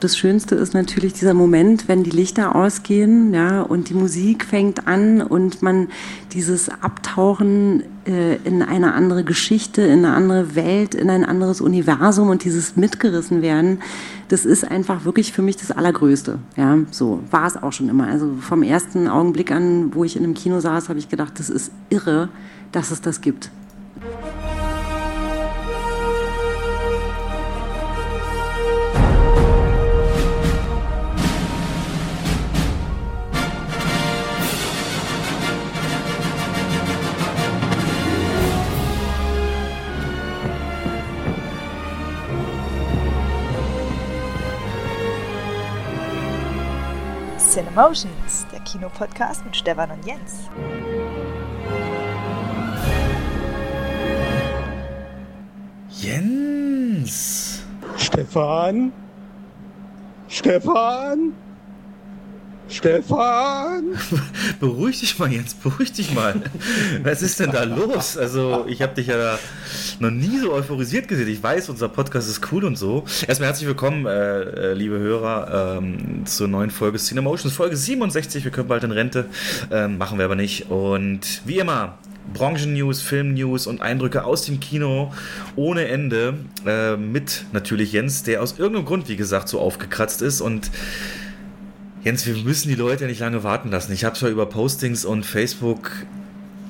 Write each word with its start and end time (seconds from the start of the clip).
das 0.00 0.16
Schönste 0.16 0.54
ist 0.54 0.74
natürlich 0.74 1.12
dieser 1.12 1.34
Moment, 1.34 1.88
wenn 1.88 2.04
die 2.04 2.10
Lichter 2.10 2.54
ausgehen, 2.54 3.34
ja, 3.34 3.62
und 3.62 3.88
die 3.88 3.94
Musik 3.94 4.44
fängt 4.44 4.86
an 4.86 5.20
und 5.20 5.62
man 5.62 5.88
dieses 6.32 6.68
Abtauchen 6.68 7.82
äh, 8.06 8.36
in 8.44 8.62
eine 8.62 8.94
andere 8.94 9.24
Geschichte, 9.24 9.82
in 9.82 10.04
eine 10.04 10.14
andere 10.14 10.54
Welt, 10.54 10.94
in 10.94 11.10
ein 11.10 11.24
anderes 11.24 11.60
Universum 11.60 12.28
und 12.28 12.44
dieses 12.44 12.76
mitgerissen 12.76 13.42
werden, 13.42 13.80
das 14.28 14.44
ist 14.44 14.70
einfach 14.70 15.04
wirklich 15.04 15.32
für 15.32 15.42
mich 15.42 15.56
das 15.56 15.70
Allergrößte. 15.70 16.38
Ja, 16.56 16.78
so 16.90 17.20
war 17.30 17.46
es 17.46 17.56
auch 17.56 17.72
schon 17.72 17.88
immer. 17.88 18.06
Also 18.06 18.34
vom 18.40 18.62
ersten 18.62 19.08
Augenblick 19.08 19.50
an, 19.50 19.94
wo 19.94 20.04
ich 20.04 20.16
in 20.16 20.24
einem 20.24 20.34
Kino 20.34 20.60
saß, 20.60 20.88
habe 20.88 20.98
ich 20.98 21.08
gedacht, 21.08 21.38
das 21.38 21.50
ist 21.50 21.72
irre, 21.90 22.28
dass 22.72 22.90
es 22.90 23.00
das 23.00 23.20
gibt. 23.20 23.50
Cinemotions, 47.78 48.44
der 48.50 48.58
Kinopodcast 48.58 49.44
mit 49.44 49.56
Stefan 49.56 49.92
und 49.92 50.04
Jens. 50.04 50.48
Jens! 55.88 57.62
Stefan? 57.96 58.92
Stefan? 60.26 61.34
Stefan! 62.68 63.98
beruhig 64.60 65.00
dich 65.00 65.18
mal, 65.18 65.32
Jens, 65.32 65.54
beruhig 65.54 65.92
dich 65.92 66.14
mal. 66.14 66.34
Was 67.02 67.22
ist 67.22 67.40
denn 67.40 67.50
da 67.50 67.64
los? 67.64 68.16
Also, 68.16 68.66
ich 68.68 68.82
habe 68.82 68.94
dich 68.94 69.06
ja 69.06 69.38
noch 70.00 70.10
nie 70.10 70.38
so 70.38 70.52
euphorisiert 70.52 71.08
gesehen. 71.08 71.28
Ich 71.28 71.42
weiß, 71.42 71.70
unser 71.70 71.88
Podcast 71.88 72.28
ist 72.28 72.52
cool 72.52 72.64
und 72.64 72.76
so. 72.76 73.04
Erstmal 73.26 73.48
herzlich 73.48 73.66
willkommen, 73.66 74.06
äh, 74.06 74.42
äh 74.42 74.74
liebe 74.74 74.98
Hörer, 74.98 75.78
ähm, 75.78 76.26
zur 76.26 76.48
neuen 76.48 76.70
Folge 76.70 76.98
Cinemotions, 76.98 77.54
Folge 77.54 77.76
67. 77.76 78.44
Wir 78.44 78.50
können 78.50 78.68
bald 78.68 78.84
in 78.84 78.92
Rente, 78.92 79.26
ähm, 79.70 79.96
machen 79.96 80.18
wir 80.18 80.26
aber 80.26 80.36
nicht. 80.36 80.70
Und 80.70 81.40
wie 81.46 81.58
immer, 81.58 81.98
Branchen-News, 82.34 83.00
Film-News 83.00 83.66
und 83.66 83.80
Eindrücke 83.80 84.24
aus 84.24 84.44
dem 84.44 84.60
Kino 84.60 85.12
ohne 85.56 85.88
Ende. 85.88 86.34
Äh, 86.66 86.96
mit 86.96 87.44
natürlich 87.52 87.92
Jens, 87.92 88.22
der 88.22 88.42
aus 88.42 88.58
irgendeinem 88.58 88.84
Grund, 88.84 89.08
wie 89.08 89.16
gesagt, 89.16 89.48
so 89.48 89.60
aufgekratzt 89.60 90.22
ist 90.22 90.40
und 90.40 90.70
Jens, 92.04 92.26
wir 92.26 92.36
müssen 92.36 92.68
die 92.68 92.74
Leute 92.74 93.06
nicht 93.06 93.20
lange 93.20 93.42
warten 93.42 93.70
lassen. 93.70 93.92
Ich 93.92 94.04
habe 94.04 94.14
es 94.14 94.20
ja 94.20 94.28
über 94.28 94.46
Postings 94.46 95.04
und 95.04 95.26
Facebook 95.26 95.90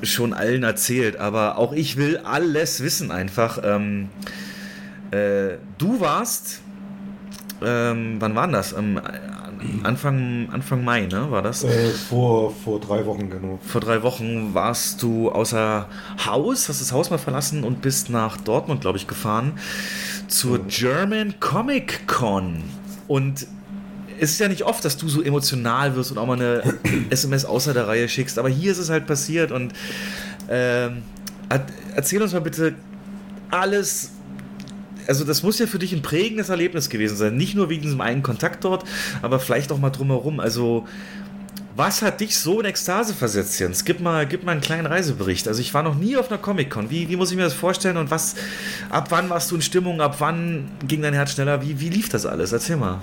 schon 0.02 0.32
allen 0.32 0.62
erzählt, 0.62 1.16
aber 1.16 1.58
auch 1.58 1.72
ich 1.72 1.96
will 1.96 2.18
alles 2.18 2.82
wissen 2.82 3.10
einfach. 3.10 3.58
Ähm, 3.62 4.08
äh, 5.10 5.58
du 5.76 6.00
warst, 6.00 6.60
ähm, 7.62 8.16
wann 8.20 8.34
war 8.34 8.48
das? 8.48 8.72
Ähm, 8.72 9.00
Anfang, 9.82 10.48
Anfang 10.52 10.84
Mai, 10.84 11.06
ne? 11.06 11.30
War 11.30 11.42
das? 11.42 11.64
Äh, 11.64 11.88
vor, 11.90 12.54
vor 12.54 12.80
drei 12.80 13.04
Wochen, 13.06 13.28
genau. 13.28 13.58
Vor 13.66 13.80
drei 13.80 14.02
Wochen 14.02 14.54
warst 14.54 15.02
du 15.02 15.30
außer 15.30 15.88
Haus, 16.24 16.68
hast 16.68 16.80
das 16.80 16.92
Haus 16.92 17.10
mal 17.10 17.18
verlassen 17.18 17.64
und 17.64 17.82
bist 17.82 18.08
nach 18.08 18.36
Dortmund, 18.36 18.82
glaube 18.82 18.98
ich, 18.98 19.06
gefahren 19.06 19.52
zur 20.28 20.60
German 20.66 21.34
Comic 21.40 22.06
Con. 22.06 22.62
Und 23.08 23.46
es 24.20 24.33
ist 24.33 24.41
ja 24.41 24.48
nicht 24.48 24.64
oft, 24.64 24.84
dass 24.84 24.97
du 24.97 25.08
so 25.08 25.22
emotional 25.22 25.94
wirst 25.97 26.11
und 26.11 26.19
auch 26.19 26.27
mal 26.27 26.34
eine 26.34 26.62
SMS 27.11 27.44
außer 27.44 27.74
der 27.74 27.86
Reihe 27.86 28.08
schickst, 28.08 28.38
aber 28.38 28.48
hier 28.48 28.72
ist 28.72 28.78
es 28.78 28.91
halt 28.91 29.06
passiert 29.06 29.52
und 29.52 29.72
ähm, 30.48 31.02
erzähl 31.95 32.23
uns 32.23 32.33
mal 32.33 32.40
bitte 32.40 32.74
alles. 33.51 34.12
Also 35.06 35.24
das 35.24 35.42
muss 35.42 35.58
ja 35.58 35.67
für 35.67 35.79
dich 35.79 35.95
ein 35.95 36.02
prägendes 36.02 36.51
Erlebnis 36.51 36.90
gewesen 36.90 37.17
sein. 37.17 37.36
Nicht 37.36 37.55
nur 37.55 37.70
wegen 37.70 37.83
diesem 37.83 38.02
einen 38.02 38.23
Kontakt 38.23 38.64
dort, 38.64 38.84
aber 39.23 39.40
vielleicht 39.40 39.73
auch 39.73 39.79
mal 39.79 39.89
drumherum. 39.89 40.39
Also 40.39 40.86
was 41.77 42.02
hat 42.02 42.20
dich 42.20 42.36
so 42.36 42.61
in 42.61 42.67
Ekstase 42.67 43.14
versetzt, 43.14 43.58
Jens? 43.61 43.85
Gib 43.85 44.00
mal, 44.00 44.27
gib 44.27 44.42
mal 44.42 44.52
einen 44.52 44.61
kleinen 44.61 44.85
Reisebericht. 44.85 45.46
Also 45.46 45.61
ich 45.61 45.73
war 45.73 45.83
noch 45.83 45.95
nie 45.95 46.17
auf 46.17 46.29
einer 46.29 46.39
Comic-Con. 46.39 46.90
Wie, 46.90 47.08
wie 47.08 47.17
muss 47.17 47.30
ich 47.30 47.36
mir 47.36 47.45
das 47.45 47.55
vorstellen 47.55 47.96
und 47.96 48.11
was, 48.11 48.35
ab 48.90 49.06
wann 49.11 49.30
warst 49.30 49.50
du 49.50 49.55
in 49.55 49.62
Stimmung? 49.62 50.00
Ab 50.00 50.17
wann 50.18 50.68
ging 50.86 51.02
dein 51.02 51.14
Herz 51.14 51.33
schneller? 51.33 51.62
Wie, 51.62 51.79
wie 51.79 51.89
lief 51.89 52.08
das 52.08 52.27
alles? 52.27 52.50
Erzähl 52.52 52.77
mal. 52.77 53.00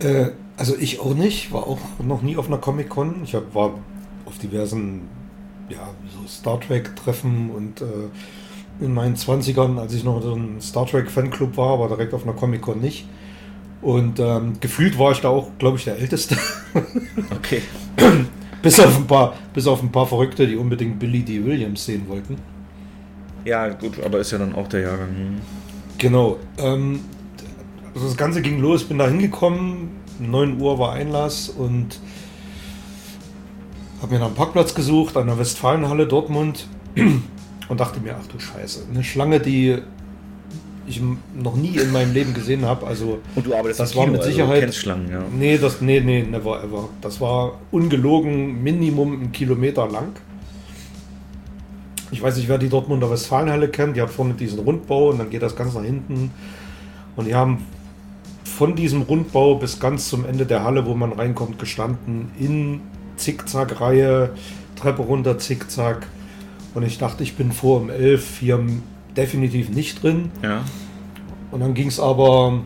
Äh, 0.00 0.30
also 0.56 0.76
ich 0.78 1.00
auch 1.00 1.14
nicht, 1.14 1.52
war 1.52 1.66
auch 1.66 1.78
noch 2.02 2.22
nie 2.22 2.36
auf 2.36 2.46
einer 2.46 2.58
Comic-Con. 2.58 3.22
Ich 3.24 3.34
hab, 3.34 3.54
war 3.54 3.74
auf 4.26 4.38
diversen 4.38 5.02
ja, 5.68 5.88
so 6.12 6.28
Star 6.28 6.60
Trek-Treffen 6.60 7.50
und 7.50 7.80
äh, 7.80 8.84
in 8.84 8.92
meinen 8.92 9.16
20ern, 9.16 9.78
als 9.78 9.94
ich 9.94 10.04
noch 10.04 10.20
so 10.22 10.34
ein 10.34 10.60
Star 10.60 10.86
Trek-Fanclub 10.86 11.56
war, 11.56 11.78
war 11.78 11.88
direkt 11.88 12.12
auf 12.14 12.24
einer 12.24 12.32
Comic-Con 12.32 12.80
nicht. 12.80 13.06
Und 13.82 14.18
ähm, 14.18 14.54
gefühlt 14.60 14.98
war 14.98 15.12
ich 15.12 15.20
da 15.20 15.28
auch, 15.28 15.50
glaube 15.58 15.76
ich, 15.76 15.84
der 15.84 15.98
Älteste. 15.98 16.36
Okay. 17.30 17.62
bis, 18.62 18.80
auf 18.80 18.96
ein 18.96 19.06
paar, 19.06 19.34
bis 19.52 19.66
auf 19.66 19.82
ein 19.82 19.92
paar 19.92 20.06
Verrückte, 20.06 20.46
die 20.46 20.56
unbedingt 20.56 20.98
Billy 20.98 21.22
D. 21.22 21.44
Williams 21.44 21.84
sehen 21.84 22.08
wollten. 22.08 22.36
Ja, 23.44 23.68
gut, 23.68 24.02
aber 24.02 24.18
ist 24.18 24.32
ja 24.32 24.38
dann 24.38 24.54
auch 24.54 24.66
der 24.68 24.80
Jahrgang. 24.80 25.08
Hm. 25.08 25.40
Genau. 25.98 26.38
Ähm, 26.58 27.00
also 27.94 28.06
das 28.06 28.16
Ganze 28.16 28.42
ging 28.42 28.60
los, 28.60 28.84
bin 28.84 28.98
da 28.98 29.08
hingekommen, 29.08 29.90
9 30.18 30.60
Uhr 30.60 30.78
war 30.78 30.92
Einlass 30.92 31.48
und 31.48 32.00
habe 34.02 34.14
mir 34.14 34.18
dann 34.18 34.28
einen 34.28 34.36
Parkplatz 34.36 34.74
gesucht 34.74 35.16
an 35.16 35.28
der 35.28 35.38
Westfalenhalle 35.38 36.06
Dortmund 36.06 36.66
und 37.68 37.80
dachte 37.80 38.00
mir, 38.00 38.16
ach 38.20 38.26
du 38.26 38.38
Scheiße, 38.38 38.86
eine 38.92 39.04
Schlange, 39.04 39.40
die 39.40 39.78
ich 40.86 41.00
noch 41.34 41.56
nie 41.56 41.76
in 41.78 41.92
meinem 41.92 42.12
Leben 42.12 42.34
gesehen 42.34 42.64
habe. 42.64 42.86
Also 42.86 43.20
und 43.34 43.46
du 43.46 43.54
arbeitest 43.54 43.80
das 43.80 43.96
war 43.96 44.04
Kino, 44.04 44.16
mit 44.16 44.24
Sicherheit. 44.24 44.48
Also 44.48 44.54
du 44.54 44.60
kennst 44.66 44.78
Schlangen, 44.78 45.10
ja. 45.10 45.22
Nee, 45.36 45.56
das, 45.56 45.80
nee, 45.80 46.00
nee, 46.00 46.22
never 46.22 46.62
ever. 46.62 46.88
Das 47.00 47.20
war 47.20 47.58
ungelogen 47.70 48.62
Minimum 48.62 49.12
einen 49.12 49.32
Kilometer 49.32 49.88
lang. 49.88 50.12
Ich 52.10 52.22
weiß 52.22 52.36
nicht, 52.36 52.48
wer 52.48 52.58
die 52.58 52.68
Dortmunder 52.68 53.10
Westfalenhalle 53.10 53.68
kennt. 53.68 53.96
Die 53.96 54.02
hat 54.02 54.10
vorne 54.10 54.34
diesen 54.34 54.58
Rundbau 54.58 55.10
und 55.10 55.18
dann 55.18 55.30
geht 55.30 55.42
das 55.42 55.56
ganz 55.56 55.74
nach 55.74 55.82
hinten. 55.82 56.30
Und 57.16 57.26
die 57.26 57.34
haben 57.34 57.64
von 58.44 58.76
diesem 58.76 59.02
Rundbau 59.02 59.56
bis 59.56 59.80
ganz 59.80 60.08
zum 60.08 60.24
Ende 60.24 60.46
der 60.46 60.62
Halle, 60.62 60.86
wo 60.86 60.94
man 60.94 61.12
reinkommt, 61.12 61.58
gestanden 61.58 62.30
in 62.38 62.80
Zickzack-Reihe, 63.16 64.30
Treppe 64.76 65.02
runter, 65.02 65.38
Zickzack. 65.38 66.06
Und 66.74 66.82
ich 66.82 66.98
dachte, 66.98 67.22
ich 67.22 67.36
bin 67.36 67.52
vor 67.52 67.80
um 67.80 67.90
11 67.90 68.38
hier 68.38 68.60
definitiv 69.16 69.70
nicht 69.70 70.02
drin. 70.02 70.30
Ja. 70.42 70.64
Und 71.50 71.60
dann 71.60 71.74
ging 71.74 71.88
es 71.88 72.00
aber, 72.00 72.60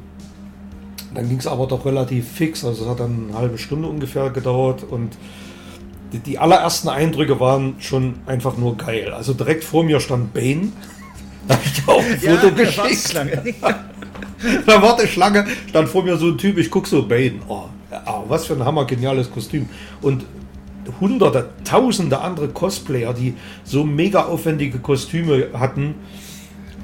dann 1.14 1.28
ging 1.28 1.38
es 1.38 1.46
aber 1.46 1.66
doch 1.66 1.84
relativ 1.84 2.28
fix. 2.28 2.64
Also 2.64 2.84
es 2.84 2.90
hat 2.90 3.00
dann 3.00 3.28
eine 3.28 3.38
halbe 3.38 3.58
Stunde 3.58 3.88
ungefähr 3.88 4.30
gedauert 4.30 4.82
und 4.82 5.16
die, 6.12 6.18
die 6.20 6.38
allerersten 6.38 6.88
Eindrücke 6.88 7.38
waren 7.38 7.74
schon 7.80 8.14
einfach 8.26 8.56
nur 8.56 8.76
geil. 8.76 9.12
Also 9.12 9.34
direkt 9.34 9.64
vor 9.64 9.84
mir 9.84 10.00
stand 10.00 10.32
Bane. 10.34 10.72
Da 11.46 11.54
habe 11.54 11.64
ich 11.64 11.88
auch 11.88 12.02
ein 12.02 12.18
Foto 12.18 12.48
ja, 12.48 12.90
geschickt. 12.90 13.14
da 14.66 14.82
war 14.82 14.96
die 14.96 15.06
Schlange, 15.06 15.46
stand 15.68 15.88
vor 15.88 16.02
mir 16.02 16.16
so 16.16 16.28
ein 16.28 16.38
Typ, 16.38 16.58
ich 16.58 16.70
gucke 16.70 16.88
so 16.88 17.06
Bane. 17.06 17.40
Oh, 17.48 17.64
oh, 18.06 18.24
was 18.28 18.46
für 18.46 18.54
ein 18.54 18.64
hammer 18.64 18.84
geniales 18.84 19.30
Kostüm. 19.30 19.68
Und 20.00 20.24
hunderte, 21.00 21.50
tausende 21.64 22.20
andere 22.20 22.48
Cosplayer, 22.48 23.12
die 23.12 23.34
so 23.64 23.84
mega 23.84 24.24
aufwendige 24.24 24.78
Kostüme 24.78 25.48
hatten. 25.54 25.94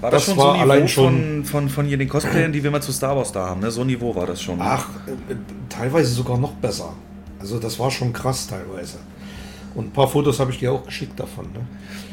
War 0.01 0.11
das, 0.11 0.27
das 0.27 0.35
schon 0.35 0.45
war 0.45 0.55
so 0.57 0.61
allein 0.61 0.89
schon 0.89 1.45
von, 1.45 1.69
von, 1.69 1.69
von 1.69 1.89
den 1.89 2.09
Cosplayern, 2.09 2.53
die 2.53 2.63
wir 2.63 2.71
mal 2.71 2.83
zu 2.83 2.93
Star 2.93 3.17
Wars 3.17 3.33
da 3.33 3.49
haben? 3.49 3.61
Ne? 3.61 3.71
So 3.71 3.81
ein 3.83 3.87
Niveau 3.87 4.15
war 4.15 4.27
das 4.27 4.43
schon. 4.43 4.59
Ach, 4.61 4.89
äh, 5.07 5.35
teilweise 5.69 6.13
sogar 6.13 6.37
noch 6.37 6.53
besser. 6.53 6.93
Also 7.41 7.59
das 7.59 7.79
war 7.79 7.91
schon 7.91 8.13
krass 8.13 8.47
teilweise. 8.47 8.99
Und 9.75 9.87
ein 9.87 9.91
paar 9.93 10.09
Fotos 10.09 10.39
habe 10.39 10.53
ich 10.53 10.59
dir 10.59 10.73
auch 10.73 10.85
geschickt 10.85 11.19
davon. 11.19 11.47
Ne? 11.53 11.61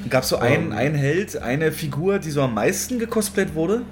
Gab 0.10 0.24
es 0.24 0.30
so 0.30 0.38
einen, 0.38 0.68
ähm, 0.68 0.78
einen 0.78 0.96
Held, 0.96 1.38
eine 1.42 1.72
Figur, 1.72 2.20
die 2.20 2.32
so 2.32 2.42
am 2.42 2.54
meisten 2.54 2.98
gecosplayt 2.98 3.54
wurde? 3.56 3.84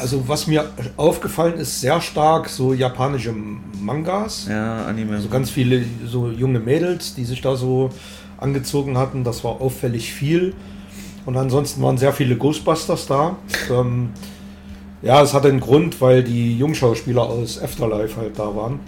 Also 0.00 0.28
was 0.28 0.46
mir 0.46 0.70
aufgefallen 0.96 1.54
ist, 1.54 1.80
sehr 1.80 2.00
stark 2.00 2.48
so 2.48 2.72
japanische 2.72 3.34
Mangas. 3.80 4.46
Ja, 4.48 4.86
Anime. 4.86 5.20
So 5.20 5.28
ganz 5.28 5.50
viele 5.50 5.84
so 6.06 6.30
junge 6.30 6.60
Mädels, 6.60 7.14
die 7.14 7.24
sich 7.24 7.40
da 7.40 7.56
so 7.56 7.90
angezogen 8.38 8.98
hatten. 8.98 9.24
Das 9.24 9.44
war 9.44 9.60
auffällig 9.60 10.12
viel. 10.12 10.54
Und 11.24 11.36
ansonsten 11.36 11.82
waren 11.82 11.98
sehr 11.98 12.12
viele 12.12 12.36
Ghostbusters 12.36 13.06
da. 13.06 13.36
Ähm, 13.70 14.10
ja, 15.02 15.22
es 15.22 15.34
hatte 15.34 15.48
einen 15.48 15.60
Grund, 15.60 16.00
weil 16.00 16.22
die 16.22 16.58
Jungschauspieler 16.58 17.22
aus 17.22 17.60
Afterlife 17.62 18.20
halt 18.20 18.38
da 18.38 18.54
waren. 18.54 18.80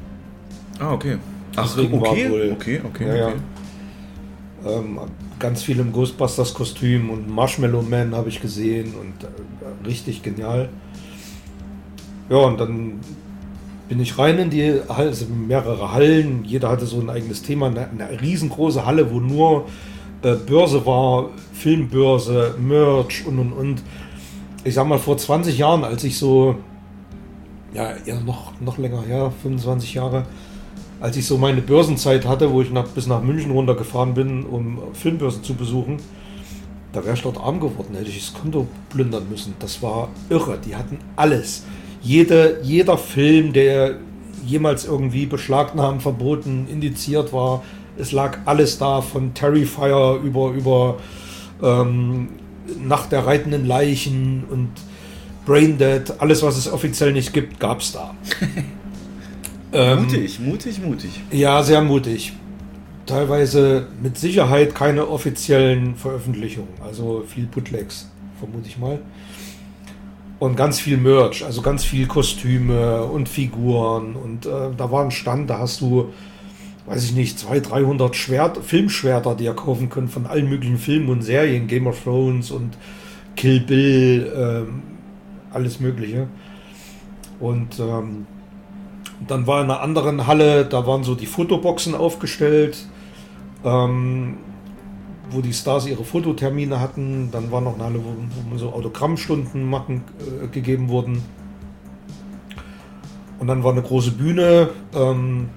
Ah, 0.79 0.93
okay. 0.93 1.19
Ach, 1.57 1.63
Deswegen 1.63 2.01
okay, 2.01 2.25
war 2.25 2.33
wohl, 2.33 2.53
okay, 2.53 2.81
okay, 2.85 3.07
ja, 3.07 3.27
okay. 3.27 3.35
Ja. 4.65 4.71
Ähm, 4.71 4.99
ganz 5.39 5.63
viel 5.63 5.79
im 5.79 5.93
Ghostbusters-Kostüm 5.93 7.11
und 7.11 7.29
Marshmallow 7.29 7.83
Man 7.83 8.15
habe 8.15 8.29
ich 8.29 8.41
gesehen 8.41 8.95
und 8.95 9.25
äh, 9.25 9.87
richtig 9.87 10.23
genial. 10.23 10.69
ja, 12.29 12.37
und 12.37 12.59
dann 12.59 13.01
bin 13.89 14.01
ich 14.01 14.19
rein 14.19 14.39
in 14.39 14.51
die 14.51 14.81
Halle, 14.89 15.09
also 15.09 15.27
mehrere 15.27 15.93
Hallen. 15.93 16.45
Jeder 16.45 16.71
hatte 16.71 16.87
so 16.87 17.01
ein 17.01 17.11
eigenes 17.11 17.43
Thema. 17.43 17.67
Eine, 17.67 17.89
eine 17.91 18.21
riesengroße 18.21 18.87
Halle, 18.87 19.13
wo 19.13 19.21
nur 19.21 19.67
äh, 20.23 20.35
Börse 20.35 20.85
war, 20.87 21.29
Filmbörse, 21.53 22.55
Merch 22.59 23.27
und 23.27 23.39
und 23.39 23.53
und. 23.53 23.83
Ich 24.65 24.75
sag 24.75 24.87
mal, 24.87 24.99
vor 24.99 25.19
20 25.19 25.59
Jahren, 25.59 25.85
als 25.85 26.05
ich 26.05 26.17
so, 26.17 26.57
ja, 27.75 27.93
ja 28.07 28.19
noch, 28.21 28.59
noch 28.61 28.79
länger 28.79 29.03
her, 29.03 29.31
25 29.43 29.93
Jahre, 29.93 30.25
als 31.01 31.17
ich 31.17 31.27
so 31.27 31.39
meine 31.39 31.61
Börsenzeit 31.61 32.27
hatte, 32.27 32.51
wo 32.51 32.63
ich 32.63 32.71
nach, 32.71 32.87
bis 32.89 33.07
nach 33.07 33.23
München 33.23 33.51
runtergefahren 33.51 34.15
bin, 34.15 34.45
um 34.45 34.79
Filmbörsen 34.95 35.43
zu 35.43 35.55
besuchen, 35.55 35.99
da 36.93 37.05
wäre 37.05 37.15
ich 37.15 37.23
dort 37.23 37.39
arm 37.39 37.59
geworden, 37.59 37.95
hätte 37.97 38.09
ich 38.09 38.31
das 38.31 38.41
Konto 38.41 38.69
plündern 38.89 39.29
müssen. 39.29 39.55
Das 39.59 39.83
war 39.83 40.09
irre. 40.31 40.59
Die 40.65 40.77
hatten 40.77 40.99
alles. 41.17 41.65
Jede, 42.01 42.61
jeder 42.63 42.97
Film, 42.97 43.53
der 43.53 43.97
jemals 44.47 44.85
irgendwie 44.85 45.27
beschlagnahmt, 45.27 46.03
verboten, 46.03 46.69
indiziert 46.71 47.33
war, 47.33 47.63
es 47.99 48.13
lag 48.13 48.39
alles 48.45 48.79
da, 48.79 49.01
von 49.01 49.35
Terrifier 49.35 50.21
über, 50.23 50.53
über 50.53 50.97
ähm, 51.63 52.29
Nacht 52.83 53.13
der 53.13 53.27
reitenden 53.27 53.67
Leichen 53.67 54.45
und 54.51 54.71
Braindead, 55.47 56.15
alles, 56.19 56.43
was 56.43 56.57
es 56.57 56.73
offiziell 56.73 57.13
nicht 57.13 57.33
gibt, 57.33 57.61
gab 57.61 57.81
es 57.81 57.93
da. 57.93 58.15
ähm, 59.75 60.03
mutig, 60.03 60.41
mutig, 60.41 60.81
mutig. 60.83 61.21
Ja, 61.31 61.63
sehr 61.63 61.83
mutig. 61.83 62.33
Teilweise 63.07 63.89
mit 64.03 64.17
Sicherheit 64.17 64.75
keine 64.75 65.09
offiziellen 65.09 65.95
Veröffentlichungen, 65.97 66.71
also 66.83 67.25
viel 67.27 67.47
Bootlegs, 67.47 68.11
vermute 68.39 68.69
ich 68.69 68.79
mal. 68.79 68.99
Und 70.39 70.57
ganz 70.57 70.81
viel 70.81 70.97
Merch, 70.97 71.45
also 71.45 71.63
ganz 71.63 71.85
viel 71.85 72.07
Kostüme 72.07 73.05
und 73.05 73.29
Figuren. 73.29 74.17
Und 74.17 74.47
äh, 74.47 74.71
da 74.77 74.91
war 74.91 75.05
ein 75.05 75.11
Stand, 75.11 75.49
da 75.49 75.59
hast 75.59 75.81
du 75.81 76.13
weiß 76.87 77.05
ich 77.05 77.15
nicht, 77.15 77.39
200, 77.39 77.71
300 77.71 78.17
Schwert, 78.17 78.59
Filmschwerter, 78.59 79.35
die 79.35 79.45
ihr 79.45 79.55
kaufen 79.55 79.89
könnt 79.89 80.11
von 80.11 80.27
allen 80.27 80.49
möglichen 80.49 80.79
Filmen 80.79 81.09
und 81.09 81.23
Serien, 81.23 81.67
Game 81.67 81.87
of 81.87 82.03
Thrones 82.03 82.51
und 82.51 82.77
Kill 83.37 83.61
Bill, 83.61 84.33
ähm, 84.37 84.83
alles 85.53 85.81
Mögliche. 85.81 86.29
Und 87.41 87.79
ähm, 87.81 88.27
dann 89.27 89.47
war 89.47 89.63
in 89.63 89.71
einer 89.71 89.81
anderen 89.81 90.27
Halle, 90.27 90.65
da 90.65 90.87
waren 90.87 91.05
so 91.05 91.15
die 91.15 91.27
Fotoboxen 91.27 91.95
aufgestellt, 91.95 92.87
ähm, 93.65 94.39
wo 95.31 95.41
die 95.41 95.53
Stars 95.53 95.87
ihre 95.87 96.05
Fototermine 96.05 96.81
hatten. 96.81 97.31
Dann 97.31 97.51
war 97.51 97.61
noch 97.61 97.75
eine 97.75 97.85
Halle, 97.85 98.01
wo, 98.05 98.15
wo 98.51 98.59
so 98.59 98.73
Autogrammstunden 98.73 99.69
machen, 99.69 100.03
äh, 100.43 100.49
gegeben 100.49 100.89
wurden. 100.89 101.23
Und 103.39 103.47
dann 103.47 103.65
war 103.65 103.73
eine 103.73 103.83
große 103.83 104.13
Bühne. 104.13 104.71
Ähm, 104.95 105.49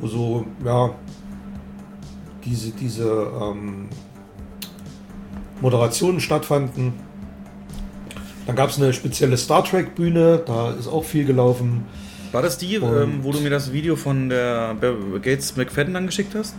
wo 0.00 0.06
so, 0.06 0.44
ja, 0.64 0.90
diese, 2.44 2.70
diese 2.72 3.08
ähm, 3.40 3.88
Moderationen 5.60 6.20
stattfanden. 6.20 6.94
Dann 8.46 8.56
gab 8.56 8.70
es 8.70 8.78
eine 8.78 8.92
spezielle 8.92 9.36
Star 9.36 9.64
Trek-Bühne, 9.64 10.42
da 10.46 10.70
ist 10.72 10.86
auch 10.86 11.04
viel 11.04 11.24
gelaufen. 11.24 11.86
War 12.32 12.42
das 12.42 12.58
die, 12.58 12.74
ähm, 12.74 13.20
wo 13.22 13.32
du 13.32 13.40
mir 13.40 13.50
das 13.50 13.72
Video 13.72 13.96
von 13.96 14.28
der 14.28 14.76
Gates 15.22 15.56
McFadden 15.56 15.96
angeschickt 15.96 16.34
hast? 16.34 16.54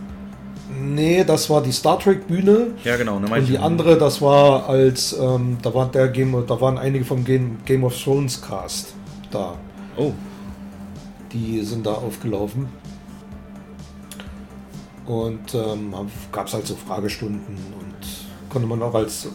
Nee, 0.80 1.24
das 1.24 1.48
war 1.48 1.62
die 1.62 1.72
Star 1.72 1.98
Trek 1.98 2.26
Bühne. 2.26 2.68
Ja, 2.84 2.96
genau. 2.96 3.18
Ne, 3.18 3.30
und 3.30 3.48
die 3.48 3.58
andere, 3.58 3.96
das 3.96 4.20
war 4.20 4.68
als, 4.68 5.12
ähm, 5.18 5.58
da 5.62 5.72
war 5.74 5.90
der 5.90 6.08
Game, 6.08 6.44
da 6.46 6.60
waren 6.60 6.78
einige 6.78 7.04
vom 7.04 7.24
Game, 7.24 7.58
Game 7.64 7.84
of 7.84 8.00
Thrones 8.00 8.40
Cast 8.40 8.94
da. 9.30 9.54
Oh. 9.96 10.12
Die 11.32 11.62
sind 11.62 11.86
da 11.86 11.92
aufgelaufen. 11.92 12.68
Und 15.06 15.54
ähm, 15.54 15.94
gab 16.32 16.48
es 16.48 16.54
halt 16.54 16.66
so 16.66 16.76
Fragestunden 16.76 17.56
und 17.77 17.77
konnte 18.58 18.68
man 18.68 18.82
auch 18.82 18.94
als 18.94 19.28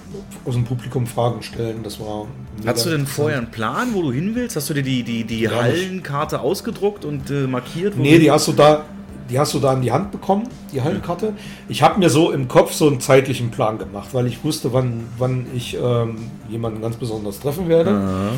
aus 0.46 0.54
dem 0.54 0.66
Publikum 0.66 1.08
Fragen 1.08 1.42
stellen. 1.44 1.80
Das 1.84 2.00
war. 2.00 2.28
Hast 2.66 2.86
du 2.86 2.90
denn 2.90 3.08
vorher 3.08 3.38
einen 3.38 3.52
Plan, 3.52 3.94
wo 3.94 4.02
du 4.02 4.12
hin 4.12 4.36
willst? 4.36 4.56
Hast 4.56 4.70
du 4.70 4.74
dir 4.74 4.84
die, 4.84 5.04
die, 5.04 5.24
die 5.24 5.50
Hallenkarte 5.50 6.42
ausgedruckt 6.42 7.06
und 7.06 7.30
äh, 7.30 7.48
markiert? 7.48 7.98
Nee, 7.98 8.20
die 8.20 8.30
hast 8.30 8.48
du 8.48 8.52
da. 8.52 8.86
Die 9.30 9.40
hast 9.40 9.54
du 9.54 9.60
da 9.60 9.74
in 9.74 9.82
die 9.82 9.94
Hand 9.94 10.12
bekommen, 10.12 10.50
die 10.74 10.82
Hallenkarte. 10.82 11.34
Ich 11.70 11.82
habe 11.82 11.98
mir 11.98 12.10
so 12.10 12.32
im 12.32 12.50
Kopf 12.50 12.74
so 12.74 12.88
einen 12.88 13.00
zeitlichen 13.00 13.52
Plan 13.52 13.78
gemacht, 13.78 14.10
weil 14.12 14.28
ich 14.28 14.44
wusste, 14.44 14.74
wann, 14.74 15.06
wann 15.18 15.48
ich 15.56 15.78
ähm, 15.82 16.30
jemanden 16.50 16.82
ganz 16.82 16.98
besonders 16.98 17.40
treffen 17.40 17.70
werde. 17.70 18.34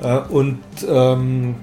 Äh, 0.00 0.20
und 0.30 0.58
ähm, 0.88 1.56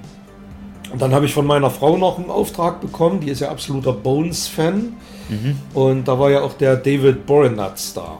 und 0.91 1.01
dann 1.01 1.13
habe 1.13 1.25
ich 1.25 1.33
von 1.33 1.45
meiner 1.45 1.69
Frau 1.69 1.97
noch 1.97 2.17
einen 2.17 2.29
Auftrag 2.29 2.79
bekommen, 2.79 3.19
die 3.19 3.29
ist 3.29 3.41
ja 3.41 3.49
absoluter 3.49 3.91
Bones-Fan. 3.91 4.93
Mhm. 5.29 5.57
Und 5.73 6.07
da 6.07 6.17
war 6.17 6.29
ja 6.29 6.41
auch 6.41 6.53
der 6.53 6.77
David 6.77 7.25
Borenatz 7.25 7.93
da. 7.93 8.19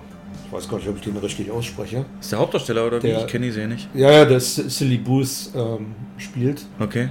Ich 0.57 0.63
weiß 0.63 0.69
gar 0.69 0.77
nicht, 0.77 0.89
ob 0.89 0.95
ich 0.95 1.04
den 1.04 1.18
richtig 1.18 1.51
ausspreche. 1.51 2.04
Ist 2.19 2.31
der 2.31 2.39
Hauptdarsteller 2.39 2.88
oder 2.88 3.00
der, 3.00 3.18
wie? 3.18 3.21
Ich 3.21 3.27
kenne 3.27 3.45
die 3.45 3.51
Serie 3.51 3.69
nicht. 3.69 3.89
Ja, 3.94 4.12
ja, 4.12 4.25
der 4.25 4.39
Silly 4.39 4.98
Booth 4.98 5.51
ähm, 5.56 5.94
spielt. 6.18 6.65
Okay. 6.80 7.09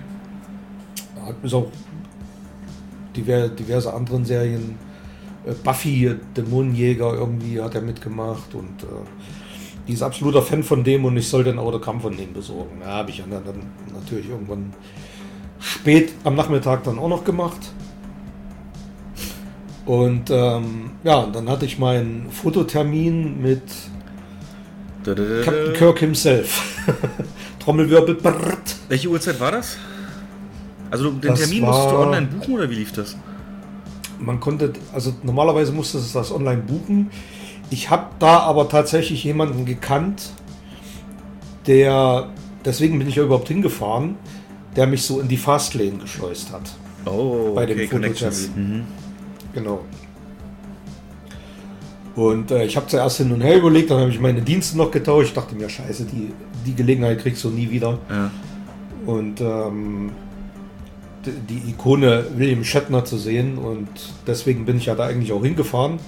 Hat 1.24 1.40
bis 1.40 1.54
auch 1.54 1.70
diverse, 3.14 3.50
diverse 3.50 3.94
anderen 3.94 4.24
Serien. 4.24 4.76
Äh, 5.46 5.52
Buffy, 5.62 6.12
Dämonenjäger, 6.36 7.14
irgendwie 7.14 7.60
hat 7.60 7.76
er 7.76 7.82
mitgemacht 7.82 8.52
und 8.52 8.82
äh, 8.82 8.86
die 9.86 9.92
ist 9.92 10.02
absoluter 10.02 10.42
Fan 10.42 10.64
von 10.64 10.82
dem 10.82 11.04
und 11.04 11.16
ich 11.16 11.28
sollte 11.28 11.50
ein 11.50 11.60
Autogramm 11.60 12.00
von 12.00 12.16
dem 12.16 12.32
besorgen. 12.32 12.80
Ja, 12.80 12.94
habe 12.94 13.10
ich 13.10 13.18
dann, 13.18 13.30
dann 13.30 13.62
natürlich 13.94 14.28
irgendwann 14.28 14.72
spät 15.60 16.12
am 16.24 16.34
Nachmittag 16.34 16.82
dann 16.82 16.98
auch 16.98 17.08
noch 17.08 17.22
gemacht. 17.22 17.60
Und 19.86 20.30
ähm, 20.30 20.90
ja, 21.04 21.26
dann 21.26 21.48
hatte 21.48 21.64
ich 21.64 21.78
meinen 21.78 22.28
Fototermin 22.30 23.40
mit 23.40 23.62
Captain 25.04 25.72
Kirk 25.74 26.00
himself. 26.00 26.84
Trommelwirbel. 27.60 28.16
Brrrt. 28.16 28.76
Welche 28.88 29.08
Uhrzeit 29.08 29.38
war 29.38 29.52
das? 29.52 29.76
Also 30.90 31.10
den 31.10 31.30
das 31.30 31.40
Termin 31.40 31.64
musstest 31.64 31.90
du 31.90 31.96
online 31.96 32.26
buchen 32.26 32.54
oder 32.54 32.70
wie 32.70 32.74
lief 32.74 32.92
das? 32.92 33.16
Man 34.18 34.40
konnte, 34.40 34.72
also 34.92 35.14
normalerweise 35.22 35.72
musste 35.72 35.98
es 35.98 36.12
das 36.12 36.32
online 36.32 36.62
buchen. 36.62 37.10
Ich 37.70 37.90
habe 37.90 38.06
da 38.18 38.40
aber 38.40 38.68
tatsächlich 38.68 39.22
jemanden 39.24 39.64
gekannt, 39.66 40.30
der, 41.66 42.28
deswegen 42.64 42.98
bin 42.98 43.08
ich 43.08 43.16
ja 43.16 43.24
überhaupt 43.24 43.48
hingefahren, 43.48 44.16
der 44.74 44.86
mich 44.86 45.02
so 45.02 45.20
in 45.20 45.28
die 45.28 45.36
Fastlane 45.36 45.98
geschleust 45.98 46.52
hat. 46.52 46.62
Oh, 47.04 47.52
bei 47.54 47.66
dem 47.66 47.78
okay, 47.78 47.88
Fototermin. 47.88 48.50
Mhm. 48.56 49.05
Genau. 49.56 49.80
Und 52.14 52.50
äh, 52.50 52.64
ich 52.64 52.76
habe 52.76 52.86
zuerst 52.86 53.16
hin 53.16 53.32
und 53.32 53.40
her 53.40 53.56
überlegt, 53.56 53.90
dann 53.90 54.00
habe 54.00 54.10
ich 54.10 54.20
meine 54.20 54.42
Dienste 54.42 54.76
noch 54.76 54.90
getauscht. 54.90 55.28
Ich 55.28 55.34
dachte 55.34 55.54
mir, 55.54 55.68
scheiße, 55.68 56.04
die, 56.04 56.32
die 56.66 56.74
Gelegenheit 56.74 57.20
kriegst 57.20 57.42
du 57.42 57.48
nie 57.48 57.70
wieder. 57.70 57.98
Ja. 58.10 58.30
Und 59.06 59.40
ähm, 59.40 60.10
die 61.24 61.70
Ikone 61.70 62.26
William 62.36 62.64
Shatner 62.64 63.04
zu 63.04 63.16
sehen 63.16 63.58
und 63.58 63.88
deswegen 64.26 64.66
bin 64.66 64.76
ich 64.76 64.86
ja 64.86 64.94
da 64.94 65.06
eigentlich 65.06 65.32
auch 65.32 65.42
hingefahren. 65.42 65.98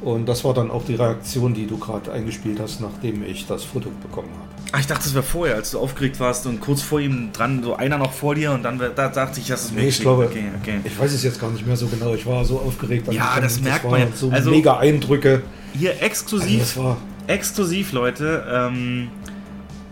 Und 0.00 0.26
das 0.26 0.44
war 0.44 0.54
dann 0.54 0.70
auch 0.70 0.84
die 0.84 0.94
Reaktion, 0.94 1.54
die 1.54 1.66
du 1.66 1.76
gerade 1.76 2.12
eingespielt 2.12 2.60
hast, 2.60 2.80
nachdem 2.80 3.24
ich 3.24 3.46
das 3.46 3.64
Foto 3.64 3.90
bekommen 4.00 4.28
habe. 4.32 4.48
Ach, 4.70 4.80
ich 4.80 4.86
dachte, 4.86 5.04
das 5.04 5.14
wäre 5.14 5.24
vorher, 5.24 5.56
als 5.56 5.72
du 5.72 5.78
aufgeregt 5.78 6.20
warst 6.20 6.46
und 6.46 6.60
kurz 6.60 6.82
vor 6.82 7.00
ihm 7.00 7.30
dran, 7.32 7.62
so 7.64 7.74
einer 7.74 7.98
noch 7.98 8.12
vor 8.12 8.34
dir 8.34 8.52
und 8.52 8.62
dann 8.62 8.78
da 8.78 9.08
dachte 9.08 9.40
ich, 9.40 9.48
das 9.48 9.64
ist 9.64 9.74
nee, 9.74 9.88
ich 9.88 10.00
glaube, 10.00 10.26
okay, 10.26 10.44
okay. 10.60 10.80
ich 10.84 10.98
weiß 10.98 11.12
es 11.12 11.24
jetzt 11.24 11.40
gar 11.40 11.50
nicht 11.50 11.66
mehr 11.66 11.76
so 11.76 11.88
genau. 11.88 12.14
Ich 12.14 12.26
war 12.26 12.44
so 12.44 12.58
aufgeregt. 12.58 13.12
Ja, 13.12 13.40
das 13.40 13.60
merkt 13.60 13.90
man 13.90 14.00
ja. 14.00 14.06
So 14.14 14.30
also, 14.30 14.50
mega 14.50 14.78
Eindrücke. 14.78 15.42
Hier 15.76 16.00
exklusiv, 16.02 16.60
also 16.60 16.96
exklusiv, 17.26 17.92
Leute. 17.92 18.44
Ähm, 18.50 19.08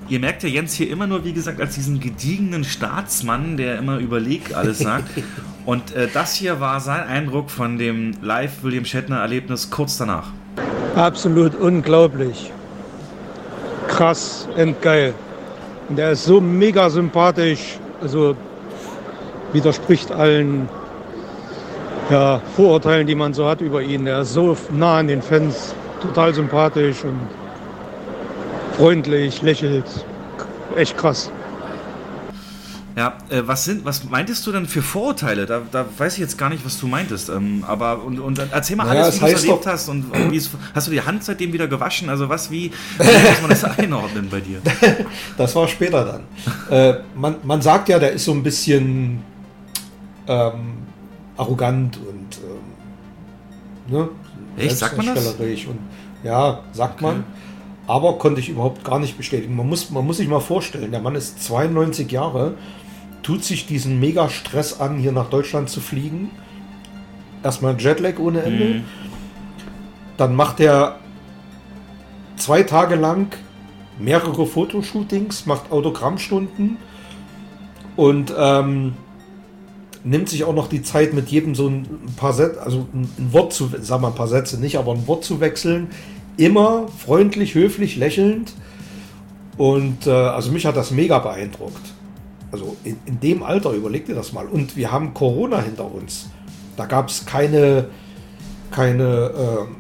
ihr 0.09 0.21
merkt 0.21 0.43
ja 0.43 0.49
Jens 0.49 0.75
hier 0.75 0.91
immer 0.91 1.07
nur, 1.07 1.25
wie 1.25 1.33
gesagt, 1.33 1.61
als 1.61 1.75
diesen 1.75 1.99
gediegenen 1.99 2.63
Staatsmann, 2.63 3.57
der 3.57 3.79
immer 3.79 3.99
überlegt 3.99 4.55
alles 4.55 4.79
sagt. 4.79 5.11
Und 5.66 5.94
äh, 5.96 6.08
das 6.12 6.35
hier 6.35 6.61
war 6.61 6.78
sein 6.80 7.06
Eindruck 7.08 7.50
von 7.50 7.76
dem 7.76 8.12
Live-William 8.23 8.85
Shatner-Erlebnis 8.85 9.68
kurz 9.68 9.99
danach. 9.99 10.28
Absolut 10.94 11.56
unglaublich. 11.56 12.52
Krass 13.88 14.49
und 14.56 14.80
geil. 14.80 15.12
Und 15.88 15.96
der 15.96 16.12
ist 16.12 16.25
so 16.25 16.40
mega 16.40 16.88
sympathisch, 16.88 17.78
also 18.00 18.37
widerspricht 19.52 20.12
allen 20.12 20.68
ja, 22.11 22.40
Vorurteilen, 22.54 23.06
die 23.06 23.16
man 23.16 23.35
so 23.35 23.49
hat 23.49 23.61
über 23.61 23.82
ihn. 23.82 24.06
Er 24.06 24.20
ist 24.20 24.35
so 24.35 24.56
nah 24.73 24.99
an 24.99 25.08
den 25.08 25.20
Fans, 25.20 25.75
total 26.00 26.32
sympathisch 26.32 27.02
und 27.02 27.18
freundlich, 28.76 29.42
lächelt. 29.42 29.85
Echt 30.76 30.96
krass. 30.96 31.30
Ja, 32.97 33.19
äh, 33.29 33.43
was 33.45 33.67
sind, 33.67 33.85
was 33.85 34.05
meintest 34.05 34.47
du 34.47 34.53
denn 34.53 34.65
für 34.65 34.81
Vorurteile? 34.81 35.45
Da, 35.45 35.61
da 35.71 35.85
weiß 35.99 36.15
ich 36.15 36.19
jetzt 36.21 36.38
gar 36.38 36.49
nicht, 36.49 36.65
was 36.65 36.81
du 36.81 36.87
meintest. 36.87 37.29
Ähm, 37.29 37.62
aber 37.67 38.03
und, 38.03 38.19
und 38.19 38.38
erzähl 38.50 38.75
mal 38.75 38.87
Naja, 38.87 39.03
alles, 39.03 39.17
es 39.17 39.21
wie 39.21 39.26
du 39.26 39.33
es 39.33 39.45
erlebt 39.45 39.67
hast 39.67 39.88
und, 39.91 40.11
und 40.11 40.33
wie 40.33 40.43
hast 40.75 40.87
du 40.87 40.91
die 40.91 41.03
Hand 41.03 41.23
seitdem 41.23 41.53
wieder 41.53 41.69
gewaschen? 41.69 42.09
Also 42.09 42.31
was, 42.31 42.50
wie, 42.50 42.73
wie 42.99 43.05
muss 43.05 43.41
man 43.43 43.50
das 43.50 43.65
einordnen 43.79 44.31
bei 44.31 44.41
dir? 44.41 44.62
Das 45.37 45.55
war 45.55 45.69
später 45.69 46.05
dann. 46.07 46.23
äh, 46.71 47.00
man, 47.15 47.37
man 47.43 47.61
sagt 47.61 47.91
ja, 47.91 47.99
der 47.99 48.12
ist 48.12 48.25
so 48.25 48.33
ein 48.33 48.43
bisschen 48.43 49.23
ähm, 50.26 50.79
arrogant 51.37 51.99
und 51.99 52.38
ähm, 53.91 53.95
ne? 53.95 54.09
Echt? 54.57 54.79
Sagt 54.79 54.97
man 54.97 55.15
das? 55.15 55.35
Und, 55.35 55.79
ja, 56.25 56.61
sagt 56.73 57.03
man. 57.03 57.25
Aber 57.87 58.19
konnte 58.19 58.41
ich 58.41 58.49
überhaupt 58.49 58.85
gar 58.85 58.99
nicht 58.99 59.17
bestätigen. 59.17 59.55
Man 59.55 59.69
muss, 59.69 59.91
man 59.91 60.05
muss 60.05 60.17
sich 60.17 60.29
mal 60.29 60.41
vorstellen, 60.41 60.91
der 60.91 61.00
Mann 61.00 61.15
ist 61.15 61.45
92 61.45 62.11
Jahre, 62.11 62.55
tut 63.26 63.42
sich 63.42 63.66
diesen 63.66 63.99
mega 63.99 64.28
Stress 64.28 64.78
an, 64.78 64.99
hier 64.99 65.11
nach 65.11 65.28
Deutschland 65.28 65.68
zu 65.68 65.80
fliegen. 65.80 66.30
Erstmal 67.42 67.76
Jetlag 67.76 68.21
ohne 68.21 68.42
Ende. 68.42 68.64
Mhm. 68.64 68.85
Dann 70.16 70.37
macht 70.37 70.61
er 70.61 71.00
zwei 72.37 72.62
Tage 72.62 72.95
lang 72.95 73.35
mehrere 73.99 74.47
Fotoshootings, 74.47 75.45
macht 75.45 75.73
Autogrammstunden 75.73 76.76
und 77.97 78.33
ähm, 78.38 78.95
nimmt 80.04 80.28
sich 80.28 80.45
auch 80.45 80.54
noch 80.54 80.68
die 80.68 80.83
Zeit, 80.83 81.12
mit 81.12 81.28
jedem 81.28 81.56
so 81.56 81.66
ein 81.66 81.85
paar 82.16 82.33
Sätze, 82.33 82.62
also 82.62 82.87
ein 82.95 83.09
ein 83.18 83.33
Wort 83.33 83.52
zu, 83.52 83.68
sagen 83.80 84.02
wir 84.04 84.09
ein 84.09 84.14
paar 84.14 84.28
Sätze 84.28 84.61
nicht, 84.61 84.78
aber 84.78 84.92
ein 84.92 85.09
Wort 85.09 85.25
zu 85.25 85.40
wechseln. 85.40 85.88
Immer 86.37 86.87
freundlich, 87.04 87.56
höflich, 87.56 87.97
lächelnd. 87.97 88.52
Und 89.56 90.06
äh, 90.06 90.11
also 90.11 90.52
mich 90.52 90.64
hat 90.64 90.76
das 90.76 90.92
mega 90.92 91.18
beeindruckt. 91.18 91.96
Also 92.53 92.76
in, 92.85 92.97
in 93.07 93.21
dem 93.21 93.43
Alter, 93.43 93.73
überleg 93.73 94.07
dir 94.07 94.15
das 94.15 94.33
mal. 94.33 94.47
Und 94.47 94.76
wir 94.76 94.93
haben 94.93 95.15
Corona 95.15 95.61
hinter 95.61 95.93
uns. 95.93 96.31
Da 96.76 96.87
gab 96.87 97.09
es 97.09 97.26
keine, 97.26 97.87
keine 98.71 99.31
ähm, 99.37 99.76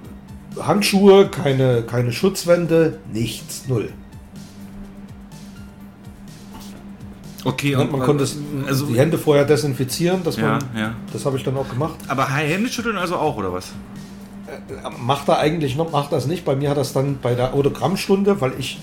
Handschuhe, 0.62 1.28
keine, 1.28 1.82
keine 1.82 2.12
Schutzwände, 2.12 2.98
nichts, 3.12 3.64
null. 3.68 3.90
Okay, 7.44 7.76
Und 7.76 7.92
man 7.92 8.00
konnte 8.00 8.24
es, 8.24 8.36
also, 8.66 8.86
die 8.86 8.98
Hände 8.98 9.18
vorher 9.18 9.44
desinfizieren, 9.44 10.24
dass 10.24 10.36
Ja, 10.36 10.42
man, 10.52 10.60
ja. 10.76 10.94
das 11.12 11.24
habe 11.26 11.36
ich 11.36 11.44
dann 11.44 11.56
auch 11.56 11.68
gemacht. 11.68 11.94
aber 12.08 12.28
Hände 12.28 12.68
schütteln 12.68 12.96
also 12.98 13.16
auch, 13.16 13.36
oder 13.36 13.52
was? 13.52 13.68
Macht 15.00 15.28
er 15.28 15.38
eigentlich 15.38 15.76
noch, 15.76 15.92
macht 15.92 16.10
das 16.12 16.26
nicht. 16.26 16.44
Bei 16.44 16.56
mir 16.56 16.70
hat 16.70 16.76
das 16.76 16.92
dann 16.92 17.18
bei 17.22 17.34
der 17.36 17.54
Autogrammstunde, 17.54 18.40
weil 18.40 18.52
ich, 18.58 18.80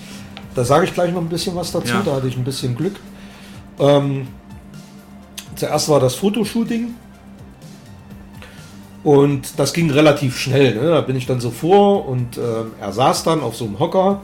da 0.54 0.64
sage 0.64 0.86
ich 0.86 0.94
gleich 0.94 1.12
noch 1.12 1.20
ein 1.20 1.28
bisschen 1.28 1.54
was 1.56 1.72
dazu, 1.72 1.88
Ja. 1.94 2.02
da 2.02 2.16
hatte 2.16 2.28
ich 2.28 2.36
ein 2.38 2.44
bisschen 2.44 2.74
Glück. 2.74 2.94
Ähm, 3.78 4.28
zuerst 5.56 5.88
war 5.88 6.00
das 6.00 6.14
Fotoshooting 6.14 6.94
und 9.02 9.58
das 9.58 9.72
ging 9.72 9.90
relativ 9.90 10.38
schnell. 10.38 10.74
Ne? 10.74 10.88
Da 10.90 11.00
bin 11.02 11.16
ich 11.16 11.26
dann 11.26 11.40
so 11.40 11.50
vor 11.50 12.08
und 12.08 12.38
ähm, 12.38 12.72
er 12.80 12.92
saß 12.92 13.24
dann 13.24 13.40
auf 13.40 13.56
so 13.56 13.64
einem 13.66 13.78
Hocker 13.78 14.20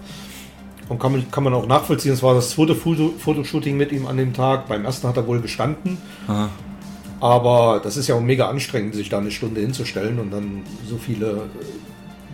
und 0.88 0.99
kann, 0.99 1.12
man- 1.12 1.30
kann 1.30 1.45
man 1.45 1.54
auch 1.54 1.66
nachvollziehen, 1.66 2.12
es 2.12 2.23
war 2.23 2.35
das 2.35 2.50
zweite 2.50 2.75
Foto, 2.75 3.12
Fotoshooting 3.19 3.76
mit 3.76 3.92
ihm 3.92 4.07
an 4.07 4.16
dem 4.16 4.33
Tag. 4.33 4.69
Beim 4.69 4.85
ersten 4.85 5.07
hat 5.09 5.16
er 5.16 5.26
wohl 5.26 5.40
gestanden. 5.40 5.99
Aha. 6.26 6.49
Aber 7.21 7.80
das 7.85 7.99
ist 7.99 8.09
ja 8.09 8.14
auch 8.14 8.21
mega 8.23 8.49
anstrengend, 8.49 8.95
sich 8.95 9.11
da 9.11 9.19
eine 9.19 9.30
Stunde 9.30 9.61
hinzustellen 9.61 10.19
und 10.19 10.30
dann 10.30 10.62
so 10.88 10.97
viele, 10.97 11.26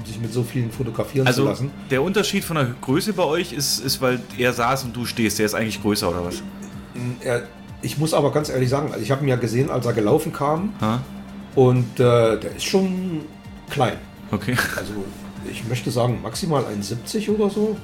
äh, 0.04 0.06
sich 0.06 0.20
mit 0.20 0.32
so 0.32 0.44
vielen 0.44 0.70
fotografieren 0.70 1.26
zu 1.26 1.30
Also 1.30 1.44
lassen. 1.46 1.70
der 1.90 2.02
Unterschied 2.02 2.44
von 2.44 2.54
der 2.54 2.68
Größe 2.82 3.12
bei 3.12 3.25
euch 3.25 3.52
ist, 3.52 3.80
ist, 3.80 4.00
weil 4.00 4.20
er 4.38 4.52
saß 4.52 4.85
und 4.85 4.94
du 4.94 5.04
stehst. 5.04 5.40
Der 5.40 5.46
ist 5.46 5.54
eigentlich 5.54 5.82
größer, 5.82 6.08
oder 6.08 6.25
was? 6.25 6.40
Ich 7.82 7.98
muss 7.98 8.14
aber 8.14 8.32
ganz 8.32 8.48
ehrlich 8.48 8.68
sagen, 8.68 8.88
also 8.92 9.00
ich 9.00 9.10
habe 9.10 9.22
ihn 9.24 9.28
ja 9.28 9.36
gesehen, 9.36 9.70
als 9.70 9.86
er 9.86 9.92
gelaufen 9.92 10.32
kam 10.32 10.72
Ha? 10.80 11.00
und 11.54 12.00
äh, 12.00 12.38
der 12.38 12.56
ist 12.56 12.64
schon 12.64 13.22
klein. 13.70 13.98
Okay. 14.30 14.56
Also 14.76 14.92
ich 15.50 15.66
möchte 15.68 15.90
sagen 15.90 16.20
maximal 16.22 16.64
1,70 16.64 17.30
oder 17.34 17.50
so. 17.50 17.76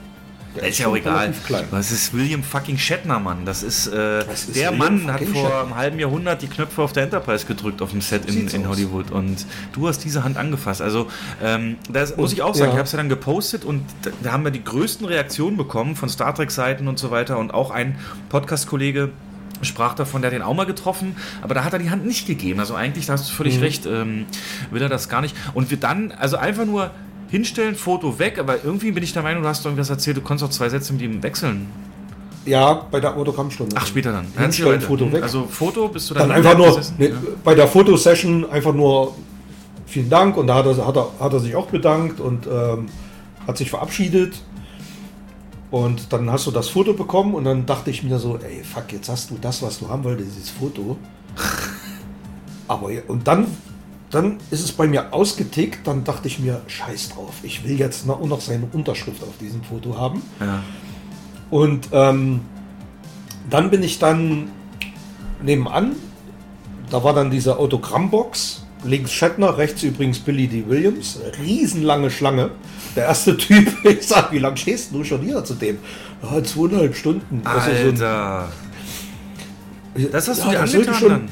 Der 0.55 0.69
ist 0.69 0.79
ja 0.79 0.87
auch 0.89 0.97
egal. 0.97 1.33
Das 1.71 1.91
ist 1.91 2.13
William 2.13 2.43
fucking 2.43 2.77
Shatner, 2.77 3.19
Mann. 3.19 3.47
Das 3.47 3.63
ist, 3.63 3.87
äh, 3.87 4.25
Das 4.25 4.45
ist 4.45 4.57
der 4.57 4.73
William 4.73 4.79
Mann 4.79 5.13
hat 5.13 5.23
vor 5.25 5.43
Shatner. 5.49 5.61
einem 5.63 5.77
halben 5.77 5.99
Jahrhundert 5.99 6.43
die 6.43 6.47
Knöpfe 6.49 6.83
auf 6.83 6.93
der 6.93 7.05
Enterprise 7.05 7.47
gedrückt 7.47 7.81
auf 7.81 7.91
dem 7.93 8.01
Set 8.03 8.27
in, 8.27 8.49
in. 8.49 8.69
Hollywood 8.69 9.11
und 9.11 9.47
du 9.73 9.89
hast 9.89 10.01
diese 10.05 10.25
Hand 10.25 10.37
angefasst. 10.37 10.83
Also 10.83 11.09
ähm, 11.43 11.77
das 11.91 12.17
muss 12.17 12.33
ich 12.33 12.43
auch 12.43 12.55
sagen. 12.55 12.69
ja. 12.71 12.75
Ich 12.75 12.79
habe 12.79 12.87
es 12.87 12.93
ja 12.93 12.99
dann 12.99 13.09
gepostet 13.09 13.65
und 13.65 13.83
da, 14.23 14.33
haben 14.33 14.45
wir 14.45 14.51
die 14.51 14.63
größten 14.65 15.07
Reaktionen 15.07 15.57
bekommen 15.57 15.97
von 15.97 16.09
Star 16.09 16.35
Trek 16.35 16.51
Seiten 16.51 16.87
und 16.89 16.99
so 16.99 17.11
weiter 17.11 17.39
und 17.39 17.55
auch 17.55 17.71
ein 17.71 17.97
Podcast-Kollege 18.29 19.11
sprach 19.63 19.95
davon, 19.95 20.23
der 20.23 20.31
hat 20.31 20.35
den 20.35 20.43
auch 20.43 20.55
mal 20.55 20.67
getroffen, 20.67 21.15
aber 21.41 21.55
da 21.55 21.63
hat 21.63 21.73
er 21.73 21.79
die 21.79 21.89
Hand 21.91 22.05
nicht 22.05 22.27
gegeben. 22.27 22.59
Also 22.59 22.75
eigentlich, 22.75 23.07
da 23.07 23.13
hast 23.13 23.31
du 23.31 23.33
völlig 23.33 23.59
Mhm. 23.59 23.63
recht, 23.63 23.87
ähm, 23.87 24.27
will 24.73 24.83
er 24.83 24.89
das 24.89 25.09
gar 25.09 25.21
nicht. 25.21 25.37
Und 25.55 25.71
wir 25.71 25.77
dann, 25.79 26.11
also 26.11 26.37
einfach 26.37 26.65
nur 26.65 26.91
hinstellen, 27.33 27.75
Foto 27.75 28.19
weg, 28.19 28.39
aber 28.39 28.63
irgendwie 28.63 28.93
bin 28.93 29.03
ich 29.03 29.15
der 29.15 29.23
Meinung, 29.23 29.43
du 29.43 29.49
hast 29.49 29.65
irgendwas 29.65 29.89
erzählt, 29.89 30.19
du 30.19 30.21
konntest 30.21 30.45
auch 30.45 30.55
zwei 30.55 30.69
Sätze 30.69 30.93
mit 30.93 31.01
ihm 31.01 31.23
wechseln. 31.23 31.67
Ja, 32.45 32.75
bei 32.91 33.01
der 33.01 33.17
Autogrammstunde. 33.17 33.75
Ach, 33.79 33.87
später 33.87 34.13
dann. 34.13 34.27
Hinstellen, 34.37 34.83
Foto 34.83 35.11
weg. 35.11 35.23
Also 35.23 35.47
Foto, 35.47 35.89
bist 35.89 36.11
du 36.11 36.15
Dann 36.15 36.29
dann 36.29 36.37
einfach 36.37 36.59
nur, 36.59 36.79
ne, 36.99 37.09
Ja. 37.09 37.17
bei 37.43 37.55
der 37.55 37.69
Fotosession 37.69 38.45
einfach 38.51 38.75
nur 38.75 39.15
vielen 39.87 40.11
Dank 40.11 40.37
und 40.37 40.47
da 40.49 40.57
hat 40.57 40.67
er, 40.67 40.87
hat 40.87 40.95
er, 40.95 41.11
hat 41.19 41.33
er 41.33 41.41
sich 41.41 41.57
auch 41.57 41.69
bedankt 41.69 42.21
und 42.21 42.47
ähm, 42.47 42.87
hat 43.47 43.57
sich 43.57 43.71
verabschiedet. 43.71 44.35
Und 45.71 46.13
dann 46.13 46.31
hast 46.31 46.47
du 46.47 46.51
das 46.51 46.69
Foto 46.69 46.93
bekommen 46.93 47.33
und 47.33 47.45
dann 47.45 47.65
dachte 47.65 47.91
ich 47.91 48.03
mir 48.03 48.19
so, 48.19 48.37
ey, 48.37 48.63
fuck, 48.63 48.93
jetzt 48.93 49.09
hast 49.09 49.31
du 49.31 49.39
das, 49.41 49.63
was 49.63 49.79
du 49.79 49.89
haben 49.89 50.05
wolltest, 50.05 50.37
dieses 50.37 50.51
Foto. 50.51 50.99
Aber 52.69 52.91
und 53.09 53.27
dann, 53.27 53.47
dann 54.13 54.37
ist 54.51 54.63
es 54.65 54.71
bei 54.73 54.87
mir 54.87 55.13
ausgetickt, 55.13 55.87
dann 55.87 56.05
dachte 56.05 56.29
ich 56.29 56.39
mir, 56.39 56.61
scheiß 56.69 57.11
drauf, 57.11 57.33
ich 57.43 57.65
will 57.65 57.79
jetzt 57.79 58.07
noch, 58.07 58.25
noch 58.25 58.41
seine 58.41 58.67
Unterschrift 58.73 59.23
auf 59.23 59.37
diesem 59.41 59.63
Foto 59.65 59.97
haben. 59.99 60.23
Ja. 60.39 60.63
Und 61.51 61.89
ähm, 61.93 62.41
dann 63.51 63.71
bin 63.71 63.83
ich 63.83 63.99
dann 63.99 64.49
nebenan. 65.43 65.97
Da 66.91 67.03
war 67.03 67.15
dann 67.15 67.31
diese 67.31 67.59
Autogrammbox. 67.59 68.61
Links 68.85 69.13
Shatner, 69.13 69.57
rechts 69.59 69.83
übrigens 69.83 70.19
Billy 70.19 70.49
D. 70.49 70.65
Williams. 70.69 71.19
Riesenlange 71.41 72.11
Schlange. 72.11 72.51
Der 72.97 73.05
erste 73.07 73.37
Typ, 73.39 73.85
ich 73.85 74.07
sag, 74.07 74.33
wie 74.33 74.39
lange 74.39 74.57
stehst 74.57 74.93
du 74.93 75.05
schon 75.05 75.23
hier 75.23 75.43
zu 75.45 75.55
dem? 75.55 75.79
Ja, 76.23 76.43
zweieinhalb 76.43 76.95
Stunden. 76.97 77.41
Also 77.45 77.71
so 77.71 77.77
ein- 77.77 77.87
Alter. 77.89 78.49
Das 80.11 80.29
hast 80.29 80.43
du 80.43 80.47
Ja, 80.47 80.53
dir 80.53 80.61
angetan 80.61 80.95
schon- 80.95 81.09
dann? 81.09 81.29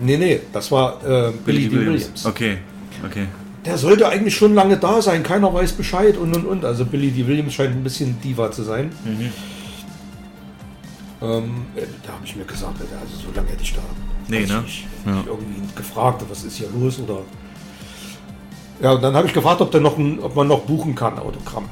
Nee, 0.00 0.16
nee, 0.18 0.40
das 0.52 0.70
war 0.70 1.02
äh, 1.04 1.32
Billy, 1.44 1.68
D. 1.68 1.76
Williams. 1.76 2.26
Okay, 2.26 2.58
okay. 3.04 3.26
Der 3.64 3.78
sollte 3.78 4.08
eigentlich 4.08 4.36
schon 4.36 4.54
lange 4.54 4.76
da 4.76 5.02
sein, 5.02 5.22
keiner 5.22 5.52
weiß 5.52 5.72
Bescheid 5.72 6.16
und 6.16 6.34
und 6.36 6.46
und. 6.46 6.64
Also 6.64 6.84
Billy 6.84 7.10
D. 7.10 7.26
Williams 7.26 7.54
scheint 7.54 7.74
ein 7.74 7.82
bisschen 7.82 8.20
Diva 8.20 8.50
zu 8.50 8.62
sein. 8.62 8.90
Mhm. 9.04 9.32
Ähm, 11.22 11.66
äh, 11.74 11.82
da 12.06 12.12
habe 12.12 12.24
ich 12.24 12.36
mir 12.36 12.44
gesagt, 12.44 12.76
also 12.80 13.16
so 13.16 13.34
lange 13.34 13.48
hätte 13.48 13.62
ich 13.62 13.72
da 13.74 13.80
Nee, 14.28 14.44
ne? 14.44 14.64
ich 14.66 14.86
Ja. 15.06 15.22
irgendwie 15.26 15.62
gefragt, 15.74 16.22
was 16.28 16.44
ist 16.44 16.56
hier 16.56 16.68
los 16.78 16.98
oder. 16.98 17.20
Ja, 18.82 18.92
und 18.92 19.02
dann 19.02 19.14
habe 19.14 19.26
ich 19.26 19.32
gefragt, 19.32 19.60
ob, 19.60 19.70
der 19.70 19.80
noch 19.80 19.96
ein, 19.96 20.18
ob 20.20 20.34
man 20.36 20.48
noch 20.48 20.60
buchen 20.60 20.94
kann, 20.94 21.18
Autogramm. 21.18 21.68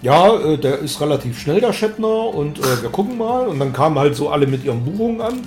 Ja, 0.00 0.34
äh, 0.38 0.56
der 0.56 0.78
ist 0.78 1.00
relativ 1.00 1.38
schnell, 1.38 1.60
der 1.60 1.72
Shatner, 1.72 2.32
und 2.32 2.58
äh, 2.60 2.82
wir 2.82 2.88
gucken 2.90 3.18
mal. 3.18 3.46
Und 3.48 3.58
dann 3.58 3.72
kamen 3.72 3.98
halt 3.98 4.14
so 4.14 4.30
alle 4.30 4.46
mit 4.46 4.64
ihren 4.64 4.84
Buchungen 4.84 5.20
an. 5.20 5.40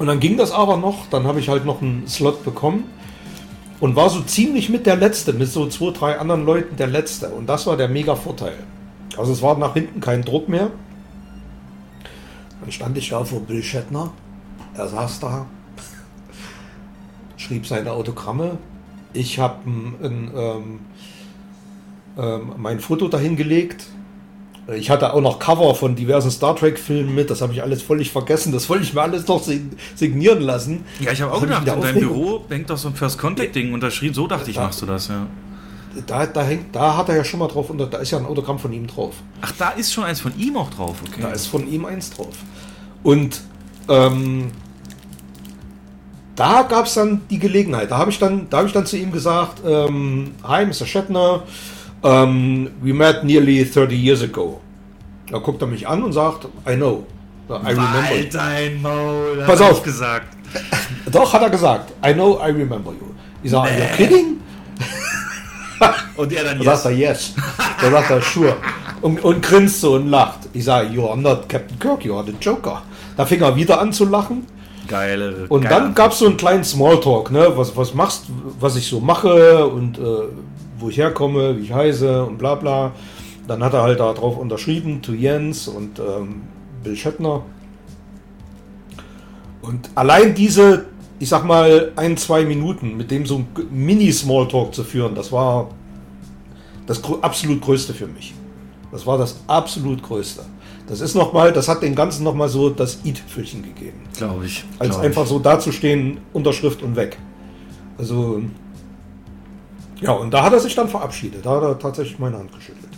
Und 0.00 0.06
dann 0.06 0.18
ging 0.18 0.38
das 0.38 0.50
aber 0.50 0.78
noch. 0.78 1.08
Dann 1.10 1.26
habe 1.26 1.40
ich 1.40 1.50
halt 1.50 1.66
noch 1.66 1.82
einen 1.82 2.08
Slot 2.08 2.42
bekommen. 2.42 2.84
Und 3.80 3.96
war 3.96 4.08
so 4.08 4.22
ziemlich 4.22 4.70
mit 4.70 4.86
der 4.86 4.96
Letzte, 4.96 5.34
mit 5.34 5.48
so 5.48 5.68
zwei, 5.68 5.90
drei 5.90 6.18
anderen 6.18 6.46
Leuten 6.46 6.76
der 6.76 6.86
Letzte. 6.86 7.28
Und 7.28 7.46
das 7.46 7.66
war 7.66 7.76
der 7.76 7.88
mega 7.88 8.14
Vorteil. 8.16 8.54
Also 9.18 9.32
es 9.32 9.42
war 9.42 9.58
nach 9.58 9.74
hinten 9.74 10.00
kein 10.00 10.22
Druck 10.22 10.48
mehr. 10.48 10.70
Dann 12.62 12.72
stand 12.72 12.96
ich 12.96 13.10
da 13.10 13.22
vor 13.24 13.40
Bill 13.40 13.62
Shatner. 13.62 14.10
Er 14.74 14.88
saß 14.88 15.20
da, 15.20 15.46
schrieb 17.36 17.66
seine 17.66 17.92
Autogramme. 17.92 18.56
Ich 19.12 19.38
habe 19.38 19.56
ähm, 19.66 20.80
ähm, 22.16 22.52
mein 22.56 22.80
Foto 22.80 23.08
dahin 23.08 23.36
gelegt. 23.36 23.86
Ich 24.76 24.90
hatte 24.90 25.12
auch 25.14 25.20
noch 25.20 25.38
Cover 25.38 25.74
von 25.74 25.96
diversen 25.96 26.30
Star 26.30 26.54
Trek-Filmen 26.54 27.14
mit. 27.14 27.30
Das 27.30 27.40
habe 27.42 27.52
ich 27.52 27.62
alles 27.62 27.82
völlig 27.82 28.10
vergessen. 28.12 28.52
Das 28.52 28.68
wollte 28.68 28.84
ich 28.84 28.94
mir 28.94 29.02
alles 29.02 29.26
noch 29.26 29.42
sig- 29.42 29.62
signieren 29.94 30.40
lassen. 30.42 30.84
Ja, 31.00 31.12
ich 31.12 31.20
habe 31.22 31.32
auch 31.32 31.40
Das 31.44 31.50
hab 31.50 31.64
gedacht, 31.64 31.78
ich 31.82 31.88
in 31.90 31.94
deinem. 31.94 32.08
Büro 32.08 32.44
hängt 32.48 32.70
doch 32.70 32.76
so 32.76 32.88
ein 32.88 32.94
First 32.94 33.18
Contact-Ding 33.18 33.72
unterschrieben. 33.72 34.14
So 34.14 34.26
dachte 34.26 34.50
ich, 34.50 34.56
Ja. 34.56 34.62
machst 34.64 34.80
du 34.82 34.86
das, 34.86 35.08
ja. 35.08 35.26
Da, 36.06 36.24
da, 36.26 36.42
hängt, 36.44 36.74
da 36.76 36.96
hat 36.96 37.08
er 37.08 37.16
ja 37.16 37.24
schon 37.24 37.40
mal 37.40 37.48
drauf, 37.48 37.68
unter, 37.68 37.86
da 37.86 37.98
ist 37.98 38.12
ja 38.12 38.18
ein 38.18 38.26
Autogramm 38.26 38.58
von 38.60 38.72
ihm 38.72 38.86
drauf. 38.86 39.14
Ach, 39.40 39.52
da 39.58 39.70
ist 39.70 39.92
schon 39.92 40.04
eins 40.04 40.20
von 40.20 40.32
ihm 40.38 40.56
auch 40.56 40.70
drauf, 40.70 40.96
okay. 41.04 41.20
Da 41.22 41.30
ist 41.30 41.46
von 41.46 41.66
ihm 41.66 41.84
eins 41.84 42.10
drauf. 42.10 42.28
Und 43.02 43.40
ähm, 43.88 44.52
da 46.36 46.62
gab 46.62 46.86
es 46.86 46.94
dann 46.94 47.22
die 47.28 47.38
Gelegenheit. 47.38 47.90
Da 47.90 47.98
habe 47.98 48.10
ich, 48.10 48.18
dann- 48.18 48.46
da 48.50 48.58
hab 48.58 48.66
ich 48.66 48.72
dann 48.72 48.86
zu 48.86 48.96
ihm 48.96 49.10
gesagt, 49.12 49.62
ähm, 49.66 50.30
Hi, 50.44 50.64
Mr. 50.64 50.86
Shatner, 50.86 51.42
ähm, 52.02 52.70
we 52.82 52.92
met 52.94 53.24
nearly 53.24 53.64
30 53.64 53.94
years 53.96 54.22
ago. 54.22 54.60
Da 55.30 55.38
guckt 55.38 55.60
er 55.62 55.68
mich 55.68 55.86
an 55.86 56.02
und 56.02 56.12
sagt, 56.12 56.46
I 56.68 56.74
know. 56.76 57.04
I 57.48 57.52
remember 57.70 57.98
you. 57.98 58.16
Halt 58.16 58.34
dein 58.34 58.82
Maul, 58.82 59.42
Pass 59.46 59.60
auf. 59.60 59.82
gesagt. 59.82 60.26
Doch, 61.12 61.32
hat 61.32 61.42
er 61.42 61.50
gesagt. 61.50 61.92
I 62.04 62.12
know, 62.14 62.38
I 62.40 62.50
remember 62.50 62.92
you. 62.92 63.06
Ich 63.42 63.50
sage, 63.50 63.70
Nee. 63.74 63.82
are 63.82 63.90
you 63.90 63.96
kidding? 63.96 64.36
Und 66.16 66.32
er 66.32 66.44
dann 66.44 66.58
Da 66.58 66.76
sagt 66.76 66.86
er, 66.86 66.90
yes. 66.92 67.34
Da 67.80 67.90
sagt 67.90 68.10
er, 68.10 68.20
sure. 68.20 68.56
Und, 69.00 69.24
und 69.24 69.40
grinst 69.42 69.80
so 69.80 69.94
und 69.94 70.08
lacht. 70.10 70.40
Ich 70.52 70.64
sage, 70.64 70.88
you 70.92 71.06
are 71.08 71.16
not 71.16 71.48
Captain 71.48 71.78
Kirk, 71.78 72.04
you 72.04 72.14
are 72.14 72.24
the 72.26 72.34
Joker. 72.40 72.82
Da 73.16 73.24
fing 73.24 73.40
er 73.40 73.56
wieder 73.56 73.80
an 73.80 73.92
zu 73.92 74.04
lachen. 74.04 74.46
Geile. 74.86 75.46
Und 75.48 75.62
geile 75.62 75.74
dann 75.74 75.94
gab 75.94 76.12
es 76.12 76.18
so 76.18 76.26
einen 76.26 76.36
kleinen 76.36 76.64
Smalltalk, 76.64 77.30
ne? 77.30 77.50
Was, 77.56 77.74
was 77.76 77.94
machst, 77.94 78.24
was 78.60 78.76
ich 78.76 78.86
so 78.86 79.00
mache 79.00 79.66
und 79.66 79.96
äh, 79.98 80.02
wo 80.80 80.88
ich 80.88 80.98
herkomme, 80.98 81.58
wie 81.58 81.64
ich 81.64 81.72
heiße 81.72 82.24
und 82.24 82.38
bla 82.38 82.54
bla. 82.54 82.92
Dann 83.46 83.62
hat 83.62 83.74
er 83.74 83.82
halt 83.82 84.00
da 84.00 84.12
drauf 84.12 84.36
unterschrieben, 84.38 85.02
to 85.02 85.12
Jens 85.12 85.68
und 85.68 85.98
ähm, 85.98 86.42
Bill 86.82 86.96
Shatner. 86.96 87.42
Und 89.62 89.90
allein 89.94 90.34
diese, 90.34 90.86
ich 91.18 91.28
sag 91.28 91.44
mal, 91.44 91.92
ein, 91.96 92.16
zwei 92.16 92.44
Minuten 92.44 92.96
mit 92.96 93.10
dem 93.10 93.26
so 93.26 93.38
ein 93.38 93.46
Mini-Smalltalk 93.70 94.74
zu 94.74 94.84
führen, 94.84 95.14
das 95.14 95.30
war 95.32 95.68
das 96.86 97.02
absolut 97.22 97.60
Größte 97.60 97.94
für 97.94 98.06
mich. 98.06 98.34
Das 98.90 99.06
war 99.06 99.18
das 99.18 99.40
absolut 99.46 100.02
Größte. 100.02 100.44
Das 100.88 101.00
ist 101.00 101.14
nochmal, 101.14 101.52
das 101.52 101.68
hat 101.68 101.82
dem 101.82 101.94
Ganzen 101.94 102.24
nochmal 102.24 102.48
so 102.48 102.68
das 102.68 102.98
i-Tüpfelchen 103.04 103.62
gegeben 103.62 104.00
Glaube 104.16 104.46
ich. 104.46 104.64
als 104.80 104.90
glaub 104.90 105.04
einfach 105.04 105.22
ich. 105.22 105.28
so 105.28 105.38
dazustehen, 105.38 106.18
Unterschrift 106.32 106.82
und 106.82 106.96
weg. 106.96 107.16
Also, 107.96 108.42
ja, 110.00 110.12
und 110.12 110.30
da 110.32 110.42
hat 110.42 110.52
er 110.52 110.60
sich 110.60 110.74
dann 110.74 110.88
verabschiedet. 110.88 111.44
Da 111.44 111.50
hat 111.56 111.62
er 111.62 111.78
tatsächlich 111.78 112.18
meine 112.18 112.38
Hand 112.38 112.52
geschüttelt. 112.52 112.88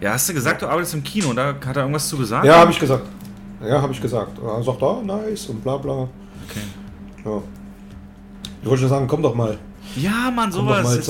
Ja, 0.00 0.12
hast 0.12 0.28
du 0.28 0.34
gesagt, 0.34 0.60
du 0.62 0.66
arbeitest 0.66 0.94
im 0.94 1.02
Kino 1.04 1.30
und 1.30 1.36
da 1.36 1.54
hat 1.54 1.76
er 1.76 1.82
irgendwas 1.82 2.08
zu 2.08 2.16
gesagt? 2.18 2.44
Ja, 2.44 2.58
habe 2.58 2.70
ich 2.70 2.78
gesagt. 2.78 3.04
Ja, 3.66 3.80
habe 3.80 3.92
ich 3.92 4.00
gesagt. 4.02 4.38
Er 4.38 4.62
sagt, 4.62 4.82
ah, 4.82 5.00
nice 5.02 5.46
und 5.46 5.62
bla 5.62 5.76
bla. 5.78 5.92
Okay. 6.48 6.60
Ja. 7.24 7.42
Ich 8.62 8.68
wollte 8.68 8.80
schon 8.82 8.90
sagen, 8.90 9.06
komm 9.06 9.22
doch 9.22 9.34
mal. 9.34 9.58
Ja, 9.96 10.30
Mann, 10.34 10.50
sowas. 10.52 11.06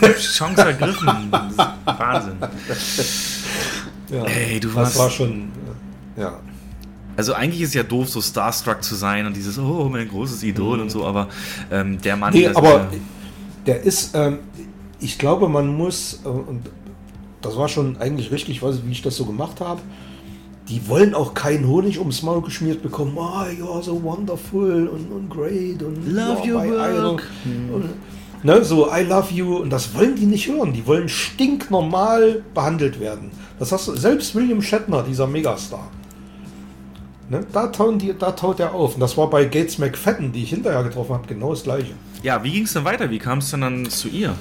Jetzt 0.00 0.34
Chance 0.36 0.62
ergriffen. 0.62 1.08
Wahnsinn. 1.84 2.36
Ja, 4.10 4.24
Ey, 4.24 4.60
du 4.60 4.68
das 4.68 4.76
warst- 4.76 4.98
war 4.98 5.10
schon, 5.10 5.50
ja. 6.16 6.32
Also 7.20 7.34
eigentlich 7.34 7.60
ist 7.60 7.74
ja 7.74 7.82
doof, 7.82 8.08
so 8.08 8.22
starstruck 8.22 8.82
zu 8.82 8.94
sein 8.94 9.26
und 9.26 9.36
dieses, 9.36 9.58
oh, 9.58 9.90
mein 9.92 10.08
großes 10.08 10.42
Idol 10.42 10.80
und 10.80 10.90
so, 10.90 11.04
aber 11.04 11.28
ähm, 11.70 12.00
der 12.00 12.16
Mann... 12.16 12.32
Nee, 12.32 12.46
das 12.46 12.56
aber 12.56 12.68
ja- 12.70 12.88
der 13.66 13.82
ist, 13.82 14.14
ähm, 14.14 14.38
ich 15.00 15.18
glaube, 15.18 15.46
man 15.46 15.66
muss, 15.76 16.20
äh, 16.24 16.28
und 16.28 16.62
das 17.42 17.58
war 17.58 17.68
schon 17.68 17.98
eigentlich 17.98 18.32
richtig, 18.32 18.62
weiß 18.62 18.76
ich, 18.76 18.86
wie 18.86 18.92
ich 18.92 19.02
das 19.02 19.16
so 19.16 19.26
gemacht 19.26 19.60
habe, 19.60 19.82
die 20.70 20.88
wollen 20.88 21.12
auch 21.12 21.34
keinen 21.34 21.68
Honig 21.68 21.98
ums 21.98 22.22
Maul 22.22 22.40
geschmiert 22.40 22.80
bekommen. 22.80 23.12
Oh, 23.16 23.44
you're 23.60 23.82
so 23.82 24.02
wonderful 24.02 24.88
und, 24.88 25.12
und 25.12 25.28
great 25.28 25.82
und 25.82 26.10
Love 26.10 26.40
your 26.50 26.62
work. 26.64 27.22
idol. 27.44 27.74
Und, 27.74 27.90
ne, 28.42 28.64
so 28.64 28.88
I 28.90 29.02
love 29.02 29.30
you 29.34 29.56
und 29.58 29.68
das 29.68 29.92
wollen 29.94 30.16
die 30.16 30.24
nicht 30.24 30.48
hören. 30.48 30.72
Die 30.72 30.86
wollen 30.86 31.10
stinknormal 31.10 32.42
behandelt 32.54 32.98
werden. 32.98 33.30
Das 33.58 33.72
hast 33.72 33.88
du, 33.88 33.94
selbst 33.94 34.34
William 34.34 34.62
Shatner, 34.62 35.02
dieser 35.02 35.26
Megastar. 35.26 35.86
Ne, 37.30 37.46
da, 37.52 37.68
tauen 37.68 37.96
die, 37.98 38.12
da 38.18 38.32
taut 38.32 38.58
er 38.60 38.74
auf. 38.74 38.94
Und 38.94 39.00
das 39.00 39.16
war 39.16 39.30
bei 39.30 39.44
Gates 39.44 39.78
McFadden, 39.78 40.32
die 40.32 40.42
ich 40.42 40.50
hinterher 40.50 40.82
getroffen 40.82 41.14
habe, 41.14 41.26
genau 41.28 41.50
das 41.50 41.62
gleiche. 41.62 41.92
ja, 42.24 42.42
wie 42.44 42.50
ging 42.50 42.64
es 42.64 42.72
denn 42.74 42.84
weiter? 42.84 43.08
Wie 43.08 43.18
kam 43.20 43.38
es 43.38 43.50
denn 43.52 43.60
dann 43.62 43.86
zu 43.88 44.08
ihr? 44.08 44.34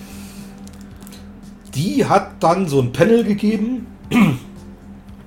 Die 1.76 2.04
hat 2.06 2.32
dann 2.44 2.68
so 2.68 2.82
ein 2.82 2.92
Panel 2.92 3.24
gegeben. 3.24 3.86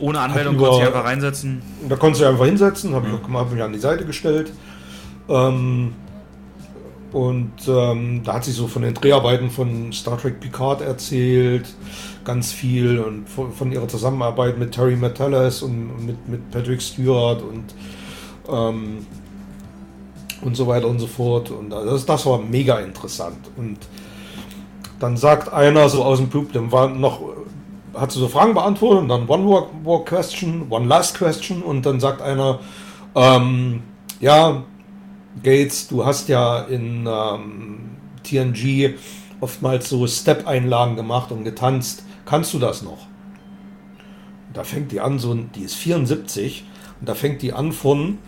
Ohne 0.00 0.19
Anmeldung 0.21 0.57
über- 0.57 0.64
konnte 0.71 0.81
sie 0.83 0.87
einfach 0.88 1.04
reinsetzen. 1.04 1.62
Da 1.88 1.95
konntest 1.97 2.23
du 2.23 2.26
einfach 2.28 2.45
hinsetzen, 2.47 2.95
habe 2.95 3.07
ich 3.09 3.14
auch 3.14 3.23
gemacht, 3.23 3.45
hab 3.47 3.52
mich 3.52 3.62
an 3.62 3.73
die 3.73 3.78
Seite 3.78 4.04
gestellt. 4.04 4.52
Ähm, 5.28 5.92
und 7.12 7.52
ähm, 7.69 8.23
da 8.25 8.35
hat 8.35 8.45
sie 8.45 8.52
so 8.52 8.66
von 8.66 8.83
den 8.83 8.95
Dreharbeiten 8.95 9.50
von 9.50 9.92
Star 9.92 10.19
Trek 10.19 10.40
Picard 10.40 10.81
erzählt, 10.81 11.66
ganz 12.25 12.52
viel 12.52 12.99
und 12.99 13.28
von, 13.28 13.52
von 13.52 13.71
ihrer 13.73 13.88
Zusammenarbeit 13.88 14.59
mit 14.59 14.73
Terry 14.73 14.97
Metalis 14.97 15.62
und 15.62 16.07
mit, 16.07 16.28
mit 16.28 16.50
Patrick 16.50 16.81
Stewart 16.81 17.42
und 17.42 17.75
ähm, 18.49 19.07
und 20.42 20.57
so 20.57 20.66
weiter 20.66 20.88
und 20.88 20.98
so 20.98 21.07
fort. 21.07 21.51
Und 21.51 21.70
das, 21.70 22.05
das 22.05 22.27
war 22.27 22.38
mega 22.38 22.79
interessant. 22.81 23.38
Und 23.57 23.79
dann 25.01 25.16
sagt 25.16 25.53
einer 25.53 25.88
so 25.88 26.05
aus 26.05 26.18
dem 26.18 26.29
Publikum, 26.29 26.70
war 26.70 26.88
noch, 26.88 27.20
hat 27.94 28.12
sie 28.12 28.18
so 28.18 28.29
Fragen 28.29 28.55
beantwortet 28.55 29.03
und 29.03 29.09
dann 29.09 29.29
One 29.29 29.42
more, 29.42 29.66
more 29.83 30.05
question, 30.05 30.66
one 30.68 30.87
last 30.87 31.16
question 31.16 31.62
und 31.62 31.87
dann 31.87 32.01
sagt 32.01 32.22
einer, 32.22 32.61
ähm, 33.14 33.83
ja, 34.20 34.62
Gates, 35.42 35.88
du 35.88 36.05
hast 36.05 36.29
ja 36.29 36.62
in 36.62 37.07
ähm, 37.07 37.90
TNG 38.23 38.95
oftmals 39.40 39.88
so 39.88 40.07
Step-Einlagen 40.07 40.97
gemacht 40.97 41.33
und 41.33 41.45
getanzt. 41.45 42.05
Kannst 42.25 42.53
du 42.55 42.59
das 42.59 42.83
noch? 42.83 43.07
Da 44.53 44.64
fängt 44.64 44.92
die 44.92 45.01
an, 45.01 45.18
so 45.18 45.33
ein, 45.33 45.51
die 45.55 45.62
ist 45.62 45.75
74 45.75 46.64
und 47.01 47.09
da 47.09 47.14
fängt 47.14 47.42
die 47.42 47.53
an 47.53 47.73
von 47.73 48.18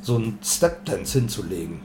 so 0.00 0.16
ein 0.16 0.38
Step-Dance 0.42 1.18
hinzulegen 1.18 1.80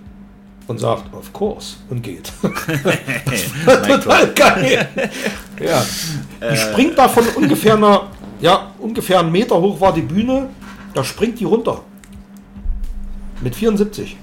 und 0.68 0.80
sagt, 0.80 1.14
of 1.14 1.34
course, 1.34 1.78
und 1.90 2.04
geht. 2.04 2.32
Total 3.66 4.34
geil. 4.34 4.88
Ja. 5.60 5.86
Die 6.52 6.58
springt 6.58 6.98
da 6.98 7.08
von 7.08 7.26
ungefähr 7.36 7.76
einer, 7.76 8.08
ja, 8.40 8.72
ungefähr 8.80 9.20
einen 9.20 9.32
Meter 9.32 9.60
hoch 9.60 9.82
war 9.82 9.94
die 9.94 10.02
Bühne, 10.02 10.50
da 10.94 11.04
springt 11.04 11.40
die 11.40 11.46
runter. 11.46 11.82
Mit 13.42 13.56
74. 13.56 14.18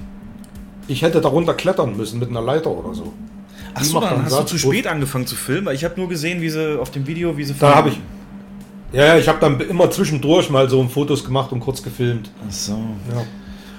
Ich 0.88 1.02
hätte 1.02 1.20
darunter 1.20 1.54
klettern 1.54 1.96
müssen 1.96 2.18
mit 2.18 2.28
einer 2.30 2.42
Leiter 2.42 2.70
oder 2.70 2.94
so. 2.94 3.12
Ach 3.74 3.82
so, 3.84 4.00
dann 4.00 4.22
hast 4.22 4.30
du 4.32 4.36
Satz, 4.36 4.50
zu 4.50 4.62
wo- 4.64 4.72
spät 4.72 4.86
angefangen 4.86 5.26
zu 5.26 5.34
filmen. 5.36 5.66
weil 5.66 5.74
Ich 5.74 5.84
habe 5.84 5.94
nur 5.98 6.08
gesehen, 6.08 6.40
wie 6.40 6.50
sie 6.50 6.78
auf 6.80 6.90
dem 6.90 7.06
Video, 7.06 7.36
wie 7.36 7.44
sie 7.44 7.54
Da 7.58 7.74
habe 7.76 7.88
ich. 7.90 8.00
Ja, 8.92 9.06
ja, 9.06 9.16
ich 9.18 9.26
habe 9.26 9.38
dann 9.40 9.58
immer 9.60 9.90
zwischendurch 9.90 10.50
mal 10.50 10.68
so 10.68 10.86
Fotos 10.86 11.24
gemacht 11.24 11.50
und 11.52 11.60
kurz 11.60 11.82
gefilmt. 11.82 12.30
Ach 12.48 12.52
so. 12.52 12.78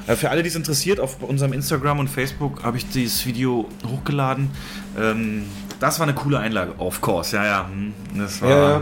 Ja. 0.07 0.15
Für 0.15 0.29
alle, 0.29 0.43
die 0.43 0.49
es 0.49 0.55
interessiert, 0.55 0.99
auf 0.99 1.21
unserem 1.23 1.53
Instagram 1.53 1.99
und 1.99 2.09
Facebook 2.09 2.63
habe 2.63 2.77
ich 2.77 2.87
dieses 2.89 3.25
Video 3.25 3.67
hochgeladen. 3.87 4.49
Ähm, 4.99 5.43
das 5.79 5.99
war 5.99 6.05
eine 6.07 6.13
coole 6.15 6.37
Einlage, 6.39 6.73
of 6.77 7.01
course, 7.01 7.35
ja, 7.35 7.45
ja. 7.45 7.69
hm, 7.71 7.93
Das 8.19 8.41
war, 8.41 8.49
Ja, 8.49 8.69
ja. 8.69 8.81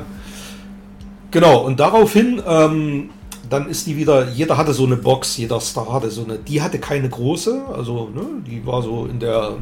Genau, 1.32 1.60
und 1.66 1.80
daraufhin, 1.80 2.42
ähm, 2.48 3.10
dann 3.50 3.70
ist 3.70 3.88
die 3.88 3.98
wieder, 3.98 4.30
jeder 4.30 4.58
hatte 4.58 4.74
so 4.74 4.86
eine 4.86 4.96
Box, 4.96 5.38
jeder 5.38 5.60
Star 5.60 5.92
hatte 5.92 6.10
so 6.10 6.24
eine, 6.24 6.38
die 6.38 6.62
hatte 6.62 6.80
keine 6.80 7.10
große, 7.10 7.64
also 7.74 8.10
ne, 8.14 8.26
die 8.46 8.66
war 8.66 8.82
so 8.82 9.06
in 9.06 9.20
der 9.20 9.58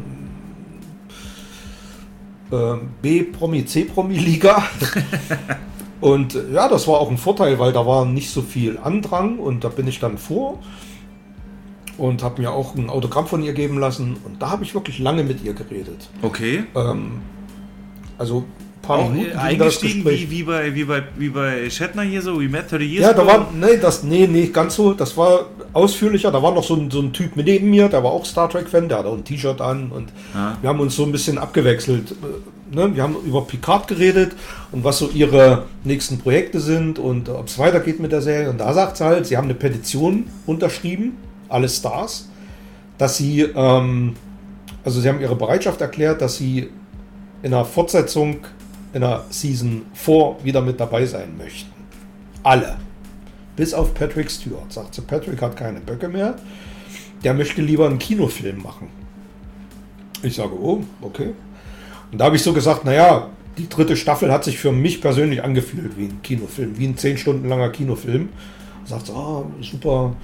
ähm, 2.52 2.90
B-Promi, 3.02 3.66
C-Promi-Liga. 3.66 4.64
und 6.02 6.36
äh, 6.36 6.52
ja, 6.54 6.68
das 6.68 6.88
war 6.88 7.00
auch 7.00 7.10
ein 7.10 7.18
Vorteil, 7.18 7.60
weil 7.60 7.74
da 7.74 7.86
war 7.86 8.06
nicht 8.06 8.30
so 8.30 8.42
viel 8.42 8.78
Andrang 8.78 9.40
und 9.40 9.64
da 9.64 9.70
bin 9.70 9.88
ich 9.88 10.00
dann 10.00 10.18
vor 10.18 10.60
und 11.98 12.24
habe 12.24 12.42
mir 12.42 12.52
auch 12.52 12.76
ein 12.76 12.90
Autogramm 12.90 13.28
von 13.28 13.44
ihr 13.44 13.54
geben 13.54 13.80
lassen 13.80 14.18
und 14.24 14.42
da 14.42 14.50
habe 14.50 14.64
ich 14.64 14.74
wirklich 14.74 15.00
lange 15.00 15.24
mit 15.24 15.44
ihr 15.44 15.54
geredet. 15.54 16.10
Okay. 16.22 16.64
Ähm, 16.76 17.22
also 18.18 18.46
paar 18.82 19.00
Auch 19.00 19.10
Minuten 19.12 19.32
äh, 19.32 19.40
eingestiegen 19.40 20.04
wie, 20.06 20.30
wie, 20.30 20.44
bei, 20.44 20.74
wie, 20.74 20.84
bei, 20.86 21.04
wie 21.18 21.30
bei 21.30 21.70
Shatner 21.70 22.04
hier 22.04 22.22
so, 22.22 22.36
Met 22.36 22.72
30 22.72 22.90
Years 22.90 23.04
Ja, 23.08 23.14
da 23.14 23.26
war, 23.26 23.52
nee, 23.54 23.78
das, 23.80 24.04
nee, 24.04 24.28
nee, 24.28 24.48
ganz 24.48 24.76
so, 24.76 24.94
das 24.94 25.16
war 25.18 25.46
ausführlicher. 25.74 26.32
Da 26.32 26.42
war 26.42 26.54
noch 26.54 26.64
so 26.64 26.76
ein, 26.76 26.90
so 26.90 27.02
ein 27.02 27.14
Typ 27.14 27.36
neben 27.36 27.70
mir, 27.70 27.90
der 27.90 28.04
war 28.04 28.12
auch 28.12 28.26
Star 28.26 28.50
Trek-Fan, 28.50 28.90
der 28.90 29.00
hatte 29.00 29.10
auch 29.10 29.18
ein 29.18 29.24
T-Shirt 29.24 29.62
an 29.62 29.92
und 29.92 30.10
Ah. 30.34 30.58
wir 30.62 30.70
haben 30.70 30.80
uns 30.80 30.96
so 30.96 31.04
ein 31.04 31.12
bisschen 31.12 31.38
abgewechselt. 31.38 32.12
Äh, 32.12 32.26
Ne? 32.74 32.96
Wir 32.96 33.04
haben 33.04 33.16
über 33.26 33.42
Picard 33.42 33.88
geredet 33.88 34.32
und 34.72 34.84
was 34.84 35.00
so 35.00 35.10
ihre 35.10 35.66
nächsten 35.84 36.20
Projekte 36.20 36.62
sind 36.62 37.00
und 37.00 37.28
ob 37.28 37.48
es 37.48 37.60
weitergeht 37.60 38.00
mit 38.00 38.12
der 38.14 38.22
Serie. 38.22 38.50
Und 38.50 38.60
da 38.60 38.74
sagt 38.74 38.98
sie 38.98 39.04
halt, 39.04 39.26
sie 39.28 39.36
haben 39.36 39.46
eine 39.46 39.56
Petition 39.56 40.28
unterschrieben, 40.46 41.18
alle 41.50 41.68
Stars, 41.68 42.30
dass 42.98 43.18
sie, 43.18 43.42
ähm, 43.42 44.14
also 44.86 45.02
sie 45.02 45.10
haben 45.10 45.20
ihre 45.20 45.36
Bereitschaft 45.36 45.82
erklärt, 45.82 46.22
dass 46.22 46.38
sie 46.38 46.70
in 47.44 47.54
einer 47.54 47.66
Fortsetzung 47.66 48.38
in 48.94 49.02
der 49.02 49.26
Season 49.30 49.84
4 49.94 50.38
wieder 50.44 50.62
mit 50.62 50.80
dabei 50.80 51.06
sein 51.06 51.38
möchten. 51.38 51.72
Alle. 52.44 52.78
Bis 53.56 53.74
auf 53.74 53.94
Patrick 53.94 54.32
Stewart. 54.32 54.72
Sagt 54.72 54.96
sie, 54.96 55.02
Patrick 55.02 55.42
hat 55.42 55.56
keine 55.56 55.80
Böcke 55.80 56.08
mehr. 56.08 56.36
Der 57.24 57.34
möchte 57.34 57.62
lieber 57.62 57.86
einen 57.86 58.00
Kinofilm 58.00 58.64
machen. 58.64 58.90
Ich 60.24 60.36
sage, 60.36 60.54
oh, 60.54 60.84
okay. 61.02 61.34
Und 62.12 62.18
da 62.18 62.26
habe 62.26 62.36
ich 62.36 62.44
so 62.44 62.54
gesagt, 62.54 62.86
naja, 62.86 63.30
die 63.58 63.70
dritte 63.70 63.96
Staffel 63.96 64.32
hat 64.32 64.44
sich 64.44 64.58
für 64.58 64.72
mich 64.72 65.02
persönlich 65.02 65.44
angefühlt 65.44 65.98
wie 65.98 66.06
ein 66.06 66.22
Kinofilm, 66.22 66.78
wie 66.78 66.88
ein 66.88 66.98
zehn 66.98 67.18
Stunden 67.18 67.48
langer 67.48 67.70
Kinofilm. 67.70 68.30
Sagt 68.86 69.08
sie, 69.08 69.14
ah, 69.14 69.44
super. 69.62 70.16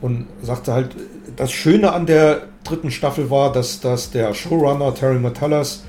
Und 0.00 0.26
sagte 0.42 0.72
halt, 0.72 0.96
das 1.36 1.52
Schöne 1.52 1.92
an 1.92 2.06
der 2.06 2.48
dritten 2.64 2.90
Staffel 2.90 3.30
war, 3.30 3.52
dass, 3.52 3.80
dass 3.80 4.10
der 4.10 4.34
Showrunner 4.34 4.94
Terry 4.94 5.18
Matalas 5.18 5.84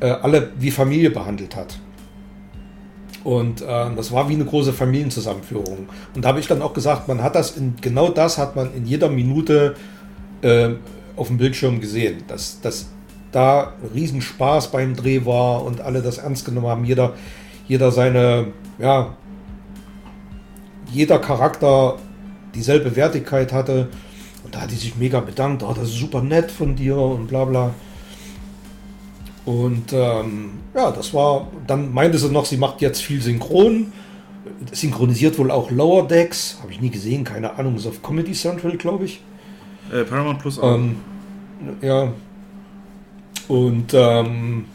äh, 0.00 0.06
alle 0.06 0.50
wie 0.58 0.70
Familie 0.70 1.10
behandelt 1.10 1.56
hat. 1.56 1.78
Und 3.24 3.62
äh, 3.62 3.94
das 3.96 4.12
war 4.12 4.28
wie 4.28 4.34
eine 4.34 4.44
große 4.44 4.72
Familienzusammenführung. 4.72 5.88
Und 6.14 6.24
da 6.24 6.28
habe 6.28 6.40
ich 6.40 6.46
dann 6.46 6.62
auch 6.62 6.72
gesagt, 6.72 7.08
man 7.08 7.22
hat 7.22 7.34
das 7.34 7.56
in, 7.56 7.74
genau 7.80 8.08
das 8.08 8.38
hat 8.38 8.56
man 8.56 8.72
in 8.74 8.86
jeder 8.86 9.08
Minute 9.08 9.74
äh, 10.42 10.70
auf 11.16 11.26
dem 11.26 11.36
Bildschirm 11.36 11.80
gesehen. 11.80 12.22
Dass, 12.28 12.60
dass 12.60 12.90
da 13.32 13.74
Riesenspaß 13.94 14.70
beim 14.70 14.96
Dreh 14.96 15.26
war 15.26 15.64
und 15.64 15.80
alle 15.80 16.00
das 16.00 16.18
ernst 16.18 16.44
genommen 16.44 16.68
haben. 16.68 16.84
Jeder, 16.84 17.14
jeder 17.66 17.90
seine, 17.90 18.46
ja, 18.78 19.14
jeder 20.90 21.18
Charakter 21.18 21.96
dieselbe 22.54 22.96
Wertigkeit 22.96 23.52
hatte. 23.52 23.88
Und 24.44 24.54
da 24.54 24.62
hat 24.62 24.70
die 24.70 24.76
sich 24.76 24.96
mega 24.96 25.20
bedankt. 25.20 25.62
Oh, 25.62 25.74
das 25.74 25.88
ist 25.88 25.98
super 25.98 26.22
nett 26.22 26.50
von 26.50 26.76
dir 26.76 26.96
und 26.96 27.26
bla 27.26 27.44
bla. 27.44 27.74
Und 29.48 29.94
ähm, 29.94 30.50
ja, 30.74 30.90
das 30.90 31.14
war, 31.14 31.48
dann 31.66 31.94
meinte 31.94 32.18
sie 32.18 32.28
noch, 32.28 32.44
sie 32.44 32.58
macht 32.58 32.82
jetzt 32.82 33.00
viel 33.00 33.22
Synchron. 33.22 33.90
Synchronisiert 34.72 35.38
wohl 35.38 35.50
auch 35.50 35.70
Lower 35.70 36.06
Decks. 36.06 36.58
Habe 36.60 36.70
ich 36.70 36.82
nie 36.82 36.90
gesehen, 36.90 37.24
keine 37.24 37.58
Ahnung. 37.58 37.76
Ist 37.76 37.86
auf 37.86 38.02
Comedy 38.02 38.32
Central, 38.32 38.76
glaube 38.76 39.06
ich. 39.06 39.22
Äh, 39.90 40.04
Paramount 40.04 40.40
Plus 40.40 40.58
auch. 40.58 40.74
Ähm, 40.74 40.96
ja. 41.80 42.12
Und 43.48 43.94
ähm, 43.94 44.66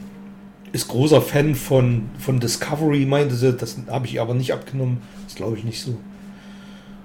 ist 0.71 0.88
großer 0.88 1.21
Fan 1.21 1.53
von, 1.53 2.09
von 2.17 2.39
Discovery, 2.39 3.05
meinte 3.05 3.36
sie. 3.36 3.53
Das 3.53 3.77
habe 3.88 4.07
ich 4.07 4.19
aber 4.19 4.33
nicht 4.33 4.53
abgenommen. 4.53 5.03
Das 5.27 5.36
glaube 5.36 5.55
ich 5.55 5.63
nicht 5.63 5.83
so. 5.83 5.95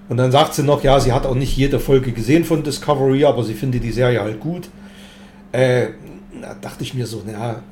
Und 0.09 0.17
dann 0.17 0.33
sagt 0.33 0.55
sie 0.55 0.63
noch, 0.63 0.83
ja, 0.83 0.99
sie 1.01 1.13
hat 1.13 1.27
auch 1.27 1.35
nicht 1.35 1.55
jede 1.55 1.79
Folge 1.79 2.13
gesehen 2.13 2.47
von 2.47 2.63
Discovery, 2.63 3.27
aber 3.27 3.45
sie 3.45 3.53
findet 3.53 3.85
die 3.85 3.93
Serie 3.93 4.23
halt 4.23 4.41
gut. 4.41 4.71
Äh, 5.53 5.89
da 6.43 6.55
dachte 6.61 6.83
ich 6.83 6.95
mir 6.95 7.07
so, 7.07 7.23
naja, 7.25 7.63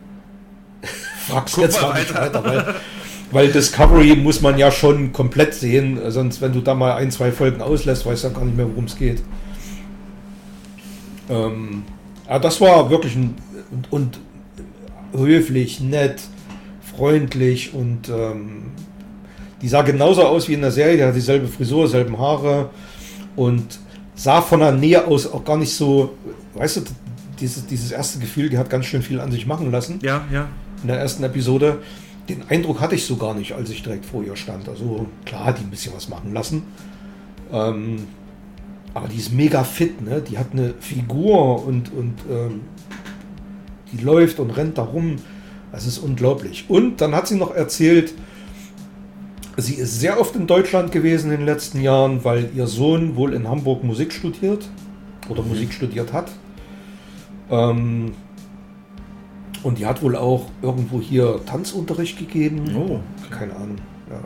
frag's 1.29 1.53
Guck 1.53 1.65
jetzt 1.65 1.81
mal 1.81 1.95
weiter. 1.95 2.15
weiter, 2.15 2.45
weil, 2.45 2.75
weil 3.31 3.53
Discovery 3.53 4.17
muss 4.17 4.41
man 4.41 4.59
ja 4.59 4.71
schon 4.71 5.13
komplett 5.13 5.55
sehen, 5.55 5.99
sonst 6.09 6.41
wenn 6.41 6.53
du 6.53 6.61
da 6.61 6.75
mal 6.75 6.95
ein, 6.95 7.11
zwei 7.11 7.33
Folgen 7.33 7.61
auslässt, 7.61 8.07
weißt 8.07 8.25
du 8.25 8.29
ja 8.29 8.35
gar 8.35 8.45
nicht 8.45 8.57
mehr, 8.57 8.69
worum 8.69 8.85
es 8.85 8.97
geht. 8.97 9.23
Ähm, 11.29 11.85
ja, 12.29 12.39
das 12.39 12.61
war 12.61 12.91
wirklich 12.91 13.17
ein, 13.17 13.35
und, 13.71 13.93
und 13.93 14.21
höflich, 15.13 15.81
nett, 15.81 16.21
freundlich 16.97 17.75
und 17.75 18.09
ähm, 18.09 18.71
die 19.63 19.69
sah 19.69 19.83
genauso 19.83 20.23
aus 20.23 20.49
wie 20.49 20.55
in 20.55 20.61
der 20.61 20.71
Serie, 20.71 20.97
die 20.97 21.05
hat 21.05 21.15
dieselbe 21.15 21.49
Frisur, 21.49 21.89
selben 21.89 22.19
Haare 22.19 22.71
und 23.35 23.79
sah 24.15 24.41
von 24.43 24.61
der 24.61 24.73
Nähe 24.73 25.07
aus 25.07 25.31
auch 25.31 25.45
gar 25.45 25.57
nicht 25.57 25.75
so, 25.75 26.15
weißt 26.55 26.79
du, 26.79 26.81
dieses, 27.41 27.67
dieses 27.67 27.91
erste 27.93 28.19
Gefühl, 28.19 28.49
die 28.49 28.59
hat 28.59 28.71
ganz 28.71 28.87
schön 28.87 29.03
viel 29.03 29.21
an 29.21 29.31
sich 29.31 29.47
machen 29.47 29.71
lassen 29.71 29.99
Ja, 30.03 30.25
ja. 30.33 30.49
in 30.83 30.89
der 30.89 30.99
ersten 30.99 31.23
Episode. 31.25 31.79
Den 32.29 32.43
Eindruck 32.49 32.81
hatte 32.81 32.95
ich 32.95 33.05
so 33.05 33.17
gar 33.17 33.35
nicht, 33.35 33.53
als 33.53 33.71
ich 33.71 33.83
direkt 33.83 34.05
vor 34.07 34.25
ihr 34.25 34.35
stand. 34.37 34.69
Also 34.69 35.07
klar 35.25 35.45
hat 35.45 35.59
die 35.59 35.63
ein 35.63 35.71
bisschen 35.71 35.95
was 35.95 36.09
machen 36.09 36.33
lassen. 36.33 36.63
Ähm, 37.53 37.99
aber 38.95 39.09
die 39.09 39.19
ist 39.19 39.33
mega 39.33 39.63
fit, 39.63 40.01
ne? 40.01 40.23
Die 40.23 40.39
hat 40.39 40.49
eine 40.53 40.75
Figur 40.81 41.65
und, 41.65 41.93
und 41.93 42.15
ähm, 42.31 42.63
die 43.93 44.03
läuft 44.03 44.41
und 44.41 44.51
rennt 44.51 44.79
da 44.79 44.83
rum. 44.83 45.17
Das 45.71 45.87
ist 45.87 45.99
unglaublich. 45.99 46.65
Und 46.69 47.01
dann 47.01 47.15
hat 47.15 47.29
sie 47.29 47.37
noch 47.37 47.55
erzählt, 47.55 48.15
sie 49.57 49.75
ist 49.75 50.01
sehr 50.01 50.19
oft 50.19 50.35
in 50.35 50.47
Deutschland 50.47 50.93
gewesen 50.93 51.31
in 51.31 51.39
den 51.39 51.47
letzten 51.47 51.81
Jahren, 51.81 52.25
weil 52.25 52.51
ihr 52.57 52.67
Sohn 52.67 53.17
wohl 53.17 53.35
in 53.35 53.47
Hamburg 53.49 53.85
Musik 53.85 54.13
studiert 54.13 54.67
oder 55.29 55.43
Musik 55.43 55.73
studiert 55.73 56.13
hat. 56.13 56.31
Ähm, 57.51 58.13
und 59.63 59.79
die 59.79 59.87
hat 59.87 60.03
wohl 60.03 60.17
auch 60.17 60.47
irgendwo 60.63 61.01
hier 61.01 61.41
Tanzunterricht 61.45 62.19
gegeben. 62.19 62.77
Oh. 62.77 63.01
Keine 63.31 63.55
Ahnung. 63.57 63.79
Ja. 64.09 64.21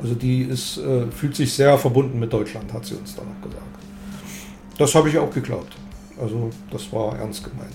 Also 0.00 0.14
die 0.14 0.42
ist, 0.42 0.78
äh, 0.78 1.10
fühlt 1.10 1.36
sich 1.36 1.52
sehr 1.52 1.76
verbunden 1.78 2.18
mit 2.18 2.32
Deutschland, 2.32 2.72
hat 2.72 2.84
sie 2.86 2.94
uns 2.94 3.14
dann 3.14 3.26
noch 3.26 3.40
gesagt. 3.42 3.64
Das 4.78 4.94
habe 4.94 5.08
ich 5.08 5.18
auch 5.18 5.30
geglaubt. 5.30 5.76
Also 6.20 6.50
das 6.70 6.92
war 6.92 7.18
ernst 7.18 7.44
gemeint. 7.44 7.74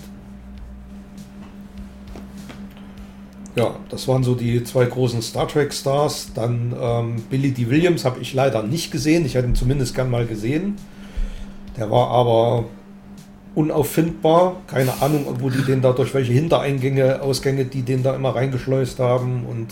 Ja, 3.56 3.74
das 3.88 4.06
waren 4.06 4.22
so 4.22 4.34
die 4.34 4.62
zwei 4.64 4.84
großen 4.84 5.22
Star 5.22 5.48
Trek 5.48 5.72
Stars. 5.72 6.32
Dann 6.34 6.74
ähm, 6.78 7.22
Billy 7.30 7.52
D. 7.52 7.70
Williams 7.70 8.04
habe 8.04 8.20
ich 8.20 8.34
leider 8.34 8.62
nicht 8.62 8.90
gesehen. 8.90 9.24
Ich 9.24 9.34
hätte 9.34 9.48
ihn 9.48 9.54
zumindest 9.54 9.94
gern 9.94 10.10
mal 10.10 10.26
gesehen. 10.26 10.76
Der 11.76 11.90
war 11.90 12.10
aber 12.10 12.66
unauffindbar. 13.56 14.60
Keine 14.68 14.92
Ahnung, 15.00 15.24
wo 15.40 15.50
die 15.50 15.62
den 15.62 15.82
da 15.82 15.92
durch 15.92 16.14
welche 16.14 16.32
Hintereingänge, 16.32 17.22
Ausgänge, 17.22 17.64
die 17.64 17.82
den 17.82 18.02
da 18.02 18.14
immer 18.14 18.36
reingeschleust 18.36 19.00
haben. 19.00 19.44
Und 19.46 19.68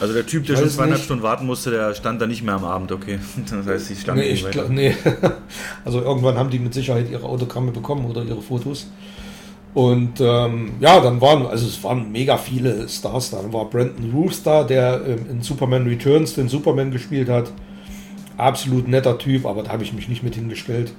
Also 0.00 0.14
der 0.14 0.26
Typ, 0.26 0.46
der 0.46 0.56
schon 0.56 0.70
zweieinhalb. 0.70 1.02
Stunden 1.02 1.22
warten 1.22 1.46
musste, 1.46 1.70
der 1.70 1.94
stand 1.94 2.20
da 2.20 2.26
nicht 2.26 2.42
mehr 2.42 2.54
am 2.54 2.64
Abend, 2.64 2.90
okay. 2.90 3.18
Das 3.50 3.66
heißt, 3.66 3.90
die 3.90 3.94
standen 3.94 4.22
nee, 4.22 4.32
nicht 4.32 4.44
ich 4.46 4.50
glaub, 4.50 4.70
nee. 4.70 4.96
Also 5.84 6.00
irgendwann 6.00 6.36
haben 6.38 6.50
die 6.50 6.58
mit 6.58 6.74
Sicherheit 6.74 7.10
ihre 7.10 7.24
Autogramme 7.24 7.70
bekommen 7.70 8.06
oder 8.06 8.24
ihre 8.24 8.40
Fotos. 8.40 8.88
Und 9.74 10.22
ähm, 10.22 10.72
ja, 10.80 11.00
dann 11.00 11.20
waren, 11.20 11.46
also 11.46 11.66
es 11.66 11.84
waren 11.84 12.10
mega 12.10 12.38
viele 12.38 12.88
Stars 12.88 13.30
da. 13.30 13.42
Dann 13.42 13.52
war 13.52 13.66
Brandon 13.66 14.10
Ruth 14.10 14.40
da, 14.44 14.64
der 14.64 15.02
ähm, 15.06 15.26
in 15.30 15.42
Superman 15.42 15.86
Returns 15.86 16.32
den 16.32 16.48
Superman 16.48 16.90
gespielt 16.90 17.28
hat. 17.28 17.52
Absolut 18.38 18.88
netter 18.88 19.18
Typ, 19.18 19.44
aber 19.44 19.62
da 19.62 19.72
habe 19.72 19.82
ich 19.82 19.92
mich 19.92 20.08
nicht 20.08 20.22
mit 20.22 20.34
hingestellt. 20.34 20.92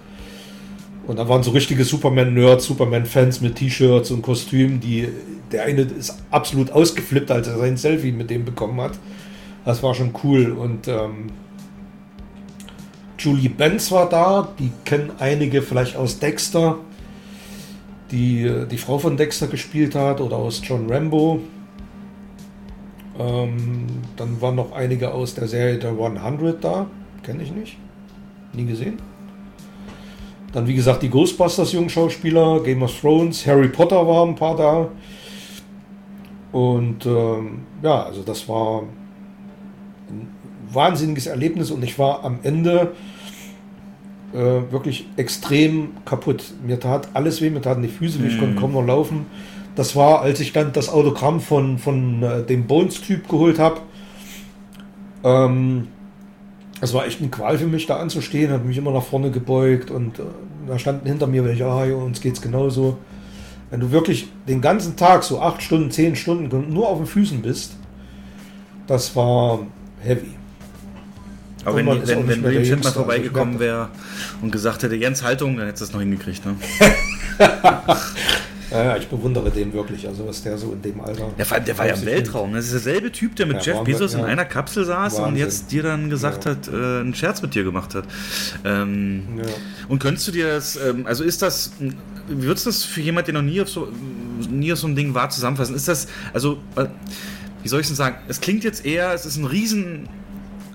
Und 1.07 1.17
da 1.17 1.29
waren 1.29 1.41
so 1.41 1.51
richtige 1.51 1.85
Superman-Nerds, 1.85 2.65
Superman-Fans 2.65 3.39
mit 3.39 3.55
T-Shirts 3.55 4.11
und 4.11 4.21
Kostümen, 4.21 4.81
die 4.81 5.07
der 5.51 5.63
eine 5.63 5.83
ist 5.83 6.17
absolut 6.29 6.71
ausgeflippt, 6.71 7.31
als 7.31 7.47
er 7.47 7.57
sein 7.57 7.77
Selfie 7.77 8.11
mit 8.11 8.29
dem 8.29 8.43
bekommen 8.43 8.81
hat. 8.81 8.99
Das 9.63 9.81
war 9.81 9.95
schon 9.95 10.13
cool. 10.23 10.51
Und 10.51 10.89
ähm, 10.89 11.31
Julie 13.17 13.49
Benz 13.49 13.91
war 13.91 14.09
da, 14.09 14.53
die 14.59 14.71
kennen 14.83 15.11
einige 15.19 15.61
vielleicht 15.61 15.95
aus 15.95 16.19
Dexter, 16.19 16.77
die 18.11 18.65
die 18.69 18.77
Frau 18.77 18.99
von 18.99 19.15
Dexter 19.15 19.47
gespielt 19.47 19.95
hat 19.95 20.19
oder 20.19 20.35
aus 20.35 20.61
John 20.63 20.91
Rambo. 20.91 21.39
Ähm, 23.17 23.87
dann 24.17 24.41
waren 24.41 24.55
noch 24.55 24.73
einige 24.73 25.13
aus 25.13 25.33
der 25.33 25.47
Serie 25.47 25.77
der 25.77 25.91
100 25.91 26.63
da, 26.63 26.87
kenne 27.23 27.43
ich 27.43 27.51
nicht, 27.51 27.77
nie 28.53 28.65
gesehen. 28.65 28.99
Dann 30.53 30.67
wie 30.67 30.75
gesagt 30.75 31.03
die 31.03 31.09
Ghostbusters 31.09 31.73
Jungschauspieler, 31.73 32.61
Game 32.63 32.81
of 32.81 32.99
Thrones, 32.99 33.45
Harry 33.45 33.67
Potter 33.67 34.07
war 34.07 34.25
ein 34.25 34.35
paar 34.35 34.55
da. 34.55 34.89
Und 36.51 37.05
ähm, 37.05 37.59
ja, 37.83 38.03
also 38.03 38.23
das 38.23 38.47
war 38.47 38.83
ein 40.09 40.27
wahnsinniges 40.71 41.27
Erlebnis 41.27 41.71
und 41.71 41.83
ich 41.83 41.99
war 41.99 42.23
am 42.23 42.39
Ende 42.43 42.93
äh, 44.33 44.71
wirklich 44.71 45.05
extrem 45.17 45.89
kaputt. 46.05 46.43
Mir 46.65 46.79
tat 46.79 47.09
alles 47.13 47.41
weh, 47.41 47.49
mir 47.49 47.61
taten 47.61 47.81
die 47.81 47.87
Füße 47.89 48.23
weh, 48.23 48.27
ich 48.27 48.39
konnte 48.39 48.59
kaum 48.59 48.73
noch 48.73 48.85
laufen. 48.85 49.25
Das 49.75 49.95
war, 49.95 50.21
als 50.21 50.39
ich 50.39 50.53
dann 50.53 50.73
das 50.73 50.89
Autogramm 50.89 51.39
von, 51.39 51.77
von 51.77 52.23
äh, 52.23 52.43
dem 52.43 52.65
Bones-Typ 52.65 53.27
geholt 53.29 53.59
habe. 53.59 53.81
Ähm, 55.23 55.89
es 56.81 56.93
war 56.93 57.05
echt 57.05 57.19
eine 57.19 57.29
Qual 57.29 57.57
für 57.57 57.67
mich, 57.67 57.85
da 57.85 57.97
anzustehen, 57.97 58.51
habe 58.51 58.65
mich 58.65 58.77
immer 58.77 58.91
nach 58.91 59.03
vorne 59.03 59.31
gebeugt 59.31 59.91
und 59.91 60.19
äh, 60.19 60.23
da 60.67 60.77
standen 60.77 61.07
hinter 61.07 61.27
mir 61.27 61.43
welche, 61.43 61.65
ah, 61.65 61.85
uns 61.85 62.21
geht's 62.21 62.41
genauso. 62.41 62.97
Wenn 63.69 63.79
du 63.79 63.91
wirklich 63.91 64.29
den 64.47 64.61
ganzen 64.61 64.95
Tag 64.95 65.23
so 65.23 65.41
acht 65.41 65.61
Stunden, 65.61 65.91
zehn 65.91 66.15
Stunden 66.15 66.73
nur 66.73 66.87
auf 66.87 66.97
den 66.97 67.07
Füßen 67.07 67.41
bist, 67.41 67.75
das 68.85 69.15
war 69.15 69.59
heavy. 70.01 70.31
Aber 71.65 71.75
wenn, 71.75 71.87
wenn, 71.87 72.27
wenn 72.27 72.43
William 72.43 72.43
Shatner 72.43 72.61
Jüngste, 72.63 72.87
also 72.87 72.99
vorbeigekommen 72.99 73.59
wäre 73.59 73.89
und 74.41 74.51
gesagt 74.51 74.83
hätte, 74.83 74.95
Jens, 74.95 75.23
Haltung, 75.23 75.57
dann 75.57 75.65
hättest 75.65 75.81
du 75.81 75.85
es 75.85 75.93
noch 75.93 75.99
hingekriegt. 75.99 76.45
Ne? 76.45 76.55
Ja, 78.71 78.83
ja, 78.83 78.97
ich 78.97 79.07
bewundere 79.07 79.49
den 79.49 79.71
wirklich, 79.73 80.05
also 80.07 80.27
was 80.27 80.43
der 80.43 80.57
so 80.57 80.73
in 80.73 80.81
dem 80.81 80.99
Alter. 80.99 81.29
Der, 81.37 81.49
war- 81.49 81.59
der 81.61 81.77
war 81.77 81.87
ja 81.87 81.93
im 81.93 82.05
Weltraum. 82.05 82.53
Das 82.53 82.65
ist 82.65 82.73
derselbe 82.73 83.11
Typ, 83.11 83.35
der 83.37 83.45
mit 83.45 83.65
Ja, 83.65 83.73
Jeff 83.75 83.83
Bezos 83.85 84.13
in 84.13 84.19
ja. 84.19 84.25
einer 84.25 84.43
Kapsel 84.45 84.83
saß 84.83 85.15
und 85.15 85.21
Wahnsinn. 85.23 85.37
jetzt 85.37 85.71
dir 85.71 85.83
dann 85.83 86.09
gesagt 86.09 86.45
Ja. 86.45 86.51
hat, 86.51 86.67
äh, 86.67 86.71
einen 86.99 87.15
Scherz 87.15 87.41
mit 87.41 87.55
dir 87.55 87.63
gemacht 87.63 87.95
hat. 87.95 88.03
Ähm, 88.65 89.23
Ja. 89.37 89.43
Und 89.87 89.99
könntest 89.99 90.27
du 90.27 90.31
dir 90.31 90.47
das, 90.49 90.75
ähm, 90.75 91.05
also 91.07 91.23
ist 91.23 91.41
das, 91.41 91.71
wie 91.79 92.43
würdest 92.43 92.65
du 92.65 92.69
das 92.69 92.83
für 92.83 92.99
jemand, 93.01 93.27
der 93.27 93.35
noch 93.35 93.41
nie 93.41 93.61
auf 93.61 93.69
so, 93.69 93.87
nie 94.49 94.73
auf 94.73 94.79
so 94.79 94.87
ein 94.87 94.95
Ding 94.95 95.13
war, 95.13 95.29
zusammenfassen? 95.29 95.73
Ist 95.75 95.87
das, 95.87 96.07
also, 96.33 96.57
äh, 96.75 96.85
wie 97.63 97.69
soll 97.69 97.79
ich 97.81 97.87
denn 97.87 97.95
sagen, 97.95 98.17
es 98.27 98.41
klingt 98.41 98.63
jetzt 98.65 98.85
eher, 98.85 99.13
es 99.13 99.25
ist 99.25 99.37
ein 99.37 99.45
riesen 99.45 100.09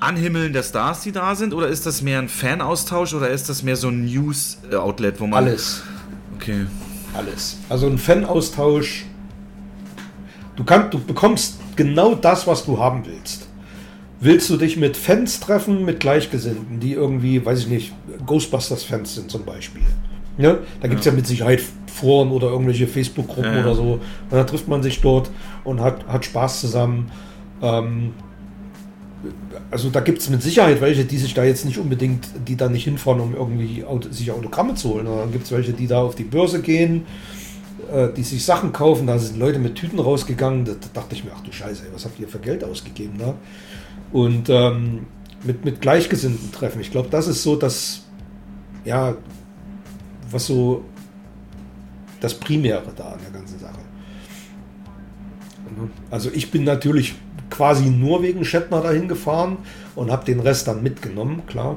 Anhimmeln 0.00 0.52
der 0.52 0.62
Stars, 0.62 1.02
die 1.02 1.12
da 1.12 1.34
sind, 1.34 1.52
oder 1.54 1.68
ist 1.68 1.84
das 1.86 2.00
mehr 2.02 2.18
ein 2.18 2.28
Fanaustausch 2.28 3.12
oder 3.14 3.28
ist 3.28 3.48
das 3.48 3.62
mehr 3.62 3.76
so 3.76 3.88
ein 3.88 4.06
News-Outlet, 4.06 5.20
wo 5.20 5.26
man... 5.26 5.44
Alles. 5.44 5.82
Okay. 6.36 6.66
Alles. 7.14 7.58
Also 7.68 7.86
ein 7.86 7.98
Fanaustausch. 7.98 9.04
Du, 10.56 10.64
kannst, 10.64 10.94
du 10.94 10.98
bekommst 10.98 11.58
genau 11.76 12.14
das, 12.14 12.46
was 12.46 12.64
du 12.64 12.78
haben 12.78 13.04
willst. 13.06 13.48
Willst 14.20 14.48
du 14.50 14.56
dich 14.56 14.76
mit 14.76 14.96
Fans 14.96 15.40
treffen, 15.40 15.84
mit 15.84 15.98
Gleichgesinnten, 15.98 16.78
die 16.78 16.92
irgendwie, 16.92 17.44
weiß 17.44 17.60
ich 17.60 17.66
nicht, 17.68 17.92
Ghostbusters-Fans 18.26 19.14
sind 19.14 19.30
zum 19.30 19.44
Beispiel. 19.44 19.82
Ne? 20.38 20.58
Da 20.80 20.88
gibt 20.88 21.00
es 21.00 21.06
ja. 21.06 21.12
mit 21.12 21.26
Sicherheit 21.26 21.60
Foren 21.92 22.30
oder 22.30 22.48
irgendwelche 22.48 22.86
Facebook-Gruppen 22.86 23.52
Ja, 23.52 23.58
ja. 23.58 23.64
oder 23.64 23.74
so. 23.74 23.92
Und 23.92 24.00
da 24.30 24.44
trifft 24.44 24.68
man 24.68 24.82
sich 24.82 25.00
dort 25.00 25.30
und 25.64 25.80
hat, 25.80 26.06
hat 26.06 26.24
Spaß 26.24 26.60
zusammen. 26.60 27.10
Ähm, 27.60 28.14
also 29.70 29.90
da 29.90 30.00
gibt 30.00 30.20
es 30.20 30.28
mit 30.28 30.42
Sicherheit 30.42 30.80
welche, 30.80 31.04
die 31.04 31.18
sich 31.18 31.34
da 31.34 31.44
jetzt 31.44 31.64
nicht 31.64 31.78
unbedingt, 31.78 32.26
die 32.46 32.56
da 32.56 32.68
nicht 32.68 32.84
hinfahren, 32.84 33.20
um 33.20 33.34
irgendwie 33.34 33.84
sich 34.10 34.30
Autogramme 34.30 34.74
zu 34.74 34.90
holen. 34.90 35.06
Dann 35.06 35.32
gibt 35.32 35.44
es 35.44 35.52
welche, 35.52 35.72
die 35.72 35.86
da 35.86 36.02
auf 36.02 36.14
die 36.14 36.24
Börse 36.24 36.60
gehen, 36.60 37.06
äh, 37.92 38.08
die 38.12 38.22
sich 38.22 38.44
Sachen 38.44 38.72
kaufen. 38.72 39.06
Da 39.06 39.18
sind 39.18 39.38
Leute 39.38 39.58
mit 39.58 39.76
Tüten 39.76 39.98
rausgegangen. 39.98 40.64
Da, 40.64 40.72
da 40.72 40.88
dachte 40.92 41.14
ich 41.14 41.24
mir, 41.24 41.30
ach 41.36 41.42
du 41.42 41.52
Scheiße, 41.52 41.84
ey, 41.84 41.90
was 41.94 42.04
habt 42.04 42.18
ihr 42.18 42.28
für 42.28 42.38
Geld 42.38 42.64
ausgegeben 42.64 43.14
da? 43.18 43.34
Und 44.12 44.48
ähm, 44.48 45.06
mit, 45.44 45.64
mit 45.64 45.80
Gleichgesinnten 45.80 46.52
treffen. 46.52 46.80
Ich 46.80 46.90
glaube, 46.90 47.08
das 47.10 47.26
ist 47.26 47.42
so 47.42 47.56
das, 47.56 48.02
ja, 48.84 49.14
was 50.30 50.46
so 50.46 50.84
das 52.20 52.34
Primäre 52.34 52.92
da 52.96 53.12
an 53.12 53.20
der 53.24 53.40
ganzen 53.40 53.58
Sache. 53.58 53.78
Also 56.10 56.30
ich 56.32 56.50
bin 56.50 56.64
natürlich 56.64 57.14
quasi 57.50 57.90
nur 57.90 58.22
wegen 58.22 58.44
Shatner 58.44 58.80
dahin 58.80 59.08
gefahren 59.08 59.58
und 59.94 60.10
habe 60.10 60.24
den 60.24 60.40
Rest 60.40 60.68
dann 60.68 60.82
mitgenommen, 60.82 61.42
klar. 61.46 61.76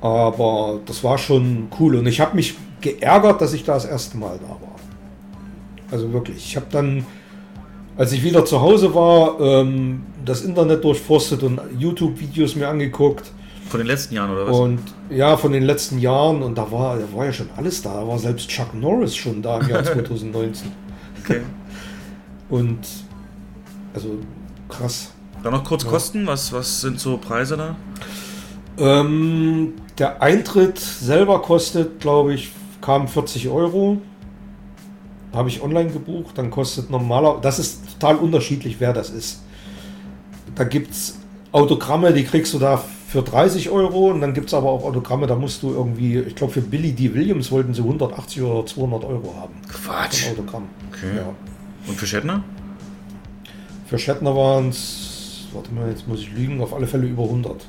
Aber 0.00 0.80
das 0.86 1.02
war 1.04 1.18
schon 1.18 1.68
cool 1.78 1.96
und 1.96 2.06
ich 2.06 2.20
habe 2.20 2.36
mich 2.36 2.54
geärgert, 2.80 3.40
dass 3.40 3.52
ich 3.52 3.64
da 3.64 3.74
das 3.74 3.84
erste 3.84 4.16
Mal 4.18 4.38
da 4.40 4.48
war. 4.48 4.76
Also 5.90 6.12
wirklich, 6.12 6.36
ich 6.38 6.56
habe 6.56 6.66
dann, 6.70 7.06
als 7.96 8.12
ich 8.12 8.22
wieder 8.22 8.44
zu 8.44 8.60
Hause 8.60 8.94
war, 8.94 9.40
ähm, 9.40 10.02
das 10.24 10.42
Internet 10.42 10.84
durchforstet 10.84 11.42
und 11.42 11.60
YouTube-Videos 11.78 12.56
mir 12.56 12.68
angeguckt. 12.68 13.30
Von 13.68 13.78
den 13.78 13.86
letzten 13.86 14.14
Jahren 14.14 14.30
oder 14.30 14.46
was? 14.46 14.56
Und 14.56 14.80
ja, 15.10 15.36
von 15.36 15.52
den 15.52 15.62
letzten 15.62 15.98
Jahren 15.98 16.42
und 16.42 16.56
da 16.56 16.70
war, 16.70 16.98
da 16.98 17.04
war 17.16 17.26
ja 17.26 17.32
schon 17.32 17.48
alles 17.56 17.82
da. 17.82 17.94
Da 17.94 18.06
war 18.06 18.18
selbst 18.18 18.48
Chuck 18.48 18.74
Norris 18.74 19.14
schon 19.16 19.42
da 19.42 19.60
im 19.60 19.68
Jahr 19.68 19.84
2019. 19.84 20.70
Okay. 21.24 21.40
Und 22.48 22.80
also 23.94 24.18
krass. 24.68 25.12
Dann 25.42 25.52
noch 25.52 25.64
kurz 25.64 25.86
Kosten, 25.86 26.26
was, 26.26 26.52
was 26.52 26.80
sind 26.80 26.98
so 26.98 27.18
Preise 27.18 27.56
da? 27.56 27.76
Ähm, 28.78 29.74
der 29.98 30.22
Eintritt 30.22 30.78
selber 30.78 31.40
kostet, 31.40 32.00
glaube 32.00 32.34
ich, 32.34 32.50
kam 32.80 33.08
40 33.08 33.48
Euro. 33.48 33.98
Habe 35.32 35.48
ich 35.48 35.62
online 35.62 35.90
gebucht. 35.90 36.38
Dann 36.38 36.50
kostet 36.50 36.90
normaler, 36.90 37.38
das 37.40 37.58
ist 37.58 37.98
total 37.98 38.16
unterschiedlich, 38.16 38.76
wer 38.78 38.92
das 38.92 39.10
ist. 39.10 39.42
Da 40.54 40.64
gibt 40.64 40.92
es 40.92 41.18
Autogramme, 41.52 42.12
die 42.12 42.24
kriegst 42.24 42.52
du 42.54 42.58
da 42.58 42.76
für 43.08 43.22
30 43.22 43.70
Euro. 43.70 44.10
Und 44.10 44.20
dann 44.20 44.34
gibt 44.34 44.48
es 44.48 44.54
aber 44.54 44.68
auch 44.70 44.84
Autogramme, 44.84 45.26
da 45.26 45.36
musst 45.36 45.62
du 45.62 45.70
irgendwie, 45.70 46.18
ich 46.18 46.34
glaube, 46.34 46.52
für 46.52 46.60
Billy 46.60 46.92
D. 46.92 47.14
Williams 47.14 47.50
wollten 47.50 47.72
sie 47.74 47.82
180 47.82 48.42
oder 48.42 48.66
200 48.66 49.04
Euro 49.04 49.34
haben. 49.36 49.54
Quatsch. 49.68 50.30
Autogramm. 50.30 50.64
Okay. 50.90 51.16
Ja. 51.16 51.34
Und 51.86 51.96
für 51.96 52.06
Shatner? 52.06 52.42
Für 53.86 53.98
Shatner 53.98 54.34
waren 54.34 54.70
es, 54.70 55.46
warte 55.52 55.72
mal, 55.72 55.88
jetzt 55.88 56.08
muss 56.08 56.20
ich 56.20 56.32
lügen, 56.32 56.60
auf 56.60 56.74
alle 56.74 56.86
Fälle 56.86 57.06
über 57.06 57.22
100. 57.24 57.66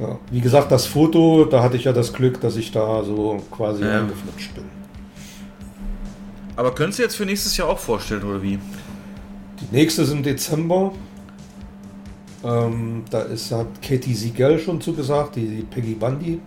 Ja, 0.00 0.18
wie 0.30 0.40
gesagt, 0.40 0.70
das 0.70 0.86
Foto, 0.86 1.44
da 1.44 1.62
hatte 1.62 1.76
ich 1.76 1.84
ja 1.84 1.92
das 1.92 2.12
Glück, 2.12 2.40
dass 2.40 2.56
ich 2.56 2.70
da 2.70 3.02
so 3.04 3.42
quasi 3.50 3.84
Ja. 3.84 4.00
eingeflutscht 4.00 4.54
bin. 4.54 4.64
Aber 6.56 6.74
könntest 6.74 6.98
du 6.98 7.02
jetzt 7.04 7.16
für 7.16 7.24
nächstes 7.26 7.56
Jahr 7.56 7.68
auch 7.68 7.78
vorstellen, 7.78 8.22
oder 8.24 8.42
wie? 8.42 8.58
Die 9.60 9.74
nächste 9.76 10.02
ist 10.02 10.12
im 10.12 10.22
Dezember. 10.22 10.92
Ähm, 12.44 13.04
da 13.10 13.22
ist, 13.22 13.50
hat 13.50 13.80
Katie 13.82 14.14
Siegel 14.14 14.58
schon 14.60 14.80
zugesagt, 14.80 15.36
die, 15.36 15.46
die 15.48 15.62
Peggy 15.62 15.94
Bundy. 15.94 16.40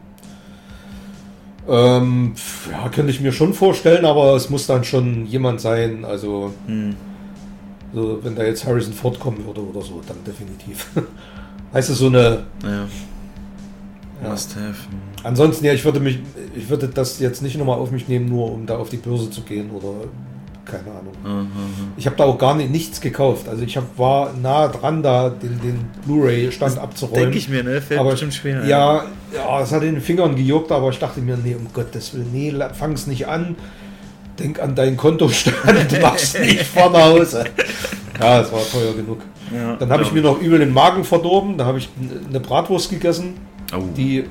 Ähm, 1.70 2.34
ja, 2.72 2.90
könnte 2.90 3.12
ich 3.12 3.22
mir 3.22 3.32
schon 3.32 3.54
vorstellen, 3.54 4.06
aber 4.06 4.36
es 4.36 4.50
muss 4.50 4.68
dann 4.68 4.84
schon 4.84 5.26
jemand 5.26 5.62
sein. 5.62 6.04
Also, 6.06 6.54
Hm. 6.66 6.96
so, 7.94 8.20
wenn 8.24 8.36
da 8.36 8.44
jetzt 8.44 8.66
Harrison 8.66 8.94
Ford 8.94 9.20
kommen 9.20 9.46
würde 9.46 9.62
oder 9.62 9.82
so, 9.82 10.02
dann 10.08 10.18
definitiv. 10.26 10.88
heißt 11.74 11.90
es 11.90 11.98
so 12.00 12.08
eine 12.08 12.44
Ja. 12.64 12.88
Ja. 14.24 14.30
Must 14.30 14.56
have. 14.56 14.66
Hm. 14.90 15.00
Ansonsten, 15.24 15.66
ja, 15.66 15.74
ich 15.74 15.84
würde 15.86 16.00
mich, 16.00 16.20
ich 16.56 16.70
würde 16.70 16.88
das 16.88 17.20
jetzt 17.20 17.42
nicht 17.42 17.58
nochmal 17.58 17.78
auf 17.80 17.92
mich 17.92 18.08
nehmen, 18.08 18.30
nur 18.30 18.52
um 18.52 18.66
da 18.66 18.78
auf 18.78 18.90
die 18.90 18.98
Börse 18.98 19.30
zu 19.30 19.42
gehen 19.42 19.72
oder 19.72 19.94
keine 20.66 20.92
Ahnung. 20.92 21.14
Mhm. 21.46 21.52
Ich 21.98 22.06
habe 22.06 22.16
da 22.16 22.24
auch 22.26 22.38
gar 22.38 22.56
nicht, 22.56 22.72
nichts 22.72 23.02
gekauft. 23.02 23.48
Also 23.50 23.64
ich 23.64 23.76
hab, 23.78 23.98
war 23.98 24.34
nah 24.42 24.68
dran, 24.68 25.02
da 25.04 25.30
den, 25.30 25.60
den 25.62 25.86
Blu-ray-Stand 26.06 26.78
abzuräumen. 26.78 27.24
Denke 27.24 27.38
ich 27.38 27.50
mir, 27.50 27.64
ne? 27.64 27.82
Fällt 27.82 28.00
aber 28.00 28.12
bestimmt 28.12 28.34
schwer. 28.34 28.66
Ja, 28.66 29.06
ja, 29.34 29.62
es 29.62 29.72
hat 29.72 29.84
in 29.84 29.94
den 29.96 30.02
Fingern 30.02 30.36
gejuckt, 30.36 30.72
aber 30.72 30.90
ich 30.90 31.00
dachte 31.00 31.20
mir, 31.22 31.38
nee, 31.38 31.56
um 31.56 31.68
Gottes 31.74 32.14
Willen, 32.14 32.30
nee, 32.32 32.54
fang's 32.74 33.08
nicht 33.08 33.28
an. 33.28 33.56
Denk 34.40 34.62
an 34.62 34.76
deinen 34.76 34.98
Kontostand, 34.98 35.56
mach's 36.02 36.40
nicht 36.40 36.64
vor 36.64 36.90
nach 36.90 37.02
Hause. 37.06 37.44
Ja, 38.20 38.42
es 38.42 38.52
war 38.52 38.62
teuer 38.72 38.94
genug. 38.94 39.20
Ja, 39.54 39.76
Dann 39.76 39.92
habe 39.92 40.04
ich 40.04 40.12
mir 40.12 40.22
noch 40.22 40.40
übel 40.42 40.60
den 40.60 40.72
Magen 40.74 41.04
verdorben. 41.04 41.58
Da 41.58 41.66
habe 41.66 41.78
ich 41.80 41.90
eine 42.30 42.40
Bratwurst 42.40 42.90
gegessen 42.90 43.34
Oh. 43.74 43.84
die 43.96 44.26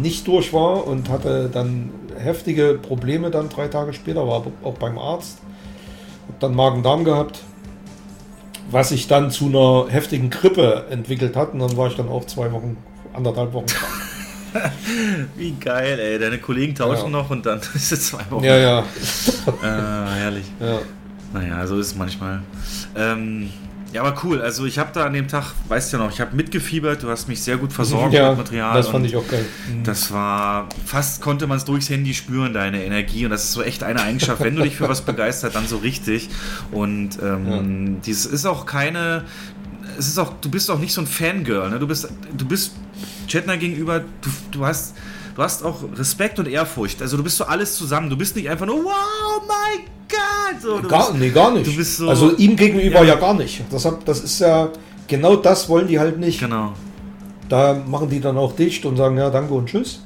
nicht 0.00 0.26
durch 0.26 0.52
war 0.54 0.86
und 0.86 1.10
hatte 1.10 1.50
dann 1.52 1.90
heftige 2.18 2.74
Probleme 2.80 3.30
dann 3.30 3.50
drei 3.50 3.68
Tage 3.68 3.92
später, 3.92 4.26
war 4.26 4.46
auch 4.64 4.74
beim 4.78 4.98
Arzt. 4.98 5.38
Hab 6.28 6.40
dann 6.40 6.54
Magen-Darm 6.54 7.04
gehabt, 7.04 7.40
was 8.70 8.90
sich 8.90 9.08
dann 9.08 9.30
zu 9.30 9.46
einer 9.46 9.86
heftigen 9.92 10.30
Grippe 10.30 10.86
entwickelt 10.90 11.36
hat 11.36 11.52
und 11.54 11.58
dann 11.60 11.76
war 11.76 11.88
ich 11.88 11.96
dann 11.96 12.08
auch 12.08 12.24
zwei 12.26 12.52
Wochen, 12.52 12.76
anderthalb 13.14 13.52
Wochen 13.52 13.66
krank. 13.66 13.92
Wie 15.36 15.52
geil, 15.52 15.98
ey. 16.00 16.18
Deine 16.18 16.38
Kollegen 16.38 16.74
tauschen 16.74 17.04
Ja. 17.06 17.10
noch 17.10 17.30
und 17.30 17.44
dann 17.46 17.60
ist 17.74 17.92
es 17.92 18.08
zwei 18.08 18.22
Wochen. 18.30 18.44
Ja, 18.44 18.56
ja, 18.56 18.78
Äh, 18.80 18.84
herrlich. 20.20 20.46
ja. 20.60 20.78
Naja, 21.34 21.66
so 21.66 21.78
ist 21.78 21.88
es 21.88 21.94
manchmal. 21.94 22.42
Ähm, 22.96 23.50
ja, 23.92 24.02
aber 24.02 24.22
cool. 24.24 24.42
Also 24.42 24.66
ich 24.66 24.78
habe 24.78 24.90
da 24.92 25.06
an 25.06 25.14
dem 25.14 25.28
Tag, 25.28 25.52
weißt 25.68 25.92
du 25.92 25.96
ja 25.96 26.04
noch, 26.04 26.12
ich 26.12 26.20
habe 26.20 26.36
mitgefiebert. 26.36 27.02
Du 27.02 27.08
hast 27.08 27.26
mich 27.26 27.42
sehr 27.42 27.56
gut 27.56 27.72
versorgt 27.72 28.12
ja 28.12 28.30
mit 28.30 28.38
Material. 28.38 28.76
das 28.76 28.88
fand 28.88 29.06
ich 29.06 29.16
auch 29.16 29.26
geil. 29.26 29.44
Mhm. 29.72 29.84
Das 29.84 30.12
war, 30.12 30.68
fast 30.84 31.22
konnte 31.22 31.46
man 31.46 31.56
es 31.56 31.64
durchs 31.64 31.88
Handy 31.88 32.12
spüren, 32.12 32.52
deine 32.52 32.84
Energie. 32.84 33.24
Und 33.24 33.30
das 33.30 33.44
ist 33.44 33.52
so 33.52 33.62
echt 33.62 33.82
eine 33.82 34.02
Eigenschaft, 34.02 34.42
wenn 34.42 34.56
du 34.56 34.62
dich 34.62 34.76
für 34.76 34.88
was 34.88 35.00
begeistert, 35.00 35.54
dann 35.54 35.66
so 35.66 35.78
richtig. 35.78 36.28
Und 36.70 37.18
ähm, 37.22 38.02
dieses 38.04 38.26
ist 38.26 38.44
auch 38.44 38.66
keine, 38.66 39.24
es 39.98 40.06
ist 40.06 40.18
auch, 40.18 40.34
du 40.40 40.50
bist 40.50 40.70
auch 40.70 40.78
nicht 40.78 40.92
so 40.92 41.00
ein 41.00 41.06
Fangirl. 41.06 41.70
Ne? 41.70 41.78
Du 41.78 41.86
bist, 41.86 42.08
du 42.36 42.44
bist 42.46 42.72
Chetner 43.26 43.56
gegenüber, 43.56 44.00
du, 44.00 44.30
du 44.50 44.66
hast, 44.66 44.94
du 45.38 45.44
hast 45.44 45.64
auch 45.64 45.76
Respekt 45.96 46.40
und 46.40 46.48
Ehrfurcht. 46.48 47.00
Also 47.00 47.16
du 47.16 47.22
bist 47.22 47.36
so 47.36 47.44
alles 47.44 47.76
zusammen. 47.76 48.10
Du 48.10 48.16
bist 48.16 48.34
nicht 48.34 48.50
einfach 48.50 48.66
nur, 48.66 48.82
wow, 48.84 49.40
mein 49.46 49.86
Gott. 50.08 50.60
So, 50.60 50.88
Gar, 50.88 51.12
bist, 51.12 51.20
nee, 51.20 51.30
gar 51.30 51.52
nicht. 51.52 51.64
du 51.64 51.76
bist 51.76 51.96
so- 51.98 52.08
also 52.08 52.34
ihm 52.36 52.56
gegenüber 52.56 52.98
Ja. 53.04 53.14
ja, 53.14 53.14
gar 53.14 53.34
nicht. 53.34 53.62
Das, 53.70 53.86
das 54.04 54.20
ist 54.20 54.40
ja, 54.40 54.70
genau 55.06 55.36
das 55.36 55.68
wollen 55.68 55.86
die 55.86 56.00
halt 56.00 56.18
nicht. 56.18 56.40
Genau. 56.40 56.72
Da 57.48 57.74
machen 57.86 58.10
die 58.10 58.18
dann 58.20 58.36
auch 58.36 58.56
dicht 58.56 58.84
und 58.84 58.96
sagen, 58.96 59.16
ja, 59.16 59.30
danke 59.30 59.54
und 59.54 59.68
tschüss. 59.68 60.02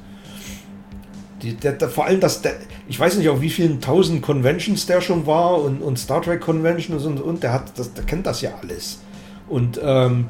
Die, 1.41 1.55
der, 1.55 1.73
der, 1.73 1.89
vor 1.89 2.05
allem, 2.05 2.21
dass 2.21 2.43
der, 2.43 2.53
ich 2.87 3.01
weiß 3.01 3.17
nicht, 3.17 3.31
auf 3.31 3.41
wie 3.41 3.49
vielen 3.51 3.81
tausend 3.81 4.21
Conventions 4.21 4.85
der 4.85 5.01
schon 5.01 5.27
war 5.27 5.63
und, 5.63 5.81
und 5.81 5.99
Star 5.99 6.21
Trek 6.21 6.43
Conventions 6.43 7.05
und, 7.07 7.21
und 7.23 7.43
der 7.43 7.55
hat, 7.55 7.73
das, 7.79 7.95
der 7.95 8.05
kennt 8.05 8.27
das 8.27 8.43
ja 8.43 8.51
alles. 8.63 8.99
Und 9.49 9.81
ähm, 9.83 10.27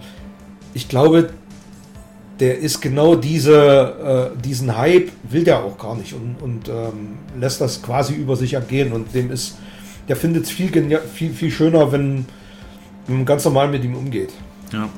ich 0.75 0.88
glaube, 0.88 1.31
der 2.40 2.59
ist 2.59 2.81
genau 2.81 3.14
diese, 3.14 4.33
äh, 4.35 4.42
diesen 4.42 4.77
Hype 4.77 5.11
will 5.29 5.45
der 5.45 5.62
auch 5.62 5.79
gar 5.79 5.95
nicht 5.97 6.14
und, 6.14 6.37
und 6.40 6.68
ähm, 6.68 7.18
lässt 7.38 7.61
das 7.61 7.83
quasi 7.83 8.14
über 8.14 8.37
sich 8.37 8.55
ergehen 8.55 8.92
und 8.92 9.14
dem 9.14 9.31
ist, 9.31 9.59
der 10.09 10.16
findet 10.16 10.45
es 10.45 10.51
viel, 10.51 10.71
viel, 11.14 11.33
viel 11.33 11.51
schöner, 11.51 11.92
wenn, 11.92 12.27
man 13.07 13.25
ganz 13.25 13.45
normal 13.45 13.68
mit 13.68 13.85
ihm 13.85 13.95
umgeht. 13.95 14.31
Ja. 14.73 14.88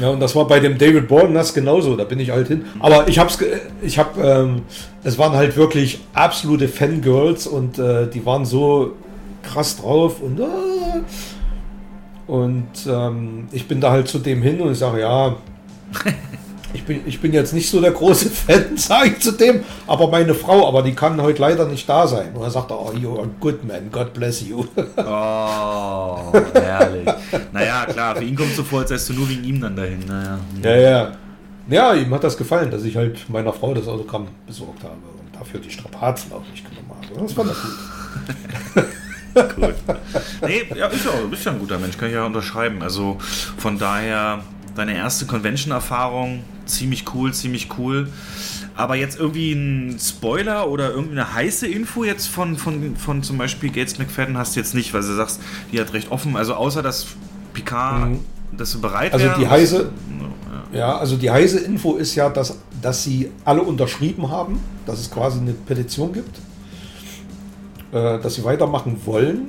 Ja, 0.00 0.08
und 0.08 0.20
das 0.20 0.34
war 0.34 0.46
bei 0.46 0.58
dem 0.58 0.78
David 0.78 1.06
Borden 1.06 1.34
das 1.34 1.52
genauso, 1.52 1.96
da 1.96 2.04
bin 2.04 2.18
ich 2.18 2.30
halt 2.30 2.48
hin. 2.48 2.64
Aber 2.80 3.08
ich 3.08 3.18
hab's, 3.18 3.38
ich 3.82 3.98
hab, 3.98 4.16
ähm, 4.16 4.62
es 5.04 5.18
waren 5.18 5.32
halt 5.34 5.54
wirklich 5.56 6.00
absolute 6.14 6.68
Fangirls 6.68 7.46
und 7.46 7.78
äh, 7.78 8.08
die 8.08 8.24
waren 8.24 8.46
so 8.46 8.92
krass 9.42 9.76
drauf 9.76 10.22
und 10.22 10.40
äh, 10.40 10.44
und 12.26 12.68
ähm, 12.88 13.48
ich 13.52 13.68
bin 13.68 13.80
da 13.80 13.90
halt 13.90 14.08
zu 14.08 14.18
dem 14.18 14.40
hin 14.40 14.60
und 14.60 14.72
ich 14.72 14.78
sage, 14.78 15.00
ja, 15.00 15.36
ich 16.74 16.84
bin, 16.84 17.00
ich 17.06 17.20
bin 17.20 17.32
jetzt 17.32 17.52
nicht 17.52 17.68
so 17.68 17.80
der 17.80 17.92
große 17.92 18.30
Fan, 18.30 18.64
sage 18.76 19.10
ich 19.10 19.20
zu 19.20 19.32
dem, 19.32 19.64
aber 19.86 20.08
meine 20.08 20.34
Frau, 20.34 20.66
aber 20.68 20.82
die 20.82 20.94
kann 20.94 21.20
heute 21.20 21.40
leider 21.40 21.66
nicht 21.66 21.88
da 21.88 22.06
sein. 22.06 22.32
Und 22.34 22.42
er 22.42 22.50
sagt, 22.50 22.70
oh, 22.70 22.92
you're 22.94 23.22
a 23.22 23.28
good 23.40 23.64
man, 23.64 23.90
God 23.90 24.12
bless 24.12 24.40
you. 24.40 24.64
Oh, 24.96 26.32
herrlich. 26.54 27.08
naja, 27.52 27.86
klar, 27.86 28.16
für 28.16 28.24
ihn 28.24 28.36
kommt 28.36 28.50
es 28.50 28.56
so 28.56 28.64
vor, 28.64 28.80
als 28.80 28.90
seist 28.90 29.08
du 29.08 29.14
nur 29.14 29.28
wegen 29.28 29.44
ihm 29.44 29.60
dann 29.60 29.76
dahin. 29.76 30.00
Naja. 30.06 30.38
Ja, 30.62 30.76
ja. 30.76 31.12
Ja, 31.68 31.94
ihm 31.94 32.12
hat 32.12 32.24
das 32.24 32.36
gefallen, 32.36 32.70
dass 32.70 32.82
ich 32.82 32.96
halt 32.96 33.28
meiner 33.28 33.52
Frau 33.52 33.72
das 33.72 33.86
Autogramm 33.86 34.28
besorgt 34.46 34.82
habe 34.82 34.94
und 34.94 35.34
dafür 35.38 35.60
die 35.60 35.70
Strapazen 35.70 36.32
auch 36.32 36.42
nicht 36.50 36.64
genommen 36.68 36.90
habe. 36.90 37.22
Das 37.22 37.32
fand 37.32 37.50
er 37.50 37.54
gut. 37.54 38.92
Cool. 39.34 39.74
Nee, 40.46 40.64
ja, 40.76 40.88
ist 40.88 41.04
ja, 41.04 41.12
bist 41.30 41.44
ja 41.44 41.52
ein 41.52 41.58
guter 41.58 41.78
Mensch, 41.78 41.96
kann 41.96 42.08
ich 42.08 42.14
ja 42.14 42.26
unterschreiben. 42.26 42.82
Also 42.82 43.16
von 43.56 43.78
daher, 43.78 44.40
deine 44.74 44.94
erste 44.96 45.26
Convention-Erfahrung, 45.26 46.44
ziemlich 46.66 47.04
cool, 47.14 47.32
ziemlich 47.34 47.68
cool. 47.78 48.08
Aber 48.74 48.94
jetzt 48.94 49.18
irgendwie 49.18 49.52
ein 49.52 49.98
Spoiler 50.00 50.68
oder 50.68 50.90
irgendwie 50.90 51.12
eine 51.18 51.34
heiße 51.34 51.66
Info 51.66 52.04
jetzt 52.04 52.26
von, 52.28 52.56
von, 52.56 52.96
von 52.96 53.22
zum 53.22 53.36
Beispiel 53.36 53.70
Gates 53.70 53.98
McFadden 53.98 54.38
hast 54.38 54.56
du 54.56 54.60
jetzt 54.60 54.74
nicht, 54.74 54.94
weil 54.94 55.02
du 55.02 55.14
sagst, 55.14 55.40
die 55.72 55.80
hat 55.80 55.92
recht 55.92 56.10
offen. 56.10 56.36
Also 56.36 56.54
außer 56.54 56.82
dass 56.82 57.06
Picard 57.52 58.08
Mhm. 58.08 58.20
dass 58.56 58.72
sie 58.72 58.78
bereit 58.78 59.12
Also 59.12 59.28
die 59.38 59.46
heiße, 59.46 59.90
Ja. 60.72 60.78
ja, 60.78 60.96
also 60.96 61.16
die 61.16 61.30
heiße 61.30 61.58
Info 61.60 61.96
ist 61.96 62.14
ja, 62.14 62.30
dass, 62.30 62.56
dass 62.80 63.02
sie 63.04 63.30
alle 63.44 63.60
unterschrieben 63.62 64.30
haben, 64.30 64.58
dass 64.86 65.00
es 65.00 65.10
quasi 65.10 65.38
eine 65.40 65.52
Petition 65.52 66.12
gibt, 66.14 66.38
äh, 67.92 68.18
dass 68.20 68.34
sie 68.36 68.44
weitermachen 68.44 68.98
wollen. 69.04 69.48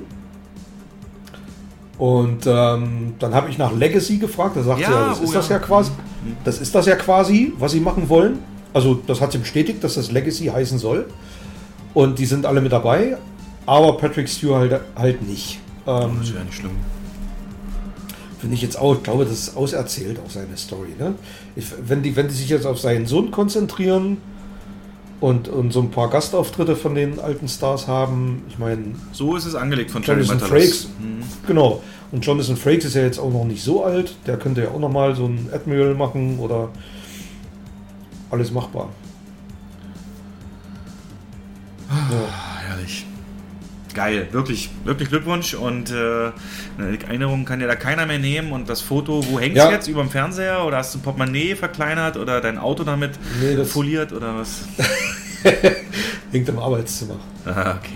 Und 1.98 2.46
ähm, 2.46 3.14
dann 3.18 3.34
habe 3.34 3.50
ich 3.50 3.58
nach 3.58 3.72
Legacy 3.72 4.18
gefragt. 4.18 4.56
Da 4.56 4.62
sagt 4.62 4.80
Ja, 4.80 4.86
sie, 4.86 4.92
ja, 4.92 5.08
das 5.10 5.20
oh 5.20 5.24
ist 5.24 5.34
das 5.34 5.48
ja. 5.48 5.56
ja 5.56 5.62
quasi, 5.62 5.92
das 6.44 6.58
ist 6.60 6.74
das 6.74 6.86
ja 6.86 6.96
quasi, 6.96 7.52
was 7.58 7.72
sie 7.72 7.80
machen 7.80 8.08
wollen. 8.08 8.38
Also 8.72 8.94
das 9.06 9.20
hat 9.20 9.30
sie 9.32 9.38
bestätigt, 9.38 9.84
dass 9.84 9.94
das 9.94 10.10
Legacy 10.10 10.46
heißen 10.46 10.78
soll. 10.78 11.06
Und 11.94 12.18
die 12.18 12.26
sind 12.26 12.44
alle 12.44 12.60
mit 12.60 12.72
dabei, 12.72 13.16
aber 13.66 13.96
Patrick 13.96 14.28
Stewart 14.28 14.70
halt, 14.70 14.80
halt 14.96 15.22
nicht. 15.22 15.60
Ähm, 15.86 16.16
Das 16.18 16.34
wäre 16.34 16.44
nicht 16.44 16.56
schlimm. 16.56 16.72
Finde 18.40 18.56
ich 18.56 18.62
jetzt 18.62 18.76
auch, 18.76 18.96
ich 18.96 19.02
glaube, 19.04 19.24
das 19.24 19.32
ist 19.38 19.56
auserzählt, 19.56 20.18
auch 20.18 20.30
seine 20.30 20.56
Story. 20.56 20.90
Ne? 20.98 21.14
Ich, 21.54 21.66
wenn, 21.86 22.02
die, 22.02 22.16
wenn 22.16 22.26
die 22.28 22.34
sich 22.34 22.48
jetzt 22.48 22.66
auf 22.66 22.80
seinen 22.80 23.06
Sohn 23.06 23.30
konzentrieren 23.30 24.18
und, 25.24 25.48
und 25.48 25.72
so 25.72 25.80
ein 25.80 25.90
paar 25.90 26.10
Gastauftritte 26.10 26.76
von 26.76 26.94
den 26.94 27.18
alten 27.18 27.48
Stars 27.48 27.88
haben, 27.88 28.42
ich 28.50 28.58
meine, 28.58 28.94
So 29.12 29.36
ist 29.36 29.46
es 29.46 29.54
angelegt 29.54 29.90
von 29.90 30.02
Jonathan. 30.02 30.38
Frakes, 30.38 30.90
genau. 31.46 31.82
Und 32.12 32.26
Jonathan 32.26 32.58
Frakes 32.58 32.84
ist 32.84 32.94
ja 32.94 33.04
jetzt 33.04 33.18
auch 33.18 33.32
noch 33.32 33.46
nicht 33.46 33.62
so 33.64 33.84
alt, 33.84 34.16
der 34.26 34.36
könnte 34.36 34.64
ja 34.64 34.68
auch 34.68 34.78
noch 34.78 34.90
mal 34.90 35.16
so 35.16 35.24
ein 35.24 35.48
Admiral 35.50 35.94
machen 35.94 36.38
oder 36.40 36.68
alles 38.30 38.52
machbar. 38.52 38.90
Ja. 41.88 41.96
Ah, 41.96 42.58
herrlich. 42.68 43.06
Geil, 43.94 44.26
wirklich, 44.32 44.70
wirklich 44.84 45.08
Glückwunsch 45.08 45.54
und 45.54 45.90
äh, 45.92 45.94
eine 46.78 46.98
Erinnerung 47.06 47.44
kann 47.44 47.60
dir 47.60 47.68
da 47.68 47.76
keiner 47.76 48.06
mehr 48.06 48.18
nehmen 48.18 48.50
und 48.50 48.68
das 48.68 48.80
Foto, 48.80 49.24
wo 49.30 49.38
hängst 49.38 49.56
Ja. 49.56 49.68
du 49.68 49.72
jetzt? 49.72 49.86
Über 49.86 50.02
dem 50.02 50.10
Fernseher 50.10 50.64
oder 50.66 50.78
hast 50.78 50.94
du 50.94 50.98
ein 50.98 51.02
Portemonnaie 51.02 51.54
verkleinert 51.54 52.16
oder 52.16 52.40
dein 52.40 52.58
Auto 52.58 52.82
damit 52.82 53.12
Nee, 53.40 53.54
das- 53.54 53.70
foliert 53.70 54.12
oder 54.12 54.36
was? 54.36 54.62
Hängt 56.32 56.48
im 56.48 56.58
Arbeitszimmer. 56.58 57.16
Ah, 57.46 57.76
okay. 57.78 57.92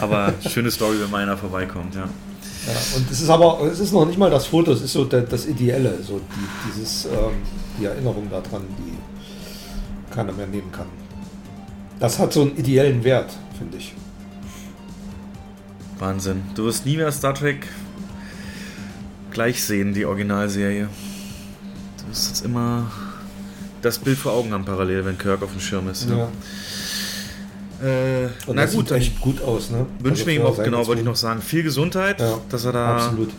Aber 0.00 0.34
schöne 0.48 0.70
Story, 0.70 0.96
wenn 1.00 1.10
mal 1.10 1.22
einer 1.22 1.36
vorbeikommt, 1.36 1.94
ja. 1.94 2.02
Ja, 2.02 2.74
und 2.96 3.10
es 3.10 3.20
ist 3.20 3.28
aber, 3.30 3.60
es 3.70 3.78
ist 3.78 3.92
noch 3.92 4.04
nicht 4.04 4.18
mal 4.18 4.30
das 4.30 4.46
Foto, 4.46 4.72
es 4.72 4.82
ist 4.82 4.92
so 4.92 5.04
der, 5.04 5.22
das 5.22 5.46
Ideelle, 5.46 5.94
so 6.02 6.18
die, 6.18 6.68
dieses, 6.74 7.06
ähm, 7.06 7.12
die 7.80 7.84
Erinnerung 7.86 8.28
daran, 8.30 8.62
die 8.78 10.12
keiner 10.14 10.32
mehr 10.32 10.46
nehmen 10.48 10.70
kann. 10.72 10.86
Das 12.00 12.18
hat 12.18 12.32
so 12.32 12.42
einen 12.42 12.56
ideellen 12.56 13.02
Wert, 13.04 13.30
finde 13.56 13.76
ich. 13.78 13.94
Wahnsinn. 15.98 16.42
Du 16.54 16.64
wirst 16.64 16.86
nie 16.86 16.96
mehr 16.96 17.10
Star 17.12 17.34
Trek 17.34 17.66
gleich 19.30 19.62
sehen, 19.62 19.94
die 19.94 20.04
Originalserie. 20.06 20.88
Du 22.02 22.10
wirst 22.10 22.28
jetzt 22.28 22.44
immer 22.44 22.90
das 23.82 23.98
Bild 23.98 24.18
vor 24.18 24.32
Augen 24.32 24.52
haben 24.52 24.64
parallel, 24.64 25.04
wenn 25.04 25.18
Kirk 25.18 25.42
auf 25.42 25.52
dem 25.52 25.60
Schirm 25.60 25.88
ist. 25.88 26.08
Ne? 26.08 26.28
Äh, 27.80 28.24
Und 28.48 28.56
na 28.56 28.62
das 28.62 28.72
gut, 28.74 28.88
sieht 28.88 28.96
echt 28.96 29.20
gut 29.20 29.40
aus, 29.40 29.70
ne? 29.70 29.86
wünschen 30.00 30.26
wir 30.26 30.34
ihm 30.34 30.42
für 30.42 30.48
auch, 30.48 30.62
genau, 30.64 30.84
wollte 30.88 31.00
ich 31.02 31.06
noch 31.06 31.14
sagen, 31.14 31.40
viel 31.40 31.62
Gesundheit, 31.62 32.20
Ja, 32.20 32.38
dass 32.48 32.64
er 32.64 32.72
da 32.72 32.96
Absolut. 32.96 33.30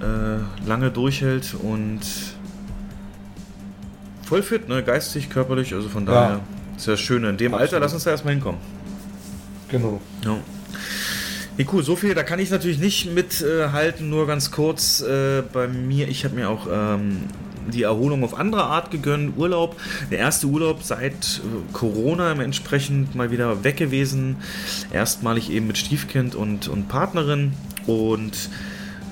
äh, 0.00 0.66
lange 0.66 0.90
durchhält 0.90 1.54
und 1.62 2.00
voll 4.24 4.42
fit, 4.42 4.68
ne? 4.70 4.82
geistig, 4.82 5.28
körperlich, 5.28 5.74
also 5.74 5.90
von 5.90 6.06
Ja. 6.06 6.12
daher 6.12 6.40
ist 6.78 6.86
ja 6.86 6.92
das 6.94 7.00
Schöne. 7.00 7.28
In 7.28 7.36
dem 7.36 7.52
Absolut. 7.52 7.60
Alter, 7.74 7.80
lass 7.80 7.92
uns 7.92 8.04
da 8.04 8.12
erstmal 8.12 8.32
hinkommen. 8.32 8.60
Genau. 9.68 10.00
Ja. 10.24 10.36
Nee, 11.58 11.66
cool, 11.72 11.82
so 11.82 11.96
viel, 11.96 12.14
da 12.14 12.22
kann 12.22 12.38
ich 12.38 12.50
natürlich 12.50 12.78
nicht 12.78 13.14
mithalten, 13.14 14.10
nur 14.10 14.26
ganz 14.26 14.50
kurz 14.50 15.00
äh, 15.00 15.42
bei 15.52 15.66
mir, 15.68 16.06
ich 16.06 16.26
habe 16.26 16.34
mir 16.34 16.50
auch 16.50 16.66
ähm, 16.70 17.22
die 17.72 17.84
Erholung 17.84 18.24
auf 18.24 18.38
andere 18.38 18.64
Art 18.64 18.90
gegönnt, 18.90 19.38
Urlaub, 19.38 19.76
der 20.10 20.18
erste 20.18 20.48
Urlaub 20.48 20.82
seit 20.82 21.14
äh, 21.14 21.72
Corona 21.72 22.32
entsprechend 22.32 23.14
mal 23.14 23.30
wieder 23.30 23.64
weg 23.64 23.78
gewesen, 23.78 24.36
erstmalig 24.92 25.50
eben 25.50 25.66
mit 25.66 25.78
Stiefkind 25.78 26.34
und, 26.34 26.68
und 26.68 26.88
Partnerin 26.88 27.54
und 27.86 28.50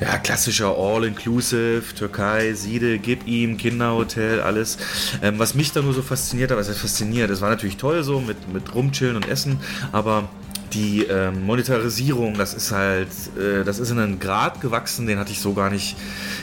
ja, 0.01 0.19
klassischer 0.19 0.77
All-Inclusive, 0.77 1.83
Türkei, 1.97 2.53
Siede, 2.53 2.99
gib 2.99 3.27
ihm, 3.27 3.57
Kinderhotel, 3.57 4.41
alles. 4.41 4.77
Ähm, 5.23 5.39
was 5.39 5.55
mich 5.55 5.73
da 5.73 5.81
nur 5.81 5.95
so 5.95 6.03
fasziniert 6.03 6.51
hat, 6.51 6.59
was 6.59 6.69
heißt 6.69 6.81
fasziniert, 6.81 7.31
es 7.31 7.41
war 7.41 7.49
natürlich 7.49 7.79
toll 7.79 8.03
so 8.03 8.21
mit, 8.21 8.53
mit 8.53 8.75
rumchillen 8.75 9.17
und 9.17 9.27
essen, 9.29 9.61
aber 9.93 10.29
die 10.75 11.05
ähm, 11.05 11.47
Monetarisierung, 11.47 12.35
das 12.35 12.53
ist 12.53 12.73
halt, 12.73 13.09
äh, 13.39 13.65
das 13.65 13.79
ist 13.79 13.91
in 13.91 13.99
einen 13.99 14.19
Grad 14.19 14.61
gewachsen, 14.61 15.07
den 15.07 15.19
hatte 15.19 15.33
ich 15.33 15.41
so 15.41 15.55
gar 15.55 15.71
nicht, 15.71 15.97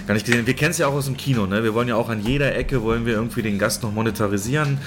gar 0.08 0.14
nicht 0.14 0.26
gesehen. 0.26 0.48
Wir 0.48 0.54
kennen 0.54 0.72
es 0.72 0.78
ja 0.78 0.88
auch 0.88 0.94
aus 0.94 1.06
dem 1.06 1.18
Kino, 1.18 1.46
ne? 1.46 1.64
Wir 1.64 1.74
wollen 1.74 1.88
ja 1.88 1.96
auch 1.96 2.10
an 2.10 2.22
jeder 2.22 2.56
Ecke, 2.56 2.82
wollen 2.82 3.06
wir 3.06 3.14
irgendwie 3.14 3.42
den 3.42 3.60
Gast 3.60 3.84
noch 3.84 3.92
monetarisieren 3.92 4.78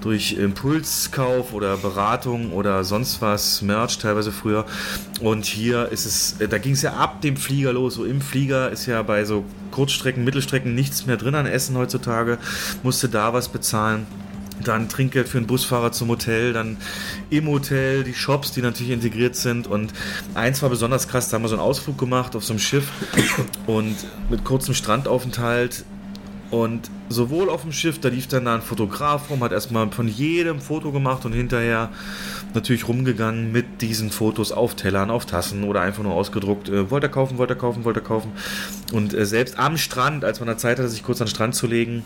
durch 0.00 0.34
Impulskauf 0.34 1.52
oder 1.52 1.76
Beratung 1.78 2.52
oder 2.52 2.84
sonst 2.84 3.22
was, 3.22 3.62
Merch 3.62 3.98
teilweise 3.98 4.32
früher. 4.32 4.66
Und 5.20 5.46
hier 5.46 5.88
ist 5.90 6.04
es, 6.04 6.40
äh, 6.40 6.48
da 6.48 6.58
ging 6.58 6.72
es 6.72 6.82
ja 6.82 6.92
ab 6.92 7.22
dem 7.22 7.36
Flieger 7.36 7.72
los. 7.72 7.94
So 7.94 8.04
im 8.04 8.20
Flieger 8.20 8.70
ist 8.70 8.86
ja 8.86 9.02
bei 9.02 9.24
so 9.24 9.44
Kurzstrecken, 9.70 10.24
Mittelstrecken 10.24 10.74
nichts 10.74 11.06
mehr 11.06 11.16
drin 11.16 11.34
an 11.34 11.46
Essen 11.46 11.76
heutzutage. 11.76 12.38
Musste 12.82 13.08
da 13.08 13.32
was 13.32 13.48
bezahlen. 13.48 14.06
Dann 14.64 14.88
Trinkgeld 14.88 15.28
für 15.28 15.38
einen 15.38 15.46
Busfahrer 15.46 15.92
zum 15.92 16.08
Hotel, 16.08 16.52
dann 16.52 16.76
im 17.30 17.48
Hotel 17.48 18.04
die 18.04 18.14
Shops, 18.14 18.52
die 18.52 18.62
natürlich 18.62 18.92
integriert 18.92 19.36
sind. 19.36 19.66
Und 19.66 19.92
eins 20.34 20.62
war 20.62 20.70
besonders 20.70 21.08
krass, 21.08 21.28
da 21.28 21.36
haben 21.36 21.42
wir 21.42 21.48
so 21.48 21.56
einen 21.56 21.62
Ausflug 21.62 21.98
gemacht 21.98 22.36
auf 22.36 22.44
so 22.44 22.52
einem 22.52 22.60
Schiff 22.60 22.88
und 23.66 23.96
mit 24.30 24.44
kurzem 24.44 24.74
Strandaufenthalt. 24.74 25.84
Und 26.50 26.90
sowohl 27.08 27.48
auf 27.48 27.62
dem 27.62 27.70
Schiff, 27.70 28.00
da 28.00 28.08
lief 28.08 28.26
dann 28.26 28.44
da 28.44 28.56
ein 28.56 28.62
Fotograf 28.62 29.30
rum, 29.30 29.42
hat 29.44 29.52
erstmal 29.52 29.88
von 29.92 30.08
jedem 30.08 30.60
Foto 30.60 30.90
gemacht 30.90 31.24
und 31.24 31.32
hinterher 31.32 31.90
natürlich 32.54 32.88
rumgegangen 32.88 33.52
mit 33.52 33.82
diesen 33.82 34.10
Fotos 34.10 34.50
auf 34.50 34.74
Tellern, 34.74 35.10
auf 35.10 35.26
Tassen 35.26 35.62
oder 35.62 35.80
einfach 35.80 36.02
nur 36.02 36.14
ausgedruckt. 36.14 36.68
Äh, 36.68 36.90
wollte 36.90 37.06
er 37.06 37.10
kaufen, 37.10 37.38
wollte 37.38 37.54
er 37.54 37.58
kaufen, 37.58 37.84
wollte 37.84 38.00
er 38.00 38.04
kaufen. 38.04 38.32
Und 38.92 39.14
äh, 39.14 39.26
selbst 39.26 39.60
am 39.60 39.76
Strand, 39.76 40.24
als 40.24 40.40
man 40.40 40.48
da 40.48 40.56
Zeit 40.56 40.78
hatte, 40.78 40.88
sich 40.88 41.04
kurz 41.04 41.20
an 41.20 41.26
den 41.26 41.34
Strand 41.34 41.54
zu 41.54 41.68
legen, 41.68 42.02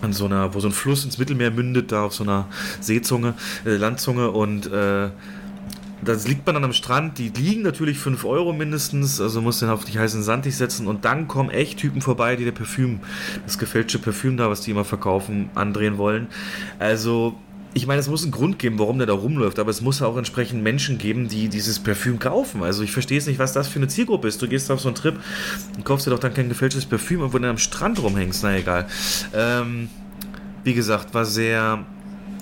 an 0.00 0.12
so 0.12 0.26
einer, 0.26 0.54
wo 0.54 0.60
so 0.60 0.68
ein 0.68 0.72
Fluss 0.72 1.04
ins 1.04 1.18
Mittelmeer 1.18 1.50
mündet, 1.50 1.92
da 1.92 2.04
auf 2.04 2.14
so 2.14 2.24
einer 2.24 2.46
Seezunge, 2.80 3.34
äh, 3.64 3.76
Landzunge 3.76 4.30
und 4.30 4.66
äh, 4.66 5.10
da 6.00 6.12
liegt 6.12 6.46
man 6.46 6.54
dann 6.54 6.64
am 6.64 6.72
Strand, 6.72 7.18
die 7.18 7.28
liegen 7.28 7.62
natürlich 7.62 7.98
5 7.98 8.24
Euro 8.24 8.52
mindestens, 8.52 9.20
also 9.20 9.40
muss 9.40 9.58
den 9.58 9.68
auf 9.68 9.84
die 9.84 9.98
heißen 9.98 10.22
Sand 10.22 10.46
nicht 10.46 10.56
setzen 10.56 10.86
und 10.86 11.04
dann 11.04 11.26
kommen 11.26 11.50
echt 11.50 11.78
Typen 11.78 12.00
vorbei, 12.00 12.36
die 12.36 12.44
der 12.44 12.52
Parfüm, 12.52 13.00
das 13.44 13.58
gefälschte 13.58 13.98
Parfüm 13.98 14.36
da, 14.36 14.48
was 14.48 14.60
die 14.60 14.70
immer 14.70 14.84
verkaufen, 14.84 15.50
andrehen 15.54 15.98
wollen. 15.98 16.28
Also, 16.78 17.34
ich 17.74 17.86
meine, 17.86 18.00
es 18.00 18.08
muss 18.08 18.22
einen 18.22 18.32
Grund 18.32 18.58
geben, 18.58 18.78
warum 18.78 18.98
der 18.98 19.06
da 19.06 19.12
rumläuft, 19.12 19.58
aber 19.58 19.70
es 19.70 19.80
muss 19.80 20.02
auch 20.02 20.16
entsprechend 20.16 20.62
Menschen 20.62 20.98
geben, 20.98 21.28
die 21.28 21.48
dieses 21.48 21.78
Parfüm 21.78 22.18
kaufen. 22.18 22.62
Also 22.62 22.82
ich 22.82 22.92
verstehe 22.92 23.18
es 23.18 23.26
nicht, 23.26 23.38
was 23.38 23.52
das 23.52 23.68
für 23.68 23.78
eine 23.78 23.88
Zielgruppe 23.88 24.26
ist. 24.28 24.40
Du 24.40 24.48
gehst 24.48 24.70
auf 24.70 24.80
so 24.80 24.88
einen 24.88 24.94
Trip 24.94 25.16
und 25.76 25.84
kaufst 25.84 26.06
dir 26.06 26.10
doch 26.10 26.18
dann 26.18 26.34
kein 26.34 26.48
gefälschtes 26.48 26.86
Parfüm, 26.86 27.20
wo 27.20 27.38
du 27.38 27.48
am 27.48 27.58
Strand 27.58 28.02
rumhängst, 28.02 28.42
na 28.42 28.56
egal. 28.56 28.86
Ähm, 29.34 29.90
wie 30.64 30.74
gesagt, 30.74 31.14
war 31.14 31.24
sehr 31.24 31.84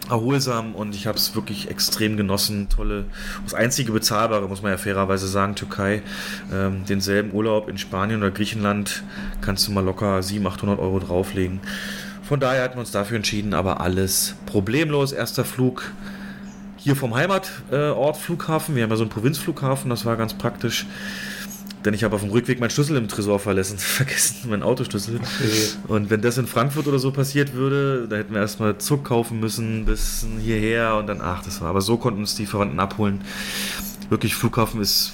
erholsam 0.08 0.74
und 0.74 0.94
ich 0.94 1.06
habe 1.06 1.18
es 1.18 1.34
wirklich 1.34 1.70
extrem 1.70 2.16
genossen. 2.16 2.68
Tolle, 2.68 3.06
das 3.44 3.54
einzige 3.54 3.92
bezahlbare, 3.92 4.48
muss 4.48 4.62
man 4.62 4.70
ja 4.72 4.78
fairerweise 4.78 5.26
sagen, 5.26 5.54
Türkei. 5.54 6.02
Ähm, 6.52 6.84
denselben 6.88 7.32
Urlaub 7.32 7.68
in 7.68 7.78
Spanien 7.78 8.20
oder 8.20 8.30
Griechenland 8.30 9.02
kannst 9.40 9.66
du 9.66 9.72
mal 9.72 9.84
locker 9.84 10.22
700, 10.22 10.54
800 10.54 10.78
Euro 10.78 11.00
drauflegen. 11.00 11.60
Von 12.28 12.40
daher 12.40 12.64
hatten 12.64 12.74
wir 12.74 12.80
uns 12.80 12.90
dafür 12.90 13.16
entschieden, 13.16 13.54
aber 13.54 13.80
alles 13.80 14.34
problemlos. 14.46 15.12
Erster 15.12 15.44
Flug 15.44 15.92
hier 16.76 16.96
vom 16.96 17.14
Heimatort 17.14 18.16
Flughafen. 18.16 18.74
Wir 18.74 18.82
haben 18.82 18.90
ja 18.90 18.96
so 18.96 19.04
einen 19.04 19.10
Provinzflughafen, 19.10 19.90
das 19.90 20.04
war 20.04 20.16
ganz 20.16 20.34
praktisch. 20.34 20.86
Denn 21.84 21.94
ich 21.94 22.02
habe 22.02 22.16
auf 22.16 22.22
dem 22.22 22.30
Rückweg 22.30 22.58
meinen 22.58 22.70
Schlüssel 22.70 22.96
im 22.96 23.06
Tresor 23.06 23.38
verlassen, 23.38 23.78
vergessen, 23.78 24.50
meinen 24.50 24.64
Autoschlüssel. 24.64 25.20
Und 25.86 26.10
wenn 26.10 26.20
das 26.20 26.36
in 26.36 26.48
Frankfurt 26.48 26.88
oder 26.88 26.98
so 26.98 27.12
passiert 27.12 27.54
würde, 27.54 28.08
da 28.08 28.16
hätten 28.16 28.34
wir 28.34 28.40
erstmal 28.40 28.76
Zug 28.78 29.04
kaufen 29.04 29.38
müssen 29.38 29.84
bis 29.84 30.26
hierher 30.40 30.96
und 30.96 31.06
dann, 31.06 31.20
ach, 31.20 31.44
das 31.44 31.60
war. 31.60 31.68
Aber 31.68 31.80
so 31.80 31.96
konnten 31.96 32.20
uns 32.20 32.34
die 32.34 32.46
Verwandten 32.46 32.80
abholen. 32.80 33.20
Wirklich, 34.08 34.34
Flughafen 34.34 34.80
ist 34.80 35.12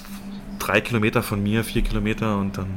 drei 0.57 0.81
Kilometer 0.81 1.21
von 1.21 1.43
mir, 1.43 1.63
vier 1.63 1.83
Kilometer 1.83 2.39
und 2.39 2.57
dann, 2.57 2.69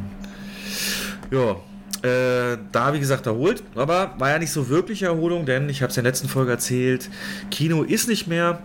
ja, 1.31 1.57
äh, 2.03 2.59
da 2.73 2.95
wie 2.95 3.01
gesagt 3.01 3.27
erholt, 3.27 3.63
aber 3.75 4.15
war 4.19 4.31
ja 4.31 4.39
nicht 4.39 4.53
so 4.53 4.69
wirklich 4.69 5.03
Erholung, 5.03 5.47
denn 5.47 5.69
ich 5.69 5.83
habe 5.83 5.91
es 5.91 5.97
in 5.97 6.05
der 6.05 6.13
letzten 6.13 6.29
Folge 6.29 6.53
erzählt, 6.53 7.11
Kino 7.51 7.83
ist 7.83 8.09
nicht 8.09 8.27
mehr. 8.27 8.59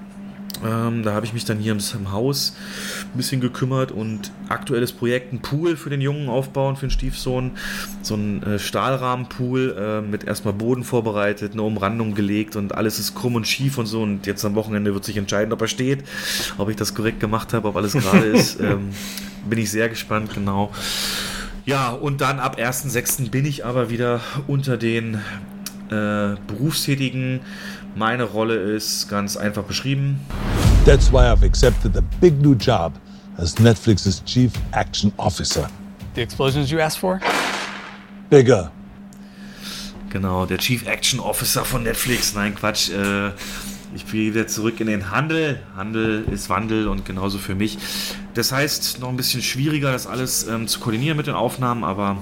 Ähm, 0.63 1.01
da 1.03 1.13
habe 1.13 1.25
ich 1.25 1.33
mich 1.33 1.45
dann 1.45 1.57
hier 1.57 1.71
im, 1.71 1.79
im 1.79 2.11
Haus 2.11 2.55
ein 3.01 3.17
bisschen 3.17 3.41
gekümmert 3.41 3.91
und 3.91 4.31
aktuelles 4.47 4.91
Projekt, 4.91 5.33
ein 5.33 5.41
Pool 5.41 5.75
für 5.75 5.89
den 5.89 6.01
Jungen 6.01 6.29
aufbauen, 6.29 6.75
für 6.75 6.85
den 6.85 6.91
Stiefsohn. 6.91 7.51
So 8.01 8.15
ein 8.15 8.43
äh, 8.43 8.59
Stahlrahmenpool 8.59 9.75
äh, 9.77 10.01
mit 10.01 10.23
erstmal 10.23 10.53
Boden 10.53 10.83
vorbereitet, 10.83 11.53
eine 11.53 11.63
Umrandung 11.63 12.13
gelegt 12.13 12.55
und 12.55 12.75
alles 12.75 12.99
ist 12.99 13.15
krumm 13.15 13.35
und 13.35 13.47
schief 13.47 13.77
und 13.77 13.87
so. 13.87 14.01
Und 14.03 14.27
jetzt 14.27 14.45
am 14.45 14.55
Wochenende 14.55 14.93
wird 14.93 15.03
sich 15.03 15.17
entscheiden, 15.17 15.51
ob 15.51 15.61
er 15.61 15.67
steht, 15.67 16.03
ob 16.57 16.69
ich 16.69 16.75
das 16.75 16.93
korrekt 16.93 17.19
gemacht 17.19 17.53
habe, 17.53 17.67
ob 17.67 17.75
alles 17.75 17.93
gerade 17.93 18.25
ist. 18.25 18.59
Ähm, 18.71 18.89
bin 19.49 19.57
ich 19.57 19.71
sehr 19.71 19.89
gespannt, 19.89 20.33
genau. 20.33 20.71
Ja, 21.65 21.89
und 21.89 22.21
dann 22.21 22.39
ab 22.39 22.57
1.6. 22.57 23.29
bin 23.29 23.45
ich 23.45 23.65
aber 23.65 23.89
wieder 23.89 24.19
unter 24.47 24.77
den 24.77 25.15
äh, 25.89 26.35
Berufstätigen. 26.47 27.41
Meine 27.95 28.23
Rolle 28.23 28.55
ist 28.55 29.09
ganz 29.09 29.37
einfach 29.37 29.63
beschrieben. 29.63 30.19
That's 30.85 31.11
why 31.11 31.19
I've 31.19 31.45
accepted 31.45 31.93
the 31.93 32.01
big 32.19 32.41
new 32.41 32.53
job 32.53 32.93
as 33.37 33.59
Netflix's 33.59 34.23
Chief 34.25 34.51
Action 34.71 35.11
Officer. 35.17 35.69
The 36.15 36.21
explosions 36.21 36.71
you 36.71 36.79
asked 36.79 36.99
for? 36.99 37.19
Bigger. 38.29 38.71
Genau, 40.09 40.45
der 40.45 40.57
Chief 40.57 40.85
Action 40.87 41.19
Officer 41.19 41.63
von 41.63 41.83
Netflix. 41.83 42.33
Nein, 42.33 42.55
Quatsch. 42.55 42.89
Äh, 42.89 43.31
ich 43.93 44.09
gehe 44.09 44.33
wieder 44.33 44.47
zurück 44.47 44.79
in 44.79 44.87
den 44.87 45.11
Handel. 45.11 45.59
Handel 45.75 46.25
ist 46.31 46.49
Wandel 46.49 46.87
und 46.87 47.05
genauso 47.05 47.37
für 47.37 47.55
mich. 47.55 47.77
Das 48.33 48.51
heißt, 48.51 48.99
noch 48.99 49.09
ein 49.09 49.17
bisschen 49.17 49.41
schwieriger, 49.41 49.91
das 49.91 50.07
alles 50.07 50.47
ähm, 50.47 50.67
zu 50.67 50.79
koordinieren 50.79 51.17
mit 51.17 51.27
den 51.27 51.35
Aufnahmen, 51.35 51.83
aber 51.83 52.17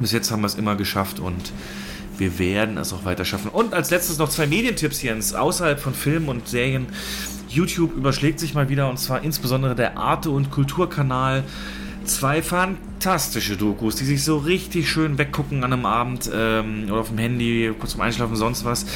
bis 0.00 0.12
jetzt 0.12 0.30
haben 0.30 0.42
wir 0.42 0.46
es 0.46 0.54
immer 0.54 0.74
geschafft 0.74 1.20
und 1.20 1.52
wir 2.18 2.38
werden 2.38 2.76
es 2.76 2.92
auch 2.92 3.04
weiter 3.04 3.24
schaffen. 3.24 3.50
Und 3.50 3.74
als 3.74 3.90
letztes 3.90 4.18
noch 4.18 4.28
zwei 4.28 4.46
Medientipps, 4.46 5.02
Jens, 5.02 5.34
außerhalb 5.34 5.80
von 5.80 5.94
Filmen 5.94 6.28
und 6.28 6.48
Serien. 6.48 6.86
YouTube 7.48 7.94
überschlägt 7.94 8.40
sich 8.40 8.54
mal 8.54 8.70
wieder 8.70 8.88
und 8.88 8.98
zwar 8.98 9.22
insbesondere 9.22 9.74
der 9.74 9.98
Arte- 9.98 10.30
und 10.30 10.50
Kulturkanal 10.50 11.44
zwei 12.04 12.42
fantastische 12.42 13.56
Dokus, 13.56 13.96
die 13.96 14.04
sich 14.04 14.24
so 14.24 14.38
richtig 14.38 14.90
schön 14.90 15.18
weggucken 15.18 15.64
an 15.64 15.72
einem 15.72 15.86
Abend 15.86 16.30
ähm, 16.32 16.84
oder 16.86 17.00
auf 17.00 17.08
dem 17.08 17.18
Handy, 17.18 17.72
kurz 17.78 17.92
zum 17.92 18.00
Einschlafen, 18.00 18.36
sonst 18.36 18.64
was. 18.64 18.86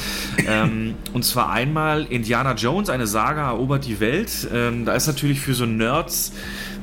Ähm, 0.47 0.95
und 1.13 1.23
zwar 1.23 1.49
einmal 1.51 2.05
Indiana 2.05 2.53
Jones, 2.53 2.89
eine 2.89 3.07
Saga 3.07 3.47
erobert 3.47 3.85
die 3.85 3.99
Welt. 3.99 4.47
Ähm, 4.53 4.85
da 4.85 4.93
ist 4.93 5.07
natürlich 5.07 5.39
für 5.39 5.53
so 5.53 5.65
Nerds 5.65 6.33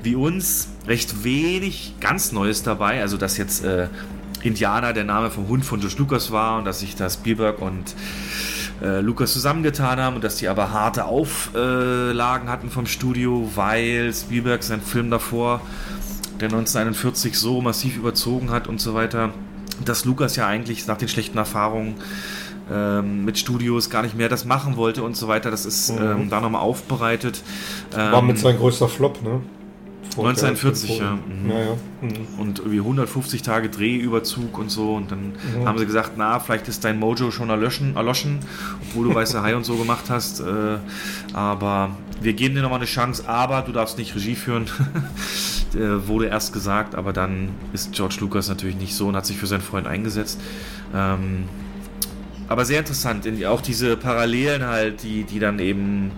wie 0.03 0.15
uns 0.15 0.69
recht 0.87 1.25
wenig 1.25 1.95
ganz 2.01 2.33
Neues 2.33 2.63
dabei. 2.63 3.01
Also, 3.01 3.17
dass 3.17 3.37
jetzt 3.39 3.65
äh, 3.65 3.89
Indianer 4.43 4.93
der 4.93 5.05
Name 5.05 5.31
vom 5.31 5.49
Hund 5.49 5.65
von 5.65 5.81
George 5.81 5.97
Lucas 5.99 6.31
war 6.31 6.59
und 6.59 6.65
dass 6.65 6.81
sich 6.81 6.95
das 6.95 7.15
Spielberg 7.15 7.61
und 7.61 7.95
äh, 8.83 9.01
Lucas 9.01 9.33
zusammengetan 9.33 9.99
haben 9.99 10.17
und 10.17 10.25
dass 10.25 10.37
die 10.37 10.49
aber 10.49 10.71
harte 10.71 11.07
Auflagen 11.07 12.49
hatten 12.49 12.71
vom 12.71 12.87
Studio, 12.87 13.51
weil 13.55 14.13
Spielberg 14.13 14.63
seinen 14.63 14.83
Film 14.83 15.11
davor 15.11 15.61
der 16.41 16.49
1941 16.49 17.39
so 17.39 17.61
massiv 17.61 17.97
überzogen 17.97 18.51
hat 18.51 18.69
und 18.69 18.81
so 18.81 18.95
weiter, 18.95 19.31
dass 19.85 20.05
Lukas 20.05 20.37
ja 20.37 20.47
eigentlich 20.47 20.87
nach 20.87 20.97
den 20.97 21.09
schlechten 21.09 21.39
Erfahrungen 21.39 21.97
ähm, 22.71 23.25
mit 23.25 23.39
Studios 23.39 23.91
gar 23.91 24.03
nicht 24.03 24.17
mehr 24.17 24.29
das 24.29 24.45
machen 24.45 24.77
wollte 24.77 25.03
und 25.03 25.17
so 25.17 25.29
weiter. 25.29 25.51
Das 25.51 25.67
ist 25.67 25.91
mhm. 25.91 26.03
ähm, 26.03 26.31
da 26.31 26.41
nochmal 26.41 26.63
aufbereitet. 26.63 27.43
War 27.93 28.23
mit 28.23 28.37
ähm, 28.37 28.43
sein 28.43 28.59
größter 28.59 28.89
Flop, 28.89 29.23
ne? 29.23 29.41
1941, 30.17 30.99
ja. 30.99 31.13
Mhm. 31.13 31.51
ja, 31.51 31.59
ja. 31.59 31.77
Mhm. 32.01 32.39
Und 32.39 32.59
irgendwie 32.61 32.79
150 32.79 33.43
Tage 33.43 33.69
Drehüberzug 33.69 34.57
und 34.59 34.71
so. 34.71 34.95
Und 34.95 35.11
dann 35.11 35.33
mhm. 35.33 35.67
haben 35.67 35.79
sie 35.79 35.87
gesagt, 35.87 36.13
na, 36.17 36.39
vielleicht 36.41 36.69
ist 36.69 36.85
dein 36.85 36.99
Mojo 36.99 37.31
schon 37.31 37.51
erlöschen, 37.51 37.97
erloschen, 37.97 38.39
obwohl 38.89 39.09
du 39.09 39.15
weiße 39.15 39.43
Hai 39.43 39.57
und 39.57 39.65
so 39.65 39.77
gemacht 39.77 40.05
hast. 40.09 40.41
Äh, 40.41 40.79
aber 41.33 41.97
wir 42.21 42.33
geben 42.35 42.55
dir 42.55 42.63
nochmal 42.63 42.79
eine 42.79 42.87
Chance, 42.87 43.29
aber 43.29 43.63
du 43.63 43.73
darfst 43.73 43.99
nicht 43.99 44.15
Regie 44.15 44.37
führen. 44.37 44.67
äh, 45.75 46.07
wurde 46.07 46.27
erst 46.27 46.53
gesagt, 46.53 46.95
aber 46.95 47.13
dann 47.13 47.51
ist 47.73 47.93
George 47.93 48.17
Lucas 48.21 48.49
natürlich 48.49 48.77
nicht 48.77 48.95
so 48.95 49.09
und 49.09 49.17
hat 49.17 49.27
sich 49.27 49.37
für 49.37 49.47
seinen 49.47 49.63
Freund 49.63 49.87
eingesetzt. 49.87 50.41
Ähm, 50.95 51.45
aber 52.49 52.65
sehr 52.65 52.81
interessant, 52.81 53.27
auch 53.47 53.61
diese 53.61 53.97
Parallelen 53.97 54.65
halt, 54.67 55.03
die, 55.03 55.25
die 55.25 55.39
dann 55.39 55.59
eben 55.59 56.13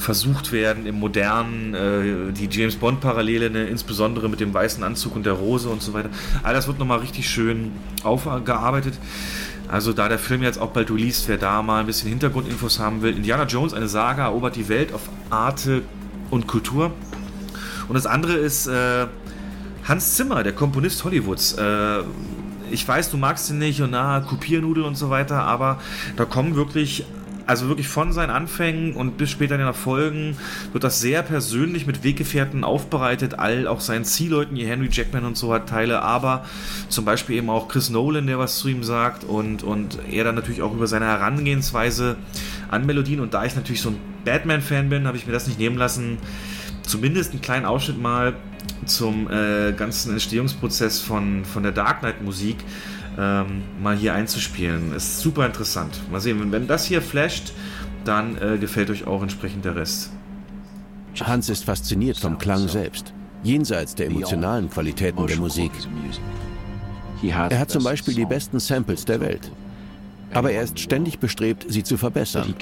versucht 0.00 0.50
werden 0.50 0.86
im 0.86 0.98
modernen, 0.98 1.74
äh, 1.74 2.32
die 2.32 2.48
James 2.50 2.76
Bond-Parallele, 2.76 3.50
ne, 3.50 3.66
insbesondere 3.66 4.30
mit 4.30 4.40
dem 4.40 4.52
weißen 4.54 4.82
Anzug 4.82 5.14
und 5.14 5.26
der 5.26 5.34
Rose 5.34 5.68
und 5.68 5.82
so 5.82 5.92
weiter. 5.92 6.08
All 6.42 6.54
das 6.54 6.66
wird 6.66 6.78
nochmal 6.78 7.00
richtig 7.00 7.28
schön 7.28 7.72
aufgearbeitet. 8.02 8.94
Also 9.68 9.92
da 9.92 10.08
der 10.08 10.18
Film 10.18 10.42
jetzt 10.42 10.58
auch 10.58 10.70
bald 10.70 10.90
released, 10.90 11.28
wer 11.28 11.36
da 11.36 11.62
mal 11.62 11.80
ein 11.80 11.86
bisschen 11.86 12.08
Hintergrundinfos 12.08 12.78
haben 12.78 13.02
will. 13.02 13.14
Indiana 13.14 13.44
Jones, 13.44 13.74
eine 13.74 13.88
Saga, 13.88 14.24
erobert 14.24 14.56
die 14.56 14.68
Welt 14.68 14.94
auf 14.94 15.02
Arte 15.28 15.82
und 16.30 16.46
Kultur. 16.46 16.92
Und 17.86 17.94
das 17.94 18.06
andere 18.06 18.32
ist 18.32 18.68
äh, 18.68 19.06
Hans 19.84 20.14
Zimmer, 20.14 20.42
der 20.42 20.54
Komponist 20.54 21.04
Hollywoods. 21.04 21.52
Äh, 21.52 22.00
ich 22.70 22.88
weiß, 22.88 23.10
du 23.10 23.18
magst 23.18 23.50
ihn 23.50 23.58
nicht 23.58 23.82
und 23.82 23.90
na, 23.90 24.20
Kopiernudel 24.20 24.84
und 24.84 24.96
so 24.96 25.10
weiter, 25.10 25.42
aber 25.42 25.78
da 26.16 26.24
kommen 26.24 26.56
wirklich 26.56 27.04
also 27.46 27.68
wirklich 27.68 27.88
von 27.88 28.12
seinen 28.12 28.30
Anfängen 28.30 28.94
und 28.94 29.16
bis 29.16 29.30
später 29.30 29.54
in 29.54 29.60
den 29.60 29.66
Erfolgen 29.66 30.36
wird 30.72 30.84
das 30.84 31.00
sehr 31.00 31.22
persönlich 31.22 31.86
mit 31.86 32.04
Weggefährten 32.04 32.64
aufbereitet, 32.64 33.38
all 33.38 33.66
auch 33.66 33.80
seinen 33.80 34.04
Zielleuten, 34.04 34.56
wie 34.56 34.64
Henry 34.64 34.88
Jackman 34.90 35.24
und 35.24 35.36
so 35.36 35.52
hat 35.52 35.68
Teile, 35.68 36.02
aber 36.02 36.44
zum 36.88 37.04
Beispiel 37.04 37.36
eben 37.36 37.50
auch 37.50 37.68
Chris 37.68 37.90
Nolan, 37.90 38.26
der 38.26 38.38
was 38.38 38.58
zu 38.58 38.68
ihm 38.68 38.84
sagt 38.84 39.24
und, 39.24 39.62
und 39.62 39.98
er 40.10 40.24
dann 40.24 40.34
natürlich 40.34 40.62
auch 40.62 40.72
über 40.72 40.86
seine 40.86 41.06
Herangehensweise 41.06 42.16
an 42.70 42.86
Melodien 42.86 43.20
und 43.20 43.34
da 43.34 43.44
ich 43.44 43.56
natürlich 43.56 43.82
so 43.82 43.90
ein 43.90 43.98
Batman-Fan 44.24 44.88
bin, 44.88 45.06
habe 45.06 45.16
ich 45.16 45.26
mir 45.26 45.32
das 45.32 45.46
nicht 45.46 45.58
nehmen 45.58 45.76
lassen, 45.76 46.18
zumindest 46.82 47.32
einen 47.32 47.40
kleinen 47.40 47.66
Ausschnitt 47.66 48.00
mal 48.00 48.34
zum 48.86 49.30
äh, 49.30 49.72
ganzen 49.72 50.12
Entstehungsprozess 50.12 51.00
von, 51.00 51.44
von 51.44 51.62
der 51.62 51.72
Dark 51.72 52.00
Knight 52.00 52.22
Musik 52.22 52.56
ähm, 53.18 53.62
mal 53.82 53.96
hier 53.96 54.14
einzuspielen. 54.14 54.94
Ist 54.94 55.20
super 55.20 55.46
interessant. 55.46 56.00
Mal 56.10 56.20
sehen, 56.20 56.52
wenn 56.52 56.66
das 56.66 56.84
hier 56.84 57.02
flasht, 57.02 57.52
dann 58.04 58.36
äh, 58.38 58.58
gefällt 58.58 58.90
euch 58.90 59.06
auch 59.06 59.22
entsprechend 59.22 59.64
der 59.64 59.76
Rest. 59.76 60.10
Hans 61.20 61.48
ist 61.48 61.64
fasziniert 61.64 62.18
vom 62.18 62.38
Klang 62.38 62.68
selbst, 62.68 63.12
jenseits 63.42 63.94
der 63.94 64.06
emotionalen 64.06 64.70
Qualitäten 64.70 65.26
der 65.26 65.36
Musik. 65.38 65.72
Er 67.22 67.58
hat 67.58 67.70
zum 67.70 67.84
Beispiel 67.84 68.14
die 68.14 68.24
besten 68.24 68.60
Samples 68.60 69.04
der 69.04 69.20
Welt 69.20 69.50
aber 70.32 70.52
er 70.52 70.62
ist 70.62 70.78
ständig 70.78 71.18
bestrebt, 71.18 71.66
sie 71.68 71.82
zu 71.82 71.96
verbessern. 71.96 72.54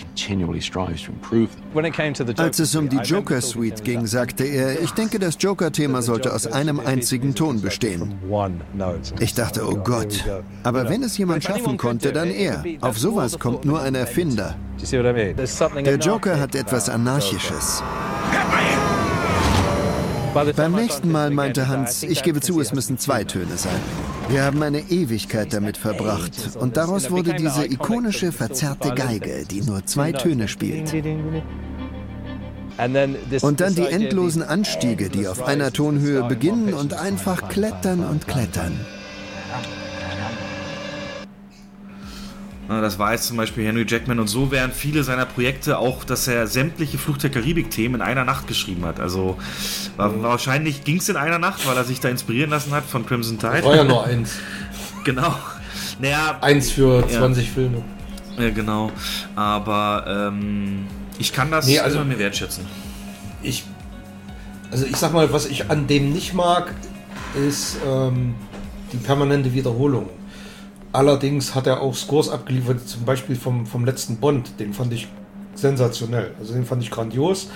Als 2.37 2.59
es 2.59 2.75
um 2.77 2.89
die 2.89 2.97
Joker 2.97 3.41
Suite 3.41 3.85
ging, 3.85 4.07
sagte 4.07 4.45
er, 4.45 4.81
ich 4.81 4.91
denke, 4.93 5.19
das 5.19 5.37
Joker-Thema 5.39 6.03
sollte 6.03 6.33
aus 6.33 6.47
einem 6.47 6.81
einzigen 6.81 7.35
Ton 7.35 7.61
bestehen. 7.61 8.15
Ich 9.21 9.35
dachte, 9.35 9.67
oh 9.69 9.77
Gott. 9.77 10.25
Aber 10.63 10.89
wenn 10.89 11.03
es 11.03 11.19
jemand 11.19 11.45
schaffen 11.45 11.77
konnte, 11.77 12.13
dann 12.13 12.31
er. 12.31 12.65
Auf 12.81 12.99
sowas 12.99 13.39
kommt 13.39 13.65
nur 13.65 13.81
ein 13.81 13.95
Erfinder. 13.95 14.57
Der 15.85 15.97
Joker 15.97 16.41
hat 16.41 16.55
etwas 16.55 16.89
Anarchisches. 16.89 17.83
Beim 20.57 20.73
nächsten 20.73 21.11
Mal 21.11 21.31
meinte 21.31 21.69
Hans, 21.69 22.03
ich 22.03 22.23
gebe 22.23 22.41
zu, 22.41 22.61
es 22.61 22.73
müssen 22.73 22.99
zwei 22.99 23.25
Töne 23.25 23.57
sein. 23.57 23.81
Wir 24.29 24.45
haben 24.45 24.63
eine 24.63 24.81
Ewigkeit 24.81 25.53
damit 25.53 25.77
verbracht 25.77 26.57
und 26.61 26.77
daraus 26.77 27.11
wurde 27.11 27.35
diese 27.35 27.65
ikonische, 27.65 28.31
verzerrte 28.31 28.95
Geige, 28.95 29.45
die 29.51 29.63
nur 29.63 29.87
zwei 29.87 30.13
Töne 30.13 30.49
spielt. 30.49 30.93
Und 33.43 33.61
dann 33.61 33.75
die 33.75 33.87
endlosen 33.87 34.43
Anstiege, 34.43 35.09
die 35.09 35.27
auf 35.27 35.45
einer 35.45 35.73
Tonhöhe 35.73 36.25
beginnen 36.25 36.75
und 36.75 36.93
einfach 36.95 37.49
klettern 37.49 38.05
und 38.05 38.29
klettern. 38.29 38.79
Das 42.69 42.99
war 42.99 43.13
jetzt 43.13 43.27
zum 43.27 43.39
Beispiel 43.39 43.65
Henry 43.65 43.87
Jackman 43.89 44.21
und 44.21 44.29
so 44.29 44.51
wären 44.51 44.73
viele 44.73 45.03
seiner 45.03 45.25
Projekte 45.25 45.79
auch, 45.79 46.05
dass 46.05 46.29
er 46.29 46.47
sämtliche 46.47 46.99
Flucht 46.99 47.23
der 47.23 47.31
Karibik-Themen 47.31 47.97
in 47.97 48.03
einer 48.03 48.25
Nacht 48.25 48.47
geschrieben 48.47 48.85
hat. 48.85 49.01
Also 49.01 49.39
war, 49.97 50.23
wahrscheinlich 50.23 50.85
ging 50.85 50.99
es 50.99 51.09
in 51.09 51.17
einer 51.17 51.39
Nacht, 51.39 51.67
weil 51.67 51.77
er 51.77 51.85
sich 51.85 52.01
da 52.01 52.11
inspirieren 52.11 52.51
lassen 52.51 52.73
hat 52.73 52.85
von 52.85 53.07
Crimson 53.07 53.39
Tide. 53.39 53.65
War 53.65 53.77
ja 53.77 53.85
nur 53.85 54.05
eins. 54.05 54.35
genau. 55.05 55.35
Naja, 55.99 56.37
eins 56.43 56.71
für 56.71 57.09
20 57.09 57.47
ja. 57.47 57.53
Filme. 57.55 57.83
Ja, 58.39 58.51
genau. 58.51 58.93
Aber 59.35 60.29
ähm, 60.31 60.87
ich 61.19 61.33
kann 61.33 61.51
das 61.51 61.67
nee, 61.67 61.79
also, 61.79 61.97
immer 61.97 62.07
mehr 62.07 62.19
wertschätzen. 62.19 62.67
Ich, 63.43 63.65
also 64.71 64.85
ich 64.85 64.97
sag 64.97 65.15
mal, 65.15 65.33
was 65.33 65.47
ich 65.47 65.71
an 65.71 65.87
dem 65.87 66.13
nicht 66.13 66.35
mag, 66.35 66.75
ist 67.35 67.79
ähm, 67.87 68.35
die 68.93 68.99
permanente 68.99 69.55
Wiederholung. 69.55 70.11
Allerdings 70.93 71.55
hat 71.55 71.67
er 71.67 71.83
auch 71.83 71.95
Scores 71.95 72.29
abgeliefert, 72.31 72.89
zum 72.89 73.05
Beispiel 73.05 73.37
vom, 73.37 73.67
vom 73.67 73.85
letzten 73.85 74.17
Bond. 74.17 74.59
Den 74.59 74.73
fand 74.73 74.93
ich 74.93 75.09
sensationell. 75.55 76.33
Also 76.39 76.55
den 76.55 76.65
fand 76.65 76.83
ich 76.83 76.91
grandios, 76.91 77.51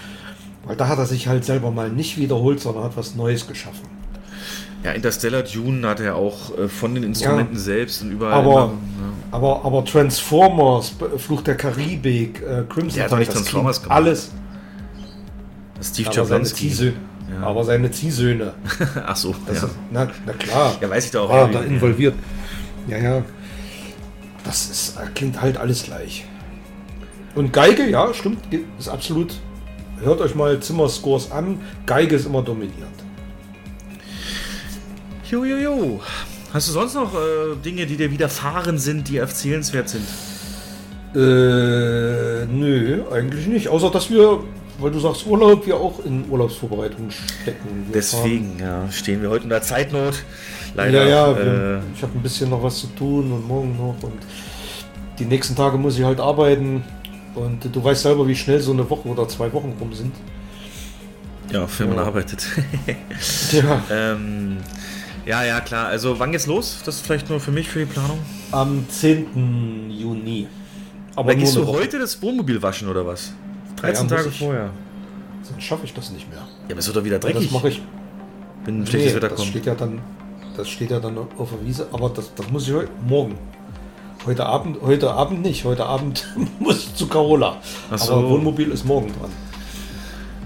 weil 0.64 0.76
da 0.76 0.88
hat 0.88 0.98
er 0.98 1.06
sich 1.06 1.28
halt 1.28 1.44
selber 1.44 1.70
mal 1.70 1.90
nicht 1.90 2.18
wiederholt, 2.18 2.60
sondern 2.60 2.84
hat 2.84 2.96
was 2.96 3.14
Neues 3.14 3.46
geschaffen. 3.46 3.88
Ja, 4.84 4.92
Interstellar 4.92 5.42
Dune 5.42 5.86
hat 5.86 6.00
er 6.00 6.16
auch 6.16 6.58
äh, 6.58 6.68
von 6.68 6.94
den 6.94 7.04
Instrumenten 7.04 7.54
ja, 7.54 7.60
selbst 7.60 8.02
und 8.02 8.10
überall. 8.10 8.32
Aber, 8.32 8.50
immer, 8.50 8.60
ja. 8.60 9.12
aber, 9.30 9.64
aber 9.64 9.84
Transformers, 9.84 10.92
Fluch 11.18 11.42
der 11.42 11.56
Karibik, 11.56 12.42
äh, 12.42 12.64
Crimson 12.68 13.08
Tide, 13.08 13.24
das 13.24 13.28
Transformers 13.28 13.88
alles. 13.88 14.32
Steve 15.80 16.10
Jablonski. 16.12 16.92
Ja. 17.32 17.46
Aber 17.46 17.64
seine 17.64 17.90
Ziehsöhne. 17.90 18.54
Ach 19.06 19.16
so, 19.16 19.34
ja. 19.46 19.52
Ist, 19.52 19.68
na, 19.90 20.08
na, 20.26 20.32
klar. 20.32 20.76
Ja, 20.80 20.90
weiß 20.90 21.06
ich 21.06 21.10
doch 21.12 21.24
auch. 21.24 21.30
War 21.30 21.48
da 21.48 21.62
involviert. 21.62 22.14
Ja, 22.14 22.41
ja. 22.88 23.24
Das 24.44 24.70
ist, 24.70 24.98
klingt 25.14 25.40
halt 25.40 25.56
alles 25.56 25.84
gleich. 25.84 26.24
Und 27.34 27.52
Geige, 27.52 27.88
ja, 27.88 28.12
stimmt, 28.12 28.40
ist 28.78 28.88
absolut. 28.88 29.34
Hört 30.02 30.20
euch 30.20 30.34
mal 30.34 30.58
Zimmer-Scores 30.60 31.30
an. 31.30 31.60
Geige 31.86 32.16
ist 32.16 32.26
immer 32.26 32.42
dominierend. 32.42 32.92
Jo, 35.30 35.44
jo, 35.44 35.56
jo. 35.56 36.00
Hast 36.52 36.68
du 36.68 36.72
sonst 36.72 36.94
noch 36.94 37.14
äh, 37.14 37.56
Dinge, 37.64 37.86
die 37.86 37.96
dir 37.96 38.10
widerfahren 38.10 38.78
sind, 38.78 39.08
die 39.08 39.16
erzählenswert 39.16 39.88
sind? 39.88 40.06
Äh, 41.14 42.44
nö, 42.46 43.02
eigentlich 43.10 43.46
nicht. 43.46 43.68
Außer, 43.68 43.90
dass 43.90 44.10
wir, 44.10 44.40
weil 44.78 44.90
du 44.90 44.98
sagst 44.98 45.26
Urlaub, 45.26 45.66
wir 45.66 45.76
auch 45.76 46.04
in 46.04 46.28
Urlaubsvorbereitung 46.28 47.10
stecken. 47.10 47.86
Wir 47.86 47.94
Deswegen, 47.94 48.58
ja, 48.58 48.90
stehen 48.90 49.22
wir 49.22 49.30
heute 49.30 49.44
in 49.44 49.50
der 49.50 49.62
Zeitnot. 49.62 50.22
Leider. 50.74 51.06
Ja, 51.06 51.28
ja, 51.32 51.32
äh, 51.32 51.80
ich 51.94 52.02
habe 52.02 52.12
ein 52.16 52.22
bisschen 52.22 52.50
noch 52.50 52.62
was 52.62 52.78
zu 52.80 52.86
tun 52.88 53.30
und 53.32 53.46
morgen 53.46 53.76
noch 53.76 53.96
und 54.02 54.14
die 55.18 55.24
nächsten 55.26 55.54
Tage 55.54 55.76
muss 55.76 55.98
ich 55.98 56.04
halt 56.04 56.18
arbeiten 56.20 56.82
und 57.34 57.58
du 57.74 57.84
weißt 57.84 58.02
selber, 58.02 58.26
wie 58.26 58.34
schnell 58.34 58.60
so 58.60 58.72
eine 58.72 58.88
Woche 58.88 59.08
oder 59.08 59.28
zwei 59.28 59.52
Wochen 59.52 59.74
rum 59.78 59.92
sind. 59.92 60.14
ja, 61.52 61.66
Firmen 61.66 61.96
Ja. 61.96 62.04
arbeitet. 62.04 62.46
Ja. 63.52 63.82
ähm, 63.90 64.56
ja, 65.26 65.44
ja, 65.44 65.60
klar. 65.60 65.86
Also, 65.88 66.18
wann 66.18 66.32
geht's 66.32 66.46
los? 66.46 66.80
Das 66.84 66.96
ist 66.96 67.06
vielleicht 67.06 67.28
nur 67.30 67.38
für 67.38 67.52
mich, 67.52 67.68
für 67.68 67.78
die 67.80 67.84
Planung. 67.84 68.18
Am 68.50 68.84
10. 68.88 69.90
Juni. 69.90 70.48
Aber 71.14 71.32
nur 71.32 71.40
gehst 71.40 71.54
du 71.54 71.66
Woche. 71.66 71.78
heute 71.80 71.98
das 71.98 72.20
Wohnmobil 72.22 72.60
waschen 72.62 72.88
oder 72.88 73.06
was? 73.06 73.32
13 73.76 74.08
Ja, 74.08 74.16
Tage 74.16 74.30
vorher. 74.30 74.70
Sonst 75.42 75.62
schaffe 75.62 75.84
ich 75.84 75.92
das 75.94 76.10
nicht 76.10 76.28
mehr. 76.28 76.38
Ja, 76.40 76.70
aber 76.70 76.78
es 76.78 76.86
wird 76.86 76.96
doch 76.96 77.04
wieder 77.04 77.18
dreckig. 77.18 77.42
Das 77.44 77.52
mache 77.52 77.68
ich. 77.68 77.82
wenn 78.64 78.86
schlechtes 78.86 79.12
Nee, 79.12 79.16
Wetter 79.16 79.28
das 79.28 79.36
kommt. 79.38 79.50
steht 79.50 79.66
ja 79.66 79.74
dann, 79.74 80.00
das 80.56 80.68
steht 80.68 80.90
ja 80.90 81.00
dann 81.00 81.18
auf 81.18 81.50
der 81.50 81.64
Wiese, 81.64 81.88
aber 81.92 82.08
das, 82.10 82.34
das 82.34 82.50
muss 82.50 82.68
ich 82.68 82.74
heute, 82.74 82.90
morgen. 83.06 83.38
Heute 84.24 84.46
Abend, 84.46 84.78
heute 84.82 85.12
Abend 85.12 85.42
nicht. 85.42 85.64
Heute 85.64 85.84
Abend 85.84 86.26
muss 86.60 86.78
ich 86.78 86.94
zu 86.94 87.08
Carola. 87.08 87.56
Ach 87.90 87.98
so. 87.98 88.12
Aber 88.12 88.30
Wohnmobil 88.30 88.70
ist 88.70 88.84
morgen 88.84 89.08
dran. 89.08 89.30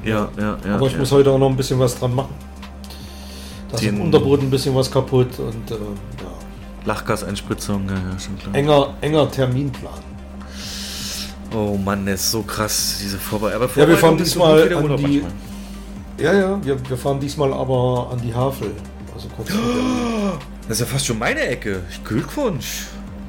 Ja, 0.03 0.29
ja, 0.39 0.57
ja. 0.65 0.75
aber 0.77 0.87
ich 0.87 0.93
ja. 0.93 0.99
muss 1.01 1.13
heute 1.13 1.31
auch 1.31 1.39
noch 1.39 1.51
ein 1.51 1.57
bisschen 1.57 1.79
was 1.79 1.99
dran 1.99 2.15
machen. 2.15 2.35
Da 3.71 3.77
ist 3.77 3.83
im 3.85 4.01
Unterboden 4.01 4.47
ein 4.47 4.51
bisschen 4.51 4.75
was 4.75 4.91
kaputt 4.91 5.39
und 5.39 5.71
äh, 5.71 5.75
ja. 5.75 6.87
Lachgaseinspritzung, 6.87 7.89
ja, 7.89 7.95
ja, 7.95 8.19
schon 8.19 8.39
klar. 8.39 8.55
enger, 8.55 8.95
enger 9.01 9.31
Terminplan. 9.31 9.93
Oh 11.55 11.77
Mann, 11.77 12.05
der 12.05 12.15
ist 12.15 12.31
so 12.31 12.43
krass, 12.43 12.99
diese 13.03 13.19
Vorbereitung. 13.19 13.63
Aber 13.63 13.81
Ja, 13.81 13.89
wir 13.89 13.97
fahren 13.97 14.25
Vorbereitung 14.25 14.89
so 14.89 14.97
diesmal 14.97 15.05
an 15.05 15.11
die. 15.11 15.25
Ja, 16.23 16.33
ja, 16.33 16.65
wir, 16.65 16.89
wir 16.89 16.97
fahren 16.97 17.21
diesmal 17.21 17.53
aber 17.53 18.09
an 18.13 18.21
die 18.23 18.33
Havel. 18.33 18.71
Also 19.17 19.29
kurz. 19.35 19.49
Das 20.69 20.79
ist 20.79 20.81
ja 20.81 20.87
fast 20.93 21.07
schon 21.07 21.19
meine 21.19 21.41
Ecke. 21.41 21.81
Glückwunsch. 22.05 22.83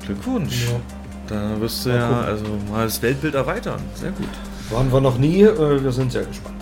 Glückwunsch. 0.05 0.65
Ja. 0.65 0.79
Da 1.27 1.61
wirst 1.61 1.85
du 1.85 1.89
Mal 1.89 1.95
ja 1.97 2.07
gucken. 2.09 2.25
also 2.25 2.43
mal 2.69 2.85
das 2.85 3.01
Weltbild 3.01 3.35
erweitern. 3.35 3.79
Sehr 3.95 4.11
gut. 4.11 4.27
Waren 4.69 4.91
wir 4.91 4.99
noch 4.99 5.17
nie, 5.17 5.43
äh, 5.43 5.81
wir 5.81 5.91
sind 5.93 6.11
sehr 6.11 6.25
gespannt. 6.25 6.61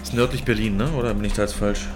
Das 0.00 0.08
ist 0.08 0.14
nördlich 0.14 0.44
Berlin, 0.44 0.76
ne? 0.76 0.88
Oder 0.98 1.14
bin 1.14 1.24
ich 1.24 1.34
da 1.34 1.42
jetzt 1.42 1.54
falsch? 1.54 1.86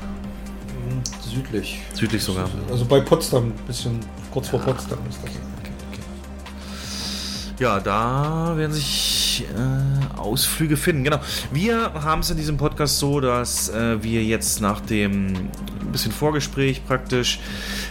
Hm, 0.88 1.02
Südlich. 1.28 1.80
Südlich 1.94 2.22
sogar. 2.22 2.48
Also 2.70 2.84
bei 2.84 3.00
Potsdam, 3.00 3.46
ein 3.46 3.52
bisschen 3.66 3.98
kurz 4.32 4.48
vor 4.48 4.60
Potsdam 4.60 4.98
ist 5.10 5.18
das. 5.24 5.32
Ja, 7.58 7.80
da 7.80 8.52
werden 8.56 8.72
sich 8.72 9.25
äh, 9.42 10.18
Ausflüge 10.18 10.76
finden. 10.76 11.04
Genau. 11.04 11.20
Wir 11.52 11.92
haben 11.94 12.20
es 12.20 12.30
in 12.30 12.36
diesem 12.36 12.56
Podcast 12.56 12.98
so, 12.98 13.20
dass 13.20 13.68
äh, 13.68 14.02
wir 14.02 14.24
jetzt 14.24 14.60
nach 14.60 14.80
dem 14.80 15.50
bisschen 15.96 16.12
Vorgespräch 16.12 16.86
praktisch, 16.86 17.40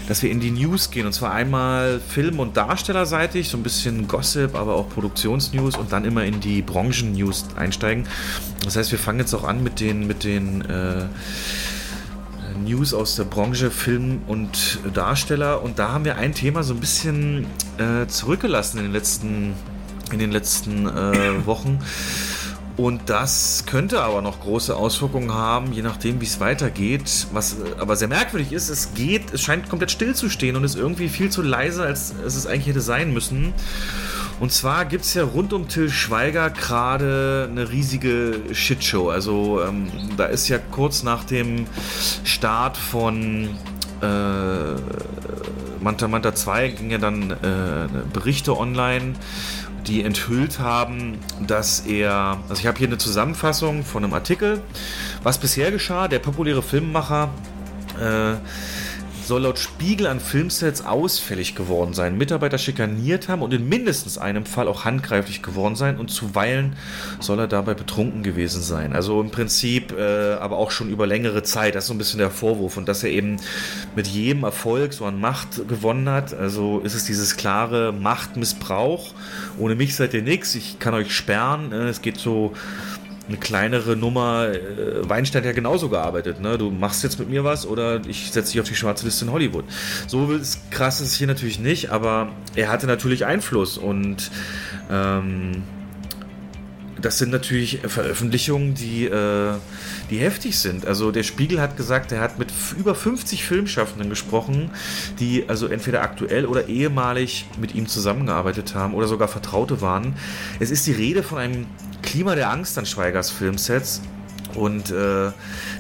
dass 0.07 0.21
wir 0.21 0.29
in 0.29 0.39
die 0.39 0.51
News 0.51 0.91
gehen. 0.91 1.05
Und 1.05 1.13
zwar 1.13 1.31
einmal 1.31 1.99
Film- 1.99 2.39
und 2.39 2.55
Darstellerseitig, 2.55 3.49
so 3.49 3.57
ein 3.57 3.63
bisschen 3.63 4.07
Gossip, 4.07 4.55
aber 4.55 4.75
auch 4.75 4.89
Produktionsnews 4.89 5.75
und 5.75 5.91
dann 5.91 6.05
immer 6.05 6.23
in 6.23 6.39
die 6.39 6.61
Branchen-News 6.61 7.47
einsteigen. 7.55 8.07
Das 8.63 8.75
heißt, 8.75 8.91
wir 8.91 8.99
fangen 8.99 9.19
jetzt 9.19 9.33
auch 9.33 9.43
an 9.43 9.63
mit 9.63 9.79
den, 9.79 10.05
mit 10.07 10.23
den 10.23 10.61
äh, 10.61 11.05
News 12.63 12.93
aus 12.93 13.15
der 13.15 13.25
Branche 13.25 13.71
Film 13.71 14.21
und 14.27 14.79
Darsteller 14.93 15.61
und 15.61 15.79
da 15.79 15.89
haben 15.91 16.05
wir 16.05 16.17
ein 16.17 16.33
Thema 16.33 16.63
so 16.63 16.73
ein 16.73 16.79
bisschen 16.79 17.45
äh, 17.77 18.07
zurückgelassen 18.07 18.77
in 18.77 18.85
den 18.85 18.93
letzten 18.93 19.53
in 20.15 20.19
den 20.19 20.31
letzten 20.31 20.87
äh, 20.87 21.45
Wochen 21.45 21.79
und 22.77 23.09
das 23.09 23.63
könnte 23.65 24.01
aber 24.01 24.21
noch 24.21 24.41
große 24.41 24.75
Auswirkungen 24.75 25.33
haben, 25.33 25.71
je 25.71 25.81
nachdem, 25.81 26.19
wie 26.19 26.25
es 26.25 26.41
weitergeht. 26.41 27.27
Was 27.31 27.53
äh, 27.53 27.79
aber 27.79 27.95
sehr 27.95 28.09
merkwürdig 28.09 28.51
ist, 28.51 28.69
es 28.69 28.93
geht, 28.93 29.33
es 29.33 29.41
scheint 29.41 29.69
komplett 29.69 29.91
stehen 29.91 30.55
und 30.55 30.63
ist 30.63 30.75
irgendwie 30.75 31.07
viel 31.07 31.29
zu 31.29 31.41
leise, 31.41 31.83
als 31.83 32.13
es 32.25 32.35
es 32.35 32.47
eigentlich 32.47 32.67
hätte 32.67 32.81
sein 32.81 33.13
müssen. 33.13 33.53
Und 34.41 34.51
zwar 34.51 34.83
gibt 34.83 35.05
es 35.05 35.13
ja 35.13 35.23
rund 35.23 35.53
um 35.53 35.69
Till 35.69 35.89
Schweiger 35.89 36.49
gerade 36.49 37.47
eine 37.49 37.69
riesige 37.69 38.41
Shitshow. 38.51 39.09
Also 39.09 39.61
ähm, 39.65 39.87
da 40.17 40.25
ist 40.25 40.49
ja 40.49 40.57
kurz 40.57 41.03
nach 41.03 41.23
dem 41.23 41.67
Start 42.25 42.75
von 42.75 43.51
äh, 44.01 44.75
Manta 45.79 46.07
Manta 46.09 46.35
2 46.35 46.69
ging 46.69 46.91
ja 46.91 46.97
dann 46.97 47.31
äh, 47.31 47.87
Berichte 48.11 48.57
online, 48.57 49.13
die 49.87 50.03
enthüllt 50.03 50.59
haben, 50.59 51.19
dass 51.45 51.81
er, 51.81 52.37
also 52.49 52.59
ich 52.59 52.67
habe 52.67 52.77
hier 52.77 52.87
eine 52.87 52.97
Zusammenfassung 52.97 53.83
von 53.83 54.03
einem 54.03 54.13
Artikel, 54.13 54.61
was 55.23 55.37
bisher 55.37 55.71
geschah. 55.71 56.07
Der 56.07 56.19
populäre 56.19 56.61
Filmemacher 56.61 57.29
äh, 57.99 58.35
soll 59.27 59.41
laut 59.41 59.59
Spiegel 59.59 60.07
an 60.07 60.19
Filmsets 60.19 60.85
ausfällig 60.85 61.55
geworden 61.55 61.93
sein, 61.93 62.17
Mitarbeiter 62.17 62.57
schikaniert 62.57 63.27
haben 63.27 63.41
und 63.41 63.53
in 63.53 63.67
mindestens 63.67 64.17
einem 64.17 64.45
Fall 64.45 64.67
auch 64.67 64.85
handgreiflich 64.85 65.41
geworden 65.41 65.75
sein 65.75 65.97
und 65.97 66.09
zuweilen 66.09 66.75
soll 67.19 67.39
er 67.39 67.47
dabei 67.47 67.73
betrunken 67.73 68.23
gewesen 68.23 68.61
sein. 68.61 68.93
Also 68.93 69.19
im 69.21 69.31
Prinzip 69.31 69.91
äh, 69.97 70.33
aber 70.33 70.57
auch 70.57 70.71
schon 70.71 70.89
über 70.89 71.07
längere 71.07 71.43
Zeit. 71.43 71.75
Das 71.75 71.85
ist 71.85 71.87
so 71.87 71.93
ein 71.93 71.97
bisschen 71.97 72.19
der 72.19 72.29
Vorwurf 72.31 72.77
und 72.77 72.87
dass 72.87 73.03
er 73.03 73.09
eben 73.09 73.37
mit 73.95 74.07
jedem 74.07 74.43
Erfolg 74.43 74.93
so 74.93 75.05
an 75.05 75.19
Macht 75.19 75.67
gewonnen 75.67 76.09
hat. 76.09 76.33
Also 76.33 76.79
ist 76.79 76.93
es 76.93 77.05
dieses 77.05 77.37
klare 77.37 77.91
Machtmissbrauch. 77.91 79.13
Ohne 79.57 79.75
mich 79.75 79.95
seid 79.95 80.13
ihr 80.13 80.21
nichts. 80.21 80.55
Ich 80.55 80.79
kann 80.79 80.93
euch 80.93 81.15
sperren. 81.15 81.71
Äh, 81.71 81.89
Es 81.89 82.01
geht 82.01 82.17
so 82.17 82.53
eine 83.27 83.37
kleinere 83.37 83.95
Nummer. 83.95 84.49
Äh, 84.49 85.09
Weinstein 85.09 85.41
hat 85.41 85.45
ja 85.47 85.51
genauso 85.53 85.89
gearbeitet. 85.89 86.39
Ne? 86.41 86.57
Du 86.57 86.69
machst 86.71 87.03
jetzt 87.03 87.17
mit 87.19 87.29
mir 87.29 87.43
was 87.43 87.65
oder 87.65 88.01
ich 88.07 88.31
setze 88.31 88.51
dich 88.51 88.61
auf 88.61 88.67
die 88.67 88.75
schwarze 88.75 89.05
Liste 89.05 89.25
in 89.25 89.31
Hollywood. 89.31 89.65
So 90.07 90.31
ist- 90.31 90.69
krass 90.71 91.01
ist 91.01 91.07
es 91.09 91.15
hier 91.15 91.27
natürlich 91.27 91.59
nicht, 91.59 91.89
aber 91.91 92.29
er 92.55 92.69
hatte 92.69 92.87
natürlich 92.87 93.25
Einfluss 93.25 93.77
und 93.77 94.29
ähm, 94.91 95.63
das 97.01 97.17
sind 97.17 97.29
natürlich 97.29 97.79
Veröffentlichungen, 97.85 98.73
die, 98.73 99.05
äh, 99.05 99.53
die 100.09 100.17
heftig 100.17 100.57
sind. 100.57 100.85
Also 100.87 101.11
der 101.11 101.23
Spiegel 101.23 101.59
hat 101.61 101.77
gesagt, 101.77 102.11
er 102.11 102.21
hat 102.21 102.39
mit 102.39 102.51
über 102.79 102.95
50 102.95 103.43
Filmschaffenden 103.43 104.09
gesprochen, 104.09 104.71
die 105.19 105.43
also 105.47 105.67
entweder 105.67 106.01
aktuell 106.01 106.45
oder 106.45 106.67
ehemalig 106.67 107.45
mit 107.59 107.75
ihm 107.75 107.87
zusammengearbeitet 107.87 108.73
haben 108.75 108.93
oder 108.93 109.07
sogar 109.07 109.27
Vertraute 109.27 109.81
waren. 109.81 110.15
Es 110.59 110.71
ist 110.71 110.87
die 110.87 110.93
Rede 110.93 111.21
von 111.21 111.37
einem 111.37 111.65
Klima 112.05 112.35
der 112.35 112.49
Angst 112.49 112.77
an 112.77 112.85
Schweigers 112.85 113.29
Filmsets. 113.29 114.01
Und 114.53 114.91
äh, 114.91 115.31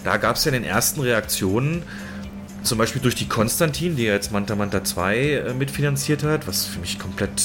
da 0.03 0.17
gab 0.17 0.35
es 0.35 0.43
ja 0.43 0.51
in 0.51 0.61
den 0.61 0.69
ersten 0.69 0.99
Reaktionen, 0.99 1.83
zum 2.63 2.77
Beispiel 2.77 3.01
durch 3.01 3.15
die 3.15 3.27
Konstantin, 3.27 3.95
die 3.95 4.03
ja 4.03 4.13
jetzt 4.13 4.31
Manta 4.31 4.55
Manta 4.55 4.83
2 4.83 5.17
äh, 5.17 5.53
mitfinanziert 5.53 6.23
hat, 6.23 6.47
was 6.47 6.65
für 6.65 6.79
mich 6.79 6.99
komplett, 6.99 7.41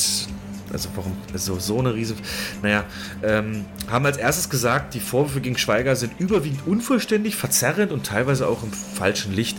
also 0.72 0.89
warum, 0.97 1.12
also 1.33 1.59
so 1.59 1.78
eine 1.78 1.95
riesen, 1.95 2.16
naja, 2.62 2.85
ähm, 3.22 3.66
haben 3.89 4.07
als 4.07 4.16
erstes 4.16 4.49
gesagt, 4.49 4.95
die 4.95 5.01
Vorwürfe 5.01 5.41
gegen 5.41 5.59
Schweiger 5.59 5.95
sind 5.95 6.18
überwiegend 6.18 6.66
unvollständig, 6.66 7.37
verzerrend 7.37 7.93
und 7.93 8.07
teilweise 8.07 8.49
auch 8.49 8.62
im 8.62 8.72
falschen 8.72 9.35
Licht. 9.35 9.59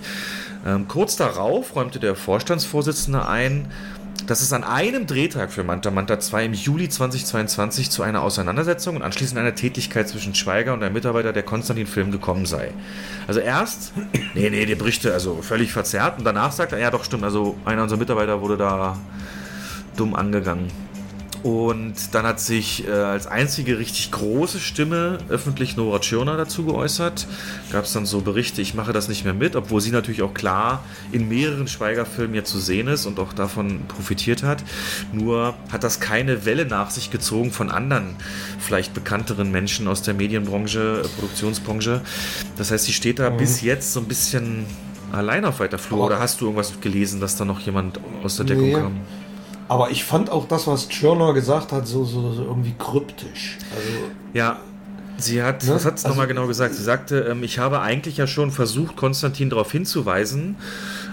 Ähm, 0.65 0.87
kurz 0.87 1.15
darauf 1.15 1.75
räumte 1.75 1.99
der 1.99 2.15
Vorstandsvorsitzende 2.15 3.27
ein, 3.27 3.71
dass 4.27 4.41
es 4.41 4.53
an 4.53 4.63
einem 4.63 5.07
Drehtag 5.07 5.51
für 5.51 5.63
Manta 5.63 5.91
Manta 5.91 6.19
2 6.19 6.45
im 6.45 6.53
Juli 6.53 6.89
2022 6.89 7.89
zu 7.89 8.03
einer 8.03 8.21
Auseinandersetzung 8.21 8.95
und 8.95 9.01
anschließend 9.01 9.39
einer 9.39 9.55
Tätigkeit 9.55 10.07
zwischen 10.07 10.35
Schweiger 10.35 10.73
und 10.73 10.83
einem 10.83 10.93
Mitarbeiter 10.93 11.33
der 11.33 11.43
Konstantin 11.43 11.87
Film 11.87 12.11
gekommen 12.11 12.45
sei. 12.45 12.71
Also 13.27 13.39
erst, 13.39 13.93
nee, 14.33 14.49
nee, 14.49 14.65
die 14.65 14.75
Berichte, 14.75 15.13
also 15.13 15.41
völlig 15.41 15.71
verzerrt 15.71 16.19
und 16.19 16.25
danach 16.25 16.51
sagt 16.51 16.71
er, 16.73 16.79
ja 16.79 16.91
doch 16.91 17.03
stimmt, 17.03 17.23
also 17.23 17.57
einer 17.65 17.83
unserer 17.83 17.99
Mitarbeiter 17.99 18.41
wurde 18.41 18.57
da 18.57 18.97
dumm 19.95 20.15
angegangen. 20.15 20.67
Und 21.43 21.95
dann 22.13 22.25
hat 22.25 22.39
sich 22.39 22.87
äh, 22.87 22.91
als 22.91 23.25
einzige 23.25 23.79
richtig 23.79 24.11
große 24.11 24.59
Stimme 24.59 25.17
öffentlich 25.27 25.75
Nora 25.75 25.97
Tschirner 25.99 26.37
dazu 26.37 26.65
geäußert. 26.65 27.25
Gab 27.71 27.85
es 27.85 27.93
dann 27.93 28.05
so 28.05 28.21
Berichte, 28.21 28.61
ich 28.61 28.75
mache 28.75 28.93
das 28.93 29.07
nicht 29.09 29.23
mehr 29.25 29.33
mit, 29.33 29.55
obwohl 29.55 29.81
sie 29.81 29.89
natürlich 29.91 30.21
auch 30.21 30.35
klar 30.35 30.83
in 31.11 31.27
mehreren 31.29 31.67
Schweiger-Filmen 31.67 32.35
jetzt 32.35 32.51
zu 32.51 32.59
sehen 32.59 32.87
ist 32.87 33.07
und 33.07 33.19
auch 33.19 33.33
davon 33.33 33.81
profitiert 33.87 34.43
hat. 34.43 34.63
Nur 35.13 35.55
hat 35.71 35.83
das 35.83 35.99
keine 35.99 36.45
Welle 36.45 36.65
nach 36.65 36.91
sich 36.91 37.09
gezogen 37.09 37.51
von 37.51 37.71
anderen, 37.71 38.15
vielleicht 38.59 38.93
bekannteren 38.93 39.49
Menschen 39.51 39.87
aus 39.87 40.03
der 40.03 40.13
Medienbranche, 40.13 41.01
äh, 41.03 41.07
Produktionsbranche. 41.07 42.01
Das 42.57 42.69
heißt, 42.69 42.85
sie 42.85 42.93
steht 42.93 43.17
da 43.17 43.31
Mhm. 43.31 43.37
bis 43.37 43.61
jetzt 43.61 43.93
so 43.93 43.99
ein 43.99 44.05
bisschen 44.05 44.65
allein 45.11 45.43
auf 45.43 45.59
weiter 45.59 45.79
Flur. 45.79 46.05
Oder 46.05 46.19
hast 46.19 46.39
du 46.39 46.45
irgendwas 46.45 46.79
gelesen, 46.81 47.19
dass 47.19 47.35
da 47.35 47.45
noch 47.45 47.59
jemand 47.61 47.99
aus 48.23 48.35
der 48.37 48.45
Deckung 48.45 48.65
Nee. 48.67 48.73
kam? 48.73 48.99
Aber 49.71 49.89
ich 49.89 50.03
fand 50.03 50.29
auch 50.29 50.49
das, 50.49 50.67
was 50.67 50.89
Tschirner 50.89 51.33
gesagt 51.33 51.71
hat, 51.71 51.87
so, 51.87 52.03
so, 52.03 52.33
so 52.33 52.43
irgendwie 52.43 52.73
kryptisch. 52.77 53.57
Also 53.73 53.89
Ja, 54.33 54.59
Sie 55.15 55.41
hat, 55.41 55.63
ne? 55.63 55.75
was 55.75 55.85
hat 55.85 55.93
es 55.93 56.03
also, 56.03 56.09
nochmal 56.09 56.27
genau 56.27 56.45
gesagt? 56.45 56.75
Sie 56.75 56.83
sagte, 56.83 57.19
ähm, 57.31 57.41
ich 57.41 57.57
habe 57.57 57.79
eigentlich 57.79 58.17
ja 58.17 58.27
schon 58.27 58.51
versucht, 58.51 58.97
Konstantin 58.97 59.49
darauf 59.49 59.71
hinzuweisen, 59.71 60.57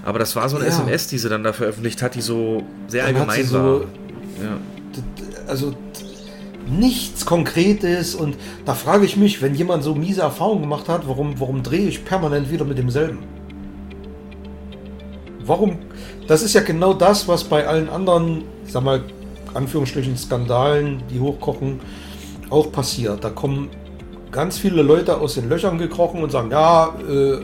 aber 0.04 0.18
das 0.18 0.34
war 0.34 0.48
so 0.48 0.56
eine 0.56 0.64
ja. 0.66 0.72
SMS, 0.72 1.06
die 1.06 1.18
sie 1.18 1.28
dann 1.28 1.44
da 1.44 1.52
veröffentlicht 1.52 2.02
hat, 2.02 2.16
die 2.16 2.20
so 2.20 2.64
sehr 2.88 3.06
dann 3.06 3.14
allgemein 3.14 3.46
so, 3.46 3.58
war. 3.58 3.80
Ja. 4.42 4.56
Also 5.46 5.76
nichts 6.66 7.26
Konkretes 7.26 8.16
und 8.16 8.34
da 8.64 8.74
frage 8.74 9.04
ich 9.04 9.16
mich, 9.16 9.40
wenn 9.40 9.54
jemand 9.54 9.84
so 9.84 9.94
miese 9.94 10.22
Erfahrungen 10.22 10.62
gemacht 10.62 10.88
hat, 10.88 11.06
warum, 11.06 11.38
warum 11.38 11.62
drehe 11.62 11.86
ich 11.86 12.04
permanent 12.04 12.50
wieder 12.50 12.64
mit 12.64 12.76
demselben? 12.76 13.37
Warum? 15.48 15.78
Das 16.26 16.42
ist 16.42 16.54
ja 16.54 16.60
genau 16.60 16.92
das, 16.92 17.26
was 17.26 17.44
bei 17.44 17.66
allen 17.66 17.88
anderen, 17.88 18.42
ich 18.66 18.72
sag 18.72 18.84
mal, 18.84 19.02
Anführungsstrichen 19.54 20.16
Skandalen, 20.16 21.02
die 21.10 21.20
hochkochen, 21.20 21.80
auch 22.50 22.70
passiert. 22.70 23.24
Da 23.24 23.30
kommen 23.30 23.70
ganz 24.30 24.58
viele 24.58 24.82
Leute 24.82 25.18
aus 25.18 25.34
den 25.34 25.48
Löchern 25.48 25.78
gekrochen 25.78 26.22
und 26.22 26.30
sagen, 26.30 26.50
ja, 26.50 26.94
äh, 27.08 27.38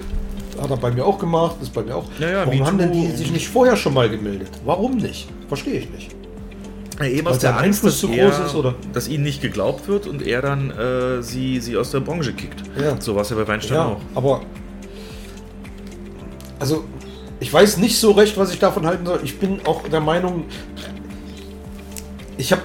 hat 0.60 0.70
er 0.70 0.76
bei 0.76 0.90
mir 0.90 1.04
auch 1.04 1.18
gemacht, 1.18 1.56
ist 1.62 1.72
bei 1.72 1.82
mir 1.82 1.96
auch. 1.96 2.04
Ja, 2.20 2.30
ja, 2.30 2.46
Warum 2.46 2.66
haben 2.66 2.78
denn 2.78 2.92
die 2.92 3.10
sich 3.10 3.32
nicht 3.32 3.48
vorher 3.48 3.76
schon 3.76 3.94
mal 3.94 4.08
gemeldet? 4.08 4.50
Warum 4.64 4.98
nicht? 4.98 5.28
Verstehe 5.48 5.80
ich 5.80 5.90
nicht. 5.90 6.10
Ja, 7.00 7.06
eben 7.06 7.26
aus 7.26 7.40
der 7.40 7.58
Angst, 7.58 7.84
dass, 7.84 8.04
er, 8.04 8.28
ist, 8.28 8.54
oder? 8.54 8.74
dass 8.92 9.08
ihnen 9.08 9.24
nicht 9.24 9.42
geglaubt 9.42 9.88
wird 9.88 10.06
und 10.06 10.24
er 10.24 10.42
dann 10.42 10.70
äh, 10.70 11.22
sie, 11.22 11.58
sie 11.58 11.76
aus 11.76 11.90
der 11.90 12.00
Branche 12.00 12.32
kickt. 12.32 12.62
Ja. 12.80 13.00
So 13.00 13.16
war 13.16 13.22
es 13.22 13.30
ja 13.30 13.36
bei 13.36 13.48
Weinstein 13.48 13.78
ja, 13.78 13.86
auch. 13.86 14.00
Aber 14.14 14.42
also 16.60 16.84
ich 17.40 17.52
weiß 17.52 17.78
nicht 17.78 17.98
so 17.98 18.12
recht, 18.12 18.36
was 18.38 18.52
ich 18.52 18.58
davon 18.58 18.86
halten 18.86 19.06
soll. 19.06 19.20
Ich 19.24 19.38
bin 19.38 19.60
auch 19.66 19.86
der 19.88 20.00
Meinung, 20.00 20.44
ich 22.36 22.52
habe 22.52 22.62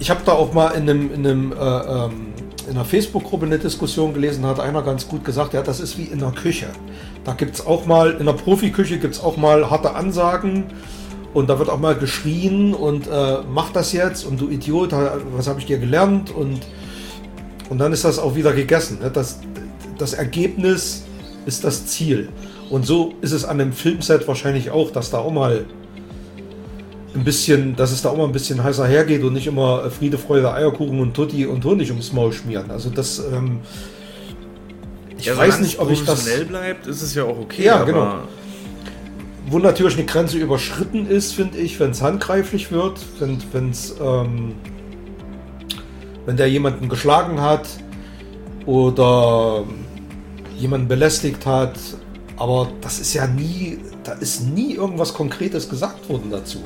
ich 0.00 0.10
hab 0.10 0.24
da 0.24 0.32
auch 0.32 0.52
mal 0.52 0.70
in 0.70 0.88
einem, 0.88 1.12
in 1.12 1.26
einem 1.26 1.52
äh, 1.52 1.56
ähm, 1.56 2.28
in 2.68 2.76
einer 2.76 2.84
Facebook-Gruppe 2.84 3.46
eine 3.46 3.58
Diskussion 3.58 4.12
gelesen, 4.12 4.44
hat 4.44 4.60
einer 4.60 4.82
ganz 4.82 5.08
gut 5.08 5.24
gesagt, 5.24 5.54
ja, 5.54 5.62
das 5.62 5.80
ist 5.80 5.96
wie 5.96 6.04
in 6.04 6.18
der 6.18 6.32
Küche. 6.32 6.66
Da 7.24 7.32
gibt 7.32 7.54
es 7.54 7.66
auch 7.66 7.86
mal, 7.86 8.12
in 8.12 8.26
der 8.26 8.34
Profiküche 8.34 8.98
gibt 8.98 9.14
es 9.14 9.20
auch 9.20 9.36
mal 9.38 9.70
harte 9.70 9.94
Ansagen 9.94 10.64
und 11.32 11.48
da 11.48 11.58
wird 11.58 11.70
auch 11.70 11.78
mal 11.78 11.96
geschrien 11.96 12.74
und 12.74 13.06
äh, 13.06 13.38
mach 13.50 13.72
das 13.72 13.92
jetzt 13.92 14.24
und 14.24 14.40
du 14.40 14.48
Idiot, 14.48 14.92
was 15.34 15.48
habe 15.48 15.60
ich 15.60 15.66
dir 15.66 15.78
gelernt 15.78 16.30
und, 16.30 16.60
und 17.70 17.78
dann 17.78 17.92
ist 17.92 18.04
das 18.04 18.18
auch 18.18 18.34
wieder 18.34 18.52
gegessen. 18.52 18.98
Ne? 19.00 19.10
Das, 19.10 19.40
das 19.96 20.12
Ergebnis 20.12 21.04
ist 21.46 21.64
das 21.64 21.86
Ziel. 21.86 22.28
Und 22.70 22.84
so 22.84 23.14
ist 23.20 23.32
es 23.32 23.44
an 23.44 23.60
einem 23.60 23.72
Filmset 23.72 24.28
wahrscheinlich 24.28 24.70
auch, 24.70 24.90
dass 24.90 25.10
da 25.10 25.18
auch 25.18 25.32
mal 25.32 25.64
ein 27.14 27.24
bisschen, 27.24 27.74
dass 27.76 27.90
es 27.90 28.02
da 28.02 28.10
auch 28.10 28.16
mal 28.16 28.24
ein 28.24 28.32
bisschen 28.32 28.62
heißer 28.62 28.86
hergeht 28.86 29.22
und 29.22 29.32
nicht 29.32 29.46
immer 29.46 29.90
Friede, 29.90 30.18
Freude, 30.18 30.52
Eierkuchen 30.52 31.00
und 31.00 31.14
Tutti 31.14 31.46
und 31.46 31.64
Honig 31.64 31.90
ums 31.90 32.12
Maul 32.12 32.32
schmieren. 32.32 32.70
Also 32.70 32.90
das, 32.90 33.18
ähm, 33.32 33.60
ich 35.16 35.26
ja, 35.26 35.36
weiß 35.36 35.60
nicht, 35.60 35.78
ob 35.80 35.90
ich 35.90 36.04
das 36.04 36.22
schnell 36.22 36.44
bleibt, 36.44 36.86
ist 36.86 37.02
es 37.02 37.14
ja 37.14 37.24
auch 37.24 37.38
okay. 37.38 37.64
Ja, 37.64 37.82
genau. 37.84 38.18
Wo 39.50 39.58
natürlich 39.58 39.96
eine 39.96 40.04
Grenze 40.04 40.36
überschritten 40.36 41.06
ist, 41.06 41.32
finde 41.32 41.56
ich, 41.58 41.80
wenn 41.80 41.90
es 41.90 42.02
handgreiflich 42.02 42.70
wird, 42.70 43.00
wenn 43.18 43.70
es, 43.70 43.94
ähm, 44.00 44.54
wenn 46.26 46.36
der 46.36 46.50
jemanden 46.50 46.90
geschlagen 46.90 47.40
hat 47.40 47.66
oder 48.66 49.64
jemanden 50.58 50.86
belästigt 50.86 51.46
hat, 51.46 51.78
aber 52.38 52.68
das 52.80 53.00
ist 53.00 53.14
ja 53.14 53.26
nie, 53.26 53.78
da 54.04 54.12
ist 54.12 54.46
nie 54.46 54.74
irgendwas 54.74 55.12
Konkretes 55.12 55.68
gesagt 55.68 56.08
worden 56.08 56.30
dazu. 56.30 56.58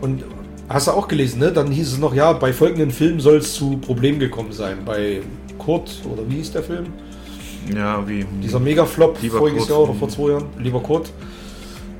Und 0.00 0.24
hast 0.68 0.86
du 0.86 0.92
auch 0.92 1.08
gelesen, 1.08 1.40
ne? 1.40 1.52
Dann 1.52 1.70
hieß 1.70 1.92
es 1.92 1.98
noch, 1.98 2.14
ja, 2.14 2.32
bei 2.32 2.52
folgenden 2.52 2.90
Filmen 2.90 3.20
soll 3.20 3.36
es 3.36 3.54
zu 3.54 3.76
Problemen 3.78 4.18
gekommen 4.18 4.52
sein. 4.52 4.78
Bei 4.84 5.20
Kurt, 5.58 6.00
oder 6.10 6.28
wie 6.28 6.36
hieß 6.36 6.52
der 6.52 6.62
Film? 6.62 6.86
Ja, 7.74 8.06
wie. 8.08 8.24
Dieser 8.42 8.60
Mega-Flop 8.60 9.18
voriges 9.18 9.68
Jahr 9.68 9.80
oder 9.80 9.94
vor 9.94 10.08
zwei 10.08 10.30
Jahren. 10.30 10.46
Lieber 10.58 10.80
Kurt. 10.80 11.12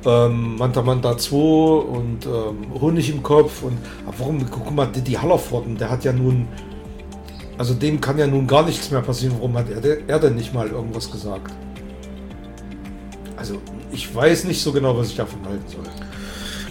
Ähm, 0.07 0.57
Manta 0.57 0.80
Manta 0.80 1.18
2 1.18 1.36
und 1.36 2.24
ähm, 2.24 2.80
Honig 2.80 3.11
im 3.11 3.22
Kopf. 3.22 3.62
Und 3.62 3.76
warum, 4.16 4.47
guck 4.51 4.70
mal, 4.70 4.86
die, 4.86 5.03
die 5.03 5.18
Hallerforden, 5.18 5.76
der 5.76 5.91
hat 5.91 6.05
ja 6.05 6.12
nun. 6.12 6.49
Also 7.59 7.74
dem 7.74 8.01
kann 8.01 8.16
ja 8.16 8.26
nun 8.26 8.47
gar 8.47 8.64
nichts 8.64 8.91
mehr 8.91 9.03
passieren. 9.03 9.34
Warum 9.36 9.59
hat 9.59 9.66
er, 9.68 10.09
er 10.09 10.18
denn 10.18 10.36
nicht 10.36 10.55
mal 10.55 10.68
irgendwas 10.68 11.11
gesagt? 11.11 11.53
Also 13.41 13.59
ich 13.91 14.14
weiß 14.14 14.45
nicht 14.45 14.61
so 14.61 14.70
genau, 14.70 14.97
was 14.99 15.09
ich 15.09 15.16
davon 15.16 15.43
halten 15.47 15.64
soll. 15.66 15.84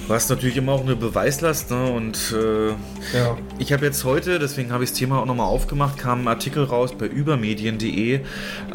Du 0.08 0.14
hast 0.14 0.30
natürlich 0.30 0.58
immer 0.58 0.74
auch 0.74 0.82
eine 0.82 0.96
Beweislast, 0.96 1.70
ne? 1.72 1.92
Und 1.92 2.34
äh, 2.36 2.70
ja. 3.16 3.38
ich 3.58 3.74
habe 3.74 3.86
jetzt 3.86 4.04
heute, 4.04 4.38
deswegen 4.40 4.72
habe 4.72 4.84
ich 4.84 4.92
das 4.92 4.98
Thema 4.98 5.20
auch 5.20 5.26
nochmal 5.26 5.48
aufgemacht, 5.48 5.98
kam 5.98 6.22
ein 6.22 6.28
Artikel 6.28 6.64
raus 6.64 6.94
bei 6.98 7.06
übermedien.de, 7.06 8.22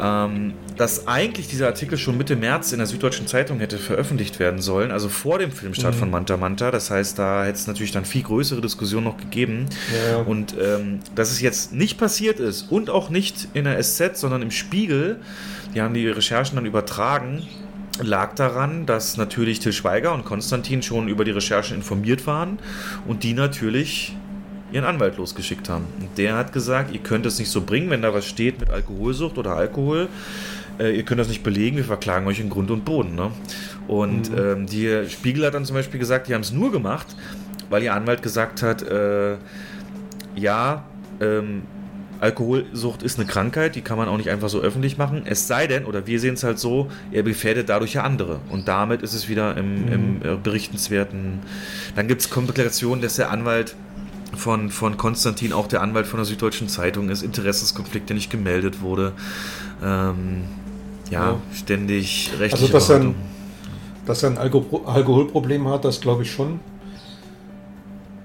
ähm, 0.01 0.53
dass 0.77 1.07
eigentlich 1.07 1.47
dieser 1.47 1.67
Artikel 1.67 1.97
schon 1.97 2.17
Mitte 2.17 2.35
März 2.35 2.73
in 2.73 2.79
der 2.79 2.87
Süddeutschen 2.87 3.27
Zeitung 3.27 3.59
hätte 3.59 3.77
veröffentlicht 3.77 4.39
werden 4.39 4.61
sollen, 4.61 4.91
also 4.91 5.09
vor 5.09 5.39
dem 5.39 5.51
Filmstart 5.51 5.95
mhm. 5.95 5.99
von 5.99 6.11
Manta 6.11 6.37
Manta. 6.37 6.71
Das 6.71 6.91
heißt, 6.91 7.19
da 7.19 7.43
hätte 7.43 7.59
es 7.59 7.67
natürlich 7.67 7.91
dann 7.91 8.05
viel 8.05 8.23
größere 8.23 8.61
Diskussionen 8.61 9.05
noch 9.05 9.17
gegeben. 9.17 9.67
Ja. 10.09 10.17
Und 10.17 10.55
ähm, 10.57 10.99
dass 11.15 11.31
es 11.31 11.41
jetzt 11.41 11.73
nicht 11.73 11.97
passiert 11.97 12.39
ist 12.39 12.71
und 12.71 12.89
auch 12.89 13.09
nicht 13.09 13.49
in 13.53 13.65
der 13.65 13.81
SZ, 13.81 14.17
sondern 14.17 14.41
im 14.41 14.51
Spiegel, 14.51 15.19
die 15.73 15.81
haben 15.81 15.93
die 15.93 16.07
Recherchen 16.07 16.55
dann 16.55 16.65
übertragen 16.65 17.45
lag 18.01 18.35
daran, 18.35 18.85
dass 18.85 19.17
natürlich 19.17 19.59
Till 19.59 19.73
Schweiger 19.73 20.13
und 20.13 20.25
Konstantin 20.25 20.81
schon 20.81 21.07
über 21.07 21.23
die 21.23 21.31
Recherchen 21.31 21.77
informiert 21.77 22.27
waren 22.27 22.59
und 23.07 23.23
die 23.23 23.33
natürlich 23.33 24.15
ihren 24.71 24.85
Anwalt 24.85 25.17
losgeschickt 25.17 25.69
haben. 25.69 25.85
Und 25.99 26.17
der 26.17 26.35
hat 26.35 26.51
gesagt, 26.51 26.93
ihr 26.93 26.99
könnt 26.99 27.25
es 27.25 27.39
nicht 27.39 27.49
so 27.49 27.61
bringen, 27.61 27.89
wenn 27.89 28.01
da 28.01 28.13
was 28.13 28.25
steht 28.25 28.59
mit 28.59 28.69
Alkoholsucht 28.69 29.37
oder 29.37 29.55
Alkohol. 29.55 30.09
Äh, 30.79 30.97
ihr 30.97 31.03
könnt 31.03 31.19
das 31.19 31.29
nicht 31.29 31.43
belegen, 31.43 31.77
wir 31.77 31.85
verklagen 31.85 32.27
euch 32.27 32.39
in 32.39 32.49
Grund 32.49 32.71
und 32.71 32.83
Boden. 32.83 33.15
Ne? 33.15 33.31
Und 33.87 34.31
mhm. 34.31 34.37
ähm, 34.37 34.65
die 34.65 35.09
Spiegel 35.09 35.45
hat 35.45 35.53
dann 35.53 35.65
zum 35.65 35.75
Beispiel 35.75 35.99
gesagt, 35.99 36.27
die 36.27 36.33
haben 36.33 36.41
es 36.41 36.51
nur 36.51 36.71
gemacht, 36.71 37.07
weil 37.69 37.83
ihr 37.83 37.93
Anwalt 37.93 38.21
gesagt 38.21 38.61
hat, 38.61 38.81
äh, 38.81 39.37
ja, 40.35 40.83
ähm, 41.21 41.63
Alkoholsucht 42.19 43.03
ist 43.03 43.19
eine 43.19 43.27
Krankheit, 43.27 43.75
die 43.75 43.81
kann 43.81 43.97
man 43.97 44.07
auch 44.07 44.17
nicht 44.17 44.29
einfach 44.29 44.49
so 44.49 44.59
öffentlich 44.59 44.97
machen. 44.97 45.23
Es 45.25 45.47
sei 45.47 45.67
denn, 45.67 45.85
oder 45.85 46.07
wir 46.07 46.19
sehen 46.19 46.35
es 46.35 46.43
halt 46.43 46.59
so, 46.59 46.89
er 47.11 47.23
gefährdet 47.23 47.69
dadurch 47.69 47.93
ja 47.93 48.03
andere. 48.03 48.39
Und 48.49 48.67
damit 48.67 49.01
ist 49.01 49.13
es 49.13 49.27
wieder 49.29 49.57
im, 49.57 49.85
mhm. 49.85 49.91
im 49.91 50.21
äh, 50.21 50.35
berichtenswerten. 50.35 51.39
Dann 51.95 52.07
gibt 52.07 52.21
es 52.21 52.29
Komplikationen, 52.29 53.01
dass 53.01 53.15
der 53.15 53.31
Anwalt 53.31 53.75
von, 54.35 54.69
von 54.69 54.97
Konstantin, 54.97 55.53
auch 55.53 55.67
der 55.67 55.81
Anwalt 55.81 56.07
von 56.07 56.17
der 56.17 56.25
Süddeutschen 56.25 56.67
Zeitung 56.67 57.09
ist, 57.09 57.23
Interessenskonflikt, 57.23 58.09
der 58.09 58.15
nicht 58.15 58.29
gemeldet 58.29 58.81
wurde. 58.81 59.13
Ähm, 59.83 60.43
ja, 61.09 61.31
ja, 61.31 61.37
ständig 61.53 62.31
rechtliche 62.39 62.65
Also, 62.65 62.73
dass 62.73 62.89
er, 62.89 62.99
ein, 62.99 63.15
dass 64.05 64.23
er 64.23 64.31
ein 64.31 64.37
Alkoholproblem 64.37 65.67
hat, 65.69 65.85
das 65.85 66.01
glaube 66.01 66.23
ich 66.23 66.31
schon. 66.31 66.59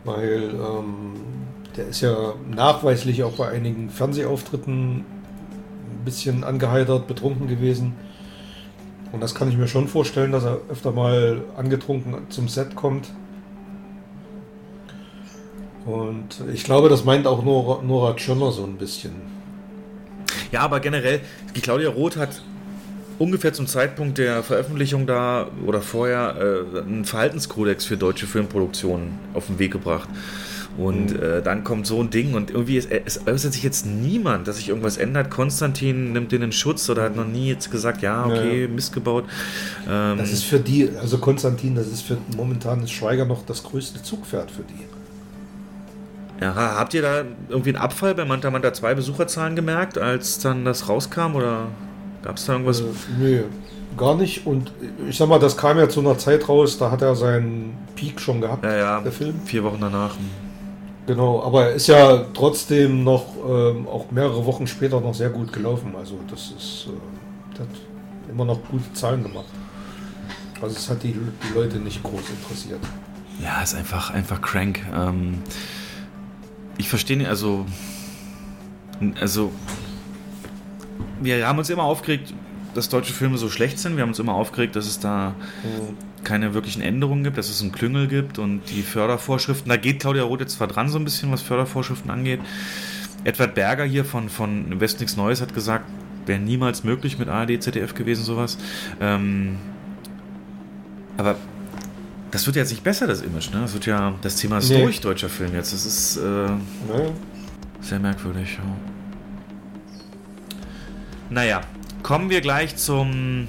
Weil 0.04 0.50
ähm, 0.54 1.14
der 1.76 1.88
ist 1.88 2.00
ja 2.00 2.34
nachweislich 2.50 3.22
auch 3.22 3.32
bei 3.32 3.48
einigen 3.48 3.90
Fernsehauftritten 3.90 4.98
ein 4.98 6.04
bisschen 6.04 6.44
angeheitert, 6.44 7.06
betrunken 7.06 7.48
gewesen. 7.48 7.94
Und 9.12 9.20
das 9.20 9.34
kann 9.34 9.48
ich 9.48 9.56
mir 9.56 9.68
schon 9.68 9.88
vorstellen, 9.88 10.32
dass 10.32 10.44
er 10.44 10.60
öfter 10.70 10.92
mal 10.92 11.42
angetrunken 11.56 12.14
zum 12.28 12.48
Set 12.48 12.76
kommt. 12.76 13.08
Und 15.86 16.42
ich 16.52 16.64
glaube, 16.64 16.88
das 16.88 17.04
meint 17.04 17.26
auch 17.26 17.44
Nora, 17.44 17.82
Nora 17.82 18.14
Tschirner 18.14 18.52
so 18.52 18.64
ein 18.64 18.76
bisschen. 18.76 19.12
Ja, 20.52 20.60
aber 20.60 20.80
generell, 20.80 21.20
die 21.56 21.60
Claudia 21.60 21.88
Roth 21.90 22.16
hat 22.16 22.42
ungefähr 23.18 23.52
zum 23.52 23.66
Zeitpunkt 23.66 24.18
der 24.18 24.42
Veröffentlichung 24.42 25.06
da 25.06 25.48
oder 25.66 25.80
vorher 25.80 26.36
äh, 26.74 26.78
einen 26.80 27.04
Verhaltenskodex 27.04 27.84
für 27.84 27.96
deutsche 27.96 28.26
Filmproduktionen 28.26 29.18
auf 29.34 29.46
den 29.46 29.58
Weg 29.58 29.72
gebracht. 29.72 30.08
Und 30.80 31.12
mhm. 31.12 31.22
äh, 31.22 31.42
dann 31.42 31.62
kommt 31.62 31.86
so 31.86 32.00
ein 32.00 32.08
Ding 32.08 32.32
und 32.32 32.50
irgendwie 32.50 32.78
ist, 32.78 32.90
es 32.90 33.26
äußert 33.26 33.52
sich 33.52 33.62
jetzt 33.62 33.84
niemand, 33.84 34.48
dass 34.48 34.56
sich 34.56 34.70
irgendwas 34.70 34.96
ändert. 34.96 35.28
Konstantin 35.28 36.14
nimmt 36.14 36.32
den 36.32 36.40
in 36.40 36.52
Schutz 36.52 36.88
oder 36.88 37.02
hat 37.02 37.16
noch 37.16 37.26
nie 37.26 37.48
jetzt 37.48 37.70
gesagt, 37.70 38.00
ja, 38.00 38.24
okay, 38.24 38.62
ja. 38.62 38.68
missgebaut. 38.68 39.24
Ähm, 39.86 40.16
das 40.16 40.32
ist 40.32 40.44
für 40.44 40.58
die, 40.58 40.88
also 40.98 41.18
Konstantin, 41.18 41.74
das 41.74 41.86
ist 41.86 42.00
für 42.00 42.16
momentan 42.34 42.82
ist 42.82 42.92
Schweiger 42.92 43.26
noch 43.26 43.44
das 43.44 43.62
größte 43.62 44.02
Zugpferd 44.02 44.50
für 44.50 44.62
die. 44.62 46.42
Ja, 46.42 46.54
habt 46.54 46.94
ihr 46.94 47.02
da 47.02 47.24
irgendwie 47.50 47.74
einen 47.74 47.82
Abfall 47.82 48.14
bei 48.14 48.24
Manta 48.24 48.50
Manta 48.50 48.72
2 48.72 48.94
Besucherzahlen 48.94 49.56
gemerkt, 49.56 49.98
als 49.98 50.38
dann 50.38 50.64
das 50.64 50.88
rauskam 50.88 51.34
oder 51.34 51.66
gab 52.22 52.38
es 52.38 52.46
da 52.46 52.54
irgendwas? 52.54 52.80
Äh, 52.80 52.84
nö, 53.18 53.42
gar 53.98 54.16
nicht. 54.16 54.46
Und 54.46 54.72
ich 55.06 55.18
sag 55.18 55.28
mal, 55.28 55.38
das 55.38 55.58
kam 55.58 55.76
ja 55.76 55.90
zu 55.90 56.00
einer 56.00 56.16
Zeit 56.16 56.48
raus, 56.48 56.78
da 56.78 56.90
hat 56.90 57.02
er 57.02 57.14
seinen 57.14 57.76
Peak 57.96 58.18
schon 58.18 58.40
gehabt, 58.40 58.64
ja, 58.64 58.74
ja, 58.74 59.00
der 59.02 59.12
Film. 59.12 59.34
Vier 59.44 59.62
Wochen 59.62 59.78
danach. 59.78 60.14
Genau, 61.10 61.42
aber 61.42 61.70
er 61.70 61.72
ist 61.72 61.88
ja 61.88 62.24
trotzdem 62.34 63.02
noch 63.02 63.24
ähm, 63.44 63.88
auch 63.88 64.12
mehrere 64.12 64.46
Wochen 64.46 64.68
später 64.68 65.00
noch 65.00 65.12
sehr 65.12 65.30
gut 65.30 65.52
gelaufen. 65.52 65.92
Also 65.98 66.20
das 66.30 66.52
ist, 66.56 66.86
äh, 66.86 67.50
das 67.50 67.62
hat 67.62 67.68
immer 68.30 68.44
noch 68.44 68.60
gute 68.70 68.92
Zahlen 68.92 69.24
gemacht. 69.24 69.46
Also 70.62 70.76
es 70.76 70.88
hat 70.88 71.02
die, 71.02 71.12
die 71.14 71.52
Leute 71.52 71.78
nicht 71.78 72.00
groß 72.04 72.22
interessiert. 72.30 72.78
Ja, 73.42 73.60
ist 73.60 73.74
einfach, 73.74 74.10
einfach 74.12 74.40
crank. 74.40 74.86
Ähm, 74.94 75.38
ich 76.78 76.88
verstehe 76.88 77.16
nicht, 77.16 77.28
also 77.28 77.66
Also, 79.20 79.50
wir 81.20 81.48
haben 81.48 81.58
uns 81.58 81.70
immer 81.70 81.82
aufgeregt, 81.82 82.34
dass 82.74 82.88
deutsche 82.88 83.12
Filme 83.12 83.36
so 83.36 83.48
schlecht 83.48 83.80
sind. 83.80 83.96
Wir 83.96 84.02
haben 84.02 84.10
uns 84.10 84.20
immer 84.20 84.34
aufgeregt, 84.34 84.76
dass 84.76 84.86
es 84.86 85.00
da 85.00 85.34
keine 86.24 86.54
wirklichen 86.54 86.82
Änderungen 86.82 87.24
gibt, 87.24 87.38
dass 87.38 87.48
es 87.48 87.62
einen 87.62 87.72
Klüngel 87.72 88.08
gibt 88.08 88.38
und 88.38 88.62
die 88.70 88.82
Fördervorschriften. 88.82 89.68
Da 89.68 89.76
geht 89.76 90.00
Claudia 90.00 90.22
Roth 90.22 90.40
jetzt 90.40 90.56
zwar 90.56 90.66
dran 90.66 90.88
so 90.88 90.98
ein 90.98 91.04
bisschen, 91.04 91.32
was 91.32 91.42
Fördervorschriften 91.42 92.10
angeht. 92.10 92.40
Edward 93.24 93.54
Berger 93.54 93.84
hier 93.84 94.04
von, 94.04 94.28
von 94.28 94.80
West 94.80 95.00
Nichts 95.00 95.16
Neues 95.16 95.40
hat 95.40 95.54
gesagt, 95.54 95.84
wäre 96.26 96.40
niemals 96.40 96.84
möglich 96.84 97.18
mit 97.18 97.28
ARD, 97.28 97.62
ZDF 97.62 97.94
gewesen, 97.94 98.24
sowas. 98.24 98.58
Ähm, 99.00 99.56
aber 101.16 101.36
das 102.30 102.46
wird 102.46 102.56
jetzt 102.56 102.70
nicht 102.70 102.84
besser, 102.84 103.06
das 103.06 103.22
Image, 103.22 103.50
ne? 103.52 103.60
Das 103.60 103.74
wird 103.74 103.86
ja, 103.86 104.14
das 104.22 104.36
Thema 104.36 104.58
ist 104.58 104.70
nee. 104.70 104.82
durch, 104.82 105.00
deutscher 105.00 105.28
Film 105.28 105.54
jetzt. 105.54 105.72
Das 105.72 105.84
ist 105.84 106.16
äh, 106.16 106.20
naja. 106.20 106.58
sehr 107.80 107.98
merkwürdig. 107.98 108.58
Ja. 108.58 108.64
Naja, 111.28 111.60
kommen 112.02 112.30
wir 112.30 112.40
gleich 112.40 112.76
zum 112.76 113.48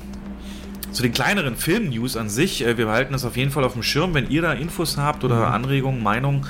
zu 0.92 1.04
den 1.04 1.12
kleineren 1.12 1.56
Film-News 1.56 2.18
an 2.18 2.30
sich. 2.30 2.66
Äh, 2.66 2.78
wir 2.78 2.86
behalten 2.86 3.14
das 3.14 3.26
auf 3.26 3.38
jeden 3.38 3.52
Fall 3.52 3.64
auf 3.64 3.74
dem 3.74 3.84
Schirm. 3.84 4.14
Wenn 4.14 4.30
ihr 4.30 4.42
da 4.42 4.54
Infos 4.54 4.98
habt 4.98 5.24
oder 5.24 5.48
mhm. 5.48 5.54
Anregungen, 5.54 6.04
Meinungen, 6.04 6.46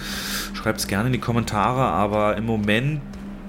schreibt 0.53 0.79
es 0.79 0.87
gerne 0.87 1.07
in 1.07 1.13
die 1.13 1.19
Kommentare. 1.19 1.81
Aber 1.81 2.37
im 2.37 2.45
Moment 2.45 3.01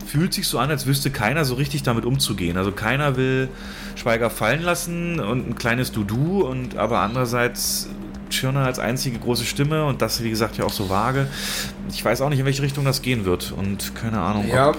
fühlt 0.07 0.35
sich 0.35 0.47
so 0.47 0.59
an, 0.59 0.71
als 0.71 0.87
wüsste 0.87 1.11
keiner 1.11 1.45
so 1.45 1.55
richtig 1.55 1.83
damit 1.83 2.05
umzugehen. 2.05 2.57
Also 2.57 2.73
keiner 2.73 3.17
will 3.17 3.49
Schweiger 3.95 4.31
fallen 4.31 4.63
lassen 4.63 5.21
und 5.21 5.49
ein 5.49 5.55
kleines 5.55 5.93
Dudu 5.93 6.43
und 6.43 6.77
aber 6.77 7.01
andererseits 7.01 7.89
Schirner 8.29 8.65
als 8.65 8.79
einzige 8.79 9.19
große 9.19 9.45
Stimme 9.45 9.85
und 9.85 10.03
das, 10.03 10.23
wie 10.23 10.31
gesagt, 10.31 10.57
ja 10.57 10.65
auch 10.65 10.73
so 10.73 10.91
vage. 10.91 11.29
Ich 11.91 12.05
weiß 12.05 12.21
auch 12.23 12.31
nicht, 12.31 12.41
in 12.41 12.45
welche 12.45 12.63
Richtung 12.63 12.85
das 12.85 13.03
gehen 13.03 13.25
wird 13.25 13.55
und 13.57 13.95
keine 13.95 14.21
Ahnung. 14.21 14.49
Ja, 14.49 14.73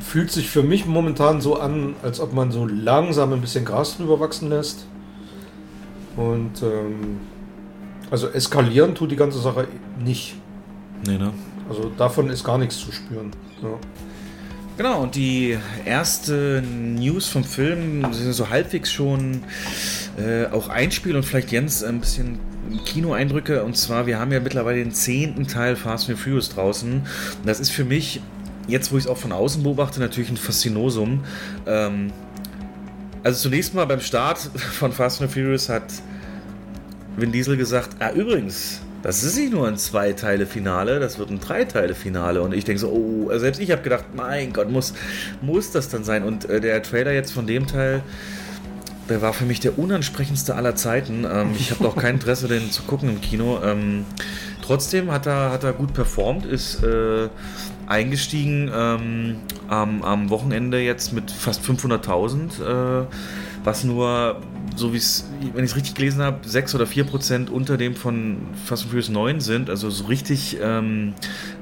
fühlt 0.00 0.30
sich 0.30 0.48
für 0.48 0.62
mich 0.62 0.86
momentan 0.86 1.40
so 1.40 1.58
an, 1.58 1.94
als 2.02 2.20
ob 2.20 2.32
man 2.32 2.50
so 2.50 2.66
langsam 2.66 3.32
ein 3.32 3.40
bisschen 3.40 3.64
Gras 3.64 3.96
drüber 3.96 4.20
wachsen 4.20 4.48
lässt. 4.48 4.86
Und 6.16 6.62
ähm, 6.62 7.20
also 8.10 8.28
eskalieren 8.28 8.94
tut 8.94 9.10
die 9.10 9.16
ganze 9.16 9.38
Sache 9.38 9.68
nicht. 10.02 10.34
Nee, 11.06 11.18
ne? 11.18 11.32
Also 11.68 11.90
davon 11.96 12.28
ist 12.30 12.44
gar 12.44 12.58
nichts 12.58 12.78
zu 12.78 12.90
spüren. 12.90 13.30
Ja. 13.62 13.78
Genau, 14.76 15.02
und 15.02 15.14
die 15.14 15.58
erste 15.84 16.62
News 16.62 17.28
vom 17.28 17.44
Film 17.44 18.12
sind 18.12 18.32
so 18.32 18.48
halbwegs 18.48 18.90
schon 18.90 19.42
äh, 20.16 20.46
auch 20.46 20.68
Einspiel 20.68 21.16
und 21.16 21.22
vielleicht 21.22 21.52
Jens 21.52 21.84
ein 21.84 22.00
bisschen 22.00 22.38
Kinoeindrücke. 22.86 23.62
Und 23.62 23.76
zwar, 23.76 24.06
wir 24.06 24.18
haben 24.18 24.32
ja 24.32 24.40
mittlerweile 24.40 24.78
den 24.78 24.92
zehnten 24.92 25.46
Teil 25.46 25.76
Fast 25.76 26.08
and 26.08 26.18
Furious 26.18 26.48
draußen. 26.48 26.92
Und 26.92 27.04
das 27.44 27.60
ist 27.60 27.70
für 27.70 27.84
mich, 27.84 28.22
jetzt 28.68 28.90
wo 28.90 28.96
ich 28.96 29.04
es 29.04 29.10
auch 29.10 29.18
von 29.18 29.32
außen 29.32 29.62
beobachte, 29.62 30.00
natürlich 30.00 30.30
ein 30.30 30.38
Faszinosum. 30.38 31.24
Ähm, 31.66 32.10
also 33.22 33.48
zunächst 33.48 33.74
mal 33.74 33.86
beim 33.86 34.00
Start 34.00 34.38
von 34.38 34.92
Fast 34.92 35.20
and 35.22 35.30
Furious 35.30 35.68
hat 35.68 35.84
Vin 37.16 37.32
Diesel 37.32 37.56
gesagt, 37.56 37.96
ah 38.00 38.12
übrigens, 38.12 38.80
das 39.02 39.22
ist 39.22 39.36
nicht 39.36 39.52
nur 39.52 39.66
ein 39.66 39.76
Zwei-Teile-Finale, 39.76 41.00
das 41.00 41.18
wird 41.18 41.30
ein 41.30 41.40
Drei-Teile-Finale. 41.40 42.42
Und 42.42 42.52
ich 42.54 42.64
denke 42.64 42.80
so, 42.80 42.88
oh, 42.90 43.28
also 43.28 43.40
selbst 43.40 43.60
ich 43.60 43.70
habe 43.70 43.82
gedacht, 43.82 44.06
mein 44.14 44.52
Gott, 44.52 44.70
muss, 44.70 44.94
muss 45.40 45.70
das 45.70 45.88
dann 45.88 46.04
sein? 46.04 46.22
Und 46.22 46.48
äh, 46.48 46.60
der 46.60 46.82
Trailer 46.82 47.12
jetzt 47.12 47.32
von 47.32 47.46
dem 47.46 47.66
Teil, 47.66 48.02
der 49.08 49.22
war 49.22 49.32
für 49.32 49.44
mich 49.44 49.60
der 49.60 49.78
unansprechendste 49.78 50.54
aller 50.54 50.76
Zeiten. 50.76 51.26
Ähm, 51.30 51.52
ich 51.58 51.70
habe 51.70 51.88
auch 51.88 51.96
kein 51.96 52.16
Interesse, 52.16 52.46
den 52.46 52.70
zu 52.70 52.82
gucken 52.82 53.08
im 53.08 53.20
Kino. 53.20 53.60
Ähm, 53.64 54.04
trotzdem 54.62 55.10
hat 55.10 55.26
er, 55.26 55.50
hat 55.50 55.64
er 55.64 55.72
gut 55.72 55.94
performt, 55.94 56.44
ist 56.44 56.82
äh, 56.82 57.28
eingestiegen 57.90 58.70
ähm, 58.72 59.36
am, 59.68 60.02
am, 60.02 60.30
Wochenende 60.30 60.80
jetzt 60.80 61.12
mit 61.12 61.30
fast 61.30 61.62
500.000, 61.62 63.02
äh, 63.02 63.06
was 63.64 63.82
nur, 63.82 64.36
so 64.76 64.92
wie 64.92 64.96
es, 64.96 65.28
wenn 65.54 65.64
ich 65.64 65.72
es 65.72 65.76
richtig 65.76 65.96
gelesen 65.96 66.22
habe, 66.22 66.38
6 66.46 66.76
oder 66.76 66.86
4 66.86 67.04
Prozent 67.04 67.50
unter 67.50 67.76
dem 67.76 67.96
von 67.96 68.36
Fast 68.64 68.84
and 68.84 68.92
Furious 68.92 69.08
9 69.08 69.40
sind. 69.40 69.68
Also 69.68 69.90
so 69.90 70.04
richtig 70.04 70.58
ähm, 70.62 71.14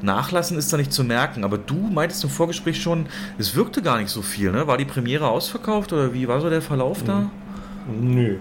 nachlassen 0.03 0.59
ist 0.59 0.70
da 0.70 0.76
nicht 0.76 0.93
zu 0.93 1.03
merken. 1.03 1.45
Aber 1.45 1.57
du 1.57 1.74
meintest 1.74 2.22
im 2.24 2.31
Vorgespräch 2.31 2.81
schon, 2.81 3.07
es 3.39 3.57
wirkte 3.57 3.81
gar 3.81 3.99
nicht 3.99 4.11
so 4.11 4.20
viel. 4.20 4.53
Ne? 4.53 4.66
War 4.66 4.76
die 4.76 4.85
Premiere 4.85 5.29
ausverkauft 5.29 5.95
oder 5.95 6.12
wie 6.12 6.29
war 6.29 6.43
so 6.43 6.51
der 6.51 6.62
Verlauf 6.62 7.03
da? 7.05 7.31
Nö. 8.01 8.37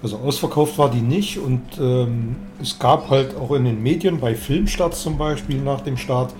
Also 0.00 0.18
ausverkauft 0.18 0.78
war 0.78 0.90
die 0.90 1.00
nicht 1.00 1.38
und 1.38 1.62
ähm, 1.80 2.36
es 2.62 2.78
gab 2.78 3.10
halt 3.10 3.34
auch 3.36 3.52
in 3.52 3.64
den 3.64 3.82
Medien, 3.82 4.20
bei 4.20 4.34
Filmstarts 4.34 5.02
zum 5.02 5.18
Beispiel 5.18 5.60
nach 5.60 5.80
dem 5.80 5.96
Start, 5.96 6.34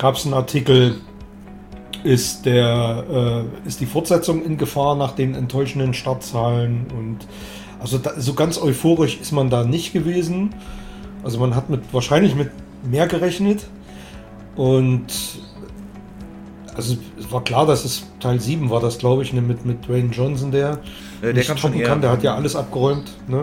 gab 0.00 0.16
es 0.16 0.24
einen 0.24 0.34
Artikel, 0.34 0.96
ist, 2.02 2.46
der, 2.46 3.04
äh, 3.64 3.68
ist 3.68 3.80
die 3.80 3.86
Fortsetzung 3.86 4.42
in 4.42 4.56
Gefahr 4.56 4.96
nach 4.96 5.12
den 5.12 5.34
enttäuschenden 5.34 5.92
Startzahlen 5.92 6.86
und 6.98 7.18
also 7.78 7.98
da, 7.98 8.18
so 8.18 8.32
ganz 8.32 8.60
euphorisch 8.60 9.18
ist 9.20 9.32
man 9.32 9.50
da 9.50 9.64
nicht 9.64 9.92
gewesen. 9.92 10.54
Also 11.22 11.38
man 11.38 11.54
hat 11.54 11.68
mit 11.68 11.82
wahrscheinlich 11.92 12.34
mit 12.34 12.50
mehr 12.82 13.06
gerechnet 13.06 13.66
und 14.56 15.06
also 16.74 16.96
es 17.18 17.30
war 17.30 17.44
klar, 17.44 17.66
dass 17.66 17.84
es 17.84 18.06
Teil 18.20 18.40
7 18.40 18.70
war, 18.70 18.80
das 18.80 18.98
glaube 18.98 19.22
ich, 19.22 19.34
ne, 19.34 19.42
mit, 19.42 19.66
mit 19.66 19.86
Dwayne 19.86 20.10
Johnson, 20.10 20.50
der, 20.50 20.78
äh, 21.20 21.34
der 21.34 21.44
kann, 21.44 21.58
kann, 21.82 22.00
der 22.00 22.10
hat 22.10 22.22
ja 22.22 22.34
alles 22.34 22.56
abgeräumt, 22.56 23.12
ne? 23.28 23.42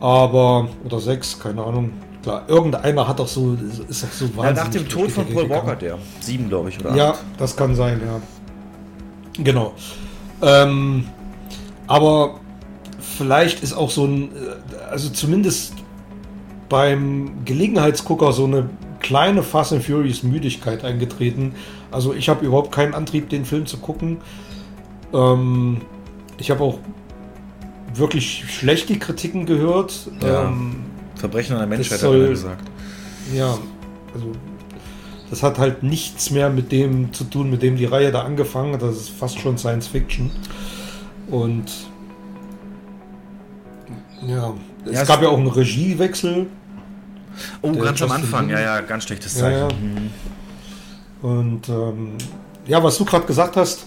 Aber, 0.00 0.68
oder 0.84 1.00
6, 1.00 1.38
keine 1.38 1.62
Ahnung. 1.64 1.92
Klar, 2.22 2.44
irgendeiner 2.46 3.08
hat 3.08 3.18
doch 3.18 3.26
so, 3.26 3.56
ist 3.88 4.04
doch 4.04 4.12
so 4.12 4.36
wahnsinnig. 4.36 4.56
Ja, 4.56 4.64
nach 4.64 4.68
dem 4.68 4.88
Tod 4.88 5.10
von 5.10 5.26
Paul 5.26 5.50
Walker, 5.50 5.74
der. 5.74 5.98
Sieben, 6.20 6.48
glaube 6.48 6.68
ich, 6.68 6.78
oder? 6.78 6.94
Ja, 6.94 7.10
acht. 7.10 7.24
das 7.36 7.56
kann 7.56 7.74
sein, 7.74 8.00
ja. 8.04 8.20
Genau. 9.42 9.72
Ähm, 10.40 11.06
aber 11.88 12.40
vielleicht 13.00 13.62
ist 13.62 13.72
auch 13.72 13.90
so 13.90 14.04
ein, 14.04 14.30
äh, 14.30 14.90
also 14.90 15.10
zumindest 15.10 15.74
beim 16.68 17.44
Gelegenheitsgucker 17.44 18.32
so 18.32 18.44
eine 18.44 18.70
kleine 19.00 19.42
Fast 19.42 19.72
and 19.72 19.84
Furious 19.84 20.22
Müdigkeit 20.22 20.84
eingetreten. 20.84 21.54
Also 21.90 22.14
ich 22.14 22.28
habe 22.28 22.46
überhaupt 22.46 22.72
keinen 22.72 22.94
Antrieb, 22.94 23.28
den 23.30 23.44
Film 23.44 23.66
zu 23.66 23.78
gucken. 23.78 24.18
Ähm, 25.12 25.82
ich 26.38 26.50
habe 26.50 26.62
auch 26.62 26.78
wirklich 27.94 28.44
schlechte 28.48 28.98
Kritiken 28.98 29.44
gehört. 29.44 30.08
Ja. 30.22 30.44
Ähm, 30.44 30.76
Verbrechen 31.22 31.52
an 31.54 31.60
der 31.60 31.68
Menschheit, 31.68 32.00
soll, 32.00 32.16
hat 32.16 32.22
er 32.24 32.30
gesagt. 32.30 32.70
Ja, 33.32 33.56
also 34.12 34.32
das 35.30 35.44
hat 35.44 35.56
halt 35.56 35.84
nichts 35.84 36.32
mehr 36.32 36.50
mit 36.50 36.72
dem 36.72 37.12
zu 37.12 37.22
tun, 37.22 37.48
mit 37.48 37.62
dem 37.62 37.76
die 37.76 37.84
Reihe 37.84 38.10
da 38.10 38.22
angefangen 38.22 38.74
hat. 38.74 38.82
Das 38.82 38.96
ist 38.96 39.10
fast 39.10 39.38
schon 39.38 39.56
Science 39.56 39.86
Fiction. 39.86 40.32
Und 41.30 41.70
ja, 44.26 44.52
es 44.84 44.94
ja, 44.94 45.04
gab 45.04 45.22
ja 45.22 45.28
auch 45.28 45.38
einen 45.38 45.46
Regiewechsel. 45.46 46.48
Oh, 47.62 47.70
ganz 47.70 48.02
am 48.02 48.10
Anfang, 48.10 48.50
ja, 48.50 48.60
ja, 48.60 48.80
ganz 48.80 49.04
schlechtes 49.04 49.34
Zeichen. 49.34 49.60
Ja, 49.60 49.68
ja. 49.68 49.74
Mhm. 49.74 50.10
Und 51.22 51.68
ähm, 51.68 52.14
ja, 52.66 52.82
was 52.82 52.98
du 52.98 53.04
gerade 53.04 53.26
gesagt 53.26 53.56
hast, 53.56 53.86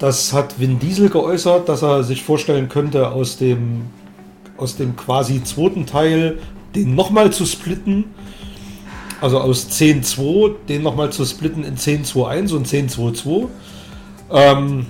das 0.00 0.32
hat 0.32 0.58
Vin 0.58 0.80
Diesel 0.80 1.10
geäußert, 1.10 1.68
dass 1.68 1.82
er 1.82 2.02
sich 2.02 2.24
vorstellen 2.24 2.68
könnte, 2.68 3.12
aus 3.12 3.36
dem 3.36 3.82
aus 4.56 4.76
dem 4.76 4.96
quasi 4.96 5.42
zweiten 5.42 5.86
Teil 5.86 6.38
den 6.74 6.94
nochmal 6.94 7.32
zu 7.32 7.46
splitten. 7.46 8.04
Also 9.20 9.40
aus 9.40 9.70
10.2 9.70 10.54
den 10.68 10.82
nochmal 10.82 11.10
zu 11.10 11.24
splitten 11.24 11.64
in 11.64 11.76
10.2.1 11.76 12.54
und 12.54 12.66
10.2.2. 12.66 13.48
Ähm, 14.30 14.86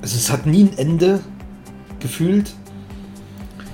also 0.00 0.16
es 0.16 0.30
hat 0.30 0.46
nie 0.46 0.64
ein 0.64 0.78
Ende 0.78 1.20
gefühlt. 2.00 2.52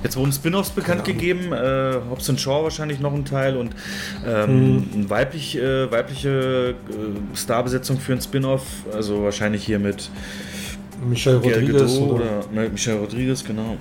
Jetzt 0.04 0.16
wurden 0.16 0.30
Spin-offs 0.30 0.70
bekannt 0.70 1.04
gegeben, 1.04 1.52
äh, 1.52 1.94
Hobbs 2.08 2.30
Shaw 2.40 2.62
wahrscheinlich 2.62 3.00
noch 3.00 3.12
ein 3.12 3.24
Teil 3.24 3.56
und 3.56 3.74
ähm, 4.24 4.46
hm. 4.46 4.88
eine 4.94 5.10
weiblich, 5.10 5.58
äh, 5.58 5.90
weibliche 5.90 6.76
äh, 6.88 7.36
Starbesetzung 7.36 7.98
für 7.98 8.12
ein 8.12 8.20
Spin-off, 8.20 8.62
also 8.94 9.24
wahrscheinlich 9.24 9.64
hier 9.64 9.80
mit 9.80 10.08
Michelle 11.08 11.38
Rodriguez 11.38 11.96
oder, 11.98 12.14
oder 12.14 12.44
ne, 12.52 12.68
Michelle 12.68 13.00
Rodriguez, 13.00 13.42
genau. 13.42 13.76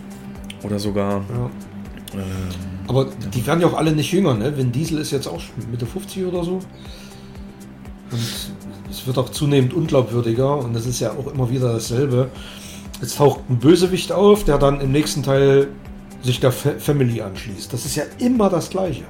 Oder 0.63 0.79
sogar. 0.79 1.21
Ja. 1.29 1.49
Ähm, 2.13 2.21
Aber 2.87 3.07
die 3.33 3.45
werden 3.45 3.61
ja 3.61 3.67
auch 3.67 3.77
alle 3.77 3.91
nicht 3.91 4.11
jünger, 4.11 4.33
ne? 4.33 4.57
Vin 4.57 4.71
Diesel 4.71 4.99
ist 4.99 5.11
jetzt 5.11 5.27
auch 5.27 5.41
Mitte 5.69 5.85
50 5.85 6.25
oder 6.25 6.43
so. 6.43 6.53
Und 8.11 8.51
es 8.89 9.05
wird 9.05 9.17
auch 9.17 9.29
zunehmend 9.29 9.73
unglaubwürdiger 9.73 10.57
und 10.57 10.73
das 10.73 10.85
ist 10.85 10.99
ja 10.99 11.11
auch 11.11 11.27
immer 11.27 11.49
wieder 11.49 11.73
dasselbe. 11.73 12.29
Jetzt 13.01 13.17
taucht 13.17 13.41
ein 13.49 13.59
Bösewicht 13.59 14.11
auf, 14.11 14.43
der 14.43 14.57
dann 14.57 14.81
im 14.81 14.91
nächsten 14.91 15.23
Teil 15.23 15.67
sich 16.23 16.39
der 16.39 16.51
Fa 16.51 16.71
Family 16.79 17.21
anschließt. 17.21 17.71
Das 17.71 17.85
ist 17.85 17.95
ja 17.95 18.03
immer 18.17 18.49
das 18.49 18.69
Gleiche. 18.69 19.03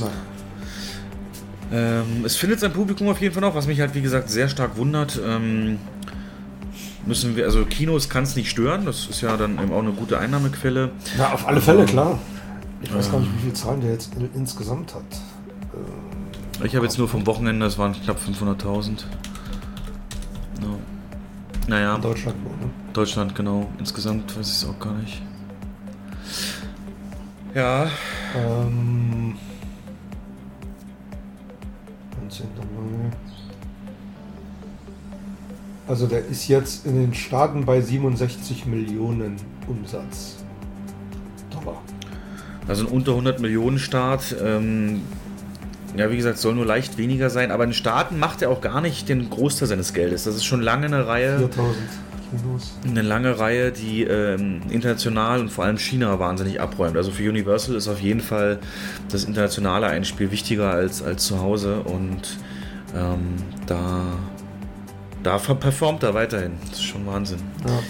Naja. 0.00 0.12
Ähm, 1.72 2.24
es 2.24 2.36
findet 2.36 2.60
sein 2.60 2.72
Publikum 2.72 3.08
auf 3.08 3.20
jeden 3.20 3.32
Fall 3.32 3.42
noch, 3.42 3.54
was 3.54 3.66
mich 3.66 3.80
halt 3.80 3.94
wie 3.94 4.02
gesagt 4.02 4.28
sehr 4.28 4.48
stark 4.48 4.76
wundert. 4.76 5.20
Ähm, 5.24 5.78
müssen 7.06 7.36
wir, 7.36 7.44
also 7.44 7.64
Kinos 7.64 8.08
kann 8.08 8.24
es 8.24 8.36
nicht 8.36 8.50
stören, 8.50 8.84
das 8.84 9.06
ist 9.06 9.20
ja 9.20 9.36
dann 9.36 9.58
eben 9.62 9.72
auch 9.72 9.82
eine 9.82 9.92
gute 9.92 10.18
Einnahmequelle. 10.18 10.90
Ja, 11.18 11.32
auf 11.32 11.46
alle 11.46 11.60
Fälle, 11.60 11.80
ähm, 11.80 11.86
klar. 11.86 12.18
Ich 12.82 12.94
weiß 12.94 13.10
gar 13.10 13.20
nicht, 13.20 13.34
wie 13.36 13.40
viele 13.40 13.52
Zahlen 13.54 13.80
der 13.80 13.92
jetzt 13.92 14.12
insgesamt 14.34 14.94
hat. 14.94 15.02
ich 16.62 16.74
habe 16.76 16.84
jetzt 16.84 16.98
nur 16.98 17.08
vom 17.08 17.26
Wochenende, 17.26 17.64
das 17.64 17.78
waren 17.78 17.92
knapp 17.92 18.18
500.000. 18.18 19.04
No. 20.60 20.78
Naja. 21.66 21.96
In 21.96 22.02
Deutschland 22.02 22.42
nur, 22.42 22.52
ne? 22.52 22.72
Deutschland, 22.92 23.34
genau. 23.34 23.68
Insgesamt 23.78 24.36
weiß 24.36 24.46
ich 24.46 24.54
es 24.54 24.68
auch 24.68 24.78
gar 24.78 24.92
nicht. 24.94 25.22
Ja. 27.54 27.88
Ähm, 28.36 29.36
19. 32.20 32.46
Mai. 32.56 33.10
Also 35.86 36.06
der 36.06 36.24
ist 36.24 36.48
jetzt 36.48 36.86
in 36.86 36.96
den 36.96 37.14
Staaten 37.14 37.64
bei 37.64 37.80
67 37.80 38.66
Millionen 38.66 39.36
Umsatz. 39.68 40.36
Dollar. 41.50 41.82
Also 42.66 42.86
ein 42.86 42.92
unter 42.92 43.12
100 43.12 43.40
Millionen 43.40 43.78
Start. 43.78 44.34
Ähm, 44.42 45.02
ja, 45.96 46.10
wie 46.10 46.16
gesagt, 46.16 46.38
soll 46.38 46.54
nur 46.54 46.66
leicht 46.66 46.98
weniger 46.98 47.30
sein, 47.30 47.50
aber 47.50 47.64
in 47.64 47.70
den 47.70 47.74
Staaten 47.74 48.18
macht 48.18 48.42
er 48.42 48.50
auch 48.50 48.60
gar 48.60 48.80
nicht 48.80 49.08
den 49.08 49.30
Großteil 49.30 49.68
seines 49.68 49.92
Geldes. 49.92 50.24
Das 50.24 50.34
ist 50.34 50.44
schon 50.44 50.60
lange 50.60 50.86
eine 50.86 51.06
Reihe. 51.06 51.38
4000 51.38 51.76
Kinos. 52.30 52.72
Eine 52.84 53.02
lange 53.02 53.38
Reihe, 53.38 53.70
die 53.70 54.02
ähm, 54.02 54.62
international 54.70 55.40
und 55.40 55.50
vor 55.50 55.64
allem 55.64 55.78
China 55.78 56.18
wahnsinnig 56.18 56.60
abräumt. 56.60 56.96
Also 56.96 57.10
für 57.10 57.28
Universal 57.28 57.76
ist 57.76 57.88
auf 57.88 58.00
jeden 58.00 58.20
Fall 58.20 58.58
das 59.10 59.24
internationale 59.24 59.86
Einspiel 59.86 60.30
wichtiger 60.30 60.70
als, 60.70 61.02
als 61.02 61.24
zu 61.26 61.40
Hause 61.40 61.80
und 61.80 62.38
ähm, 62.96 63.36
da, 63.66 64.02
da 65.24 65.38
performt 65.38 66.02
er 66.04 66.14
weiterhin. 66.14 66.52
Das 66.70 66.78
ist 66.78 66.84
schon 66.84 67.04
Wahnsinn. 67.06 67.38
Ja. 67.66 67.80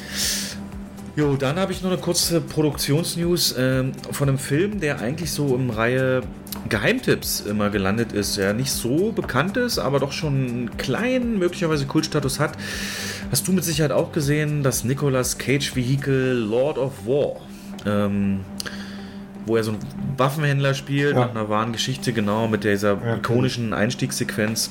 Jo, 1.17 1.37
dann 1.37 1.57
habe 1.61 1.71
ich 1.73 1.81
noch 1.83 1.93
eine 1.93 2.01
kurze 2.01 2.41
Produktionsnews 2.41 3.55
ähm, 3.57 3.93
von 4.11 4.29
einem 4.29 4.39
Film, 4.39 4.81
der 4.81 5.01
eigentlich 5.01 5.31
so 5.31 5.55
im 5.55 5.71
Reihe 5.71 6.23
Geheimtipps 6.69 7.41
immer 7.41 7.71
gelandet 7.71 8.11
ist, 8.13 8.37
der 8.37 8.53
nicht 8.53 8.73
so 8.73 9.13
bekannt 9.13 9.57
ist, 9.57 9.79
aber 9.79 10.01
doch 10.01 10.11
schon 10.11 10.35
einen 10.35 10.77
kleinen, 10.77 11.39
möglicherweise 11.39 11.87
Kultstatus 11.87 12.41
hat. 12.41 12.53
Hast 13.31 13.47
du 13.47 13.53
mit 13.53 13.63
Sicherheit 13.63 13.93
auch 13.93 14.11
gesehen, 14.11 14.63
das 14.65 14.83
Nicolas 14.83 15.39
Cage 15.39 15.77
Vehikel 15.77 16.37
Lord 16.37 16.79
of 16.79 17.07
War, 17.07 17.37
ähm, 17.87 18.41
wo 19.47 19.57
er 19.57 19.63
so 19.63 19.73
einen 19.73 19.81
Waffenhändler 20.17 20.75
spielt, 20.75 21.15
Ja. 21.15 21.21
nach 21.27 21.31
einer 21.31 21.49
wahren 21.49 21.73
Geschichte, 21.73 22.13
genau, 22.13 22.49
mit 22.49 22.65
dieser 22.65 22.95
Ja, 23.05 23.17
ikonischen 23.17 23.73
Einstiegssequenz 23.73 24.71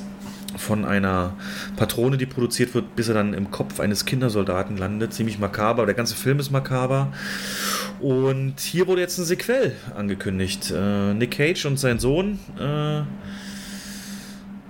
von 0.57 0.85
einer 0.85 1.33
Patrone, 1.75 2.17
die 2.17 2.25
produziert 2.25 2.73
wird, 2.73 2.95
bis 2.95 3.07
er 3.07 3.13
dann 3.13 3.33
im 3.33 3.51
Kopf 3.51 3.79
eines 3.79 4.05
Kindersoldaten 4.05 4.77
landet. 4.77 5.13
Ziemlich 5.13 5.39
makaber. 5.39 5.85
Der 5.85 5.95
ganze 5.95 6.15
Film 6.15 6.39
ist 6.39 6.51
makaber. 6.51 7.11
Und 7.99 8.59
hier 8.59 8.87
wurde 8.87 9.01
jetzt 9.01 9.17
ein 9.17 9.25
Sequel 9.25 9.73
angekündigt. 9.95 10.71
Äh, 10.75 11.13
Nick 11.13 11.31
Cage 11.31 11.65
und 11.65 11.77
sein 11.77 11.99
Sohn 11.99 12.39
äh, 12.59 13.01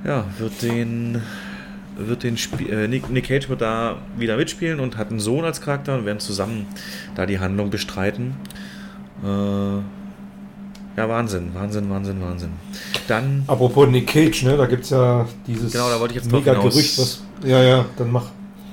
ja, 0.05 0.25
wird 0.38 0.61
den 0.61 1.21
wird 1.95 2.23
den 2.23 2.38
äh, 2.69 2.88
Nick, 2.88 3.09
Nick 3.09 3.27
Cage 3.27 3.49
wird 3.49 3.61
da 3.61 4.01
wieder 4.17 4.38
mitspielen 4.38 4.79
und 4.79 4.97
hat 4.97 5.11
einen 5.11 5.19
Sohn 5.19 5.45
als 5.45 5.61
Charakter 5.61 5.95
und 5.95 6.05
werden 6.05 6.19
zusammen 6.19 6.65
da 7.15 7.25
die 7.25 7.39
Handlung 7.39 7.69
bestreiten. 7.69 8.36
Äh, 9.23 10.03
ja, 10.95 11.09
Wahnsinn, 11.09 11.51
Wahnsinn, 11.53 11.89
Wahnsinn, 11.89 12.21
Wahnsinn. 12.21 12.49
Dann 13.07 13.43
Apropos 13.47 13.87
Nick 13.87 14.07
Cage, 14.07 14.43
ne? 14.43 14.57
Da 14.57 14.65
gibt 14.65 14.83
es 14.83 14.91
ja 14.91 15.27
dieses 15.47 15.71
Genau, 15.71 15.89
da 15.89 15.99
wollte 15.99 16.13
ich 16.15 16.23
jetzt 16.23 16.31
mega. 16.31 16.53
Gerücht, 16.53 16.99
was. 16.99 17.23
Ja, 17.43 17.61
ja, 17.61 17.85
dann 17.97 18.11
mach. 18.11 18.27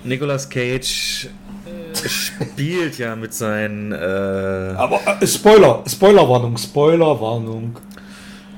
Nicolas 0.05 0.49
Cage 0.49 1.29
äh, 1.67 2.09
spielt 2.09 2.99
ja 2.99 3.17
mit 3.17 3.35
seinen. 3.35 3.93
Äh, 3.93 3.97
Aber 3.97 5.01
äh, 5.21 5.27
Spoiler, 5.27 5.83
Spoilerwarnung, 5.87 6.57
Spoilerwarnung. 6.57 7.77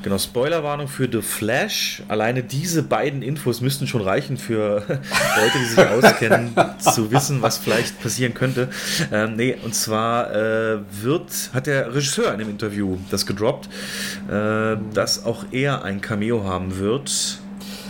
Genau, 0.02 0.18
Spoilerwarnung 0.18 0.88
für 0.88 1.08
The 1.10 1.22
Flash. 1.22 2.02
Alleine 2.08 2.42
diese 2.42 2.82
beiden 2.82 3.22
Infos 3.22 3.60
müssten 3.60 3.86
schon 3.86 4.02
reichen 4.02 4.36
für 4.36 4.84
Leute, 4.88 5.58
die 5.58 5.64
sich 5.64 5.78
auskennen, 5.78 6.54
zu 6.78 7.10
wissen, 7.10 7.42
was 7.42 7.58
vielleicht 7.58 8.00
passieren 8.02 8.34
könnte. 8.34 8.68
Ähm, 9.12 9.36
nee, 9.36 9.56
und 9.64 9.74
zwar 9.74 10.34
äh, 10.34 10.78
wird, 11.02 11.50
hat 11.52 11.66
der 11.66 11.94
Regisseur 11.94 12.32
in 12.32 12.38
dem 12.38 12.50
Interview 12.50 12.98
das 13.10 13.26
gedroppt, 13.26 13.68
äh, 14.28 14.76
dass 14.92 15.24
auch 15.24 15.44
er 15.52 15.84
ein 15.84 16.00
Cameo 16.00 16.44
haben 16.44 16.78
wird. 16.78 17.38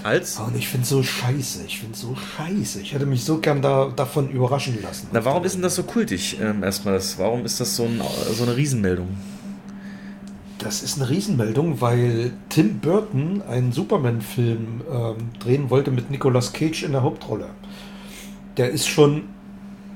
Als 0.02 0.38
Und 0.38 0.56
ich 0.56 0.68
finde 0.68 0.86
so 0.86 1.02
scheiße, 1.02 1.60
ich 1.64 1.78
finde 1.78 1.96
so 1.96 2.16
scheiße. 2.16 2.80
Ich 2.80 2.92
hätte 2.92 3.06
mich 3.06 3.24
so 3.24 3.38
gern 3.38 3.62
da, 3.62 3.92
davon 3.94 4.30
überraschen 4.30 4.82
lassen. 4.82 5.08
Na, 5.12 5.24
warum 5.24 5.44
ist 5.44 5.54
denn 5.54 5.62
das 5.62 5.76
so 5.76 5.84
kultig? 5.84 6.38
Ähm, 6.40 6.64
erstmal 6.64 6.94
das. 6.94 7.18
Warum 7.18 7.44
ist 7.44 7.60
das 7.60 7.76
so, 7.76 7.84
ein, 7.84 8.00
so 8.32 8.42
eine 8.42 8.56
Riesenmeldung? 8.56 9.16
Das 10.62 10.82
ist 10.82 11.00
eine 11.00 11.10
Riesenmeldung, 11.10 11.80
weil 11.80 12.32
Tim 12.48 12.78
Burton 12.78 13.42
einen 13.48 13.72
Superman-Film 13.72 14.82
ähm, 14.90 15.16
drehen 15.40 15.70
wollte 15.70 15.90
mit 15.90 16.10
Nicolas 16.10 16.52
Cage 16.52 16.84
in 16.84 16.92
der 16.92 17.02
Hauptrolle. 17.02 17.46
Der 18.56 18.70
ist 18.70 18.86
schon 18.86 19.24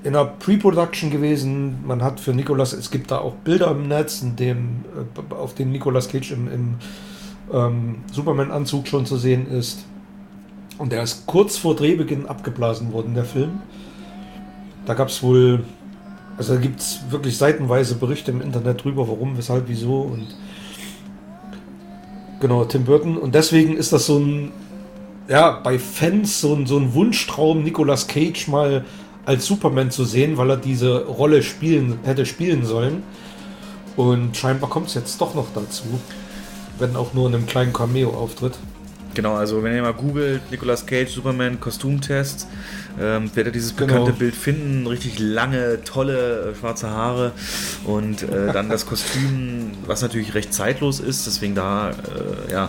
in 0.03 0.15
der 0.15 0.25
Pre-Production 0.25 1.11
gewesen. 1.11 1.85
Man 1.87 2.03
hat 2.03 2.19
für 2.19 2.33
Nicolas, 2.33 2.73
es 2.73 2.91
gibt 2.91 3.13
da 3.13 3.19
auch 3.19 3.35
Bilder 3.35 3.71
im 3.71 3.87
Netz, 3.87 4.23
in 4.23 4.35
dem, 4.35 4.85
äh, 5.31 5.35
auf 5.35 5.55
denen 5.55 5.71
Nicolas 5.71 6.09
Cage 6.09 6.33
im, 6.33 6.53
im 6.53 6.75
ähm, 7.53 7.97
Superman-Anzug 8.13 8.89
schon 8.89 9.07
zu 9.07 9.17
sehen 9.17 9.47
ist. 9.49 9.85
Und 10.79 10.91
der 10.91 11.03
ist 11.03 11.27
kurz 11.27 11.57
vor 11.57 11.77
Drehbeginn 11.77 12.27
abgeblasen 12.27 12.93
worden, 12.93 13.15
der 13.15 13.25
Film. 13.25 13.61
Da 14.85 14.95
gab 14.95 15.09
es 15.09 15.23
wohl, 15.23 15.65
also 16.37 16.55
da 16.55 16.61
gibt 16.61 16.81
es 16.81 17.01
wirklich 17.09 17.37
seitenweise 17.37 17.95
Berichte 17.95 18.33
im 18.33 18.41
Internet 18.41 18.83
drüber, 18.83 19.07
warum, 19.07 19.37
weshalb, 19.39 19.69
wieso 19.69 20.01
und 20.01 20.27
genau, 22.41 22.65
Tim 22.65 22.85
Burton. 22.85 23.17
Und 23.17 23.35
deswegen 23.35 23.77
ist 23.77 23.93
das 23.93 24.07
so 24.07 24.19
ein, 24.19 24.53
ja, 25.29 25.61
bei 25.63 25.79
Fans 25.79 26.41
so 26.41 26.55
ein, 26.55 26.67
so 26.67 26.79
ein 26.79 26.95
Wunschtraum, 26.95 27.63
Nicolas 27.63 28.07
Cage 28.07 28.49
mal 28.49 28.85
als 29.25 29.47
Superman 29.47 29.91
zu 29.91 30.05
sehen, 30.05 30.37
weil 30.37 30.51
er 30.51 30.57
diese 30.57 31.05
Rolle 31.05 31.43
spielen, 31.43 31.99
hätte 32.05 32.27
spielen 32.27 32.65
sollen. 32.65 33.03
Und 33.97 34.37
scheinbar 34.37 34.71
kommt 34.71 34.89
es 34.89 34.95
jetzt 34.95 35.21
doch 35.21 35.35
noch 35.35 35.49
dazu. 35.55 35.85
Wenn 36.79 36.95
auch 36.97 37.15
nur 37.15 37.29
in 37.29 37.35
einem 37.35 37.47
kleinen 37.47 37.73
Cameo-Auftritt. 37.73 38.53
Genau, 39.17 39.35
also 39.35 39.63
wenn 39.63 39.75
ihr 39.75 39.81
mal 39.81 39.95
googelt, 39.95 40.43
Nicolas 40.51 40.85
Cage, 40.85 41.09
Superman, 41.11 41.59
Kostümtest, 41.59 42.47
ähm, 43.01 43.31
werdet 43.35 43.47
ihr 43.47 43.53
dieses 43.53 43.75
Genau. 43.75 43.87
bekannte 43.95 44.13
Bild 44.13 44.35
finden. 44.37 44.87
Richtig 44.87 45.19
lange, 45.19 45.83
tolle 45.85 46.51
äh, 46.53 46.55
schwarze 46.55 46.91
Haare 46.91 47.33
und 47.85 48.23
äh, 48.25 48.53
dann 48.53 48.69
das 48.69 48.85
Kostüm, 48.85 49.73
was 49.87 50.03
natürlich 50.03 50.35
recht 50.35 50.53
zeitlos 50.53 51.01
ist, 51.01 51.27
deswegen 51.27 51.55
da, 51.55 51.91
äh, 51.93 52.53
ja. 52.53 52.69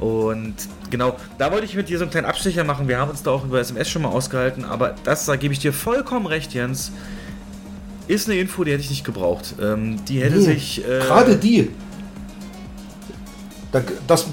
Und 0.00 0.54
genau, 0.90 1.16
da 1.38 1.52
wollte 1.52 1.66
ich 1.66 1.76
mit 1.76 1.88
dir 1.88 1.98
so 1.98 2.04
einen 2.04 2.10
kleinen 2.10 2.26
Abstecher 2.26 2.64
machen. 2.64 2.88
Wir 2.88 2.98
haben 2.98 3.10
uns 3.12 3.22
da 3.22 3.30
auch 3.30 3.44
über 3.44 3.60
SMS 3.60 3.88
schon 3.88 4.02
mal 4.02 4.08
ausgehalten, 4.08 4.64
aber 4.64 4.96
das, 5.04 5.24
da 5.24 5.36
gebe 5.36 5.54
ich 5.54 5.60
dir 5.60 5.72
vollkommen 5.72 6.26
recht, 6.26 6.52
Jens. 6.52 6.90
Ist 8.08 8.28
eine 8.28 8.40
Info, 8.40 8.64
die 8.64 8.72
hätte 8.72 8.82
ich 8.82 8.90
nicht 8.90 9.04
gebraucht. 9.04 9.54
Ähm, 9.62 10.04
die 10.06 10.20
hätte 10.20 10.36
Nee, 10.36 10.42
sich. 10.44 10.84
Äh, 10.84 10.98
Gerade 10.98 11.36
die. 11.36 11.70
Da, 13.72 13.82
das, 14.08 14.26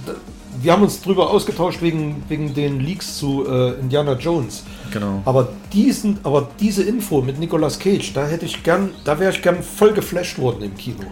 wir 0.63 0.71
haben 0.71 0.83
uns 0.83 1.01
drüber 1.01 1.29
ausgetauscht 1.29 1.81
wegen, 1.81 2.23
wegen 2.29 2.53
den 2.53 2.79
Leaks 2.79 3.17
zu 3.17 3.45
äh, 3.47 3.73
Indiana 3.79 4.13
Jones. 4.13 4.63
Genau. 4.91 5.21
Aber 5.25 5.49
diesen, 5.73 6.19
aber 6.23 6.49
diese 6.59 6.83
Info 6.83 7.21
mit 7.21 7.37
Nicolas 7.37 7.77
Cage, 7.79 8.13
da 8.13 8.25
hätte 8.25 8.45
ich 8.45 8.63
gern, 8.63 8.91
da 9.03 9.19
wäre 9.19 9.31
ich 9.31 9.41
gern 9.41 9.61
voll 9.61 9.93
geflasht 9.93 10.39
worden 10.39 10.63
im 10.63 10.75
Kino. 10.75 11.03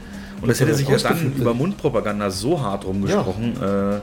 Und 0.41 0.47
das 0.47 0.59
hätte 0.59 0.73
sich 0.73 0.87
ja 0.87 0.97
dann 0.97 1.33
über 1.37 1.53
Mundpropaganda 1.53 2.31
so 2.31 2.59
hart 2.59 2.85
rumgesprochen. 2.85 3.53
Äh, 3.61 3.99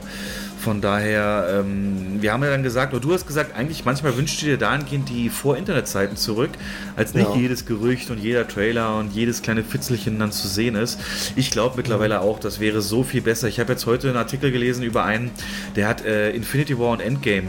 von 0.59 0.81
daher, 0.81 1.61
ähm, 1.61 2.21
wir 2.21 2.33
haben 2.33 2.43
ja 2.43 2.49
dann 2.49 2.63
gesagt, 2.63 2.93
oder 2.93 3.01
du 3.01 3.13
hast 3.13 3.25
gesagt, 3.25 3.55
eigentlich 3.55 3.85
manchmal 3.85 4.17
wünschst 4.17 4.41
du 4.41 4.45
dir 4.45 4.57
dahingehend 4.57 5.07
die 5.07 5.29
Vor-Internet-Zeiten 5.29 6.17
zurück, 6.17 6.49
als 6.95 7.13
nicht 7.13 7.29
Ja. 7.29 7.35
jedes 7.35 7.65
Gerücht 7.65 8.09
und 8.09 8.17
jeder 8.19 8.47
Trailer 8.47 8.97
und 8.97 9.13
jedes 9.13 9.41
kleine 9.41 9.63
Fitzelchen 9.63 10.19
dann 10.19 10.31
zu 10.31 10.47
sehen 10.47 10.75
ist. 10.75 10.99
Ich 11.35 11.51
glaube 11.51 11.75
mittlerweile 11.77 12.21
auch, 12.21 12.39
das 12.39 12.59
wäre 12.59 12.81
so 12.81 13.03
viel 13.03 13.21
besser. 13.21 13.47
Ich 13.47 13.59
habe 13.59 13.71
jetzt 13.71 13.85
heute 13.85 14.09
einen 14.09 14.17
Artikel 14.17 14.51
gelesen 14.51 14.83
über 14.83 15.03
einen, 15.05 15.31
der 15.75 15.87
hat 15.87 16.03
äh, 16.05 16.31
Infinity 16.31 16.77
War 16.77 16.91
und 16.91 16.99
Endgame, 16.99 17.47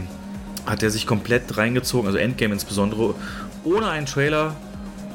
hat 0.65 0.81
er 0.81 0.89
sich 0.89 1.05
komplett 1.05 1.57
reingezogen, 1.57 2.07
also 2.07 2.17
Endgame 2.17 2.53
insbesondere, 2.53 3.13
ohne 3.63 3.89
einen 3.89 4.05
Trailer, 4.05 4.55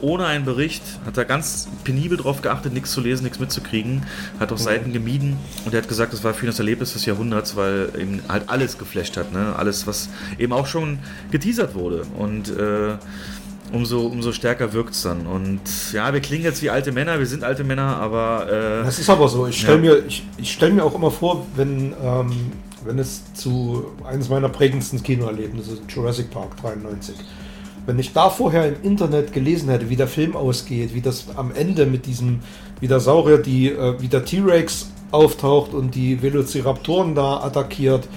ohne 0.00 0.26
einen 0.26 0.44
Bericht, 0.44 0.82
hat 1.04 1.16
er 1.16 1.24
ganz 1.24 1.68
penibel 1.84 2.16
darauf 2.18 2.42
geachtet, 2.42 2.72
nichts 2.72 2.92
zu 2.92 3.00
lesen, 3.00 3.24
nichts 3.24 3.38
mitzukriegen, 3.38 4.02
hat 4.40 4.52
auch 4.52 4.58
Seiten 4.58 4.92
gemieden 4.92 5.36
und 5.64 5.74
er 5.74 5.82
hat 5.82 5.88
gesagt, 5.88 6.12
das 6.12 6.24
war 6.24 6.34
für 6.34 6.46
ihn 6.46 6.50
das 6.50 6.58
Erlebnis 6.58 6.92
des 6.94 7.04
Jahrhunderts, 7.06 7.56
weil 7.56 7.90
ihm 7.98 8.20
halt 8.28 8.44
alles 8.48 8.78
geflasht 8.78 9.16
hat, 9.16 9.32
ne? 9.32 9.54
alles, 9.56 9.86
was 9.86 10.08
eben 10.38 10.52
auch 10.52 10.66
schon 10.66 10.98
geteasert 11.30 11.74
wurde 11.74 12.02
und 12.18 12.48
äh, 12.56 12.96
umso, 13.72 14.06
umso 14.06 14.32
stärker 14.32 14.72
wirkt 14.72 14.94
es 14.94 15.02
dann 15.02 15.26
und 15.26 15.60
ja, 15.92 16.12
wir 16.12 16.20
klingen 16.20 16.44
jetzt 16.44 16.62
wie 16.62 16.70
alte 16.70 16.92
Männer, 16.92 17.18
wir 17.18 17.26
sind 17.26 17.42
alte 17.42 17.64
Männer, 17.64 17.96
aber 17.96 18.46
äh, 18.48 18.84
Das 18.84 18.98
ist 18.98 19.10
aber 19.10 19.28
so. 19.28 19.46
Ich 19.46 19.60
stelle 19.60 19.76
Ja. 19.76 19.94
mir, 19.94 20.06
ich, 20.06 20.24
ich 20.36 20.52
stell 20.52 20.72
mir 20.72 20.84
auch 20.84 20.94
immer 20.94 21.10
vor, 21.10 21.46
wenn, 21.56 21.92
ähm, 22.02 22.52
wenn 22.84 22.98
es 23.00 23.22
zu 23.34 23.86
eines 24.04 24.28
meiner 24.28 24.48
prägendsten 24.48 25.02
Kinoerlebnisse, 25.02 25.78
Jurassic 25.88 26.30
Park 26.30 26.56
93, 26.62 27.16
wenn 27.86 27.98
ich 27.98 28.12
da 28.12 28.30
vorher 28.30 28.68
im 28.68 28.82
Internet 28.82 29.32
gelesen 29.32 29.68
hätte, 29.70 29.88
wie 29.88 29.96
der 29.96 30.08
Film 30.08 30.36
ausgeht, 30.36 30.92
wie 30.92 31.00
das 31.00 31.26
am 31.36 31.52
Ende 31.52 31.86
mit 31.86 32.06
diesem, 32.06 32.40
wie 32.80 32.88
der 32.88 33.00
Saurier, 33.00 33.38
die, 33.38 33.70
äh, 33.70 34.00
wie 34.00 34.08
der 34.08 34.24
T-Rex 34.24 34.90
auftaucht 35.12 35.72
und 35.72 35.94
die 35.94 36.20
Velociraptoren 36.20 37.14
da 37.14 37.42
attackiert. 37.42 38.08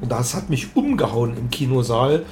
Und 0.00 0.10
das 0.10 0.34
hat 0.34 0.50
mich 0.50 0.76
umgehauen 0.76 1.36
im 1.36 1.50
Kinosaal. 1.50 2.24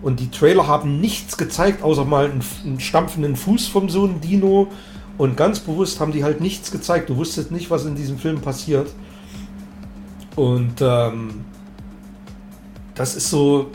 Und 0.00 0.20
die 0.20 0.30
Trailer 0.30 0.68
haben 0.68 1.00
nichts 1.00 1.36
gezeigt, 1.36 1.82
außer 1.82 2.04
mal 2.04 2.26
einen, 2.26 2.44
einen 2.64 2.80
stampfenden 2.80 3.34
Fuß 3.34 3.66
vom 3.66 3.88
so 3.88 4.04
einem 4.04 4.20
Dino. 4.20 4.68
Und 5.18 5.36
ganz 5.36 5.58
bewusst 5.58 5.98
haben 5.98 6.12
die 6.12 6.22
halt 6.22 6.40
nichts 6.40 6.70
gezeigt. 6.70 7.10
Du 7.10 7.16
wusstest 7.16 7.50
nicht, 7.50 7.68
was 7.70 7.84
in 7.84 7.96
diesem 7.96 8.18
Film 8.18 8.40
passiert. 8.40 8.88
Und 10.36 10.74
ähm, 10.80 11.44
das 12.94 13.16
ist 13.16 13.28
so, 13.28 13.72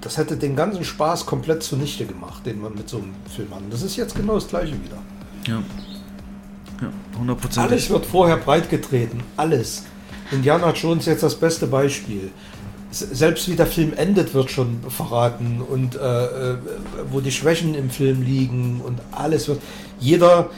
das 0.00 0.16
hätte 0.16 0.36
den 0.36 0.56
ganzen 0.56 0.84
Spaß 0.84 1.26
komplett 1.26 1.62
zunichte 1.62 2.06
gemacht, 2.06 2.44
den 2.46 2.60
man 2.60 2.74
mit 2.74 2.88
so 2.88 2.98
einem 2.98 3.12
Film 3.34 3.54
hat. 3.54 3.60
Das 3.70 3.82
ist 3.82 3.96
jetzt 3.96 4.14
genau 4.14 4.34
das 4.34 4.48
gleiche 4.48 4.72
wieder. 4.72 4.98
Ja. 5.46 5.62
Ja, 6.80 6.90
100%. 7.22 7.58
Alles 7.58 7.90
wird 7.90 8.06
vorher 8.06 8.38
breitgetreten. 8.38 9.22
Alles. 9.36 9.84
Indiana 10.30 10.72
Jones 10.72 11.06
jetzt 11.06 11.22
das 11.22 11.34
beste 11.34 11.66
Beispiel. 11.66 12.30
Selbst 12.90 13.48
wie 13.48 13.54
der 13.54 13.66
Film 13.66 13.92
endet, 13.94 14.34
wird 14.34 14.50
schon 14.50 14.80
verraten 14.88 15.60
und 15.60 15.94
äh, 15.94 15.98
äh, 15.98 16.56
wo 17.10 17.20
die 17.20 17.30
Schwächen 17.30 17.74
im 17.74 17.90
Film 17.90 18.22
liegen 18.22 18.80
und 18.84 19.00
alles 19.12 19.46
wird. 19.46 19.60
Jeder, 20.00 20.50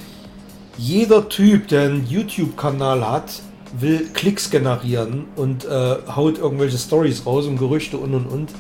jeder 0.79 1.29
Typ, 1.29 1.69
der 1.69 1.83
einen 1.83 2.07
YouTube-Kanal 2.07 3.07
hat, 3.07 3.43
will 3.79 4.09
Klicks 4.15 4.51
generieren 4.51 5.25
und 5.37 5.65
äh, 5.65 5.97
haut 6.15 6.39
irgendwelche 6.39 6.79
Stories 6.79 7.27
raus 7.27 7.47
und 7.47 7.59
Gerüchte 7.59 7.99
und 7.99 8.15
und 8.15 8.27
und. 8.27 8.51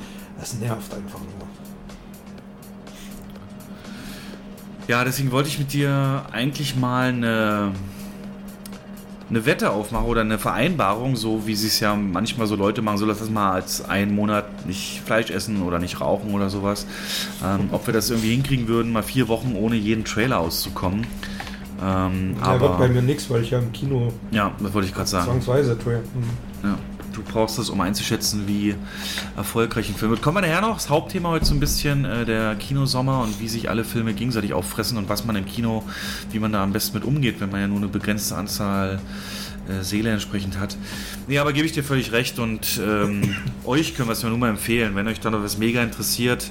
Das 0.43 0.55
nervt 0.55 0.93
einfach 0.93 1.21
nur. 1.21 1.47
Ja, 4.89 5.05
deswegen 5.05 5.31
wollte 5.31 5.49
ich 5.49 5.61
mit 5.61 5.73
dir 5.73 6.25
eigentlich 6.33 6.75
mal 6.75 7.11
eine, 7.11 7.71
eine 9.31 9.47
Wette 9.47 9.71
aufmachen 9.71 10.07
oder 10.07 10.23
eine 10.23 10.41
Vereinbarung, 10.41 11.15
so 11.15 11.47
wie 11.47 11.55
sie 11.55 11.69
es 11.69 11.79
ja 11.79 11.95
manchmal 11.95 12.49
so 12.49 12.57
Leute 12.57 12.83
machen, 12.83 12.99
so 12.99 13.07
lass 13.07 13.21
das 13.21 13.31
mal 13.31 13.53
als 13.53 13.89
einen 13.89 14.17
Monat 14.17 14.67
nicht 14.67 15.03
Fleisch 15.07 15.31
essen 15.31 15.63
oder 15.63 15.79
nicht 15.79 16.01
rauchen 16.01 16.35
oder 16.35 16.51
sowas. 16.51 16.89
Ähm, 17.45 17.69
ob 17.71 17.87
wir 17.87 17.95
das 17.95 18.11
irgendwie 18.11 18.33
hinkriegen 18.33 18.67
würden, 18.67 18.91
mal 18.91 19.05
vier 19.05 19.29
Wochen 19.29 19.55
ohne 19.55 19.77
jeden 19.77 20.05
Trailer 20.05 20.41
auszukommen. 20.41 21.07
Ähm, 21.81 22.35
ja, 22.41 22.47
aber 22.47 22.61
wird 22.63 22.79
bei 22.79 22.89
mir 22.89 23.03
nichts, 23.03 23.31
weil 23.31 23.43
ich 23.43 23.53
ja 23.53 23.61
im 23.61 23.71
Kino. 23.71 24.13
Ja, 24.33 24.51
das 24.59 24.75
wollte 24.75 24.89
ich 24.89 24.95
gerade 24.95 25.09
sagen. 25.09 25.27
Zwangsweise 25.27 25.79
Trailer. 25.79 26.01
Mhm. 26.01 26.69
Ja 26.69 26.79
du 27.13 27.23
brauchst 27.23 27.59
das, 27.59 27.71
um 27.71 27.81
einzuschätzen, 27.81 28.47
wie 28.47 28.75
erfolgreich 29.37 29.89
ein 29.89 29.95
Film 29.95 30.11
wird. 30.11 30.23
Kommen 30.23 30.39
wir 30.39 30.43
nachher 30.43 30.61
noch. 30.61 30.75
Das 30.75 30.89
Hauptthema 30.89 31.31
heute 31.31 31.45
so 31.45 31.55
ein 31.55 31.61
bisschen 31.61 32.05
äh, 32.05 32.25
der 32.25 32.55
Kinosommer 32.57 33.21
und 33.21 33.41
wie 33.41 33.49
sich 33.49 33.71
alle 33.71 33.85
Filme 33.85 34.15
gegenseitig 34.15 34.55
auffressen 34.55 34.99
und 34.99 35.09
was 35.09 35.25
man 35.25 35.37
im 35.37 35.47
Kino, 35.47 35.83
wie 36.31 36.39
man 36.39 36.53
da 36.53 36.63
am 36.63 36.73
besten 36.73 36.97
mit 36.97 37.05
umgeht, 37.05 37.41
wenn 37.41 37.51
man 37.51 37.61
ja 37.61 37.69
nur 37.69 37.79
eine 37.79 37.89
begrenzte 37.89 38.37
Anzahl 38.37 39.01
äh, 39.69 39.83
Seele 39.83 40.11
entsprechend 40.11 40.59
hat. 40.59 40.77
Nee, 41.29 41.39
aber 41.39 41.53
gebe 41.53 41.67
ich 41.67 41.73
dir 41.73 41.85
völlig 41.85 42.13
recht 42.13 42.39
und 42.39 42.81
ähm, 42.85 43.35
euch 43.65 43.95
können 43.95 44.09
wir 44.09 44.13
es 44.13 44.23
ja 44.23 44.29
nur 44.29 44.39
mal 44.39 44.51
empfehlen, 44.51 44.95
wenn 44.95 45.07
euch 45.07 45.21
da 45.21 45.31
noch 45.31 45.43
was 45.43 45.59
mega 45.59 45.83
interessiert, 45.83 46.51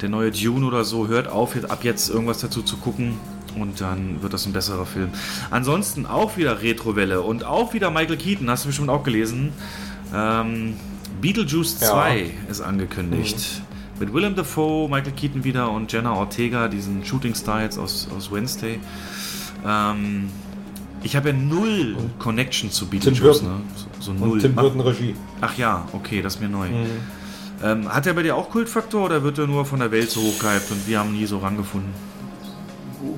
der 0.00 0.08
neue 0.08 0.32
Dune 0.32 0.66
oder 0.66 0.84
so, 0.84 1.06
hört 1.08 1.28
auf, 1.28 1.54
ab 1.68 1.84
jetzt 1.84 2.10
irgendwas 2.10 2.38
dazu 2.38 2.62
zu 2.62 2.76
gucken 2.78 3.14
und 3.56 3.80
dann 3.80 4.22
wird 4.22 4.32
das 4.32 4.46
ein 4.46 4.52
besserer 4.52 4.86
Film. 4.86 5.10
Ansonsten 5.50 6.06
auch 6.06 6.36
wieder 6.36 6.62
Retrowelle 6.62 7.22
und 7.22 7.44
auch 7.44 7.74
wieder 7.74 7.90
Michael 7.90 8.16
Keaton, 8.16 8.48
hast 8.50 8.64
du 8.64 8.68
bestimmt 8.68 8.88
auch 8.88 9.04
gelesen. 9.04 9.52
Ähm, 10.14 10.74
Beetlejuice 11.20 11.80
ja. 11.80 11.90
2 11.90 12.30
ist 12.50 12.60
angekündigt. 12.60 13.36
Mhm. 13.36 14.00
Mit 14.00 14.14
Willem 14.14 14.34
Dafoe, 14.34 14.88
Michael 14.88 15.12
Keaton 15.12 15.44
wieder 15.44 15.70
und 15.70 15.92
Jenna 15.92 16.14
Ortega, 16.14 16.68
diesen 16.68 17.04
Shooting 17.04 17.34
Star 17.34 17.62
jetzt 17.62 17.78
aus, 17.78 18.08
aus 18.16 18.32
Wednesday. 18.32 18.80
Ähm, 19.64 20.28
ich 21.04 21.16
habe 21.16 21.30
ja 21.30 21.34
null 21.34 21.96
und 21.98 22.18
Connection 22.18 22.70
zu 22.70 22.86
Beetlejuice. 22.86 23.42
Ne? 23.42 23.60
So, 23.74 23.86
so 24.00 24.12
null. 24.12 24.32
Und 24.32 24.40
Tim 24.40 24.54
Burton 24.54 24.80
Regie. 24.80 25.14
Ach 25.40 25.56
ja, 25.56 25.86
okay, 25.92 26.22
das 26.22 26.36
ist 26.36 26.40
mir 26.40 26.48
neu. 26.48 26.68
Mhm. 26.68 26.86
Ähm, 27.62 27.92
hat 27.92 28.06
er 28.06 28.14
bei 28.14 28.22
dir 28.22 28.36
auch 28.36 28.50
Kultfaktor 28.50 29.04
oder 29.04 29.22
wird 29.22 29.38
er 29.38 29.46
nur 29.46 29.64
von 29.64 29.78
der 29.78 29.92
Welt 29.92 30.10
so 30.10 30.20
hochgehypt 30.20 30.70
und 30.70 30.88
wir 30.88 30.98
haben 30.98 31.12
nie 31.12 31.26
so 31.26 31.38
rangefunden? 31.38 31.92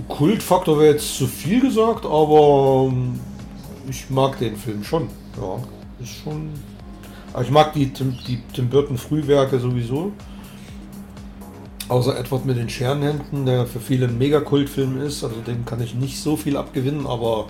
Kultfaktor 0.09 0.79
wäre 0.79 0.93
jetzt 0.93 1.17
zu 1.17 1.27
viel 1.27 1.61
gesagt, 1.61 2.05
aber 2.07 2.89
ähm, 2.89 3.19
ich 3.89 4.09
mag 4.11 4.39
den 4.39 4.57
Film 4.57 4.83
schon. 4.85 5.09
Ja, 5.41 5.59
ist 6.03 6.13
schon. 6.23 6.51
Ich 7.43 7.51
mag 7.51 7.73
die 7.73 7.93
Tim, 7.93 8.17
die 8.27 8.41
Tim 8.53 8.69
Burton 8.69 8.97
Frühwerke 8.97 9.59
sowieso. 9.59 10.13
Außer 11.89 12.19
Edward 12.19 12.47
mit 12.47 12.57
den 12.57 12.71
Scherenhänden, 12.71 13.45
der 13.45 13.67
für 13.67 13.81
viele 13.81 14.07
ein 14.07 14.17
Mega-Kultfilm 14.17 15.03
ist. 15.03 15.23
Also 15.23 15.37
dem 15.41 15.67
kann 15.67 15.83
ich 15.83 15.95
nicht 15.95 16.19
so 16.19 16.37
viel 16.37 16.57
abgewinnen, 16.57 17.07
aber 17.07 17.49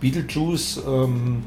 Beetlejuice, 0.00 0.82
ähm, 0.86 1.42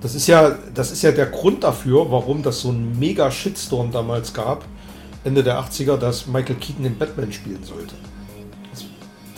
das 0.00 0.16
ist 0.16 0.26
ja, 0.26 0.56
das 0.74 0.90
ist 0.90 1.02
ja 1.02 1.12
der 1.12 1.26
Grund 1.26 1.62
dafür, 1.62 2.10
warum 2.10 2.42
das 2.42 2.60
so 2.60 2.70
ein 2.70 2.98
Mega-Shitstorm 2.98 3.92
damals 3.92 4.34
gab, 4.34 4.64
Ende 5.22 5.44
der 5.44 5.60
80er, 5.60 5.96
dass 5.96 6.26
Michael 6.26 6.56
Keaton 6.56 6.82
den 6.82 6.98
Batman 6.98 7.32
spielen 7.32 7.62
sollte 7.62 7.94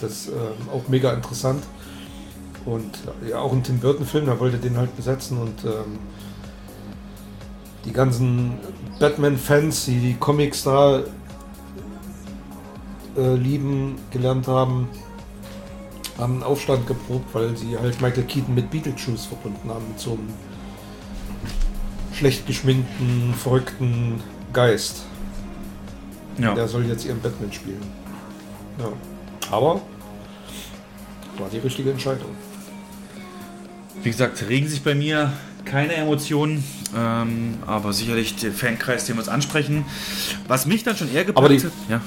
das 0.05 0.29
äh, 0.29 0.33
auch 0.73 0.89
mega 0.89 1.13
interessant. 1.13 1.65
Und 2.65 2.99
ja, 3.29 3.39
auch 3.39 3.53
ein 3.53 3.63
Tim 3.63 3.79
Burton-Film, 3.79 4.29
er 4.29 4.41
wollte 4.41 4.57
den 4.57 4.77
halt 4.77 4.97
besetzen 4.97 5.39
und 5.39 5.65
ähm, 5.65 5.99
die 7.85 7.93
ganzen 7.93 8.55
Batman-Fans, 8.99 9.85
die 9.85 9.99
die 9.99 10.15
Comics 10.15 10.65
da 10.65 11.03
äh, 13.17 13.35
lieben, 13.35 13.97
gelernt 14.11 14.49
haben, 14.49 14.89
haben 16.19 16.35
einen 16.35 16.43
Aufstand 16.43 16.87
geprobt, 16.87 17.35
weil 17.35 17.57
sie 17.57 17.77
halt 17.77 18.01
Michael 18.01 18.25
Keaton 18.25 18.55
mit 18.55 18.71
Beetlejuice 18.71 19.27
verbunden 19.27 19.69
haben, 19.69 19.87
mit 19.89 20.01
so 20.01 20.13
einem 20.13 20.29
schlecht 22.15 22.47
geschminkten, 22.47 23.35
verrückten 23.35 24.23
Geist. 24.53 25.03
Ja. 26.39 26.55
Der 26.55 26.67
soll 26.67 26.87
jetzt 26.87 27.05
ihren 27.05 27.21
Batman 27.21 27.53
spielen. 27.53 27.83
Ja. 28.79 28.89
Aber 29.51 29.81
war 31.39 31.49
die 31.51 31.59
richtige 31.59 31.91
Entscheidung. 31.91 32.31
Wie 34.03 34.11
gesagt, 34.11 34.49
regen 34.49 34.69
sich 34.69 34.83
bei 34.83 34.95
mir 34.95 35.33
keine 35.65 35.95
Emotionen, 35.95 36.63
ähm, 36.97 37.55
aber 37.67 37.93
sicherlich 37.93 38.37
der 38.37 38.53
Fankreis, 38.53 39.07
den 39.07 39.17
wir 39.17 39.21
uns 39.21 39.29
ansprechen. 39.29 39.85
Was 40.47 40.67
mich 40.67 40.83
dann 40.83 40.97
schon 40.97 41.13
eher 41.13 41.25
gepackt 41.25 41.65
hat. 41.65 41.73
Ja. 41.89 42.01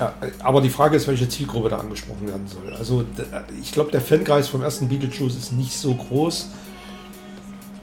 Ja, 0.00 0.12
aber 0.40 0.60
die 0.60 0.70
Frage 0.70 0.96
ist, 0.96 1.06
welche 1.06 1.28
Zielgruppe 1.28 1.68
da 1.68 1.78
angesprochen 1.78 2.26
werden 2.26 2.48
soll. 2.48 2.74
Also 2.74 3.04
ich 3.62 3.70
glaube, 3.70 3.92
der 3.92 4.00
Fankreis 4.00 4.48
vom 4.48 4.62
ersten 4.62 4.88
Beetlejuice 4.88 5.36
ist 5.36 5.52
nicht 5.52 5.76
so 5.78 5.94
groß. 5.94 6.50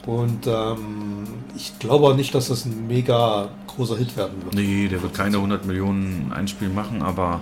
Und 0.04 0.46
ähm, 0.46 1.24
ich 1.56 1.78
glaube 1.78 2.14
nicht, 2.14 2.34
dass 2.34 2.48
das 2.48 2.64
ein 2.64 2.86
mega 2.86 3.48
großer 3.68 3.96
Hit 3.96 4.16
werden 4.16 4.42
wird. 4.42 4.54
Nee, 4.54 4.88
der 4.88 5.00
wird 5.00 5.14
keine 5.14 5.36
100 5.36 5.64
Millionen 5.64 6.32
Einspiel 6.32 6.68
machen, 6.68 7.02
aber 7.02 7.40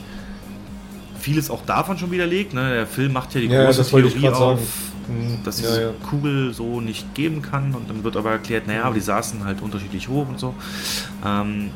vieles 1.19 1.51
auch 1.51 1.65
davon 1.65 1.97
schon 1.97 2.11
widerlegt. 2.11 2.53
Ne? 2.53 2.75
Der 2.75 2.87
Film 2.87 3.15
macht 3.15 3.35
ja 3.35 3.41
die 3.41 3.47
ja, 3.47 3.65
große 3.65 3.89
Theorie 3.89 4.29
auf, 4.29 4.61
mhm. 5.09 5.39
dass 5.45 5.57
diese 5.57 5.83
ja, 5.83 5.93
Kugel 6.09 6.53
so 6.53 6.83
nicht 6.83 7.15
geben 7.15 7.41
kann. 7.41 7.75
Und 7.75 7.89
dann 7.89 8.05
wird 8.05 8.17
aber 8.17 8.33
erklärt, 8.33 8.67
naja, 8.67 8.85
aber 8.85 8.95
die 8.95 9.01
saßen 9.01 9.45
halt 9.45 9.63
unterschiedlich 9.63 10.09
hoch 10.09 10.29
und 10.29 10.39
so. 10.39 10.55
Ähm, 11.25 11.71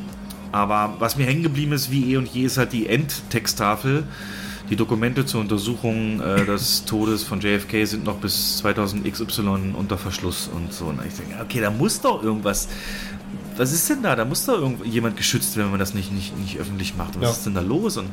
aber 0.53 0.95
was 0.99 1.17
mir 1.17 1.27
hängen 1.27 1.43
geblieben 1.43 1.73
ist, 1.73 1.91
wie 1.91 2.13
eh 2.13 2.17
und 2.17 2.29
je, 2.29 2.45
ist 2.45 2.59
halt 2.59 2.73
die 2.73 2.87
Endtexttafel. 2.87 4.05
Die 4.71 4.77
Dokumente 4.77 5.27
zur 5.27 5.41
Untersuchung 5.41 6.21
äh, 6.21 6.47
des 6.47 6.85
Todes 6.87 7.25
von 7.25 7.41
JFK 7.41 7.85
sind 7.85 8.05
noch 8.05 8.17
bis 8.17 8.59
2000 8.59 9.05
XY 9.11 9.75
unter 9.77 9.99
Verschluss 9.99 10.49
und 10.55 10.73
so. 10.73 10.87
Und 10.87 11.01
ich 11.07 11.15
denke, 11.15 11.43
okay, 11.43 11.61
da 11.61 11.71
muss 11.71 12.01
doch 12.01 12.23
irgendwas 12.23 12.69
was 13.57 13.73
ist 13.73 13.89
denn 13.91 14.03
da? 14.03 14.17
Da 14.17 14.25
muss 14.25 14.47
doch 14.47 14.73
jemand 14.85 15.17
geschützt 15.17 15.57
werden, 15.57 15.67
wenn 15.67 15.73
man 15.73 15.81
das 15.81 15.95
nicht, 15.95 16.13
nicht, 16.13 16.37
nicht 16.39 16.59
öffentlich 16.59 16.97
macht. 16.97 17.17
Was 17.17 17.23
ja. 17.23 17.31
ist 17.31 17.47
denn 17.47 17.55
da 17.55 17.61
los? 17.61 17.97
Und 17.97 18.11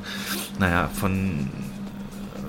naja, 0.59 0.89
von, 0.93 1.49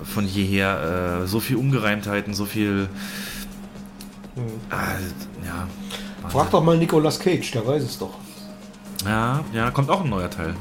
von 0.05 0.26
jeher 0.26 1.22
äh, 1.22 1.26
so 1.26 1.41
viel 1.41 1.57
Ungereimtheiten, 1.57 2.34
so 2.34 2.45
viel. 2.45 2.88
Mhm. 4.36 4.43
Äh, 4.70 5.47
ja. 5.47 5.68
Frag 6.28 6.51
doch 6.51 6.62
mal 6.62 6.76
Nicolas 6.76 7.18
Cage, 7.18 7.51
der 7.53 7.66
weiß 7.66 7.82
es 7.82 7.99
doch. 7.99 8.14
Ja, 9.05 9.44
ja, 9.53 9.70
kommt 9.70 9.90
auch 9.90 10.05
ein 10.05 10.11
neuer 10.11 10.30
Teil. 10.30 10.55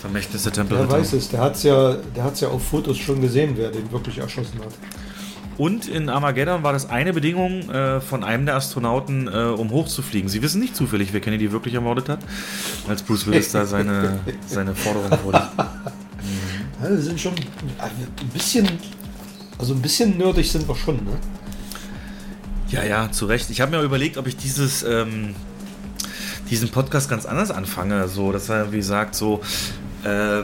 Vermächtnis 0.00 0.42
der 0.42 0.52
Tempel. 0.52 0.78
Der 0.78 0.90
weiß 0.90 1.14
es, 1.14 1.28
der 1.28 1.40
hat 1.40 1.56
es 1.56 1.62
ja, 1.62 1.96
ja 2.14 2.48
auf 2.48 2.66
Fotos 2.68 2.98
schon 2.98 3.20
gesehen, 3.20 3.54
wer 3.56 3.70
den 3.70 3.90
wirklich 3.90 4.18
erschossen 4.18 4.60
hat. 4.60 4.74
Und 5.58 5.88
in 5.88 6.10
Armageddon 6.10 6.62
war 6.62 6.74
das 6.74 6.90
eine 6.90 7.14
Bedingung 7.14 7.70
äh, 7.70 8.00
von 8.00 8.22
einem 8.24 8.44
der 8.44 8.56
Astronauten, 8.56 9.26
äh, 9.26 9.30
um 9.30 9.70
hochzufliegen. 9.70 10.28
Sie 10.28 10.42
wissen 10.42 10.60
nicht 10.60 10.76
zufällig, 10.76 11.12
wer 11.12 11.20
Kennedy 11.20 11.50
wirklich 11.50 11.74
ermordet 11.74 12.10
hat, 12.10 12.20
als 12.88 13.02
Bruce 13.02 13.26
Willis 13.26 13.52
da 13.52 13.64
seine, 13.64 14.20
seine 14.46 14.74
Forderung 14.74 15.10
wurde. 15.24 15.48
Mhm. 16.16 16.82
Ja, 16.82 16.90
wir 16.90 16.98
sind 16.98 17.20
schon 17.20 17.34
ein 17.34 18.28
bisschen, 18.32 18.66
also 19.58 19.74
ein 19.74 19.82
bisschen 19.82 20.18
nerdig 20.18 20.50
sind 20.50 20.66
wir 20.66 20.74
schon, 20.74 20.96
ne? 20.96 21.12
Ja, 22.68 22.82
ja, 22.82 23.12
zu 23.12 23.26
Recht. 23.26 23.48
Ich 23.50 23.60
habe 23.60 23.76
mir 23.76 23.82
überlegt, 23.82 24.16
ob 24.16 24.26
ich 24.26 24.36
dieses, 24.36 24.82
ähm, 24.82 25.36
diesen 26.50 26.70
Podcast 26.70 27.08
ganz 27.08 27.26
anders 27.26 27.50
anfange. 27.50 28.08
So, 28.08 28.32
dass 28.32 28.48
er, 28.48 28.72
wie 28.72 28.78
gesagt, 28.78 29.14
so, 29.14 29.40
äh, 30.04 30.42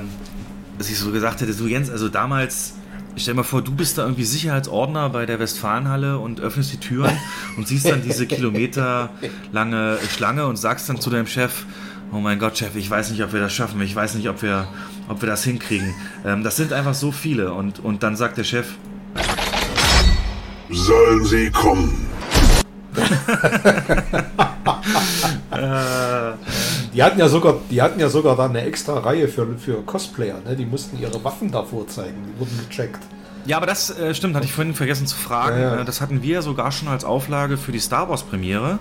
dass 0.78 0.90
ich 0.90 0.98
so 0.98 1.10
gesagt 1.10 1.40
hätte, 1.40 1.52
so 1.52 1.66
Jens, 1.66 1.90
also 1.90 2.08
damals 2.08 2.74
Stell 3.14 3.34
dir 3.34 3.38
mal 3.38 3.44
vor, 3.44 3.60
du 3.60 3.72
bist 3.72 3.98
da 3.98 4.02
irgendwie 4.02 4.24
Sicherheitsordner 4.24 5.10
bei 5.10 5.26
der 5.26 5.38
Westfalenhalle 5.38 6.18
und 6.18 6.40
öffnest 6.40 6.72
die 6.72 6.78
Türen 6.78 7.12
und 7.58 7.68
siehst 7.68 7.84
dann 7.84 8.02
diese 8.02 8.26
kilometerlange 8.26 9.98
Schlange 10.10 10.46
und 10.46 10.56
sagst 10.56 10.88
dann 10.88 10.98
zu 10.98 11.10
deinem 11.10 11.26
Chef, 11.26 11.66
oh 12.10 12.20
mein 12.20 12.38
Gott, 12.38 12.56
Chef, 12.56 12.74
ich 12.74 12.88
weiß 12.88 13.10
nicht, 13.10 13.22
ob 13.22 13.34
wir 13.34 13.40
das 13.40 13.52
schaffen, 13.52 13.80
ich 13.82 13.94
weiß 13.94 14.14
nicht, 14.14 14.28
ob 14.28 14.42
wir, 14.42 14.66
ob 15.08 15.20
wir 15.20 15.28
das 15.28 15.44
hinkriegen. 15.44 15.94
Ähm, 16.24 16.42
das 16.42 16.56
sind 16.56 16.72
einfach 16.72 16.94
so 16.94 17.12
viele. 17.12 17.52
Und, 17.52 17.80
und 17.80 18.02
dann 18.02 18.16
sagt 18.16 18.38
der 18.38 18.44
Chef, 18.44 18.66
sollen 20.70 21.24
sie 21.24 21.50
kommen. 21.50 22.11
Die 26.94 27.02
hatten 27.02 27.18
ja 27.18 27.28
sogar, 27.28 27.56
die 27.70 27.80
hatten 27.80 27.98
ja 28.00 28.08
sogar 28.08 28.36
da 28.36 28.46
eine 28.46 28.62
extra 28.62 28.98
Reihe 28.98 29.28
für, 29.28 29.46
für 29.58 29.82
Cosplayer, 29.82 30.40
ne? 30.44 30.56
Die 30.56 30.66
mussten 30.66 30.98
ihre 30.98 31.22
Waffen 31.24 31.50
davor 31.50 31.88
zeigen, 31.88 32.16
die 32.26 32.38
wurden 32.40 32.58
gecheckt. 32.68 33.00
Ja, 33.44 33.56
aber 33.56 33.66
das 33.66 33.90
äh, 33.98 34.14
stimmt, 34.14 34.36
hatte 34.36 34.44
ich 34.44 34.52
vorhin 34.52 34.74
vergessen 34.74 35.06
zu 35.06 35.16
fragen. 35.16 35.60
Ja, 35.60 35.74
ja. 35.76 35.80
Äh, 35.80 35.84
das 35.84 36.00
hatten 36.00 36.22
wir 36.22 36.42
sogar 36.42 36.70
schon 36.70 36.88
als 36.88 37.04
Auflage 37.04 37.56
für 37.56 37.72
die 37.72 37.80
Star 37.80 38.08
Wars 38.08 38.22
Premiere, 38.22 38.78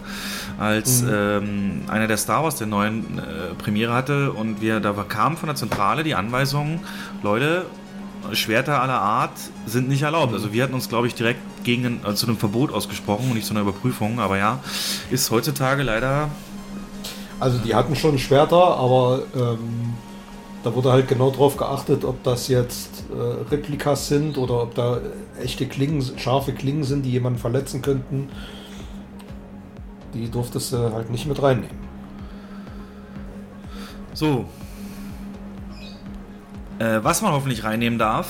als 0.60 1.02
mhm. 1.02 1.10
ähm, 1.12 1.82
einer 1.88 2.08
der 2.08 2.18
Star 2.18 2.44
Wars 2.44 2.58
der 2.58 2.68
neuen 2.68 3.18
äh, 3.18 3.56
Premiere 3.58 3.94
hatte 3.94 4.32
und 4.32 4.62
wir 4.62 4.80
da 4.80 4.94
kam 5.08 5.38
von 5.38 5.48
der 5.48 5.56
Zentrale 5.56 6.04
die 6.04 6.16
Anweisung, 6.16 6.82
Leute, 7.24 7.66
Schwerter 8.34 8.82
aller 8.82 9.02
Art 9.02 9.38
sind 9.66 9.90
nicht 9.90 10.02
erlaubt. 10.02 10.34
Also 10.34 10.54
wir 10.54 10.64
hatten 10.64 10.74
uns, 10.74 10.90
glaube 10.90 11.08
ich, 11.08 11.16
direkt 11.16 11.40
gegen 11.64 12.02
äh, 12.06 12.16
zu 12.16 12.28
einem 12.28 12.38
Verbot 12.38 12.72
ausgesprochen 12.72 13.28
und 13.30 13.36
nicht 13.36 13.46
zu 13.46 13.54
einer 13.54 13.62
Überprüfung. 13.62 14.20
Aber 14.20 14.38
ja, 14.38 14.60
ist 15.10 15.30
heutzutage 15.32 15.84
leider 15.84 16.30
also 17.42 17.58
die 17.58 17.74
hatten 17.74 17.96
schon 17.96 18.20
Schwerter, 18.20 18.78
aber 18.78 19.24
ähm, 19.36 19.96
da 20.64 20.76
wurde 20.76 20.92
halt 20.92 21.08
genau 21.08 21.32
drauf 21.32 21.58
geachtet, 21.58 22.06
ob 22.06 22.22
das 22.22 22.48
jetzt 22.50 23.04
äh, 23.12 23.50
Replikas 23.52 24.08
sind 24.08 24.38
oder 24.38 24.62
ob 24.62 24.76
da 24.76 25.02
echte 25.42 25.66
Klingen, 25.66 26.04
scharfe 26.20 26.54
Klingen 26.54 26.84
sind, 26.84 27.04
die 27.04 27.10
jemanden 27.10 27.40
verletzen 27.40 27.82
könnten. 27.82 28.30
Die 30.14 30.30
durftest 30.30 30.72
du 30.72 30.94
halt 30.94 31.10
nicht 31.10 31.26
mit 31.26 31.42
reinnehmen. 31.42 31.80
So. 34.14 34.46
Äh, 36.82 37.04
was 37.04 37.22
man 37.22 37.32
hoffentlich 37.32 37.64
reinnehmen 37.64 38.00
darf, 38.00 38.28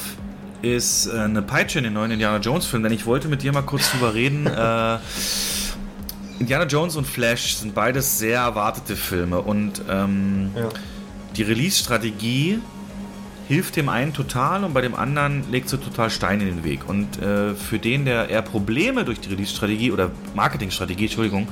ist 0.61 1.07
äh, 1.07 1.19
eine 1.19 1.41
Peitsche 1.41 1.77
in 1.77 1.85
den 1.85 1.93
neuen 1.93 2.11
Indiana 2.11 2.39
Jones 2.39 2.65
Film, 2.65 2.83
denn 2.83 2.91
ich 2.91 3.05
wollte 3.05 3.29
mit 3.29 3.43
dir 3.43 3.53
mal 3.53 3.61
kurz 3.61 3.91
drüber 3.91 4.13
reden. 4.13 4.47
Äh, 4.61 4.97
Indiana 6.39 6.65
Jones 6.65 6.95
und 6.95 7.05
Flash 7.05 7.53
sind 7.57 7.75
beides 7.75 8.17
sehr 8.17 8.39
erwartete 8.39 8.95
Filme 8.95 9.39
und 9.39 9.83
ähm, 9.87 10.49
ja. 10.55 10.69
die 11.37 11.43
Release-Strategie 11.43 12.59
hilft 13.47 13.75
dem 13.75 13.89
einen 13.89 14.11
total 14.11 14.63
und 14.63 14.73
bei 14.73 14.81
dem 14.81 14.95
anderen 14.95 15.43
legt 15.51 15.69
sie 15.69 15.77
total 15.77 16.09
Steine 16.09 16.43
in 16.43 16.55
den 16.55 16.63
Weg. 16.63 16.89
Und 16.89 17.21
äh, 17.21 17.53
für 17.53 17.77
den, 17.77 18.05
der 18.05 18.29
eher 18.29 18.41
Probleme 18.41 19.05
durch 19.05 19.19
die 19.19 19.29
Release-Strategie 19.29 19.91
oder 19.91 20.09
Marketing-Strategie, 20.33 21.03
Entschuldigung, 21.03 21.47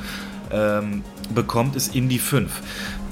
ähm, 0.52 1.04
bekommt, 1.36 1.76
ist 1.76 1.96
Indie 1.96 2.18
5. 2.18 2.52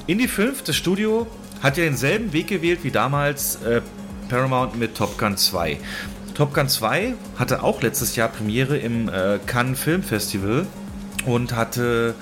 Indie 0.08 0.28
5, 0.28 0.64
das 0.64 0.76
Studio, 0.76 1.28
hat 1.62 1.78
ja 1.78 1.84
denselben 1.84 2.34
Weg 2.34 2.47
gewählt 2.47 2.80
wie 2.84 2.91
damals 2.91 3.62
äh, 3.64 3.82
Paramount 4.30 4.78
mit 4.78 4.95
Top 4.95 5.18
Gun 5.18 5.38
2. 5.38 5.78
Top 6.34 6.53
Gun 6.53 6.70
2 6.70 7.16
hatte 7.38 7.64
auch 7.64 7.82
letztes 7.82 8.16
Jahr 8.16 8.30
Premiere 8.30 8.78
im 8.78 9.10
äh, 9.10 9.39
Cannes 9.45 9.80
Film 9.80 10.03
Festival 10.03 10.68
und 11.26 11.55
hatte 11.55 12.14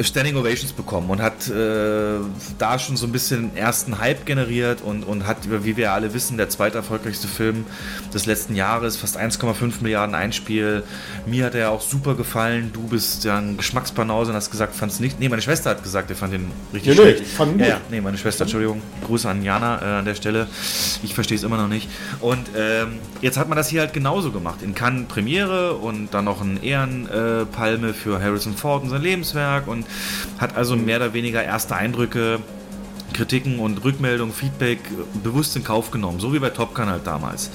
Standing 0.00 0.36
Ovations 0.36 0.72
bekommen 0.72 1.10
und 1.10 1.20
hat 1.20 1.48
äh, 1.48 2.18
da 2.58 2.78
schon 2.78 2.96
so 2.96 3.06
ein 3.06 3.12
bisschen 3.12 3.56
ersten 3.56 3.98
Hype 3.98 4.26
generiert 4.26 4.80
und, 4.82 5.04
und 5.04 5.26
hat, 5.26 5.38
wie 5.64 5.76
wir 5.76 5.92
alle 5.92 6.14
wissen, 6.14 6.36
der 6.36 6.48
zweiterfolgreichste 6.48 7.28
Film 7.28 7.64
des 8.12 8.26
letzten 8.26 8.54
Jahres, 8.54 8.96
fast 8.96 9.18
1,5 9.18 9.82
Milliarden 9.82 10.14
Einspiel. 10.14 10.82
Mir 11.26 11.46
hat 11.46 11.54
er 11.54 11.70
auch 11.70 11.80
super 11.80 12.14
gefallen. 12.14 12.70
Du 12.72 12.82
bist 12.82 13.24
ja 13.24 13.38
ein 13.38 13.56
Geschmacksbanause 13.56 14.30
und 14.30 14.36
hast 14.36 14.50
gesagt, 14.50 14.74
fandst 14.74 15.00
nicht. 15.00 15.20
Nee, 15.20 15.28
meine 15.28 15.42
Schwester 15.42 15.70
hat 15.70 15.82
gesagt, 15.82 16.10
er 16.10 16.16
fand 16.16 16.32
den 16.32 16.50
richtig 16.72 16.96
ja, 16.96 17.02
schlecht. 17.02 17.20
Nee, 17.20 17.26
fand 17.26 17.60
ja, 17.60 17.66
ja, 17.66 17.80
nee, 17.90 18.00
meine 18.00 18.18
Schwester, 18.18 18.42
Entschuldigung. 18.42 18.82
Grüße 19.06 19.28
an 19.28 19.42
Jana 19.42 19.80
äh, 19.80 19.98
an 19.98 20.04
der 20.04 20.14
Stelle. 20.14 20.46
Ich 21.02 21.14
verstehe 21.14 21.36
es 21.36 21.42
immer 21.42 21.56
noch 21.56 21.68
nicht. 21.68 21.88
Und 22.20 22.50
ähm, 22.56 22.98
jetzt 23.20 23.36
hat 23.36 23.48
man 23.48 23.56
das 23.56 23.68
hier 23.68 23.80
halt 23.80 23.92
genauso 23.92 24.32
gemacht. 24.32 24.62
In 24.62 24.74
Cannes 24.74 25.06
Premiere 25.08 25.74
und 25.74 26.14
dann 26.14 26.24
noch 26.24 26.40
ein 26.40 26.62
Ehrenpalme 26.62 27.88
äh, 27.88 27.92
für 27.92 28.22
Harrison 28.22 28.54
Ford 28.56 28.82
und 28.82 28.90
sein 28.90 29.02
Lebenswerk 29.02 29.66
und 29.68 29.81
hat 30.38 30.56
also 30.56 30.76
mehr 30.76 30.98
oder 30.98 31.14
weniger 31.14 31.42
erste 31.42 31.76
Eindrücke, 31.76 32.40
Kritiken 33.12 33.58
und 33.58 33.84
Rückmeldungen, 33.84 34.34
Feedback 34.34 34.78
bewusst 35.22 35.56
in 35.56 35.64
Kauf 35.64 35.90
genommen, 35.90 36.20
so 36.20 36.32
wie 36.32 36.38
bei 36.38 36.50
Top 36.50 36.74
Gun 36.74 36.86
halt 36.86 37.06
damals. 37.06 37.50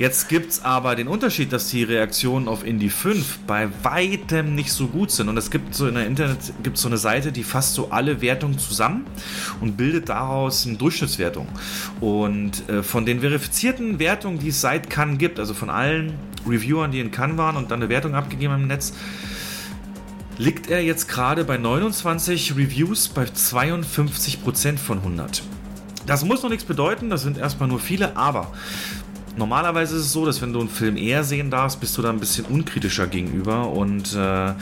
Jetzt 0.00 0.30
gibt 0.30 0.52
es 0.52 0.64
aber 0.64 0.96
den 0.96 1.08
Unterschied, 1.08 1.52
dass 1.52 1.68
die 1.68 1.82
Reaktionen 1.82 2.48
auf 2.48 2.64
Indie 2.64 2.88
5 2.88 3.40
bei 3.46 3.68
weitem 3.82 4.54
nicht 4.54 4.72
so 4.72 4.86
gut 4.86 5.10
sind. 5.10 5.28
Und 5.28 5.36
es 5.36 5.50
gibt 5.50 5.74
so 5.74 5.86
in 5.88 5.94
der 5.94 6.06
Internet 6.06 6.38
gibt 6.62 6.78
so 6.78 6.88
eine 6.88 6.96
Seite, 6.96 7.32
die 7.32 7.44
fasst 7.44 7.74
so 7.74 7.90
alle 7.90 8.22
Wertungen 8.22 8.58
zusammen 8.58 9.04
und 9.60 9.76
bildet 9.76 10.08
daraus 10.08 10.66
eine 10.66 10.78
Durchschnittswertung. 10.78 11.46
Und 12.00 12.66
äh, 12.70 12.82
von 12.82 13.04
den 13.04 13.20
verifizierten 13.20 13.98
Wertungen, 13.98 14.38
die 14.38 14.48
es 14.48 14.62
seit 14.62 14.88
Cannes 14.88 15.18
gibt, 15.18 15.38
also 15.38 15.52
von 15.52 15.68
allen 15.68 16.14
Reviewern, 16.48 16.90
die 16.92 17.00
in 17.00 17.10
Cannes 17.10 17.36
waren 17.36 17.56
und 17.56 17.70
dann 17.70 17.82
eine 17.82 17.90
Wertung 17.90 18.14
abgegeben 18.14 18.54
haben 18.54 18.62
im 18.62 18.68
Netz, 18.68 18.94
liegt 20.40 20.70
er 20.70 20.82
jetzt 20.82 21.06
gerade 21.06 21.44
bei 21.44 21.58
29 21.58 22.56
Reviews 22.56 23.08
bei 23.08 23.24
52% 23.24 24.78
von 24.78 24.98
100. 24.98 25.42
Das 26.06 26.24
muss 26.24 26.42
noch 26.42 26.48
nichts 26.48 26.64
bedeuten, 26.64 27.10
das 27.10 27.22
sind 27.22 27.36
erstmal 27.36 27.68
nur 27.68 27.78
viele, 27.78 28.16
aber 28.16 28.50
normalerweise 29.36 29.96
ist 29.96 30.06
es 30.06 30.12
so, 30.12 30.24
dass 30.24 30.40
wenn 30.40 30.54
du 30.54 30.60
einen 30.60 30.70
Film 30.70 30.96
eher 30.96 31.24
sehen 31.24 31.50
darfst, 31.50 31.78
bist 31.78 31.96
du 31.98 32.02
da 32.02 32.08
ein 32.08 32.20
bisschen 32.20 32.46
unkritischer 32.46 33.06
gegenüber 33.06 33.68
und 33.68 34.16
äh, 34.16 34.52
mhm. 34.52 34.54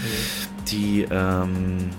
die 0.68 1.06
ähm, 1.08 1.90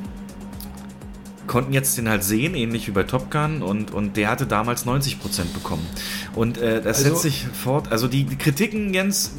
konnten 1.48 1.72
jetzt 1.72 1.98
den 1.98 2.10
halt 2.10 2.26
sehen, 2.26 2.56
ähnlich 2.56 2.86
wie 2.88 2.92
bei 2.92 3.04
Top 3.04 3.32
Gun 3.32 3.62
und, 3.62 3.92
und 3.94 4.18
der 4.18 4.30
hatte 4.30 4.46
damals 4.46 4.86
90% 4.86 5.54
bekommen. 5.54 5.88
Und 6.36 6.58
äh, 6.58 6.82
das 6.82 6.98
also, 6.98 7.12
setzt 7.12 7.22
sich 7.22 7.48
fort, 7.54 7.94
also 7.94 8.10
die, 8.10 8.26
die 8.26 8.36
Kritiken, 8.36 8.94
Jens, 8.94 9.32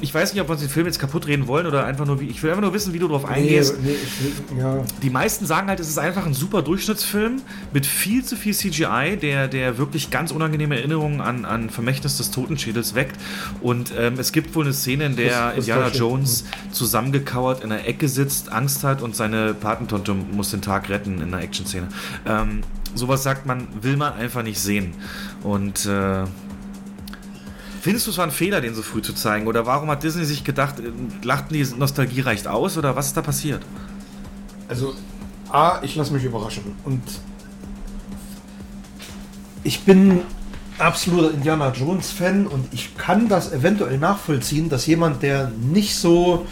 ich 0.00 0.12
weiß 0.14 0.32
nicht, 0.34 0.42
ob 0.42 0.48
wir 0.48 0.52
uns 0.52 0.60
den 0.60 0.68
Film 0.70 0.86
jetzt 0.86 0.98
kaputt 0.98 1.26
reden 1.26 1.46
wollen 1.46 1.66
oder 1.66 1.84
einfach 1.86 2.04
nur, 2.04 2.20
wie, 2.20 2.26
ich 2.26 2.42
will 2.42 2.50
einfach 2.50 2.62
nur 2.62 2.74
wissen, 2.74 2.92
wie 2.92 2.98
du 2.98 3.06
darauf 3.08 3.24
eingehst. 3.24 3.80
Nee, 3.82 3.96
nee, 4.20 4.56
will, 4.56 4.58
ja. 4.58 4.84
Die 5.02 5.10
meisten 5.10 5.46
sagen 5.46 5.68
halt, 5.68 5.80
es 5.80 5.88
ist 5.88 5.98
einfach 5.98 6.26
ein 6.26 6.34
super 6.34 6.62
Durchschnittsfilm 6.62 7.40
mit 7.72 7.86
viel 7.86 8.24
zu 8.24 8.36
viel 8.36 8.54
CGI, 8.54 9.16
der, 9.20 9.48
der 9.48 9.78
wirklich 9.78 10.10
ganz 10.10 10.30
unangenehme 10.30 10.76
Erinnerungen 10.76 11.20
an, 11.20 11.44
an 11.44 11.70
Vermächtnis 11.70 12.16
des 12.18 12.30
Totenschädels 12.30 12.94
weckt. 12.94 13.16
Und 13.62 13.92
ähm, 13.98 14.14
es 14.18 14.32
gibt 14.32 14.54
wohl 14.54 14.64
eine 14.64 14.74
Szene, 14.74 15.06
in 15.06 15.16
der 15.16 15.30
Das- 15.30 15.56
das 15.56 15.68
Indiana. 15.68 15.88
Jones 15.88 16.44
zusammengekauert 16.72 17.64
in 17.64 17.72
einer 17.72 17.86
Ecke 17.86 18.08
sitzt, 18.08 18.52
Angst 18.52 18.84
hat 18.84 19.00
und 19.00 19.16
seine 19.16 19.54
Patentante 19.54 20.12
muss 20.14 20.50
den 20.50 20.60
Tag 20.60 20.88
retten 20.90 21.20
in 21.22 21.32
einer 21.32 21.42
Action-Szene. 21.42 21.88
Ähm, 22.26 22.60
sowas 22.94 23.22
sagt 23.22 23.46
man, 23.46 23.66
will 23.80 23.96
man 23.96 24.12
einfach 24.14 24.42
nicht 24.42 24.58
sehen. 24.60 24.92
Und 25.42 25.86
äh, 25.86 26.24
Findest 27.84 28.06
du 28.06 28.12
es 28.12 28.16
war 28.16 28.24
ein 28.24 28.30
Fehler, 28.30 28.62
den 28.62 28.74
so 28.74 28.80
früh 28.80 29.02
zu 29.02 29.12
zeigen? 29.12 29.46
Oder 29.46 29.66
warum 29.66 29.90
hat 29.90 30.02
Disney 30.02 30.24
sich 30.24 30.42
gedacht, 30.42 30.76
äh, 30.80 30.84
lachten 31.22 31.52
die 31.52 31.62
Nostalgie 31.76 32.22
reicht 32.22 32.48
aus? 32.48 32.78
Oder 32.78 32.96
was 32.96 33.08
ist 33.08 33.16
da 33.18 33.20
passiert? 33.20 33.60
Also, 34.68 34.94
A, 35.50 35.80
ich 35.82 35.94
lasse 35.94 36.14
mich 36.14 36.24
überraschen. 36.24 36.62
Und 36.86 37.02
ich 39.64 39.82
bin 39.82 40.22
absoluter 40.78 41.34
Indiana 41.34 41.72
Jones-Fan 41.72 42.46
und 42.46 42.72
ich 42.72 42.96
kann 42.96 43.28
das 43.28 43.52
eventuell 43.52 43.98
nachvollziehen, 43.98 44.70
dass 44.70 44.86
jemand, 44.86 45.22
der 45.22 45.50
nicht 45.50 45.94
so, 45.94 46.46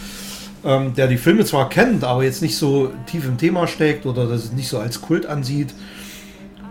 ähm, 0.67 0.93
der 0.93 1.07
die 1.07 1.17
Filme 1.17 1.47
zwar 1.47 1.71
kennt, 1.71 2.05
aber 2.05 2.25
jetzt 2.25 2.43
nicht 2.43 2.59
so 2.59 2.93
tief 3.07 3.25
im 3.25 3.39
Thema 3.39 3.67
steckt 3.67 4.05
oder 4.05 4.27
das 4.27 4.53
nicht 4.53 4.69
so 4.69 4.79
als 4.79 5.01
Kult 5.01 5.25
ansieht, 5.25 5.73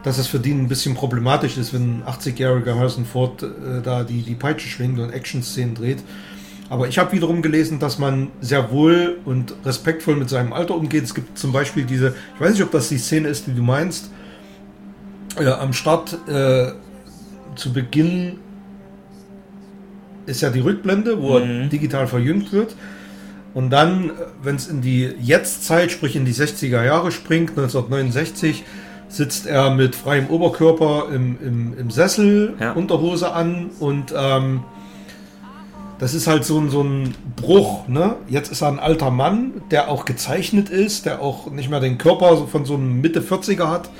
dass 0.03 0.17
es 0.17 0.27
für 0.27 0.39
den 0.39 0.61
ein 0.61 0.67
bisschen 0.67 0.95
problematisch 0.95 1.57
ist, 1.57 1.73
wenn 1.73 2.01
ein 2.01 2.03
80-jähriger 2.03 2.75
Harrison 2.75 3.05
Ford 3.05 3.43
äh, 3.43 3.81
da 3.83 4.03
die, 4.03 4.21
die 4.21 4.35
Peitsche 4.35 4.67
schwingt 4.67 4.99
und 4.99 5.11
Action-Szenen 5.11 5.75
dreht. 5.75 5.99
Aber 6.69 6.87
ich 6.87 6.97
habe 6.97 7.11
wiederum 7.11 7.41
gelesen, 7.41 7.79
dass 7.79 7.99
man 7.99 8.29
sehr 8.39 8.71
wohl 8.71 9.17
und 9.25 9.53
respektvoll 9.65 10.15
mit 10.15 10.29
seinem 10.29 10.53
Alter 10.53 10.75
umgeht. 10.75 11.03
Es 11.03 11.13
gibt 11.13 11.37
zum 11.37 11.51
Beispiel 11.51 11.83
diese, 11.83 12.15
ich 12.35 12.41
weiß 12.41 12.53
nicht, 12.53 12.63
ob 12.63 12.71
das 12.71 12.87
die 12.89 12.97
Szene 12.97 13.27
ist, 13.27 13.47
die 13.47 13.53
du 13.53 13.61
meinst, 13.61 14.09
äh, 15.37 15.47
am 15.47 15.73
Start 15.73 16.17
äh, 16.27 16.71
zu 17.55 17.73
Beginn 17.73 18.39
ist 20.25 20.41
ja 20.41 20.49
die 20.49 20.61
Rückblende, 20.61 21.21
wo 21.21 21.37
er 21.37 21.67
digital 21.67 22.07
verjüngt 22.07 22.53
wird. 22.53 22.75
Und 23.53 23.69
dann, 23.69 24.11
wenn 24.41 24.55
es 24.55 24.67
in 24.67 24.81
die 24.81 25.13
Jetztzeit, 25.19 25.91
sprich 25.91 26.15
in 26.15 26.23
die 26.23 26.33
60er 26.33 26.85
Jahre 26.85 27.11
springt, 27.11 27.49
1969, 27.49 28.63
sitzt 29.11 29.45
er 29.45 29.71
mit 29.71 29.95
freiem 29.95 30.27
Oberkörper 30.27 31.07
im, 31.13 31.37
im, 31.41 31.77
im 31.77 31.91
Sessel, 31.91 32.55
Ja. 32.59 32.71
Unterhose 32.71 33.33
an 33.33 33.69
und 33.79 34.13
ähm, 34.17 34.63
das 35.99 36.15
ist 36.15 36.25
halt 36.25 36.45
so 36.45 36.57
ein, 36.59 36.71
so 36.71 36.81
ein 36.81 37.13
Bruch. 37.35 37.87
Ne? 37.87 38.15
Jetzt 38.27 38.51
ist 38.51 38.63
er 38.63 38.69
ein 38.69 38.79
alter 38.79 39.11
Mann, 39.11 39.61
der 39.69 39.87
auch 39.87 40.05
gezeichnet 40.05 40.69
ist, 40.69 41.05
der 41.05 41.21
auch 41.21 41.51
nicht 41.51 41.69
mehr 41.69 41.79
den 41.79 41.99
Körper 41.99 42.47
von 42.47 42.65
so 42.65 42.73
einem 42.73 43.01
Mitte 43.01 43.21
40er 43.21 43.67
hat. 43.67 43.91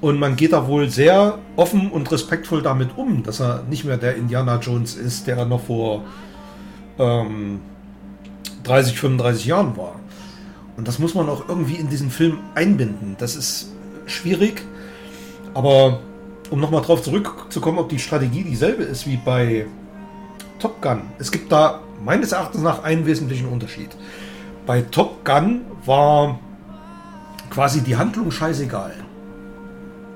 Und 0.00 0.18
man 0.18 0.36
geht 0.36 0.54
da 0.54 0.66
wohl 0.66 0.88
sehr 0.88 1.38
offen 1.54 1.90
und 1.90 2.10
respektvoll 2.10 2.62
damit 2.62 2.96
um, 2.96 3.22
dass 3.22 3.40
er 3.40 3.62
nicht 3.68 3.84
mehr 3.84 3.98
der 3.98 4.16
Indiana 4.16 4.58
Jones 4.58 4.94
ist, 4.94 5.26
der 5.26 5.36
er 5.36 5.44
noch 5.44 5.60
vor 5.60 6.02
ähm, 6.98 7.60
30, 8.64 8.98
35 8.98 9.44
Jahren 9.44 9.76
war. 9.76 9.96
Und 10.78 10.88
das 10.88 10.98
muss 10.98 11.14
man 11.14 11.28
auch 11.28 11.46
irgendwie 11.46 11.76
in 11.76 11.90
diesen 11.90 12.10
Film 12.10 12.38
einbinden. 12.54 13.16
Das 13.18 13.36
ist 13.36 13.71
schwierig. 14.06 14.62
Aber 15.54 16.00
um 16.50 16.60
nochmal 16.60 16.82
drauf 16.82 17.02
zurückzukommen, 17.02 17.78
ob 17.78 17.88
die 17.88 17.98
Strategie 17.98 18.44
dieselbe 18.44 18.82
ist 18.82 19.06
wie 19.06 19.16
bei 19.16 19.66
Top 20.58 20.80
Gun. 20.80 21.02
Es 21.18 21.32
gibt 21.32 21.50
da 21.50 21.80
meines 22.04 22.32
Erachtens 22.32 22.62
nach 22.62 22.84
einen 22.84 23.06
wesentlichen 23.06 23.48
Unterschied. 23.48 23.90
Bei 24.66 24.82
Top 24.82 25.24
Gun 25.24 25.62
war 25.84 26.38
quasi 27.50 27.80
die 27.80 27.96
Handlung 27.96 28.30
scheißegal. 28.30 28.94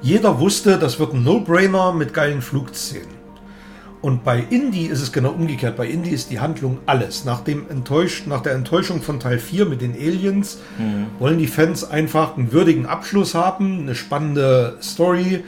Jeder 0.02 0.38
wusste, 0.38 0.78
das 0.78 0.98
wird 0.98 1.14
ein 1.14 1.24
No-Brainer 1.24 1.92
mit 1.92 2.14
geilen 2.14 2.42
Flugszenen. 2.42 3.15
Und 4.06 4.22
bei 4.22 4.38
Indie 4.38 4.86
ist 4.86 5.02
es 5.02 5.12
genau 5.12 5.30
umgekehrt. 5.30 5.76
Bei 5.76 5.88
Indie 5.88 6.10
ist 6.10 6.30
die 6.30 6.38
Handlung 6.38 6.78
alles. 6.86 7.24
Nach, 7.24 7.40
dem 7.40 7.68
Enttäusch, 7.68 8.24
nach 8.28 8.40
der 8.40 8.52
Enttäuschung 8.52 9.02
von 9.02 9.18
Teil 9.18 9.40
4 9.40 9.66
mit 9.66 9.80
den 9.80 9.94
Aliens 9.94 10.58
wollen 11.18 11.38
die 11.38 11.48
Fans 11.48 11.82
einfach 11.82 12.36
einen 12.36 12.52
würdigen 12.52 12.86
Abschluss 12.86 13.34
haben, 13.34 13.80
eine 13.80 13.96
spannende 13.96 14.78
Story, 14.80 15.42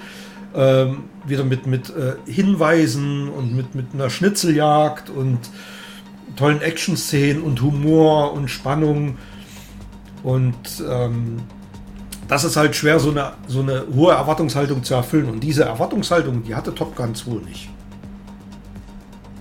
ähm, 0.56 1.04
wieder 1.24 1.44
mit, 1.44 1.68
mit 1.68 1.90
äh, 1.90 2.16
Hinweisen 2.28 3.28
und 3.28 3.54
mit, 3.54 3.76
mit 3.76 3.94
einer 3.94 4.10
Schnitzeljagd 4.10 5.08
und 5.08 5.38
tollen 6.34 6.60
Action-Szenen 6.60 7.44
und 7.44 7.62
Humor 7.62 8.32
und 8.32 8.48
Spannung. 8.48 9.18
Und 10.24 10.82
ähm, 10.84 11.42
das 12.26 12.42
ist 12.42 12.56
halt 12.56 12.74
schwer, 12.74 12.98
so 12.98 13.12
eine, 13.12 13.34
so 13.46 13.60
eine 13.60 13.84
hohe 13.94 14.14
Erwartungshaltung 14.14 14.82
zu 14.82 14.94
erfüllen. 14.94 15.28
Und 15.28 15.44
diese 15.44 15.62
Erwartungshaltung, 15.62 16.42
die 16.42 16.56
hatte 16.56 16.74
Top 16.74 16.96
Gun 16.96 17.14
2 17.14 17.46
nicht. 17.46 17.70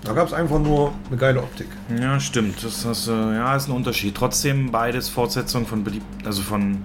Da 0.07 0.13
gab 0.13 0.27
es 0.27 0.33
einfach 0.33 0.59
nur 0.59 0.93
eine 1.09 1.17
geile 1.17 1.41
Optik. 1.41 1.67
Ja, 1.99 2.17
stimmt. 2.17 2.63
Das, 2.63 2.83
das, 2.83 3.09
äh, 3.09 3.11
ja, 3.11 3.53
ist 3.57 3.67
ein 3.67 3.73
Unterschied. 3.73 4.15
Trotzdem 4.15 4.71
beides 4.71 5.09
Fortsetzung 5.09 5.67
von 5.67 5.83
beliebt, 5.83 6.05
also 6.25 6.41
von 6.43 6.77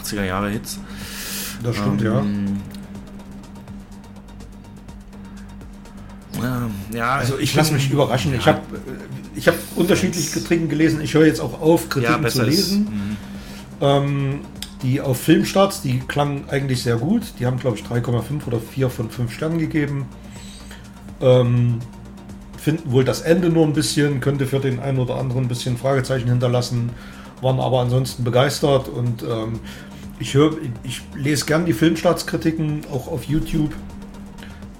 80er 0.00 0.22
Jahre 0.22 0.50
Hits. 0.50 0.78
Das 1.64 1.74
stimmt, 1.74 2.02
ja. 2.02 2.20
Ähm, 2.20 2.60
ähm, 6.36 6.70
ja, 6.94 7.16
Also 7.16 7.36
ich 7.40 7.52
lasse 7.56 7.74
mich 7.74 7.90
überraschen. 7.90 8.32
Ich 8.34 8.46
habe 8.46 8.60
ich 9.34 9.48
hab 9.48 9.56
unterschiedliche 9.74 10.38
Kritiken 10.38 10.68
gelesen. 10.68 11.00
Ich 11.00 11.14
höre 11.14 11.26
jetzt 11.26 11.40
auch 11.40 11.60
auf, 11.60 11.88
Kritiken 11.88 12.22
ja, 12.22 12.28
zu 12.28 12.44
lesen. 12.44 12.84
Mhm. 12.84 13.16
Ähm, 13.80 14.40
die 14.82 15.00
auf 15.00 15.20
Filmstarts, 15.20 15.82
die 15.82 15.98
klangen 15.98 16.44
eigentlich 16.48 16.84
sehr 16.84 16.96
gut. 16.96 17.22
Die 17.40 17.46
haben, 17.46 17.58
glaube 17.58 17.76
ich, 17.76 17.82
3,5 17.82 18.46
oder 18.46 18.60
4 18.60 18.88
von 18.88 19.10
5 19.10 19.32
Sternen 19.32 19.58
gegeben. 19.58 20.06
Ähm, 21.20 21.80
finden 22.68 22.92
wohl 22.92 23.02
das 23.02 23.22
Ende 23.22 23.48
nur 23.48 23.64
ein 23.64 23.72
bisschen, 23.72 24.20
könnte 24.20 24.46
für 24.46 24.60
den 24.60 24.78
einen 24.78 24.98
oder 24.98 25.14
anderen 25.14 25.44
ein 25.44 25.48
bisschen 25.48 25.78
Fragezeichen 25.78 26.28
hinterlassen, 26.28 26.90
waren 27.40 27.60
aber 27.60 27.80
ansonsten 27.80 28.24
begeistert 28.24 28.90
und 28.90 29.22
ähm, 29.22 29.60
ich 30.18 30.34
höre, 30.34 30.58
ich 30.82 31.00
lese 31.16 31.46
gern 31.46 31.64
die 31.64 31.72
Filmstartskritiken 31.72 32.82
auch 32.92 33.08
auf 33.08 33.24
YouTube. 33.24 33.74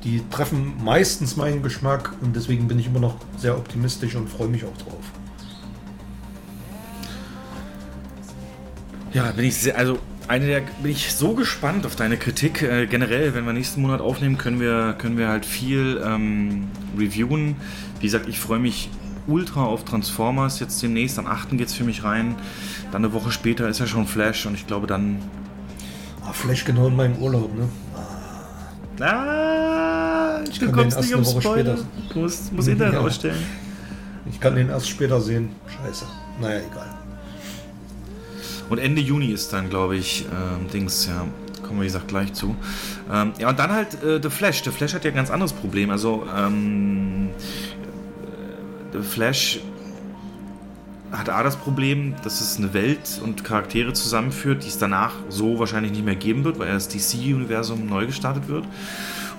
Die 0.05 0.23
treffen 0.28 0.74
meistens 0.85 1.39
meinen 1.39 1.62
Geschmack 1.62 2.12
und 2.20 2.36
deswegen 2.36 2.69
bin 2.69 2.78
ich 2.78 2.89
immer 2.89 3.01
noch 3.01 3.16
sehr 3.39 3.56
optimistisch 3.56 4.15
und 4.16 4.28
freue 4.28 4.48
mich 4.48 4.66
auch 4.66 4.77
drauf. 4.77 5.05
Ja, 9.15 9.31
bin 9.31 9.47
ich 9.47 9.56
sehr, 9.56 9.78
also 9.78 9.98
eine 10.28 10.46
der, 10.46 10.60
bin 10.82 10.90
ich 10.92 11.12
so 11.14 11.32
gespannt 11.34 11.86
auf 11.86 11.96
deine 11.96 12.16
Kritik. 12.18 12.62
Äh, 12.62 12.86
generell, 12.86 13.34
wenn 13.34 13.44
wir 13.46 13.52
nächsten 13.52 13.80
Monat 13.82 14.00
aufnehmen, 14.00 14.36
können 14.38 14.60
wir, 14.60 14.94
können 14.98 15.16
wir 15.18 15.28
halt 15.28 15.46
viel 15.46 16.00
ähm, 16.05 16.68
reviewen. 16.98 17.56
Wie 18.00 18.06
gesagt, 18.06 18.28
ich 18.28 18.38
freue 18.38 18.59
mich 18.59 18.90
ultra 19.26 19.64
auf 19.64 19.84
Transformers. 19.84 20.60
Jetzt 20.60 20.82
demnächst, 20.82 21.18
am 21.18 21.26
8. 21.26 21.50
geht 21.52 21.68
es 21.68 21.74
für 21.74 21.84
mich 21.84 22.05
rein. 22.05 22.34
Dann 22.92 23.05
eine 23.05 23.12
Woche 23.14 23.32
später 23.32 23.68
ist 23.68 23.80
ja 23.80 23.86
schon 23.86 24.06
Flash 24.06 24.46
und 24.46 24.55
ich 24.55 24.66
glaube 24.66 24.86
dann. 24.86 25.16
Ah, 26.24 26.32
Flash 26.32 26.64
genau 26.64 26.88
in 26.88 26.96
meinem 26.96 27.16
Urlaub, 27.16 27.50
ne? 27.56 27.68
Ah, 29.05 30.40
Ich 30.50 30.59
du 30.59 30.66
kann 30.66 30.74
kommst 30.74 31.00
nicht 31.00 31.12
ums 31.14 31.32
Woche 31.34 31.42
Spoiler. 31.42 31.76
später. 31.76 31.88
Du 32.12 32.18
musst, 32.20 32.52
musst 32.52 32.68
Internet 32.72 32.94
Ja. 32.94 33.00
ausstellen. 33.00 33.42
Ich 34.30 34.40
kann 34.40 34.55
den 34.56 34.68
erst 34.68 34.88
später 34.88 35.20
sehen. 35.20 35.50
Scheiße. 35.66 36.05
Naja, 36.40 36.60
egal. 36.70 36.86
Und 38.69 38.78
Ende 38.78 39.01
Juni 39.01 39.28
ist 39.28 39.53
dann, 39.53 39.70
glaube 39.70 39.97
ich, 39.97 40.27
ähm, 40.27 40.69
Dings, 40.70 41.07
ja, 41.07 41.27
kommen 41.62 41.78
wir, 41.78 41.82
wie 41.82 41.86
gesagt, 41.86 42.09
gleich 42.09 42.32
zu. 42.32 42.57
Ähm, 43.12 43.32
ja, 43.39 43.49
und 43.49 43.59
dann 43.59 43.73
halt 43.73 44.03
äh, 44.03 44.20
The 44.23 44.31
Flash. 44.31 44.62
The 44.62 44.70
Flash 44.70 44.95
hat 44.95 45.05
ja 45.05 45.11
ein 45.11 45.16
ganz 45.16 45.31
anderes 45.31 45.53
Problem. 45.53 45.90
Also, 45.90 46.27
ähm, 46.36 47.31
äh, 47.32 48.97
The 48.97 49.03
Flash 49.03 49.61
hat 51.12 51.31
A 51.31 51.43
das 51.43 51.57
Problem, 51.57 52.15
dass 52.23 52.40
es 52.40 52.59
eine 52.59 52.74
Welt 52.74 53.20
und 53.23 53.45
Charaktere 53.45 53.93
zusammenführt, 53.93 54.65
die 54.65 54.69
es 54.69 54.78
danach 54.78 55.15
so 55.28 55.59
wahrscheinlich 55.59 55.93
nicht 55.93 56.05
mehr 56.05 56.16
geben 56.16 56.45
wird, 56.45 56.59
weil 56.59 56.69
das 56.69 56.89
DC-Universum 56.89 57.86
neu 57.86 58.07
gestartet 58.07 58.49
wird. 58.49 58.65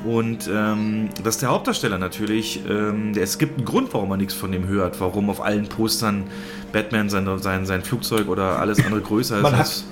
Und 0.05 0.49
ähm, 0.51 1.09
dass 1.23 1.39
der 1.39 1.49
Hauptdarsteller 1.49 1.97
natürlich, 1.97 2.61
ähm, 2.69 3.11
es 3.19 3.37
gibt 3.37 3.57
einen 3.57 3.65
Grund, 3.65 3.93
warum 3.93 4.09
man 4.09 4.19
nichts 4.19 4.33
von 4.33 4.51
dem 4.51 4.67
hört, 4.67 4.99
warum 5.01 5.29
auf 5.29 5.43
allen 5.43 5.67
Postern 5.67 6.23
Batman 6.71 7.09
sein, 7.09 7.27
sein, 7.41 7.65
sein 7.65 7.81
Flugzeug 7.81 8.29
oder 8.29 8.59
alles 8.59 8.83
andere 8.83 9.01
größer 9.01 9.37
ist. 9.37 9.43
Man 9.43 9.57
hat, 9.57 9.83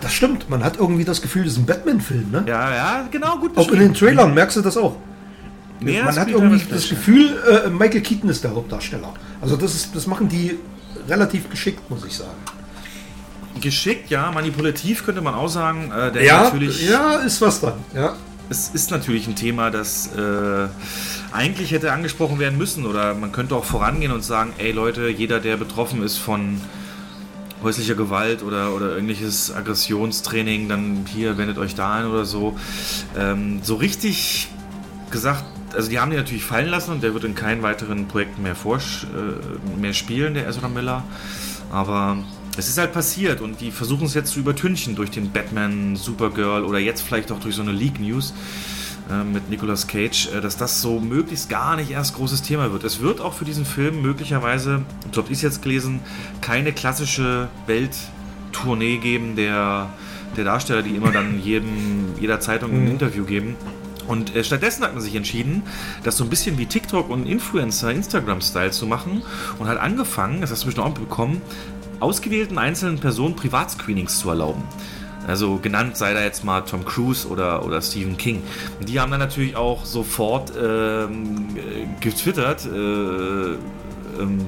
das 0.00 0.12
stimmt, 0.12 0.50
man 0.50 0.64
hat 0.64 0.78
irgendwie 0.78 1.04
das 1.04 1.22
Gefühl, 1.22 1.44
das 1.44 1.52
ist 1.52 1.58
ein 1.58 1.66
Batman-Film, 1.66 2.30
ne? 2.32 2.44
ja, 2.46 2.74
ja, 2.74 3.08
genau, 3.10 3.38
gut 3.38 3.56
Auch 3.56 3.70
in 3.70 3.78
den 3.78 3.94
Trailern 3.94 4.34
merkst 4.34 4.56
du 4.56 4.62
das 4.62 4.76
auch. 4.76 4.96
Nee, 5.80 6.02
man 6.02 6.18
hat 6.18 6.28
irgendwie 6.28 6.64
das. 6.70 6.88
Gefühl, 6.88 7.36
äh, 7.66 7.68
Michael 7.68 8.00
Keaton 8.00 8.30
ist 8.30 8.42
der 8.42 8.54
Hauptdarsteller. 8.54 9.12
Also 9.40 9.56
das, 9.56 9.74
ist, 9.74 9.94
das 9.94 10.06
machen 10.06 10.28
die 10.28 10.58
relativ 11.08 11.50
geschickt, 11.50 11.88
muss 11.90 12.04
ich 12.04 12.16
sagen. 12.16 12.30
Geschickt, 13.60 14.10
ja, 14.10 14.30
manipulativ 14.32 15.04
könnte 15.04 15.20
man 15.20 15.34
auch 15.34 15.48
sagen. 15.48 15.92
Äh, 15.92 16.12
der 16.12 16.24
Ja, 16.24 16.42
natürlich. 16.44 16.88
ja, 16.88 17.16
ist 17.16 17.40
was 17.40 17.60
dran. 17.60 17.74
Ja. 17.94 18.16
Es 18.48 18.68
ist 18.68 18.90
natürlich 18.90 19.26
ein 19.26 19.34
Thema, 19.34 19.70
das 19.70 20.08
äh, 20.14 20.68
eigentlich 21.32 21.72
hätte 21.72 21.92
angesprochen 21.92 22.38
werden 22.38 22.58
müssen. 22.58 22.86
Oder 22.86 23.14
man 23.14 23.32
könnte 23.32 23.54
auch 23.56 23.64
vorangehen 23.64 24.12
und 24.12 24.22
sagen, 24.22 24.52
ey 24.58 24.72
Leute, 24.72 25.08
jeder, 25.08 25.40
der 25.40 25.56
betroffen 25.56 26.02
ist 26.02 26.16
von 26.16 26.60
häuslicher 27.62 27.94
Gewalt 27.94 28.42
oder, 28.42 28.74
oder 28.74 28.92
irgendwelches 28.92 29.52
Aggressionstraining, 29.52 30.68
dann 30.68 31.06
hier 31.06 31.38
wendet 31.38 31.58
euch 31.58 31.74
da 31.74 31.94
ein 31.94 32.06
oder 32.06 32.24
so. 32.24 32.56
Ähm, 33.16 33.60
so 33.62 33.76
richtig 33.76 34.48
gesagt, 35.10 35.44
also 35.74 35.90
die 35.90 35.98
haben 35.98 36.10
den 36.10 36.20
natürlich 36.20 36.44
fallen 36.44 36.68
lassen 36.68 36.92
und 36.92 37.02
der 37.02 37.12
wird 37.14 37.24
in 37.24 37.34
keinen 37.34 37.62
weiteren 37.62 38.06
Projekten 38.08 38.42
mehr, 38.42 38.52
äh, 38.54 39.80
mehr 39.80 39.92
spielen, 39.92 40.34
der 40.34 40.46
Ezra 40.48 40.68
Miller. 40.68 41.02
Aber 41.72 42.18
es 42.56 42.68
ist 42.68 42.78
halt 42.78 42.92
passiert 42.92 43.40
und 43.40 43.60
die 43.60 43.70
versuchen 43.70 44.06
es 44.06 44.14
jetzt 44.14 44.32
zu 44.32 44.40
übertünchen 44.40 44.94
durch 44.94 45.10
den 45.10 45.30
Batman, 45.30 45.96
Supergirl 45.96 46.64
oder 46.64 46.78
jetzt 46.78 47.02
vielleicht 47.02 47.30
auch 47.30 47.40
durch 47.40 47.54
so 47.54 47.62
eine 47.62 47.72
Leak 47.72 48.00
News 48.00 48.32
äh, 49.10 49.24
mit 49.24 49.50
Nicolas 49.50 49.86
Cage, 49.86 50.30
äh, 50.34 50.40
dass 50.40 50.56
das 50.56 50.80
so 50.80 50.98
möglichst 50.98 51.48
gar 51.48 51.76
nicht 51.76 51.90
erst 51.90 52.14
großes 52.16 52.42
Thema 52.42 52.72
wird. 52.72 52.84
Es 52.84 53.00
wird 53.00 53.20
auch 53.20 53.34
für 53.34 53.44
diesen 53.44 53.66
Film 53.66 54.00
möglicherweise, 54.02 54.82
so 55.12 55.22
habe 55.22 55.32
ich 55.32 55.38
es 55.38 55.42
jetzt 55.42 55.62
gelesen, 55.62 56.00
keine 56.40 56.72
klassische 56.72 57.48
Welttournee 57.66 58.98
geben 58.98 59.36
der, 59.36 59.90
der 60.36 60.44
Darsteller, 60.44 60.82
die 60.82 60.96
immer 60.96 61.12
dann 61.12 61.40
jedem, 61.40 62.14
jeder 62.20 62.40
Zeitung 62.40 62.72
ein 62.72 62.84
mhm. 62.84 62.90
Interview 62.92 63.24
geben. 63.24 63.56
Und 64.06 64.34
äh, 64.34 64.44
stattdessen 64.44 64.84
hat 64.84 64.94
man 64.94 65.02
sich 65.02 65.14
entschieden, 65.14 65.62
das 66.04 66.16
so 66.16 66.24
ein 66.24 66.30
bisschen 66.30 66.58
wie 66.58 66.66
TikTok 66.66 67.10
und 67.10 67.26
Influencer, 67.26 67.90
Instagram-Style 67.90 68.70
zu 68.70 68.86
machen 68.86 69.22
und 69.58 69.68
hat 69.68 69.78
angefangen, 69.78 70.40
das 70.40 70.50
hast 70.50 70.62
du 70.62 70.66
bestimmt 70.66 70.86
auch 70.86 70.94
bekommen, 70.94 71.42
ausgewählten 72.00 72.58
einzelnen 72.58 72.98
Personen 72.98 73.36
Privatscreenings 73.36 74.18
zu 74.18 74.28
erlauben. 74.30 74.62
Also 75.26 75.56
genannt 75.56 75.96
sei 75.96 76.14
da 76.14 76.22
jetzt 76.22 76.44
mal 76.44 76.60
Tom 76.60 76.84
Cruise 76.84 77.26
oder, 77.26 77.64
oder 77.64 77.82
Stephen 77.82 78.16
King. 78.16 78.42
Die 78.86 79.00
haben 79.00 79.10
dann 79.10 79.20
natürlich 79.20 79.56
auch 79.56 79.84
sofort 79.84 80.52
ähm, 80.56 81.48
getwittert. 82.00 82.64
Äh, 82.64 83.54
ähm, 84.20 84.38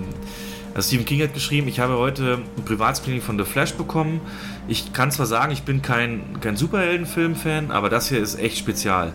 also 0.75 0.87
Stephen 0.87 1.05
King 1.05 1.23
hat 1.23 1.35
geschrieben, 1.35 1.67
ich 1.67 1.81
habe 1.81 1.95
heute 1.99 2.39
ein 2.57 2.65
Privatscreening 2.65 3.23
von 3.23 3.37
The 3.37 3.45
Flash 3.45 3.75
bekommen. 3.75 4.21
Ich 4.69 4.93
kann 4.93 5.11
zwar 5.11 5.27
sagen, 5.27 5.51
ich 5.51 5.65
bin 5.65 5.83
kein, 5.83 6.41
kein 6.41 6.57
Superheldenfilm-Fan, 6.57 7.73
aber 7.73 7.89
das 7.89 8.09
hier 8.09 8.21
ist 8.21 8.39
echt 8.39 8.59
spezial. 8.59 9.13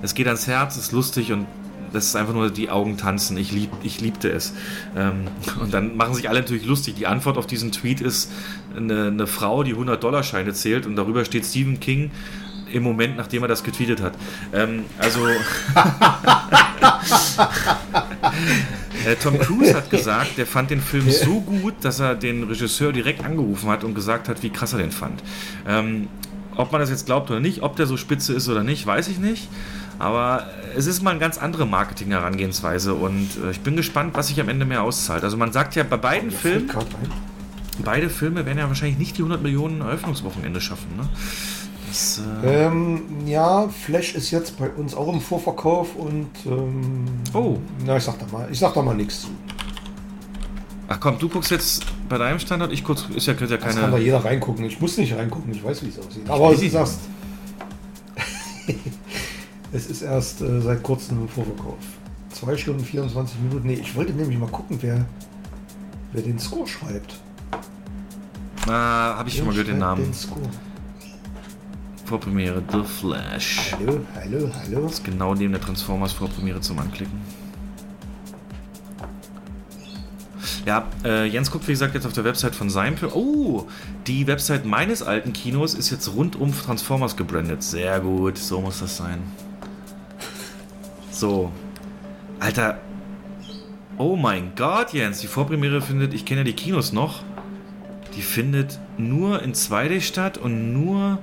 Es 0.00 0.14
geht 0.14 0.26
ans 0.26 0.46
Herz, 0.46 0.78
ist 0.78 0.92
lustig 0.92 1.32
und 1.32 1.46
das 1.92 2.06
ist 2.06 2.16
einfach 2.16 2.34
nur 2.34 2.50
die 2.50 2.70
Augen 2.70 2.96
tanzen. 2.96 3.36
Ich, 3.36 3.52
lieb, 3.52 3.70
ich 3.82 4.00
liebte 4.00 4.30
es. 4.30 4.54
Ähm, 4.96 5.24
und 5.60 5.72
dann 5.74 5.96
machen 5.96 6.14
sich 6.14 6.28
alle 6.28 6.40
natürlich 6.40 6.64
lustig. 6.66 6.94
Die 6.96 7.06
Antwort 7.06 7.38
auf 7.38 7.46
diesen 7.46 7.72
Tweet 7.72 8.00
ist 8.00 8.30
eine, 8.76 9.08
eine 9.08 9.26
Frau, 9.26 9.62
die 9.62 9.74
100-Dollar-Scheine 9.74 10.52
zählt 10.54 10.86
und 10.86 10.96
darüber 10.96 11.24
steht 11.24 11.44
Stephen 11.44 11.80
King 11.80 12.10
im 12.72 12.82
Moment, 12.82 13.16
nachdem 13.16 13.42
er 13.42 13.48
das 13.48 13.62
getweetet 13.62 14.00
hat. 14.00 14.14
Ähm, 14.52 14.84
also. 14.98 15.26
äh, 19.06 19.16
Tom 19.22 19.38
Cruise 19.38 19.74
hat 19.74 19.90
gesagt, 19.90 20.38
der 20.38 20.46
fand 20.46 20.70
den 20.70 20.80
Film 20.80 21.10
so 21.10 21.40
gut, 21.40 21.74
dass 21.82 22.00
er 22.00 22.14
den 22.14 22.44
Regisseur 22.44 22.92
direkt 22.92 23.24
angerufen 23.24 23.68
hat 23.68 23.84
und 23.84 23.94
gesagt 23.94 24.28
hat, 24.28 24.42
wie 24.42 24.50
krass 24.50 24.72
er 24.72 24.78
den 24.78 24.90
fand. 24.90 25.22
Ähm, 25.66 26.08
ob 26.56 26.72
man 26.72 26.80
das 26.80 26.90
jetzt 26.90 27.06
glaubt 27.06 27.30
oder 27.30 27.40
nicht, 27.40 27.62
ob 27.62 27.76
der 27.76 27.86
so 27.86 27.96
spitze 27.96 28.34
ist 28.34 28.48
oder 28.48 28.62
nicht, 28.62 28.86
weiß 28.86 29.08
ich 29.08 29.18
nicht. 29.18 29.48
Aber 30.02 30.48
es 30.76 30.88
ist 30.88 31.00
mal 31.00 31.12
eine 31.12 31.20
ganz 31.20 31.38
andere 31.38 31.64
Marketing-Herangehensweise 31.64 32.92
und 32.92 33.28
äh, 33.44 33.52
ich 33.52 33.60
bin 33.60 33.76
gespannt, 33.76 34.16
was 34.16 34.26
sich 34.26 34.40
am 34.40 34.48
Ende 34.48 34.64
mehr 34.64 34.82
auszahlt. 34.82 35.22
Also 35.22 35.36
man 35.36 35.52
sagt 35.52 35.76
ja 35.76 35.84
bei 35.84 35.96
beiden 35.96 36.32
Filmen, 36.32 36.68
beide 37.84 38.10
Filme 38.10 38.44
werden 38.44 38.58
ja 38.58 38.66
wahrscheinlich 38.66 38.98
nicht 38.98 39.16
die 39.16 39.20
100 39.20 39.40
Millionen 39.40 39.80
Eröffnungswochenende 39.80 40.60
schaffen. 40.60 40.88
Ne? 40.96 41.08
Das, 41.86 42.20
äh 42.42 42.64
ähm, 42.64 43.02
ja, 43.26 43.68
Flash 43.68 44.16
ist 44.16 44.32
jetzt 44.32 44.58
bei 44.58 44.70
uns 44.70 44.92
auch 44.96 45.06
im 45.12 45.20
Vorverkauf 45.20 45.94
und 45.94 46.30
ähm, 46.46 47.04
oh. 47.32 47.58
Na, 47.86 47.96
ich 47.96 48.02
sag 48.02 48.18
da 48.18 48.26
mal, 48.36 48.48
ich 48.50 48.58
sag 48.58 48.74
da 48.74 48.82
mal 48.82 48.96
nichts 48.96 49.20
zu. 49.20 49.28
Ach 50.88 50.98
komm, 50.98 51.20
du 51.20 51.28
guckst 51.28 51.52
jetzt 51.52 51.84
bei 52.08 52.18
deinem 52.18 52.40
Standort, 52.40 52.72
ich 52.72 52.82
kurz, 52.82 53.06
ist 53.14 53.28
ja, 53.28 53.34
ja 53.34 53.38
keine. 53.38 53.58
Das 53.60 53.76
kann 53.76 53.92
da 53.92 53.98
jeder 53.98 54.24
reingucken. 54.24 54.64
Ich 54.64 54.80
muss 54.80 54.98
nicht 54.98 55.14
reingucken, 55.14 55.52
ich 55.52 55.62
weiß, 55.62 55.84
wie 55.84 55.90
es 55.90 56.00
aussieht. 56.00 56.28
Aber 56.28 56.52
du 56.52 56.68
sagst. 56.68 56.98
Es 59.72 59.86
ist 59.86 60.02
erst 60.02 60.42
äh, 60.42 60.60
seit 60.60 60.82
kurzem 60.82 61.22
im 61.22 61.28
Vorverkauf. 61.28 61.78
2 62.30 62.56
Stunden 62.56 62.84
24 62.84 63.40
Minuten. 63.40 63.66
Nee, 63.66 63.74
ich 63.74 63.94
wollte 63.94 64.12
nämlich 64.12 64.38
mal 64.38 64.48
gucken, 64.48 64.78
wer, 64.82 65.04
wer 66.12 66.22
den 66.22 66.38
Score 66.38 66.66
schreibt. 66.66 67.14
Ah, 68.66 69.16
habe 69.16 69.28
ich 69.28 69.34
wer 69.34 69.38
schon 69.38 69.46
mal 69.46 69.52
gehört 69.52 69.68
den 69.68 69.78
Namen. 69.78 70.04
Den 70.04 70.14
Score? 70.14 70.40
Vorpremiere 72.04 72.62
The 72.70 72.82
Flash. 72.82 73.74
Hallo, 73.78 74.00
hallo, 74.14 74.50
hallo. 74.62 74.82
Das 74.82 74.92
ist 74.94 75.04
genau 75.04 75.34
neben 75.34 75.52
der 75.52 75.62
Transformers 75.62 76.12
Vorpremiere 76.12 76.60
zum 76.60 76.78
Anklicken. 76.78 77.18
Ja, 80.66 80.86
äh, 81.04 81.26
Jens 81.26 81.50
guckt, 81.50 81.66
wie 81.66 81.72
gesagt, 81.72 81.94
jetzt 81.94 82.06
auf 82.06 82.12
der 82.12 82.24
Website 82.24 82.54
von 82.54 82.68
seinem 82.68 82.96
Film. 82.98 83.12
Oh, 83.14 83.66
die 84.06 84.26
Website 84.26 84.64
meines 84.66 85.02
alten 85.02 85.32
Kinos 85.32 85.74
ist 85.74 85.90
jetzt 85.90 86.14
rund 86.14 86.36
um 86.36 86.52
Transformers 86.56 87.16
gebrandet. 87.16 87.62
Sehr 87.62 87.98
gut, 88.00 88.36
so 88.36 88.60
muss 88.60 88.80
das 88.80 88.96
sein. 88.96 89.22
So. 91.22 91.52
Alter. 92.40 92.78
Oh 93.96 94.16
mein 94.16 94.56
Gott, 94.56 94.92
Jens. 94.92 95.20
Die 95.20 95.28
Vorpremiere 95.28 95.80
findet, 95.80 96.14
ich 96.14 96.24
kenne 96.24 96.40
ja 96.40 96.44
die 96.44 96.52
Kinos 96.52 96.92
noch. 96.92 97.22
Die 98.16 98.22
findet 98.22 98.80
nur 98.98 99.40
in 99.40 99.54
2D 99.54 100.00
statt 100.00 100.36
und 100.36 100.72
nur 100.72 101.20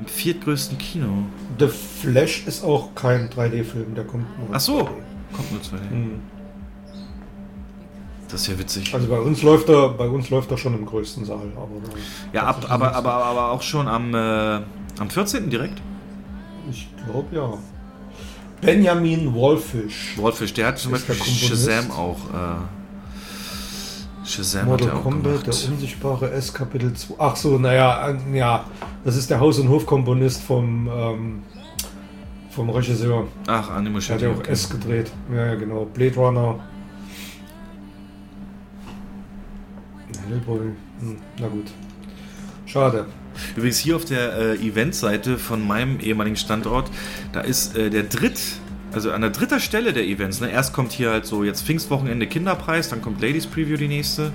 im 0.00 0.06
viertgrößten 0.06 0.76
Kino. 0.76 1.24
The 1.58 1.68
Flash 1.68 2.46
ist 2.46 2.62
auch 2.62 2.94
kein 2.94 3.30
3D-Film, 3.30 3.94
der 3.94 4.04
kommt 4.04 4.26
nur 4.38 4.48
Ach 4.52 4.60
so, 4.60 4.80
2D. 4.80 4.88
kommt 5.32 5.52
nur 5.52 5.60
2D. 5.62 5.90
Hm. 5.90 6.20
Das 8.28 8.42
ist 8.42 8.48
ja 8.48 8.58
witzig. 8.58 8.92
Also 8.92 9.08
bei 9.08 9.18
uns 9.18 9.42
läuft 9.42 9.70
er, 9.70 9.88
bei 9.88 10.08
uns 10.08 10.28
läuft 10.28 10.50
er 10.50 10.58
schon 10.58 10.74
im 10.74 10.84
größten 10.84 11.24
Saal. 11.24 11.50
Aber 11.56 11.70
ja, 12.34 12.42
ab, 12.42 12.66
aber, 12.68 12.94
aber, 12.94 13.14
aber 13.14 13.50
auch 13.52 13.62
schon 13.62 13.88
am, 13.88 14.14
äh, 14.14 14.60
am 14.98 15.08
14. 15.08 15.48
direkt? 15.48 15.80
Ich 16.70 16.86
glaube 17.06 17.34
ja. 17.34 17.54
Benjamin 18.62 19.34
Wolfish. 19.34 20.16
Wolfish, 20.16 20.54
der 20.54 20.68
hat 20.68 20.78
zum 20.78 20.92
Beispiel 20.92 21.16
Shazam 21.16 21.90
auch. 21.90 22.18
Äh, 22.32 24.24
Shazam 24.24 24.66
Mortal 24.66 24.88
hat 24.88 24.94
auch 24.94 25.02
Kombat, 25.02 25.46
der 25.46 25.54
unsichtbare 25.70 26.30
S 26.30 26.54
Kapitel 26.54 26.94
2. 26.94 27.14
Ach 27.18 27.34
so, 27.34 27.58
naja, 27.58 28.16
ja, 28.32 28.64
das 29.04 29.16
ist 29.16 29.28
der 29.30 29.40
Haus- 29.40 29.58
und 29.58 29.68
Hofkomponist 29.68 30.42
vom, 30.42 30.88
ähm, 30.88 31.42
vom 32.50 32.70
Regisseur. 32.70 33.26
Ach, 33.48 33.68
Animo 33.70 33.98
Der 33.98 34.14
hat 34.14 34.22
ja 34.22 34.30
auch 34.30 34.36
okay. 34.36 34.52
S 34.52 34.70
gedreht. 34.70 35.10
Ja, 35.34 35.46
ja, 35.46 35.54
genau. 35.56 35.84
Blade 35.86 36.14
Runner. 36.14 36.60
Hellboy. 40.28 40.60
Hm, 41.00 41.16
na 41.40 41.48
gut. 41.48 41.66
Schade. 42.64 43.06
Übrigens 43.56 43.78
hier 43.78 43.96
auf 43.96 44.04
der 44.04 44.32
äh, 44.32 44.54
Eventseite 44.56 45.38
von 45.38 45.66
meinem 45.66 46.00
ehemaligen 46.00 46.36
Standort, 46.36 46.90
da 47.32 47.40
ist 47.40 47.76
äh, 47.76 47.90
der 47.90 48.04
dritt, 48.04 48.40
also 48.92 49.12
an 49.12 49.20
der 49.20 49.30
dritten 49.30 49.60
Stelle 49.60 49.92
der 49.92 50.04
Events. 50.04 50.40
Ne? 50.40 50.50
Erst 50.50 50.72
kommt 50.72 50.92
hier 50.92 51.10
halt 51.10 51.26
so 51.26 51.44
jetzt 51.44 51.64
Pfingstwochenende 51.64 52.26
Kinderpreis, 52.26 52.88
dann 52.88 53.02
kommt 53.02 53.20
Ladies 53.20 53.46
Preview 53.46 53.76
die 53.76 53.88
nächste. 53.88 54.32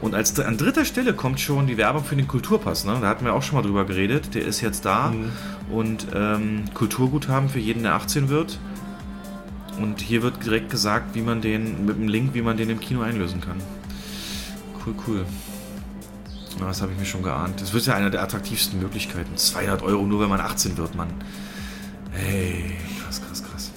Und 0.00 0.14
als 0.14 0.38
an 0.38 0.58
dritter 0.58 0.84
Stelle 0.84 1.14
kommt 1.14 1.40
schon 1.40 1.66
die 1.66 1.78
Werbung 1.78 2.04
für 2.04 2.16
den 2.16 2.28
Kulturpass. 2.28 2.84
Ne? 2.84 2.98
Da 3.00 3.08
hatten 3.08 3.24
wir 3.24 3.32
auch 3.32 3.42
schon 3.42 3.56
mal 3.56 3.62
drüber 3.62 3.86
geredet. 3.86 4.34
Der 4.34 4.44
ist 4.44 4.60
jetzt 4.60 4.84
da. 4.84 5.10
Mhm. 5.10 5.32
Und 5.74 6.06
ähm, 6.14 6.64
Kulturguthaben 6.74 7.48
für 7.48 7.58
jeden, 7.58 7.82
der 7.82 7.94
18 7.94 8.28
wird. 8.28 8.58
Und 9.80 10.00
hier 10.00 10.22
wird 10.22 10.44
direkt 10.44 10.70
gesagt, 10.70 11.14
wie 11.14 11.22
man 11.22 11.40
den, 11.40 11.86
mit 11.86 11.96
dem 11.96 12.08
Link, 12.08 12.34
wie 12.34 12.42
man 12.42 12.56
den 12.56 12.70
im 12.70 12.80
Kino 12.80 13.02
einlösen 13.02 13.40
kann. 13.40 13.56
Cool, 14.84 14.94
cool. 15.06 15.26
Das 16.58 16.82
habe 16.82 16.92
ich 16.92 16.98
mir 16.98 17.04
schon 17.04 17.22
geahnt. 17.22 17.60
Das 17.60 17.72
wird 17.72 17.86
ja 17.86 17.94
eine 17.94 18.10
der 18.10 18.22
attraktivsten 18.22 18.80
Möglichkeiten. 18.80 19.36
200 19.36 19.82
Euro 19.82 20.04
nur, 20.04 20.20
wenn 20.20 20.28
man 20.28 20.40
18 20.40 20.76
wird, 20.76 20.94
Mann. 20.94 21.08
Hey, 22.12 22.76
krass, 23.02 23.20
krass, 23.22 23.42
krass. 23.42 23.70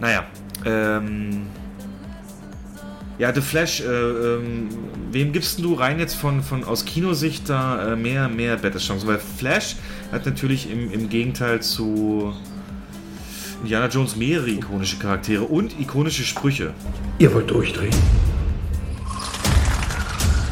Naja, 0.00 0.24
ähm. 0.64 1.46
Ja, 3.18 3.34
The 3.34 3.42
Flash, 3.42 3.82
äh, 3.82 3.84
ähm, 3.84 4.70
wem 5.10 5.32
gibst 5.32 5.58
du 5.58 5.74
rein 5.74 5.98
jetzt 5.98 6.14
von, 6.14 6.42
von 6.42 6.64
aus 6.64 6.86
Kinosicht 6.86 7.50
da 7.50 7.92
äh, 7.92 7.96
mehr, 7.96 8.30
mehr 8.30 8.56
Battle-Chancen? 8.56 9.06
Weil 9.06 9.18
Flash 9.18 9.76
hat 10.10 10.24
natürlich 10.24 10.70
im, 10.70 10.90
im 10.90 11.10
Gegenteil 11.10 11.60
zu 11.60 12.32
Indiana 13.60 13.88
Jones 13.88 14.16
mehrere 14.16 14.48
ikonische 14.48 14.96
Charaktere 14.96 15.44
und 15.44 15.78
ikonische 15.78 16.24
Sprüche. 16.24 16.72
Ihr 17.18 17.34
wollt 17.34 17.50
durchdrehen? 17.50 17.94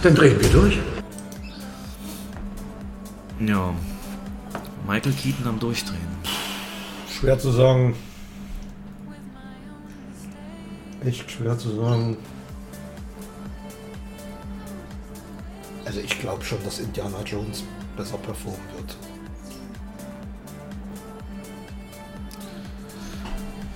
Dann 0.03 0.15
drehen 0.15 0.39
wir 0.39 0.49
durch. 0.51 0.79
Ja. 3.41 3.75
Michael 4.87 5.13
Keaton 5.13 5.47
am 5.47 5.59
Durchdrehen. 5.59 6.09
Schwer 7.09 7.39
zu 7.39 7.51
sagen. 7.51 7.95
Echt 11.05 11.31
schwer 11.31 11.57
zu 11.57 11.75
sagen. 11.77 12.17
Also 15.85 16.01
ich 16.01 16.19
glaube 16.19 16.45
schon, 16.45 16.63
dass 16.65 16.81
Indiana 16.81 17.23
Jones 17.25 17.65
besser 17.97 18.19
performen 18.19 18.61
wird. 18.77 18.97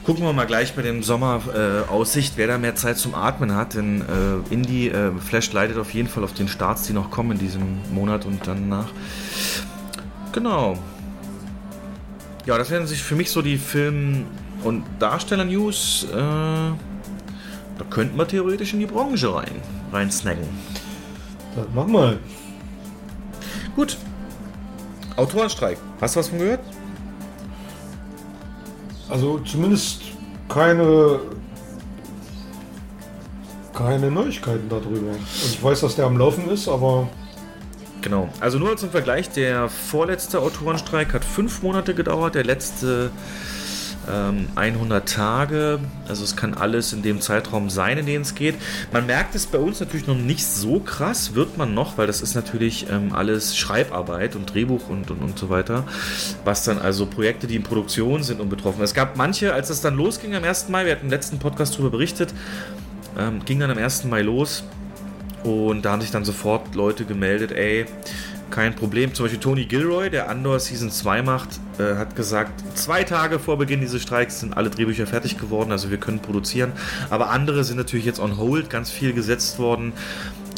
Gucken 0.04 0.24
wir 0.24 0.32
mal 0.32 0.46
gleich 0.46 0.74
bei 0.74 0.82
dem 0.82 1.04
Sommeraussicht, 1.04 2.34
äh, 2.34 2.38
wer 2.38 2.46
da 2.48 2.58
mehr 2.58 2.74
Zeit 2.74 2.98
zum 2.98 3.14
Atmen 3.14 3.54
hat. 3.54 3.74
Denn 3.74 4.00
äh, 4.00 4.52
Indie 4.52 4.88
äh, 4.88 5.12
Flash 5.12 5.52
leidet 5.52 5.78
auf 5.78 5.94
jeden 5.94 6.08
Fall 6.08 6.24
auf 6.24 6.32
den 6.32 6.48
Starts, 6.48 6.82
die 6.82 6.92
noch 6.92 7.10
kommen 7.10 7.32
in 7.32 7.38
diesem 7.38 7.78
Monat 7.92 8.26
und 8.26 8.44
dann 8.46 8.68
nach. 8.68 8.88
Genau. 10.32 10.76
Ja, 12.46 12.58
das 12.58 12.70
wären 12.70 12.88
sich 12.88 13.00
für 13.00 13.14
mich 13.14 13.30
so 13.30 13.42
die 13.42 13.58
Film- 13.58 14.26
und 14.64 14.84
Darsteller-News. 14.98 16.08
Äh, 16.10 16.16
da 16.16 17.84
könnten 17.88 18.16
wir 18.16 18.26
theoretisch 18.26 18.72
in 18.72 18.80
die 18.80 18.86
Branche 18.86 19.32
rein, 19.32 19.62
rein 19.92 20.10
snacken. 20.10 20.48
Dann 21.54 21.66
mach 21.74 21.86
mal. 21.86 22.18
Gut. 23.76 23.96
Autorenstreik. 25.14 25.78
Hast 26.00 26.16
du 26.16 26.20
was 26.20 26.28
von 26.28 26.38
gehört? 26.40 26.60
Also 29.12 29.38
zumindest 29.40 30.00
keine 30.48 31.20
keine 33.74 34.10
Neuigkeiten 34.10 34.70
darüber. 34.70 35.10
Also 35.10 35.52
ich 35.52 35.62
weiß, 35.62 35.80
dass 35.80 35.96
der 35.96 36.06
am 36.06 36.16
Laufen 36.16 36.48
ist, 36.48 36.66
aber 36.66 37.08
Genau. 38.00 38.28
Also 38.40 38.58
nur 38.58 38.76
zum 38.76 38.90
Vergleich, 38.90 39.30
der 39.30 39.68
vorletzte 39.68 40.40
Autorenstreik 40.40 41.12
hat 41.12 41.24
fünf 41.24 41.62
Monate 41.62 41.94
gedauert, 41.94 42.34
der 42.34 42.42
letzte 42.42 43.10
100 44.06 45.08
Tage. 45.08 45.78
Also 46.08 46.24
es 46.24 46.36
kann 46.36 46.54
alles 46.54 46.92
in 46.92 47.02
dem 47.02 47.20
Zeitraum 47.20 47.70
sein, 47.70 47.98
in 47.98 48.06
den 48.06 48.22
es 48.22 48.34
geht. 48.34 48.56
Man 48.92 49.06
merkt 49.06 49.34
es 49.34 49.46
bei 49.46 49.58
uns 49.58 49.80
natürlich 49.80 50.06
noch 50.06 50.16
nicht 50.16 50.46
so 50.46 50.80
krass, 50.80 51.34
wird 51.34 51.56
man 51.56 51.74
noch, 51.74 51.98
weil 51.98 52.06
das 52.06 52.20
ist 52.20 52.34
natürlich 52.34 52.86
ähm, 52.90 53.12
alles 53.14 53.56
Schreibarbeit 53.56 54.36
und 54.36 54.52
Drehbuch 54.52 54.88
und, 54.88 55.10
und, 55.10 55.22
und 55.22 55.38
so 55.38 55.50
weiter. 55.50 55.84
Was 56.44 56.64
dann 56.64 56.78
also 56.78 57.06
Projekte, 57.06 57.46
die 57.46 57.56
in 57.56 57.62
Produktion 57.62 58.22
sind 58.22 58.40
und 58.40 58.48
betroffen. 58.48 58.82
Es 58.82 58.94
gab 58.94 59.16
manche, 59.16 59.52
als 59.54 59.70
es 59.70 59.80
dann 59.80 59.96
losging 59.96 60.34
am 60.34 60.44
1. 60.44 60.68
Mai, 60.68 60.84
wir 60.84 60.92
hatten 60.92 61.06
im 61.06 61.10
letzten 61.10 61.38
Podcast 61.38 61.74
darüber 61.74 61.90
berichtet, 61.90 62.34
ähm, 63.18 63.44
ging 63.44 63.60
dann 63.60 63.70
am 63.70 63.78
1. 63.78 64.04
Mai 64.04 64.22
los. 64.22 64.64
Und 65.44 65.84
da 65.84 65.92
haben 65.92 66.02
sich 66.02 66.12
dann 66.12 66.24
sofort 66.24 66.74
Leute 66.74 67.04
gemeldet, 67.04 67.50
ey, 67.50 67.86
kein 68.52 68.76
Problem. 68.76 69.12
Zum 69.14 69.24
Beispiel 69.24 69.40
Tony 69.40 69.64
Gilroy, 69.64 70.10
der 70.10 70.28
Andor 70.28 70.60
Season 70.60 70.90
2 70.90 71.22
macht, 71.22 71.48
äh, 71.78 71.96
hat 71.96 72.14
gesagt, 72.14 72.52
zwei 72.78 73.02
Tage 73.02 73.40
vor 73.40 73.58
Beginn 73.58 73.80
dieses 73.80 74.02
Streiks 74.02 74.38
sind 74.38 74.56
alle 74.56 74.70
Drehbücher 74.70 75.06
fertig 75.08 75.38
geworden, 75.38 75.72
also 75.72 75.90
wir 75.90 75.98
können 75.98 76.20
produzieren. 76.20 76.72
Aber 77.10 77.30
andere 77.30 77.64
sind 77.64 77.78
natürlich 77.78 78.06
jetzt 78.06 78.20
on 78.20 78.36
hold, 78.36 78.70
ganz 78.70 78.90
viel 78.90 79.12
gesetzt 79.12 79.58
worden. 79.58 79.92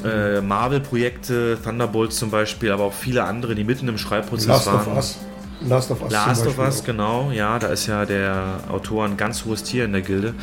Äh, 0.05 0.43
Marvel-Projekte, 0.43 1.57
Thunderbolts 1.65 2.17
zum 2.17 2.31
Beispiel, 2.31 2.73
aber 2.73 2.85
auch 2.85 2.93
viele 2.93 3.25
andere, 3.25 3.55
die 3.55 3.65
mitten 3.65 3.89
im 3.89 3.97
Schreibprozess 3.97 4.49
Last 4.49 4.67
waren. 4.67 4.89
Of 4.89 4.97
Us. 4.97 5.19
Last 5.67 5.91
of 5.91 6.03
Us. 6.03 6.13
Last 6.13 6.47
of 6.47 6.59
Us, 6.59 6.81
auch. 6.81 6.85
genau, 6.85 7.31
ja, 7.31 7.59
da 7.59 7.69
ist 7.69 7.87
ja 7.87 8.05
der 8.05 8.61
Autor 8.69 9.07
ein 9.07 9.17
ganz 9.17 9.47
hohes 9.47 9.63
Tier 9.63 9.87
in 9.87 9.93
der 9.93 10.03
Gilde. 10.03 10.35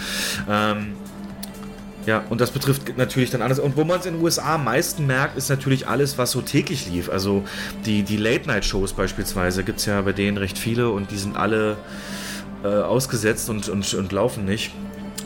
Ähm, 0.49 0.93
ja, 2.05 2.23
und 2.29 2.41
das 2.41 2.51
betrifft 2.51 2.97
natürlich 2.97 3.29
dann 3.29 3.41
alles. 3.41 3.59
Und 3.59 3.77
wo 3.77 3.83
man 3.83 3.99
es 3.99 4.05
in 4.05 4.15
den 4.15 4.23
USA 4.23 4.55
am 4.55 4.65
meisten 4.65 5.05
merkt, 5.05 5.37
ist 5.37 5.49
natürlich 5.49 5.87
alles, 5.87 6.17
was 6.17 6.31
so 6.31 6.41
täglich 6.41 6.87
lief. 6.89 7.09
Also 7.09 7.43
die, 7.85 8.03
die 8.03 8.17
Late-Night-Shows 8.17 8.93
beispielsweise 8.93 9.63
gibt 9.63 9.79
es 9.79 9.85
ja 9.85 10.01
bei 10.01 10.11
denen 10.11 10.37
recht 10.37 10.57
viele 10.57 10.89
und 10.89 11.11
die 11.11 11.17
sind 11.17 11.37
alle 11.37 11.77
äh, 12.63 12.67
ausgesetzt 12.67 13.49
und, 13.49 13.69
und, 13.69 13.93
und 13.93 14.11
laufen 14.11 14.45
nicht. 14.45 14.71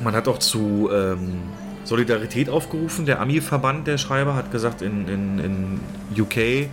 Man 0.04 0.16
hat 0.16 0.28
auch 0.28 0.40
zu 0.40 0.90
ähm, 0.92 1.44
Solidarität 1.86 2.50
aufgerufen. 2.50 3.06
Der 3.06 3.22
Ami-Verband 3.22 3.88
der 3.88 3.98
Schreiber 3.98 4.36
hat 4.36 4.52
gesagt, 4.52 4.82
in, 4.82 5.08
in, 5.08 5.40
in 5.40 6.22
UK 6.22 6.70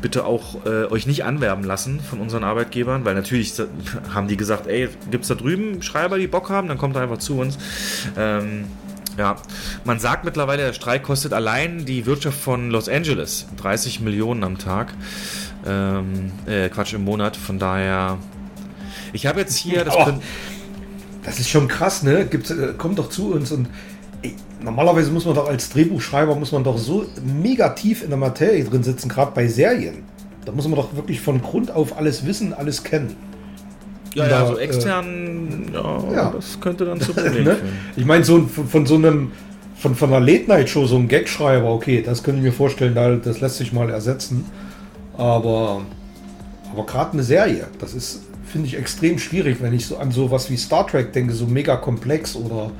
bitte 0.00 0.26
auch 0.26 0.66
äh, 0.66 0.84
euch 0.90 1.06
nicht 1.06 1.24
anwerben 1.24 1.64
lassen 1.64 1.98
von 1.98 2.20
unseren 2.20 2.44
Arbeitgebern, 2.44 3.04
weil 3.06 3.14
natürlich 3.14 3.54
haben 4.14 4.28
die 4.28 4.36
gesagt, 4.36 4.66
ey, 4.66 4.90
gibt 5.10 5.22
es 5.22 5.28
da 5.28 5.34
drüben 5.34 5.82
Schreiber, 5.82 6.18
die 6.18 6.26
Bock 6.26 6.50
haben, 6.50 6.68
dann 6.68 6.76
kommt 6.76 6.94
er 6.96 7.02
einfach 7.02 7.18
zu 7.18 7.38
uns. 7.38 7.58
Ähm, 8.16 8.66
ja, 9.18 9.36
man 9.84 9.98
sagt 9.98 10.24
mittlerweile, 10.24 10.64
der 10.64 10.72
Streik 10.72 11.02
kostet 11.02 11.32
allein 11.32 11.84
die 11.84 12.06
Wirtschaft 12.06 12.38
von 12.38 12.70
Los 12.70 12.88
Angeles 12.88 13.46
30 13.58 14.00
Millionen 14.00 14.44
am 14.44 14.58
Tag. 14.58 14.92
Ähm, 15.66 16.32
äh, 16.46 16.68
Quatsch, 16.68 16.94
im 16.94 17.04
Monat. 17.04 17.36
Von 17.36 17.58
daher. 17.58 18.18
Ich 19.12 19.26
habe 19.26 19.40
jetzt 19.40 19.56
hier. 19.56 19.84
Das, 19.84 19.94
Oh, 19.96 20.12
das 21.24 21.38
ist 21.40 21.48
schon 21.48 21.68
krass, 21.68 22.02
ne? 22.02 22.26
Gibt's, 22.26 22.50
äh, 22.50 22.74
kommt 22.76 22.98
doch 22.98 23.08
zu 23.08 23.32
uns 23.32 23.50
und 23.50 23.68
ey, 24.22 24.34
normalerweise 24.62 25.10
muss 25.10 25.24
man 25.24 25.34
doch 25.34 25.48
als 25.48 25.70
Drehbuchschreiber 25.70 26.34
muss 26.34 26.52
man 26.52 26.64
doch 26.64 26.78
so 26.78 27.06
mega 27.24 27.70
tief 27.70 28.02
in 28.02 28.10
der 28.10 28.18
Materie 28.18 28.64
drin 28.64 28.82
sitzen, 28.82 29.08
gerade 29.08 29.32
bei 29.34 29.48
Serien. 29.48 30.02
Da 30.44 30.52
muss 30.52 30.68
man 30.68 30.76
doch 30.76 30.94
wirklich 30.94 31.20
von 31.20 31.40
Grund 31.40 31.70
auf 31.70 31.96
alles 31.96 32.26
wissen, 32.26 32.52
alles 32.52 32.84
kennen. 32.84 33.16
Ja, 34.14 34.28
ja, 34.28 34.46
so 34.46 34.56
äh, 34.58 34.62
extern. 34.62 35.70
ja, 35.72 36.12
ja. 36.12 36.30
das 36.30 36.60
könnte 36.60 36.84
dann 36.84 37.00
zu 37.00 37.12
Problemen 37.14 37.44
ne? 37.44 37.54
führen. 37.56 37.72
Ich 37.96 38.04
meine, 38.04 38.24
so 38.24 38.42
von, 38.46 38.66
von 38.68 38.86
so 38.86 38.94
einem 38.94 39.32
von, 39.76 39.94
von 39.94 40.14
einer 40.14 40.24
Late-Night-Show, 40.24 40.86
so 40.86 40.96
ein 40.96 41.08
Gagschreiber, 41.08 41.70
okay, 41.70 42.00
das 42.00 42.22
könnte 42.22 42.38
ich 42.38 42.44
mir 42.44 42.52
vorstellen, 42.52 42.94
da, 42.94 43.16
das 43.16 43.40
lässt 43.40 43.58
sich 43.58 43.72
mal 43.72 43.90
ersetzen. 43.90 44.46
Aber, 45.16 45.82
aber 46.72 46.86
gerade 46.86 47.12
eine 47.12 47.22
Serie, 47.22 47.66
das 47.80 47.92
ist, 47.92 48.22
finde 48.46 48.68
ich, 48.68 48.78
extrem 48.78 49.18
schwierig, 49.18 49.58
wenn 49.60 49.74
ich 49.74 49.86
so 49.86 49.98
an 49.98 50.10
sowas 50.10 50.48
wie 50.48 50.56
Star 50.56 50.86
Trek 50.86 51.12
denke, 51.12 51.34
so 51.34 51.46
mega 51.46 51.76
komplex 51.76 52.34
oder 52.34 52.70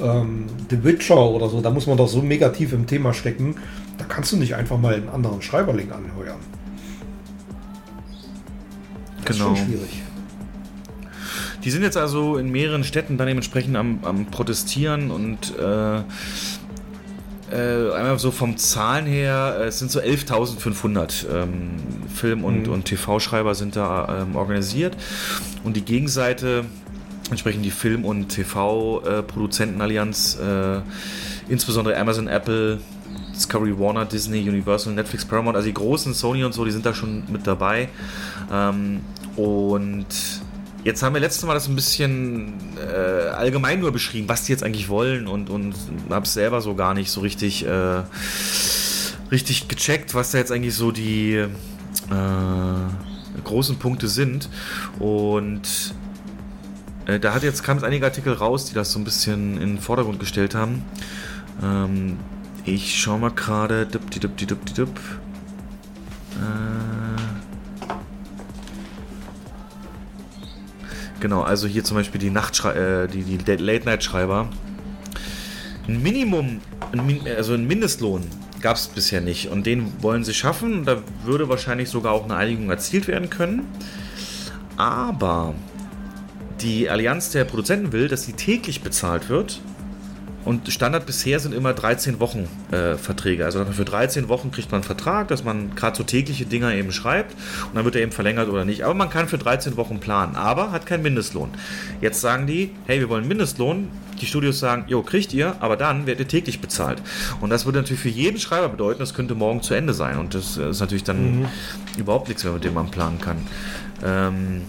ähm, 0.00 0.46
The 0.68 0.82
Witcher 0.82 1.30
oder 1.30 1.48
so, 1.48 1.60
da 1.60 1.70
muss 1.70 1.86
man 1.86 1.96
doch 1.96 2.08
so 2.08 2.22
mega 2.22 2.48
tief 2.48 2.72
im 2.72 2.86
Thema 2.86 3.14
stecken. 3.14 3.54
Da 3.98 4.04
kannst 4.04 4.32
du 4.32 4.36
nicht 4.36 4.56
einfach 4.56 4.78
mal 4.78 4.94
einen 4.94 5.08
anderen 5.10 5.42
Schreiberling 5.42 5.92
anheuern. 5.92 6.40
Das 9.24 9.36
Genau. 9.36 9.52
ist 9.52 9.58
schon 9.58 9.68
schwierig. 9.68 10.01
Die 11.64 11.70
sind 11.70 11.82
jetzt 11.82 11.96
also 11.96 12.38
in 12.38 12.50
mehreren 12.50 12.84
Städten 12.84 13.18
dann 13.18 13.28
dementsprechend 13.28 13.76
am, 13.76 14.00
am 14.02 14.26
Protestieren 14.26 15.10
und 15.10 15.56
äh, 15.58 16.02
äh, 17.52 17.92
einmal 17.92 18.18
so 18.18 18.30
vom 18.30 18.56
Zahlen 18.56 19.06
her, 19.06 19.58
äh, 19.60 19.66
es 19.66 19.78
sind 19.78 19.90
so 19.90 20.00
11.500 20.00 21.26
ähm, 21.30 21.72
Film- 22.12 22.44
und, 22.44 22.68
und 22.68 22.86
TV-Schreiber 22.86 23.54
sind 23.54 23.76
da 23.76 24.22
ähm, 24.22 24.36
organisiert 24.36 24.96
und 25.62 25.76
die 25.76 25.82
Gegenseite, 25.82 26.64
entsprechend 27.30 27.64
die 27.64 27.70
Film- 27.70 28.04
und 28.04 28.30
TV-Produzentenallianz, 28.30 30.38
äh, 30.40 30.80
insbesondere 31.48 31.96
Amazon, 31.98 32.26
Apple, 32.26 32.80
Discovery, 33.34 33.78
Warner, 33.78 34.04
Disney, 34.04 34.48
Universal, 34.48 34.94
Netflix, 34.94 35.24
Paramount, 35.24 35.56
also 35.56 35.66
die 35.66 35.74
großen 35.74 36.14
Sony 36.14 36.44
und 36.44 36.54
so, 36.54 36.64
die 36.64 36.70
sind 36.70 36.86
da 36.86 36.94
schon 36.94 37.24
mit 37.30 37.46
dabei. 37.46 37.88
Ähm, 38.50 39.00
und 39.36 40.06
jetzt 40.84 41.02
haben 41.02 41.14
wir 41.14 41.20
letztes 41.20 41.44
Mal 41.44 41.54
das 41.54 41.68
ein 41.68 41.74
bisschen 41.74 42.54
äh, 42.76 43.28
allgemein 43.28 43.80
nur 43.80 43.92
beschrieben, 43.92 44.28
was 44.28 44.44
die 44.44 44.52
jetzt 44.52 44.62
eigentlich 44.62 44.88
wollen 44.88 45.26
und, 45.26 45.50
und 45.50 45.74
habe 46.10 46.26
es 46.26 46.32
selber 46.32 46.60
so 46.60 46.74
gar 46.74 46.94
nicht 46.94 47.10
so 47.10 47.20
richtig, 47.20 47.66
äh, 47.66 48.02
richtig 49.30 49.68
gecheckt, 49.68 50.14
was 50.14 50.32
da 50.32 50.38
jetzt 50.38 50.52
eigentlich 50.52 50.74
so 50.74 50.90
die 50.90 51.34
äh, 51.34 51.48
großen 53.44 53.76
Punkte 53.78 54.08
sind. 54.08 54.48
Und 54.98 55.94
äh, 57.06 57.18
da 57.18 57.34
hat 57.34 57.42
jetzt 57.42 57.62
kam 57.62 57.76
jetzt 57.76 57.84
einige 57.84 58.04
Artikel 58.04 58.32
raus, 58.32 58.66
die 58.66 58.74
das 58.74 58.92
so 58.92 58.98
ein 58.98 59.04
bisschen 59.04 59.60
in 59.60 59.76
den 59.76 59.78
Vordergrund 59.78 60.20
gestellt 60.20 60.54
haben. 60.54 60.84
Ähm, 61.62 62.18
ich 62.64 63.00
schau 63.00 63.18
mal 63.18 63.30
gerade. 63.30 63.88
Äh, 66.34 67.01
genau, 71.22 71.40
also 71.40 71.66
hier 71.66 71.84
zum 71.84 71.96
Beispiel 71.96 72.20
die 72.20 72.28
äh, 72.28 73.06
die, 73.06 73.22
die 73.22 73.56
Late-Night-Schreiber. 73.56 74.50
Ein 75.88 76.02
Minimum, 76.02 76.60
ein 76.92 77.06
Min 77.06 77.20
also 77.26 77.54
ein 77.54 77.66
Mindestlohn 77.66 78.22
gab 78.60 78.76
es 78.76 78.88
bisher 78.88 79.20
nicht. 79.20 79.48
Und 79.48 79.66
den 79.66 80.02
wollen 80.02 80.24
sie 80.24 80.34
schaffen. 80.34 80.84
Da 80.84 81.02
würde 81.24 81.48
wahrscheinlich 81.48 81.88
sogar 81.88 82.12
auch 82.12 82.24
eine 82.24 82.36
Einigung 82.36 82.68
erzielt 82.70 83.08
werden 83.08 83.30
können. 83.30 83.66
Aber 84.76 85.54
die 86.60 86.88
Allianz 86.88 87.30
der 87.30 87.44
Produzenten 87.44 87.92
will, 87.92 88.08
dass 88.08 88.24
sie 88.24 88.34
täglich 88.34 88.82
bezahlt 88.82 89.28
wird. 89.28 89.60
Und 90.44 90.72
Standard 90.72 91.06
bisher 91.06 91.38
sind 91.40 91.54
immer 91.54 91.72
13 91.72 92.20
Wochen 92.20 92.48
äh, 92.70 92.96
Verträge. 92.96 93.44
Also 93.44 93.64
für 93.64 93.84
13 93.84 94.28
Wochen 94.28 94.50
kriegt 94.50 94.70
man 94.70 94.80
einen 94.80 94.84
Vertrag, 94.84 95.28
dass 95.28 95.44
man 95.44 95.74
gerade 95.74 95.96
so 95.96 96.02
tägliche 96.02 96.46
Dinger 96.46 96.74
eben 96.74 96.92
schreibt 96.92 97.34
und 97.68 97.76
dann 97.76 97.84
wird 97.84 97.96
er 97.96 98.02
eben 98.02 98.12
verlängert 98.12 98.48
oder 98.48 98.64
nicht. 98.64 98.84
Aber 98.84 98.94
man 98.94 99.10
kann 99.10 99.28
für 99.28 99.38
13 99.38 99.76
Wochen 99.76 100.00
planen, 100.00 100.36
aber 100.36 100.72
hat 100.72 100.86
keinen 100.86 101.02
Mindestlohn. 101.02 101.50
Jetzt 102.00 102.20
sagen 102.20 102.46
die, 102.46 102.70
hey, 102.86 103.00
wir 103.00 103.08
wollen 103.08 103.26
Mindestlohn. 103.26 103.88
Die 104.20 104.26
Studios 104.26 104.60
sagen, 104.60 104.84
jo, 104.86 105.02
kriegt 105.02 105.32
ihr, 105.32 105.56
aber 105.60 105.76
dann 105.76 106.06
werdet 106.06 106.26
ihr 106.26 106.28
täglich 106.28 106.60
bezahlt. 106.60 107.02
Und 107.40 107.50
das 107.50 107.64
würde 107.64 107.78
natürlich 107.78 108.02
für 108.02 108.08
jeden 108.08 108.38
Schreiber 108.38 108.68
bedeuten, 108.68 109.00
das 109.00 109.14
könnte 109.14 109.34
morgen 109.34 109.62
zu 109.62 109.74
Ende 109.74 109.94
sein. 109.94 110.18
Und 110.18 110.34
das 110.34 110.56
ist 110.56 110.80
natürlich 110.80 111.02
dann 111.02 111.48
überhaupt 111.98 112.28
nichts 112.28 112.44
mehr, 112.44 112.52
mit 112.52 112.62
dem 112.62 112.74
man 112.74 112.90
planen 112.90 113.20
kann. 113.20 113.38
Ähm, 114.04 114.62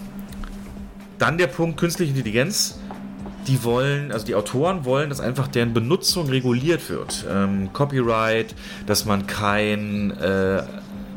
dann 1.18 1.38
der 1.38 1.46
Punkt 1.46 1.78
künstliche 1.78 2.10
Intelligenz. 2.10 2.78
Die 3.46 3.62
wollen, 3.62 4.10
also 4.10 4.24
die 4.24 4.34
Autoren 4.34 4.84
wollen, 4.84 5.10
dass 5.10 5.20
einfach 5.20 5.48
deren 5.48 5.74
Benutzung 5.74 6.28
reguliert 6.28 6.88
wird. 6.88 7.26
Ähm, 7.30 7.72
Copyright, 7.72 8.54
dass 8.86 9.04
man 9.04 9.26
kein 9.26 10.12
äh, 10.12 10.62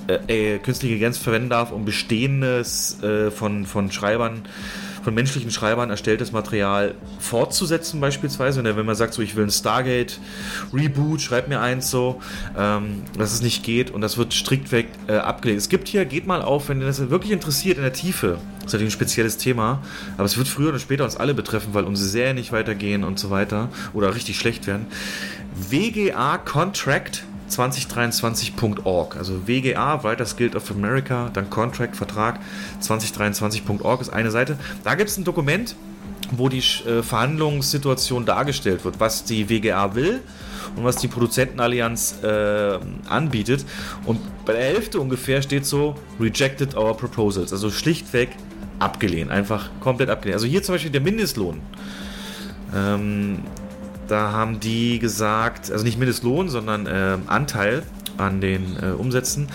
äh, 0.07 0.55
äh, 0.55 0.59
künstliche 0.59 0.93
Intelligenz 0.93 1.17
verwenden 1.17 1.49
darf, 1.49 1.71
um 1.71 1.83
bestehendes 1.83 3.01
äh, 3.03 3.29
von, 3.29 3.65
von 3.65 3.91
Schreibern, 3.91 4.43
von 5.07 5.13
menschlichen 5.13 5.51
Schreibern 5.51 5.89
erstelltes 5.89 6.33
Material 6.33 6.93
fortzusetzen 7.19 8.01
beispielsweise. 8.01 8.61
Wenn 8.61 8.85
man 8.85 8.93
sagt, 8.93 9.13
so 9.13 9.21
ich 9.21 9.37
will 9.37 9.45
ein 9.45 9.51
Stargate 9.51 10.19
Reboot, 10.73 11.21
schreib 11.21 11.47
mir 11.47 11.61
eins 11.61 11.89
so, 11.89 12.21
ähm, 12.57 13.03
dass 13.17 13.31
es 13.31 13.41
nicht 13.41 13.63
geht 13.63 13.89
und 13.89 14.01
das 14.01 14.17
wird 14.17 14.33
strikt 14.33 14.73
weg 14.73 14.89
äh, 15.07 15.13
abgelehnt. 15.13 15.61
Es 15.61 15.69
gibt 15.69 15.87
hier, 15.87 16.03
geht 16.03 16.27
mal 16.27 16.41
auf, 16.41 16.67
wenn 16.67 16.81
ihr 16.81 16.87
das 16.87 17.09
wirklich 17.09 17.31
interessiert 17.31 17.77
in 17.77 17.83
der 17.83 17.93
Tiefe, 17.93 18.37
das 18.57 18.65
ist 18.65 18.73
natürlich 18.73 18.89
ein 18.95 18.97
spezielles 18.97 19.37
Thema, 19.37 19.81
aber 20.17 20.25
es 20.25 20.37
wird 20.37 20.49
früher 20.49 20.67
oder 20.67 20.79
später 20.79 21.05
uns 21.05 21.15
alle 21.15 21.33
betreffen, 21.33 21.73
weil 21.73 21.85
unsere 21.85 22.09
Serien 22.09 22.35
nicht 22.35 22.51
weitergehen 22.51 23.05
und 23.05 23.17
so 23.17 23.29
weiter 23.29 23.69
oder 23.93 24.13
richtig 24.13 24.37
schlecht 24.37 24.67
werden. 24.67 24.87
WGA 25.55 26.37
Contract 26.37 27.23
2023.org. 27.49 29.17
Also 29.17 29.47
WGA, 29.47 30.03
Writers 30.03 30.35
Guild 30.35 30.55
of 30.55 30.69
America, 30.71 31.29
dann 31.33 31.49
Contract, 31.49 31.95
Vertrag 31.95 32.39
2023.org 32.81 34.01
ist 34.01 34.09
eine 34.09 34.31
Seite. 34.31 34.57
Da 34.83 34.95
gibt 34.95 35.09
es 35.09 35.17
ein 35.17 35.23
Dokument, 35.23 35.75
wo 36.31 36.49
die 36.49 36.59
äh, 36.59 37.01
Verhandlungssituation 37.01 38.25
dargestellt 38.25 38.83
wird, 38.83 38.99
was 38.99 39.23
die 39.23 39.49
WGA 39.49 39.95
will 39.95 40.21
und 40.75 40.83
was 40.83 40.97
die 40.97 41.07
Produzentenallianz 41.07 42.23
äh, 42.23 42.79
anbietet. 43.07 43.65
Und 44.05 44.19
bei 44.45 44.53
der 44.53 44.63
Hälfte 44.63 44.99
ungefähr 44.99 45.41
steht 45.41 45.65
so, 45.65 45.95
rejected 46.19 46.75
our 46.75 46.95
proposals. 46.95 47.51
Also 47.53 47.71
schlichtweg 47.71 48.29
abgelehnt, 48.79 49.31
einfach 49.31 49.69
komplett 49.79 50.09
abgelehnt. 50.09 50.35
Also 50.35 50.47
hier 50.47 50.61
zum 50.63 50.75
Beispiel 50.75 50.91
der 50.91 51.01
Mindestlohn. 51.01 51.61
Ähm, 52.75 53.39
da 54.07 54.31
haben 54.31 54.59
die 54.59 54.99
gesagt, 54.99 55.71
also 55.71 55.83
nicht 55.83 55.97
Mindestlohn, 55.97 56.49
sondern 56.49 56.85
äh, 56.85 57.17
Anteil 57.27 57.83
an 58.17 58.41
den 58.41 58.77
äh, 58.81 58.87
Umsätzen, 58.91 59.47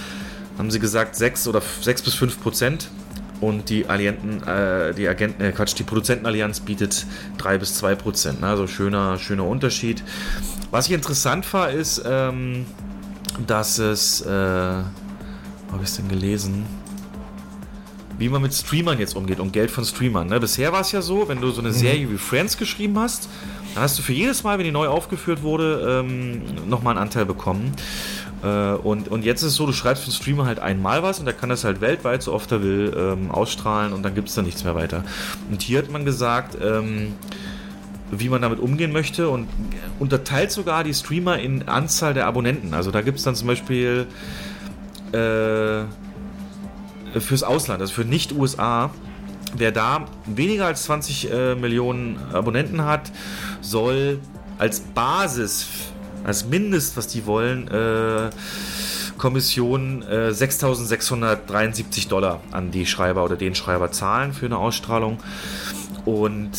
haben 0.59 0.71
sie 0.71 0.79
gesagt 0.79 1.17
6 1.17 1.49
oder 1.49 1.63
6 1.81 2.03
bis 2.03 2.15
5 2.15 2.43
Prozent. 2.43 2.91
Und 3.41 3.71
die 3.71 3.87
Allianten, 3.87 4.41
äh, 4.45 4.95
die 4.95 5.09
Agenten, 5.09 5.43
äh, 5.43 5.51
Quatsch, 5.51 5.75
die 5.77 5.83
Produzentenallianz 5.83 6.61
bietet 6.61 7.07
3 7.39 7.59
bis 7.59 7.75
2 7.75 7.97
Prozent. 7.97 8.41
Ne? 8.41 8.47
Also 8.47 8.69
schöner, 8.69 9.19
schöner 9.19 9.45
Unterschied. 9.45 10.05
Was 10.71 10.87
ich 10.87 10.93
interessant 10.93 11.53
war, 11.53 11.71
ist, 11.71 12.03
ähm, 12.07 12.67
dass 13.47 13.79
es, 13.79 14.21
äh, 14.21 14.29
wo 14.29 15.73
habe 15.73 15.83
ich 15.83 15.89
es 15.89 15.97
denn 15.97 16.09
gelesen? 16.09 16.65
wie 18.19 18.29
man 18.29 18.43
mit 18.43 18.55
Streamern 18.55 19.01
jetzt 19.01 19.17
umgeht 19.17 19.41
und 19.41 19.53
Geld 19.53 19.71
von 19.71 19.85
Streamern. 19.85 20.29
Ne? 20.29 20.39
Bisher 20.39 20.73
war 20.73 20.83
es 20.83 20.93
ja 20.93 21.03
so, 21.03 21.29
wenn 21.29 21.41
du 21.41 21.51
so 21.51 21.61
eine 21.61 21.71
mhm. 21.71 21.75
Serie 21.75 22.11
wie 22.11 22.19
Friends 22.19 22.57
geschrieben 22.57 22.97
hast, 22.99 23.29
dann 23.75 23.83
hast 23.83 23.99
du 23.99 24.03
für 24.03 24.13
jedes 24.13 24.43
Mal, 24.43 24.59
wenn 24.59 24.65
die 24.65 24.73
neu 24.73 24.89
aufgeführt 24.89 25.43
wurde, 25.43 26.03
ähm, 26.05 26.43
nochmal 26.69 26.93
einen 26.93 27.03
Anteil 27.03 27.25
bekommen. 27.25 27.73
Äh, 28.43 28.73
und, 28.73 29.09
und 29.09 29.25
jetzt 29.25 29.43
ist 29.43 29.49
es 29.49 29.55
so, 29.55 29.67
du 29.67 29.73
schreibst 29.73 30.05
für 30.05 30.11
den 30.11 30.15
Streamer 30.15 30.47
halt 30.47 30.59
einmal 30.59 31.03
was 31.03 31.19
und 31.19 31.25
der 31.25 31.35
kann 31.35 31.49
das 31.49 31.65
halt 31.65 31.81
weltweit, 31.81 32.23
so 32.23 32.33
oft 32.33 32.51
er 32.53 32.63
will, 32.63 32.95
ähm, 32.97 33.31
ausstrahlen 33.31 33.93
und 33.93 34.03
dann 34.03 34.15
gibt 34.15 34.29
es 34.29 34.35
da 34.35 34.43
nichts 34.43 34.65
mehr 34.65 34.75
weiter. 34.75 35.05
Und 35.51 35.63
hier 35.63 35.79
hat 35.79 35.91
man 35.91 36.05
gesagt, 36.05 36.59
ähm, 36.63 37.15
wie 38.11 38.29
man 38.29 38.43
damit 38.43 38.59
umgehen 38.61 38.93
möchte 38.93 39.31
und 39.31 39.49
unterteilt 39.99 40.53
sogar 40.53 40.85
die 40.85 40.93
Streamer 40.93 41.39
in 41.39 41.67
Anzahl 41.67 42.13
der 42.13 42.27
Abonnenten. 42.27 42.75
Also 42.75 42.91
da 42.91 43.01
gibt 43.01 43.19
es 43.19 43.25
dann 43.25 43.35
zum 43.35 43.49
Beispiel 43.49 44.07
äh, 45.13 45.85
fürs 47.19 47.43
Ausland, 47.43 47.81
also 47.81 47.93
für 47.93 48.05
Nicht-USA, 48.05 48.91
wer 49.57 49.73
da 49.73 50.07
weniger 50.27 50.67
als 50.67 50.85
20 50.85 51.31
äh, 51.31 51.55
Millionen 51.55 52.19
Abonnenten 52.33 52.85
hat, 52.85 53.13
soll 53.61 54.19
als 54.59 54.81
Basis, 54.81 55.67
als 56.25 56.47
Mindest, 56.47 56.97
was 56.97 57.09
die 57.09 57.27
wollen, 57.27 57.69
äh, 57.69 58.31
Kommission 59.19 60.03
äh, 60.03 60.31
6.673 60.31 62.09
Dollar 62.09 62.41
an 62.51 62.71
die 62.71 62.87
Schreiber 62.87 63.25
oder 63.25 63.37
den 63.37 63.55
Schreiber 63.55 63.93
zahlen 63.93 64.33
für 64.33 64.47
eine 64.47 64.59
Ausstrahlung. 64.59 65.19
Und 66.05 66.51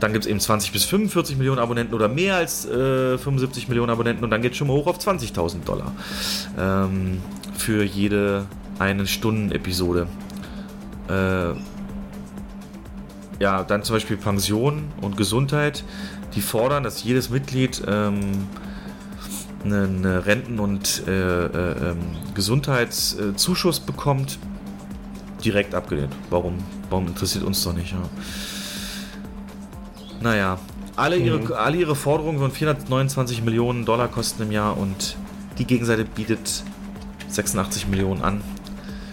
dann 0.00 0.12
gibt 0.12 0.24
es 0.24 0.30
eben 0.30 0.40
20 0.40 0.72
bis 0.72 0.84
45 0.84 1.36
Millionen 1.36 1.58
Abonnenten 1.58 1.94
oder 1.94 2.08
mehr 2.08 2.36
als 2.36 2.66
äh, 2.66 3.18
75 3.18 3.68
Millionen 3.68 3.90
Abonnenten 3.90 4.24
und 4.24 4.30
dann 4.30 4.42
geht 4.42 4.52
es 4.52 4.58
schon 4.58 4.68
mal 4.68 4.74
hoch 4.74 4.86
auf 4.86 4.98
20.000 4.98 5.64
Dollar 5.64 5.92
ähm, 6.58 7.20
für 7.56 7.82
jede 7.84 8.46
eine 8.78 9.06
Stunden-Episode. 9.06 10.06
Äh, 11.08 11.54
ja, 13.38 13.62
dann 13.62 13.82
zum 13.82 13.96
Beispiel 13.96 14.16
Pension 14.16 14.84
und 15.00 15.16
Gesundheit, 15.16 15.84
die 16.34 16.40
fordern, 16.40 16.82
dass 16.82 17.02
jedes 17.04 17.30
Mitglied 17.30 17.82
ähm, 17.86 18.46
einen 19.64 20.04
Renten- 20.04 20.60
und 20.60 21.02
äh, 21.06 21.46
äh, 21.46 21.90
ähm, 21.90 21.98
Gesundheitszuschuss 22.34 23.80
bekommt. 23.80 24.38
Direkt 25.44 25.74
abgelehnt. 25.74 26.14
Warum? 26.30 26.58
Warum 26.90 27.06
interessiert 27.06 27.44
uns 27.44 27.62
doch 27.62 27.72
nicht? 27.72 27.92
Ja. 27.92 28.02
Naja, 30.20 30.58
alle 30.96 31.16
ihre, 31.16 31.38
mhm. 31.38 31.52
alle 31.52 31.76
ihre 31.76 31.94
Forderungen 31.94 32.40
würden 32.40 32.52
429 32.52 33.42
Millionen 33.42 33.84
Dollar 33.84 34.08
kosten 34.08 34.42
im 34.42 34.52
Jahr 34.52 34.76
und 34.76 35.16
die 35.58 35.64
Gegenseite 35.64 36.04
bietet 36.04 36.64
86 37.28 37.86
Millionen 37.86 38.22
an 38.22 38.42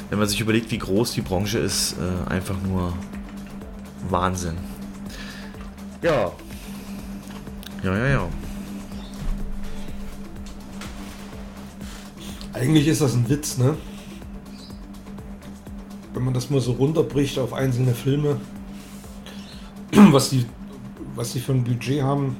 wenn 0.09 0.19
man 0.19 0.27
sich 0.27 0.39
überlegt, 0.39 0.71
wie 0.71 0.77
groß 0.77 1.13
die 1.13 1.21
Branche 1.21 1.59
ist, 1.59 1.95
äh, 1.97 2.31
einfach 2.31 2.55
nur 2.61 2.93
Wahnsinn. 4.09 4.55
Ja. 6.01 6.31
Ja, 7.83 7.97
ja, 7.97 8.07
ja. 8.07 8.29
Eigentlich 12.53 12.87
ist 12.87 13.01
das 13.01 13.13
ein 13.13 13.29
Witz, 13.29 13.57
ne? 13.57 13.75
Wenn 16.13 16.23
man 16.23 16.33
das 16.33 16.49
mal 16.49 16.61
so 16.61 16.71
runterbricht 16.73 17.37
auf 17.37 17.53
einzelne 17.53 17.93
Filme, 17.93 18.39
was 19.91 20.29
die, 20.29 20.45
was 21.15 21.33
die 21.33 21.39
für 21.39 21.51
ein 21.51 21.63
Budget 21.63 22.01
haben. 22.01 22.37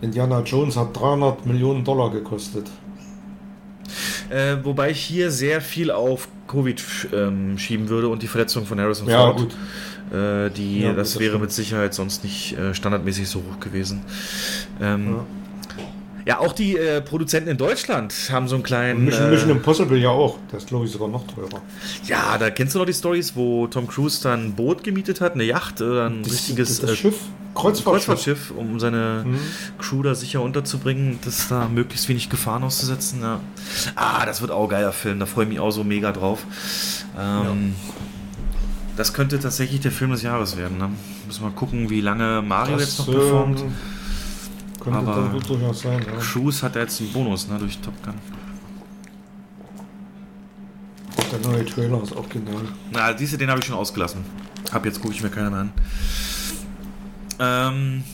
Indiana 0.00 0.40
Jones 0.40 0.76
hat 0.76 0.96
300 0.98 1.46
Millionen 1.46 1.84
Dollar 1.84 2.10
gekostet. 2.10 2.70
Äh, 4.30 4.56
wobei 4.62 4.90
ich 4.90 5.00
hier 5.00 5.30
sehr 5.30 5.60
viel 5.60 5.90
auf 5.90 6.28
Covid 6.48 6.82
ähm, 7.12 7.58
schieben 7.58 7.88
würde 7.88 8.08
und 8.08 8.22
die 8.22 8.26
Verletzung 8.28 8.66
von 8.66 8.80
Harrison 8.80 9.08
ja, 9.08 9.18
Ford. 9.18 9.38
Gut. 9.38 9.56
Äh, 10.14 10.50
die, 10.50 10.82
ja, 10.82 10.92
das, 10.92 11.14
das 11.14 11.20
wäre 11.20 11.38
mit 11.38 11.50
Sicherheit 11.50 11.94
sonst 11.94 12.24
nicht 12.24 12.56
äh, 12.56 12.74
standardmäßig 12.74 13.28
so 13.28 13.40
hoch 13.40 13.60
gewesen. 13.60 14.02
Ähm, 14.80 15.14
ja. 15.14 15.26
Ja, 16.26 16.38
auch 16.38 16.54
die 16.54 16.78
äh, 16.78 17.02
Produzenten 17.02 17.50
in 17.50 17.58
Deutschland 17.58 18.14
haben 18.32 18.48
so 18.48 18.54
einen 18.54 18.64
kleinen. 18.64 19.04
Mission, 19.04 19.26
äh, 19.26 19.30
Mission 19.30 19.50
Impossible 19.50 19.98
ja 19.98 20.08
auch. 20.08 20.38
Der 20.50 20.58
ist, 20.58 20.68
glaube 20.68 20.86
ich, 20.86 20.90
sogar 20.90 21.08
noch 21.08 21.26
teurer. 21.26 21.60
Ja, 22.06 22.38
da 22.38 22.48
kennst 22.48 22.74
du 22.74 22.78
noch 22.78 22.86
die 22.86 22.94
Stories, 22.94 23.36
wo 23.36 23.66
Tom 23.66 23.86
Cruise 23.86 24.22
dann 24.22 24.46
ein 24.46 24.52
Boot 24.54 24.82
gemietet 24.82 25.20
hat, 25.20 25.34
eine 25.34 25.44
Yacht, 25.44 25.82
äh, 25.82 26.06
ein 26.06 26.22
das, 26.22 26.32
richtiges 26.32 26.80
das, 26.80 26.88
das 26.88 26.98
Schiff, 26.98 27.16
Kreuzfahrtschiff. 27.54 28.06
Kreuzfahrtschiff, 28.06 28.52
um 28.56 28.80
seine 28.80 29.24
mhm. 29.26 29.38
Crew 29.78 30.02
da 30.02 30.14
sicher 30.14 30.40
unterzubringen, 30.40 31.18
das 31.26 31.48
da 31.48 31.68
möglichst 31.68 32.08
wenig 32.08 32.30
Gefahren 32.30 32.64
auszusetzen. 32.64 33.20
Ja. 33.20 33.40
Ah, 33.94 34.24
das 34.24 34.40
wird 34.40 34.50
auch 34.50 34.64
ein 34.64 34.70
geiler 34.70 34.92
Film, 34.92 35.20
da 35.20 35.26
freue 35.26 35.44
ich 35.44 35.50
mich 35.50 35.60
auch 35.60 35.72
so 35.72 35.84
mega 35.84 36.10
drauf. 36.10 36.46
Ähm, 37.18 37.74
ja. 37.76 38.04
Das 38.96 39.12
könnte 39.12 39.40
tatsächlich 39.40 39.80
der 39.80 39.90
Film 39.90 40.12
des 40.12 40.22
Jahres 40.22 40.56
werden. 40.56 40.78
Ne? 40.78 40.90
Müssen 41.26 41.42
wir 41.42 41.50
mal 41.50 41.56
gucken, 41.56 41.90
wie 41.90 42.00
lange 42.00 42.42
Mario 42.42 42.76
das, 42.76 42.98
jetzt 42.98 42.98
noch 42.98 43.14
performt. 43.14 43.60
Ähm 43.60 43.72
könnte 44.84 44.98
Aber 44.98 45.30
dann 45.32 45.40
durchaus 45.40 45.80
sein, 45.80 46.04
ja. 46.06 46.12
Cruise 46.20 46.62
hat 46.62 46.76
jetzt 46.76 47.00
einen 47.00 47.12
Bonus 47.12 47.48
ne, 47.48 47.58
durch 47.58 47.78
Top 47.78 47.94
Gun. 48.02 48.14
Der 51.32 51.50
neue 51.50 51.64
Trailer 51.64 52.02
ist 52.02 52.14
auch 52.14 52.28
genial. 52.28 52.62
Na, 52.92 53.12
diese, 53.14 53.38
den 53.38 53.48
habe 53.48 53.60
ich 53.60 53.66
schon 53.66 53.74
ausgelassen. 53.74 54.24
Ab 54.70 54.84
jetzt 54.84 55.00
gucke 55.00 55.14
ich 55.14 55.22
mir 55.22 55.30
keinen 55.30 55.50
mehr 55.50 55.60
an. 55.60 55.72
Ähm, 57.38 58.04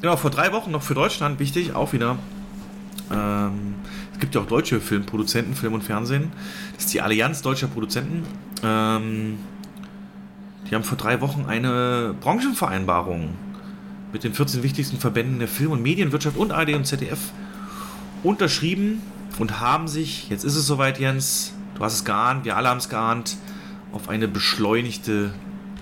genau, 0.00 0.16
vor 0.16 0.30
drei 0.30 0.52
Wochen 0.52 0.72
noch 0.72 0.82
für 0.82 0.94
Deutschland 0.94 1.38
wichtig, 1.38 1.74
auch 1.74 1.92
wieder. 1.92 2.18
Ähm, 3.12 3.76
gibt 4.20 4.34
ja 4.34 4.40
auch 4.40 4.46
deutsche 4.46 4.80
Filmproduzenten, 4.80 5.54
Film 5.54 5.74
und 5.74 5.82
Fernsehen. 5.82 6.32
Das 6.74 6.84
ist 6.84 6.94
die 6.94 7.00
Allianz 7.00 7.42
deutscher 7.42 7.66
Produzenten. 7.66 8.22
Ähm, 8.62 9.38
die 10.68 10.74
haben 10.74 10.84
vor 10.84 10.98
drei 10.98 11.20
Wochen 11.20 11.46
eine 11.46 12.14
Branchenvereinbarung 12.20 13.34
mit 14.12 14.24
den 14.24 14.34
14 14.34 14.62
wichtigsten 14.62 14.98
Verbänden 14.98 15.38
der 15.38 15.48
Film- 15.48 15.72
und 15.72 15.82
Medienwirtschaft 15.82 16.36
und 16.36 16.52
ARD 16.52 16.74
und 16.74 16.86
ZDF 16.86 17.18
unterschrieben 18.22 19.02
und 19.38 19.60
haben 19.60 19.88
sich, 19.88 20.28
jetzt 20.28 20.44
ist 20.44 20.56
es 20.56 20.66
soweit, 20.66 20.98
Jens, 20.98 21.54
du 21.74 21.84
hast 21.84 21.94
es 21.94 22.04
geahnt, 22.04 22.44
wir 22.44 22.56
alle 22.56 22.68
haben 22.68 22.78
es 22.78 22.88
geahnt, 22.88 23.36
auf 23.92 24.08
eine 24.08 24.28
beschleunigte 24.28 25.32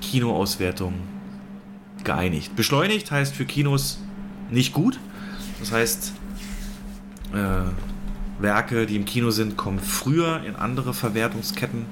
Kinoauswertung 0.00 0.94
geeinigt. 2.04 2.56
Beschleunigt 2.56 3.10
heißt 3.10 3.34
für 3.34 3.44
Kinos 3.44 3.98
nicht 4.50 4.72
gut. 4.72 4.98
Das 5.60 5.72
heißt, 5.72 6.12
äh, 7.34 7.62
Werke, 8.38 8.86
die 8.86 8.96
im 8.96 9.04
Kino 9.04 9.30
sind, 9.30 9.56
kommen 9.56 9.80
früher 9.80 10.42
in 10.44 10.56
andere 10.56 10.94
Verwertungsketten. 10.94 11.86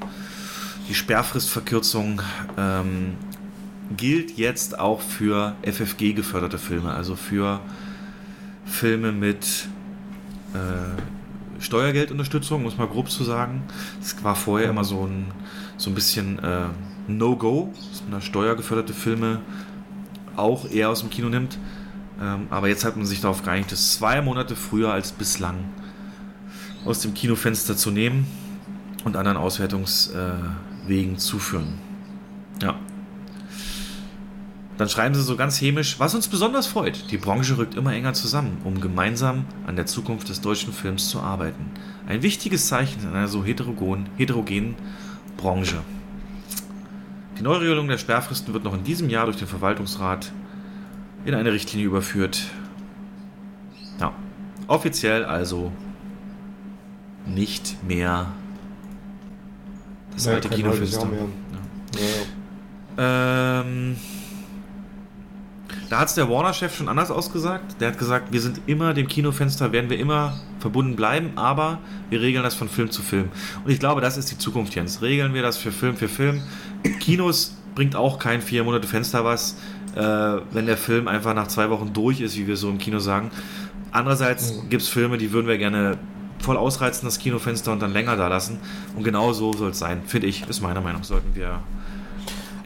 Die 0.89 0.95
Sperrfristverkürzung 0.95 2.23
ähm, 2.57 3.15
gilt 3.97 4.37
jetzt 4.37 4.79
auch 4.79 5.01
für 5.01 5.55
FFG 5.63 6.13
geförderte 6.13 6.59
Filme, 6.59 6.95
also 6.95 7.17
für 7.17 7.61
Filme 8.65 9.13
mit 9.13 9.69
äh, 10.55 11.61
Steuergeldunterstützung, 11.61 12.63
muss 12.63 12.79
man 12.79 12.89
grob 12.89 13.11
zu 13.11 13.25
sagen. 13.25 13.63
Es 14.01 14.23
war 14.23 14.37
vorher 14.37 14.71
immer 14.71 14.85
so 14.85 15.07
ein, 15.07 15.27
so 15.77 15.91
ein 15.91 15.95
bisschen 15.95 16.39
äh, 16.39 16.67
No-Go, 17.09 17.73
dass 17.91 18.03
man 18.03 18.13
da 18.13 18.21
steuergeförderte 18.21 18.93
Filme 18.93 19.41
auch 20.37 20.71
eher 20.71 20.91
aus 20.91 21.01
dem 21.01 21.11
Kino 21.11 21.29
nimmt. 21.29 21.59
Ähm, 22.21 22.47
aber 22.51 22.69
jetzt 22.69 22.85
hat 22.85 22.97
man 22.97 23.07
sich 23.07 23.21
darauf 23.21 23.43
geeinigt, 23.43 23.73
das 23.73 23.95
zwei 23.95 24.23
Monate 24.23 24.55
früher 24.55 24.93
als 24.93 25.13
bislang 25.13 25.57
aus 26.87 27.01
dem 27.01 27.15
Kinofenster 27.15 27.77
zu 27.77 27.91
nehmen 27.91 28.27
und 29.05 29.17
anderen 29.17 29.37
Auswertungswegen 29.37 31.19
zuführen. 31.19 31.75
Ja. 32.63 32.77
Dann 34.79 34.89
schreiben 34.89 35.15
sie 35.15 35.23
so 35.23 35.37
ganz 35.37 35.61
hämisch, 35.61 35.99
was 35.99 36.15
uns 36.15 36.29
besonders 36.29 36.67
freut. 36.67 37.11
Die 37.11 37.17
Branche 37.17 37.57
rückt 37.57 37.75
immer 37.75 37.95
enger 37.95 38.13
zusammen, 38.13 38.59
um 38.65 38.81
gemeinsam 38.81 39.47
an 39.67 39.77
der 39.77 39.87
Zukunft 39.87 40.29
des 40.29 40.43
deutschen 40.43 40.73
Films 40.73 41.09
zu 41.09 41.21
arbeiten. 41.21 41.71
Ein 42.07 42.23
wichtiges 42.23 42.69
Zeichen 42.69 43.03
in 43.03 43.09
einer 43.09 43.29
so 43.29 43.43
heterogen, 43.43 44.09
heterogenen 44.17 44.75
Branche. 45.39 45.79
Die 47.39 47.43
Neuregelung 47.43 47.89
der 47.89 47.99
Sperrfristen 47.99 48.53
wird 48.55 48.65
noch 48.65 48.75
in 48.75 48.85
diesem 48.85 49.09
Jahr 49.09 49.25
durch 49.25 49.39
den 49.39 49.49
Verwaltungsrat 49.49 50.31
in 51.25 51.35
eine 51.35 51.53
Richtlinie 51.53 51.87
überführt. 51.87 52.45
Ja, 53.99 54.13
offiziell 54.69 55.25
also 55.25 55.73
nicht 57.27 57.77
mehr 57.87 58.27
das 60.15 60.29
alte 60.29 60.49
Kinofenster. 60.49 61.07
Ja. 61.07 62.01
Ja. 62.99 63.61
Ähm, 63.61 63.97
da 65.89 66.01
hat 66.01 66.09
es 66.09 66.15
der 66.15 66.29
Warner-Chef 66.29 66.75
schon 66.75 66.89
anders 66.89 67.11
ausgesagt. 67.11 67.81
Der 67.81 67.89
hat 67.89 67.99
gesagt, 67.99 68.33
wir 68.33 68.41
sind 68.41 68.61
immer 68.67 68.95
dem 68.95 69.07
Kinofenster, 69.07 69.73
werden 69.73 69.91
wir 69.91 69.99
immer 69.99 70.41
verbunden 70.59 70.97
bleiben, 70.97 71.33
aber 71.37 71.79
wir 72.11 72.21
regeln 72.21 72.43
das 72.43 72.55
von 72.55 72.69
Film 72.69 72.91
zu 72.91 73.03
Film. 73.03 73.29
Und 73.65 73.71
ich 73.71 73.79
glaube, 73.79 74.01
das 74.01 74.17
ist 74.17 74.31
die 74.31 74.39
Zukunft, 74.39 74.75
Jens. 74.75 75.03
Regeln 75.03 75.35
wir 75.35 75.43
das 75.43 75.59
für 75.59 75.71
Film 75.71 75.97
für 75.97 76.09
Film. 76.09 76.43
Kinos 77.01 77.57
bringt 77.75 77.95
auch 77.95 78.19
kein 78.19 78.41
vier 78.43 78.65
Monate 78.65 78.89
Fenster 78.89 79.25
was, 79.25 79.59
äh, 79.95 80.01
wenn 80.51 80.67
der 80.67 80.77
Film 80.77 81.07
einfach 81.09 81.35
nach 81.35 81.47
zwei 81.47 81.71
Wochen 81.71 81.93
durch 81.93 82.21
ist, 82.21 82.37
wie 82.37 82.47
wir 82.47 82.57
so 82.57 82.69
im 82.69 82.79
Kino 82.79 82.99
sagen. 82.99 83.31
Andererseits 83.93 84.55
mhm. 84.55 84.69
gibt 84.71 84.83
es 84.83 84.89
Filme, 84.89 85.19
die 85.19 85.33
würden 85.33 85.47
wir 85.47 85.59
gerne 85.59 85.99
voll 86.39 86.57
ausreizen, 86.57 87.07
das 87.07 87.19
Kinofenster 87.19 87.73
und 87.73 87.81
dann 87.81 87.93
länger 87.93 88.17
da 88.17 88.29
lassen. 88.29 88.59
Und 88.97 89.05
genau 89.05 89.33
so 89.33 89.53
soll 89.53 89.71
es 89.71 89.79
sein, 89.79 90.03
finde 90.07 90.27
ich, 90.27 90.49
ist 90.49 90.61
meine 90.61 90.81
Meinung. 90.81 91.03
Sollten 91.05 91.35
wir. 91.35 91.61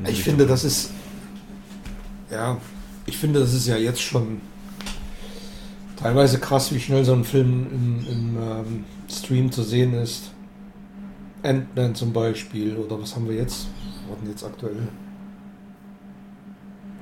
Ich 0.07 0.23
finde, 0.23 0.47
das 0.47 0.65
ist. 0.65 0.91
Ja, 2.31 2.59
ich 3.07 3.17
finde, 3.17 3.41
das 3.41 3.53
ist 3.53 3.67
ja 3.67 3.77
jetzt 3.77 4.01
schon 4.01 4.41
teilweise 5.97 6.39
krass, 6.39 6.73
wie 6.73 6.81
schnell 6.81 7.05
so 7.05 7.13
ein 7.13 7.25
Film 7.25 7.67
im, 7.73 8.07
im 8.07 8.37
ähm, 8.37 8.85
Stream 9.09 9.51
zu 9.51 9.63
sehen 9.63 9.95
ist. 9.95 10.31
Ant-Man 11.43 11.95
zum 11.95 12.13
Beispiel, 12.13 12.77
oder 12.77 13.01
was 13.01 13.17
haben 13.17 13.29
wir 13.29 13.37
jetzt? 13.37 13.69
Was 14.09 14.19
denn 14.21 14.31
jetzt 14.31 14.45
aktuell? 14.45 14.89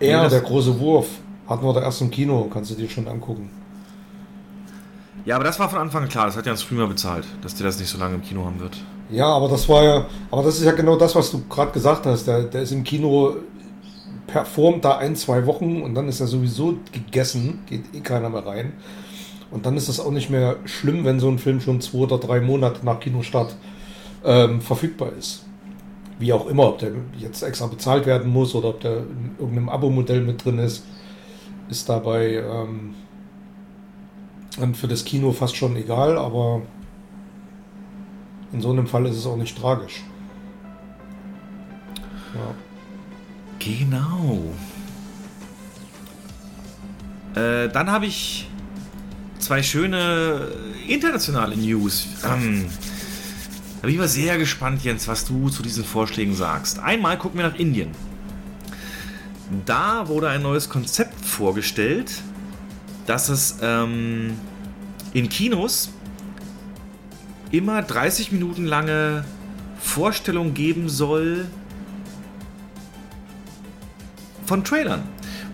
Er, 0.00 0.08
ja, 0.08 0.28
der 0.28 0.40
große 0.40 0.78
Wurf, 0.78 1.08
hatten 1.48 1.64
wir 1.64 1.72
da 1.72 1.82
erst 1.82 2.00
im 2.00 2.10
Kino, 2.10 2.48
kannst 2.52 2.70
du 2.70 2.74
dir 2.74 2.88
schon 2.88 3.08
angucken. 3.08 3.50
Ja, 5.24 5.36
aber 5.36 5.44
das 5.44 5.58
war 5.58 5.68
von 5.68 5.78
Anfang 5.78 6.04
an 6.04 6.08
klar, 6.08 6.26
das 6.26 6.36
hat 6.36 6.46
ja 6.46 6.52
ein 6.52 6.58
Streamer 6.58 6.86
bezahlt, 6.86 7.24
dass 7.42 7.54
der 7.54 7.66
das 7.66 7.78
nicht 7.78 7.90
so 7.90 7.98
lange 7.98 8.14
im 8.14 8.22
Kino 8.22 8.44
haben 8.44 8.60
wird. 8.60 8.78
Ja, 9.10 9.26
aber 9.26 9.48
das 9.48 9.68
war 9.68 9.82
ja, 9.82 10.06
aber 10.30 10.42
das 10.42 10.58
ist 10.58 10.64
ja 10.64 10.72
genau 10.72 10.96
das, 10.96 11.14
was 11.14 11.30
du 11.30 11.42
gerade 11.48 11.72
gesagt 11.72 12.06
hast. 12.06 12.26
Der, 12.26 12.42
der 12.44 12.62
ist 12.62 12.72
im 12.72 12.84
Kino 12.84 13.36
performt 14.26 14.84
da 14.84 14.98
ein, 14.98 15.16
zwei 15.16 15.46
Wochen 15.46 15.82
und 15.82 15.94
dann 15.94 16.08
ist 16.08 16.20
er 16.20 16.26
sowieso 16.26 16.76
gegessen, 16.92 17.60
geht 17.66 17.94
eh 17.94 18.00
keiner 18.00 18.28
mehr 18.28 18.46
rein. 18.46 18.74
Und 19.50 19.64
dann 19.64 19.76
ist 19.76 19.88
es 19.88 19.98
auch 19.98 20.10
nicht 20.10 20.28
mehr 20.28 20.56
schlimm, 20.66 21.04
wenn 21.04 21.20
so 21.20 21.28
ein 21.28 21.38
Film 21.38 21.60
schon 21.60 21.80
zwei 21.80 22.00
oder 22.00 22.18
drei 22.18 22.40
Monate 22.40 22.84
nach 22.84 23.00
Kinostart 23.00 23.56
ähm, 24.24 24.60
verfügbar 24.60 25.12
ist. 25.18 25.44
Wie 26.18 26.32
auch 26.32 26.46
immer, 26.46 26.68
ob 26.68 26.78
der 26.78 26.90
jetzt 27.16 27.42
extra 27.42 27.66
bezahlt 27.66 28.04
werden 28.04 28.30
muss 28.30 28.54
oder 28.54 28.68
ob 28.68 28.80
der 28.80 28.98
in 28.98 29.36
irgendeinem 29.38 29.68
Abo-Modell 29.70 30.20
mit 30.20 30.44
drin 30.44 30.58
ist, 30.58 30.84
ist 31.70 31.88
dabei 31.88 32.42
ähm, 32.44 32.94
für 34.74 34.88
das 34.88 35.04
Kino 35.04 35.32
fast 35.32 35.56
schon 35.56 35.76
egal, 35.76 36.18
aber 36.18 36.62
in 38.52 38.60
so 38.60 38.70
einem 38.70 38.86
Fall 38.86 39.06
ist 39.06 39.16
es 39.16 39.26
auch 39.26 39.36
nicht 39.36 39.56
tragisch. 39.58 40.02
Ja. 42.34 42.54
Genau. 43.58 44.54
Äh, 47.34 47.68
dann 47.68 47.90
habe 47.90 48.06
ich 48.06 48.48
zwei 49.38 49.62
schöne 49.62 50.48
internationale 50.86 51.56
News. 51.56 52.06
Ähm, 52.24 52.66
da 53.76 53.82
bin 53.82 53.90
ich 53.90 53.98
mal 53.98 54.08
sehr 54.08 54.38
gespannt, 54.38 54.82
Jens, 54.82 55.06
was 55.06 55.24
du 55.24 55.48
zu 55.48 55.62
diesen 55.62 55.84
Vorschlägen 55.84 56.34
sagst. 56.34 56.78
Einmal 56.78 57.18
gucken 57.18 57.38
wir 57.38 57.48
nach 57.48 57.58
Indien. 57.58 57.90
Da 59.64 60.08
wurde 60.08 60.28
ein 60.28 60.42
neues 60.42 60.68
Konzept 60.68 61.24
vorgestellt, 61.24 62.10
dass 63.06 63.28
es 63.28 63.58
ähm, 63.62 64.38
in 65.12 65.28
Kinos 65.28 65.90
immer 67.50 67.82
30 67.82 68.32
Minuten 68.32 68.64
lange 68.64 69.24
Vorstellung 69.80 70.54
geben 70.54 70.88
soll 70.88 71.46
von 74.44 74.64
Trailern, 74.64 75.02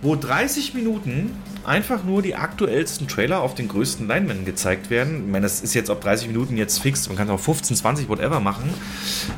wo 0.02 0.16
30 0.16 0.74
Minuten 0.74 1.32
einfach 1.64 2.04
nur 2.04 2.22
die 2.22 2.34
aktuellsten 2.34 3.08
Trailer 3.08 3.40
auf 3.40 3.54
den 3.54 3.68
größten 3.68 4.06
Leinwänden 4.06 4.44
gezeigt 4.44 4.90
werden. 4.90 5.24
Ich 5.26 5.32
meine, 5.32 5.44
das 5.44 5.60
ist 5.60 5.74
jetzt 5.74 5.90
ob 5.90 6.00
30 6.00 6.28
Minuten 6.28 6.56
jetzt 6.56 6.78
fix, 6.78 7.08
man 7.08 7.16
kann 7.16 7.28
es 7.28 7.32
auch 7.32 7.40
15, 7.40 7.76
20, 7.76 8.08
whatever 8.08 8.40
machen. 8.40 8.72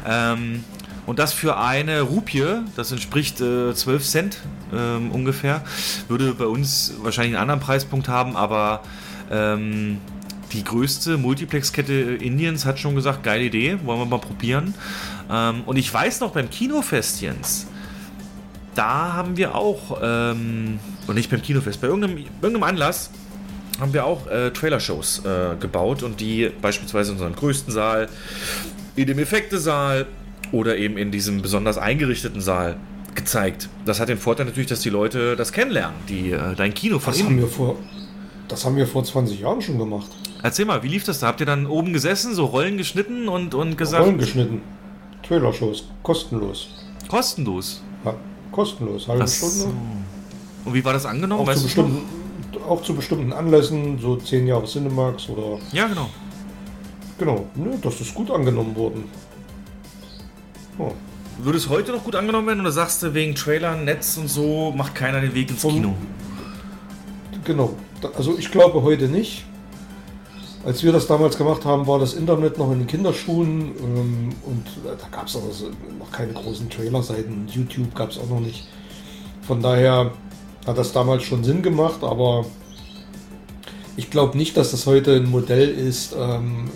Ähm, 0.06 0.64
und 1.06 1.20
das 1.20 1.32
für 1.32 1.56
eine 1.56 2.00
Rupie, 2.00 2.62
das 2.74 2.90
entspricht 2.90 3.40
äh, 3.40 3.74
12 3.74 4.04
Cent 4.04 4.38
ähm, 4.74 5.12
ungefähr, 5.12 5.62
würde 6.08 6.34
bei 6.34 6.46
uns 6.46 6.94
wahrscheinlich 7.00 7.34
einen 7.34 7.42
anderen 7.42 7.60
Preispunkt 7.60 8.08
haben, 8.08 8.36
aber 8.36 8.82
ähm, 9.30 9.98
die 10.52 10.64
größte 10.64 11.16
Multiplex-Kette 11.16 11.92
Indiens 11.92 12.64
hat 12.64 12.78
schon 12.78 12.94
gesagt, 12.94 13.22
geile 13.22 13.44
Idee, 13.44 13.78
wollen 13.84 13.98
wir 14.00 14.06
mal 14.06 14.18
probieren. 14.18 14.74
Ähm, 15.30 15.62
und 15.66 15.76
ich 15.76 15.92
weiß 15.92 16.20
noch 16.20 16.32
beim 16.32 16.50
Kinofest, 16.50 17.20
Jens, 17.20 17.66
da 18.74 19.12
haben 19.14 19.36
wir 19.36 19.54
auch, 19.54 19.98
ähm, 20.02 20.78
und 21.06 21.14
nicht 21.14 21.30
beim 21.30 21.42
Kinofest, 21.42 21.80
bei 21.80 21.88
irgendeinem, 21.88 22.18
irgendeinem 22.40 22.62
Anlass 22.62 23.10
haben 23.80 23.92
wir 23.92 24.06
auch 24.06 24.26
äh, 24.28 24.50
Trailer-Shows 24.50 25.22
äh, 25.24 25.56
gebaut 25.58 26.02
und 26.02 26.20
die 26.20 26.50
beispielsweise 26.62 27.10
in 27.10 27.16
unserem 27.16 27.34
größten 27.34 27.72
Saal, 27.72 28.08
in 28.94 29.06
dem 29.06 29.18
Effektesaal 29.18 30.06
oder 30.52 30.76
eben 30.76 30.96
in 30.96 31.10
diesem 31.10 31.42
besonders 31.42 31.76
eingerichteten 31.76 32.40
Saal 32.40 32.76
gezeigt. 33.14 33.68
Das 33.84 34.00
hat 34.00 34.08
den 34.08 34.18
Vorteil 34.18 34.46
natürlich, 34.46 34.68
dass 34.68 34.80
die 34.80 34.90
Leute 34.90 35.36
das 35.36 35.52
kennenlernen, 35.52 35.96
die 36.08 36.30
äh, 36.30 36.54
dein 36.54 36.72
Kino 36.72 36.98
von 36.98 37.12
das 37.12 37.22
Haben 37.22 37.38
wir 37.38 37.48
vor, 37.48 37.76
das 38.48 38.64
haben 38.64 38.76
wir 38.76 38.86
vor 38.86 39.04
20 39.04 39.40
Jahren 39.40 39.60
schon 39.60 39.78
gemacht. 39.78 40.08
Erzähl 40.42 40.64
mal, 40.64 40.82
wie 40.82 40.88
lief 40.88 41.04
das 41.04 41.20
da? 41.20 41.28
Habt 41.28 41.40
ihr 41.40 41.46
dann 41.46 41.66
oben 41.66 41.92
gesessen, 41.92 42.34
so 42.34 42.44
Rollen 42.44 42.76
geschnitten 42.76 43.28
und, 43.28 43.54
und 43.54 43.76
gesagt. 43.76 44.04
Rollen 44.04 44.18
geschnitten. 44.18 44.62
Trailer-Shows, 45.22 45.88
kostenlos. 46.02 46.68
Kostenlos? 47.08 47.82
Ja. 48.04 48.14
Kostenlos, 48.52 49.08
halbe 49.08 49.26
so. 49.26 49.46
Stunde. 49.46 49.76
Und 50.64 50.74
wie 50.74 50.84
war 50.84 50.92
das 50.92 51.06
angenommen? 51.06 51.48
Auch 51.48 51.54
zu, 51.54 51.62
bestimmten, 51.64 52.02
auch 52.68 52.82
zu 52.82 52.94
bestimmten 52.94 53.32
Anlässen, 53.32 53.98
so 54.00 54.16
10 54.16 54.46
Jahre 54.46 54.66
Cinemax 54.66 55.28
oder. 55.28 55.58
Ja, 55.72 55.86
genau. 55.86 56.08
Genau, 57.18 57.46
ne, 57.54 57.78
das 57.80 58.00
ist 58.00 58.14
gut 58.14 58.30
angenommen 58.30 58.76
worden. 58.76 59.04
Oh. 60.78 60.92
Würde 61.38 61.58
es 61.58 61.68
heute 61.68 61.92
noch 61.92 62.04
gut 62.04 62.14
angenommen 62.14 62.46
werden 62.46 62.60
oder 62.60 62.72
sagst 62.72 63.02
du 63.02 63.14
wegen 63.14 63.34
Trailern, 63.34 63.84
Netz 63.84 64.16
und 64.16 64.28
so 64.28 64.72
macht 64.76 64.94
keiner 64.94 65.20
den 65.20 65.34
Weg 65.34 65.50
ins 65.50 65.60
Vom, 65.60 65.74
Kino? 65.74 65.94
Genau, 67.46 67.74
also 68.16 68.36
ich 68.36 68.50
glaube 68.50 68.82
heute 68.82 69.06
nicht. 69.06 69.44
Als 70.64 70.82
wir 70.82 70.90
das 70.90 71.06
damals 71.06 71.38
gemacht 71.38 71.64
haben, 71.64 71.86
war 71.86 72.00
das 72.00 72.14
Internet 72.14 72.58
noch 72.58 72.72
in 72.72 72.80
den 72.80 72.86
Kinderschuhen 72.88 73.72
ähm, 73.78 74.34
und 74.44 74.66
äh, 74.84 74.96
da 75.00 75.06
gab 75.16 75.28
es 75.28 75.36
also 75.36 75.70
noch 75.96 76.10
keine 76.10 76.32
großen 76.32 76.68
Trailerseiten. 76.68 77.46
YouTube 77.46 77.94
gab 77.94 78.10
es 78.10 78.18
auch 78.18 78.28
noch 78.28 78.40
nicht. 78.40 78.66
Von 79.42 79.62
daher 79.62 80.10
hat 80.66 80.76
das 80.76 80.92
damals 80.92 81.22
schon 81.22 81.44
Sinn 81.44 81.62
gemacht, 81.62 82.02
aber 82.02 82.44
ich 83.96 84.10
glaube 84.10 84.36
nicht, 84.36 84.56
dass 84.56 84.72
das 84.72 84.84
heute 84.86 85.14
ein 85.14 85.30
Modell 85.30 85.68
ist, 85.68 86.16
ähm, 86.18 86.68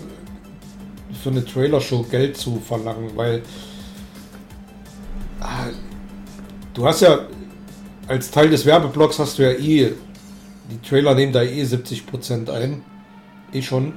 für 1.21 1.31
eine 1.31 1.43
Trailershow 1.43 2.03
Geld 2.03 2.37
zu 2.37 2.61
verlangen, 2.65 3.11
weil 3.15 3.39
äh, 5.41 5.73
du 6.73 6.87
hast 6.87 7.01
ja 7.01 7.19
als 8.07 8.31
Teil 8.31 8.49
des 8.49 8.65
Werbeblocks 8.65 9.19
hast 9.19 9.37
du 9.37 9.43
ja 9.43 9.51
eh, 9.51 9.93
die 10.71 10.79
Trailer 10.87 11.15
nehmen 11.15 11.33
da 11.33 11.43
eh 11.43 11.63
70% 11.63 12.49
ein 12.49 12.83
eh 13.53 13.61
schon. 13.61 13.93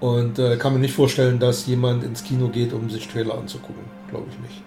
Und 0.00 0.38
äh, 0.38 0.56
kann 0.56 0.72
mir 0.72 0.80
nicht 0.80 0.94
vorstellen, 0.94 1.38
dass 1.38 1.66
jemand 1.66 2.02
ins 2.02 2.24
Kino 2.24 2.48
geht, 2.48 2.72
um 2.72 2.90
sich 2.90 3.06
Trailer 3.08 3.34
anzugucken. 3.38 3.84
Glaube 4.08 4.26
ich 4.30 4.38
nicht. 4.40 4.62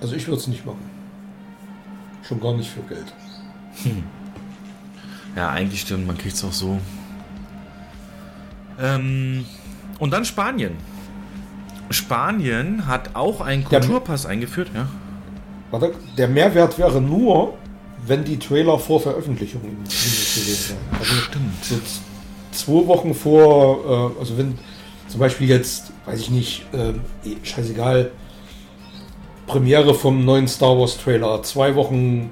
Also 0.00 0.14
ich 0.14 0.26
würde 0.26 0.40
es 0.40 0.46
nicht 0.46 0.64
machen. 0.64 0.90
Schon 2.22 2.40
gar 2.40 2.54
nicht 2.54 2.70
für 2.70 2.80
Geld. 2.82 3.12
Hm. 3.82 4.04
Ja, 5.34 5.50
eigentlich 5.50 5.82
stimmt, 5.82 6.06
man 6.06 6.16
kriegt 6.16 6.34
es 6.34 6.44
auch 6.44 6.52
so. 6.52 6.80
Ähm, 8.80 9.44
und 9.98 10.10
dann 10.12 10.24
Spanien. 10.24 10.76
Spanien 11.90 12.86
hat 12.86 13.14
auch 13.14 13.40
einen 13.40 13.64
Kulturpass 13.64 14.22
der, 14.22 14.32
eingeführt, 14.32 14.70
ja. 14.74 14.88
Warte, 15.80 15.94
der 16.16 16.28
Mehrwert 16.28 16.78
wäre 16.78 17.02
nur, 17.02 17.52
wenn 18.06 18.24
die 18.24 18.38
Trailer 18.38 18.78
vor 18.78 18.98
Veröffentlichung 18.98 19.60
im 19.62 19.84
Kino 19.84 19.84
gewesen 19.84 20.76
wären. 20.90 20.98
Also 20.98 21.14
Stimmt. 21.14 21.64
So 21.64 21.74
zwei 22.52 22.86
Wochen 22.86 23.14
vor, 23.14 24.14
äh, 24.16 24.18
also 24.18 24.38
wenn 24.38 24.58
zum 25.08 25.20
Beispiel 25.20 25.48
jetzt, 25.50 25.92
weiß 26.06 26.18
ich 26.18 26.30
nicht, 26.30 26.64
äh, 26.72 26.94
scheißegal, 27.42 28.10
Premiere 29.46 29.94
vom 29.94 30.24
neuen 30.24 30.48
Star 30.48 30.78
Wars 30.78 30.96
Trailer, 30.96 31.42
zwei 31.42 31.74
Wochen 31.74 32.30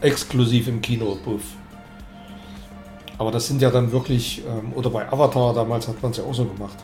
exklusiv 0.00 0.66
im 0.66 0.80
Kino, 0.80 1.18
puff. 1.22 1.42
Aber 3.18 3.30
das 3.30 3.46
sind 3.46 3.60
ja 3.60 3.70
dann 3.70 3.92
wirklich, 3.92 4.42
ähm, 4.48 4.72
oder 4.74 4.88
bei 4.88 5.06
Avatar 5.12 5.52
damals 5.52 5.86
hat 5.86 6.02
man 6.02 6.12
es 6.12 6.16
ja 6.16 6.24
auch 6.24 6.34
so 6.34 6.46
gemacht. 6.46 6.76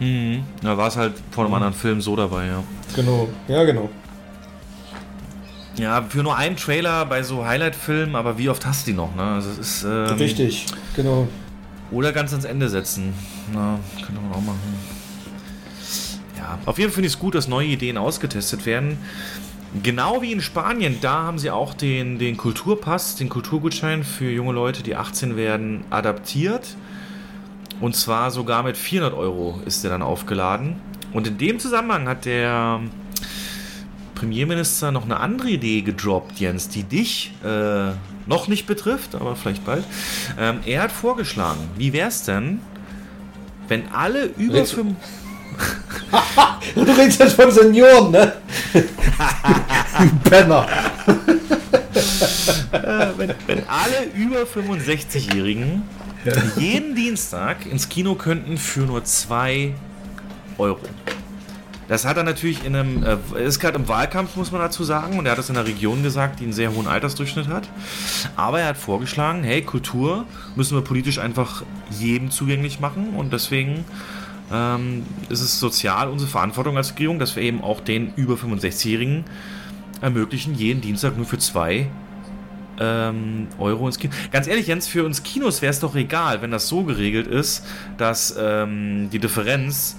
Mhm. 0.00 0.42
Da 0.60 0.76
war 0.76 0.88
es 0.88 0.96
halt 0.96 1.14
vor 1.30 1.44
einem 1.44 1.50
mhm. 1.50 1.54
anderen 1.54 1.74
Film 1.74 2.00
so 2.00 2.16
dabei, 2.16 2.46
ja. 2.46 2.64
Genau, 2.96 3.28
ja, 3.46 3.62
genau. 3.62 3.88
Ja, 5.76 6.02
für 6.02 6.22
nur 6.22 6.36
einen 6.36 6.56
Trailer 6.56 7.06
bei 7.06 7.22
so 7.22 7.46
Highlight-Filmen, 7.46 8.16
aber 8.16 8.38
wie 8.38 8.48
oft 8.48 8.66
hast 8.66 8.86
du 8.86 8.90
die 8.90 8.96
noch, 8.96 9.14
ne? 9.14 9.22
Also 9.22 9.50
es 9.50 9.58
ist, 9.58 9.84
ähm, 9.84 10.18
Richtig, 10.18 10.66
genau. 10.94 11.28
Oder 11.90 12.12
ganz 12.12 12.32
ans 12.32 12.44
Ende 12.44 12.68
setzen. 12.68 13.14
Na, 13.52 13.78
könnte 13.96 14.20
man 14.20 14.32
auch 14.32 14.40
machen. 14.40 14.60
Ja, 16.36 16.58
auf 16.66 16.78
jeden 16.78 16.90
Fall 16.90 16.96
finde 16.96 17.08
ich 17.08 17.14
es 17.14 17.18
gut, 17.18 17.34
dass 17.34 17.48
neue 17.48 17.66
Ideen 17.66 17.98
ausgetestet 17.98 18.66
werden. 18.66 18.98
Genau 19.82 20.20
wie 20.20 20.32
in 20.32 20.40
Spanien, 20.40 20.98
da 21.00 21.22
haben 21.22 21.38
sie 21.38 21.50
auch 21.50 21.74
den, 21.74 22.18
den 22.18 22.36
Kulturpass, 22.36 23.14
den 23.16 23.28
Kulturgutschein 23.28 24.02
für 24.02 24.28
junge 24.30 24.52
Leute, 24.52 24.82
die 24.82 24.96
18 24.96 25.36
werden, 25.36 25.84
adaptiert. 25.90 26.76
Und 27.80 27.94
zwar 27.94 28.30
sogar 28.30 28.62
mit 28.62 28.76
400 28.76 29.16
Euro 29.16 29.60
ist 29.64 29.84
der 29.84 29.90
dann 29.90 30.02
aufgeladen. 30.02 30.76
Und 31.12 31.26
in 31.26 31.38
dem 31.38 31.58
Zusammenhang 31.58 32.08
hat 32.08 32.24
der 32.24 32.80
Premierminister 34.20 34.92
noch 34.92 35.04
eine 35.04 35.18
andere 35.18 35.48
Idee 35.48 35.80
gedroppt, 35.80 36.40
Jens, 36.40 36.68
die 36.68 36.82
dich 36.82 37.32
äh, 37.42 37.92
noch 38.26 38.48
nicht 38.48 38.66
betrifft, 38.66 39.14
aber 39.14 39.34
vielleicht 39.34 39.64
bald. 39.64 39.82
Ähm, 40.38 40.58
er 40.66 40.82
hat 40.82 40.92
vorgeschlagen, 40.92 41.60
wie 41.78 41.94
wäre 41.94 42.08
es 42.08 42.22
denn, 42.24 42.60
wenn 43.68 43.90
alle 43.92 44.26
über 44.36 44.66
fünf. 44.66 44.94
du 46.74 46.82
redest 46.82 47.18
jetzt 47.18 47.32
von 47.32 47.50
Senioren, 47.50 48.10
ne? 48.10 48.34
Penner. 50.24 50.66
äh, 52.72 53.06
wenn, 53.16 53.34
wenn 53.46 53.62
alle 53.68 54.04
über 54.14 54.42
65-Jährigen 54.42 55.82
ja. 56.26 56.34
jeden 56.58 56.94
Dienstag 56.94 57.64
ins 57.64 57.88
Kino 57.88 58.16
könnten 58.16 58.58
für 58.58 58.80
nur 58.80 59.02
2 59.02 59.72
Euro. 60.58 60.80
Das 61.90 62.04
hat 62.04 62.16
er 62.16 62.22
natürlich 62.22 62.64
in 62.64 62.76
einem, 62.76 63.02
äh, 63.02 63.44
ist 63.44 63.58
gerade 63.58 63.76
im 63.76 63.88
Wahlkampf, 63.88 64.36
muss 64.36 64.52
man 64.52 64.60
dazu 64.60 64.84
sagen, 64.84 65.18
und 65.18 65.26
er 65.26 65.32
hat 65.32 65.38
das 65.38 65.50
in 65.50 65.56
einer 65.56 65.66
Region 65.66 66.04
gesagt, 66.04 66.38
die 66.38 66.44
einen 66.44 66.52
sehr 66.52 66.72
hohen 66.72 66.86
Altersdurchschnitt 66.86 67.48
hat. 67.48 67.68
Aber 68.36 68.60
er 68.60 68.68
hat 68.68 68.76
vorgeschlagen, 68.76 69.42
hey, 69.42 69.60
Kultur 69.60 70.24
müssen 70.54 70.76
wir 70.76 70.82
politisch 70.82 71.18
einfach 71.18 71.64
jedem 71.90 72.30
zugänglich 72.30 72.78
machen 72.78 73.14
und 73.16 73.32
deswegen 73.32 73.84
ähm, 74.52 75.04
ist 75.30 75.40
es 75.40 75.58
sozial 75.58 76.08
unsere 76.08 76.30
Verantwortung 76.30 76.76
als 76.76 76.92
Regierung, 76.92 77.18
dass 77.18 77.34
wir 77.34 77.42
eben 77.42 77.60
auch 77.60 77.80
den 77.80 78.14
über 78.14 78.34
65-Jährigen 78.34 79.24
ermöglichen, 80.00 80.54
jeden 80.54 80.80
Dienstag 80.80 81.16
nur 81.16 81.26
für 81.26 81.38
zwei 81.38 81.88
ähm, 82.78 83.48
Euro 83.58 83.88
ins 83.88 83.98
Kino. 83.98 84.12
Ganz 84.30 84.46
ehrlich, 84.46 84.68
Jens, 84.68 84.86
für 84.86 85.04
uns 85.04 85.24
Kinos 85.24 85.60
wäre 85.60 85.72
es 85.72 85.80
doch 85.80 85.96
egal, 85.96 86.40
wenn 86.40 86.52
das 86.52 86.68
so 86.68 86.84
geregelt 86.84 87.26
ist, 87.26 87.66
dass 87.98 88.36
ähm, 88.38 89.10
die 89.10 89.18
Differenz 89.18 89.96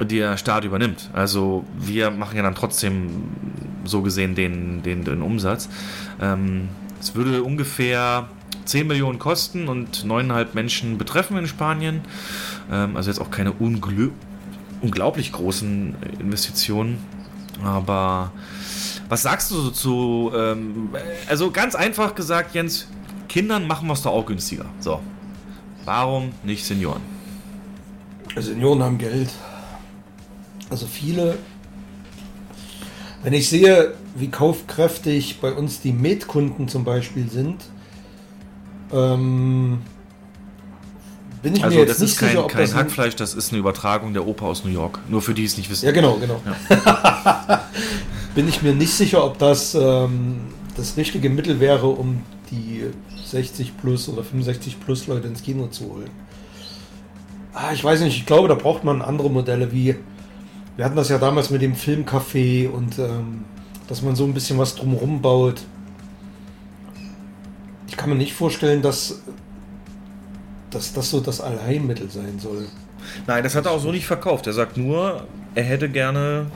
der 0.00 0.36
Staat 0.36 0.64
übernimmt. 0.64 1.10
Also 1.12 1.64
wir 1.78 2.10
machen 2.10 2.36
ja 2.36 2.42
dann 2.42 2.54
trotzdem 2.54 3.24
so 3.84 4.02
gesehen 4.02 4.34
den, 4.34 4.82
den, 4.82 5.04
den 5.04 5.22
Umsatz. 5.22 5.68
Ähm, 6.20 6.68
es 7.00 7.14
würde 7.14 7.42
ungefähr 7.42 8.28
10 8.64 8.86
Millionen 8.86 9.18
kosten 9.18 9.68
und 9.68 10.04
9,5 10.04 10.46
Menschen 10.54 10.98
betreffen 10.98 11.36
in 11.36 11.46
Spanien. 11.46 12.00
Ähm, 12.70 12.96
also 12.96 13.10
jetzt 13.10 13.20
auch 13.20 13.30
keine 13.30 13.52
unglaublich 13.52 15.32
großen 15.32 15.94
Investitionen. 16.18 16.98
Aber 17.64 18.32
was 19.08 19.22
sagst 19.22 19.50
du 19.50 19.56
so 19.56 19.70
zu, 19.70 20.32
ähm, 20.34 20.90
also 21.28 21.50
ganz 21.50 21.74
einfach 21.74 22.14
gesagt, 22.14 22.54
Jens, 22.54 22.88
Kindern 23.28 23.66
machen 23.66 23.86
wir 23.86 23.94
es 23.94 24.02
doch 24.02 24.12
auch 24.12 24.26
günstiger. 24.26 24.66
So. 24.80 25.00
Warum 25.84 26.32
nicht 26.42 26.64
Senioren? 26.64 27.00
Senioren 28.36 28.82
haben 28.82 28.98
Geld. 28.98 29.30
Also 30.70 30.86
viele, 30.86 31.36
wenn 33.22 33.32
ich 33.32 33.48
sehe, 33.48 33.94
wie 34.14 34.28
kaufkräftig 34.28 35.40
bei 35.40 35.52
uns 35.52 35.80
die 35.80 35.92
Metkunden 35.92 36.68
zum 36.68 36.84
Beispiel 36.84 37.30
sind, 37.30 37.64
ähm, 38.92 39.78
bin 41.42 41.54
ich 41.54 41.62
also 41.62 41.76
mir 41.76 41.82
jetzt 41.82 41.92
das 41.92 42.00
nicht 42.00 42.12
ist 42.12 42.18
kein, 42.18 42.28
sicher, 42.30 42.44
ob 42.44 42.50
kein 42.50 42.62
das 42.62 42.74
Hackfleisch, 42.74 43.14
das 43.14 43.34
ist 43.34 43.52
eine 43.52 43.60
Übertragung 43.60 44.12
der 44.12 44.26
Oper 44.26 44.46
aus 44.46 44.64
New 44.64 44.70
York. 44.70 44.98
Nur 45.08 45.22
für 45.22 45.34
die 45.34 45.44
es 45.44 45.56
nicht 45.56 45.70
wissen. 45.70 45.86
Ja, 45.86 45.92
genau, 45.92 46.16
genau. 46.16 46.40
Ja. 46.68 47.68
bin 48.34 48.48
ich 48.48 48.62
mir 48.62 48.74
nicht 48.74 48.92
sicher, 48.92 49.24
ob 49.24 49.38
das 49.38 49.74
ähm, 49.74 50.38
das 50.76 50.96
richtige 50.96 51.30
Mittel 51.30 51.60
wäre, 51.60 51.86
um 51.86 52.22
die 52.50 52.84
60 53.24 53.76
plus 53.76 54.08
oder 54.08 54.24
65 54.24 54.80
plus 54.80 55.06
Leute 55.06 55.28
ins 55.28 55.42
Kino 55.42 55.66
zu 55.68 55.84
holen. 55.86 56.10
Ah, 57.54 57.72
ich 57.72 57.82
weiß 57.82 58.00
nicht, 58.00 58.16
ich 58.16 58.26
glaube, 58.26 58.48
da 58.48 58.54
braucht 58.54 58.84
man 58.84 59.00
andere 59.00 59.30
Modelle 59.30 59.72
wie 59.72 59.96
wir 60.76 60.84
hatten 60.84 60.96
das 60.96 61.08
ja 61.08 61.18
damals 61.18 61.50
mit 61.50 61.62
dem 61.62 61.74
Filmcafé 61.74 62.68
und 62.68 62.98
ähm, 62.98 63.44
dass 63.88 64.02
man 64.02 64.16
so 64.16 64.24
ein 64.24 64.34
bisschen 64.34 64.58
was 64.58 64.74
drumherum 64.74 65.22
baut. 65.22 65.62
Ich 67.88 67.96
kann 67.96 68.10
mir 68.10 68.16
nicht 68.16 68.34
vorstellen, 68.34 68.82
dass, 68.82 69.22
dass 70.70 70.92
das 70.92 71.10
so 71.10 71.20
das 71.20 71.40
Allheilmittel 71.40 72.10
sein 72.10 72.38
soll. 72.38 72.66
Nein, 73.26 73.42
das 73.42 73.54
hat 73.54 73.66
er 73.66 73.72
auch 73.72 73.80
so 73.80 73.92
nicht 73.92 74.06
verkauft. 74.06 74.46
Er 74.46 74.52
sagt 74.52 74.76
nur, 74.76 75.26
er 75.54 75.64
hätte 75.64 75.88
gerne 75.88 76.46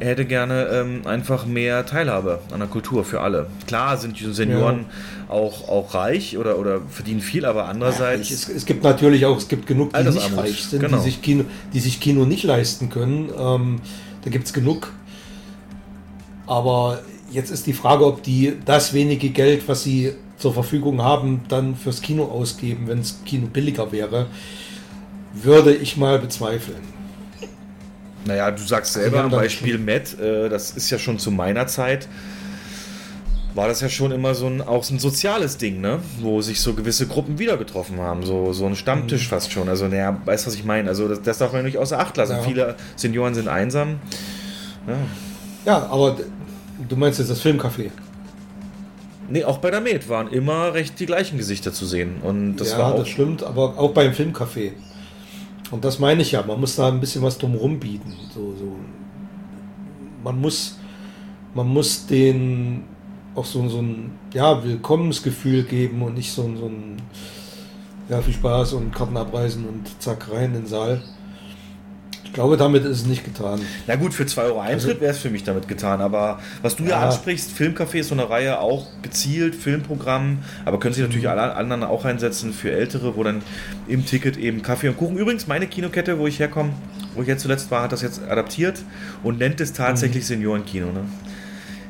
er 0.00 0.08
hätte 0.08 0.24
gerne 0.24 0.66
ähm, 0.72 1.02
einfach 1.04 1.44
mehr 1.44 1.84
Teilhabe 1.84 2.40
an 2.52 2.60
der 2.60 2.68
Kultur 2.68 3.04
für 3.04 3.20
alle. 3.20 3.46
Klar 3.66 3.98
sind 3.98 4.18
die 4.18 4.32
Senioren 4.32 4.86
ja. 5.28 5.34
auch, 5.34 5.68
auch 5.68 5.94
reich 5.94 6.38
oder, 6.38 6.58
oder 6.58 6.80
verdienen 6.88 7.20
viel, 7.20 7.44
aber 7.44 7.66
andererseits. 7.66 8.30
Ja, 8.30 8.34
es, 8.34 8.48
es, 8.48 8.64
gibt 8.64 8.82
natürlich 8.82 9.26
auch, 9.26 9.36
es 9.36 9.48
gibt 9.48 9.66
genug, 9.66 9.92
die 9.92 10.02
nicht 10.02 10.36
reich 10.36 10.64
sind, 10.64 10.80
genau. 10.80 10.96
die, 10.96 11.02
sich 11.02 11.20
Kino, 11.20 11.44
die 11.74 11.80
sich 11.80 12.00
Kino 12.00 12.24
nicht 12.24 12.44
leisten 12.44 12.88
können. 12.88 13.30
Ähm, 13.38 13.80
da 14.24 14.30
gibt 14.30 14.46
es 14.46 14.54
genug. 14.54 14.90
Aber 16.46 17.00
jetzt 17.30 17.50
ist 17.50 17.66
die 17.66 17.74
Frage, 17.74 18.06
ob 18.06 18.22
die 18.22 18.54
das 18.64 18.94
wenige 18.94 19.28
Geld, 19.28 19.68
was 19.68 19.82
sie 19.82 20.14
zur 20.38 20.54
Verfügung 20.54 21.02
haben, 21.02 21.42
dann 21.48 21.76
fürs 21.76 22.00
Kino 22.00 22.24
ausgeben, 22.24 22.88
wenn 22.88 22.98
das 22.98 23.20
Kino 23.26 23.48
billiger 23.52 23.92
wäre, 23.92 24.26
würde 25.34 25.74
ich 25.74 25.98
mal 25.98 26.18
bezweifeln. 26.18 26.89
Naja, 28.24 28.50
du 28.50 28.62
sagst 28.62 28.92
selber, 28.92 29.24
am 29.24 29.30
Beispiel 29.30 29.78
Matt, 29.78 30.18
äh, 30.18 30.48
das 30.48 30.72
ist 30.72 30.90
ja 30.90 30.98
schon 30.98 31.18
zu 31.18 31.30
meiner 31.30 31.66
Zeit, 31.66 32.08
war 33.54 33.66
das 33.66 33.80
ja 33.80 33.88
schon 33.88 34.12
immer 34.12 34.34
so 34.34 34.46
ein, 34.46 34.60
auch 34.62 34.84
so 34.84 34.94
ein 34.94 34.98
soziales 34.98 35.56
Ding, 35.56 35.80
ne? 35.80 35.98
Wo 36.20 36.40
sich 36.40 36.60
so 36.60 36.74
gewisse 36.74 37.06
Gruppen 37.06 37.38
wieder 37.38 37.56
getroffen 37.56 37.98
haben. 37.98 38.24
So, 38.24 38.52
so 38.52 38.66
ein 38.66 38.76
Stammtisch 38.76 39.26
mhm. 39.26 39.30
fast 39.30 39.52
schon. 39.52 39.68
Also, 39.68 39.88
naja, 39.88 40.16
weißt 40.24 40.46
du, 40.46 40.48
was 40.48 40.54
ich 40.54 40.64
meine? 40.64 40.88
Also, 40.88 41.08
das, 41.08 41.22
das 41.22 41.38
darf 41.38 41.52
man 41.52 41.64
nicht 41.64 41.78
außer 41.78 41.98
Acht 41.98 42.16
lassen. 42.16 42.36
Ja. 42.36 42.42
Viele 42.42 42.76
Senioren 42.96 43.34
sind 43.34 43.48
einsam. 43.48 43.98
Ja. 44.86 44.96
ja, 45.66 45.86
aber 45.90 46.16
du 46.88 46.96
meinst 46.96 47.18
jetzt 47.18 47.30
das 47.30 47.42
Filmcafé? 47.42 47.90
Nee, 49.28 49.44
auch 49.44 49.58
bei 49.58 49.70
der 49.70 49.80
Med 49.80 50.08
waren 50.08 50.28
immer 50.28 50.74
recht 50.74 50.98
die 50.98 51.06
gleichen 51.06 51.38
Gesichter 51.38 51.72
zu 51.72 51.86
sehen. 51.86 52.16
Und 52.22 52.56
das 52.56 52.72
ja, 52.72 52.78
war 52.78 52.94
auch 52.94 52.98
das 52.98 53.08
stimmt, 53.08 53.42
aber 53.42 53.78
auch 53.78 53.92
beim 53.92 54.12
Filmcafé. 54.12 54.72
Und 55.70 55.84
das 55.84 55.98
meine 55.98 56.22
ich 56.22 56.32
ja, 56.32 56.42
man 56.42 56.58
muss 56.60 56.76
da 56.76 56.88
ein 56.88 57.00
bisschen 57.00 57.22
was 57.22 57.38
drumherum 57.38 57.78
bieten. 57.78 58.12
So, 58.34 58.54
so. 58.58 58.76
Man 60.24 60.40
muss, 60.40 60.76
man 61.54 61.68
muss 61.68 62.06
den 62.06 62.84
auch 63.34 63.44
so, 63.44 63.66
so 63.68 63.78
ein 63.78 64.12
ja, 64.34 64.62
Willkommensgefühl 64.62 65.62
geben 65.62 66.02
und 66.02 66.14
nicht 66.14 66.32
so, 66.32 66.42
so 66.56 66.66
ein 66.66 66.96
ja, 68.08 68.20
viel 68.20 68.34
Spaß 68.34 68.72
und 68.74 68.92
Karten 68.92 69.16
abreisen 69.16 69.66
und 69.66 70.02
zack 70.02 70.30
rein 70.32 70.46
in 70.46 70.52
den 70.54 70.66
Saal. 70.66 71.00
Ich 72.30 72.34
glaube, 72.34 72.56
damit 72.56 72.84
ist 72.84 72.98
es 73.00 73.06
nicht 73.06 73.24
getan. 73.24 73.60
Na 73.88 73.96
gut, 73.96 74.14
für 74.14 74.24
2 74.24 74.42
Euro 74.42 74.60
Eintritt 74.60 74.88
also, 74.88 75.00
wäre 75.00 75.10
es 75.10 75.18
für 75.18 75.30
mich 75.30 75.42
damit 75.42 75.66
getan. 75.66 76.00
Aber 76.00 76.38
was 76.62 76.76
du 76.76 76.84
ja, 76.84 76.90
ja 76.90 77.00
ansprichst, 77.00 77.50
Filmcafé 77.50 77.96
ist 77.96 78.10
so 78.10 78.14
eine 78.14 78.30
Reihe 78.30 78.60
auch 78.60 78.86
gezielt, 79.02 79.56
Filmprogramm, 79.56 80.38
aber 80.64 80.78
können 80.78 80.94
sich 80.94 81.02
natürlich 81.02 81.24
mhm. 81.24 81.30
alle 81.30 81.56
anderen 81.56 81.82
auch 81.82 82.04
einsetzen 82.04 82.52
für 82.52 82.70
Ältere, 82.70 83.16
wo 83.16 83.24
dann 83.24 83.42
im 83.88 84.06
Ticket 84.06 84.36
eben 84.36 84.62
Kaffee 84.62 84.88
und 84.88 84.96
Kuchen. 84.96 85.18
Übrigens, 85.18 85.48
meine 85.48 85.66
Kinokette, 85.66 86.20
wo 86.20 86.28
ich 86.28 86.38
herkomme, 86.38 86.70
wo 87.16 87.22
ich 87.22 87.26
jetzt 87.26 87.42
zuletzt 87.42 87.68
war, 87.72 87.82
hat 87.82 87.90
das 87.90 88.00
jetzt 88.00 88.22
adaptiert 88.22 88.80
und 89.24 89.40
nennt 89.40 89.60
es 89.60 89.72
tatsächlich 89.72 90.22
mhm. 90.22 90.28
Seniorenkino. 90.28 90.86
Ne? 90.92 91.00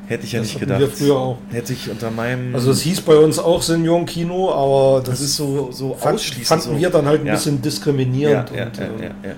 Hätte 0.07 0.25
ich 0.25 0.31
ja 0.31 0.39
Das 0.39 0.47
nicht 0.47 0.59
gedacht. 0.59 0.79
wir 0.79 0.89
früher 0.89 1.17
auch. 1.17 1.37
Hätte 1.51 1.71
ich 1.73 1.87
unter 1.87 2.09
meinem. 2.09 2.55
Also 2.55 2.71
es 2.71 2.81
hieß 2.81 3.01
bei 3.01 3.15
uns 3.15 3.37
auch 3.37 3.61
Seniorenkino, 3.61 4.51
aber 4.51 5.01
das, 5.01 5.19
das 5.19 5.21
ist 5.21 5.35
so, 5.35 5.71
so 5.71 5.93
fand, 5.93 6.15
ausschließend. 6.15 6.47
fanden 6.47 6.75
so. 6.75 6.79
wir 6.79 6.89
dann 6.89 7.05
halt 7.05 7.21
ein 7.21 7.27
ja. 7.27 7.33
bisschen 7.33 7.57
Ja, 7.57 7.61
diskriminierend. 7.61 8.51
ja, 8.55 8.65
und, 8.65 8.77
ja, 8.77 8.83
äh, 8.83 9.03
ja, 9.03 9.29
ja. 9.29 9.35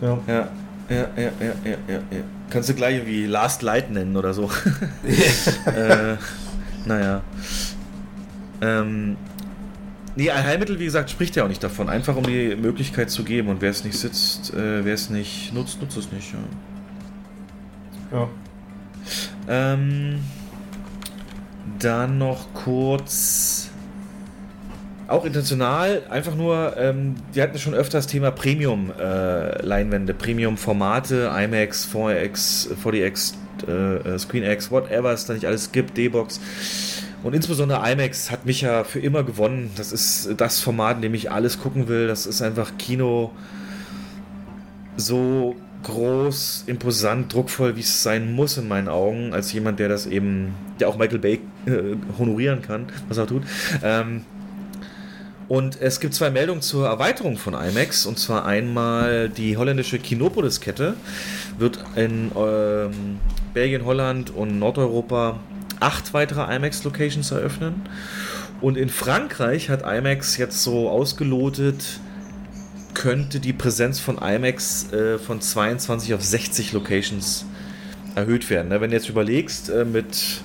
Ja. 0.00 0.18
Ja, 0.26 0.48
ja, 0.88 0.96
ja, 1.16 1.22
ja, 1.40 1.52
ja, 1.64 1.76
ja, 1.88 1.94
ja. 2.10 2.24
Kannst 2.50 2.68
du 2.68 2.74
gleich 2.74 3.04
wie 3.06 3.26
Last 3.26 3.62
Light 3.62 3.90
nennen 3.90 4.16
oder 4.16 4.32
so. 4.32 4.44
äh, 5.66 6.16
naja. 6.84 7.22
Ähm, 8.60 9.16
nee, 10.14 10.30
ein 10.30 10.44
Heilmittel, 10.44 10.78
wie 10.78 10.84
gesagt, 10.84 11.10
spricht 11.10 11.34
ja 11.34 11.44
auch 11.44 11.48
nicht 11.48 11.62
davon. 11.62 11.88
Einfach 11.88 12.14
um 12.14 12.22
die 12.22 12.54
Möglichkeit 12.54 13.10
zu 13.10 13.24
geben. 13.24 13.48
Und 13.48 13.60
wer 13.60 13.70
es 13.70 13.84
nicht 13.84 13.98
sitzt, 13.98 14.54
äh, 14.54 14.84
wer 14.84 14.94
es 14.94 15.10
nicht 15.10 15.52
nutzt, 15.52 15.80
nutzt 15.80 15.96
es 15.96 16.12
nicht. 16.12 16.32
Ja. 18.12 18.18
ja. 18.18 18.28
Ähm, 19.48 20.20
dann 21.78 22.18
noch 22.18 22.52
kurz. 22.54 23.65
Auch 25.08 25.24
intentional, 25.24 26.02
einfach 26.10 26.34
nur, 26.34 26.76
ähm, 26.76 27.14
wir 27.32 27.44
hatten 27.44 27.58
schon 27.58 27.74
öfter 27.74 27.98
das 27.98 28.08
Thema 28.08 28.32
Premium-Leinwände, 28.32 30.14
Premium-Formate, 30.14 31.32
IMAX, 31.32 31.88
4X, 31.92 32.70
4DX, 32.82 33.34
äh, 33.68 34.18
ScreenX, 34.18 34.72
whatever 34.72 35.12
es 35.12 35.26
da 35.26 35.34
nicht 35.34 35.46
alles 35.46 35.70
gibt, 35.70 35.96
D-Box. 35.96 36.40
Und 37.22 37.34
insbesondere 37.34 37.88
IMAX 37.88 38.32
hat 38.32 38.46
mich 38.46 38.62
ja 38.62 38.82
für 38.82 38.98
immer 38.98 39.22
gewonnen. 39.22 39.70
Das 39.76 39.92
ist 39.92 40.28
das 40.36 40.60
Format, 40.60 40.96
in 40.96 41.02
dem 41.02 41.14
ich 41.14 41.30
alles 41.30 41.60
gucken 41.60 41.86
will. 41.86 42.08
Das 42.08 42.26
ist 42.26 42.42
einfach 42.42 42.72
Kino 42.76 43.30
so 44.96 45.54
groß, 45.84 46.64
imposant, 46.66 47.32
druckvoll, 47.32 47.76
wie 47.76 47.80
es 47.80 48.02
sein 48.02 48.32
muss 48.32 48.58
in 48.58 48.66
meinen 48.66 48.88
Augen, 48.88 49.32
als 49.32 49.52
jemand, 49.52 49.78
der 49.78 49.88
das 49.88 50.06
eben, 50.06 50.54
der 50.80 50.88
auch 50.88 50.98
Michael 50.98 51.18
Bay 51.18 51.40
äh, 51.66 51.94
honorieren 52.18 52.60
kann, 52.60 52.86
was 53.08 53.18
er 53.18 53.26
tut. 53.28 53.44
Ähm, 53.84 54.22
und 55.48 55.80
es 55.80 56.00
gibt 56.00 56.14
zwei 56.14 56.30
Meldungen 56.30 56.60
zur 56.60 56.86
Erweiterung 56.86 57.36
von 57.36 57.54
IMAX. 57.54 58.04
Und 58.06 58.18
zwar 58.18 58.44
einmal 58.44 59.28
die 59.28 59.56
holländische 59.56 59.98
Kinopolis-Kette 59.98 60.94
wird 61.58 61.78
in 61.94 62.32
ähm, 62.36 63.20
Belgien, 63.54 63.84
Holland 63.84 64.30
und 64.30 64.58
Nordeuropa 64.58 65.38
acht 65.78 66.14
weitere 66.14 66.54
IMAX-Locations 66.54 67.30
eröffnen. 67.30 67.82
Und 68.60 68.76
in 68.76 68.88
Frankreich 68.88 69.70
hat 69.70 69.82
IMAX 69.82 70.36
jetzt 70.36 70.62
so 70.62 70.88
ausgelotet, 70.88 72.00
könnte 72.94 73.38
die 73.38 73.52
Präsenz 73.52 74.00
von 74.00 74.18
IMAX 74.18 74.92
äh, 74.92 75.18
von 75.18 75.40
22 75.40 76.14
auf 76.14 76.24
60 76.24 76.72
Locations 76.72 77.44
erhöht 78.16 78.50
werden. 78.50 78.68
Ne? 78.68 78.80
Wenn 78.80 78.90
du 78.90 78.96
jetzt 78.96 79.10
überlegst, 79.10 79.68
äh, 79.68 79.84
mit 79.84 80.40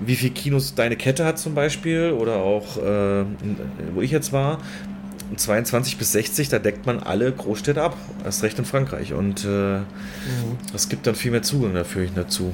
wie 0.00 0.16
viel 0.16 0.30
Kinos 0.30 0.74
deine 0.74 0.96
Kette 0.96 1.24
hat 1.24 1.38
zum 1.38 1.54
Beispiel 1.54 2.12
oder 2.12 2.36
auch 2.36 2.76
äh, 2.76 3.24
wo 3.94 4.00
ich 4.00 4.10
jetzt 4.10 4.32
war, 4.32 4.58
22 5.34 5.96
bis 5.98 6.12
60, 6.12 6.48
da 6.48 6.58
deckt 6.58 6.86
man 6.86 7.00
alle 7.00 7.32
Großstädte 7.32 7.82
ab, 7.82 7.96
erst 8.24 8.42
recht 8.42 8.58
in 8.58 8.64
Frankreich 8.64 9.12
und 9.12 9.44
äh, 9.44 9.80
das 10.72 10.88
gibt 10.88 11.06
dann 11.06 11.14
viel 11.14 11.30
mehr 11.32 11.42
Zugang 11.42 11.74
dafür 11.74 12.06
dazu. 12.14 12.52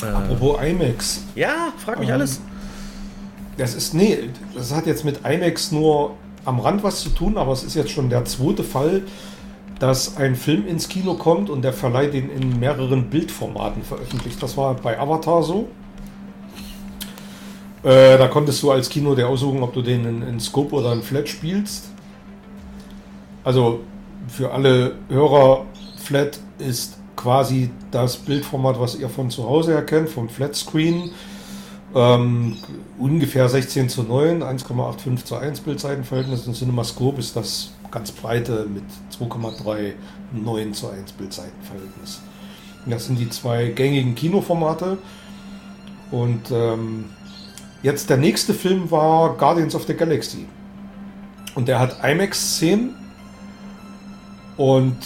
Ja. 0.00 0.08
Äh, 0.08 0.12
Apropos 0.12 0.60
IMAX. 0.62 1.24
ja, 1.34 1.72
frag 1.84 1.98
mich 1.98 2.08
Ähm, 2.08 2.14
alles. 2.14 2.40
Das 3.56 3.74
ist, 3.74 3.94
nee, 3.94 4.30
das 4.54 4.74
hat 4.74 4.86
jetzt 4.86 5.04
mit 5.04 5.20
IMAX 5.24 5.70
nur 5.70 6.16
am 6.44 6.60
Rand 6.60 6.82
was 6.82 7.00
zu 7.00 7.10
tun, 7.10 7.36
aber 7.36 7.52
es 7.52 7.62
ist 7.62 7.74
jetzt 7.74 7.90
schon 7.90 8.10
der 8.10 8.24
zweite 8.24 8.64
Fall, 8.64 9.02
dass 9.78 10.16
ein 10.16 10.34
Film 10.34 10.66
ins 10.66 10.88
Kino 10.88 11.14
kommt 11.14 11.50
und 11.50 11.62
der 11.62 11.72
Verleih 11.72 12.06
den 12.06 12.30
in 12.30 12.58
mehreren 12.58 13.10
Bildformaten 13.10 13.82
veröffentlicht. 13.82 14.42
Das 14.42 14.56
war 14.56 14.74
bei 14.74 14.98
Avatar 14.98 15.42
so. 15.42 15.68
Äh, 17.84 18.16
da 18.16 18.28
konntest 18.28 18.62
du 18.62 18.70
als 18.70 18.88
Kino 18.88 19.14
dir 19.14 19.28
aussuchen, 19.28 19.62
ob 19.62 19.74
du 19.74 19.82
den 19.82 20.06
in, 20.06 20.22
in 20.22 20.40
Scope 20.40 20.74
oder 20.74 20.92
in 20.92 21.02
Flat 21.02 21.28
spielst. 21.28 21.90
Also 23.44 23.80
für 24.28 24.52
alle 24.52 24.94
Hörer, 25.10 25.66
Flat 25.98 26.38
ist 26.58 26.96
quasi 27.14 27.70
das 27.90 28.16
Bildformat, 28.16 28.80
was 28.80 28.94
ihr 28.94 29.10
von 29.10 29.30
zu 29.30 29.44
Hause 29.44 29.74
erkennt, 29.74 30.08
vom 30.08 30.30
Flat 30.30 30.56
Screen. 30.56 31.10
Ähm, 31.94 32.56
ungefähr 32.98 33.48
16 33.48 33.90
zu 33.90 34.02
9, 34.02 34.42
1,85 34.42 35.24
zu 35.24 35.36
1 35.36 35.60
Bildseitenverhältnis 35.60 36.46
und 36.46 36.56
CinemaScope 36.56 37.20
ist 37.20 37.36
das 37.36 37.70
ganz 37.90 38.10
breite 38.10 38.66
mit 38.66 38.82
2,39 39.16 40.72
zu 40.72 40.88
1 40.88 41.12
Bildseitenverhältnis. 41.12 42.20
Das 42.86 43.06
sind 43.06 43.18
die 43.18 43.28
zwei 43.28 43.66
gängigen 43.68 44.14
Kinoformate. 44.14 44.98
Und 46.10 46.50
ähm, 46.50 47.06
jetzt 47.84 48.08
der 48.08 48.16
nächste 48.16 48.54
Film 48.54 48.90
war 48.90 49.36
Guardians 49.36 49.74
of 49.74 49.84
the 49.84 49.94
Galaxy. 49.94 50.46
Und 51.54 51.68
der 51.68 51.78
hat 51.78 52.02
IMAX-Szenen 52.02 52.96
und 54.56 54.96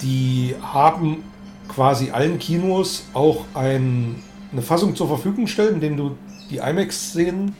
die 0.00 0.54
haben 0.62 1.24
quasi 1.68 2.10
allen 2.12 2.38
Kinos 2.38 3.06
auch 3.12 3.44
ein, 3.54 4.22
eine 4.52 4.62
Fassung 4.62 4.94
zur 4.94 5.08
Verfügung 5.08 5.48
stellen, 5.48 5.74
in 5.74 5.80
dem 5.80 5.96
du 5.96 6.16
die 6.48 6.58
IMAX-Szenen 6.58 7.54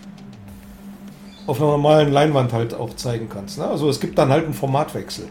auf 1.46 1.60
einer 1.60 1.72
normalen 1.72 2.12
Leinwand 2.12 2.52
halt 2.52 2.72
auch 2.72 2.94
zeigen 2.94 3.28
kannst. 3.28 3.58
Ne? 3.58 3.66
Also 3.66 3.88
es 3.88 3.98
gibt 4.00 4.16
dann 4.16 4.30
halt 4.30 4.44
einen 4.44 4.54
Formatwechsel. 4.54 5.28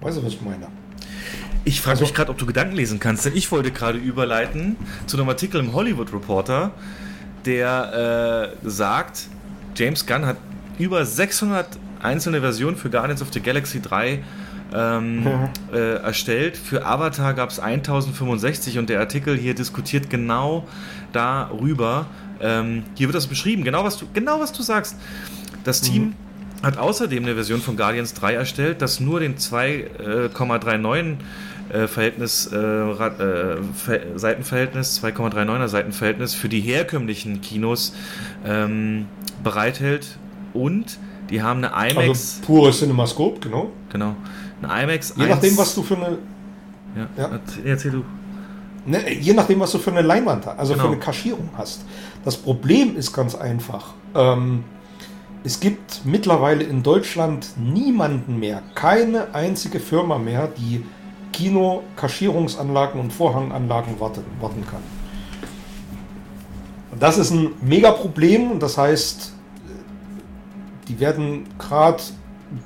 Weißt 0.00 0.18
du, 0.18 0.24
was 0.24 0.32
ich 0.32 0.42
meine? 0.42 0.66
Ich 1.64 1.80
frage 1.80 2.00
mich 2.00 2.14
gerade, 2.14 2.30
ob 2.30 2.38
du 2.38 2.46
Gedanken 2.46 2.76
lesen 2.76 2.98
kannst, 3.00 3.24
denn 3.26 3.36
ich 3.36 3.50
wollte 3.52 3.70
gerade 3.70 3.98
überleiten 3.98 4.76
zu 5.06 5.16
einem 5.16 5.28
Artikel 5.28 5.60
im 5.60 5.72
Hollywood 5.72 6.12
Reporter, 6.12 6.72
der 7.44 8.52
äh, 8.64 8.68
sagt, 8.68 9.28
James 9.76 10.06
Gunn 10.06 10.26
hat 10.26 10.36
über 10.78 11.04
600 11.04 11.66
einzelne 12.00 12.40
Versionen 12.40 12.76
für 12.76 12.90
Guardians 12.90 13.22
of 13.22 13.28
the 13.32 13.40
Galaxy 13.40 13.80
3 13.80 14.22
ähm, 14.74 15.26
äh, 15.72 15.94
erstellt. 15.96 16.56
Für 16.56 16.84
Avatar 16.84 17.34
gab 17.34 17.50
es 17.50 17.58
1065 17.58 18.78
und 18.78 18.88
der 18.88 19.00
Artikel 19.00 19.36
hier 19.36 19.54
diskutiert 19.54 20.10
genau 20.10 20.66
darüber. 21.12 22.06
Ähm, 22.40 22.84
hier 22.94 23.08
wird 23.08 23.16
das 23.16 23.26
beschrieben, 23.26 23.64
genau 23.64 23.84
was 23.84 23.98
du, 23.98 24.06
genau 24.12 24.40
was 24.40 24.52
du 24.52 24.62
sagst. 24.62 24.96
Das 25.64 25.80
Team 25.80 26.14
hat 26.62 26.76
außerdem 26.78 27.22
eine 27.24 27.34
Version 27.34 27.60
von 27.60 27.76
Guardians 27.76 28.14
3 28.14 28.34
erstellt, 28.34 28.82
das 28.82 28.98
nur 29.00 29.20
den 29.20 29.36
2,39 29.36 31.16
äh, 31.72 31.86
Verhältnis, 31.86 32.46
äh, 32.46 32.56
Ra- 32.56 33.08
äh, 33.18 33.56
Ver 33.74 34.00
Seitenverhältnis, 34.16 35.00
2,39er 35.02 35.68
Seitenverhältnis 35.68 36.34
für 36.34 36.48
die 36.48 36.60
herkömmlichen 36.60 37.40
Kinos 37.42 37.94
ähm, 38.44 39.06
bereithält 39.44 40.18
und 40.54 40.98
die 41.30 41.42
haben 41.42 41.62
eine 41.64 41.90
IMAX, 41.90 42.08
Also 42.08 42.46
pure 42.46 42.72
CinemaScope, 42.72 43.40
genau. 43.40 43.70
genau, 43.92 44.16
eine 44.62 44.82
IMAX 44.84 45.14
Je 45.16 45.24
1 45.24 45.30
nachdem, 45.34 45.58
was 45.58 45.74
du 45.74 45.82
für 45.82 45.96
eine, 45.96 46.18
ja, 46.96 47.06
Ja. 47.18 47.28
erzähl- 47.32 47.66
erzähl 47.66 47.90
du. 47.92 48.04
ne, 48.86 49.12
je 49.12 49.34
nachdem, 49.34 49.60
was 49.60 49.70
du 49.72 49.78
für 49.78 49.90
eine 49.90 50.02
Leinwand 50.02 50.46
hast, 50.46 50.58
also 50.58 50.72
Genau. 50.72 50.86
für 50.86 50.92
eine 50.92 50.98
Kaschierung 51.00 51.50
hast. 51.56 51.84
Das 52.24 52.36
Problem 52.36 52.96
ist 52.96 53.12
ganz 53.12 53.34
einfach. 53.34 53.92
Ähm, 54.14 54.64
es 55.44 55.60
gibt 55.60 56.02
mittlerweile 56.04 56.64
in 56.64 56.82
Deutschland 56.82 57.48
niemanden 57.56 58.38
mehr, 58.38 58.62
keine 58.74 59.34
einzige 59.34 59.80
Firma 59.80 60.18
mehr, 60.18 60.48
die 60.48 60.84
Kino-Kaschierungsanlagen 61.32 63.00
und 63.00 63.12
Vorhanganlagen 63.12 64.00
warten, 64.00 64.24
warten 64.40 64.64
kann. 64.68 64.82
Und 66.90 67.02
das 67.02 67.18
ist 67.18 67.30
ein 67.30 67.52
Mega-Problem 67.60 68.50
und 68.50 68.62
das 68.62 68.76
heißt, 68.76 69.32
die 70.88 70.98
werden 71.00 71.44
gerade 71.58 72.02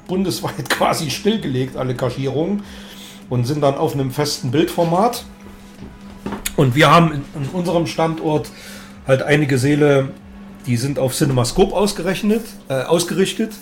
bundesweit 0.07 0.71
quasi 0.71 1.11
stillgelegt, 1.11 1.77
alle 1.77 1.95
Kaschierungen, 1.95 2.63
und 3.29 3.47
sind 3.47 3.63
dann 3.63 3.77
auf 3.77 3.95
einem 3.95 4.11
festen 4.11 4.51
Bildformat. 4.51 5.25
Und 6.57 6.75
wir 6.75 6.91
haben 6.91 7.13
in, 7.13 7.43
in 7.43 7.49
unserem 7.51 7.87
Standort 7.87 8.51
halt 9.07 9.23
einige 9.23 9.59
Säle, 9.59 10.11
die 10.67 10.77
sind 10.77 10.99
auf 10.99 11.15
CinemaScope 11.15 11.75
ausgerechnet, 11.75 12.43
äh, 12.69 12.83
ausgerichtet. 12.83 13.53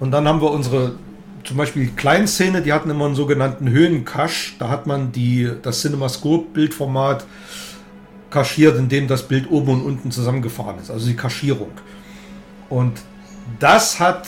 Und 0.00 0.10
dann 0.10 0.26
haben 0.28 0.40
wir 0.40 0.50
unsere, 0.50 0.96
zum 1.44 1.56
Beispiel 1.56 1.88
Kleinszene, 1.88 2.62
die 2.62 2.72
hatten 2.72 2.90
immer 2.90 3.06
einen 3.06 3.14
sogenannten 3.14 3.68
Höhenkasch. 3.68 4.56
Da 4.58 4.68
hat 4.68 4.86
man 4.86 5.12
die, 5.12 5.50
das 5.62 5.80
CinemaScope-Bildformat 5.82 7.24
kaschiert, 8.30 8.78
indem 8.78 9.08
das 9.08 9.22
Bild 9.22 9.50
oben 9.50 9.70
und 9.70 9.82
unten 9.82 10.10
zusammengefahren 10.10 10.78
ist. 10.80 10.90
Also 10.90 11.06
die 11.06 11.16
Kaschierung. 11.16 11.70
Und 12.68 12.92
das 13.60 14.00
hat 14.00 14.26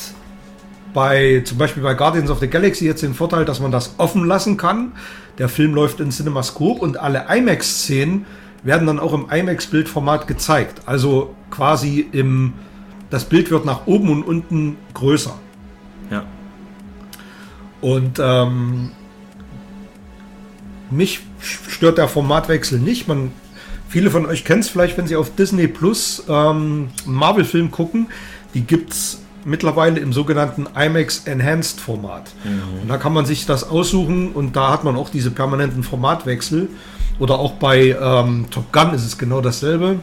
bei 0.95 1.43
zum 1.45 1.59
Beispiel 1.59 1.83
bei 1.83 1.95
Guardians 1.95 2.31
of 2.31 2.39
the 2.39 2.49
Galaxy 2.49 2.87
jetzt 2.87 3.03
den 3.03 3.15
Vorteil, 3.15 3.45
dass 3.45 3.61
man 3.61 3.71
das 3.71 3.95
offen 3.99 4.25
lassen 4.25 4.57
kann. 4.57 4.93
Der 5.39 5.49
Film 5.49 5.75
läuft 5.75 6.01
in 6.01 6.11
CinemaScope 6.11 6.81
und 6.81 6.99
alle 6.99 7.27
IMAX-Szenen 7.29 8.27
werden 8.63 8.87
dann 8.87 8.99
auch 8.99 9.13
im 9.13 9.27
IMAX-Bildformat 9.31 10.27
gezeigt. 10.27 10.83
Also 10.87 11.35
quasi 11.51 12.07
im 12.13 12.55
das 13.11 13.25
Bild 13.25 13.51
wird 13.51 13.65
nach 13.65 13.87
oben 13.87 14.11
und 14.11 14.23
unten 14.23 14.77
größer. 14.95 15.35
Ja. 16.11 16.25
Und 17.81 18.19
ähm, 18.21 18.91
mich 20.91 21.21
stört 21.41 21.99
der 21.99 22.09
Formatwechsel 22.09 22.79
nicht. 22.79 23.09
Man, 23.09 23.33
viele 23.89 24.11
von 24.11 24.27
euch 24.27 24.45
kennen 24.45 24.61
es 24.61 24.69
vielleicht, 24.69 24.99
wenn 24.99 25.07
sie 25.07 25.17
auf 25.17 25.35
Disney 25.35 25.69
Plus 25.69 26.25
ähm, 26.29 26.89
Marvel-Film 27.07 27.71
gucken. 27.71 28.09
Die 28.55 28.63
gibt 28.63 28.93
es 28.93 29.23
mittlerweile 29.45 30.01
im 30.01 30.13
sogenannten 30.13 30.67
IMAX 30.75 31.23
Enhanced 31.27 31.81
Format. 31.81 32.31
Mhm. 32.45 32.83
Und 32.83 32.89
da 32.89 32.99
kann 32.99 33.13
man 33.13 33.25
sich 33.25 33.47
das 33.47 33.65
aussuchen 33.65 34.33
und 34.33 34.57
da 34.57 34.71
hat 34.71 34.85
man 34.85 34.97
auch 34.97 35.09
diese 35.09 35.31
permanenten 35.31 35.83
Formatwechsel. 35.83 36.69
Oder 37.19 37.39
auch 37.39 37.53
bei 37.55 37.97
ähm, 38.01 38.47
Top 38.51 38.73
Gun 38.73 38.95
ist 38.95 39.05
es 39.05 39.19
genau 39.19 39.41
dasselbe. 39.41 39.99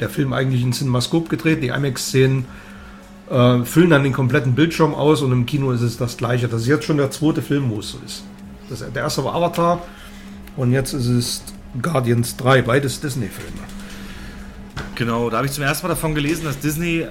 Der 0.00 0.08
Film 0.08 0.32
eigentlich 0.32 0.62
in 0.62 0.72
CinemaScope 0.72 1.28
gedreht, 1.28 1.62
die 1.62 1.68
IMAX-Szenen 1.68 2.46
äh, 3.30 3.64
füllen 3.64 3.90
dann 3.90 4.02
den 4.02 4.12
kompletten 4.12 4.54
Bildschirm 4.54 4.94
aus 4.94 5.22
und 5.22 5.32
im 5.32 5.46
Kino 5.46 5.72
ist 5.72 5.82
es 5.82 5.96
das 5.96 6.16
gleiche. 6.16 6.48
Das 6.48 6.62
ist 6.62 6.68
jetzt 6.68 6.84
schon 6.84 6.96
der 6.98 7.10
zweite 7.10 7.42
Film, 7.42 7.70
wo 7.70 7.80
es 7.80 7.90
so 7.90 7.98
ist. 8.04 8.24
Das, 8.68 8.80
der 8.80 9.02
erste 9.02 9.24
war 9.24 9.34
Avatar 9.34 9.82
und 10.56 10.72
jetzt 10.72 10.92
ist 10.92 11.06
es 11.06 11.42
Guardians 11.80 12.36
3, 12.36 12.62
beides 12.62 13.00
Disney-Filme. 13.00 13.60
Genau, 14.94 15.28
da 15.30 15.38
habe 15.38 15.46
ich 15.46 15.52
zum 15.52 15.64
ersten 15.64 15.86
Mal 15.86 15.94
davon 15.94 16.14
gelesen, 16.14 16.44
dass 16.44 16.58
Disney 16.58 17.06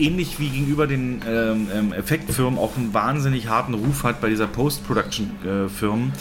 ähnlich 0.00 0.38
wie 0.40 0.48
gegenüber 0.48 0.86
den 0.86 1.22
ähm, 1.28 1.68
ähm, 1.74 1.92
Effektfirmen 1.92 2.58
auch 2.58 2.76
einen 2.76 2.94
wahnsinnig 2.94 3.48
harten 3.48 3.74
Ruf 3.74 4.04
hat 4.04 4.20
bei 4.20 4.28
dieser 4.28 4.46
Post-Production-Firmen, 4.46 6.12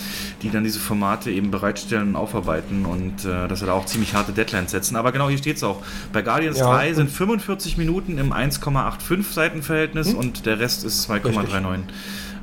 die 0.41 0.49
dann 0.49 0.63
diese 0.63 0.79
Formate 0.79 1.31
eben 1.31 1.51
bereitstellen 1.51 2.09
und 2.09 2.15
aufarbeiten 2.15 2.85
und 2.85 3.25
äh, 3.25 3.47
dass 3.47 3.59
sie 3.59 3.65
da 3.65 3.73
auch 3.73 3.85
ziemlich 3.85 4.13
harte 4.13 4.31
Deadlines 4.31 4.71
setzen. 4.71 4.95
Aber 4.95 5.11
genau 5.11 5.29
hier 5.29 5.37
steht 5.37 5.57
es 5.57 5.63
auch. 5.63 5.81
Bei 6.13 6.21
Guardians 6.21 6.59
ja, 6.59 6.69
3 6.69 6.93
sind 6.93 7.09
45 7.09 7.77
Minuten 7.77 8.17
im 8.17 8.33
1,85 8.33 9.33
Seitenverhältnis 9.33 10.09
hm? 10.09 10.17
und 10.17 10.45
der 10.45 10.59
Rest 10.59 10.83
ist 10.83 11.09
2,39. 11.09 11.79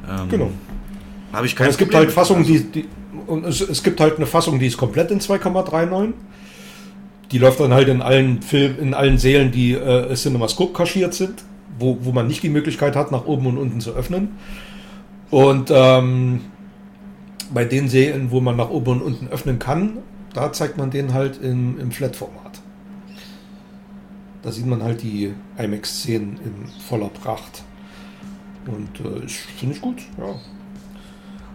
Ähm, 0.09 0.29
genau. 0.29 0.51
Habe 1.33 1.47
ich 1.47 1.57
keine 1.57 1.71
Es 1.71 1.77
gibt 1.77 1.95
halt 1.95 2.11
Fassungen, 2.11 2.45
die, 2.45 2.65
die 2.65 2.89
und 3.27 3.45
es, 3.45 3.61
es, 3.61 3.83
gibt 3.83 4.01
halt 4.01 4.17
eine 4.17 4.27
Fassung, 4.27 4.59
die 4.59 4.67
ist 4.67 4.77
komplett 4.77 5.11
in 5.11 5.21
2,39 5.21 6.13
die 7.33 7.39
läuft 7.39 7.61
dann 7.61 7.75
halt 7.75 7.89
in 7.89 8.03
allen 8.03 8.43
Film, 8.43 8.77
in 8.81 8.95
allen 8.95 9.19
Sälen, 9.19 9.51
die 9.51 9.73
äh, 9.73 10.15
CinemaScope 10.15 10.73
kaschiert 10.73 11.15
sind, 11.15 11.45
wo, 11.79 11.99
wo 12.03 12.13
man 12.13 12.27
nicht 12.27 12.43
die 12.43 12.49
Möglichkeit 12.49 12.95
hat, 12.97 13.11
nach 13.11 13.27
oben 13.27 13.47
und 13.47 13.59
unten 13.59 13.81
zu 13.81 13.93
öffnen. 13.93 14.31
Und 15.31 15.71
ähm, 15.75 16.43
bei 17.53 17.65
den 17.65 17.89
Sälen, 17.89 18.31
wo 18.31 18.41
man 18.41 18.57
nach 18.57 18.71
oben 18.71 19.01
und 19.01 19.03
unten 19.03 19.29
öffnen 19.29 19.59
kann, 19.59 19.99
da 20.33 20.53
zeigt 20.53 20.77
man 20.77 20.91
den 20.91 21.15
halt 21.15 21.41
im, 21.43 21.79
im 21.81 21.91
Flat-Format. 21.91 22.61
Da 24.43 24.53
sieht 24.53 24.67
man 24.67 24.83
halt 24.83 25.03
die 25.03 25.33
IMAX-Szenen 25.59 26.39
in 26.45 26.83
voller 26.89 27.09
Pracht. 27.09 27.65
Und 28.67 29.01
äh, 29.01 29.27
finde 29.27 29.75
ich 29.75 29.81
gut, 29.81 29.99
ja. 30.19 30.35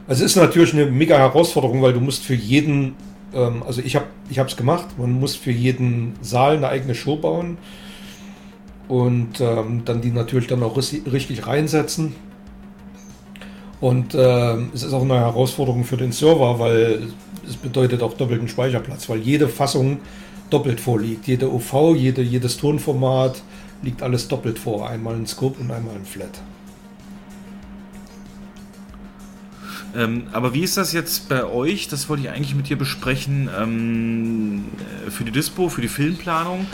Also 0.07 0.25
es 0.25 0.31
ist 0.31 0.35
natürlich 0.35 0.73
eine 0.73 0.87
mega 0.87 1.17
Herausforderung, 1.17 1.81
weil 1.81 1.93
du 1.93 2.01
musst 2.01 2.23
für 2.23 2.33
jeden 2.33 2.95
ähm, 3.33 3.63
also 3.63 3.81
ich 3.81 3.95
habe 3.95 4.07
es 4.27 4.57
gemacht. 4.57 4.97
Man 4.97 5.19
muss 5.19 5.35
für 5.35 5.51
jeden 5.51 6.13
Saal 6.21 6.57
eine 6.57 6.69
eigene 6.69 6.95
Show 6.95 7.15
bauen 7.15 7.57
und 8.87 9.39
ähm, 9.39 9.83
dann 9.85 10.01
die 10.01 10.11
natürlich 10.11 10.47
dann 10.47 10.63
auch 10.63 10.77
richtig 10.77 11.47
reinsetzen. 11.47 12.15
Und 13.79 14.13
äh, 14.13 14.55
es 14.73 14.83
ist 14.83 14.93
auch 14.93 15.01
eine 15.01 15.15
Herausforderung 15.15 15.85
für 15.85 15.97
den 15.97 16.11
Server, 16.11 16.59
weil 16.59 17.07
es 17.47 17.55
bedeutet 17.55 18.03
auch 18.03 18.13
doppelten 18.13 18.47
Speicherplatz, 18.47 19.09
weil 19.09 19.19
jede 19.19 19.47
Fassung 19.47 19.99
doppelt 20.51 20.79
vorliegt. 20.79 21.27
Jede 21.27 21.51
OV, 21.51 21.95
jede, 21.95 22.21
jedes 22.21 22.57
Tonformat 22.57 23.41
liegt 23.81 24.03
alles 24.03 24.27
doppelt 24.27 24.59
vor. 24.59 24.87
Einmal 24.87 25.15
in 25.15 25.25
Scope 25.25 25.59
und 25.59 25.71
einmal 25.71 25.95
in 25.95 26.05
Flat. 26.05 26.41
Ähm, 29.95 30.23
aber 30.31 30.53
wie 30.53 30.61
ist 30.61 30.77
das 30.77 30.93
jetzt 30.93 31.29
bei 31.29 31.43
euch? 31.45 31.87
Das 31.87 32.09
wollte 32.09 32.23
ich 32.23 32.29
eigentlich 32.29 32.55
mit 32.55 32.69
dir 32.69 32.77
besprechen. 32.77 33.49
Ähm, 33.59 34.65
für 35.09 35.23
die 35.23 35.31
Dispo, 35.31 35.69
für 35.69 35.81
die 35.81 35.87
Filmplanung. 35.87 36.65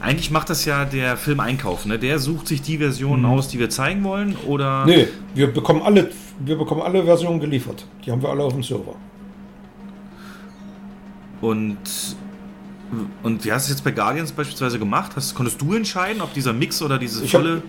Eigentlich 0.00 0.30
macht 0.30 0.50
das 0.50 0.64
ja 0.64 0.84
der 0.84 1.16
Filmeinkauf, 1.16 1.86
ne? 1.86 1.98
Der 1.98 2.18
sucht 2.18 2.48
sich 2.48 2.60
die 2.60 2.78
Versionen 2.78 3.22
mhm. 3.22 3.30
aus, 3.30 3.48
die 3.48 3.58
wir 3.58 3.70
zeigen 3.70 4.04
wollen, 4.04 4.36
oder? 4.46 4.84
Nee, 4.84 5.08
wir 5.34 5.46
bekommen 5.46 5.82
alle, 5.82 6.10
wir 6.38 6.56
bekommen 6.56 6.82
alle 6.82 7.04
Versionen 7.04 7.40
geliefert. 7.40 7.86
Die 8.04 8.10
haben 8.10 8.20
wir 8.20 8.28
alle 8.28 8.42
auf 8.42 8.52
dem 8.52 8.62
Server. 8.62 8.94
Und 11.40 11.78
und 13.22 13.44
wie 13.44 13.52
hast 13.52 13.66
du 13.66 13.72
es 13.72 13.78
jetzt 13.78 13.84
bei 13.84 13.90
Guardians 13.90 14.32
beispielsweise 14.32 14.78
gemacht? 14.78 15.12
Hast, 15.16 15.34
konntest 15.34 15.60
du 15.60 15.74
entscheiden, 15.74 16.22
ob 16.22 16.32
dieser 16.34 16.52
Mix 16.52 16.80
oder 16.82 16.98
diese 16.98 17.26
volle 17.26 17.62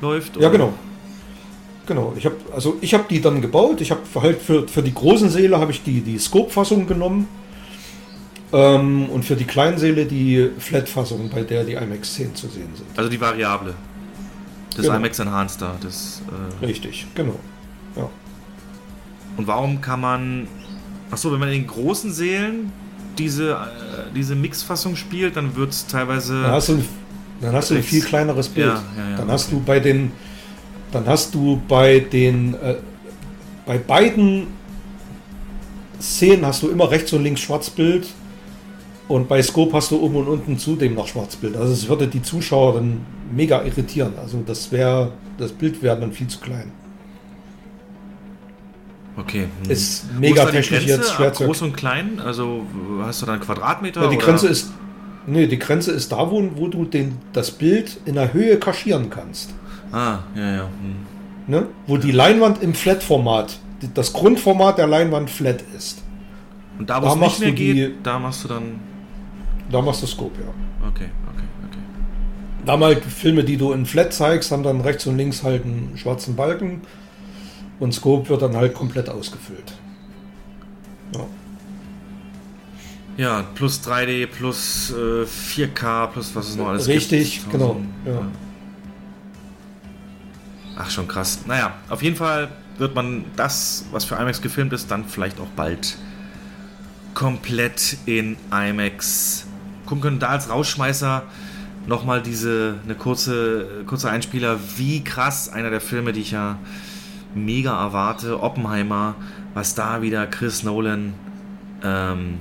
läuft? 0.00 0.36
Oder? 0.36 0.46
Ja, 0.46 0.50
genau. 0.50 0.74
Genau, 1.86 2.14
ich 2.16 2.24
habe 2.24 2.36
also 2.54 2.78
ich 2.80 2.94
habe 2.94 3.04
die 3.08 3.20
dann 3.20 3.40
gebaut. 3.42 3.80
Ich 3.80 3.90
habe 3.90 4.00
halt 4.20 4.40
für, 4.40 4.66
für 4.66 4.82
die 4.82 4.94
großen 4.94 5.28
Seele 5.28 5.58
habe 5.58 5.72
ich 5.72 5.82
die, 5.82 6.00
die 6.00 6.18
Scope-Fassung 6.18 6.86
genommen. 6.86 7.28
Ähm, 8.52 9.08
und 9.10 9.24
für 9.24 9.36
die 9.36 9.44
kleinen 9.44 9.78
Seele 9.78 10.06
die 10.06 10.50
Flat-Fassung, 10.58 11.28
bei 11.28 11.42
der 11.42 11.64
die 11.64 11.72
IMAX 11.72 12.14
10 12.14 12.34
zu 12.36 12.46
sehen 12.46 12.68
sind. 12.74 12.86
Also 12.96 13.10
die 13.10 13.20
Variable. 13.20 13.74
Das 14.76 14.86
genau. 14.86 14.96
IMAX 14.96 15.18
Enhanced 15.18 15.60
da. 15.60 15.76
Das, 15.80 16.22
äh 16.62 16.64
Richtig, 16.64 17.06
genau. 17.14 17.38
Ja. 17.96 18.08
Und 19.36 19.46
warum 19.46 19.80
kann 19.80 20.00
man. 20.00 20.48
Achso, 21.10 21.32
wenn 21.32 21.40
man 21.40 21.48
in 21.48 21.62
den 21.62 21.66
großen 21.66 22.12
Seelen 22.12 22.72
diese, 23.18 23.52
äh, 23.52 23.56
diese 24.14 24.34
Mix-Fassung 24.34 24.96
spielt, 24.96 25.36
dann 25.36 25.54
wird 25.56 25.70
es 25.70 25.86
teilweise. 25.86 26.42
Dann 26.42 26.52
hast, 26.52 26.68
du 26.68 26.74
ein, 26.74 26.88
dann 27.40 27.54
hast 27.54 27.70
du 27.70 27.74
ein 27.74 27.82
viel 27.82 28.02
kleineres 28.02 28.48
Bild. 28.48 28.68
Ja, 28.68 28.82
ja, 28.96 29.16
dann 29.16 29.30
hast 29.30 29.50
du 29.52 29.60
bei 29.60 29.80
den 29.80 30.12
dann 30.94 31.06
hast 31.06 31.34
du 31.34 31.60
bei 31.68 32.00
den 32.00 32.54
äh, 32.54 32.76
bei 33.66 33.78
beiden 33.78 34.48
Szenen 36.00 36.44
hast 36.46 36.62
du 36.62 36.68
immer 36.68 36.90
rechts 36.90 37.12
und 37.12 37.22
links 37.22 37.40
Schwarzbild 37.40 38.06
und 39.08 39.28
bei 39.28 39.42
Scope 39.42 39.72
hast 39.74 39.90
du 39.90 40.00
oben 40.00 40.16
und 40.16 40.28
unten 40.28 40.58
zudem 40.58 40.94
noch 40.94 41.08
Schwarzbild. 41.08 41.56
Also 41.56 41.72
es 41.72 41.88
würde 41.88 42.06
die 42.06 42.22
Zuschauer 42.22 42.74
dann 42.74 43.00
mega 43.34 43.62
irritieren. 43.62 44.12
Also 44.20 44.42
das 44.44 44.70
wäre 44.70 45.12
das 45.38 45.52
Bild 45.52 45.82
wäre 45.82 45.98
dann 45.98 46.12
viel 46.12 46.28
zu 46.28 46.40
klein. 46.40 46.72
Okay. 49.16 49.46
Hm. 49.62 49.70
Ist 49.70 50.06
mega 50.18 50.44
technisch 50.46 50.86
jetzt 50.86 51.12
schwer 51.12 51.32
zu 51.32 51.44
Groß 51.44 51.62
und 51.62 51.76
klein? 51.76 52.20
Also 52.24 52.66
hast 53.02 53.22
du 53.22 53.26
dann 53.26 53.40
Quadratmeter? 53.40 54.02
Ja, 54.02 54.08
die 54.08 54.16
oder? 54.16 54.24
Grenze 54.24 54.48
ist 54.48 54.72
Nee, 55.26 55.46
die 55.46 55.58
Grenze 55.58 55.92
ist 55.92 56.12
da, 56.12 56.30
wo, 56.30 56.42
wo 56.54 56.68
du 56.68 56.84
den, 56.84 57.16
das 57.32 57.50
Bild 57.50 57.98
in 58.04 58.14
der 58.14 58.34
Höhe 58.34 58.58
kaschieren 58.58 59.08
kannst. 59.08 59.54
Ah, 59.92 60.18
ja, 60.34 60.54
ja. 60.56 60.62
Hm. 60.62 61.14
Ne? 61.46 61.68
Wo 61.86 61.96
die 61.96 62.10
Leinwand 62.10 62.62
im 62.62 62.74
Flat-Format, 62.74 63.58
das 63.94 64.12
Grundformat 64.12 64.78
der 64.78 64.86
Leinwand 64.86 65.30
flat 65.30 65.62
ist. 65.76 66.02
Und 66.78 66.90
da, 66.90 67.02
wo 67.02 67.06
es 67.06 67.16
nicht 67.16 67.40
mehr 67.40 67.52
geht, 67.52 67.76
die, 67.76 67.94
da 68.02 68.18
machst 68.18 68.44
du 68.44 68.48
dann. 68.48 68.80
Da 69.70 69.80
machst 69.80 70.02
du 70.02 70.06
Scope, 70.06 70.40
ja. 70.40 70.48
Okay, 70.88 71.08
okay, 71.28 71.44
okay. 71.68 71.78
Da 72.66 72.76
mal 72.76 72.96
Filme, 72.96 73.44
die 73.44 73.56
du 73.56 73.72
in 73.72 73.86
Flat 73.86 74.12
zeigst, 74.12 74.50
haben 74.50 74.62
dann 74.62 74.80
rechts 74.80 75.06
und 75.06 75.16
links 75.16 75.42
halt 75.42 75.64
einen 75.64 75.92
schwarzen 75.96 76.36
Balken 76.36 76.82
und 77.80 77.92
Scope 77.92 78.28
wird 78.28 78.42
dann 78.42 78.56
halt 78.56 78.74
komplett 78.74 79.08
ausgefüllt. 79.08 79.72
Ja. 81.14 81.26
Ja, 83.16 83.44
plus 83.54 83.80
3D, 83.86 84.26
plus 84.26 84.92
äh, 84.92 85.24
4K, 85.24 86.08
plus 86.08 86.34
was 86.34 86.48
es 86.48 86.56
noch 86.56 86.68
alles 86.68 86.88
Richtig, 86.88 87.40
gibt. 87.40 87.52
genau. 87.52 87.76
Ja. 88.04 88.12
ja. 88.12 88.26
Ach, 90.76 90.90
schon 90.90 91.08
krass. 91.08 91.40
Naja, 91.46 91.74
auf 91.88 92.02
jeden 92.02 92.16
Fall 92.16 92.48
wird 92.78 92.94
man 92.94 93.24
das, 93.36 93.86
was 93.92 94.04
für 94.04 94.16
IMAX 94.16 94.42
gefilmt 94.42 94.72
ist, 94.72 94.90
dann 94.90 95.04
vielleicht 95.04 95.38
auch 95.40 95.48
bald 95.56 95.96
komplett 97.14 97.96
in 98.06 98.36
IMAX 98.50 99.46
gucken 99.86 100.02
können. 100.02 100.18
Da 100.18 100.28
als 100.28 100.50
Rausschmeißer 100.50 101.22
nochmal 101.86 102.22
diese, 102.22 102.76
eine 102.84 102.94
kurze, 102.94 103.84
kurze 103.86 104.10
Einspieler, 104.10 104.58
wie 104.76 105.04
krass 105.04 105.48
einer 105.48 105.70
der 105.70 105.80
Filme, 105.80 106.12
die 106.12 106.20
ich 106.20 106.32
ja 106.32 106.58
mega 107.34 107.80
erwarte, 107.80 108.42
Oppenheimer, 108.42 109.14
was 109.54 109.74
da 109.74 110.02
wieder 110.02 110.26
Chris 110.26 110.62
Nolan 110.62 111.14
ähm, 111.82 112.38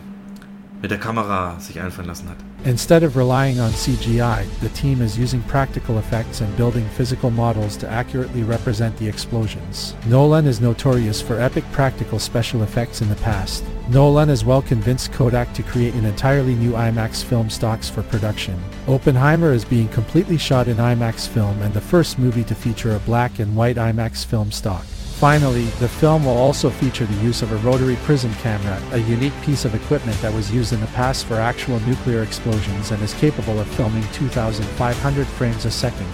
mit 0.81 0.91
der 0.91 0.99
Kamera 0.99 1.60
sich 1.60 1.80
einfallen 1.80 2.07
lassen 2.07 2.30
hat. 2.30 2.38
Instead 2.65 3.03
of 3.03 3.18
relying 3.18 3.60
on 3.60 3.72
CGI, 3.72 4.48
the 4.61 4.69
team 4.69 5.02
is 5.02 5.19
using 5.19 5.41
practical 5.44 5.98
effects 5.98 6.40
and 6.40 6.56
building 6.56 6.88
physical 6.90 7.30
models 7.30 7.76
to 7.76 7.90
accurately 7.90 8.44
represent 8.44 8.95
the 8.95 9.07
explosions. 9.07 9.95
Nolan 10.06 10.45
is 10.45 10.61
notorious 10.61 11.22
for 11.22 11.41
epic 11.41 11.65
practical 11.73 12.19
special 12.19 12.64
effects 12.64 13.02
in 13.02 13.10
the 13.10 13.15
past. 13.18 13.65
Nolan 13.90 14.30
has 14.30 14.45
well 14.45 14.61
convinced 14.61 15.11
Kodak 15.11 15.53
to 15.56 15.64
create 15.64 15.94
an 15.95 16.06
entirely 16.06 16.56
new 16.56 16.72
IMAX 16.72 17.22
film 17.22 17.49
stocks 17.49 17.90
for 17.90 18.02
production. 18.03 18.57
Oppenheimer 18.88 19.52
is 19.52 19.65
being 19.65 19.90
completely 19.90 20.38
shot 20.38 20.69
in 20.69 20.77
IMAX 20.77 21.27
film 21.27 21.61
and 21.64 21.73
the 21.73 21.81
first 21.81 22.18
movie 22.18 22.45
to 22.45 22.56
feature 22.56 22.95
a 22.95 22.99
black 22.99 23.40
and 23.40 23.57
white 23.57 23.76
IMAX 23.76 24.23
film 24.23 24.53
stock. 24.53 24.85
Finally, 25.19 25.65
the 25.80 25.88
film 25.88 26.26
will 26.26 26.38
also 26.38 26.69
feature 26.69 27.06
the 27.06 27.27
use 27.27 27.41
of 27.41 27.52
a 27.52 27.56
rotary 27.57 27.95
prism 28.06 28.34
camera, 28.41 28.77
a 28.91 28.98
unique 28.98 29.34
piece 29.45 29.64
of 29.64 29.73
equipment 29.73 30.19
that 30.22 30.34
was 30.34 30.52
used 30.52 30.73
in 30.73 30.81
the 30.81 30.88
past 30.88 31.26
for 31.26 31.35
actual 31.35 31.80
nuclear 31.81 32.23
explosions 32.23 32.91
and 32.91 33.02
is 33.02 33.14
capable 33.14 33.57
of 33.60 33.68
filming 33.76 34.03
2500 34.11 35.26
frames 35.38 35.65
a 35.65 35.72
second. 35.72 36.07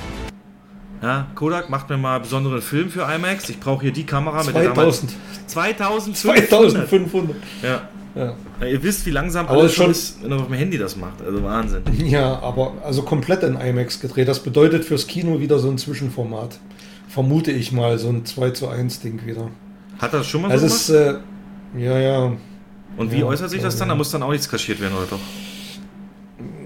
Ja, 1.01 1.27
Kodak 1.33 1.69
macht 1.69 1.89
mir 1.89 1.97
mal 1.97 2.15
einen 2.15 2.23
besonderen 2.23 2.61
Film 2.61 2.89
für 2.89 3.03
IMAX. 3.03 3.49
Ich 3.49 3.59
brauche 3.59 3.83
hier 3.83 3.93
die 3.93 4.05
Kamera 4.05 4.43
mit 4.43 4.53
2000. 4.53 5.11
der 5.11 5.47
2500. 5.47 6.49
2500. 6.49 7.35
Ja. 7.63 7.87
Ja. 8.15 8.35
Ihr 8.65 8.83
wisst, 8.83 9.05
wie 9.05 9.11
langsam 9.11 9.47
aber 9.47 9.59
alles 9.59 9.73
schon 9.73 9.91
ist, 9.91 10.21
wenn 10.21 10.31
ihr 10.31 10.37
auf 10.37 10.47
dem 10.47 10.55
Handy 10.55 10.77
das 10.77 10.95
macht. 10.97 11.21
Also 11.25 11.41
Wahnsinn. 11.43 11.83
Ja, 12.05 12.39
aber 12.39 12.73
also 12.83 13.03
komplett 13.03 13.43
in 13.43 13.55
IMAX 13.55 13.99
gedreht. 14.01 14.27
Das 14.27 14.41
bedeutet 14.41 14.83
fürs 14.83 15.07
Kino 15.07 15.39
wieder 15.39 15.57
so 15.59 15.69
ein 15.69 15.77
Zwischenformat. 15.77 16.59
Vermute 17.09 17.51
ich 17.51 17.71
mal, 17.71 17.97
so 17.97 18.09
ein 18.09 18.23
2 18.23 18.51
zu 18.51 18.67
1 18.67 18.99
Ding 18.99 19.25
wieder. 19.25 19.49
Hat 19.97 20.13
das 20.13 20.27
schon 20.27 20.43
mal 20.43 20.57
so 20.57 20.65
es 20.67 20.87
gemacht? 20.87 21.15
Ist, 21.15 21.25
äh, 21.75 21.83
ja, 21.83 21.99
ja. 21.99 22.33
Und 22.97 23.11
wie 23.11 23.19
ja, 23.19 23.25
äußert 23.25 23.49
sich 23.49 23.61
das 23.61 23.77
dann? 23.77 23.89
Da 23.89 23.95
muss 23.95 24.11
dann 24.11 24.21
auch 24.21 24.31
nichts 24.31 24.47
kaschiert 24.47 24.79
werden, 24.79 24.93
oder 24.95 25.07
doch? 25.07 25.19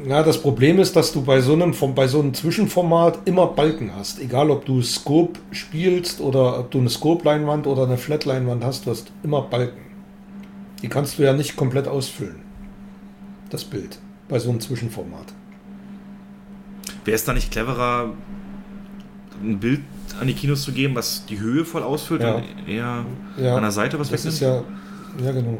Ja, 0.05 0.21
das 0.21 0.41
Problem 0.41 0.79
ist, 0.79 0.97
dass 0.97 1.13
du 1.13 1.21
bei 1.21 1.39
so 1.39 1.53
einem, 1.53 1.73
bei 1.95 2.07
so 2.07 2.19
einem 2.19 2.33
Zwischenformat 2.33 3.19
immer 3.25 3.47
Balken 3.47 3.95
hast. 3.95 4.19
Egal, 4.19 4.51
ob 4.51 4.65
du 4.65 4.81
Scope 4.81 5.39
spielst 5.51 6.19
oder 6.19 6.59
ob 6.59 6.71
du 6.71 6.79
eine 6.79 6.89
Scope-Leinwand 6.89 7.65
oder 7.65 7.83
eine 7.83 7.97
Flat-Leinwand 7.97 8.65
hast, 8.65 8.85
du 8.85 8.91
hast 8.91 9.13
immer 9.23 9.43
Balken. 9.43 9.79
Die 10.81 10.89
kannst 10.89 11.17
du 11.17 11.23
ja 11.23 11.31
nicht 11.31 11.55
komplett 11.55 11.87
ausfüllen. 11.87 12.41
Das 13.49 13.63
Bild 13.63 13.97
bei 14.27 14.39
so 14.39 14.49
einem 14.49 14.59
Zwischenformat. 14.59 15.33
Wäre 17.05 17.15
es 17.15 17.23
da 17.23 17.33
nicht 17.33 17.51
cleverer, 17.51 18.11
ein 19.41 19.59
Bild 19.59 19.81
an 20.19 20.27
die 20.27 20.33
Kinos 20.33 20.63
zu 20.63 20.71
geben, 20.71 20.95
was 20.95 21.25
die 21.25 21.39
Höhe 21.39 21.65
voll 21.65 21.83
ausfüllt 21.83 22.21
ja. 22.21 22.35
und 22.35 22.43
eher 22.67 23.05
ja. 23.37 23.55
an 23.55 23.61
der 23.61 23.71
Seite 23.71 23.99
was 23.99 24.11
wegnimmt? 24.11 24.39
Ja, 24.39 24.63
ja, 25.23 25.31
genau. 25.31 25.57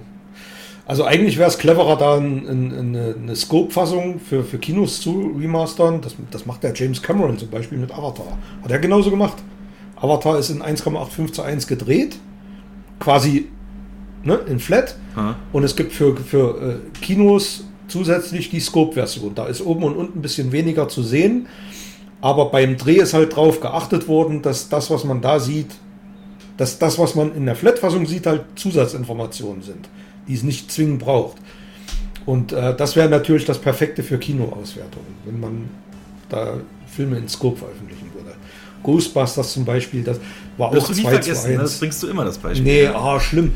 Also 0.86 1.06
eigentlich 1.06 1.38
wäre 1.38 1.48
es 1.50 1.58
cleverer, 1.58 1.98
da 1.98 2.18
ein, 2.18 2.46
ein, 2.48 2.78
eine, 2.78 3.16
eine 3.18 3.36
Scope-Fassung 3.36 4.20
für, 4.20 4.44
für 4.44 4.58
Kinos 4.58 5.00
zu 5.00 5.34
remastern. 5.40 6.02
Das, 6.02 6.16
das 6.32 6.46
macht 6.46 6.64
der 6.64 6.74
James 6.74 7.02
Cameron 7.02 7.38
zum 7.38 7.50
Beispiel 7.50 7.78
mit 7.78 7.92
Avatar. 7.92 8.38
Hat 8.62 8.72
er 8.72 8.80
genauso 8.80 9.10
gemacht. 9.10 9.38
Avatar 9.96 10.38
ist 10.38 10.50
in 10.50 10.62
1,85 10.62 11.32
zu 11.32 11.42
1 11.42 11.68
gedreht. 11.68 12.18
Quasi 13.00 13.48
ne, 14.24 14.36
in 14.48 14.60
Flat. 14.60 14.98
Aha. 15.16 15.36
Und 15.54 15.64
es 15.64 15.78
gibt 15.78 15.94
für, 15.94 16.18
für 16.18 16.62
äh, 16.62 17.00
Kinos 17.00 17.64
zusätzlich 17.88 18.50
die 18.50 18.60
Scope-Version. 18.60 19.36
Da 19.36 19.46
ist 19.46 19.62
oben 19.62 19.84
und 19.84 19.96
unten 19.96 20.20
ein 20.20 20.22
bisschen 20.22 20.52
weniger 20.52 20.90
zu 20.90 21.02
sehen. 21.02 21.48
Aber 22.24 22.50
beim 22.50 22.78
Dreh 22.78 22.98
ist 22.98 23.14
halt 23.14 23.36
drauf 23.36 23.60
geachtet 23.60 24.08
worden, 24.08 24.42
dass 24.42 24.70
das, 24.70 24.90
was 24.90 25.04
man 25.04 25.22
da 25.22 25.40
sieht, 25.40 25.72
dass 26.58 26.80
das, 26.80 26.98
was 26.98 27.16
man 27.16 27.36
in 27.36 27.46
der 27.46 27.56
Flat-Fassung 27.56 28.06
sieht, 28.06 28.26
halt 28.26 28.46
Zusatzinformationen 28.56 29.62
sind 29.62 29.90
die 30.28 30.34
es 30.34 30.44
nicht 30.44 30.72
zwingend 30.72 31.00
braucht. 31.00 31.38
Und 32.26 32.54
äh, 32.54 32.76
das 32.76 32.96
wäre 32.96 33.10
natürlich 33.10 33.46
das 33.46 33.60
Perfekte 33.60 34.02
für 34.04 34.18
Kinoauswertungen, 34.18 35.14
wenn 35.26 35.40
man 35.40 35.70
da 36.30 36.58
Filme 36.88 37.18
in 37.18 37.28
Scope 37.28 37.58
veröffentlichen 37.58 38.10
würde. 38.14 38.36
Ghostbusters 38.82 39.54
zum 39.54 39.66
Beispiel, 39.66 40.04
das 40.04 40.20
war 40.58 40.72
das 40.72 40.86
auch 40.86 40.88
du 40.90 40.96
nie 40.96 41.04
vergessen, 41.04 41.52
ne? 41.52 41.58
das 41.58 41.80
bringst 41.80 42.02
du 42.04 42.08
immer 42.08 42.26
das 42.26 42.38
Beispiel. 42.38 42.64
Nee, 42.64 42.88
ah, 42.88 43.20
schlimm. 43.20 43.54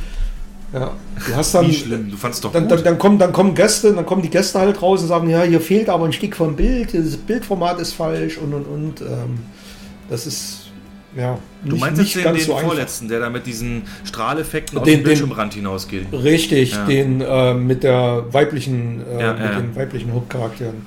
Ja, 0.74 0.92
du 1.28 1.36
hast 1.36 1.54
dann. 1.56 1.68
Wie 1.68 1.74
schlimm, 1.74 2.12
du 2.12 2.18
fandst 2.18 2.44
doch 2.44 2.52
dann, 2.52 2.68
dann, 2.68 2.84
dann, 2.84 2.98
kommen, 2.98 3.18
dann 3.20 3.32
kommen 3.32 3.56
Gäste, 3.56 3.94
dann 3.94 4.06
kommen 4.06 4.22
die 4.22 4.30
Gäste 4.30 4.60
halt 4.60 4.82
raus 4.82 5.02
und 5.02 5.08
sagen, 5.08 5.30
ja, 5.30 5.44
hier 5.44 5.62
fehlt 5.62 5.90
aber 5.90 6.06
ein 6.06 6.14
Stück 6.14 6.36
vom 6.36 6.56
Bild, 6.56 6.94
das 6.94 7.16
Bildformat 7.16 7.80
ist 7.80 7.94
falsch 7.94 8.38
und 8.38 8.54
und 8.54 8.66
und. 8.66 9.02
Ähm, 9.02 9.40
das 10.10 10.26
ist 10.26 10.68
ja, 11.16 11.40
du 11.64 11.72
nicht, 11.72 11.82
meinst 11.82 12.02
nicht 12.02 12.16
jetzt 12.16 12.26
den, 12.26 12.36
den 12.36 12.44
so 12.44 12.58
vorletzten, 12.58 13.08
der 13.08 13.20
da 13.20 13.30
mit 13.30 13.48
diesen 13.48 13.84
Strahleffekten 14.04 14.78
aus 14.78 14.86
den, 14.86 15.00
dem 15.00 15.04
Bildschirmrand 15.04 15.54
hinausgeht? 15.54 16.08
Richtig, 16.12 16.74
ja. 16.74 16.86
den 16.86 17.22
äh, 17.22 17.54
mit 17.54 17.84
der 17.84 18.26
weiblichen, 18.32 19.02
äh, 19.08 19.22
ja, 19.22 19.34
mit 19.34 19.42
ja. 19.42 19.60
den 19.60 19.76
weiblichen 19.76 20.14
Hauptcharakteren. 20.14 20.86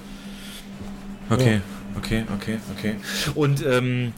Okay, 1.30 1.60
okay, 1.96 2.24
okay, 2.36 2.58
okay. 2.76 2.94
Und 3.34 3.64
ähm, 3.66 4.12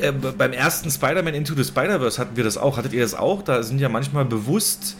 äh, 0.00 0.12
beim 0.12 0.52
ersten 0.52 0.90
Spider-Man 0.90 1.34
Into 1.34 1.54
the 1.54 1.64
Spider-Verse 1.64 2.18
hatten 2.18 2.36
wir 2.36 2.44
das 2.44 2.58
auch. 2.58 2.76
Hattet 2.76 2.92
ihr 2.92 3.02
das 3.02 3.14
auch? 3.14 3.42
Da 3.42 3.62
sind 3.62 3.80
ja 3.80 3.88
manchmal 3.88 4.24
bewusst 4.24 4.96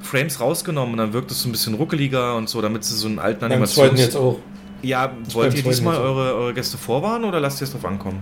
Frames 0.00 0.40
rausgenommen 0.40 0.92
und 0.92 0.98
dann 0.98 1.12
wirkt 1.12 1.30
es 1.30 1.42
so 1.42 1.48
ein 1.48 1.52
bisschen 1.52 1.74
ruckeliger 1.74 2.36
und 2.36 2.48
so, 2.48 2.62
damit 2.62 2.84
sie 2.84 2.94
so 2.94 3.08
einen 3.08 3.18
alten 3.18 3.44
Animations... 3.44 3.76
Beim 3.76 3.88
zweiten 3.88 3.96
jetzt 4.00 4.16
auch. 4.16 4.38
Ja, 4.82 5.12
wollt 5.32 5.54
ihr 5.54 5.62
diesmal 5.62 5.96
eure, 5.96 6.34
eure 6.34 6.54
Gäste 6.54 6.78
vorwarnen 6.78 7.24
oder 7.24 7.40
lasst 7.40 7.60
ihr 7.60 7.64
es 7.64 7.72
drauf 7.72 7.84
ankommen? 7.84 8.20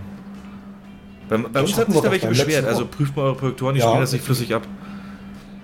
Bei, 1.27 1.37
bei 1.37 1.61
uns 1.61 1.77
hat 1.77 1.91
sich 1.91 2.01
da 2.01 2.11
welche 2.11 2.27
beschwert, 2.27 2.65
also 2.65 2.85
prüft 2.85 3.15
mal 3.15 3.23
eure 3.23 3.35
Projektoren, 3.35 3.75
die 3.75 3.81
ja. 3.81 3.87
spielen 3.87 4.01
das 4.01 4.13
nicht 4.13 4.23
flüssig 4.23 4.53
ab. 4.53 4.63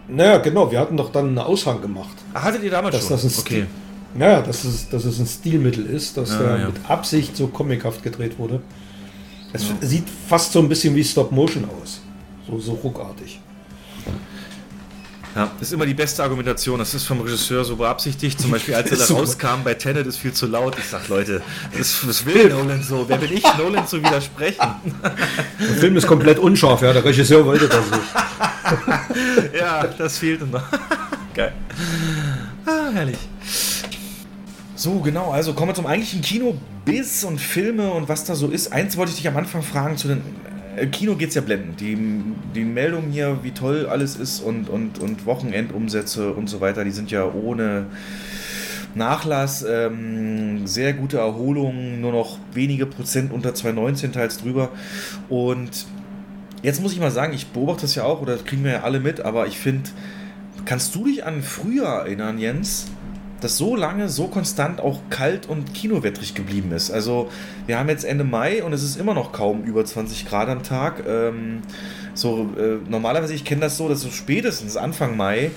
Naja, 0.07 0.39
genau, 0.39 0.71
wir 0.71 0.79
hatten 0.79 0.97
doch 0.97 1.11
dann 1.11 1.27
einen 1.27 1.39
Aushang 1.39 1.81
gemacht. 1.81 2.15
Ach, 2.33 2.43
hattet 2.43 2.63
ihr 2.63 2.71
damals 2.71 2.95
dass 2.95 3.07
schon? 3.07 3.17
Das 3.17 3.39
okay. 3.39 3.65
Naja, 4.13 4.41
dass 4.41 4.65
es, 4.65 4.89
dass 4.89 5.05
es 5.05 5.19
ein 5.19 5.25
Stilmittel 5.25 5.85
ist, 5.85 6.17
dass 6.17 6.31
ja, 6.31 6.57
ja. 6.57 6.65
mit 6.67 6.75
Absicht 6.89 7.37
so 7.37 7.47
comichaft 7.47 8.03
gedreht 8.03 8.37
wurde. 8.37 8.61
Es 9.53 9.63
ja. 9.67 9.75
sieht 9.81 10.05
fast 10.27 10.51
so 10.51 10.59
ein 10.59 10.69
bisschen 10.69 10.95
wie 10.95 11.03
Stop 11.03 11.31
Motion 11.31 11.65
aus. 11.65 12.01
So, 12.47 12.59
so 12.59 12.73
ruckartig. 12.73 13.39
Ja, 15.35 15.49
ist 15.61 15.71
immer 15.71 15.85
die 15.85 15.93
beste 15.93 16.23
Argumentation. 16.23 16.79
Das 16.79 16.93
ist 16.93 17.05
vom 17.05 17.21
Regisseur 17.21 17.63
so 17.63 17.77
beabsichtigt. 17.77 18.39
Zum 18.39 18.51
Beispiel, 18.51 18.75
als 18.75 18.91
er 18.91 18.97
da 18.97 19.05
rauskam 19.13 19.63
bei 19.63 19.73
Tenet 19.75 20.05
ist 20.05 20.17
viel 20.17 20.33
zu 20.33 20.45
laut. 20.45 20.77
Ich 20.77 20.85
sag, 20.85 21.07
Leute, 21.07 21.41
das, 21.77 22.01
das 22.05 22.25
will 22.25 22.49
Nolan 22.49 22.83
so. 22.83 23.05
Wer 23.07 23.17
bin 23.17 23.31
ich, 23.31 23.43
Nolan 23.57 23.87
zu 23.87 23.99
widersprechen? 23.99 24.59
Der 25.59 25.75
Film 25.77 25.95
ist 25.95 26.05
komplett 26.05 26.37
unscharf, 26.37 26.81
ja. 26.81 26.91
Der 26.91 27.05
Regisseur 27.05 27.45
wollte 27.45 27.69
das 27.69 27.85
so. 27.87 29.57
ja, 29.57 29.87
das 29.87 30.17
fehlte 30.17 30.45
noch. 30.47 30.63
Geil. 31.33 31.53
Ah, 32.65 32.89
herrlich. 32.91 33.17
So, 34.81 34.99
genau, 34.99 35.29
also 35.29 35.53
kommen 35.53 35.69
wir 35.69 35.75
zum 35.75 35.85
eigentlichen 35.85 36.21
Kino, 36.21 36.55
Biss 36.85 37.23
und 37.23 37.39
Filme 37.39 37.91
und 37.91 38.09
was 38.09 38.23
da 38.23 38.33
so 38.33 38.47
ist. 38.47 38.73
Eins 38.73 38.97
wollte 38.97 39.11
ich 39.11 39.17
dich 39.17 39.27
am 39.27 39.37
Anfang 39.37 39.61
fragen 39.61 39.95
zu 39.95 40.07
den 40.07 40.23
äh, 40.75 40.87
Kino 40.87 41.15
geht 41.15 41.29
es 41.29 41.35
ja 41.35 41.41
blendend. 41.41 41.79
Die, 41.79 41.95
die 42.55 42.63
Meldungen 42.63 43.11
hier, 43.11 43.43
wie 43.43 43.51
toll 43.51 43.85
alles 43.85 44.15
ist 44.15 44.39
und, 44.39 44.69
und, 44.69 44.97
und 44.97 45.27
Wochenendumsätze 45.27 46.33
und 46.33 46.49
so 46.49 46.61
weiter, 46.61 46.83
die 46.83 46.89
sind 46.89 47.11
ja 47.11 47.31
ohne 47.31 47.85
Nachlass, 48.95 49.63
ähm, 49.69 50.65
sehr 50.65 50.93
gute 50.93 51.19
Erholung, 51.19 52.01
nur 52.01 52.13
noch 52.13 52.39
wenige 52.51 52.87
Prozent 52.87 53.31
unter 53.31 53.53
2019 53.53 54.13
teils 54.13 54.39
drüber. 54.39 54.69
Und 55.29 55.85
jetzt 56.63 56.81
muss 56.81 56.93
ich 56.93 56.99
mal 56.99 57.11
sagen, 57.11 57.35
ich 57.35 57.45
beobachte 57.49 57.83
das 57.83 57.93
ja 57.93 58.03
auch, 58.05 58.19
oder 58.19 58.33
das 58.33 58.45
kriegen 58.45 58.63
wir 58.63 58.71
ja 58.71 58.81
alle 58.81 58.99
mit, 58.99 59.19
aber 59.19 59.45
ich 59.45 59.59
finde, 59.59 59.91
kannst 60.65 60.95
du 60.95 61.05
dich 61.05 61.23
an 61.23 61.43
früher 61.43 61.85
erinnern, 61.85 62.39
Jens? 62.39 62.87
Das 63.41 63.57
so 63.57 63.75
lange, 63.75 64.07
so 64.07 64.27
konstant 64.27 64.79
auch 64.79 64.99
kalt 65.09 65.49
und 65.49 65.73
kinowettrig 65.73 66.35
geblieben 66.35 66.71
ist. 66.71 66.91
Also 66.91 67.29
wir 67.65 67.77
haben 67.77 67.89
jetzt 67.89 68.05
Ende 68.05 68.23
Mai 68.23 68.63
und 68.63 68.71
es 68.71 68.83
ist 68.83 68.95
immer 68.95 69.13
noch 69.13 69.31
kaum 69.31 69.63
über 69.63 69.83
20 69.83 70.27
Grad 70.27 70.47
am 70.47 70.63
Tag. 70.63 71.03
Ähm, 71.07 71.61
so 72.13 72.49
äh, 72.57 72.77
normalerweise, 72.87 73.33
ich 73.33 73.43
kenne 73.43 73.61
das 73.61 73.77
so, 73.77 73.89
dass 73.89 74.01
so 74.01 74.11
spätestens 74.11 74.77
Anfang 74.77 75.17
Mai 75.17 75.51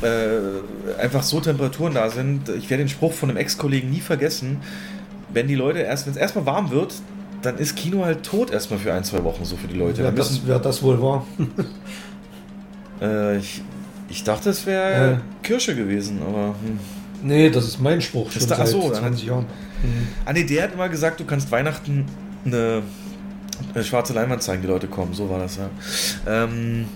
äh, 0.00 1.00
einfach 1.00 1.24
so 1.24 1.40
Temperaturen 1.40 1.94
da 1.94 2.08
sind. 2.08 2.48
Ich 2.50 2.70
werde 2.70 2.84
den 2.84 2.88
Spruch 2.88 3.12
von 3.12 3.28
einem 3.28 3.38
Ex-Kollegen 3.38 3.90
nie 3.90 4.00
vergessen. 4.00 4.58
Wenn 5.32 5.48
die 5.48 5.56
Leute 5.56 5.80
erst, 5.80 6.06
wenn 6.06 6.12
es 6.12 6.18
erstmal 6.18 6.46
warm 6.46 6.70
wird, 6.70 6.94
dann 7.42 7.58
ist 7.58 7.76
Kino 7.76 8.04
halt 8.04 8.22
tot 8.22 8.50
erstmal 8.50 8.78
für 8.78 8.92
ein, 8.92 9.02
zwei 9.02 9.24
Wochen 9.24 9.44
so 9.44 9.56
für 9.56 9.66
die 9.66 9.76
Leute. 9.76 10.02
Wer, 10.02 10.12
das, 10.12 10.40
wer 10.46 10.58
das 10.58 10.82
wohl 10.82 11.02
war? 11.02 11.26
äh, 13.02 13.38
ich, 13.38 13.62
ich 14.08 14.24
dachte, 14.24 14.50
es 14.50 14.66
wäre 14.66 15.14
äh. 15.14 15.16
Kirsche 15.42 15.74
gewesen, 15.74 16.20
aber. 16.22 16.54
Hm. 16.64 16.78
Nee, 17.22 17.50
das 17.50 17.64
ist 17.64 17.80
mein 17.80 18.00
Spruch 18.00 18.30
schon 18.30 18.42
da, 18.42 18.48
seit 18.48 18.60
achso, 18.60 18.92
20 18.92 19.26
Jahren. 19.26 19.46
Mhm. 19.82 20.08
Ah 20.24 20.32
nee, 20.32 20.44
der 20.44 20.64
hat 20.64 20.72
immer 20.74 20.88
gesagt, 20.88 21.20
du 21.20 21.24
kannst 21.24 21.50
Weihnachten 21.50 22.06
eine, 22.44 22.82
eine, 23.74 23.84
schwarze 23.84 24.12
Leinwand 24.12 24.42
zeigen, 24.42 24.62
die 24.62 24.68
Leute 24.68 24.86
kommen. 24.86 25.14
So 25.14 25.28
war 25.28 25.38
das, 25.38 25.56
ja. 25.56 25.70
Ähm, 26.26 26.86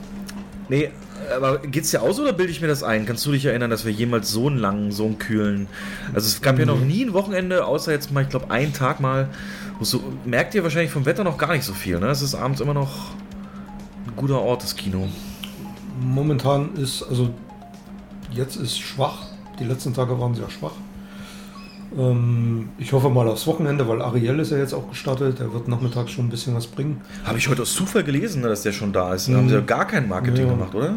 nee, 0.68 0.90
aber 1.34 1.58
geht's 1.58 1.90
dir 1.90 2.02
aus 2.02 2.20
oder 2.20 2.32
bilde 2.32 2.52
ich 2.52 2.60
mir 2.60 2.68
das 2.68 2.82
ein? 2.82 3.06
Kannst 3.06 3.24
du 3.26 3.32
dich 3.32 3.44
erinnern, 3.44 3.70
dass 3.70 3.84
wir 3.84 3.92
jemals 3.92 4.30
so 4.30 4.46
einen 4.46 4.58
langen, 4.58 4.92
so 4.92 5.06
einen 5.06 5.18
kühlen. 5.18 5.66
Also 6.14 6.26
es 6.26 6.40
gab 6.40 6.54
mhm. 6.54 6.60
ja 6.60 6.66
noch 6.66 6.80
nie 6.80 7.04
ein 7.04 7.12
Wochenende, 7.12 7.66
außer 7.66 7.92
jetzt 7.92 8.12
mal, 8.12 8.22
ich 8.22 8.28
glaube, 8.28 8.50
einen 8.50 8.72
Tag 8.72 9.00
mal. 9.00 9.28
So, 9.80 10.02
merkt 10.24 10.54
ihr 10.54 10.62
wahrscheinlich 10.62 10.92
vom 10.92 11.06
Wetter 11.06 11.24
noch 11.24 11.38
gar 11.38 11.52
nicht 11.52 11.64
so 11.64 11.74
viel, 11.74 11.98
ne? 11.98 12.06
Es 12.06 12.22
ist 12.22 12.36
abends 12.36 12.60
immer 12.60 12.74
noch 12.74 13.10
ein 14.06 14.14
guter 14.16 14.40
Ort, 14.40 14.62
das 14.62 14.76
Kino. 14.76 15.08
Momentan 16.00 16.76
ist, 16.76 17.02
also 17.02 17.34
jetzt 18.30 18.56
ist 18.56 18.78
schwach, 18.78 19.31
die 19.58 19.64
letzten 19.64 19.94
Tage 19.94 20.18
waren 20.18 20.34
sehr 20.34 20.50
schwach. 20.50 20.72
Ähm, 21.96 22.70
ich 22.78 22.92
hoffe 22.92 23.10
mal 23.10 23.28
aufs 23.28 23.46
Wochenende, 23.46 23.86
weil 23.86 24.00
Ariel 24.00 24.38
ist 24.40 24.50
ja 24.50 24.58
jetzt 24.58 24.72
auch 24.72 24.88
gestartet. 24.88 25.38
Der 25.38 25.52
wird 25.52 25.68
nachmittags 25.68 26.10
schon 26.10 26.26
ein 26.26 26.30
bisschen 26.30 26.54
was 26.54 26.66
bringen. 26.66 27.00
Habe 27.24 27.38
ich 27.38 27.48
heute 27.48 27.62
aus 27.62 27.74
Zufall 27.74 28.04
gelesen, 28.04 28.42
dass 28.42 28.62
der 28.62 28.72
schon 28.72 28.92
da 28.92 29.14
ist. 29.14 29.28
Da 29.28 29.34
haben 29.34 29.48
sie 29.48 29.54
ja 29.54 29.60
gar 29.60 29.86
kein 29.86 30.08
Marketing 30.08 30.46
ja. 30.46 30.52
gemacht, 30.52 30.74
oder? 30.74 30.94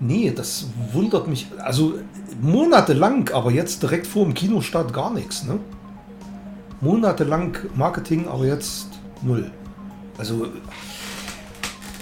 Nee, 0.00 0.32
das 0.34 0.66
wundert 0.92 1.28
mich. 1.28 1.48
Also 1.58 1.94
monatelang, 2.40 3.30
aber 3.32 3.50
jetzt 3.50 3.82
direkt 3.82 4.06
vor 4.06 4.24
dem 4.24 4.34
Kinostart 4.34 4.92
gar 4.92 5.12
nichts. 5.12 5.44
Ne? 5.44 5.58
Monatelang 6.80 7.56
Marketing, 7.74 8.28
aber 8.28 8.46
jetzt 8.46 8.88
null. 9.22 9.50
Also, 10.18 10.46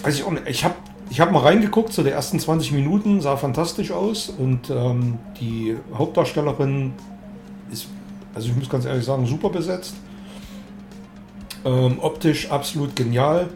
weiß 0.03 0.17
ich 0.17 0.25
auch 0.25 0.33
nicht. 0.33 0.47
Ich 0.47 0.65
habe 0.65 0.75
ich 1.13 1.21
habe 1.21 1.31
mal 1.31 1.41
reingeguckt, 1.41 1.93
so 1.93 2.03
die 2.03 2.09
ersten 2.09 2.41
20 2.41 2.73
Minuten 2.73 3.21
sah 3.21 3.37
fantastisch 3.37 3.91
aus 3.91 4.31
und 4.31 4.71
ähm, 4.71 5.19
die 5.39 5.77
Hauptdarstellerin 5.93 6.95
ist, 7.71 7.89
also 8.35 8.49
ich 8.49 8.57
muss 8.57 8.71
ganz 8.71 8.87
ehrlich 8.87 9.05
sagen, 9.05 9.27
super 9.27 9.51
besetzt. 9.51 9.93
Ähm, 11.67 11.99
optisch 12.01 12.51
absolut 12.51 12.97
genial. 12.97 13.51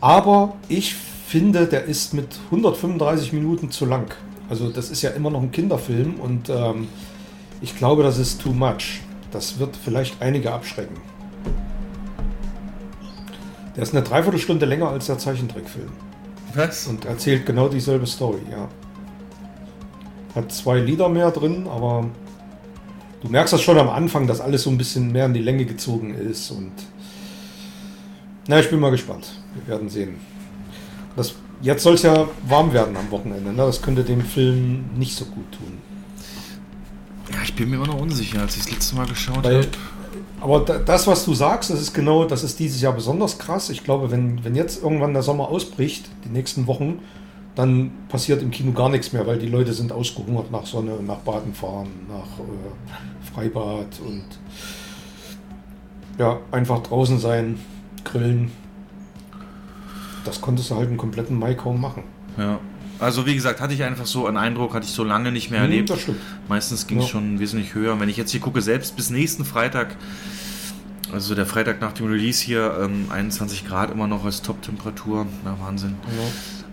Aber 0.00 0.54
ich 0.68 0.96
finde, 0.96 1.66
der 1.66 1.84
ist 1.84 2.12
mit 2.12 2.40
135 2.46 3.34
Minuten 3.34 3.70
zu 3.70 3.86
lang. 3.86 4.12
Also 4.48 4.68
das 4.68 4.90
ist 4.90 5.02
ja 5.02 5.10
immer 5.10 5.30
noch 5.30 5.42
ein 5.42 5.52
Kinderfilm 5.52 6.16
und 6.16 6.48
ähm, 6.48 6.88
ich 7.60 7.76
glaube, 7.76 8.02
das 8.02 8.18
ist 8.18 8.42
too 8.42 8.50
much. 8.50 9.00
Das 9.30 9.60
wird 9.60 9.76
vielleicht 9.76 10.20
einige 10.20 10.52
abschrecken. 10.52 10.96
Der 13.76 13.84
ist 13.84 13.94
eine 13.94 14.02
Dreiviertelstunde 14.02 14.66
länger 14.66 14.88
als 14.88 15.06
der 15.06 15.18
Zeichentrickfilm. 15.18 15.92
Was? 16.54 16.86
Und 16.86 17.04
erzählt 17.04 17.46
genau 17.46 17.68
dieselbe 17.68 18.06
Story, 18.06 18.40
ja. 18.50 18.68
Hat 20.34 20.52
zwei 20.52 20.78
Lieder 20.78 21.08
mehr 21.08 21.30
drin, 21.30 21.66
aber 21.66 22.06
du 23.20 23.28
merkst 23.28 23.52
das 23.52 23.62
schon 23.62 23.78
am 23.78 23.88
Anfang, 23.88 24.26
dass 24.26 24.40
alles 24.40 24.62
so 24.62 24.70
ein 24.70 24.78
bisschen 24.78 25.12
mehr 25.12 25.26
in 25.26 25.34
die 25.34 25.42
Länge 25.42 25.64
gezogen 25.64 26.14
ist 26.14 26.50
und 26.50 26.72
na, 28.46 28.58
ich 28.58 28.70
bin 28.70 28.80
mal 28.80 28.90
gespannt. 28.90 29.32
Wir 29.54 29.68
werden 29.68 29.88
sehen. 29.88 30.16
Das, 31.16 31.34
jetzt 31.62 31.82
soll 31.82 31.94
es 31.94 32.02
ja 32.02 32.28
warm 32.48 32.72
werden 32.72 32.96
am 32.96 33.10
Wochenende. 33.10 33.52
Ne? 33.52 33.58
Das 33.58 33.80
könnte 33.80 34.02
dem 34.02 34.22
Film 34.22 34.86
nicht 34.96 35.14
so 35.14 35.24
gut 35.24 35.52
tun. 35.52 35.78
Ja, 37.32 37.38
ich 37.44 37.54
bin 37.54 37.70
mir 37.70 37.76
immer 37.76 37.86
noch 37.86 38.00
unsicher, 38.00 38.40
als 38.40 38.56
ich 38.56 38.64
das 38.64 38.72
letzte 38.72 38.96
Mal 38.96 39.06
geschaut 39.06 39.44
habe. 39.44 39.68
Aber 40.40 40.60
da, 40.60 40.78
das, 40.78 41.06
was 41.06 41.24
du 41.24 41.34
sagst, 41.34 41.70
das 41.70 41.80
ist 41.80 41.92
genau, 41.92 42.24
das 42.24 42.42
ist 42.42 42.58
dieses 42.58 42.80
Jahr 42.80 42.92
besonders 42.92 43.38
krass. 43.38 43.70
Ich 43.70 43.84
glaube, 43.84 44.10
wenn, 44.10 44.44
wenn 44.44 44.54
jetzt 44.54 44.82
irgendwann 44.82 45.12
der 45.12 45.22
Sommer 45.22 45.48
ausbricht, 45.48 46.08
die 46.24 46.28
nächsten 46.28 46.66
Wochen, 46.66 47.00
dann 47.54 47.90
passiert 48.08 48.42
im 48.42 48.50
Kino 48.50 48.72
gar 48.72 48.88
nichts 48.88 49.12
mehr, 49.12 49.26
weil 49.26 49.38
die 49.38 49.48
Leute 49.48 49.72
sind 49.72 49.92
ausgehungert 49.92 50.50
nach 50.50 50.66
Sonne, 50.66 50.92
nach 51.06 51.18
Baden 51.18 51.52
fahren, 51.52 51.88
nach 52.08 52.38
äh, 52.38 53.32
Freibad 53.34 54.00
und 54.06 54.24
ja, 56.18 56.38
einfach 56.50 56.82
draußen 56.82 57.18
sein, 57.18 57.58
grillen. 58.04 58.52
Das 60.24 60.40
konntest 60.40 60.70
du 60.70 60.76
halt 60.76 60.88
einen 60.88 60.96
kompletten 60.96 61.38
Mai 61.38 61.54
kaum 61.54 61.80
machen. 61.80 62.04
Ja. 62.36 62.58
Also 63.00 63.24
wie 63.26 63.34
gesagt, 63.34 63.60
hatte 63.60 63.72
ich 63.74 63.82
einfach 63.82 64.06
so 64.06 64.26
einen 64.26 64.36
Eindruck, 64.36 64.74
hatte 64.74 64.84
ich 64.86 64.92
so 64.92 65.04
lange 65.04 65.32
nicht 65.32 65.50
mehr 65.50 65.60
Hm, 65.62 65.70
erlebt. 65.70 65.90
das 65.90 66.00
stimmt. 66.02 66.18
Meistens 66.48 66.86
ging 66.86 66.98
es 66.98 67.04
Ja. 67.06 67.10
schon 67.12 67.40
wesentlich 67.40 67.74
höher. 67.74 67.92
Und 67.94 68.00
wenn 68.00 68.08
ich 68.08 68.16
jetzt 68.16 68.30
hier 68.30 68.40
gucke, 68.40 68.60
selbst 68.60 68.94
bis 68.96 69.10
nächsten 69.10 69.44
Freitag, 69.44 69.96
also 71.12 71.34
der 71.34 71.46
Freitag 71.46 71.80
nach 71.80 71.92
dem 71.92 72.06
Release 72.06 72.44
hier, 72.44 72.78
ähm, 72.82 73.06
21 73.10 73.66
Grad 73.66 73.90
immer 73.90 74.06
noch 74.06 74.24
als 74.24 74.42
Top-Temperatur. 74.42 75.26
Na, 75.44 75.56
Wahnsinn. 75.60 75.94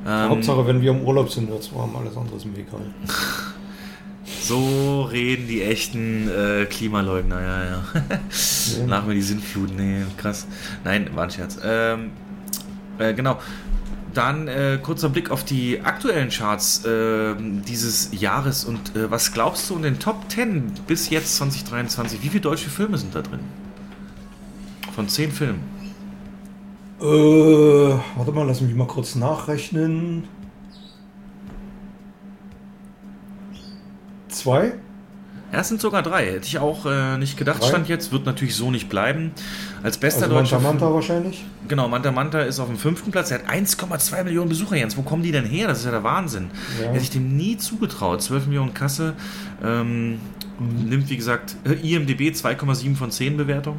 Ähm, 0.06 0.30
Hauptsache, 0.30 0.68
wenn 0.68 0.82
wir 0.82 0.92
im 0.92 1.02
Urlaub 1.02 1.32
sind, 1.32 1.50
wird 1.50 1.62
es 1.62 1.74
warm, 1.74 1.96
alles 1.96 2.16
andere 2.18 2.36
ist 2.38 2.46
mir 2.46 2.58
egal. 2.60 2.82
So 4.42 5.04
reden 5.04 5.48
die 5.48 5.62
echten 5.62 6.30
äh, 6.30 6.66
Klimaleugner, 6.66 7.42
ja, 7.42 7.64
ja. 7.66 7.84
Nach 8.88 9.06
mir 9.06 9.14
die 9.14 9.22
Sintflut, 9.22 9.74
nee, 9.76 10.04
krass. 10.18 10.48
Nein, 10.84 11.10
war 11.16 11.24
ein 11.26 11.32
Scherz. 11.32 11.58
Ähm, 11.64 12.12
äh, 13.00 13.14
genau. 13.14 13.40
Dann 14.18 14.48
äh, 14.48 14.80
kurzer 14.82 15.10
Blick 15.10 15.30
auf 15.30 15.44
die 15.44 15.82
aktuellen 15.82 16.30
Charts 16.30 16.84
äh, 16.86 17.36
dieses 17.38 18.20
Jahres 18.20 18.66
und 18.66 18.96
äh, 18.96 19.12
was 19.12 19.32
glaubst 19.32 19.70
du 19.70 19.76
in 19.76 19.84
den 19.84 20.00
Top 20.00 20.16
10 20.30 20.72
bis 20.88 21.12
jetzt 21.12 21.36
2023? 21.36 22.24
Wie 22.24 22.30
viele 22.30 22.42
deutsche 22.42 22.72
Filme 22.72 22.98
sind 22.98 23.14
da 23.14 23.22
drin? 23.22 23.42
Von 24.96 25.08
10 25.08 25.32
Filmen. 25.32 25.60
Äh, 27.00 27.04
warte 27.04 28.32
mal, 28.32 28.48
lass 28.48 28.60
mich 28.60 28.74
mal 28.74 28.88
kurz 28.88 29.14
nachrechnen. 29.14 30.24
Zwei? 34.30 34.74
Ja, 35.54 35.60
es 35.62 35.70
sind 35.70 35.80
sogar 35.80 36.04
drei. 36.04 36.26
Hätte 36.26 36.46
ich 36.46 36.60
auch 36.60 36.86
äh, 36.86 37.18
nicht 37.18 37.38
gedacht. 37.38 37.62
Drei? 37.62 37.68
Stand 37.68 37.88
jetzt, 37.88 38.12
wird 38.12 38.26
natürlich 38.26 38.56
so 38.56 38.70
nicht 38.70 38.90
bleiben. 38.90 39.32
Als 39.82 39.98
bester 39.98 40.24
Also 40.24 40.36
deutscher 40.36 40.60
Manta 40.60 40.86
Manta 40.86 40.94
wahrscheinlich. 40.94 41.46
Genau, 41.70 41.88
Manta 41.88 42.12
Manta 42.12 42.42
ist 42.42 42.60
auf 42.60 42.68
dem 42.68 42.78
fünften 42.78 43.12
Platz. 43.12 43.32
Er 43.32 43.40
hat 43.40 43.50
1,2 43.50 44.24
Millionen 44.26 44.50
Besucher, 44.50 44.76
Jens. 44.76 44.98
Wo 44.98 45.04
kommen 45.04 45.24
die 45.24 45.32
denn 45.32 45.46
her? 45.46 45.68
Das 45.70 45.80
ist 45.80 45.86
ja 45.86 45.92
der 45.92 46.04
Wahnsinn. 46.04 46.50
Ja. 46.82 46.90
Hätte 46.90 47.02
ich 47.04 47.10
dem 47.12 47.38
nie 47.38 47.56
zugetraut. 47.58 48.22
12 48.22 48.48
Millionen 48.48 48.74
Kasse. 48.74 49.14
Ähm, 49.64 50.20
Nimmt, 50.60 51.08
wie 51.12 51.16
gesagt, 51.18 51.56
äh, 51.66 51.74
IMDB 51.74 52.32
2,7 52.32 52.96
von 52.96 53.12
10 53.12 53.38
Bewertung. 53.38 53.78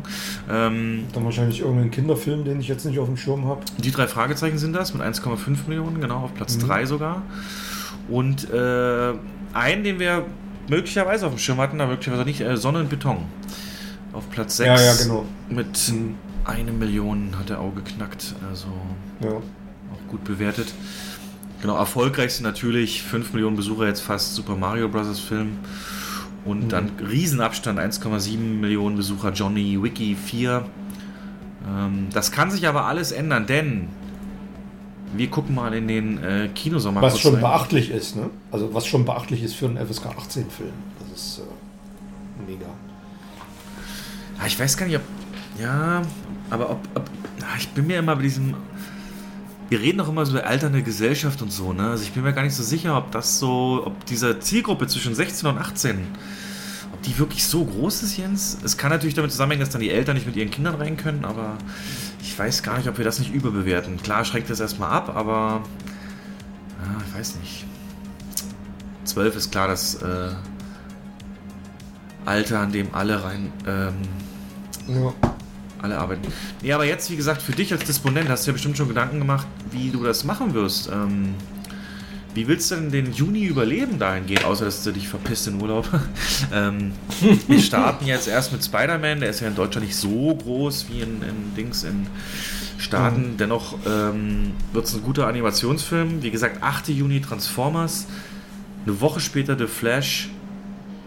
Ähm, 0.49 1.07
Dann 1.13 1.25
wahrscheinlich 1.25 1.61
irgendein 1.61 1.91
Kinderfilm, 1.91 2.45
den 2.45 2.61
ich 2.61 2.69
jetzt 2.69 2.85
nicht 2.87 3.01
auf 3.01 3.09
dem 3.09 3.17
Schirm 3.17 3.47
habe. 3.47 3.63
die 3.79 3.91
drei 3.91 4.07
Fragezeichen 4.07 4.59
sind 4.59 4.75
das 4.75 4.95
mit 4.95 5.03
1,5 5.03 5.67
Millionen, 5.67 6.01
genau, 6.01 6.19
auf 6.21 6.35
Platz 6.35 6.57
Mhm. 6.57 6.69
3 6.69 6.87
sogar. 6.87 7.23
Und 8.09 8.49
äh, 8.53 9.13
einen, 9.55 9.83
den 9.83 9.99
wir 9.99 10.25
möglicherweise 10.69 11.27
auf 11.27 11.33
dem 11.35 11.39
Schirm 11.39 11.59
hatten, 11.59 11.81
aber 11.81 11.91
möglicherweise 11.93 12.25
nicht, 12.25 12.41
äh, 12.41 12.57
Sonne 12.57 12.81
und 12.81 12.89
Beton. 12.91 13.19
Auf 14.13 14.29
Platz 14.31 14.57
6 14.57 14.67
Ja, 14.69 14.81
ja, 14.81 14.95
genau. 14.95 15.25
mit 15.51 15.93
eine 16.45 16.73
Million 16.73 17.35
hat 17.39 17.51
er 17.51 17.61
auch 17.61 17.75
geknackt. 17.75 18.35
Also 18.49 18.69
Ja. 19.21 19.33
auch 19.33 20.09
gut 20.11 20.25
bewertet. 20.25 20.73
Genau, 21.61 21.77
erfolgreichste 21.77 22.43
natürlich, 22.43 23.03
5 23.03 23.33
Millionen 23.33 23.57
Besucher 23.57 23.87
jetzt 23.87 24.01
fast 24.01 24.35
Super 24.35 24.57
Mario 24.57 24.89
Bros. 24.89 25.19
Film. 25.21 25.59
Und 26.45 26.65
Mhm. 26.65 26.69
dann 26.69 26.91
Riesenabstand, 27.11 27.79
1,7 27.79 28.61
Millionen 28.61 28.97
Besucher 28.97 29.33
Johnny 29.33 29.83
Wiki 29.83 30.15
4. 30.17 30.65
Ähm, 31.69 32.07
das 32.13 32.31
kann 32.33 32.51
sich 32.51 32.67
aber 32.69 32.85
alles 32.87 33.13
ändern, 33.13 33.47
denn 33.47 33.89
wir 35.15 35.29
gucken 35.31 35.55
mal 35.55 35.73
in 35.75 35.89
den 35.89 36.23
äh, 36.23 36.49
Kinosommer 36.55 37.03
Was 37.03 37.19
schon 37.21 37.35
rein. 37.35 37.43
beachtlich 37.43 37.91
ist, 37.91 38.17
ne? 38.17 38.31
Also 38.51 38.73
was 38.75 38.87
schon 38.87 39.05
beachtlich 39.05 39.43
ist 39.43 39.55
für 39.55 39.67
einen 39.67 39.77
FSK 39.77 40.07
18-Film. 40.07 40.73
Das 41.01 41.21
ist 41.21 41.39
äh, 41.41 42.51
mega. 42.51 42.67
Ah, 44.39 44.47
ich 44.47 44.59
weiß 44.59 44.77
gar 44.77 44.87
nicht, 44.87 44.97
ob. 44.97 45.03
Ja, 45.61 46.03
aber 46.51 46.71
ob. 46.71 46.79
ob 46.95 47.11
ich 47.59 47.69
bin 47.71 47.87
mir 47.87 47.99
immer 47.99 48.15
bei 48.17 48.23
diesem. 48.23 48.55
Wir 49.69 49.81
reden 49.81 49.99
doch 49.99 50.09
immer 50.09 50.25
so 50.25 50.33
über 50.33 50.47
alternde 50.47 50.83
Gesellschaft 50.83 51.43
und 51.43 51.53
so, 51.53 51.73
ne? 51.73 51.91
Also 51.91 52.05
ich 52.05 52.13
bin 52.13 52.23
mir 52.23 52.33
gar 52.33 52.43
nicht 52.43 52.55
so 52.55 52.63
sicher, 52.63 52.97
ob 52.97 53.11
das 53.11 53.39
so. 53.39 53.83
Ob 53.85 54.05
diese 54.07 54.39
Zielgruppe 54.39 54.87
zwischen 54.87 55.15
16 55.15 55.49
und 55.49 55.59
18. 55.59 55.99
Ob 56.93 57.03
die 57.03 57.19
wirklich 57.19 57.45
so 57.45 57.65
groß 57.65 58.03
ist, 58.03 58.17
Jens? 58.17 58.59
Es 58.65 58.77
kann 58.77 58.91
natürlich 58.91 59.15
damit 59.15 59.31
zusammenhängen, 59.31 59.61
dass 59.61 59.71
dann 59.71 59.81
die 59.81 59.91
Eltern 59.91 60.15
nicht 60.15 60.27
mit 60.27 60.37
ihren 60.37 60.51
Kindern 60.51 60.77
rein 60.77 60.97
können, 60.97 61.25
aber 61.25 61.59
ich 62.29 62.39
weiß 62.39 62.63
gar 62.63 62.77
nicht, 62.77 62.89
ob 62.89 62.99
wir 62.99 63.05
das 63.05 63.19
nicht 63.19 63.33
überbewerten. 63.33 63.97
Klar 64.03 64.25
schränkt 64.25 64.51
das 64.51 64.61
erstmal 64.61 64.91
ab, 64.91 65.15
aber. 65.17 65.63
Ja, 66.83 67.03
ich 67.09 67.15
weiß 67.19 67.37
nicht. 67.37 67.65
12 69.05 69.37
ist 69.37 69.51
klar 69.51 69.69
das 69.69 69.95
äh, 70.03 70.29
Alter, 72.27 72.61
an 72.61 72.73
dem 72.73 72.95
alle 72.95 73.25
rein. 73.25 73.51
Ähm, 73.67 73.95
Ja. 74.87 75.13
alle 75.81 75.99
arbeiten. 75.99 76.31
Nee, 76.63 76.73
aber 76.73 76.85
jetzt, 76.85 77.11
wie 77.11 77.17
gesagt, 77.17 77.41
für 77.41 77.53
dich 77.53 77.73
als 77.73 77.85
Disponent 77.85 78.29
hast 78.29 78.47
du 78.47 78.51
ja 78.51 78.53
bestimmt 78.53 78.77
schon 78.77 78.89
Gedanken 78.89 79.19
gemacht, 79.19 79.47
wie 79.71 79.91
du 79.91 80.05
das 80.05 80.25
machen 80.25 80.53
wirst. 80.53 80.91
Ähm, 80.93 81.35
wie 82.39 82.47
willst 82.47 82.71
du 82.71 82.77
denn 82.77 82.93
den 82.93 83.13
Juni 83.13 83.47
überleben 83.47 83.99
dahingehend, 83.99 84.45
außer 84.45 84.65
dass 84.65 84.85
du 84.85 84.93
dich 84.93 85.09
verpisst 85.09 85.49
in 85.49 85.61
Urlaub? 85.61 85.89
ähm, 86.55 86.93
wir 87.49 87.61
starten 87.61 88.07
jetzt 88.07 88.29
erst 88.29 88.53
mit 88.53 88.65
Spider-Man, 88.65 89.19
der 89.19 89.31
ist 89.31 89.41
ja 89.41 89.49
in 89.49 89.57
Deutschland 89.57 89.89
nicht 89.89 89.97
so 89.97 90.37
groß 90.37 90.87
wie 90.89 91.01
in, 91.01 91.21
in 91.23 91.55
Dings 91.57 91.83
in 91.83 92.07
Staaten. 92.79 93.37
Dennoch 93.39 93.77
ähm, 93.85 94.53
wird 94.73 94.85
es 94.85 94.95
ein 94.95 95.03
guter 95.03 95.27
Animationsfilm. 95.27 96.23
Wie 96.23 96.31
gesagt, 96.31 96.63
8. 96.63 96.91
Juni 96.91 97.21
Transformers, 97.21 98.07
eine 98.87 99.01
Woche 99.01 99.19
später 99.19 99.59
The 99.59 99.67
Flash, 99.67 100.29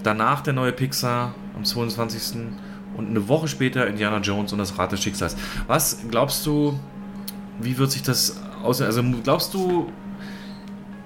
danach 0.04 0.42
der 0.42 0.52
neue 0.52 0.74
Pixar 0.74 1.34
am 1.56 1.64
22. 1.64 2.40
und 2.98 3.08
eine 3.08 3.30
Woche 3.30 3.48
später 3.48 3.88
Indiana 3.88 4.18
Jones 4.18 4.52
und 4.52 4.60
das 4.60 4.78
Rad 4.78 4.92
des 4.92 5.02
Schicksals. 5.02 5.38
Was 5.68 6.00
glaubst 6.12 6.46
du, 6.46 6.78
wie 7.62 7.78
wird 7.78 7.90
sich 7.90 8.04
das 8.04 8.36
aus? 8.64 8.82
Also 8.82 9.02
glaubst 9.24 9.54
du, 9.54 9.90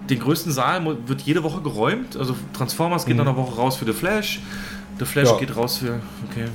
den 0.10 0.20
größten 0.20 0.52
Saal 0.52 0.86
wird 1.08 1.22
jede 1.22 1.44
Woche 1.44 1.62
geräumt? 1.62 2.16
Also 2.18 2.36
Transformers 2.54 3.06
geht 3.06 3.16
Mhm. 3.16 3.20
dann 3.20 3.28
eine 3.30 3.38
Woche 3.38 3.56
raus 3.56 3.76
für 3.78 3.86
The 3.86 3.94
Flash, 3.94 4.40
The 5.00 5.06
Flash 5.06 5.30
Ja. 5.30 5.38
geht 5.38 5.56
raus 5.56 5.78
für. 5.78 6.00
Okay. 6.30 6.46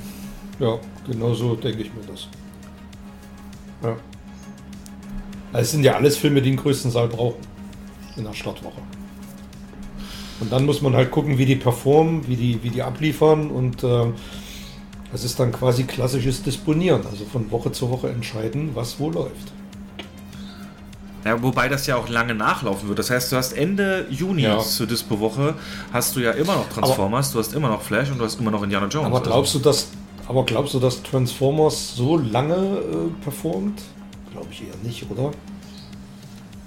Ja, 0.59 0.77
genau 1.09 1.33
so 1.33 1.55
denke 1.55 1.81
ich 1.81 1.93
mir 1.93 2.01
das. 2.09 2.27
Ja. 3.83 3.89
Also 5.53 5.63
Es 5.63 5.71
sind 5.71 5.83
ja 5.83 5.95
alles 5.95 6.17
Filme, 6.17 6.41
die 6.41 6.49
den 6.51 6.57
größten 6.59 6.91
Saal 6.91 7.07
brauchen. 7.07 7.39
In 8.15 8.23
der 8.23 8.33
Startwoche. 8.33 8.81
Und 10.39 10.51
dann 10.51 10.65
muss 10.65 10.81
man 10.81 10.95
halt 10.95 11.11
gucken, 11.11 11.37
wie 11.37 11.45
die 11.45 11.55
performen, 11.55 12.27
wie 12.27 12.35
die, 12.35 12.63
wie 12.63 12.69
die 12.69 12.81
abliefern 12.81 13.49
und 13.51 13.83
äh, 13.83 14.05
es 15.13 15.23
ist 15.23 15.39
dann 15.39 15.51
quasi 15.51 15.83
klassisches 15.83 16.41
Disponieren, 16.41 17.05
also 17.05 17.25
von 17.25 17.51
Woche 17.51 17.71
zu 17.71 17.89
Woche 17.89 18.09
entscheiden, 18.09 18.71
was 18.73 18.99
wo 18.99 19.09
läuft. 19.09 19.51
Ja, 21.23 21.41
wobei 21.43 21.69
das 21.69 21.85
ja 21.85 21.97
auch 21.97 22.09
lange 22.09 22.33
nachlaufen 22.33 22.87
wird. 22.87 22.97
Das 22.99 23.09
heißt, 23.09 23.31
du 23.31 23.35
hast 23.35 23.53
Ende 23.53 24.07
Juni 24.09 24.41
Ja. 24.43 24.59
zur 24.59 24.87
Dispo-Woche 24.87 25.53
hast 25.93 26.15
du 26.15 26.19
ja 26.19 26.31
immer 26.31 26.55
noch 26.55 26.69
Transformers, 26.69 27.31
du 27.31 27.39
hast 27.39 27.53
immer 27.53 27.69
noch 27.69 27.81
Flash 27.81 28.09
und 28.09 28.17
du 28.17 28.23
hast 28.25 28.39
immer 28.39 28.51
noch 28.51 28.63
Indiana 28.63 28.87
Jones. 28.87 29.05
Aber 29.07 29.21
glaubst 29.21 29.53
du, 29.53 29.59
dass, 29.59 29.89
aber 30.27 30.43
glaubst 30.45 30.73
du, 30.73 30.79
dass 30.79 31.03
Transformers 31.03 31.95
so 31.95 32.17
lange 32.17 32.55
äh, 32.55 33.23
performt? 33.23 33.81
Glaube 34.31 34.47
ich 34.51 34.61
eher 34.63 34.75
nicht, 34.83 35.05
oder? 35.11 35.31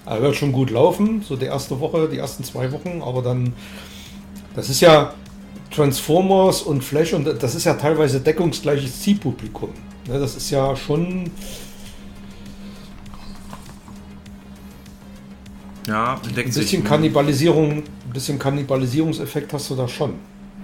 Er 0.07 0.21
wird 0.23 0.37
schon 0.37 0.53
gut 0.53 0.71
laufen, 0.71 1.23
so 1.27 1.35
die 1.35 1.47
erste 1.47 1.81
Woche, 1.81 2.09
die 2.09 2.19
ersten 2.19 2.45
zwei 2.45 2.71
Wochen, 2.73 3.03
aber 3.03 3.23
dann, 3.23 3.55
das 4.55 4.69
ist 4.69 4.81
ja 4.81 5.15
Transformers 5.71 6.63
und 6.63 6.85
Flash 6.85 7.13
und 7.15 7.25
das 7.43 7.55
ist 7.55 7.65
ja 7.65 7.75
teilweise 7.75 8.21
deckungsgleiches 8.21 9.01
Zielpublikum. 9.01 9.71
Ne, 10.07 10.21
das 10.21 10.37
ist 10.37 10.51
ja 10.51 10.77
schon. 10.77 11.31
Ja, 15.87 16.21
ein 16.25 16.35
bisschen 16.35 16.53
sich, 16.53 16.85
Kannibalisierung, 16.85 17.71
ein 17.73 18.13
bisschen 18.13 18.39
Kannibalisierungseffekt 18.39 19.53
hast 19.53 19.71
du 19.71 19.75
da 19.75 19.87
schon. 19.87 20.15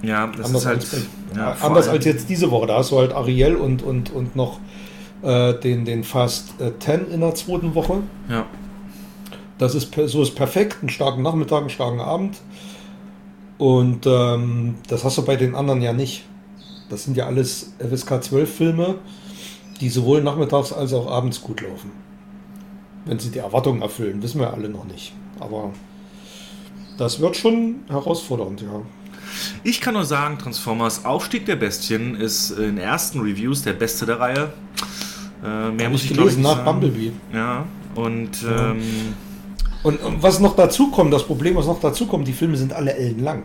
Ja, 0.02 0.28
das 0.28 0.46
anders 0.46 0.62
ist 0.62 0.66
halt. 0.66 0.78
Als, 0.78 1.06
ja, 1.36 1.56
anders 1.60 1.88
als 1.88 2.04
jetzt 2.04 2.28
diese 2.28 2.50
Woche. 2.50 2.66
Da 2.66 2.78
hast 2.78 2.90
du 2.90 2.98
halt 2.98 3.12
Ariel 3.12 3.56
und, 3.56 3.82
und, 3.82 4.10
und 4.10 4.34
noch 4.34 4.58
äh, 5.22 5.54
den, 5.54 5.84
den 5.84 6.04
Fast 6.04 6.54
10 6.58 7.10
äh, 7.10 7.14
in 7.14 7.20
der 7.20 7.34
zweiten 7.34 7.74
Woche. 7.74 7.98
Ja. 8.28 8.46
Das 9.58 9.74
ist 9.74 9.94
so 10.06 10.22
ist 10.22 10.34
perfekt, 10.34 10.78
einen 10.80 10.88
starken 10.88 11.22
Nachmittag, 11.22 11.60
einen 11.60 11.70
starken 11.70 12.00
Abend. 12.00 12.40
Und 13.58 14.06
ähm, 14.06 14.76
das 14.88 15.04
hast 15.04 15.18
du 15.18 15.22
bei 15.22 15.36
den 15.36 15.54
anderen 15.54 15.82
ja 15.82 15.92
nicht. 15.92 16.24
Das 16.88 17.04
sind 17.04 17.16
ja 17.16 17.26
alles 17.26 17.74
FSK 17.78 18.24
12 18.24 18.54
Filme, 18.54 18.94
die 19.80 19.90
sowohl 19.90 20.22
nachmittags 20.22 20.72
als 20.72 20.94
auch 20.94 21.10
abends 21.10 21.42
gut 21.42 21.60
laufen. 21.60 21.90
Wenn 23.04 23.18
sie 23.18 23.30
die 23.30 23.38
Erwartungen 23.38 23.82
erfüllen, 23.82 24.22
wissen 24.22 24.40
wir 24.40 24.52
alle 24.52 24.68
noch 24.68 24.84
nicht. 24.84 25.12
Aber 25.38 25.72
das 26.98 27.20
wird 27.20 27.36
schon 27.36 27.76
herausfordernd, 27.88 28.60
ja. 28.60 28.82
Ich 29.62 29.80
kann 29.80 29.94
nur 29.94 30.04
sagen, 30.04 30.38
Transformers 30.38 31.04
Aufstieg 31.04 31.46
der 31.46 31.56
Bestien 31.56 32.14
ist 32.14 32.50
in 32.50 32.78
ersten 32.78 33.20
Reviews 33.20 33.62
der 33.62 33.72
beste 33.72 34.06
der 34.06 34.20
Reihe. 34.20 34.52
Äh, 35.42 35.70
mehr 35.70 35.86
Hab 35.86 35.92
muss 35.92 36.04
ich 36.04 36.12
gelesen 36.12 36.42
nach 36.42 36.56
sagen. 36.56 36.64
Bumblebee. 36.64 37.12
Ja, 37.32 37.64
und. 37.94 38.42
Ja. 38.42 38.72
Ähm, 38.72 38.82
und, 39.82 39.98
was 40.20 40.40
noch 40.40 40.56
dazu 40.56 40.90
kommt, 40.90 41.10
das 41.10 41.24
Problem, 41.24 41.56
was 41.56 41.66
noch 41.66 41.80
dazu 41.80 42.06
kommt, 42.06 42.28
die 42.28 42.34
Filme 42.34 42.56
sind 42.56 42.74
alle 42.74 42.92
ellenlang. 42.94 43.44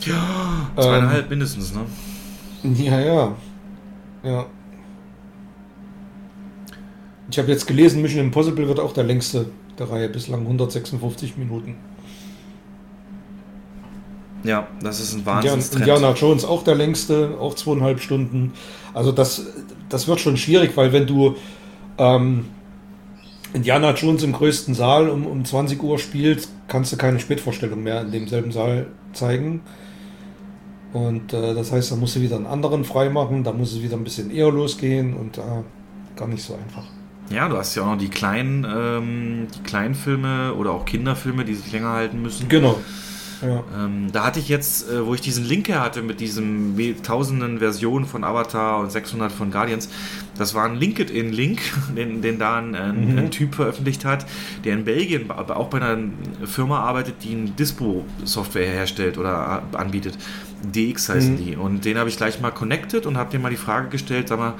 Ja, 0.00 0.68
zweieinhalb 0.74 1.24
ähm, 1.24 1.28
mindestens, 1.30 1.72
ne? 1.72 1.82
Ja, 2.74 2.98
ja. 2.98 3.36
Ja. 4.24 4.46
Ich 7.30 7.38
habe 7.38 7.50
jetzt 7.50 7.66
gelesen, 7.66 8.02
Mission 8.02 8.20
Impossible 8.20 8.68
wird 8.68 8.80
auch 8.80 8.92
der 8.92 9.04
längste 9.04 9.46
der 9.78 9.90
Reihe, 9.90 10.08
bislang 10.08 10.42
156 10.42 11.36
Minuten. 11.36 11.76
Ja, 14.44 14.68
das 14.80 15.00
ist 15.00 15.14
ein 15.14 15.26
Wahnsinn. 15.26 15.80
Indiana 15.80 16.12
Jones 16.12 16.44
auch 16.44 16.62
der 16.62 16.76
längste, 16.76 17.36
auch 17.40 17.54
zweieinhalb 17.54 18.00
Stunden. 18.00 18.52
Also 18.94 19.12
das, 19.12 19.46
das 19.88 20.06
wird 20.06 20.20
schon 20.20 20.36
schwierig, 20.36 20.76
weil 20.76 20.92
wenn 20.92 21.06
du 21.06 21.34
ähm, 21.98 22.46
Indiana 23.52 23.92
Jones 23.92 24.22
im 24.22 24.32
größten 24.32 24.74
Saal 24.74 25.08
um, 25.08 25.26
um 25.26 25.44
20 25.44 25.82
Uhr 25.82 25.98
spielst, 25.98 26.50
kannst 26.68 26.92
du 26.92 26.96
keine 26.96 27.18
Spätvorstellung 27.18 27.82
mehr 27.82 28.02
in 28.02 28.12
demselben 28.12 28.52
Saal 28.52 28.86
zeigen. 29.12 29.62
Und 30.92 31.32
äh, 31.32 31.54
das 31.54 31.72
heißt, 31.72 31.90
da 31.90 31.96
musst 31.96 32.16
du 32.16 32.20
wieder 32.20 32.36
einen 32.36 32.46
anderen 32.46 32.84
freimachen, 32.84 33.42
da 33.42 33.52
muss 33.52 33.72
es 33.72 33.82
wieder 33.82 33.96
ein 33.96 34.04
bisschen 34.04 34.30
eher 34.30 34.50
losgehen 34.50 35.14
und 35.14 35.38
äh, 35.38 35.42
gar 36.14 36.28
nicht 36.28 36.42
so 36.42 36.54
einfach. 36.54 36.84
Ja, 37.30 37.48
du 37.48 37.56
hast 37.56 37.74
ja 37.74 37.82
auch 37.82 37.86
noch 37.86 37.98
die 37.98 38.08
kleinen, 38.08 38.64
ähm, 38.64 39.48
die 39.54 39.62
kleinen 39.62 39.94
Filme 39.94 40.54
oder 40.54 40.72
auch 40.72 40.84
Kinderfilme, 40.84 41.44
die 41.44 41.54
sich 41.54 41.72
länger 41.72 41.90
halten 41.90 42.22
müssen. 42.22 42.48
Genau. 42.48 42.78
Ja. 43.42 43.64
Ähm, 43.76 44.08
da 44.12 44.24
hatte 44.24 44.40
ich 44.40 44.48
jetzt, 44.48 44.90
äh, 44.90 45.04
wo 45.04 45.14
ich 45.14 45.20
diesen 45.20 45.44
Link 45.44 45.68
her 45.68 45.80
hatte 45.80 46.02
mit 46.02 46.20
diesen 46.20 46.76
tausenden 47.02 47.58
Versionen 47.58 48.06
von 48.06 48.24
Avatar 48.24 48.80
und 48.80 48.90
600 48.90 49.30
von 49.30 49.50
Guardians, 49.50 49.88
das 50.38 50.54
war 50.54 50.64
ein 50.64 50.76
LinkedIn-Link, 50.76 51.60
den, 51.96 52.22
den 52.22 52.38
da 52.38 52.56
ein, 52.56 52.74
ein, 52.74 53.12
mhm. 53.12 53.18
ein, 53.18 53.30
Typ 53.30 53.54
veröffentlicht 53.54 54.04
hat, 54.04 54.26
der 54.64 54.74
in 54.74 54.84
Belgien 54.84 55.30
aber 55.30 55.56
auch 55.56 55.68
bei 55.68 55.80
einer 55.80 55.98
Firma 56.44 56.80
arbeitet, 56.80 57.16
die 57.24 57.34
ein 57.34 57.56
Dispo-Software 57.56 58.66
herstellt 58.66 59.18
oder 59.18 59.62
anbietet. 59.72 60.16
DX 60.62 61.08
heißen 61.10 61.34
mhm. 61.34 61.44
die. 61.44 61.56
Und 61.56 61.84
den 61.84 61.98
habe 61.98 62.08
ich 62.08 62.16
gleich 62.16 62.40
mal 62.40 62.50
connected 62.50 63.06
und 63.06 63.18
habe 63.18 63.30
dir 63.30 63.38
mal 63.38 63.50
die 63.50 63.56
Frage 63.56 63.88
gestellt, 63.88 64.28
sag 64.28 64.38
mal, 64.38 64.54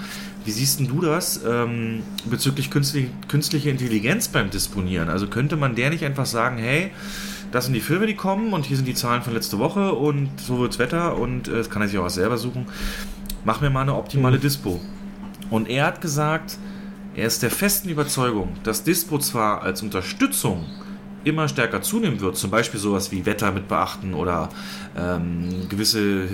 wie 0.47 0.53
siehst 0.53 0.81
du 0.81 1.01
das 1.01 1.41
ähm, 1.45 2.03
bezüglich 2.25 2.71
künstliche, 2.71 3.09
künstliche 3.27 3.69
Intelligenz 3.69 4.29
beim 4.29 4.49
Disponieren? 4.51 5.09
Also 5.09 5.27
könnte 5.27 5.57
man 5.57 5.75
der 5.75 5.91
nicht 5.91 6.05
einfach 6.05 6.27
sagen, 6.27 6.57
hey, 6.57 6.93
das 7.51 7.65
sind 7.65 7.75
die 7.75 7.81
Filme, 7.81 8.07
die 8.07 8.15
kommen 8.15 8.53
und 8.53 8.65
hier 8.65 8.77
sind 8.77 8.87
die 8.87 8.95
Zahlen 8.95 9.23
von 9.23 9.35
letzte 9.35 9.59
Woche 9.59 9.93
und 9.93 10.29
so 10.41 10.59
wird's 10.59 10.79
Wetter 10.79 11.17
und 11.17 11.49
äh, 11.49 11.53
das 11.53 11.69
kann 11.69 11.83
er 11.83 11.89
sich 11.89 11.99
auch 11.99 12.09
selber 12.09 12.39
suchen. 12.39 12.67
Mach 13.45 13.61
mir 13.61 13.71
mal 13.71 13.83
eine 13.83 13.97
optimale 13.97 14.37
mhm. 14.37 14.43
Dispo. 14.43 14.81
Und 15.51 15.69
er 15.69 15.87
hat 15.87 16.01
gesagt, 16.01 16.59
er 17.17 17.27
ist 17.27 17.43
der 17.43 17.51
festen 17.51 17.89
Überzeugung, 17.89 18.51
dass 18.63 18.85
Dispo 18.85 19.19
zwar 19.19 19.63
als 19.63 19.83
Unterstützung 19.83 20.65
immer 21.27 21.49
stärker 21.49 21.83
zunehmen 21.83 22.21
wird, 22.21 22.37
zum 22.37 22.51
Beispiel 22.51 22.79
sowas 22.79 23.11
wie 23.11 23.27
Wetter 23.27 23.51
mit 23.51 23.67
beachten 23.67 24.15
oder 24.15 24.49
ähm, 24.97 25.69
gewisse 25.69 26.29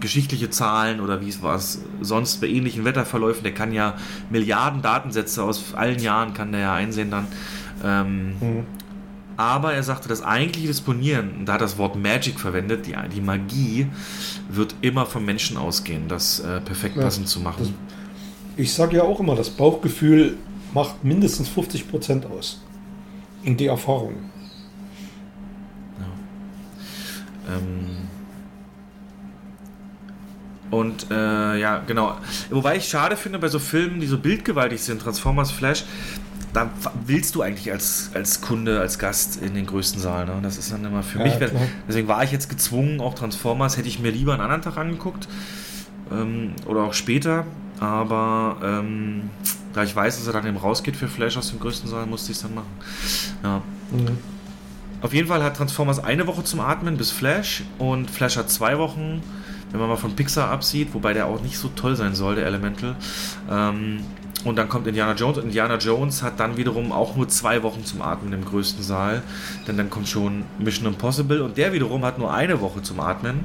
geschichtliche 0.00 0.50
Zahlen 0.50 1.00
oder 1.00 1.20
wie 1.20 1.28
es 1.28 1.40
war 1.40 1.60
sonst 2.00 2.40
bei 2.40 2.48
ähnlichen 2.48 2.84
Wetterverläufen, 2.84 3.44
der 3.44 3.54
kann 3.54 3.72
ja 3.72 3.94
Milliarden 4.28 4.82
Datensätze 4.82 5.44
aus 5.44 5.74
allen 5.74 6.00
Jahren 6.00 6.34
kann 6.34 6.50
der 6.50 6.60
ja 6.60 6.74
einsehen 6.74 7.10
dann. 7.10 7.28
Ähm, 7.84 8.26
mhm. 8.40 8.66
Aber 9.36 9.72
er 9.72 9.82
sagte, 9.82 10.08
das 10.08 10.22
eigentliche 10.22 10.66
Disponieren, 10.66 11.46
da 11.46 11.54
hat 11.54 11.60
das 11.60 11.78
Wort 11.78 11.96
Magic 11.96 12.38
verwendet, 12.38 12.86
die, 12.86 12.94
die 13.14 13.20
Magie 13.20 13.86
wird 14.50 14.74
immer 14.82 15.06
vom 15.06 15.24
Menschen 15.24 15.56
ausgehen, 15.56 16.08
das 16.08 16.40
äh, 16.40 16.60
perfekt 16.60 16.96
ja, 16.96 17.02
passend 17.02 17.28
zu 17.28 17.40
machen. 17.40 17.58
Das, 17.60 17.70
ich 18.56 18.72
sage 18.72 18.96
ja 18.96 19.04
auch 19.04 19.20
immer, 19.20 19.36
das 19.36 19.50
Bauchgefühl 19.50 20.36
macht 20.74 21.04
mindestens 21.04 21.48
50 21.48 21.88
Prozent 21.88 22.26
aus. 22.26 22.60
Und 23.44 23.58
die 23.58 23.66
Erfahrung. 23.66 24.14
Ja. 27.48 27.56
Ähm 27.56 27.92
und 30.70 31.10
äh, 31.10 31.58
ja, 31.58 31.82
genau. 31.86 32.16
Wobei 32.50 32.76
ich 32.76 32.88
schade 32.88 33.16
finde 33.16 33.38
bei 33.38 33.48
so 33.48 33.58
Filmen, 33.58 34.00
die 34.00 34.06
so 34.06 34.18
bildgewaltig 34.18 34.82
sind, 34.82 35.02
Transformers 35.02 35.50
Flash, 35.50 35.84
da 36.54 36.70
willst 37.06 37.34
du 37.34 37.42
eigentlich 37.42 37.70
als, 37.70 38.10
als 38.14 38.40
Kunde, 38.40 38.80
als 38.80 38.98
Gast 38.98 39.42
in 39.42 39.54
den 39.54 39.66
größten 39.66 40.00
Saal. 40.00 40.26
Ne? 40.26 40.40
Das 40.42 40.56
ist 40.56 40.72
dann 40.72 40.84
immer 40.84 41.02
für 41.02 41.18
ja, 41.18 41.24
mich. 41.24 41.40
Wenn, 41.40 41.50
deswegen 41.86 42.08
war 42.08 42.24
ich 42.24 42.32
jetzt 42.32 42.48
gezwungen, 42.48 43.00
auch 43.00 43.14
Transformers 43.14 43.76
hätte 43.76 43.88
ich 43.88 43.98
mir 43.98 44.10
lieber 44.10 44.32
einen 44.32 44.42
anderen 44.42 44.62
Tag 44.62 44.78
angeguckt. 44.78 45.28
Ähm, 46.10 46.52
oder 46.66 46.84
auch 46.84 46.94
später. 46.94 47.44
Aber 47.82 48.58
ähm, 48.62 49.28
da 49.72 49.82
ich 49.82 49.94
weiß, 49.96 50.18
dass 50.18 50.26
er 50.28 50.32
dann 50.32 50.46
eben 50.46 50.56
rausgeht 50.56 50.94
für 50.94 51.08
Flash 51.08 51.36
aus 51.36 51.50
dem 51.50 51.58
größten 51.58 51.90
Saal, 51.90 52.06
musste 52.06 52.30
ich 52.30 52.36
es 52.36 52.42
dann 52.44 52.54
machen. 52.54 52.70
Ja. 53.42 53.60
Mhm. 53.90 54.18
Auf 55.00 55.12
jeden 55.12 55.26
Fall 55.26 55.42
hat 55.42 55.56
Transformers 55.56 55.98
eine 55.98 56.28
Woche 56.28 56.44
zum 56.44 56.60
Atmen 56.60 56.96
bis 56.96 57.10
Flash 57.10 57.64
und 57.78 58.08
Flash 58.08 58.36
hat 58.36 58.50
zwei 58.50 58.78
Wochen, 58.78 59.20
wenn 59.72 59.80
man 59.80 59.88
mal 59.88 59.96
von 59.96 60.14
Pixar 60.14 60.48
absieht, 60.48 60.94
wobei 60.94 61.12
der 61.12 61.26
auch 61.26 61.42
nicht 61.42 61.58
so 61.58 61.70
toll 61.74 61.96
sein 61.96 62.14
soll, 62.14 62.36
der 62.36 62.46
Elemental. 62.46 62.94
Ähm, 63.50 64.04
und 64.44 64.56
dann 64.56 64.68
kommt 64.68 64.86
Indiana 64.86 65.14
Jones. 65.14 65.38
Indiana 65.38 65.76
Jones 65.78 66.22
hat 66.22 66.38
dann 66.38 66.56
wiederum 66.56 66.92
auch 66.92 67.16
nur 67.16 67.28
zwei 67.28 67.64
Wochen 67.64 67.84
zum 67.84 68.00
Atmen 68.00 68.32
im 68.32 68.44
größten 68.44 68.84
Saal. 68.84 69.22
Denn 69.66 69.76
dann 69.76 69.90
kommt 69.90 70.06
schon 70.08 70.44
Mission 70.60 70.86
Impossible 70.86 71.42
und 71.42 71.56
der 71.56 71.72
wiederum 71.72 72.04
hat 72.04 72.18
nur 72.18 72.32
eine 72.32 72.60
Woche 72.60 72.80
zum 72.82 73.00
Atmen. 73.00 73.40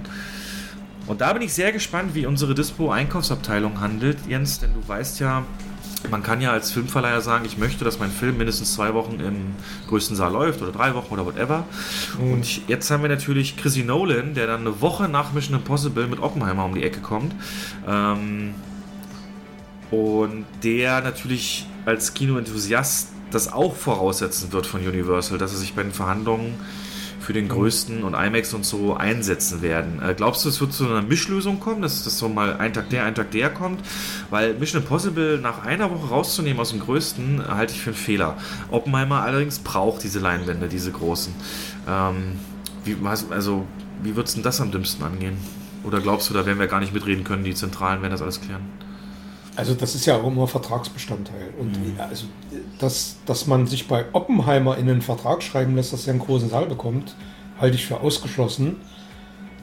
Und 1.08 1.22
da 1.22 1.34
bin 1.34 1.42
ich 1.42 1.54
sehr 1.54 1.72
gespannt, 1.72 2.14
wie 2.14 2.26
unsere 2.26 2.54
Dispo-Einkaufsabteilung 2.54 3.80
handelt, 3.80 4.18
Jens, 4.28 4.60
denn 4.60 4.74
du 4.74 4.86
weißt 4.88 5.20
ja, 5.20 5.46
man 6.12 6.22
kann 6.22 6.42
ja 6.42 6.52
als 6.52 6.72
Filmverleiher 6.72 7.22
sagen, 7.22 7.46
ich 7.46 7.58
möchte, 7.58 7.84
dass 7.84 8.00
mein 8.00 8.12
Film 8.12 8.38
mindestens 8.38 8.74
zwei 8.74 8.94
Wochen 8.94 9.20
im 9.20 9.56
größten 9.88 10.16
Saal 10.16 10.32
läuft 10.32 10.62
oder 10.62 10.72
drei 10.72 10.94
Wochen 10.94 11.14
oder 11.14 11.26
whatever. 11.26 11.66
Mhm. 12.20 12.34
Und 12.34 12.68
jetzt 12.68 12.92
haben 12.92 13.02
wir 13.02 13.10
natürlich 13.10 13.58
Chrissy 13.58 13.84
Nolan, 13.84 14.34
der 14.34 14.48
dann 14.48 14.62
eine 14.62 14.82
Woche 14.82 15.10
nach 15.10 15.34
Mission 15.34 15.58
Impossible 15.58 16.08
mit 16.08 16.20
Oppenheimer 16.20 16.66
um 16.66 16.76
die 16.76 16.84
Ecke 16.84 17.00
kommt. 17.00 17.34
Ähm, 17.88 18.54
und 19.90 20.46
der 20.64 21.02
natürlich 21.02 21.66
als 21.86 22.14
Kinoenthusiast 22.14 23.10
das 23.32 23.52
auch 23.52 23.76
voraussetzen 23.76 24.52
wird 24.54 24.68
von 24.68 24.82
Universal, 24.82 25.38
dass 25.38 25.52
er 25.52 25.58
sich 25.58 25.74
bei 25.74 25.84
den 25.84 25.92
Verhandlungen 25.92 26.56
für 27.28 27.34
den 27.34 27.50
größten 27.50 28.06
und 28.06 28.14
IMAX 28.14 28.54
und 28.54 28.66
so 28.66 28.96
einsetzen 28.96 29.62
werden. 29.62 30.02
Äh, 30.02 30.14
glaubst 30.14 30.46
du, 30.46 30.50
es 30.50 30.62
wird 30.62 30.72
zu 30.72 30.86
einer 30.86 31.02
Mischlösung 31.02 31.60
kommen, 31.60 31.82
dass 31.82 32.06
das 32.06 32.18
so 32.18 32.30
mal 32.30 32.56
ein 32.56 32.72
Tag 32.72 32.90
der, 32.90 33.04
ein 33.04 33.16
Tag 33.16 33.32
der 33.32 33.50
kommt? 33.50 33.82
Weil 34.30 34.54
Mission 34.54 34.82
Impossible 34.82 35.38
nach 35.38 35.66
einer 35.66 35.92
Woche 35.92 36.08
rauszunehmen 36.08 36.58
aus 36.62 36.70
dem 36.70 36.80
größten, 36.80 37.46
halte 37.50 37.74
ich 37.74 37.82
für 37.82 37.90
einen 37.90 37.98
Fehler. 37.98 38.38
Oppenheimer 38.72 39.24
allerdings 39.24 39.60
braucht 39.60 40.06
diese 40.06 40.20
Leinwände, 40.20 40.70
diese 40.70 40.90
großen. 40.90 41.34
Ähm, 41.86 42.40
wie, 42.86 42.96
also, 43.32 43.66
wie 44.02 44.16
wird 44.16 44.30
es 44.30 44.36
denn 44.36 44.44
das 44.44 44.62
am 44.62 44.72
dümmsten 44.72 45.04
angehen? 45.04 45.36
Oder 45.84 46.00
glaubst 46.00 46.30
du, 46.30 46.34
da 46.34 46.46
werden 46.46 46.60
wir 46.60 46.68
gar 46.68 46.80
nicht 46.80 46.94
mitreden 46.94 47.26
können, 47.26 47.44
die 47.44 47.56
Zentralen 47.56 48.02
werden 48.04 48.14
das 48.14 48.22
alles 48.22 48.40
klären? 48.40 48.62
Also 49.58 49.74
das 49.74 49.96
ist 49.96 50.06
ja 50.06 50.18
auch 50.18 50.28
immer 50.28 50.48
Vertragsbestandteil. 50.48 51.52
Und 51.60 51.72
mhm. 51.72 51.96
also, 51.98 52.28
dass, 52.78 53.18
dass 53.26 53.48
man 53.48 53.66
sich 53.66 53.88
bei 53.88 54.06
Oppenheimer 54.14 54.78
in 54.78 54.88
einen 54.88 55.02
Vertrag 55.02 55.42
schreiben 55.42 55.76
lässt, 55.76 55.92
dass 55.94 56.06
er 56.06 56.14
einen 56.14 56.22
großen 56.22 56.50
Saal 56.50 56.68
bekommt, 56.68 57.16
halte 57.60 57.76
ich 57.76 57.88
für 57.88 58.00
ausgeschlossen, 58.00 58.76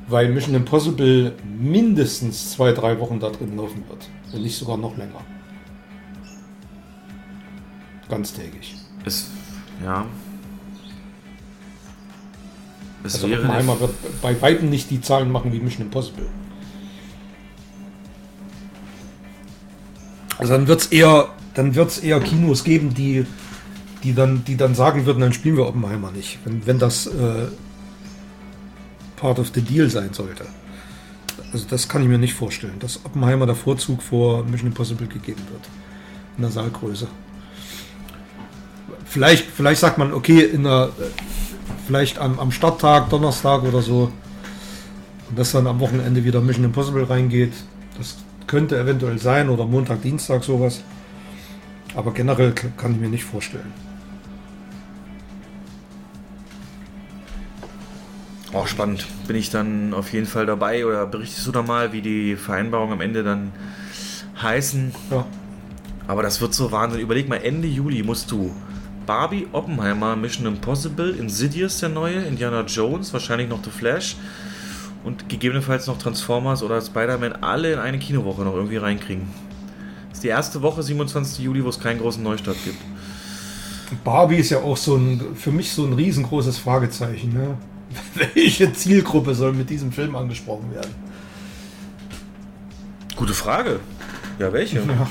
weil 0.09 0.33
Mission 0.33 0.57
Impossible 0.57 1.33
mindestens 1.45 2.51
zwei, 2.51 2.73
drei 2.73 2.99
Wochen 2.99 3.21
da 3.21 3.31
drin 3.31 3.57
laufen 3.57 3.85
wird. 3.89 4.09
Und 4.33 4.43
nicht 4.43 4.59
sogar 4.59 4.77
noch 4.77 4.97
länger. 4.97 5.21
Ganztägig. 8.09 8.75
Es, 9.05 9.31
ja. 9.85 10.05
Es 13.05 13.15
also 13.15 13.29
Oppenheimer 13.29 13.79
wird 13.79 13.93
bei 14.21 14.43
weitem 14.43 14.71
nicht 14.71 14.91
die 14.91 15.01
Zahlen 15.01 15.31
machen 15.31 15.53
wie 15.53 15.61
Mission 15.61 15.87
Impossible. 15.87 16.27
Also 20.39 20.53
dann 20.53 20.67
wird 20.67 20.81
es 20.81 20.87
eher, 20.87 21.29
dann 21.55 21.75
wird's 21.75 21.99
eher 21.99 22.21
Kinos 22.21 22.65
geben, 22.65 22.95
die, 22.95 23.27
die 24.03 24.15
dann, 24.15 24.45
die 24.45 24.57
dann 24.57 24.75
sagen 24.75 25.07
würden, 25.07 25.21
dann 25.21 25.33
spielen 25.33 25.57
wir 25.57 25.67
Oppenheimer 25.67 26.11
nicht, 26.11 26.39
wenn, 26.45 26.67
wenn 26.67 26.79
das 26.79 27.07
äh, 27.07 27.47
part 29.17 29.39
of 29.39 29.51
the 29.55 29.63
deal 29.63 29.89
sein 29.89 30.13
sollte. 30.13 30.47
Also 31.53 31.67
das 31.69 31.89
kann 31.89 32.03
ich 32.03 32.09
mir 32.09 32.19
nicht 32.19 32.35
vorstellen, 32.35 32.79
dass 32.81 33.05
Oppenheimer 33.05 33.47
der 33.47 33.55
Vorzug 33.55 34.03
vor 34.03 34.45
Mission 34.45 34.69
Impossible 34.69 35.07
gegeben 35.07 35.43
wird. 35.51 35.63
In 36.37 36.43
der 36.43 36.51
Saalgröße. 36.51 37.07
Vielleicht, 39.05 39.45
vielleicht 39.49 39.81
sagt 39.81 39.99
man, 39.99 40.13
okay, 40.13 40.41
in 40.41 40.65
der, 40.65 40.91
vielleicht 41.87 42.19
am, 42.19 42.41
am 42.41 42.51
Starttag, 42.51 43.09
Donnerstag 43.11 43.63
oder 43.63 43.83
so, 43.83 44.11
und 45.31 45.39
dass 45.39 45.53
dann 45.53 45.69
am 45.69 45.79
Wochenende 45.79 46.25
wieder 46.25 46.41
Mission 46.41 46.65
Impossible 46.65 47.05
reingeht. 47.05 47.53
Das 47.97 48.17
könnte 48.55 48.79
eventuell 48.79 49.19
sein 49.19 49.49
oder 49.49 49.67
Montag, 49.67 50.03
Dienstag 50.03 50.45
sowas. 50.45 50.85
Aber 51.97 52.13
generell 52.13 52.53
kann 52.53 52.93
ich 52.93 53.01
mir 53.01 53.09
nicht 53.09 53.25
vorstellen. 53.25 53.73
Auch 58.53 58.69
spannend. 58.69 59.09
Bin 59.27 59.35
ich 59.35 59.51
dann 59.51 59.93
auf 59.93 60.13
jeden 60.13 60.27
Fall 60.27 60.47
dabei 60.47 60.87
oder 60.87 61.05
berichtest 61.05 61.45
du 61.49 61.51
da 61.51 61.63
mal, 61.63 61.93
wie 61.93 62.01
die 62.01 62.37
Vereinbarungen 62.37 62.93
am 62.93 63.01
Ende 63.01 63.25
dann 63.25 63.51
heißen? 64.41 64.95
Ja. 65.11 65.27
Aber 66.07 66.23
das 66.23 66.41
wird 66.41 66.55
so 66.55 66.71
Wahnsinn. 66.71 67.01
Überleg 67.01 67.29
mal, 67.29 67.39
Ende 67.43 67.67
Juli 67.67 68.05
musst 68.05 68.31
du 68.31 68.55
Barbie, 69.05 69.49
Oppenheimer, 69.51 70.15
Mission 70.15 70.47
Impossible, 70.47 71.11
Insidious 71.11 71.81
der 71.81 71.89
neue, 71.89 72.23
Indiana 72.23 72.61
Jones, 72.61 73.13
wahrscheinlich 73.13 73.49
noch 73.49 73.65
The 73.65 73.71
Flash 73.71 74.15
und 75.05 75.29
gegebenenfalls 75.29 75.87
noch 75.87 75.99
Transformers 75.99 76.63
oder 76.63 76.81
Spider-Man 76.81 77.33
alle 77.35 77.73
in 77.73 77.79
eine 77.79 77.99
Kinowoche 77.99 78.43
noch 78.43 78.55
irgendwie 78.55 78.79
reinkriegen. 78.79 79.29
Das 80.09 80.19
ist 80.19 80.25
die 80.25 80.29
erste 80.29 80.63
Woche, 80.63 80.83
27. 80.83 81.45
Juli, 81.45 81.63
wo 81.63 81.69
es 81.69 81.79
keinen 81.79 82.01
großen 82.01 82.23
Neustart 82.23 82.57
gibt. 82.65 82.79
Barbie 84.03 84.37
ist 84.37 84.51
ja 84.51 84.59
auch 84.59 84.77
so 84.77 84.97
ein, 84.97 85.37
für 85.37 85.53
mich 85.53 85.73
so 85.73 85.85
ein 85.85 85.93
riesengroßes 85.93 86.59
Fragezeichen. 86.59 87.35
Ne? 87.35 87.59
Welche 88.35 88.73
Zielgruppe 88.73 89.35
soll 89.35 89.53
mit 89.53 89.71
diesem 89.71 89.93
Film 89.93 90.17
angesprochen 90.17 90.73
werden? 90.73 90.95
Gute 93.15 93.35
Frage. 93.35 93.79
Ja, 94.41 94.53
welche? 94.53 94.79
Ja, 94.81 95.07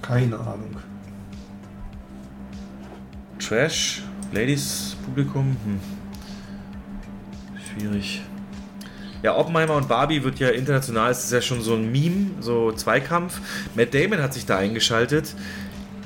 keine 0.00 0.38
Ahnung. 0.38 0.76
Trash, 3.38 4.02
Ladies, 4.32 4.96
Publikum, 5.04 5.54
hm. 5.64 5.80
schwierig. 7.62 8.22
Ja, 9.26 9.36
Oppenheimer 9.36 9.74
und 9.74 9.88
Barbie 9.88 10.22
wird 10.22 10.38
ja 10.38 10.50
international, 10.50 11.10
ist 11.10 11.32
ja 11.32 11.42
schon 11.42 11.60
so 11.60 11.74
ein 11.74 11.90
Meme, 11.90 12.30
so 12.38 12.70
Zweikampf. 12.70 13.40
Matt 13.74 13.92
Damon 13.92 14.22
hat 14.22 14.32
sich 14.32 14.46
da 14.46 14.56
eingeschaltet. 14.56 15.34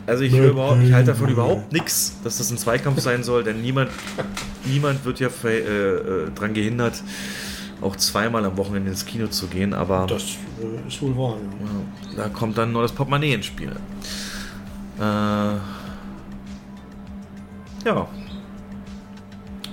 Also 0.07 0.25
ich, 0.25 0.33
überhaupt, 0.33 0.83
ich 0.83 0.91
halte 0.95 1.09
davon 1.09 1.29
überhaupt 1.29 1.71
nichts, 1.71 2.17
dass 2.25 2.39
das 2.39 2.51
ein 2.51 2.57
Zweikampf 2.57 2.99
sein 3.01 3.23
soll, 3.23 3.45
denn 3.45 3.61
niemand, 3.61 3.91
niemand 4.65 5.05
wird 5.05 5.21
ja 5.21 5.29
äh, 5.45 5.59
äh, 5.59 6.31
daran 6.35 6.55
gehindert, 6.55 7.03
auch 7.83 7.95
zweimal 7.97 8.43
am 8.47 8.57
Wochenende 8.57 8.89
ins 8.89 9.05
Kino 9.05 9.27
zu 9.27 9.49
gehen, 9.49 9.75
aber 9.75 10.07
das 10.07 10.23
äh, 10.23 10.89
ist 10.89 11.03
wohl 11.03 11.15
wahr. 11.15 11.37
Ja. 12.17 12.23
Da 12.23 12.29
kommt 12.31 12.57
dann 12.57 12.73
nur 12.73 12.81
das 12.81 12.93
Portemonnaie 12.93 13.35
ins 13.35 13.45
Spiel. 13.45 13.73
Äh, 14.99 15.03
ja. 15.03 15.61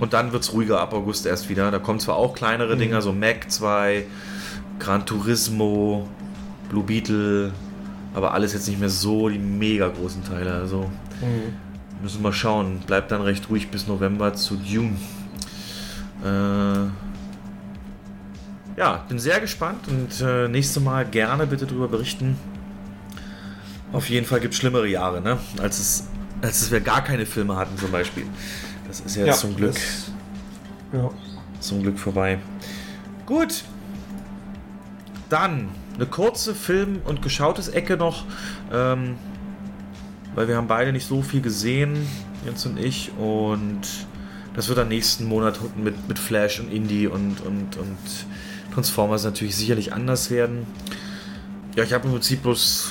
Und 0.00 0.12
dann 0.12 0.32
wird 0.32 0.42
es 0.42 0.52
ruhiger 0.52 0.80
ab 0.80 0.92
August 0.92 1.26
erst 1.26 1.48
wieder. 1.48 1.70
Da 1.70 1.78
kommen 1.78 2.00
zwar 2.00 2.16
auch 2.16 2.34
kleinere 2.34 2.76
mhm. 2.76 2.80
Dinger, 2.80 3.02
so 3.02 3.12
Mac 3.12 3.50
2, 3.50 4.04
Gran 4.78 5.06
Turismo, 5.06 6.08
Blue 6.68 6.84
Beetle, 6.84 7.52
aber 8.14 8.32
alles 8.34 8.52
jetzt 8.52 8.68
nicht 8.68 8.80
mehr 8.80 8.90
so 8.90 9.28
die 9.28 9.38
mega 9.38 9.88
großen 9.88 10.24
Teile. 10.24 10.52
Also 10.52 10.90
mhm. 11.20 11.54
müssen 12.02 12.18
wir 12.18 12.28
mal 12.28 12.32
schauen. 12.32 12.80
Bleibt 12.86 13.10
dann 13.10 13.22
recht 13.22 13.48
ruhig 13.50 13.68
bis 13.70 13.86
November 13.86 14.34
zu 14.34 14.56
Dune. 14.56 14.96
Äh, 16.24 16.88
ja, 18.78 19.04
bin 19.08 19.18
sehr 19.18 19.40
gespannt 19.40 19.88
und 19.88 20.20
äh, 20.20 20.46
nächstes 20.48 20.82
Mal 20.82 21.04
gerne 21.04 21.46
bitte 21.46 21.66
darüber 21.66 21.88
berichten. 21.88 22.36
Auf 23.92 24.08
jeden 24.08 24.26
Fall 24.26 24.40
gibt 24.40 24.54
es 24.54 24.60
schlimmere 24.60 24.86
Jahre, 24.86 25.20
ne? 25.20 25.38
als, 25.60 25.80
es, 25.80 26.06
als 26.42 26.62
es 26.62 26.70
wir 26.70 26.80
gar 26.80 27.02
keine 27.02 27.26
Filme 27.26 27.56
hatten 27.56 27.76
zum 27.78 27.90
Beispiel. 27.90 28.24
Das 28.88 29.00
ist 29.00 29.16
jetzt 29.16 29.26
ja, 29.26 29.32
zum 29.34 29.54
Glück. 29.54 29.74
Das, 29.74 30.10
ja. 30.92 31.10
Zum 31.60 31.82
Glück 31.82 31.98
vorbei. 31.98 32.38
Gut. 33.26 33.64
Dann 35.28 35.68
eine 35.94 36.06
kurze 36.06 36.54
Film- 36.54 37.02
und 37.04 37.20
geschautes 37.20 37.68
Ecke 37.68 37.96
noch. 37.96 38.24
Ähm, 38.72 39.16
weil 40.34 40.48
wir 40.48 40.56
haben 40.56 40.68
beide 40.68 40.92
nicht 40.92 41.06
so 41.06 41.22
viel 41.22 41.42
gesehen, 41.42 42.06
Jens 42.44 42.64
und 42.64 42.78
ich. 42.78 43.12
Und 43.18 43.82
das 44.54 44.68
wird 44.68 44.78
am 44.78 44.88
nächsten 44.88 45.26
Monat 45.26 45.58
mit, 45.76 46.08
mit 46.08 46.18
Flash 46.18 46.60
und 46.60 46.72
Indie 46.72 47.06
und, 47.06 47.40
und, 47.40 47.76
und 47.76 47.98
Transformers 48.72 49.24
natürlich 49.24 49.56
sicherlich 49.56 49.92
anders 49.92 50.30
werden. 50.30 50.66
Ja, 51.76 51.84
ich 51.84 51.92
habe 51.92 52.06
im 52.06 52.12
Prinzip 52.12 52.42
bloß 52.42 52.90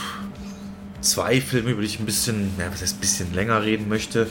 zwei 1.01 1.41
Filme, 1.41 1.71
über 1.71 1.81
die 1.81 1.87
ich 1.87 1.99
ein 1.99 2.05
bisschen, 2.05 2.51
ja, 2.59 2.71
was 2.71 2.81
heißt 2.81 2.97
ein 2.97 2.99
bisschen 2.99 3.33
länger 3.33 3.63
reden 3.63 3.89
möchte. 3.89 4.27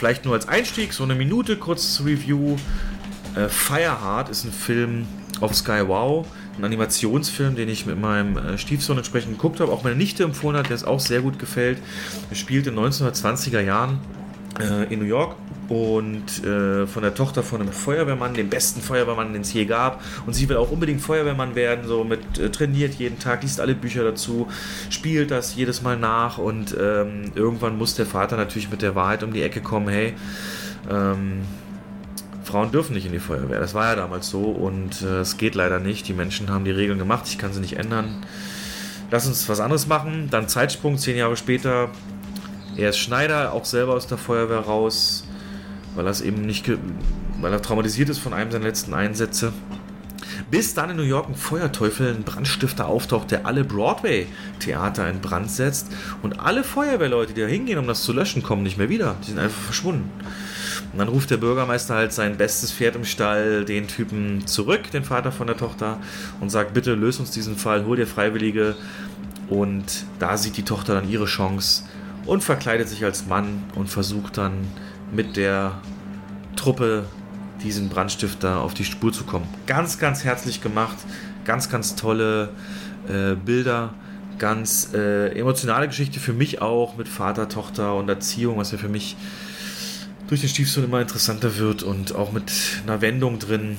Vielleicht 0.00 0.24
nur 0.24 0.32
als 0.32 0.48
Einstieg, 0.48 0.94
so 0.94 1.04
eine 1.04 1.14
Minute 1.14 1.58
kurz 1.58 1.92
zur 1.92 2.06
Review. 2.06 2.56
Äh, 3.36 3.50
Fireheart 3.50 4.30
ist 4.30 4.44
ein 4.44 4.50
Film 4.50 5.06
auf 5.42 5.54
Sky 5.54 5.82
Wow, 5.86 6.26
ein 6.56 6.64
Animationsfilm, 6.64 7.54
den 7.54 7.68
ich 7.68 7.84
mit 7.84 8.00
meinem 8.00 8.38
äh, 8.38 8.56
Stiefsohn 8.56 8.96
entsprechend 8.96 9.32
geguckt 9.32 9.60
habe, 9.60 9.70
auch 9.70 9.84
meine 9.84 9.96
Nichte 9.96 10.22
empfohlen 10.22 10.56
hat, 10.56 10.70
der 10.70 10.76
es 10.76 10.84
auch 10.84 11.00
sehr 11.00 11.20
gut 11.20 11.38
gefällt. 11.38 11.82
Er 12.30 12.34
spielt 12.34 12.66
in 12.66 12.76
1920er 12.76 13.60
Jahren 13.60 13.98
äh, 14.58 14.90
in 14.90 15.00
New 15.00 15.04
York 15.04 15.36
und 15.70 16.44
äh, 16.44 16.84
von 16.88 17.04
der 17.04 17.14
Tochter 17.14 17.44
von 17.44 17.60
einem 17.60 17.72
Feuerwehrmann, 17.72 18.34
dem 18.34 18.50
besten 18.50 18.80
Feuerwehrmann, 18.80 19.32
den 19.32 19.42
es 19.42 19.52
je 19.52 19.66
gab. 19.66 20.02
Und 20.26 20.34
sie 20.34 20.48
will 20.48 20.56
auch 20.56 20.72
unbedingt 20.72 21.00
Feuerwehrmann 21.00 21.54
werden, 21.54 21.86
so 21.86 22.02
mit 22.02 22.40
äh, 22.40 22.50
trainiert 22.50 22.94
jeden 22.94 23.20
Tag, 23.20 23.42
liest 23.42 23.60
alle 23.60 23.76
Bücher 23.76 24.02
dazu, 24.02 24.48
spielt 24.90 25.30
das 25.30 25.54
jedes 25.54 25.80
Mal 25.80 25.96
nach 25.96 26.38
und 26.38 26.76
ähm, 26.78 27.30
irgendwann 27.36 27.78
muss 27.78 27.94
der 27.94 28.06
Vater 28.06 28.36
natürlich 28.36 28.68
mit 28.68 28.82
der 28.82 28.96
Wahrheit 28.96 29.22
um 29.22 29.32
die 29.32 29.42
Ecke 29.42 29.60
kommen, 29.60 29.88
hey, 29.88 30.14
ähm, 30.90 31.42
Frauen 32.42 32.72
dürfen 32.72 32.94
nicht 32.94 33.06
in 33.06 33.12
die 33.12 33.20
Feuerwehr. 33.20 33.60
Das 33.60 33.72
war 33.72 33.90
ja 33.90 33.94
damals 33.94 34.28
so 34.28 34.42
und 34.42 35.02
äh, 35.02 35.22
geht 35.38 35.54
leider 35.54 35.78
nicht. 35.78 36.08
Die 36.08 36.14
Menschen 36.14 36.50
haben 36.50 36.64
die 36.64 36.72
Regeln 36.72 36.98
gemacht, 36.98 37.26
ich 37.28 37.38
kann 37.38 37.52
sie 37.52 37.60
nicht 37.60 37.76
ändern. 37.76 38.26
Lass 39.12 39.28
uns 39.28 39.48
was 39.48 39.60
anderes 39.60 39.86
machen. 39.86 40.26
Dann 40.32 40.48
Zeitsprung, 40.48 40.98
zehn 40.98 41.16
Jahre 41.16 41.36
später. 41.36 41.90
Er 42.76 42.90
ist 42.90 42.98
Schneider, 42.98 43.52
auch 43.52 43.64
selber 43.64 43.94
aus 43.94 44.08
der 44.08 44.18
Feuerwehr 44.18 44.58
raus 44.58 45.28
weil 46.00 46.06
er 46.06 46.24
eben 46.24 46.46
nicht, 46.46 46.70
weil 47.40 47.52
er 47.52 47.60
traumatisiert 47.60 48.08
ist 48.08 48.20
von 48.20 48.32
einem 48.32 48.50
seiner 48.50 48.64
letzten 48.64 48.94
Einsätze. 48.94 49.52
Bis 50.50 50.72
dann 50.72 50.90
in 50.90 50.96
New 50.96 51.02
York 51.02 51.28
ein 51.28 51.34
Feuerteufel, 51.34 52.14
ein 52.14 52.22
Brandstifter 52.22 52.86
auftaucht, 52.86 53.30
der 53.30 53.44
alle 53.44 53.64
Broadway-Theater 53.64 55.08
in 55.10 55.20
Brand 55.20 55.50
setzt 55.50 55.88
und 56.22 56.40
alle 56.40 56.64
Feuerwehrleute, 56.64 57.34
die 57.34 57.42
da 57.42 57.46
hingehen, 57.46 57.78
um 57.78 57.86
das 57.86 58.02
zu 58.02 58.14
löschen, 58.14 58.42
kommen 58.42 58.62
nicht 58.62 58.78
mehr 58.78 58.88
wieder. 58.88 59.16
Die 59.22 59.30
sind 59.30 59.38
einfach 59.38 59.60
verschwunden. 59.60 60.10
Und 60.92 60.98
dann 60.98 61.08
ruft 61.08 61.30
der 61.30 61.36
Bürgermeister 61.36 61.94
halt 61.94 62.12
sein 62.14 62.38
bestes 62.38 62.72
Pferd 62.72 62.96
im 62.96 63.04
Stall, 63.04 63.66
den 63.66 63.86
Typen 63.86 64.46
zurück, 64.46 64.90
den 64.90 65.04
Vater 65.04 65.30
von 65.32 65.46
der 65.46 65.56
Tochter, 65.58 65.98
und 66.40 66.48
sagt, 66.48 66.72
bitte 66.72 66.94
löse 66.94 67.20
uns 67.20 67.30
diesen 67.30 67.56
Fall, 67.56 67.84
hol 67.84 67.96
dir 67.96 68.06
Freiwillige. 68.06 68.74
Und 69.48 70.04
da 70.18 70.38
sieht 70.38 70.56
die 70.56 70.64
Tochter 70.64 70.94
dann 70.94 71.08
ihre 71.08 71.26
Chance 71.26 71.84
und 72.24 72.42
verkleidet 72.42 72.88
sich 72.88 73.04
als 73.04 73.26
Mann 73.26 73.64
und 73.74 73.90
versucht 73.90 74.38
dann 74.38 74.66
mit 75.12 75.36
der 75.36 75.78
Truppe 76.56 77.04
diesen 77.62 77.88
Brandstifter 77.88 78.60
auf 78.60 78.74
die 78.74 78.84
Spur 78.84 79.12
zu 79.12 79.24
kommen. 79.24 79.46
Ganz, 79.66 79.98
ganz 79.98 80.24
herzlich 80.24 80.62
gemacht, 80.62 80.96
ganz, 81.44 81.68
ganz 81.68 81.96
tolle 81.96 82.50
äh, 83.08 83.34
Bilder, 83.34 83.94
ganz 84.38 84.92
äh, 84.94 85.28
emotionale 85.38 85.86
Geschichte 85.88 86.20
für 86.20 86.32
mich 86.32 86.62
auch 86.62 86.96
mit 86.96 87.08
Vater, 87.08 87.48
Tochter 87.48 87.94
und 87.96 88.08
Erziehung, 88.08 88.56
was 88.56 88.72
ja 88.72 88.78
für 88.78 88.88
mich 88.88 89.16
durch 90.28 90.40
den 90.40 90.48
Stiefsohn 90.48 90.84
immer 90.84 91.00
interessanter 91.00 91.58
wird 91.58 91.82
und 91.82 92.14
auch 92.14 92.32
mit 92.32 92.52
einer 92.86 93.00
Wendung 93.00 93.38
drin, 93.38 93.76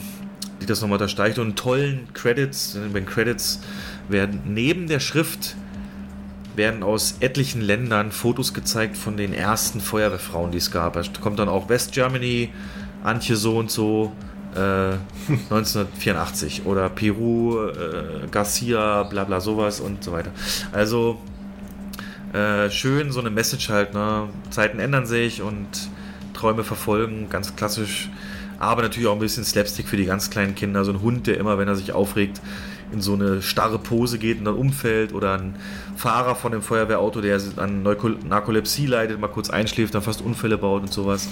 die 0.61 0.65
das 0.65 0.81
nochmal 0.81 0.97
unterstreicht 0.97 1.39
und 1.39 1.55
tollen 1.57 2.09
Credits, 2.13 2.77
wenn 2.91 3.05
Credits 3.05 3.61
werden 4.09 4.41
neben 4.45 4.87
der 4.87 4.99
Schrift 4.99 5.55
werden 6.55 6.83
aus 6.83 7.15
etlichen 7.19 7.61
Ländern 7.61 8.11
Fotos 8.11 8.53
gezeigt 8.53 8.97
von 8.97 9.17
den 9.17 9.33
ersten 9.33 9.79
Feuerwehrfrauen, 9.81 10.51
die 10.51 10.57
es 10.57 10.71
gab. 10.71 10.93
Da 10.93 11.03
kommt 11.21 11.39
dann 11.39 11.49
auch 11.49 11.69
West 11.69 11.93
Germany, 11.93 12.49
Antje 13.03 13.35
so 13.35 13.57
und 13.57 13.71
so, 13.71 14.11
äh, 14.55 14.59
1984 15.49 16.65
oder 16.65 16.89
Peru, 16.89 17.67
äh, 17.67 18.27
Garcia, 18.29 19.03
bla 19.03 19.23
bla 19.23 19.39
sowas 19.39 19.79
und 19.79 20.03
so 20.03 20.11
weiter. 20.11 20.31
Also 20.71 21.19
äh, 22.33 22.69
schön 22.69 23.11
so 23.11 23.19
eine 23.19 23.29
Message 23.29 23.69
halt, 23.69 23.93
ne? 23.93 24.29
Zeiten 24.49 24.79
ändern 24.79 25.05
sich 25.05 25.41
und 25.41 25.67
Träume 26.33 26.63
verfolgen, 26.63 27.27
ganz 27.29 27.55
klassisch. 27.55 28.09
Aber 28.57 28.83
natürlich 28.83 29.09
auch 29.09 29.13
ein 29.13 29.19
bisschen 29.19 29.43
Slapstick 29.43 29.87
für 29.87 29.97
die 29.97 30.05
ganz 30.05 30.29
kleinen 30.29 30.55
Kinder. 30.55 30.85
So 30.85 30.91
ein 30.91 31.01
Hund, 31.01 31.27
der 31.27 31.37
immer, 31.37 31.57
wenn 31.57 31.67
er 31.67 31.75
sich 31.75 31.93
aufregt, 31.93 32.39
in 32.91 33.01
so 33.01 33.13
eine 33.13 33.41
starre 33.41 33.79
Pose 33.79 34.17
geht 34.17 34.39
und 34.39 34.45
dann 34.45 34.55
umfällt 34.55 35.13
oder 35.13 35.37
ein 35.37 35.55
Fahrer 35.95 36.35
von 36.35 36.51
dem 36.51 36.61
Feuerwehrauto, 36.61 37.21
der 37.21 37.39
an 37.57 37.83
Narkolepsie 37.83 38.85
leidet, 38.85 39.19
mal 39.19 39.27
kurz 39.27 39.49
einschläft, 39.49 39.95
dann 39.95 40.01
fast 40.01 40.21
Unfälle 40.21 40.57
baut 40.57 40.83
und 40.83 40.93
sowas. 40.93 41.29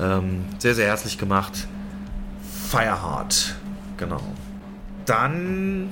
Ähm, 0.00 0.44
sehr, 0.58 0.74
sehr 0.74 0.86
herzlich 0.86 1.18
gemacht. 1.18 1.66
Fireheart, 2.70 3.56
genau. 3.96 4.22
Dann 5.06 5.88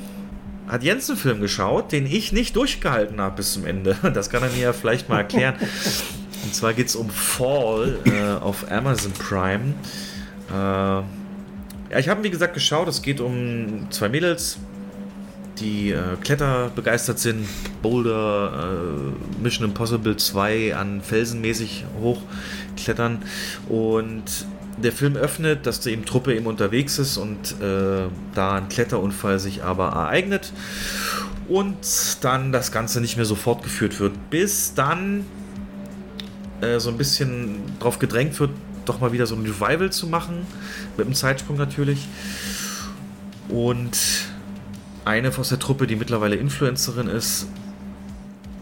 hat 0.69 0.83
Jens 0.85 1.11
einen 1.11 1.19
Film 1.19 1.41
geschaut, 1.41 1.93
den 1.93 2.07
ich 2.07 2.33
nicht 2.33 2.55
durchgehalten 2.57 3.21
habe 3.21 3.37
bis 3.37 3.53
zum 3.53 3.67
Ende. 3.67 3.97
Das 4.15 4.31
kann 4.31 4.43
er 4.43 4.51
mir 4.51 4.63
ja 4.63 4.73
vielleicht 4.73 5.09
mal 5.09 5.19
erklären. 5.19 5.55
Und 6.45 6.55
zwar 6.55 6.73
geht 6.73 6.87
es 6.87 6.97
um 6.97 7.11
Fall 7.11 7.99
äh, 8.07 8.43
auf 8.43 8.71
Amazon 8.71 9.13
Prime. 9.13 9.75
Äh, 10.51 10.55
ja, 10.55 11.99
ich 11.99 12.09
habe 12.09 12.23
wie 12.23 12.31
gesagt 12.31 12.55
geschaut. 12.55 12.89
Es 12.89 13.03
geht 13.03 13.21
um 13.21 13.89
zwei 13.91 14.09
Mädels, 14.09 14.59
die 15.61 15.91
äh, 15.91 16.17
Kletter 16.21 16.71
begeistert 16.75 17.19
sind. 17.19 17.47
Boulder, 17.83 18.79
äh, 18.79 19.43
Mission 19.43 19.69
Impossible 19.69 20.17
2 20.17 20.75
an 20.75 21.01
Felsen 21.03 21.41
mäßig 21.41 21.85
hochklettern. 22.01 23.23
Und 23.69 24.25
der 24.83 24.93
Film 24.93 25.17
öffnet, 25.17 25.67
dass 25.67 25.81
die 25.81 25.91
eben 25.91 26.05
Truppe 26.05 26.35
eben 26.35 26.47
unterwegs 26.47 26.99
ist 26.99 27.19
und 27.19 27.61
äh, 27.61 28.09
da 28.35 28.55
ein 28.55 28.69
Kletterunfall 28.69 29.39
sich 29.39 29.63
aber 29.63 29.89
ereignet 29.89 30.53
und 31.49 31.77
dann 32.23 32.53
das 32.53 32.73
Ganze 32.73 33.01
nicht 33.01 33.17
mehr 33.17 33.27
so 33.27 33.35
fortgeführt 33.35 34.01
wird, 34.01 34.31
bis 34.31 34.75
dann 34.75 35.27
äh, 36.61 36.79
so 36.79 36.91
ein 36.91 36.97
bisschen 36.97 37.61
drauf 37.81 37.99
gedrängt 37.99 38.39
wird, 38.41 38.51
doch 38.85 39.01
mal 39.01 39.13
wieder 39.13 39.27
so 39.27 39.35
ein 39.35 39.43
Revival 39.43 39.91
zu 39.91 40.07
machen, 40.07 40.47
mit 40.97 41.07
einem 41.07 41.15
Zeitsprung 41.15 41.57
natürlich. 41.57 42.09
Und 43.49 43.99
eine 45.11 45.37
aus 45.37 45.49
der 45.49 45.59
Truppe, 45.59 45.87
die 45.87 45.97
mittlerweile 45.97 46.37
Influencerin 46.37 47.09
ist, 47.09 47.49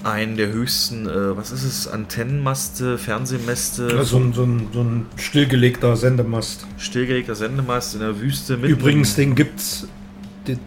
einen 0.02 0.36
der 0.36 0.48
höchsten, 0.48 1.06
äh, 1.06 1.36
was 1.36 1.50
ist 1.50 1.64
es, 1.64 1.88
Antennenmaste, 1.88 2.96
Fernsehmäste. 2.96 3.88
Ja, 3.88 4.04
so, 4.04 4.16
ein, 4.16 4.32
so, 4.32 4.44
ein, 4.44 4.68
so 4.72 4.80
ein 4.80 5.06
stillgelegter 5.16 5.96
Sendemast. 5.96 6.66
Stillgelegter 6.78 7.34
Sendemast 7.34 7.94
in 7.94 8.00
der 8.00 8.18
Wüste. 8.18 8.54
Übrigens, 8.54 9.14
den 9.14 9.34
gibt's, 9.34 9.86
den, 10.46 10.58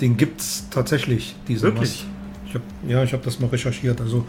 den 0.00 0.16
gibt's 0.16 0.66
tatsächlich, 0.70 1.34
diesen 1.48 1.62
Wirklich? 1.62 2.04
Mast. 2.04 2.06
Ich 2.48 2.54
hab, 2.54 2.62
ja, 2.86 3.02
ich 3.02 3.12
habe 3.12 3.24
das 3.24 3.40
mal 3.40 3.46
recherchiert. 3.46 4.00
Also 4.00 4.26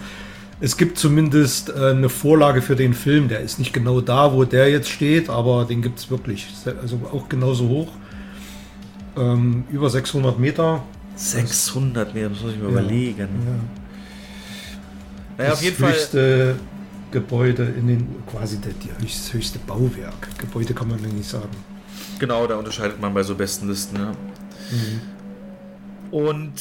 es 0.62 0.78
gibt 0.78 0.98
zumindest 0.98 1.70
äh, 1.70 1.90
eine 1.90 2.10
Vorlage 2.10 2.62
für 2.62 2.78
den 2.78 2.94
Film. 2.94 3.28
Der 3.28 3.42
ist 3.42 3.60
nicht 3.60 3.74
genau 3.74 4.00
da, 4.00 4.32
wo 4.32 4.46
der 4.46 4.70
jetzt 4.70 4.90
steht, 4.90 5.30
aber 5.30 5.66
den 5.66 5.82
gibt 5.82 6.00
es 6.00 6.10
wirklich. 6.10 6.48
Also 6.82 7.02
auch 7.12 7.28
genauso 7.28 7.68
hoch. 7.68 7.92
Ähm, 9.18 9.64
über 9.72 9.90
600 9.90 10.40
Meter. 10.40 10.84
600 11.16 12.14
Meter, 12.14 12.30
das 12.30 12.42
muss 12.42 12.52
ich 12.52 12.58
mir 12.58 12.66
ja, 12.66 12.72
überlegen. 12.72 13.20
Ja. 13.20 13.54
Naja, 15.38 15.50
das 15.50 15.60
auf 15.60 15.64
jeden 15.64 15.88
höchste 15.88 16.56
Fall. 16.56 16.60
Gebäude 17.12 17.64
in 17.64 17.88
den, 17.88 18.08
quasi 18.30 18.58
die 18.58 18.90
höchste, 19.02 19.38
höchste 19.38 19.60
Bauwerk. 19.60 20.28
Gebäude 20.38 20.74
kann 20.74 20.90
man 20.90 21.00
nicht 21.02 21.30
sagen. 21.30 21.50
Genau, 22.20 22.48
da 22.48 22.56
unterscheidet 22.56 23.00
man 23.00 23.14
bei 23.14 23.24
so 23.24 23.36
besten 23.36 23.68
Listen. 23.70 23.96
Ja. 23.96 24.12
Mhm. 24.72 25.02
Und 26.12 26.54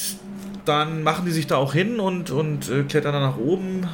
dann 0.65 1.03
machen 1.03 1.25
die 1.25 1.31
sich 1.31 1.47
da 1.47 1.57
auch 1.57 1.73
hin 1.73 1.99
und, 1.99 2.31
und 2.31 2.69
äh, 2.69 2.83
klettern 2.83 3.13
dann 3.13 3.21
nach 3.21 3.37
oben. 3.37 3.87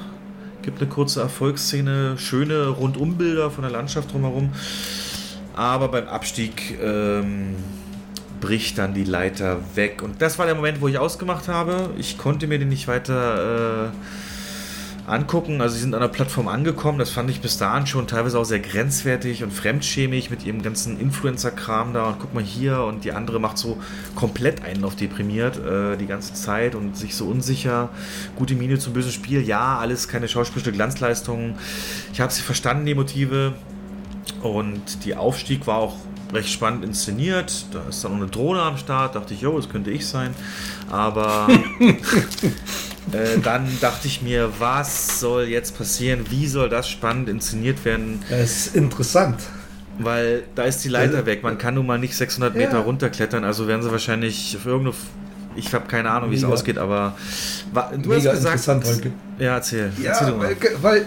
Gibt 0.62 0.80
eine 0.80 0.90
kurze 0.90 1.22
Erfolgsszene, 1.22 2.18
schöne 2.18 2.68
Rundumbilder 2.68 3.52
von 3.52 3.64
der 3.64 3.72
Landschaft 3.72 4.14
drumherum. 4.14 4.52
Aber 5.56 5.90
beim 5.90 6.08
Abstieg 6.08 6.80
ähm, 6.82 7.56
bricht 8.42 8.78
dann 8.78 8.94
die 8.94 9.06
Leiter 9.06 9.60
weg. 9.76 10.02
Und 10.02 10.22
das 10.22 10.38
war 10.38 10.46
der 10.46 10.56
Moment, 10.56 10.82
wo 10.82 10.88
ich 10.88 10.98
ausgemacht 10.98 11.48
habe. 11.48 11.92
Ich 11.98 12.18
konnte 12.18 12.48
mir 12.48 12.60
den 12.60 12.70
nicht 12.70 12.88
weiter 12.88 13.88
äh, 13.88 15.10
angucken. 15.10 15.62
Also 15.62 15.76
sie 15.76 15.82
sind 15.82 15.94
an 15.94 16.02
der 16.02 16.08
Plattform 16.08 16.48
angekommen. 16.48 16.98
Das 16.98 17.12
fand 17.12 17.30
ich 17.30 17.42
bis 17.42 17.58
dahin 17.58 17.88
schon 17.88 18.08
teilweise 18.08 18.40
auch 18.40 18.44
sehr 18.44 18.60
grenzwertig 18.60 19.44
und 19.44 19.52
fremdschämig 19.54 20.30
mit 20.30 20.46
ihrem 20.46 20.62
ganzen 20.62 21.00
Influencer-Kram 21.00 21.94
da. 21.94 22.10
Und 22.10 22.20
guck 22.20 22.34
mal 22.34 22.44
hier 22.44 22.82
und 22.82 23.04
die 23.04 23.12
andere 23.12 23.40
macht 23.40 23.58
so 23.58 23.78
komplett 24.16 24.64
einen 24.64 24.84
auf 24.84 24.96
deprimiert 24.96 25.58
äh, 25.58 25.96
die 25.98 26.08
ganze 26.08 26.34
Zeit 26.34 26.76
und 26.76 26.98
sich 26.98 27.16
so 27.16 27.28
unsicher. 27.28 27.90
Gute 28.36 28.56
Miene 28.56 28.80
zum 28.80 28.94
bösen 28.94 29.12
Spiel. 29.12 29.42
Ja, 29.42 29.78
alles 29.78 30.08
keine 30.08 30.28
schauspielische 30.28 30.72
Glanzleistung. 30.72 31.56
Ich 32.12 32.20
habe 32.20 32.34
sie 32.34 32.42
verstanden, 32.42 32.86
die 32.86 32.96
Motive. 32.96 33.54
Und 34.42 35.06
die 35.06 35.16
Aufstieg 35.16 35.68
war 35.68 35.78
auch 35.78 35.96
recht 36.34 36.50
spannend 36.50 36.84
inszeniert. 36.84 37.66
Da 37.72 37.84
ist 37.90 38.04
dann 38.04 38.14
noch 38.14 38.20
eine 38.20 38.28
Drohne 38.28 38.62
am 38.62 38.78
Start. 38.78 39.16
Dachte 39.16 39.34
ich, 39.34 39.42
jo, 39.42 39.58
das 39.58 39.70
könnte 39.70 39.92
ich 39.92 40.06
sein. 40.06 40.34
Aber 40.90 41.48
Äh, 43.12 43.40
dann 43.40 43.68
dachte 43.82 44.08
ich 44.08 44.22
mir, 44.22 44.52
was 44.60 45.20
soll 45.20 45.46
jetzt 45.46 45.78
passieren? 45.78 46.26
Wie 46.30 46.48
soll 46.48 46.70
das 46.70 46.90
spannend 46.90 47.30
inszeniert 47.30 47.84
werden? 47.84 48.22
Das 48.30 48.68
ist 48.68 48.76
interessant. 48.76 49.42
Weil 49.98 50.44
da 50.56 50.64
ist 50.64 50.84
die 50.84 50.90
Leiter 50.90 51.16
also, 51.16 51.26
weg. 51.26 51.44
Man 51.44 51.58
kann 51.58 51.76
nun 51.76 51.86
mal 51.86 52.00
nicht 52.00 52.16
600 52.16 52.56
Meter 52.56 52.74
ja. 52.74 52.80
runterklettern. 52.80 53.44
Also 53.44 53.68
werden 53.68 53.82
sie 53.82 53.92
wahrscheinlich 53.92 54.58
für 54.62 54.70
irgendeine. 54.70 54.96
Ich 55.56 55.74
habe 55.74 55.86
keine 55.88 56.10
Ahnung, 56.10 56.32
wie 56.32 56.36
es 56.36 56.46
ausgeht, 56.46 56.78
aber 56.78 57.18
du 57.74 58.10
Mega 58.10 58.32
hast 58.32 58.38
gesagt. 58.38 58.68
Interessant, 58.68 59.04
weil, 59.38 59.46
ja, 59.46 59.56
erzähl. 59.56 59.92
Ja, 60.02 60.12
erzähl 60.12 60.40
weil, 60.40 60.56
weil 60.82 61.06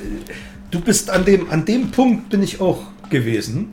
du 0.71 0.81
bist 0.81 1.09
an 1.09 1.25
dem, 1.25 1.51
an 1.51 1.65
dem 1.65 1.91
Punkt 1.91 2.29
bin 2.29 2.43
ich 2.43 2.61
auch 2.61 2.83
gewesen 3.09 3.73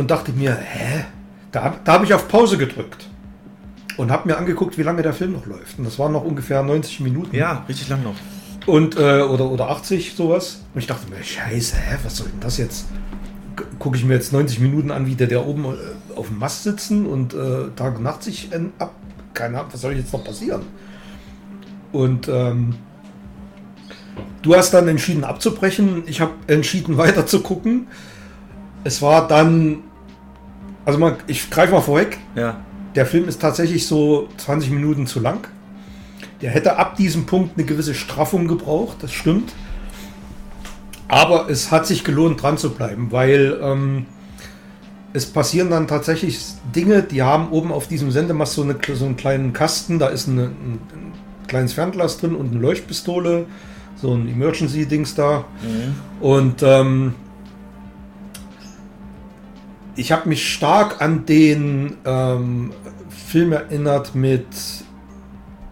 und 0.00 0.10
dachte 0.10 0.32
mir, 0.32 0.54
hä? 0.56 1.04
Da, 1.52 1.74
da 1.84 1.92
habe 1.92 2.06
ich 2.06 2.14
auf 2.14 2.26
Pause 2.26 2.56
gedrückt 2.56 3.06
und 3.98 4.10
habe 4.10 4.28
mir 4.28 4.38
angeguckt, 4.38 4.78
wie 4.78 4.82
lange 4.82 5.02
der 5.02 5.12
Film 5.12 5.32
noch 5.32 5.44
läuft. 5.44 5.78
Und 5.78 5.84
das 5.84 5.98
waren 5.98 6.12
noch 6.12 6.24
ungefähr 6.24 6.62
90 6.62 7.00
Minuten. 7.00 7.36
Ja, 7.36 7.66
richtig 7.68 7.90
lang 7.90 8.02
noch. 8.02 8.14
Und, 8.66 8.96
äh, 8.96 9.20
oder, 9.20 9.50
oder 9.50 9.68
80, 9.68 10.14
sowas. 10.14 10.62
Und 10.72 10.80
ich 10.80 10.86
dachte 10.86 11.10
mir, 11.10 11.22
scheiße, 11.22 11.76
hä, 11.76 11.98
was 12.02 12.16
soll 12.16 12.28
denn 12.28 12.40
das 12.40 12.56
jetzt? 12.56 12.86
Gucke 13.78 13.98
ich 13.98 14.04
mir 14.04 14.14
jetzt 14.14 14.32
90 14.32 14.60
Minuten 14.60 14.90
an, 14.90 15.06
wie 15.06 15.16
der, 15.16 15.26
der 15.26 15.46
oben 15.46 15.66
äh, 15.66 16.16
auf 16.16 16.28
dem 16.28 16.38
Mast 16.38 16.62
sitzen 16.62 17.04
und 17.04 17.34
äh, 17.34 17.68
Tag 17.76 17.98
und 17.98 18.02
Nacht 18.02 18.22
sich 18.22 18.50
äh, 18.52 18.60
ab. 18.78 18.94
Keine 19.34 19.58
Ahnung, 19.58 19.70
was 19.72 19.82
soll 19.82 19.92
jetzt 19.92 20.14
noch 20.14 20.24
passieren? 20.24 20.62
Und 21.92 22.26
ähm, 22.28 22.76
du 24.40 24.54
hast 24.54 24.72
dann 24.72 24.88
entschieden 24.88 25.24
abzubrechen. 25.24 26.04
Ich 26.06 26.22
habe 26.22 26.32
entschieden 26.46 26.96
weiter 26.96 27.26
zu 27.26 27.42
gucken. 27.42 27.88
Es 28.82 29.02
war 29.02 29.28
dann, 29.28 29.89
also 30.84 30.98
mal, 30.98 31.16
ich 31.26 31.50
greife 31.50 31.72
mal 31.72 31.80
vorweg. 31.80 32.18
Ja 32.34 32.56
der 32.94 33.06
Film 33.06 33.28
ist 33.28 33.40
tatsächlich 33.40 33.86
so 33.86 34.28
20 34.36 34.70
Minuten 34.70 35.06
zu 35.06 35.20
lang. 35.20 35.48
Der 36.42 36.50
hätte 36.50 36.76
ab 36.76 36.96
diesem 36.96 37.26
Punkt 37.26 37.56
eine 37.56 37.66
gewisse 37.66 37.94
Straffung 37.94 38.48
gebraucht, 38.48 38.98
das 39.00 39.12
stimmt. 39.12 39.52
Aber 41.06 41.50
es 41.50 41.70
hat 41.70 41.86
sich 41.86 42.04
gelohnt, 42.04 42.42
dran 42.42 42.56
zu 42.56 42.70
bleiben, 42.70 43.08
weil 43.10 43.58
ähm, 43.62 44.06
es 45.12 45.26
passieren 45.26 45.70
dann 45.70 45.88
tatsächlich 45.88 46.38
Dinge, 46.74 47.02
die 47.02 47.22
haben 47.22 47.50
oben 47.50 47.72
auf 47.72 47.88
diesem 47.88 48.10
Sendemast 48.10 48.54
so, 48.54 48.62
eine, 48.62 48.76
so 48.94 49.04
einen 49.04 49.16
kleinen 49.16 49.52
Kasten, 49.52 49.98
da 49.98 50.06
ist 50.06 50.28
eine, 50.28 50.44
ein, 50.44 50.78
ein, 50.92 51.12
kleines 51.48 51.72
Fernglas 51.72 52.18
drin 52.18 52.36
und 52.36 52.52
eine 52.52 52.60
Leuchtpistole, 52.60 53.46
so 53.96 54.14
ein 54.14 54.28
Emergency-Dings 54.28 55.16
da. 55.16 55.44
Mhm. 55.62 56.24
Und 56.24 56.62
ähm, 56.62 57.14
ich 60.00 60.12
habe 60.12 60.30
mich 60.30 60.50
stark 60.50 61.02
an 61.02 61.26
den 61.26 61.98
ähm, 62.06 62.72
Film 63.28 63.52
erinnert 63.52 64.14
mit 64.14 64.46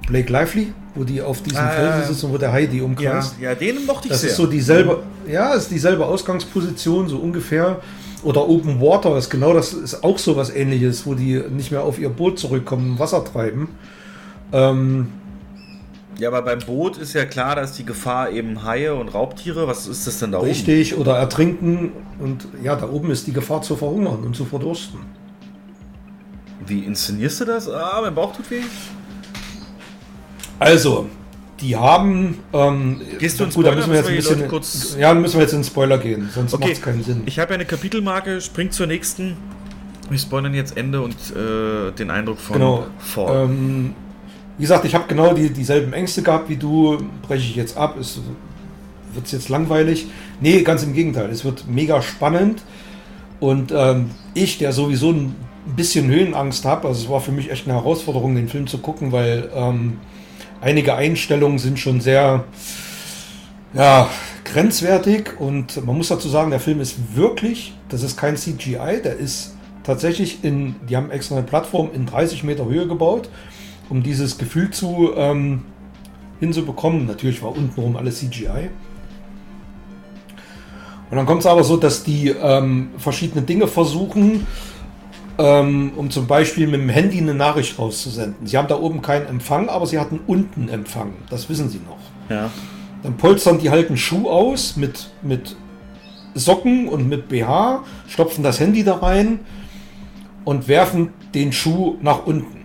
Blake 0.07 0.31
Lively, 0.31 0.75
wo 0.95 1.05
die 1.05 1.23
auf 1.23 1.43
diesem 1.43 1.65
äh, 1.65 1.71
Felsen 1.71 2.15
sitzen, 2.15 2.31
wo 2.31 2.37
der 2.37 2.53
Heidi 2.53 2.83
umkreist. 2.83 3.37
Ja, 3.41 3.51
ja, 3.51 3.55
den 3.55 3.87
mochte 3.87 4.09
ich 4.09 4.13
das 4.13 4.21
sehr. 4.21 4.31
ist 4.31 4.37
so 4.37 4.47
dieselbe, 4.47 5.03
ja, 5.27 5.55
ist 5.55 5.71
dieselbe 5.71 6.05
Ausgangsposition, 6.05 7.09
so 7.09 7.17
ungefähr. 7.17 7.81
Oder 8.23 8.47
Open 8.47 8.81
Water 8.83 9.17
ist 9.17 9.31
genau 9.31 9.55
das, 9.55 9.73
ist 9.73 10.05
auch 10.05 10.19
so 10.19 10.37
was 10.37 10.51
ähnliches, 10.51 11.07
wo 11.07 11.15
die 11.15 11.43
nicht 11.51 11.71
mehr 11.71 11.83
auf 11.83 11.99
ihr 11.99 12.11
Boot 12.11 12.39
zurückkommen, 12.39 12.99
Wasser 12.99 13.25
treiben. 13.25 13.69
Ähm, 14.53 15.09
ja, 16.19 16.29
aber 16.29 16.43
beim 16.43 16.59
Boot 16.59 16.97
ist 16.97 17.15
ja 17.15 17.25
klar, 17.25 17.55
dass 17.55 17.75
die 17.75 17.85
Gefahr 17.85 18.31
eben 18.31 18.65
Haie 18.65 18.95
und 18.95 19.09
Raubtiere. 19.15 19.69
Was 19.69 19.87
ist 19.87 20.07
das 20.07 20.19
denn 20.19 20.33
da 20.33 20.41
Richtig, 20.41 20.65
oben? 20.65 20.79
Richtig, 20.79 20.99
oder 20.99 21.17
ertrinken. 21.17 21.93
Und 22.19 22.49
ja, 22.63 22.75
da 22.75 22.89
oben 22.89 23.11
ist 23.11 23.27
die 23.29 23.33
Gefahr 23.33 23.63
zu 23.63 23.77
verhungern 23.77 24.25
und 24.25 24.35
zu 24.35 24.45
verdursten. 24.45 24.99
Wie 26.67 26.81
inszenierst 26.81 27.41
du 27.41 27.45
das? 27.45 27.69
Ah, 27.71 28.01
mein 28.03 28.15
Bauch 28.15 28.35
tut 28.35 28.51
weh. 28.51 28.63
Also, 30.59 31.09
die 31.61 31.77
haben. 31.77 32.41
Ähm, 32.53 33.01
Gehst 33.19 33.39
du 33.39 33.45
ins 33.45 33.55
gut, 33.55 33.67
da 33.67 33.75
müssen 33.75 33.91
wir 33.91 33.99
jetzt 33.99 34.09
ein 34.09 34.17
bisschen. 34.17 34.49
Kurz 34.49 34.97
ja, 34.99 35.15
müssen 35.15 35.35
wir 35.35 35.43
jetzt 35.43 35.53
in 35.53 35.63
Spoiler 35.63 35.99
gehen, 35.99 36.29
sonst 36.35 36.53
okay. 36.53 36.65
macht 36.65 36.73
es 36.73 36.83
keinen 36.83 37.05
Sinn. 37.05 37.23
Ich 37.27 37.39
habe 37.39 37.51
ja 37.51 37.55
eine 37.55 37.65
Kapitelmarke, 37.65 38.41
spring 38.41 38.73
zur 38.73 38.89
nächsten. 38.89 39.37
Wir 40.11 40.19
spoilern 40.19 40.55
jetzt 40.55 40.77
Ende 40.77 41.01
und 41.03 41.15
äh, 41.37 41.93
den 41.93 42.11
Eindruck 42.11 42.39
von 42.39 42.55
genau. 42.55 42.87
Fall. 42.99 43.45
Ähm, 43.45 43.95
wie 44.59 44.63
gesagt, 44.63 44.85
ich 44.85 44.95
habe 44.95 45.05
genau 45.09 45.35
die, 45.35 45.51
dieselben 45.51 45.93
Ängste 45.93 46.23
gehabt 46.23 46.49
wie 46.49 46.57
du. 46.57 46.99
Breche 47.23 47.45
ich 47.45 47.57
jetzt 47.57 47.77
ab? 47.77 47.97
Wird 47.97 49.27
es 49.27 49.33
jetzt 49.33 49.49
langweilig? 49.49 50.09
Nee, 50.41 50.63
ganz 50.63 50.83
im 50.83 50.93
Gegenteil. 50.93 51.31
Es 51.31 51.45
wird 51.45 51.69
mega 51.69 52.03
spannend. 52.03 52.63
Und 53.41 53.73
ähm, 53.75 54.11
ich, 54.35 54.59
der 54.59 54.73
sowieso 54.73 55.13
ein 55.13 55.37
bisschen 55.77 56.09
Höhenangst 56.09 56.65
habe. 56.65 56.89
Also 56.89 57.05
es 57.05 57.09
war 57.09 57.21
für 57.21 57.33
mich 57.33 57.51
echt 57.51 57.67
eine 57.67 57.77
Herausforderung, 57.77 58.35
den 58.35 58.49
Film 58.49 58.67
zu 58.67 58.79
gucken, 58.79 59.13
weil 59.13 59.49
ähm, 59.55 59.99
einige 60.61 60.95
Einstellungen 60.95 61.59
sind 61.59 61.79
schon 61.79 62.01
sehr 62.01 62.45
ja, 63.75 64.09
grenzwertig 64.45 65.39
und 65.39 65.85
man 65.85 65.97
muss 65.97 66.09
dazu 66.09 66.29
sagen, 66.29 66.51
der 66.51 66.61
Film 66.61 66.81
ist 66.81 67.15
wirklich, 67.15 67.75
das 67.91 68.03
ist 68.03 68.17
kein 68.17 68.37
CGI, 68.37 69.03
der 69.05 69.17
ist 69.17 69.57
tatsächlich 69.85 70.43
in, 70.43 70.77
die 70.89 70.97
haben 70.97 71.11
extra 71.11 71.37
eine 71.37 71.47
Plattform 71.47 71.91
in 71.93 72.07
30 72.07 72.45
Meter 72.45 72.65
Höhe 72.65 72.87
gebaut, 72.87 73.29
um 73.89 74.03
dieses 74.03 74.39
Gefühl 74.39 74.71
zu 74.71 75.11
ähm, 75.17 75.63
hinzubekommen. 76.41 77.07
Natürlich 77.07 77.43
war 77.43 77.57
untenrum 77.57 77.97
alles 77.97 78.19
CGI. 78.19 78.71
Und 81.11 81.17
dann 81.17 81.27
kommt 81.27 81.41
es 81.41 81.47
aber 81.47 81.65
so, 81.65 81.77
dass 81.77 82.05
die 82.05 82.29
ähm, 82.29 82.91
verschiedene 82.99 83.43
Dinge 83.43 83.67
versuchen, 83.67 84.47
ähm, 85.39 85.93
um 85.97 86.11
zum 86.11 86.27
Beispiel 86.27 86.67
mit 86.67 86.81
dem 86.81 86.91
Handy 86.91 87.19
eine 87.19 87.35
Nachricht 87.35 87.79
rauszusenden. 87.79 88.47
Sie 88.47 88.59
haben 88.59 88.69
da 88.69 88.79
oben 88.79 89.01
keinen 89.01 89.27
Empfang, 89.27 89.69
aber 89.69 89.87
sie 89.87 89.99
hatten 89.99 90.21
unten 90.27 90.69
Empfang. 90.69 91.15
Das 91.31 91.49
wissen 91.49 91.71
sie 91.71 91.79
noch. 91.79 91.99
Ja. 92.29 92.51
Dann 93.03 93.17
polstern 93.17 93.59
die 93.59 93.71
halt 93.71 93.89
einen 93.89 93.97
Schuh 93.97 94.29
aus 94.29 94.77
mit, 94.77 95.11
mit 95.23 95.57
Socken 96.35 96.89
und 96.89 97.09
mit 97.09 97.29
BH, 97.29 97.85
stopfen 98.09 98.43
das 98.43 98.61
Handy 98.61 98.85
da 98.85 98.97
rein 98.97 99.41
und 100.45 100.69
werfen 100.69 101.11
den 101.35 101.53
Schuh 101.53 101.97
nach 102.03 102.27
unten. 102.27 102.58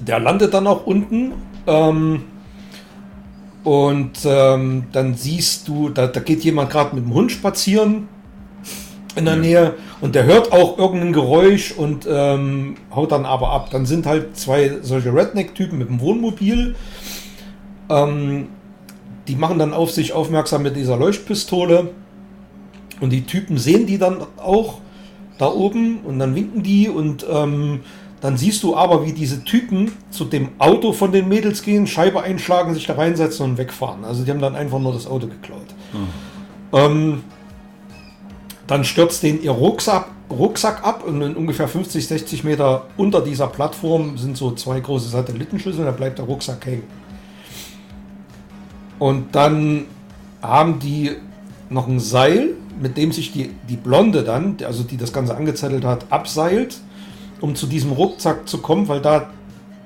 Der 0.00 0.18
landet 0.18 0.54
dann 0.54 0.66
auch 0.66 0.86
unten. 0.86 1.32
Ähm, 1.66 2.22
und 3.62 4.12
ähm, 4.24 4.84
dann 4.92 5.14
siehst 5.14 5.68
du, 5.68 5.90
da, 5.90 6.06
da 6.06 6.20
geht 6.20 6.42
jemand 6.44 6.70
gerade 6.70 6.94
mit 6.96 7.04
dem 7.04 7.12
Hund 7.12 7.30
spazieren 7.30 8.08
in 9.16 9.24
der 9.24 9.34
ja. 9.34 9.40
Nähe 9.40 9.74
und 10.00 10.14
der 10.14 10.24
hört 10.24 10.52
auch 10.52 10.78
irgendein 10.78 11.12
Geräusch 11.12 11.72
und 11.72 12.06
ähm, 12.10 12.76
haut 12.94 13.12
dann 13.12 13.26
aber 13.26 13.50
ab. 13.50 13.68
Dann 13.70 13.84
sind 13.84 14.06
halt 14.06 14.36
zwei 14.36 14.78
solche 14.82 15.12
Redneck-Typen 15.12 15.78
mit 15.78 15.88
dem 15.88 16.00
Wohnmobil. 16.00 16.74
Ähm, 17.90 18.48
die 19.28 19.36
machen 19.36 19.58
dann 19.58 19.74
auf 19.74 19.90
sich 19.90 20.12
aufmerksam 20.12 20.62
mit 20.62 20.76
dieser 20.76 20.96
Leuchtpistole. 20.96 21.90
Und 23.00 23.10
die 23.10 23.24
Typen 23.24 23.58
sehen 23.58 23.86
die 23.86 23.98
dann 23.98 24.18
auch 24.36 24.78
da 25.38 25.46
oben 25.46 26.00
und 26.00 26.18
dann 26.18 26.34
winken 26.34 26.62
die 26.62 26.88
und 26.88 27.26
ähm, 27.30 27.80
dann 28.20 28.36
siehst 28.36 28.62
du 28.62 28.76
aber, 28.76 29.06
wie 29.06 29.12
diese 29.12 29.44
Typen 29.44 29.92
zu 30.10 30.24
dem 30.24 30.50
Auto 30.58 30.92
von 30.92 31.10
den 31.10 31.28
Mädels 31.28 31.62
gehen, 31.62 31.86
Scheibe 31.86 32.22
einschlagen, 32.22 32.74
sich 32.74 32.86
da 32.86 32.94
reinsetzen 32.94 33.44
und 33.46 33.58
wegfahren. 33.58 34.04
Also 34.04 34.24
die 34.24 34.30
haben 34.30 34.40
dann 34.40 34.54
einfach 34.54 34.78
nur 34.78 34.92
das 34.92 35.06
Auto 35.06 35.26
geklaut. 35.26 35.66
Mhm. 35.92 36.08
Ähm, 36.72 37.24
dann 38.66 38.84
stürzt 38.84 39.22
den 39.22 39.42
ihr 39.42 39.50
Rucksack, 39.50 40.06
Rucksack 40.30 40.84
ab 40.86 41.02
und 41.04 41.20
in 41.22 41.34
ungefähr 41.34 41.66
50, 41.66 42.06
60 42.06 42.44
Meter 42.44 42.86
unter 42.96 43.20
dieser 43.22 43.48
Plattform 43.48 44.16
sind 44.18 44.36
so 44.36 44.52
zwei 44.52 44.80
große 44.80 45.08
Satellitenschüsseln, 45.08 45.86
da 45.86 45.90
bleibt 45.90 46.18
der 46.18 46.26
Rucksack 46.26 46.64
hängen. 46.66 46.84
Und 48.98 49.34
dann 49.34 49.86
haben 50.42 50.78
die 50.78 51.12
noch 51.70 51.88
ein 51.88 52.00
Seil, 52.00 52.50
mit 52.78 52.96
dem 52.96 53.12
sich 53.12 53.32
die, 53.32 53.50
die 53.68 53.76
Blonde 53.76 54.22
dann, 54.22 54.58
also 54.64 54.82
die 54.82 54.98
das 54.98 55.12
Ganze 55.12 55.36
angezettelt 55.36 55.84
hat, 55.84 56.06
abseilt 56.10 56.80
um 57.40 57.54
zu 57.54 57.66
diesem 57.66 57.92
Rucksack 57.92 58.48
zu 58.48 58.58
kommen, 58.58 58.88
weil 58.88 59.00
da 59.00 59.30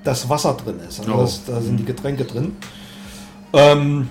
das 0.05 0.29
Wasser 0.29 0.55
drin 0.55 0.77
ist. 0.87 1.01
Also 1.01 1.15
oh. 1.15 1.21
das, 1.23 1.45
da 1.45 1.61
sind 1.61 1.79
die 1.79 1.85
Getränke 1.85 2.25
drin. 2.25 2.57
Ähm, 3.53 4.09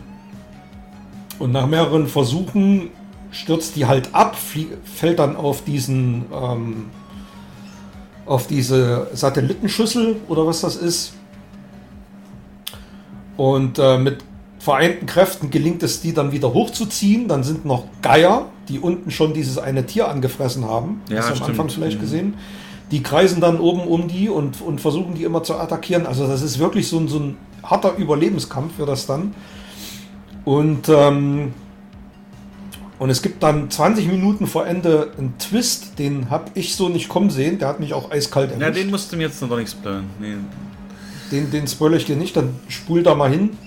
und 1.40 1.52
nach 1.52 1.68
mehreren 1.68 2.07
Versuchen 2.07 2.90
stürzt 3.32 3.76
die 3.76 3.86
halt 3.86 4.14
ab, 4.14 4.36
fällt 4.36 5.20
dann 5.20 5.36
auf 5.36 5.64
diesen 5.64 6.26
ähm, 6.34 6.86
auf 8.26 8.48
diese 8.48 9.10
Satellitenschüssel 9.14 10.18
oder 10.28 10.48
was 10.48 10.61
das 10.61 10.76
ist. 10.76 11.14
Und 13.36 13.80
äh, 13.80 13.98
mit 13.98 14.24
vereinten 14.60 15.06
Kräften 15.07 15.49
gelingt 15.49 15.84
es, 15.84 15.99
die 15.99 16.14
dann 16.14 16.32
wieder 16.32 16.53
hochzuziehen. 16.53 17.28
Dann 17.28 17.44
sind 17.44 17.65
noch 17.65 17.86
Geier, 18.02 18.45
die 18.70 18.80
unten 18.80 19.11
schon 19.11 19.34
dieses 19.34 19.57
eine 19.57 19.86
Tier 19.86 20.07
angefressen 20.07 20.65
haben. 20.65 21.02
Ja, 21.10 21.18
das 21.18 21.41
am 21.41 21.49
Anfang 21.49 21.70
vielleicht 21.70 21.98
mhm. 21.98 22.02
gesehen 22.02 22.34
die 22.94 23.02
kreisen 23.02 23.41
dann 23.41 23.60
oben 23.60 23.82
um 23.82 24.07
die 24.07 24.30
und, 24.30 24.61
und 24.61 24.80
versuchen 24.80 25.15
die 25.15 25.24
immer 25.24 25.41
zu 25.41 25.57
attackieren. 25.57 26.06
Also 26.06 26.28
das 26.28 26.44
ist 26.44 26.60
wirklich 26.60 26.88
so 26.88 26.99
ein, 26.99 27.07
so 27.07 27.18
ein 27.18 27.38
harter 27.64 27.98
Überlebenskampf 27.98 28.76
für 28.76 28.86
das 28.86 29.07
dann. 29.07 29.34
Und, 30.45 30.90
ähm, 30.90 31.53
und 32.99 33.10
es 33.10 33.24
gibt 33.24 33.41
dann 33.41 33.72
20 33.72 34.07
Minuten 34.07 34.45
vor 34.45 34.68
Ende 34.68 35.10
einen 35.18 35.34
Twist, 35.40 35.98
den 35.98 36.30
habe 36.30 36.52
ich 36.53 36.76
so 36.76 36.88
nicht 36.88 37.10
kommen 37.10 37.32
sehen. 37.32 37.57
Der 37.57 37.68
hat 37.68 37.80
mich 37.80 37.95
auch 37.95 38.11
eiskalt 38.11 38.52
erwischt. 38.52 38.61
Ja, 38.61 38.70
den 38.70 38.91
musst 38.91 39.11
du 39.11 39.18
mir 39.18 39.24
jetzt 39.24 39.41
noch 39.41 39.57
nicht 39.57 39.72
spoilern. 39.72 40.06
Nee. 40.20 40.36
Den, 41.32 41.49
den 41.49 41.68
spoilere 41.68 41.98
ich 41.98 42.06
dir 42.06 42.15
nicht, 42.15 42.38
dann 42.38 42.60
spul 42.68 43.02
da 43.02 43.15
mal 43.15 43.32
hin. 43.32 43.57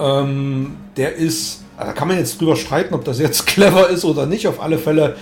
Ähm, 0.00 0.74
der 0.96 1.14
ist, 1.14 1.62
da 1.78 1.92
kann 1.92 2.08
man 2.08 2.18
jetzt 2.18 2.40
drüber 2.40 2.56
streiten, 2.56 2.92
ob 2.92 3.04
das 3.04 3.20
jetzt 3.20 3.46
clever 3.46 3.88
ist 3.88 4.04
oder 4.04 4.26
nicht. 4.26 4.48
Auf 4.48 4.60
alle 4.60 4.78
Fälle 4.78 5.14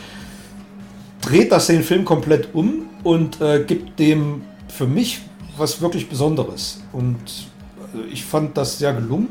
dreht 1.30 1.52
das 1.52 1.68
den 1.68 1.82
Film 1.82 2.04
komplett 2.04 2.54
um 2.54 2.88
und 3.04 3.40
äh, 3.40 3.62
gibt 3.64 3.98
dem 3.98 4.42
für 4.68 4.86
mich 4.86 5.20
was 5.56 5.80
wirklich 5.80 6.08
Besonderes. 6.08 6.80
Und 6.92 7.18
äh, 7.94 8.12
ich 8.12 8.24
fand 8.24 8.56
das 8.56 8.78
sehr 8.78 8.92
gelungen. 8.92 9.28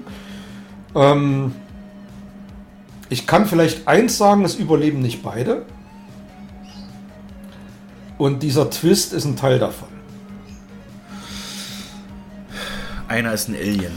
Ähm, 0.96 1.54
ich 3.10 3.28
kann 3.28 3.46
vielleicht 3.46 3.88
eins 3.88 4.18
sagen, 4.18 4.46
es 4.46 4.56
überleben 4.56 5.02
nicht 5.02 5.22
beide. 5.24 5.66
Und 8.18 8.44
dieser 8.44 8.70
Twist 8.70 9.14
ist 9.14 9.26
ein 9.26 9.36
Teil 9.36 9.60
davon. 9.60 9.90
Einer 13.08 13.34
ist 13.34 13.50
ein 13.50 13.56
Alien. 13.56 13.92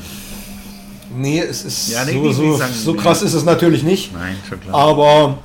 Nee, 1.14 1.40
es 1.40 1.64
ist 1.64 1.90
ja, 1.90 2.04
nee, 2.06 2.12
so, 2.12 2.32
so, 2.32 2.60
so 2.72 2.94
krass 2.94 3.20
ist 3.20 3.34
es 3.34 3.44
natürlich 3.44 3.82
nicht. 3.82 4.14
Nein, 4.14 4.36
schon 4.48 4.60
klar. 4.60 4.74
Aber 4.74 5.38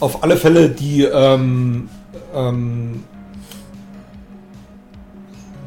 auf 0.00 0.22
alle 0.22 0.36
Fälle 0.36 0.68
die 0.68 1.04
ähm, 1.04 1.88
ähm, 2.34 3.04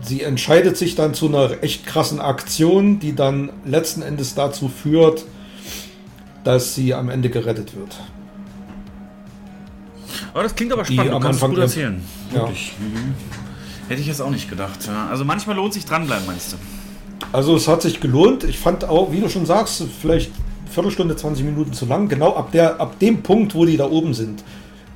sie 0.01 0.23
entscheidet 0.23 0.77
sich 0.77 0.95
dann 0.95 1.13
zu 1.13 1.27
einer 1.27 1.63
echt 1.63 1.85
krassen 1.85 2.19
Aktion, 2.19 2.99
die 2.99 3.15
dann 3.15 3.51
letzten 3.65 4.01
Endes 4.01 4.35
dazu 4.35 4.69
führt, 4.69 5.25
dass 6.43 6.75
sie 6.75 6.93
am 6.93 7.09
Ende 7.09 7.29
gerettet 7.29 7.75
wird. 7.75 7.97
Aber 10.33 10.43
das 10.43 10.55
klingt 10.55 10.71
aber 10.71 10.85
spannend, 10.85 11.13
du 11.13 11.19
kannst 11.19 11.41
gut 11.41 11.57
erzählen. 11.57 12.01
Ja. 12.33 12.47
Mhm. 12.47 13.15
Hätte 13.87 14.01
ich 14.01 14.07
jetzt 14.07 14.21
auch 14.21 14.29
nicht 14.29 14.49
gedacht. 14.49 14.79
Also 15.09 15.25
manchmal 15.25 15.55
lohnt 15.55 15.73
sich 15.73 15.85
dranbleiben, 15.85 16.25
meinst 16.27 16.53
du? 16.53 16.57
Also 17.31 17.55
es 17.55 17.67
hat 17.67 17.81
sich 17.81 17.99
gelohnt. 17.99 18.43
Ich 18.43 18.59
fand 18.59 18.85
auch, 18.85 19.11
wie 19.11 19.19
du 19.19 19.29
schon 19.29 19.45
sagst, 19.45 19.83
vielleicht 20.01 20.31
Viertelstunde, 20.69 21.15
20 21.15 21.45
Minuten 21.45 21.73
zu 21.73 21.85
lang. 21.85 22.07
Genau 22.07 22.35
ab, 22.35 22.51
der, 22.51 22.79
ab 22.79 22.99
dem 22.99 23.23
Punkt, 23.23 23.55
wo 23.55 23.65
die 23.65 23.77
da 23.77 23.89
oben 23.89 24.13
sind, 24.13 24.43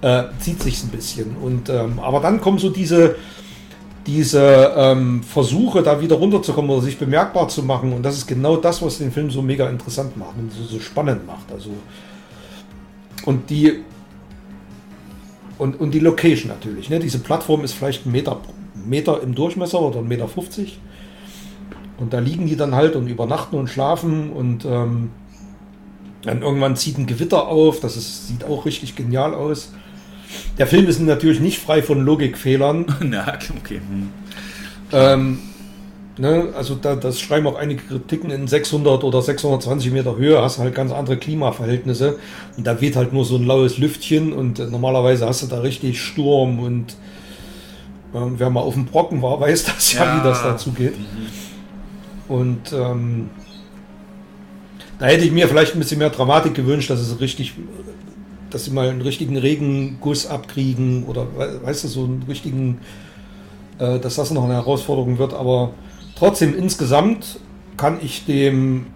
äh, 0.02 0.24
zieht 0.40 0.62
sich 0.62 0.84
ein 0.84 0.90
bisschen. 0.90 1.36
Und, 1.38 1.70
ähm, 1.70 2.00
aber 2.00 2.20
dann 2.20 2.42
kommen 2.42 2.60
so 2.60 2.70
diese, 2.70 3.16
diese 4.08 4.74
ähm, 4.76 5.24
Versuche, 5.24 5.84
da 5.84 6.02
wieder 6.02 6.16
runterzukommen 6.16 6.72
oder 6.72 6.82
sich 6.82 6.98
bemerkbar 6.98 7.48
zu 7.48 7.64
machen. 7.64 7.94
Und 7.94 8.04
das 8.04 8.18
ist 8.18 8.28
genau 8.28 8.58
das, 8.58 8.82
was 8.82 8.98
den 8.98 9.12
Film 9.12 9.30
so 9.30 9.42
mega 9.42 9.70
interessant 9.70 10.18
macht 10.18 10.36
und 10.38 10.52
so, 10.52 10.64
so 10.64 10.80
spannend 10.80 11.26
macht. 11.26 11.52
Also, 11.52 11.72
und 13.26 13.50
die 13.50 13.84
und, 15.62 15.80
und 15.80 15.92
die 15.92 16.00
Location 16.00 16.50
natürlich. 16.50 16.90
Ne? 16.90 16.98
Diese 16.98 17.20
Plattform 17.20 17.64
ist 17.64 17.74
vielleicht 17.74 18.08
ein 18.08 18.12
Meter, 18.12 18.42
Meter 18.84 19.22
im 19.22 19.36
Durchmesser 19.36 19.80
oder 19.80 20.00
ein 20.00 20.08
Meter 20.08 20.28
50. 20.28 20.80
Und 22.00 22.14
da 22.14 22.20
liegen 22.20 22.48
die 22.48 22.56
dann 22.56 22.74
halt 22.74 22.96
und 22.96 23.08
übernachten 23.08 23.56
und 23.56 23.68
schlafen 23.68 24.32
und 24.32 24.66
ähm, 24.66 25.12
dann 26.24 26.42
irgendwann 26.42 26.76
zieht 26.76 26.98
ein 26.98 27.06
Gewitter 27.06 27.48
auf, 27.48 27.80
das 27.80 27.96
ist, 27.96 28.28
sieht 28.28 28.44
auch 28.44 28.66
richtig 28.66 28.96
genial 28.96 29.36
aus. 29.36 29.72
Der 30.58 30.68
Film 30.68 30.88
ist 30.88 31.00
natürlich 31.00 31.40
nicht 31.40 31.60
frei 31.60 31.82
von 31.82 32.04
Logikfehlern. 32.04 32.86
Na, 33.02 33.38
okay. 33.58 33.82
Hm. 33.88 34.10
Ähm, 34.94 35.40
ne, 36.18 36.50
also 36.56 36.76
da, 36.76 36.96
das 36.96 37.20
schreiben 37.20 37.48
auch 37.48 37.56
einige 37.56 37.84
Kritiken 37.84 38.30
in 38.30 38.48
600 38.48 39.04
oder 39.04 39.22
620 39.22 39.92
Meter 39.92 40.18
Höhe, 40.18 40.42
hast 40.42 40.60
halt 40.60 40.76
ganz 40.76 40.92
andere 40.92 41.18
Klimaverhältnisse 41.18 42.20
und 42.58 42.68
da 42.68 42.80
weht 42.82 42.96
halt 42.96 43.14
nur 43.14 43.26
so 43.26 43.38
ein 43.38 43.46
laues 43.46 43.78
Lüftchen 43.78 44.34
und 44.34 44.60
äh, 44.60 44.68
normalerweise 44.68 45.26
hast 45.26 45.44
du 45.44 45.48
da 45.48 45.60
richtig 45.60 46.02
Sturm 46.02 46.60
und 46.60 46.92
äh, 48.14 48.20
wer 48.38 48.50
mal 48.50 48.62
auf 48.62 48.74
dem 48.74 48.86
Brocken 48.86 49.22
war, 49.22 49.40
weiß 49.40 49.66
das 49.66 49.94
ja, 49.94 50.06
ja 50.06 50.20
wie 50.20 50.28
das 50.28 50.44
dazu 50.44 50.72
geht. 50.72 50.98
Mhm. 50.98 51.52
Und 52.28 52.72
ähm, 52.72 53.30
da 55.00 55.08
hätte 55.08 55.26
ich 55.26 55.32
mir 55.32 55.48
vielleicht 55.48 55.74
ein 55.74 55.80
bisschen 55.80 55.98
mehr 55.98 56.12
Dramatik 56.12 56.54
gewünscht, 56.54 56.90
dass 56.90 57.00
es 57.00 57.20
richtig, 57.20 57.56
dass 58.52 58.66
sie 58.66 58.72
mal 58.72 58.90
einen 58.90 59.02
richtigen 59.02 59.38
Regenguss 59.38 60.28
abkriegen 60.28 61.06
oder 61.06 61.28
weißt 61.64 61.84
du, 61.84 61.88
so 61.88 62.04
einen 62.04 62.24
richtigen, 62.28 62.80
äh, 63.80 64.00
dass 64.00 64.16
das 64.16 64.32
noch 64.32 64.44
eine 64.44 64.54
Herausforderung 64.54 65.18
wird. 65.18 65.34
Aber 65.34 65.74
trotzdem 66.16 66.58
insgesamt 66.58 67.40
kann 67.78 68.00
ich 68.02 68.26
dem 68.26 68.88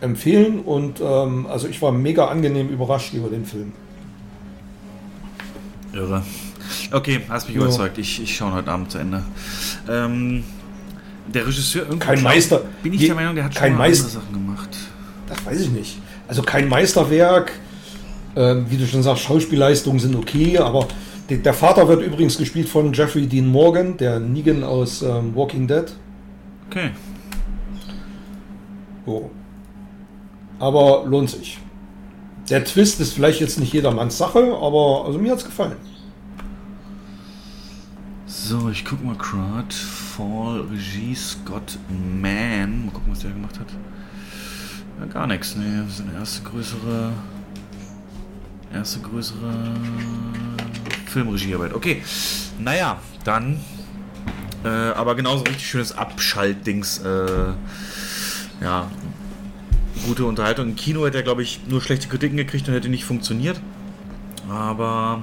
empfehlen 0.00 0.60
und 0.60 1.00
ähm, 1.00 1.46
also 1.46 1.68
ich 1.68 1.80
war 1.80 1.92
mega 1.92 2.26
angenehm 2.26 2.68
überrascht 2.68 3.14
über 3.14 3.28
den 3.28 3.44
Film. 3.44 3.72
Irre. 5.92 6.22
Okay, 6.90 7.20
hast 7.28 7.48
mich 7.48 7.56
ja. 7.56 7.62
überzeugt. 7.62 7.98
Ich, 7.98 8.22
ich 8.22 8.36
schaue 8.36 8.52
heute 8.52 8.70
Abend 8.70 8.90
zu 8.90 8.98
Ende. 8.98 9.22
Ähm, 9.88 10.44
der 11.32 11.46
Regisseur 11.46 11.82
irgendwie. 11.82 12.06
Kein 12.06 12.22
Meister. 12.22 12.62
Bin 12.82 12.94
ich 12.94 13.06
der 13.06 13.14
Meinung, 13.14 13.34
der 13.34 13.44
hat 13.44 13.54
schon 13.54 13.64
andere 13.64 13.94
Sachen 13.94 14.32
gemacht. 14.32 14.70
Das 15.28 15.44
weiß 15.44 15.60
ich 15.60 15.70
nicht. 15.70 15.98
Also 16.28 16.42
kein 16.42 16.68
Meisterwerk. 16.68 17.52
Ähm, 18.34 18.66
wie 18.68 18.76
du 18.76 18.86
schon 18.86 19.02
sagst, 19.02 19.24
Schauspielleistungen 19.24 19.98
sind 19.98 20.16
okay, 20.16 20.58
aber 20.58 20.88
die, 21.28 21.42
der 21.42 21.54
Vater 21.54 21.86
wird 21.88 22.02
übrigens 22.02 22.38
gespielt 22.38 22.68
von 22.68 22.92
Jeffrey 22.92 23.26
Dean 23.26 23.46
Morgan, 23.46 23.96
der 23.96 24.20
Negan 24.20 24.64
aus 24.64 25.02
ähm, 25.02 25.34
Walking 25.34 25.66
Dead. 25.66 25.84
Okay. 26.70 26.90
So. 29.04 29.30
Aber 30.58 31.04
lohnt 31.06 31.30
sich. 31.30 31.58
Der 32.48 32.64
Twist 32.64 33.00
ist 33.00 33.12
vielleicht 33.12 33.40
jetzt 33.40 33.58
nicht 33.58 33.72
jedermanns 33.72 34.18
Sache, 34.18 34.56
aber 34.60 35.04
also 35.06 35.18
mir 35.18 35.32
hat 35.32 35.38
es 35.38 35.44
gefallen. 35.44 35.76
So, 38.26 38.70
ich 38.70 38.84
guck 38.84 39.04
mal 39.04 39.14
gerade. 39.16 39.72
Fall, 39.72 40.62
Regie, 40.70 41.14
Scott 41.14 41.78
Mann. 42.20 42.86
Mal 42.86 42.92
gucken, 42.92 43.12
was 43.12 43.20
der 43.20 43.30
gemacht 43.30 43.58
hat. 43.60 43.68
Ja, 44.98 45.06
gar 45.06 45.26
nichts. 45.26 45.56
Nee, 45.56 45.82
das 45.84 45.94
ist 45.94 46.00
eine 46.00 46.18
erste 46.18 46.42
größere. 46.42 47.12
Erste 48.74 49.00
größere 49.00 49.74
Filmregiearbeit. 51.06 51.74
Okay. 51.74 52.02
Naja, 52.58 52.98
dann. 53.24 53.60
Äh, 54.64 54.68
aber 54.68 55.14
genauso 55.14 55.44
richtig 55.44 55.66
schönes 55.66 55.96
Abschaltdings. 55.96 56.98
Äh, 56.98 57.52
ja. 58.62 58.90
Gute 60.06 60.24
Unterhaltung. 60.24 60.70
Im 60.70 60.76
Kino 60.76 61.04
hätte 61.04 61.18
er, 61.18 61.22
glaube 61.22 61.42
ich, 61.42 61.60
nur 61.68 61.80
schlechte 61.80 62.08
Kritiken 62.08 62.36
gekriegt 62.36 62.66
und 62.68 62.74
hätte 62.74 62.88
nicht 62.88 63.04
funktioniert. 63.04 63.60
Aber 64.48 65.22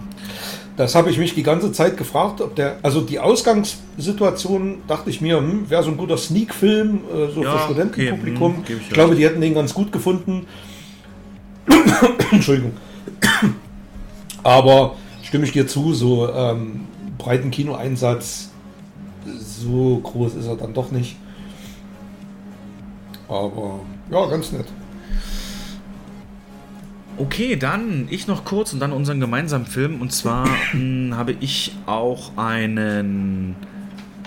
das 0.78 0.96
habe 0.96 1.10
ich 1.10 1.18
mich 1.18 1.36
die 1.36 1.44
ganze 1.44 1.74
Zeit 1.74 1.98
gefragt, 1.98 2.40
ob 2.40 2.56
der, 2.56 2.78
also 2.84 3.02
die 3.02 3.20
Ausgangssituation 3.20 4.78
dachte 4.88 5.10
ich 5.10 5.20
mir, 5.20 5.38
hm, 5.38 5.70
wäre 5.70 5.84
so 5.84 5.90
ein 5.90 5.98
guter 5.98 6.18
Sneak-Film, 6.18 7.02
äh, 7.14 7.34
so 7.34 7.44
ja, 7.44 7.58
für 7.58 7.64
Studentenpublikum. 7.66 8.60
Okay, 8.60 8.74
hm, 8.74 8.80
ich, 8.80 8.88
ich 8.88 8.94
glaube, 8.94 9.16
die 9.16 9.26
hätten 9.26 9.42
den 9.42 9.54
ganz 9.54 9.74
gut 9.74 9.92
gefunden. 9.92 10.48
Entschuldigung. 12.32 12.74
Aber 14.50 14.96
stimme 15.22 15.46
ich 15.46 15.52
dir 15.52 15.68
zu, 15.68 15.94
so 15.94 16.28
ähm, 16.34 16.88
breiten 17.20 17.52
Kinoeinsatz, 17.52 18.50
so 19.38 20.00
groß 20.00 20.34
ist 20.34 20.48
er 20.48 20.56
dann 20.56 20.74
doch 20.74 20.90
nicht. 20.90 21.18
Aber 23.28 23.82
ja, 24.10 24.26
ganz 24.26 24.52
nett. 24.52 24.66
Okay, 27.20 27.58
dann 27.58 28.08
ich 28.10 28.26
noch 28.26 28.44
kurz 28.44 28.74
und 28.74 28.80
dann 28.80 28.92
unseren 28.92 29.20
gemeinsamen 29.20 29.68
Film. 29.68 30.02
Und 30.02 30.12
zwar 30.12 30.48
hm, 30.72 31.16
habe 31.16 31.36
ich 31.40 31.76
auch 31.86 32.36
einen 32.36 33.56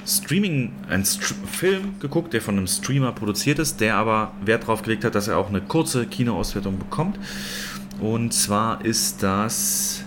Streaming, 0.07 0.71
einen 0.89 1.05
St 1.05 1.35
Film 1.51 1.97
geguckt, 1.99 2.33
der 2.33 2.43
von 2.43 2.57
einem 2.57 2.69
Streamer 2.69 3.11
produziert 3.11 3.59
ist, 3.59 3.81
der 3.81 3.97
aber 3.97 4.31
Wert 4.45 4.63
darauf 4.63 4.83
gelegt 4.83 5.05
hat, 5.05 5.17
dass 5.17 5.27
er 5.27 5.37
auch 5.37 5.49
eine 5.49 5.63
kurze 5.63 6.07
Kinoauswertung 6.07 6.79
bekommt. 6.79 7.19
Und 8.01 8.33
zwar 8.33 8.85
ist 8.85 9.25
das 9.25 10.05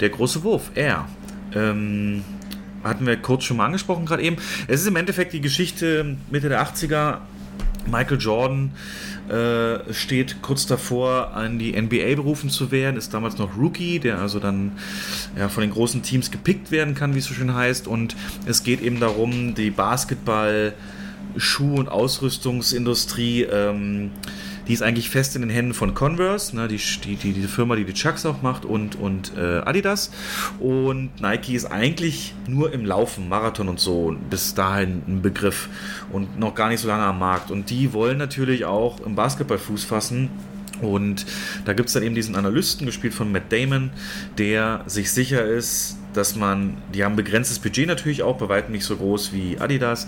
der 0.00 0.10
große 0.10 0.42
Wurf, 0.42 0.70
er. 0.74 1.06
Ähm, 1.54 2.22
hatten 2.82 3.06
wir 3.06 3.16
kurz 3.16 3.44
schon 3.44 3.56
mal 3.56 3.66
angesprochen 3.66 4.06
gerade 4.06 4.22
eben. 4.22 4.36
Es 4.68 4.82
ist 4.82 4.86
im 4.86 4.96
Endeffekt 4.96 5.32
die 5.32 5.40
Geschichte 5.40 6.16
Mitte 6.30 6.48
der 6.48 6.64
80er. 6.64 7.18
Michael 7.86 8.18
Jordan 8.18 8.72
äh, 9.28 9.92
steht 9.92 10.42
kurz 10.42 10.66
davor, 10.66 11.34
an 11.34 11.58
die 11.58 11.80
NBA 11.80 12.14
berufen 12.14 12.48
zu 12.48 12.70
werden, 12.70 12.96
ist 12.96 13.12
damals 13.12 13.38
noch 13.38 13.56
Rookie, 13.56 13.98
der 13.98 14.18
also 14.18 14.38
dann 14.38 14.72
ja, 15.38 15.48
von 15.48 15.62
den 15.62 15.70
großen 15.70 16.02
Teams 16.02 16.30
gepickt 16.30 16.70
werden 16.70 16.94
kann, 16.94 17.14
wie 17.14 17.18
es 17.18 17.26
so 17.26 17.34
schön 17.34 17.54
heißt. 17.54 17.86
Und 17.86 18.16
es 18.46 18.62
geht 18.62 18.80
eben 18.80 19.00
darum, 19.00 19.54
die 19.54 19.70
Basketball, 19.70 20.74
Schuh- 21.36 21.76
und 21.76 21.88
Ausrüstungsindustrie 21.88 23.42
ähm, 23.42 24.10
die 24.68 24.72
ist 24.72 24.82
eigentlich 24.82 25.10
fest 25.10 25.36
in 25.36 25.42
den 25.42 25.50
Händen 25.50 25.74
von 25.74 25.94
Converse, 25.94 26.54
ne, 26.56 26.68
die, 26.68 26.76
die, 27.04 27.16
die, 27.16 27.32
die 27.32 27.46
Firma, 27.46 27.76
die 27.76 27.84
die 27.84 27.92
Chucks 27.92 28.24
auch 28.26 28.42
macht, 28.42 28.64
und, 28.64 28.96
und 28.96 29.32
äh, 29.36 29.58
Adidas. 29.58 30.10
Und 30.58 31.10
Nike 31.20 31.54
ist 31.54 31.66
eigentlich 31.66 32.34
nur 32.48 32.72
im 32.72 32.84
Laufen, 32.84 33.28
Marathon 33.28 33.68
und 33.68 33.80
so, 33.80 34.16
bis 34.30 34.54
dahin 34.54 35.02
ein 35.06 35.22
Begriff 35.22 35.68
und 36.12 36.38
noch 36.38 36.54
gar 36.54 36.68
nicht 36.68 36.80
so 36.80 36.88
lange 36.88 37.04
am 37.04 37.18
Markt. 37.18 37.50
Und 37.50 37.70
die 37.70 37.92
wollen 37.92 38.18
natürlich 38.18 38.64
auch 38.64 39.00
im 39.00 39.14
Basketball 39.14 39.58
Fuß 39.58 39.84
fassen. 39.84 40.30
Und 40.82 41.24
da 41.64 41.72
gibt 41.72 41.88
es 41.88 41.92
dann 41.94 42.02
eben 42.02 42.14
diesen 42.14 42.34
Analysten, 42.34 42.86
gespielt 42.86 43.14
von 43.14 43.30
Matt 43.30 43.52
Damon, 43.52 43.90
der 44.38 44.82
sich 44.86 45.12
sicher 45.12 45.44
ist, 45.44 45.96
dass 46.14 46.36
man, 46.36 46.76
die 46.92 47.04
haben 47.04 47.16
begrenztes 47.16 47.58
Budget 47.58 47.86
natürlich 47.86 48.22
auch, 48.22 48.38
bei 48.38 48.48
weitem 48.48 48.72
nicht 48.72 48.84
so 48.84 48.96
groß 48.96 49.32
wie 49.32 49.58
Adidas, 49.58 50.06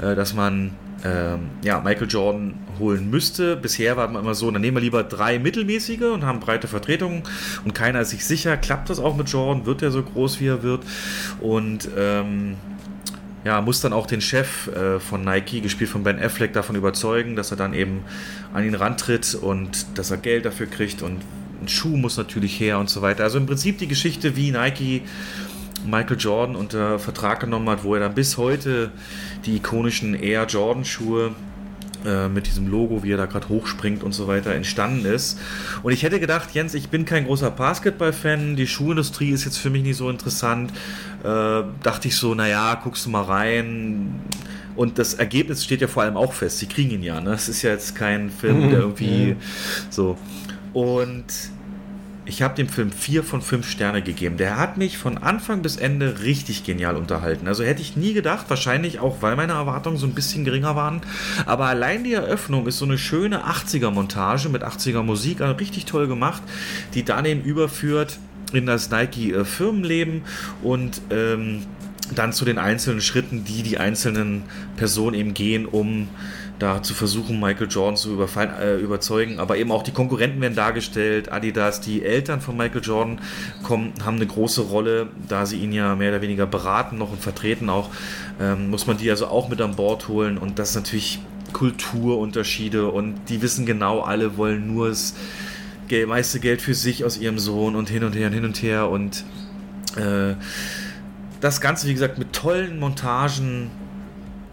äh, 0.00 0.14
dass 0.14 0.34
man 0.34 0.72
ähm, 1.04 1.50
ja, 1.62 1.80
Michael 1.80 2.08
Jordan 2.08 2.54
holen 2.78 3.10
müsste. 3.10 3.56
Bisher 3.56 3.96
war 3.96 4.08
man 4.08 4.22
immer 4.22 4.34
so, 4.34 4.50
dann 4.50 4.60
nehmen 4.60 4.76
wir 4.76 4.80
lieber 4.80 5.02
drei 5.02 5.38
mittelmäßige 5.38 6.02
und 6.12 6.24
haben 6.24 6.40
breite 6.40 6.68
Vertretungen 6.68 7.22
und 7.64 7.74
keiner 7.74 8.00
ist 8.00 8.10
sich 8.10 8.24
sicher, 8.24 8.56
klappt 8.56 8.90
das 8.90 8.98
auch 8.98 9.16
mit 9.16 9.28
Jordan, 9.28 9.66
wird 9.66 9.82
er 9.82 9.90
so 9.90 10.02
groß, 10.02 10.40
wie 10.40 10.46
er 10.46 10.62
wird 10.62 10.84
und 11.40 11.88
ähm, 11.96 12.56
ja, 13.44 13.60
muss 13.60 13.80
dann 13.80 13.92
auch 13.92 14.06
den 14.06 14.20
Chef 14.20 14.66
äh, 14.68 14.98
von 14.98 15.22
Nike, 15.22 15.60
gespielt 15.60 15.90
von 15.90 16.02
Ben 16.02 16.18
Affleck, 16.18 16.52
davon 16.52 16.76
überzeugen, 16.76 17.36
dass 17.36 17.50
er 17.50 17.56
dann 17.56 17.72
eben 17.72 18.02
an 18.52 18.64
ihn 18.64 18.74
rantritt 18.74 19.34
und 19.34 19.98
dass 19.98 20.10
er 20.10 20.16
Geld 20.16 20.44
dafür 20.44 20.66
kriegt 20.66 21.02
und 21.02 21.22
ein 21.62 21.68
Schuh 21.68 21.96
muss 21.96 22.16
natürlich 22.16 22.58
her 22.60 22.78
und 22.78 22.90
so 22.90 23.02
weiter. 23.02 23.24
Also 23.24 23.38
im 23.38 23.46
Prinzip 23.46 23.78
die 23.78 23.88
Geschichte, 23.88 24.36
wie 24.36 24.50
Nike 24.50 25.02
Michael 25.90 26.16
Jordan 26.18 26.56
unter 26.56 26.98
Vertrag 26.98 27.40
genommen 27.40 27.68
hat, 27.68 27.84
wo 27.84 27.94
er 27.94 28.00
dann 28.00 28.14
bis 28.14 28.36
heute 28.36 28.90
die 29.46 29.56
ikonischen 29.56 30.14
Air 30.14 30.46
Jordan 30.46 30.84
Schuhe 30.84 31.32
äh, 32.04 32.28
mit 32.28 32.46
diesem 32.46 32.68
Logo, 32.68 33.02
wie 33.02 33.12
er 33.12 33.16
da 33.16 33.26
gerade 33.26 33.48
hochspringt 33.48 34.04
und 34.04 34.12
so 34.12 34.28
weiter, 34.28 34.54
entstanden 34.54 35.04
ist. 35.04 35.38
Und 35.82 35.92
ich 35.92 36.04
hätte 36.04 36.20
gedacht, 36.20 36.50
Jens, 36.52 36.74
ich 36.74 36.90
bin 36.90 37.04
kein 37.04 37.26
großer 37.26 37.50
Basketball-Fan, 37.50 38.54
die 38.54 38.68
Schuhindustrie 38.68 39.30
ist 39.30 39.44
jetzt 39.44 39.58
für 39.58 39.70
mich 39.70 39.82
nicht 39.82 39.96
so 39.96 40.08
interessant. 40.08 40.72
Äh, 41.24 41.62
dachte 41.82 42.08
ich 42.08 42.16
so, 42.16 42.34
naja, 42.34 42.76
guckst 42.82 43.06
du 43.06 43.10
mal 43.10 43.24
rein. 43.24 44.20
Und 44.76 44.98
das 45.00 45.14
Ergebnis 45.14 45.64
steht 45.64 45.80
ja 45.80 45.88
vor 45.88 46.04
allem 46.04 46.16
auch 46.16 46.32
fest. 46.32 46.58
Sie 46.58 46.66
kriegen 46.66 46.90
ihn 46.92 47.02
ja. 47.02 47.20
Ne? 47.20 47.32
Es 47.32 47.48
ist 47.48 47.62
ja 47.62 47.72
jetzt 47.72 47.96
kein 47.96 48.30
Film, 48.30 48.70
der 48.70 48.78
irgendwie 48.78 49.34
so. 49.90 50.16
Und 50.72 51.24
ich 52.28 52.42
habe 52.42 52.54
dem 52.54 52.68
Film 52.68 52.92
vier 52.92 53.24
von 53.24 53.40
fünf 53.40 53.68
Sterne 53.68 54.02
gegeben. 54.02 54.36
Der 54.36 54.58
hat 54.58 54.76
mich 54.76 54.98
von 54.98 55.16
Anfang 55.16 55.62
bis 55.62 55.76
Ende 55.76 56.20
richtig 56.20 56.62
genial 56.62 56.96
unterhalten. 56.96 57.48
Also 57.48 57.64
hätte 57.64 57.80
ich 57.80 57.96
nie 57.96 58.12
gedacht, 58.12 58.46
wahrscheinlich 58.48 59.00
auch, 59.00 59.22
weil 59.22 59.34
meine 59.34 59.54
Erwartungen 59.54 59.96
so 59.96 60.06
ein 60.06 60.14
bisschen 60.14 60.44
geringer 60.44 60.76
waren. 60.76 61.00
Aber 61.46 61.66
allein 61.66 62.04
die 62.04 62.12
Eröffnung 62.12 62.66
ist 62.66 62.78
so 62.78 62.84
eine 62.84 62.98
schöne 62.98 63.46
80er-Montage 63.46 64.50
mit 64.50 64.62
80er-Musik, 64.62 65.40
also 65.40 65.54
richtig 65.54 65.86
toll 65.86 66.06
gemacht, 66.06 66.42
die 66.92 67.02
dann 67.02 67.24
eben 67.24 67.42
überführt 67.42 68.18
in 68.52 68.66
das 68.66 68.90
Nike-Firmenleben 68.90 70.22
und 70.62 71.00
ähm, 71.10 71.62
dann 72.14 72.32
zu 72.34 72.44
den 72.44 72.58
einzelnen 72.58 73.00
Schritten, 73.00 73.44
die 73.44 73.62
die 73.62 73.78
einzelnen 73.78 74.42
Personen 74.76 75.14
eben 75.14 75.34
gehen, 75.34 75.64
um 75.66 76.08
da 76.58 76.82
zu 76.82 76.94
versuchen, 76.94 77.38
Michael 77.40 77.68
Jordan 77.68 77.96
zu 77.96 78.20
äh, 78.20 78.76
überzeugen. 78.80 79.38
Aber 79.38 79.56
eben 79.56 79.70
auch 79.70 79.82
die 79.82 79.92
Konkurrenten 79.92 80.40
werden 80.40 80.56
dargestellt. 80.56 81.30
Adidas, 81.30 81.80
die 81.80 82.04
Eltern 82.04 82.40
von 82.40 82.56
Michael 82.56 82.82
Jordan 82.82 83.20
kommen, 83.62 83.92
haben 84.04 84.16
eine 84.16 84.26
große 84.26 84.62
Rolle, 84.62 85.08
da 85.28 85.46
sie 85.46 85.58
ihn 85.58 85.72
ja 85.72 85.94
mehr 85.94 86.10
oder 86.10 86.22
weniger 86.22 86.46
beraten 86.46 86.98
noch 86.98 87.10
und 87.12 87.20
vertreten 87.20 87.70
auch. 87.70 87.90
Ähm, 88.40 88.70
muss 88.70 88.86
man 88.86 88.96
die 88.98 89.10
also 89.10 89.26
auch 89.28 89.48
mit 89.48 89.60
an 89.60 89.76
Bord 89.76 90.08
holen. 90.08 90.38
Und 90.38 90.58
das 90.58 90.70
ist 90.70 90.76
natürlich 90.76 91.20
Kulturunterschiede 91.52 92.88
und 92.88 93.14
die 93.28 93.42
wissen 93.42 93.66
genau, 93.66 94.00
alle 94.00 94.36
wollen 94.36 94.72
nur 94.72 94.88
das 94.88 95.14
meiste 96.06 96.38
Geld 96.40 96.60
für 96.60 96.74
sich 96.74 97.04
aus 97.04 97.18
ihrem 97.18 97.38
Sohn 97.38 97.74
und 97.74 97.88
hin 97.88 98.04
und 98.04 98.14
her 98.14 98.26
und 98.26 98.34
hin 98.34 98.44
und 98.44 98.62
her 98.62 98.90
und 98.90 99.24
äh, 99.96 100.34
das 101.40 101.60
Ganze, 101.60 101.86
wie 101.86 101.94
gesagt, 101.94 102.18
mit 102.18 102.32
tollen 102.32 102.78
Montagen, 102.78 103.70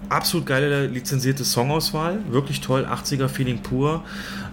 absolut 0.09 0.45
geile 0.45 0.87
lizenzierte 0.87 1.43
Songauswahl, 1.43 2.19
wirklich 2.29 2.61
toll, 2.61 2.85
80er 2.85 3.27
Feeling 3.27 3.59
pur. 3.59 4.03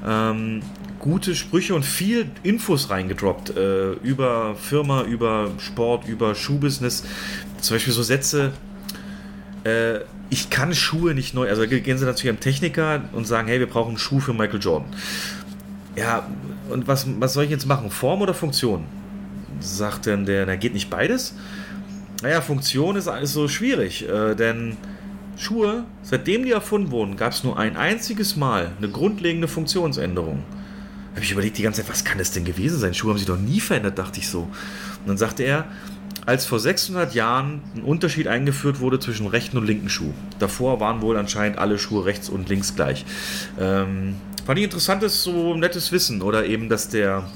Ähm, 0.06 0.62
gute 0.98 1.34
Sprüche 1.34 1.74
und 1.74 1.84
viel 1.84 2.26
Infos 2.42 2.88
reingedroppt 2.90 3.56
äh, 3.56 3.92
über 3.94 4.54
Firma, 4.54 5.02
über 5.02 5.50
Sport, 5.58 6.06
über 6.06 6.34
Schuhbusiness. 6.34 7.04
Zum 7.60 7.74
Beispiel 7.74 7.92
so 7.92 8.02
Sätze, 8.02 8.52
äh, 9.64 10.00
ich 10.30 10.48
kann 10.48 10.74
Schuhe 10.74 11.14
nicht 11.14 11.34
neu, 11.34 11.48
also 11.48 11.66
gehen 11.66 11.98
sie 11.98 12.14
zu 12.14 12.26
ihrem 12.26 12.40
Techniker 12.40 13.02
und 13.12 13.26
sagen, 13.26 13.48
hey, 13.48 13.58
wir 13.58 13.68
brauchen 13.68 13.90
einen 13.90 13.98
Schuh 13.98 14.20
für 14.20 14.32
Michael 14.32 14.60
Jordan. 14.60 14.88
Ja, 15.96 16.26
und 16.70 16.88
was, 16.88 17.06
was 17.18 17.34
soll 17.34 17.44
ich 17.44 17.50
jetzt 17.50 17.66
machen? 17.66 17.90
Form 17.90 18.22
oder 18.22 18.32
Funktion? 18.32 18.84
Sagt 19.60 20.06
dann 20.06 20.24
der, 20.24 20.46
na 20.46 20.56
geht 20.56 20.72
nicht 20.72 20.88
beides? 20.88 21.34
Naja, 22.22 22.40
Funktion 22.40 22.96
ist, 22.96 23.08
ist 23.08 23.32
so 23.32 23.48
schwierig, 23.48 24.08
äh, 24.08 24.34
denn 24.34 24.76
Schuhe, 25.36 25.84
seitdem 26.02 26.44
die 26.44 26.52
erfunden 26.52 26.90
wurden, 26.90 27.16
gab 27.16 27.32
es 27.32 27.44
nur 27.44 27.58
ein 27.58 27.76
einziges 27.76 28.36
Mal 28.36 28.72
eine 28.78 28.88
grundlegende 28.88 29.48
Funktionsänderung. 29.48 30.44
Da 31.10 31.16
habe 31.16 31.24
ich 31.24 31.32
überlegt 31.32 31.58
die 31.58 31.62
ganze 31.62 31.82
Zeit, 31.82 31.90
was 31.90 32.04
kann 32.04 32.18
das 32.18 32.32
denn 32.32 32.44
gewesen 32.44 32.78
sein? 32.78 32.94
Schuhe 32.94 33.10
haben 33.10 33.18
sich 33.18 33.26
doch 33.26 33.38
nie 33.38 33.60
verändert, 33.60 33.98
dachte 33.98 34.18
ich 34.18 34.28
so. 34.28 34.42
Und 34.42 35.08
dann 35.08 35.18
sagte 35.18 35.42
er, 35.42 35.66
als 36.24 36.46
vor 36.46 36.60
600 36.60 37.14
Jahren 37.14 37.62
ein 37.74 37.82
Unterschied 37.82 38.28
eingeführt 38.28 38.80
wurde 38.80 39.00
zwischen 39.00 39.26
rechten 39.26 39.58
und 39.58 39.66
linken 39.66 39.88
Schuh. 39.88 40.12
Davor 40.38 40.80
waren 40.80 41.02
wohl 41.02 41.16
anscheinend 41.16 41.58
alle 41.58 41.78
Schuhe 41.78 42.04
rechts 42.04 42.28
und 42.28 42.48
links 42.48 42.76
gleich. 42.76 43.04
Ähm, 43.58 44.14
fand 44.44 44.58
ich 44.58 44.64
interessantes, 44.64 45.22
so 45.22 45.54
nettes 45.54 45.90
Wissen. 45.90 46.22
Oder 46.22 46.46
eben, 46.46 46.68
dass 46.68 46.88
der, 46.88 47.28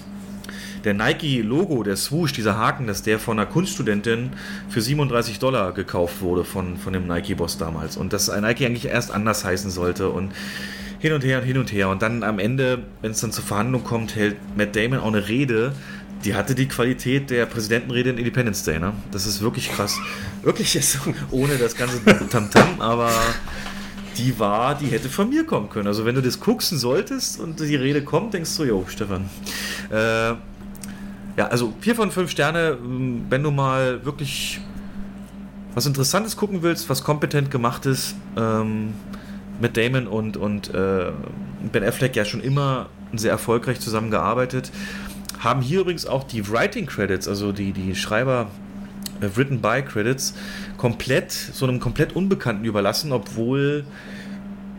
der 0.86 0.94
Nike-Logo, 0.94 1.82
der 1.82 1.96
Swoosh, 1.96 2.32
dieser 2.32 2.56
Haken, 2.56 2.86
dass 2.86 3.02
der 3.02 3.18
von 3.18 3.38
einer 3.38 3.46
Kunststudentin 3.46 4.30
für 4.68 4.80
37 4.80 5.40
Dollar 5.40 5.72
gekauft 5.72 6.22
wurde 6.22 6.44
von, 6.44 6.78
von 6.78 6.92
dem 6.92 7.08
Nike-Boss 7.08 7.58
damals. 7.58 7.96
Und 7.96 8.12
dass 8.12 8.30
ein 8.30 8.44
Nike 8.44 8.64
eigentlich 8.64 8.86
erst 8.86 9.10
anders 9.10 9.44
heißen 9.44 9.70
sollte. 9.70 10.10
Und 10.10 10.32
hin 11.00 11.12
und 11.12 11.24
her 11.24 11.40
und 11.40 11.44
hin 11.44 11.58
und 11.58 11.72
her. 11.72 11.88
Und 11.88 12.02
dann 12.02 12.22
am 12.22 12.38
Ende, 12.38 12.84
wenn 13.02 13.10
es 13.10 13.20
dann 13.20 13.32
zur 13.32 13.42
Verhandlung 13.42 13.82
kommt, 13.82 14.14
hält 14.14 14.36
Matt 14.56 14.76
Damon 14.76 15.00
auch 15.00 15.08
eine 15.08 15.26
Rede, 15.26 15.72
die 16.24 16.36
hatte 16.36 16.54
die 16.54 16.66
Qualität 16.66 17.30
der 17.30 17.46
Präsidentenrede 17.46 18.10
in 18.10 18.18
Independence 18.18 18.62
Day. 18.62 18.78
Ne? 18.78 18.92
Das 19.10 19.26
ist 19.26 19.42
wirklich 19.42 19.70
krass. 19.70 19.98
Wirklich 20.42 20.76
ist 20.76 21.00
ohne 21.32 21.56
das 21.56 21.76
ganze 21.76 22.02
Tamtam, 22.04 22.48
-Tam, 22.48 22.80
aber 22.80 23.10
die 24.16 24.38
war, 24.38 24.76
die 24.76 24.86
hätte 24.86 25.08
von 25.08 25.28
mir 25.28 25.44
kommen 25.44 25.68
können. 25.68 25.88
Also 25.88 26.04
wenn 26.04 26.14
du 26.14 26.22
das 26.22 26.38
gucken 26.40 26.78
solltest 26.78 27.40
und 27.40 27.60
die 27.60 27.76
Rede 27.76 28.02
kommt, 28.02 28.34
denkst 28.34 28.56
du, 28.56 28.64
jo, 28.64 28.84
Stefan. 28.88 29.28
Äh, 29.90 30.34
ja, 31.36 31.48
also 31.48 31.74
vier 31.80 31.94
von 31.94 32.10
fünf 32.10 32.30
Sterne, 32.30 32.78
wenn 33.28 33.42
du 33.42 33.50
mal 33.50 34.04
wirklich 34.04 34.60
was 35.74 35.84
Interessantes 35.84 36.36
gucken 36.36 36.62
willst, 36.62 36.88
was 36.88 37.04
kompetent 37.04 37.50
gemacht 37.50 37.84
ist, 37.84 38.16
ähm, 38.36 38.94
mit 39.60 39.76
Damon 39.76 40.06
und, 40.06 40.36
und 40.38 40.72
äh, 40.74 41.12
Ben 41.70 41.84
Affleck 41.84 42.16
ja 42.16 42.24
schon 42.24 42.40
immer 42.40 42.88
sehr 43.14 43.30
erfolgreich 43.30 43.80
zusammengearbeitet. 43.80 44.70
Haben 45.38 45.60
hier 45.60 45.80
übrigens 45.80 46.06
auch 46.06 46.24
die 46.24 46.50
Writing 46.50 46.86
Credits, 46.86 47.28
also 47.28 47.52
die, 47.52 47.72
die 47.72 47.94
Schreiber 47.94 48.46
äh, 49.20 49.28
Written 49.36 49.60
by 49.60 49.82
Credits, 49.82 50.34
komplett, 50.78 51.32
so 51.32 51.66
einem 51.66 51.78
komplett 51.78 52.16
Unbekannten 52.16 52.64
überlassen, 52.64 53.12
obwohl 53.12 53.84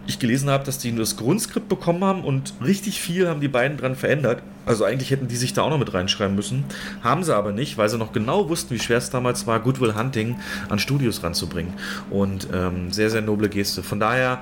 ich 0.07 0.19
gelesen 0.19 0.49
habe, 0.49 0.63
dass 0.63 0.77
die 0.77 0.91
nur 0.91 1.01
das 1.01 1.17
Grundskript 1.17 1.67
bekommen 1.67 2.03
haben 2.03 2.23
und 2.23 2.53
richtig 2.63 3.01
viel 3.01 3.27
haben 3.27 3.41
die 3.41 3.47
beiden 3.47 3.77
dran 3.77 3.95
verändert. 3.95 4.41
Also 4.65 4.85
eigentlich 4.85 5.11
hätten 5.11 5.27
die 5.27 5.35
sich 5.35 5.53
da 5.53 5.63
auch 5.63 5.69
noch 5.69 5.77
mit 5.77 5.93
reinschreiben 5.93 6.35
müssen. 6.35 6.63
Haben 7.03 7.23
sie 7.23 7.35
aber 7.35 7.51
nicht, 7.51 7.77
weil 7.77 7.89
sie 7.89 7.97
noch 7.97 8.13
genau 8.13 8.49
wussten, 8.49 8.73
wie 8.73 8.79
schwer 8.79 8.97
es 8.97 9.09
damals 9.09 9.47
war, 9.47 9.59
Goodwill 9.59 9.95
Hunting 9.95 10.37
an 10.69 10.79
Studios 10.79 11.23
ranzubringen. 11.23 11.73
Und 12.09 12.47
ähm, 12.53 12.91
sehr, 12.91 13.09
sehr 13.09 13.21
noble 13.21 13.49
Geste. 13.49 13.83
Von 13.83 13.99
daher, 13.99 14.39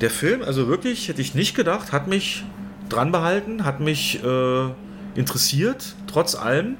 der 0.00 0.10
Film, 0.10 0.42
also 0.42 0.68
wirklich, 0.68 1.08
hätte 1.08 1.20
ich 1.20 1.34
nicht 1.34 1.54
gedacht, 1.54 1.92
hat 1.92 2.06
mich 2.06 2.44
dran 2.88 3.12
behalten, 3.12 3.64
hat 3.64 3.80
mich 3.80 4.22
äh, 4.22 4.68
interessiert, 5.14 5.94
trotz 6.06 6.34
allem. 6.34 6.76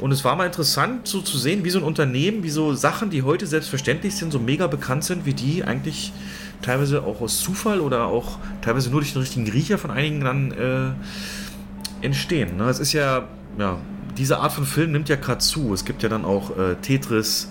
Und 0.00 0.12
es 0.12 0.24
war 0.24 0.34
mal 0.34 0.46
interessant, 0.46 1.06
so 1.06 1.20
zu 1.20 1.38
sehen, 1.38 1.64
wie 1.64 1.70
so 1.70 1.78
ein 1.78 1.84
Unternehmen, 1.84 2.42
wie 2.42 2.50
so 2.50 2.74
Sachen, 2.74 3.10
die 3.10 3.22
heute 3.22 3.46
selbstverständlich 3.46 4.16
sind, 4.16 4.32
so 4.32 4.40
mega 4.40 4.66
bekannt 4.66 5.04
sind, 5.04 5.24
wie 5.24 5.34
die 5.34 5.64
eigentlich 5.64 6.12
teilweise 6.64 7.02
auch 7.02 7.20
aus 7.20 7.40
Zufall 7.40 7.80
oder 7.80 8.06
auch 8.06 8.38
teilweise 8.62 8.90
nur 8.90 9.00
durch 9.00 9.12
den 9.12 9.20
richtigen 9.20 9.48
Riecher 9.48 9.78
von 9.78 9.90
einigen 9.90 10.20
dann 10.20 10.50
äh, 10.52 12.04
entstehen. 12.04 12.56
Ne? 12.56 12.64
Es 12.64 12.78
ist 12.78 12.92
ja, 12.92 13.28
ja, 13.58 13.78
diese 14.16 14.38
Art 14.38 14.52
von 14.52 14.64
Film 14.64 14.92
nimmt 14.92 15.08
ja 15.08 15.16
gerade 15.16 15.38
zu. 15.38 15.74
Es 15.74 15.84
gibt 15.84 16.02
ja 16.02 16.08
dann 16.08 16.24
auch 16.24 16.56
äh, 16.56 16.76
Tetris, 16.76 17.50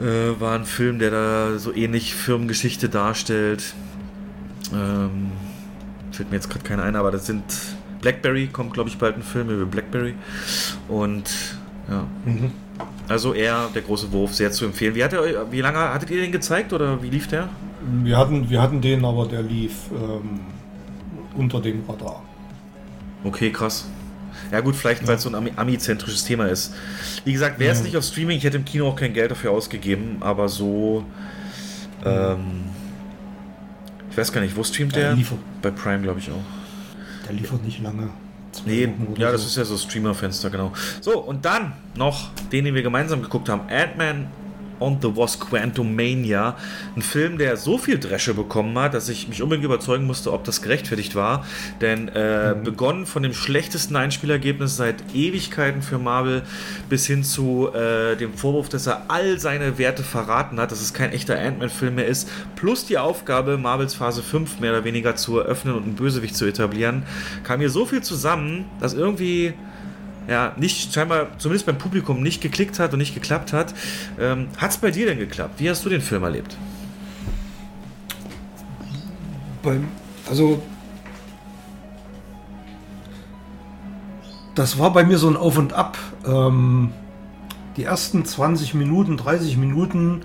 äh, 0.00 0.40
war 0.40 0.54
ein 0.54 0.64
Film, 0.64 0.98
der 0.98 1.10
da 1.10 1.58
so 1.58 1.72
ähnlich 1.72 2.14
Firmengeschichte 2.14 2.88
darstellt. 2.88 3.74
Ähm, 4.72 5.32
fällt 6.10 6.30
mir 6.30 6.36
jetzt 6.36 6.50
gerade 6.50 6.64
keiner 6.64 6.82
ein, 6.82 6.96
aber 6.96 7.12
das 7.12 7.26
sind 7.26 7.44
Blackberry, 8.00 8.48
kommt 8.48 8.74
glaube 8.74 8.88
ich 8.88 8.98
bald 8.98 9.16
ein 9.16 9.22
Film 9.22 9.48
über 9.50 9.66
Blackberry. 9.66 10.14
Und 10.88 11.30
ja. 11.88 12.04
Mhm. 12.24 12.50
Also 13.08 13.32
eher 13.34 13.68
der 13.74 13.82
große 13.82 14.10
Wurf, 14.10 14.34
sehr 14.34 14.50
zu 14.50 14.64
empfehlen. 14.64 14.94
Wie, 14.96 15.04
hat 15.04 15.12
er, 15.12 15.50
wie 15.52 15.60
lange 15.60 15.78
hattet 15.78 16.10
ihr 16.10 16.20
den 16.20 16.32
gezeigt 16.32 16.72
oder 16.72 17.00
wie 17.02 17.10
lief 17.10 17.28
der? 17.28 17.48
Wir 18.02 18.16
hatten, 18.16 18.50
wir 18.50 18.60
hatten 18.60 18.80
den, 18.80 19.04
aber 19.04 19.26
der 19.26 19.42
lief 19.42 19.90
ähm, 19.92 20.40
unter 21.36 21.60
dem 21.60 21.84
Radar. 21.88 22.22
Okay, 23.24 23.50
krass. 23.50 23.88
Ja 24.52 24.60
gut, 24.60 24.76
vielleicht 24.76 25.02
ja. 25.02 25.08
weil 25.08 25.16
es 25.16 25.22
so 25.22 25.34
ein 25.34 25.58
Ami-zentrisches 25.58 26.24
Thema 26.24 26.46
ist. 26.46 26.74
Wie 27.24 27.32
gesagt, 27.32 27.58
wäre 27.58 27.72
es 27.72 27.78
ja. 27.78 27.84
nicht 27.84 27.96
auf 27.96 28.04
Streaming, 28.04 28.38
ich 28.38 28.44
hätte 28.44 28.56
im 28.56 28.64
Kino 28.64 28.88
auch 28.88 28.96
kein 28.96 29.12
Geld 29.12 29.30
dafür 29.30 29.52
ausgegeben, 29.52 30.18
aber 30.20 30.48
so... 30.48 31.04
Ähm, 32.04 32.64
ich 34.10 34.16
weiß 34.16 34.32
gar 34.32 34.40
nicht, 34.40 34.56
wo 34.56 34.64
streamt 34.64 34.96
der? 34.96 35.14
der? 35.14 35.26
Bei 35.60 35.70
Prime, 35.70 36.02
glaube 36.02 36.20
ich 36.20 36.30
auch. 36.30 37.26
Der 37.26 37.34
liefert 37.34 37.62
nicht 37.64 37.82
lange. 37.82 38.08
Nee, 38.64 38.88
ja, 39.18 39.30
das 39.30 39.42
so. 39.42 39.48
ist 39.48 39.56
ja 39.56 39.64
so 39.66 39.76
Streamer-Fenster, 39.76 40.48
genau. 40.48 40.72
So, 41.02 41.18
und 41.18 41.44
dann 41.44 41.74
noch 41.96 42.30
den, 42.50 42.64
den 42.64 42.74
wir 42.74 42.82
gemeinsam 42.82 43.20
geguckt 43.20 43.50
haben: 43.50 43.62
Ant-Man 43.68 44.28
on 44.80 44.98
the 45.00 45.16
Wasp 45.16 45.48
Quantumania. 45.48 46.56
Ein 46.94 47.02
Film, 47.02 47.38
der 47.38 47.56
so 47.56 47.78
viel 47.78 47.98
Dresche 47.98 48.34
bekommen 48.34 48.78
hat, 48.78 48.94
dass 48.94 49.08
ich 49.08 49.28
mich 49.28 49.42
unbedingt 49.42 49.64
überzeugen 49.64 50.06
musste, 50.06 50.32
ob 50.32 50.44
das 50.44 50.62
gerechtfertigt 50.62 51.14
war. 51.14 51.44
Denn 51.80 52.08
äh, 52.08 52.54
mhm. 52.54 52.64
begonnen 52.64 53.06
von 53.06 53.22
dem 53.22 53.32
schlechtesten 53.32 53.96
Einspielergebnis 53.96 54.76
seit 54.76 54.96
Ewigkeiten 55.14 55.82
für 55.82 55.98
Marvel 55.98 56.42
bis 56.88 57.06
hin 57.06 57.24
zu 57.24 57.68
äh, 57.74 58.16
dem 58.16 58.34
Vorwurf, 58.34 58.68
dass 58.68 58.86
er 58.86 59.04
all 59.08 59.38
seine 59.38 59.78
Werte 59.78 60.02
verraten 60.02 60.60
hat, 60.60 60.72
dass 60.72 60.80
es 60.80 60.94
kein 60.94 61.12
echter 61.12 61.38
Ant-Man-Film 61.38 61.96
mehr 61.96 62.06
ist, 62.06 62.28
plus 62.56 62.86
die 62.86 62.98
Aufgabe, 62.98 63.58
Marvels 63.58 63.94
Phase 63.94 64.22
5 64.22 64.60
mehr 64.60 64.72
oder 64.72 64.84
weniger 64.84 65.16
zu 65.16 65.38
eröffnen 65.38 65.74
und 65.74 65.84
einen 65.84 65.94
Bösewicht 65.94 66.36
zu 66.36 66.46
etablieren, 66.46 67.04
kam 67.44 67.60
hier 67.60 67.70
so 67.70 67.86
viel 67.86 68.02
zusammen, 68.02 68.64
dass 68.80 68.94
irgendwie 68.94 69.54
ja, 70.28 70.54
nicht 70.56 70.92
scheinbar, 70.92 71.38
zumindest 71.38 71.66
beim 71.66 71.78
Publikum, 71.78 72.22
nicht 72.22 72.40
geklickt 72.40 72.78
hat 72.78 72.92
und 72.92 72.98
nicht 72.98 73.14
geklappt 73.14 73.52
hat. 73.52 73.74
Ähm, 74.18 74.48
hat 74.58 74.70
es 74.70 74.78
bei 74.78 74.90
dir 74.90 75.06
denn 75.06 75.18
geklappt? 75.18 75.54
Wie 75.58 75.70
hast 75.70 75.84
du 75.84 75.88
den 75.88 76.00
Film 76.00 76.24
erlebt? 76.24 76.56
Beim, 79.62 79.88
also, 80.28 80.62
das 84.54 84.78
war 84.78 84.92
bei 84.92 85.04
mir 85.04 85.18
so 85.18 85.28
ein 85.28 85.36
Auf 85.36 85.58
und 85.58 85.72
Ab. 85.72 85.98
Ähm, 86.26 86.92
die 87.76 87.84
ersten 87.84 88.24
20 88.24 88.74
Minuten, 88.74 89.16
30 89.16 89.56
Minuten 89.56 90.22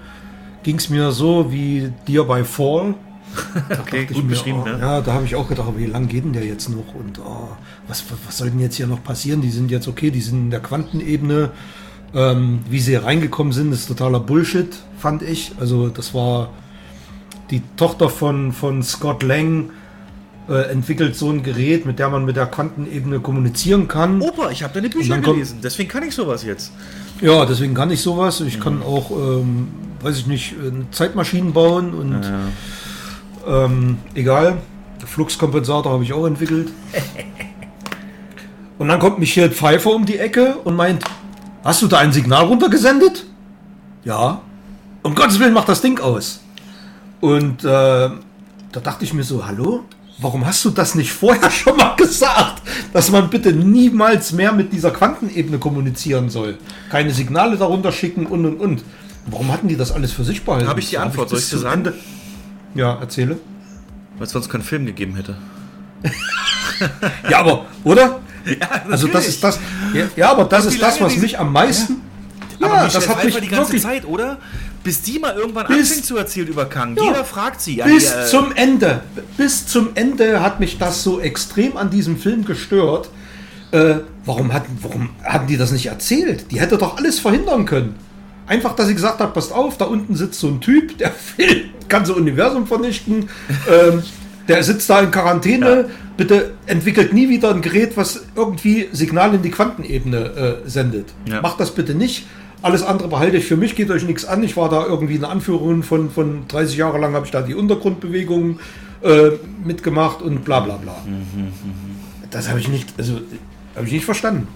ging 0.64 0.78
es 0.78 0.90
mir 0.90 1.12
so 1.12 1.52
wie 1.52 1.92
dir 2.08 2.24
bei 2.24 2.44
Fall. 2.44 2.96
okay, 3.80 4.06
gut 4.06 4.24
mir, 4.24 4.30
beschrieben. 4.30 4.60
Oh, 4.61 4.68
ne? 4.68 4.77
Ja, 4.80 5.01
da 5.01 5.14
habe 5.14 5.26
ich 5.26 5.35
auch 5.35 5.48
gedacht, 5.48 5.69
wie 5.77 5.85
lange 5.85 6.08
geht 6.08 6.24
denn 6.24 6.34
der 6.34 6.45
jetzt 6.45 6.69
noch? 6.69 6.95
Und 6.95 7.19
oh, 7.19 7.50
was, 7.88 8.03
was 8.26 8.38
soll 8.38 8.50
denn 8.50 8.60
jetzt 8.60 8.76
hier 8.76 8.88
noch 8.88 9.03
passieren? 9.03 9.42
Die 9.42 9.51
sind 9.51 9.72
jetzt 9.72 9.88
okay, 9.88 10.11
die 10.11 10.22
sind 10.22 10.38
in 10.38 10.51
der 10.51 10.60
Quantenebene. 10.60 11.51
Ähm, 12.14 12.60
wie 12.69 12.80
sie 12.80 12.95
reingekommen 12.95 13.53
sind, 13.53 13.72
ist 13.72 13.88
totaler 13.88 14.19
Bullshit, 14.19 14.76
fand 14.98 15.22
ich. 15.22 15.53
Also 15.60 15.88
das 15.88 16.14
war 16.14 16.50
die 17.51 17.61
Tochter 17.77 18.10
von, 18.10 18.51
von 18.51 18.84
Scott 18.84 19.24
Lang, 19.24 19.69
äh, 20.50 20.72
entwickelt 20.72 21.16
so 21.16 21.30
ein 21.30 21.43
Gerät, 21.43 21.85
mit 21.85 22.00
der 22.00 22.10
man 22.10 22.26
mit 22.26 22.35
der 22.35 22.48
Quantenebene 22.48 23.19
kommunizieren 23.19 23.88
kann. 23.88 24.22
Opa, 24.22 24.50
ich 24.51 24.64
habe 24.64 24.74
deine 24.74 24.90
Bücher 24.90 25.19
gelesen, 25.19 25.60
deswegen 25.64 25.88
kann 25.88 26.03
ich 26.03 26.14
sowas 26.16 26.43
jetzt. 26.43 26.72
Ja, 27.22 27.45
deswegen 27.45 27.74
kann 27.74 27.92
ich 27.92 28.01
sowas. 28.01 28.42
Ich 28.42 28.58
mhm. 28.58 28.61
kann 28.61 28.84
auch, 28.84 29.11
ähm, 29.11 29.68
weiß 30.01 30.18
ich 30.18 30.27
nicht, 30.27 30.56
Zeitmaschinen 30.92 31.53
bauen 31.53 31.93
und 31.93 32.24
ja. 32.24 32.40
Ähm, 33.48 33.98
egal. 34.14 34.58
Fluxkompensator 35.06 35.92
habe 35.92 36.03
ich 36.03 36.14
auch 36.14 36.26
entwickelt. 36.26 36.72
Und 38.82 38.88
dann 38.88 39.00
kommt 39.00 39.20
Michael 39.20 39.52
Pfeiffer 39.52 39.92
um 39.92 40.08
die 40.08 40.18
Ecke 40.18 40.56
und 40.64 40.76
meint, 40.76 41.03
hast 41.64 41.84
du 41.84 41.88
da 41.88 42.00
ein 42.00 42.11
Signal 42.11 42.45
runtergesendet? 42.45 43.28
Ja. 44.03 44.42
Um 45.03 45.14
Gottes 45.14 45.40
Willen 45.40 45.53
macht 45.53 45.70
das 45.70 45.82
Ding 45.82 46.00
aus. 46.00 46.42
Und 47.20 47.64
äh, 47.64 47.68
da 47.68 48.80
dachte 48.84 49.03
ich 49.03 49.14
mir 49.14 49.24
so, 49.24 49.45
hallo? 49.45 49.84
Warum 50.18 50.48
hast 50.48 50.66
du 50.66 50.72
das 50.72 50.95
nicht 50.95 51.14
vorher 51.14 51.52
schon 51.52 51.78
mal 51.78 51.95
gesagt, 51.95 52.64
dass 52.92 53.11
man 53.11 53.30
bitte 53.30 53.53
niemals 53.53 54.32
mehr 54.32 54.52
mit 54.52 54.74
dieser 54.74 54.90
Quantenebene 54.90 55.60
kommunizieren 55.60 56.32
soll? 56.32 56.58
Keine 56.90 57.11
Signale 57.11 57.58
darunter 57.58 57.92
schicken 57.92 58.26
und 58.26 58.48
und 58.48 58.60
und. 58.60 58.84
Warum 59.28 59.52
hatten 59.52 59.68
die 59.68 59.78
das 59.78 59.92
alles 59.92 60.11
für 60.11 60.24
sich 60.24 60.44
behalten? 60.44 60.68
Habe 60.68 60.80
ich 60.80 60.90
die 60.90 60.98
Antwort, 60.98 61.30
soll 61.30 61.38
ich 61.38 61.50
dir 61.50 61.60
sagen? 61.60 61.86
Ende, 61.86 61.94
ja, 62.75 62.98
erzähle. 63.00 63.38
Weil 64.17 64.27
es 64.27 64.33
sonst 64.33 64.50
keinen 64.50 64.64
Film 64.64 64.85
gegeben 64.85 65.16
hätte. 65.16 65.35
ja, 67.30 67.40
aber, 67.40 67.66
oder? 67.83 68.19
Ja, 68.45 68.67
also 68.90 69.08
das 69.08 69.27
ist 69.27 69.43
das. 69.43 69.59
Ja, 69.93 70.06
ja 70.16 70.32
aber 70.32 70.45
das 70.45 70.66
ist 70.66 70.82
das, 70.82 71.00
was 71.00 71.17
mich 71.17 71.38
am 71.38 71.51
meisten. 71.51 72.01
Ja, 72.59 72.67
aber 72.67 72.90
das 72.90 73.09
hat 73.09 73.24
mich 73.24 73.35
die 73.40 73.48
ganze 73.48 73.69
wirklich, 73.69 73.82
Zeit, 73.82 74.06
oder? 74.06 74.38
Bis 74.83 75.01
die 75.01 75.19
mal 75.19 75.35
irgendwann 75.35 75.67
bis, 75.67 75.90
anfängt 75.90 76.06
zu 76.06 76.17
erzählen 76.17 76.48
über 76.48 76.66
Kang. 76.66 76.95
Ja, 76.95 77.03
Jeder 77.03 77.25
fragt 77.25 77.61
sie. 77.61 77.75
Bis 77.77 78.11
die, 78.11 78.19
äh, 78.19 78.25
zum 78.25 78.51
Ende. 78.53 79.01
Bis 79.38 79.67
zum 79.67 79.90
Ende 79.95 80.41
hat 80.41 80.59
mich 80.59 80.77
das 80.77 81.03
so 81.03 81.19
extrem 81.19 81.77
an 81.77 81.90
diesem 81.90 82.17
Film 82.17 82.45
gestört. 82.45 83.09
Äh, 83.72 83.95
warum, 84.25 84.53
hat, 84.53 84.64
warum 84.82 85.09
hatten 85.24 85.48
die 85.48 85.58
das 85.58 85.72
nicht 85.72 85.85
erzählt? 85.85 86.51
Die 86.51 86.59
hätte 86.59 86.77
doch 86.77 86.98
alles 86.98 87.19
verhindern 87.19 87.66
können. 87.66 87.95
Einfach, 88.48 88.75
dass 88.75 88.88
sie 88.88 88.95
gesagt 88.95 89.19
hat, 89.19 89.33
passt 89.33 89.53
auf, 89.53 89.77
da 89.77 89.85
unten 89.85 90.16
sitzt 90.16 90.40
so 90.40 90.48
ein 90.48 90.59
Typ, 90.59 90.98
der 90.98 91.09
kann 91.38 91.81
so 92.06 92.16
Universum 92.16 92.66
vernichten. 92.68 93.30
ähm, 93.70 94.02
Der 94.48 94.64
sitzt 94.64 94.90
da 94.90 95.02
in 95.02 95.11
Quarantäne. 95.11 95.70
Ja. 95.70 95.86
Bitte 96.18 96.52
entwickelt 96.66 97.14
nie 97.14 97.30
wieder 97.30 97.53
ein 97.53 97.61
Gerät, 97.61 97.95
was 97.95 98.26
irgendwie 98.36 98.90
Signale 98.92 99.36
in 99.36 99.42
die 99.42 99.50
Quantenebene 99.50 100.18
äh, 100.66 100.70
sendet. 100.70 101.08
Ja. 101.26 101.42
Macht 101.42 101.60
das 101.60 101.72
bitte 101.72 101.95
nicht. 101.95 102.26
Alles 102.61 102.84
andere 102.84 103.08
behalte 103.08 103.38
ich 103.38 103.45
für 103.45 103.58
mich, 103.58 103.76
geht 103.76 103.90
euch 103.90 104.03
nichts 104.03 104.26
an. 104.26 104.44
Ich 104.44 104.56
war 104.56 104.70
da 104.70 104.86
irgendwie 104.86 105.16
eine 105.16 105.30
Anführerin 105.30 105.82
von, 105.84 106.11
von 106.11 106.48
30 106.48 106.78
Jahre 106.78 107.00
lang, 107.00 107.14
habe 107.14 107.26
ich 107.26 107.32
da 107.32 107.42
die 107.42 107.56
Untergrundbewegung 107.56 108.60
äh, 109.02 109.32
mitgemacht 109.64 110.22
und 110.22 110.45
bla 110.45 110.60
bla 110.60 110.78
bla. 110.78 110.95
Mhm, 111.06 111.11
mhm, 111.14 111.48
mhm. 111.48 111.52
Das 112.30 112.50
habe 112.50 112.60
ich 112.60 112.68
nicht, 112.68 112.90
also 112.98 113.14
habe 113.76 113.88
ich 113.88 113.94
nicht 113.94 114.06
verstanden. 114.06 114.48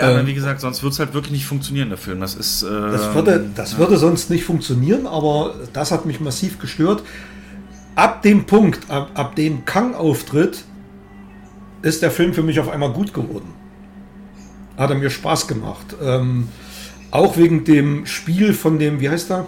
Ja, 0.00 0.18
ähm, 0.18 0.26
wie 0.26 0.34
gesagt, 0.34 0.60
sonst 0.60 0.82
würde 0.82 0.94
es 0.94 0.98
halt 0.98 1.14
wirklich 1.14 1.32
nicht 1.32 1.46
funktionieren, 1.46 1.88
der 1.88 1.98
Film. 1.98 2.20
Das 2.20 2.34
ist. 2.34 2.62
Äh, 2.62 2.68
das 2.68 3.14
würde, 3.14 3.50
das 3.54 3.72
ja. 3.72 3.78
würde 3.78 3.96
sonst 3.96 4.30
nicht 4.30 4.44
funktionieren, 4.44 5.06
aber 5.06 5.54
das 5.72 5.90
hat 5.92 6.06
mich 6.06 6.20
massiv 6.20 6.58
gestört. 6.58 7.02
Ab 7.94 8.22
dem 8.22 8.44
Punkt, 8.46 8.90
ab, 8.90 9.10
ab 9.14 9.36
dem 9.36 9.64
Kang 9.64 9.94
auftritt, 9.94 10.64
ist 11.82 12.02
der 12.02 12.10
Film 12.10 12.34
für 12.34 12.42
mich 12.42 12.60
auf 12.60 12.68
einmal 12.68 12.92
gut 12.92 13.12
geworden 13.14 13.60
hat 14.80 14.90
er 14.90 14.96
mir 14.96 15.10
Spaß 15.10 15.46
gemacht. 15.46 15.94
Ähm, 16.02 16.48
auch 17.10 17.36
wegen 17.36 17.64
dem 17.64 18.06
Spiel 18.06 18.54
von 18.54 18.78
dem, 18.78 19.00
wie 19.00 19.10
heißt 19.10 19.30
er? 19.30 19.46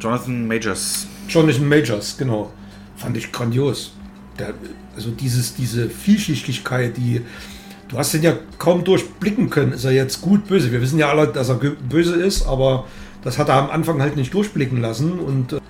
Jonathan 0.00 0.46
Majors. 0.46 1.06
Jonathan 1.28 1.68
Majors, 1.68 2.18
genau. 2.18 2.52
Fand 2.96 3.16
ich 3.16 3.30
grandios. 3.30 3.92
Der, 4.38 4.54
also 4.96 5.10
dieses, 5.10 5.54
diese 5.54 5.88
Vielschichtigkeit, 5.88 6.96
die 6.96 7.20
du 7.88 7.98
hast 7.98 8.14
den 8.14 8.22
ja 8.22 8.34
kaum 8.58 8.84
durchblicken 8.84 9.50
können. 9.50 9.72
Ist 9.72 9.84
er 9.84 9.92
jetzt 9.92 10.20
gut, 10.20 10.46
böse? 10.46 10.72
Wir 10.72 10.80
wissen 10.80 10.98
ja 10.98 11.08
alle, 11.10 11.28
dass 11.28 11.48
er 11.48 11.56
böse 11.56 12.14
ist, 12.14 12.46
aber 12.46 12.84
das 13.22 13.38
hat 13.38 13.48
er 13.48 13.56
am 13.56 13.70
Anfang 13.70 14.00
halt 14.00 14.16
nicht 14.16 14.32
durchblicken 14.34 14.80
lassen 14.80 15.18
und 15.18 15.54
äh, 15.54 15.60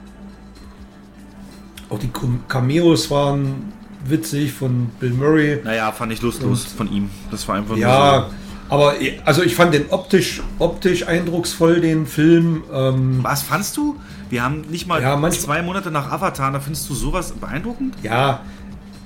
auch 1.88 1.98
die 1.98 2.10
Cameos 2.48 3.10
waren 3.10 3.72
witzig 4.06 4.52
von 4.52 4.90
Bill 5.00 5.10
Murray. 5.10 5.60
Naja, 5.62 5.92
fand 5.92 6.12
ich 6.12 6.22
lustlos 6.22 6.64
und, 6.64 6.70
von 6.70 6.92
ihm. 6.92 7.10
Das 7.30 7.46
war 7.46 7.56
einfach 7.56 7.76
ja, 7.76 8.26
so. 8.28 8.34
Aber 8.74 8.94
also 9.24 9.42
ich 9.42 9.54
fand 9.54 9.74
den 9.74 9.90
optisch, 9.90 10.42
optisch 10.58 11.06
eindrucksvoll, 11.06 11.80
den 11.80 12.06
Film. 12.06 12.64
Ähm, 12.72 13.18
Was 13.22 13.42
fandst 13.42 13.76
du? 13.76 13.96
Wir 14.30 14.42
haben 14.42 14.62
nicht 14.62 14.88
mal 14.88 15.00
ja, 15.02 15.30
zwei 15.30 15.62
Monate 15.62 15.90
nach 15.90 16.10
Avatar, 16.10 16.50
da 16.50 16.58
findest 16.58 16.88
du 16.88 16.94
sowas 16.94 17.32
beeindruckend? 17.32 17.94
Ja, 18.02 18.40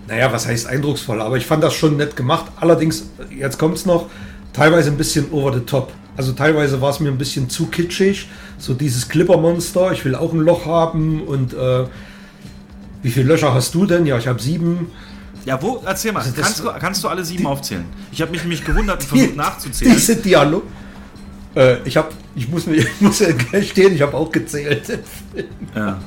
naja, 0.08 0.32
was 0.32 0.46
heißt 0.46 0.66
eindrucksvoll? 0.66 1.20
Aber 1.20 1.36
ich 1.36 1.46
fand 1.46 1.62
das 1.62 1.74
schon 1.74 1.96
nett 1.96 2.16
gemacht. 2.16 2.46
Allerdings, 2.56 3.10
jetzt 3.30 3.58
kommt 3.58 3.76
es 3.76 3.86
noch, 3.86 4.06
teilweise 4.52 4.90
ein 4.90 4.96
bisschen 4.96 5.30
over 5.30 5.52
the 5.52 5.60
top. 5.60 5.92
Also 6.16 6.32
teilweise 6.32 6.80
war 6.80 6.90
es 6.90 6.98
mir 6.98 7.10
ein 7.10 7.18
bisschen 7.18 7.48
zu 7.48 7.66
kitschig. 7.66 8.28
So 8.58 8.74
dieses 8.74 9.08
Clippermonster, 9.08 9.92
ich 9.92 10.04
will 10.04 10.14
auch 10.14 10.32
ein 10.32 10.40
Loch 10.40 10.66
haben 10.66 11.22
und 11.22 11.54
äh, 11.54 11.84
wie 13.02 13.10
viele 13.10 13.28
Löcher 13.28 13.54
hast 13.54 13.74
du 13.74 13.86
denn? 13.86 14.06
Ja, 14.06 14.18
ich 14.18 14.26
habe 14.26 14.40
sieben. 14.42 14.90
Ja, 15.44 15.62
wo? 15.62 15.80
Erzähl 15.84 16.12
mal. 16.12 16.20
Also 16.20 16.32
kannst, 16.32 16.58
du, 16.58 16.64
kannst 16.80 17.04
du 17.04 17.08
alle 17.08 17.24
sieben 17.24 17.42
die, 17.42 17.46
aufzählen? 17.46 17.84
Ich 18.10 18.20
habe 18.20 18.32
mich 18.32 18.42
nämlich 18.42 18.64
gewundert 18.64 19.02
und 19.02 19.08
versucht 19.08 19.36
nachzuzählen. 19.36 19.94
Diese 19.94 20.16
Dialog. 20.16 20.64
Äh, 21.54 21.76
ich 21.84 21.96
habe, 21.96 22.08
ich 22.34 22.48
muss 22.48 22.66
mir, 22.66 22.76
ich 22.78 23.00
muss 23.00 23.20
ja 23.20 23.28
stehen, 23.62 23.94
ich 23.94 24.02
habe 24.02 24.16
auch 24.16 24.32
gezählt. 24.32 24.98
Ja. 25.74 26.00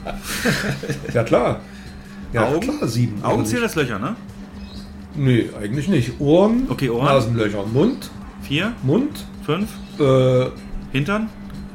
ja 1.13 1.23
klar. 1.23 1.61
Ja, 2.33 2.47
Augen, 2.47 2.59
klar, 2.61 2.87
sieben. 2.87 3.23
Augen 3.23 3.45
zählen 3.45 3.63
als 3.63 3.75
Löcher, 3.75 3.99
ne? 3.99 4.15
Nee, 5.15 5.49
eigentlich 5.59 5.87
nicht. 5.87 6.19
Ohren, 6.19 6.67
okay, 6.69 6.89
Ohren. 6.89 7.05
Nasenlöcher, 7.05 7.65
Mund. 7.65 8.09
Vier. 8.43 8.73
Mund. 8.83 9.25
Fünf. 9.45 9.69
Äh, 9.99 10.49
Hintern. 10.91 11.29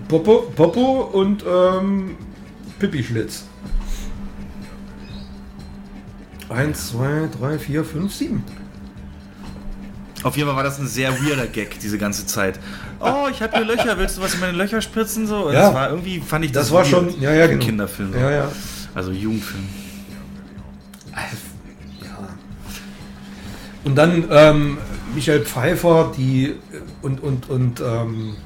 Popo, 0.09 0.51
Popo 0.55 1.03
und 1.13 1.45
ähm, 1.47 2.17
Pipi-Schlitz. 2.79 3.45
1, 6.49 6.91
2, 6.93 7.29
3, 7.41 7.59
4, 7.59 7.85
5, 7.85 8.15
7. 8.15 8.45
Auf 10.23 10.37
jeden 10.37 10.49
Fall 10.49 10.57
war 10.57 10.65
das 10.65 10.79
ein 10.79 10.87
sehr 10.87 11.13
weirder 11.21 11.47
Gag, 11.47 11.79
diese 11.81 11.99
ganze 11.99 12.27
Zeit. 12.27 12.59
Oh, 13.01 13.27
ich 13.31 13.43
habe 13.43 13.57
hier 13.57 13.67
Löcher, 13.67 13.99
willst 13.99 14.17
du 14.17 14.23
was 14.23 14.35
in 14.35 14.41
meine 14.41 14.57
Löcher 14.57 14.81
spritzen? 14.81 15.27
So? 15.27 15.51
Ja. 15.53 15.67
Das 15.67 15.75
war 15.75 15.91
irgendwie, 15.91 16.21
fand 16.21 16.45
ich 16.45 16.53
das, 16.53 16.65
das 16.65 16.73
war 16.73 16.85
schon 16.85 17.21
ja, 17.21 17.33
ja, 17.33 17.47
genau. 17.47 17.65
Kinderfilm. 17.65 18.13
So. 18.13 18.19
Ja, 18.19 18.31
ja. 18.31 18.53
Also 18.95 19.13
Jugendfilm. 19.13 19.65
Ja. 22.03 22.29
Und 23.85 23.97
dann 23.97 24.25
ähm, 24.31 24.79
Michael 25.15 25.45
Pfeiffer, 25.45 26.13
die 26.17 26.55
und 27.03 27.23
und 27.23 27.49
und 27.49 27.81
ähm, 27.81 28.37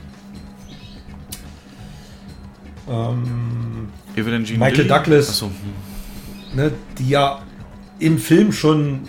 ähm, 2.89 3.89
Michael? 4.17 4.87
Douglas, 4.89 5.39
so. 5.39 5.51
ne, 6.55 6.73
die 6.99 7.11
ja 7.11 7.43
im 7.99 8.19
Film 8.19 8.53
schon 8.53 9.01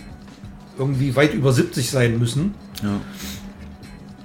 irgendwie 0.78 1.16
weit 1.16 1.34
über 1.34 1.52
70 1.52 1.90
sein 1.90 2.20
müssen. 2.20 2.54
Ja. 2.84 3.00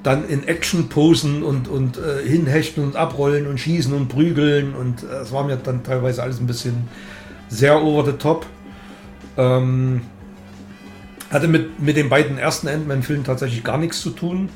Dann 0.03 0.29
in 0.29 0.47
Action 0.47 0.89
posen 0.89 1.43
und, 1.43 1.69
und 1.69 1.99
äh, 1.99 2.27
hinhechten 2.27 2.85
und 2.85 2.97
abrollen 2.97 3.47
und 3.47 3.59
schießen 3.59 3.93
und 3.93 4.09
prügeln. 4.09 4.75
Und 4.75 5.03
äh, 5.03 5.23
es 5.23 5.33
war 5.33 5.45
mir 5.45 5.57
dann 5.57 5.83
teilweise 5.83 6.23
alles 6.23 6.41
ein 6.41 6.47
bisschen 6.47 6.89
sehr 7.49 7.83
over 7.83 8.05
the 8.05 8.17
top. 8.17 8.47
Ähm, 9.37 10.03
hatte 11.31 11.49
mit, 11.49 11.81
mit 11.81 11.97
den 11.97 12.09
beiden 12.09 12.39
ersten 12.39 12.69
Ant-Man-Filmen 12.69 13.25
tatsächlich 13.25 13.65
gar 13.65 13.79
nichts 13.79 14.01
zu 14.01 14.11
tun. 14.11 14.49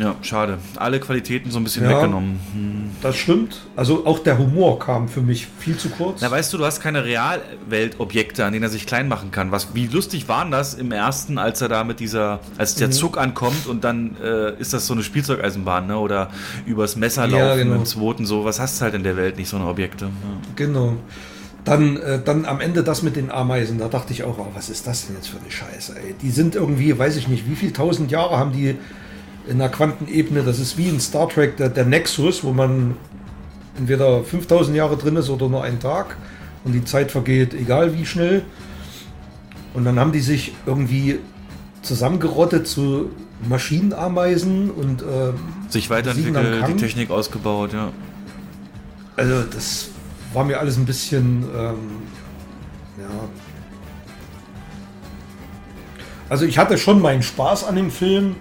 Ja, 0.00 0.14
schade. 0.22 0.58
Alle 0.76 0.98
Qualitäten 0.98 1.50
so 1.50 1.58
ein 1.58 1.64
bisschen 1.64 1.84
ja, 1.84 1.96
weggenommen. 1.96 2.40
Hm. 2.54 2.90
Das 3.02 3.16
stimmt. 3.16 3.60
Also 3.76 4.06
auch 4.06 4.20
der 4.20 4.38
Humor 4.38 4.78
kam 4.78 5.08
für 5.08 5.20
mich 5.20 5.46
viel 5.58 5.76
zu 5.76 5.90
kurz. 5.90 6.22
Na, 6.22 6.30
weißt 6.30 6.52
du, 6.52 6.58
du 6.58 6.64
hast 6.64 6.80
keine 6.80 7.04
Realweltobjekte, 7.04 8.44
an 8.44 8.52
denen 8.52 8.62
er 8.62 8.70
sich 8.70 8.86
klein 8.86 9.08
machen 9.08 9.30
kann. 9.30 9.52
Was, 9.52 9.74
wie 9.74 9.86
lustig 9.88 10.26
waren 10.26 10.50
das 10.50 10.72
im 10.72 10.90
ersten, 10.90 11.36
als 11.36 11.60
er 11.60 11.68
da 11.68 11.84
mit 11.84 12.00
dieser, 12.00 12.40
als 12.56 12.76
der 12.76 12.88
mhm. 12.88 12.92
Zug 12.92 13.18
ankommt 13.18 13.66
und 13.66 13.84
dann 13.84 14.16
äh, 14.22 14.58
ist 14.58 14.72
das 14.72 14.86
so 14.86 14.94
eine 14.94 15.02
Spielzeugeisenbahn, 15.02 15.86
ne? 15.86 15.98
Oder 15.98 16.30
übers 16.64 16.96
Messer 16.96 17.26
laufen 17.26 17.38
ja, 17.38 17.56
genau. 17.56 17.76
im 17.76 17.84
zweiten 17.84 18.24
so. 18.24 18.44
Was 18.46 18.58
hast 18.58 18.80
du 18.80 18.84
halt 18.84 18.94
in 18.94 19.02
der 19.02 19.16
Welt 19.18 19.36
nicht, 19.36 19.50
so 19.50 19.56
eine 19.56 19.66
Objekte. 19.66 20.06
Ja. 20.06 20.10
Genau. 20.56 20.96
Dann, 21.64 21.96
äh, 21.98 22.20
dann 22.24 22.46
am 22.46 22.60
Ende 22.60 22.82
das 22.82 23.02
mit 23.02 23.16
den 23.16 23.30
Ameisen, 23.30 23.78
da 23.78 23.88
dachte 23.88 24.12
ich 24.12 24.24
auch, 24.24 24.38
oh, 24.38 24.48
was 24.54 24.70
ist 24.70 24.86
das 24.86 25.06
denn 25.06 25.16
jetzt 25.16 25.28
für 25.28 25.38
eine 25.38 25.50
Scheiße, 25.50 25.94
ey? 25.96 26.14
Die 26.22 26.30
sind 26.30 26.54
irgendwie, 26.54 26.98
weiß 26.98 27.16
ich 27.16 27.28
nicht, 27.28 27.48
wie 27.48 27.54
viele 27.54 27.72
tausend 27.72 28.10
Jahre 28.10 28.38
haben 28.38 28.52
die 28.52 28.76
in 29.48 29.58
der 29.58 29.68
Quantenebene. 29.68 30.42
Das 30.42 30.58
ist 30.58 30.78
wie 30.78 30.88
in 30.88 31.00
Star 31.00 31.28
Trek 31.28 31.56
der, 31.56 31.68
der 31.68 31.84
Nexus, 31.84 32.44
wo 32.44 32.52
man 32.52 32.96
entweder 33.78 34.22
5000 34.24 34.76
Jahre 34.76 34.96
drin 34.96 35.16
ist 35.16 35.28
oder 35.28 35.48
nur 35.48 35.62
einen 35.62 35.80
Tag 35.80 36.16
und 36.64 36.72
die 36.72 36.84
Zeit 36.84 37.10
vergeht, 37.10 37.54
egal 37.54 37.96
wie 37.96 38.06
schnell. 38.06 38.42
Und 39.74 39.84
dann 39.84 39.98
haben 39.98 40.12
die 40.12 40.20
sich 40.20 40.52
irgendwie 40.66 41.18
zusammengerottet 41.82 42.66
zu 42.66 43.10
Maschinenameisen 43.48 44.70
und 44.70 45.02
äh, 45.02 45.32
sich 45.68 45.88
weiterentwickelt, 45.88 46.68
die 46.68 46.76
Technik 46.76 47.10
ausgebaut, 47.10 47.72
ja. 47.72 47.92
Also 49.16 49.42
das 49.42 49.88
war 50.32 50.44
mir 50.44 50.60
alles 50.60 50.76
ein 50.76 50.86
bisschen 50.86 51.44
ähm, 51.56 52.02
ja. 52.98 53.28
Also 56.28 56.44
ich 56.44 56.58
hatte 56.58 56.78
schon 56.78 57.02
meinen 57.02 57.22
Spaß 57.22 57.64
an 57.64 57.74
dem 57.74 57.90
Film, 57.90 58.36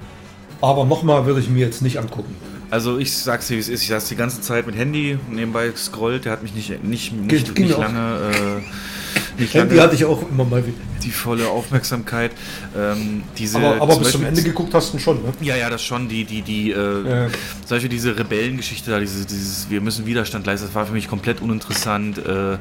aber 0.62 0.86
nochmal 0.86 1.26
würde 1.26 1.40
ich 1.40 1.50
mir 1.50 1.66
jetzt 1.66 1.82
nicht 1.82 1.98
angucken. 1.98 2.36
Also 2.70 3.00
ich 3.00 3.18
sag's 3.18 3.48
dir, 3.48 3.56
wie 3.56 3.62
es 3.62 3.70
ist. 3.70 3.82
Ich 3.82 3.90
saß 3.90 4.06
die 4.10 4.16
ganze 4.16 4.42
Zeit 4.42 4.68
mit 4.68 4.76
Handy 4.76 5.18
nebenbei 5.28 5.72
scrollt. 5.76 6.26
Der 6.26 6.32
hat 6.32 6.44
mich 6.44 6.54
nicht, 6.54 6.84
nicht, 6.84 7.14
nicht, 7.14 7.58
nicht 7.58 7.78
lange. 7.78 8.32
Äh, 8.60 9.19
nicht 9.40 9.54
Handy 9.54 9.76
lange 9.76 9.88
hatte 9.88 9.96
ich 9.96 10.06
auch 10.06 10.30
immer 10.30 10.44
mal 10.44 10.66
wieder. 10.66 10.78
Die 11.04 11.12
volle 11.12 11.48
Aufmerksamkeit. 11.48 12.32
Ähm, 12.78 13.24
diese, 13.38 13.58
aber 13.58 13.82
aber 13.82 13.94
zum 13.94 14.04
bis 14.04 14.12
zum 14.12 14.26
Ende 14.26 14.44
geguckt 14.44 14.74
hast 14.74 14.94
du 14.94 15.00
schon, 15.00 15.24
ne? 15.24 15.34
Ja, 15.42 15.56
ja, 15.56 15.70
das 15.70 15.84
schon. 15.84 16.08
Die, 16.08 16.26
die, 16.26 16.42
die, 16.42 16.72
äh, 16.72 16.76
ja. 16.76 17.28
zum 17.28 17.70
Beispiel 17.70 17.90
diese 17.90 18.18
Rebellengeschichte 18.18 18.92
da, 18.92 19.00
dieses, 19.00 19.26
dieses, 19.26 19.70
wir 19.70 19.82
müssen 19.82 20.06
Widerstand 20.06 20.46
leisten, 20.46 20.68
das 20.68 20.76
war 20.76 20.86
für 20.86 20.94
mich 20.94 21.08
komplett 21.08 21.42
uninteressant. 21.42 22.18
Äh, 22.18 22.58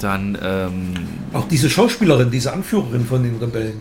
dann. 0.00 0.38
Ähm, 0.42 0.94
auch 1.32 1.48
diese 1.48 1.70
Schauspielerin, 1.70 2.30
diese 2.30 2.52
Anführerin 2.52 3.06
von 3.06 3.22
den 3.22 3.36
Rebellen. 3.36 3.80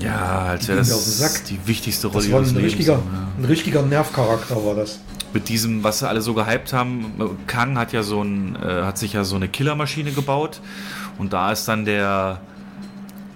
Ja, 0.00 0.46
als 0.50 0.68
wäre 0.68 0.78
das 0.78 1.42
die 1.44 1.58
wichtigste 1.66 2.08
Rolle 2.08 2.24
das 2.24 2.32
war 2.32 2.40
ein 2.40 2.56
richtiger, 2.56 2.94
ja. 2.94 3.02
ein 3.36 3.44
richtiger 3.44 3.82
Nervcharakter 3.82 4.64
war 4.64 4.74
das. 4.74 5.00
Mit 5.32 5.48
diesem, 5.48 5.84
was 5.84 5.98
sie 5.98 6.08
alle 6.08 6.22
so 6.22 6.34
gehypt 6.34 6.72
haben, 6.72 7.36
Kang 7.46 7.76
hat 7.76 7.92
ja 7.92 8.02
so 8.02 8.22
ein, 8.22 8.56
äh, 8.56 8.82
hat 8.82 8.98
sich 8.98 9.12
ja 9.12 9.24
so 9.24 9.36
eine 9.36 9.48
Killermaschine 9.48 10.12
gebaut 10.12 10.60
und 11.18 11.32
da 11.32 11.52
ist 11.52 11.66
dann 11.68 11.84
der, 11.84 12.40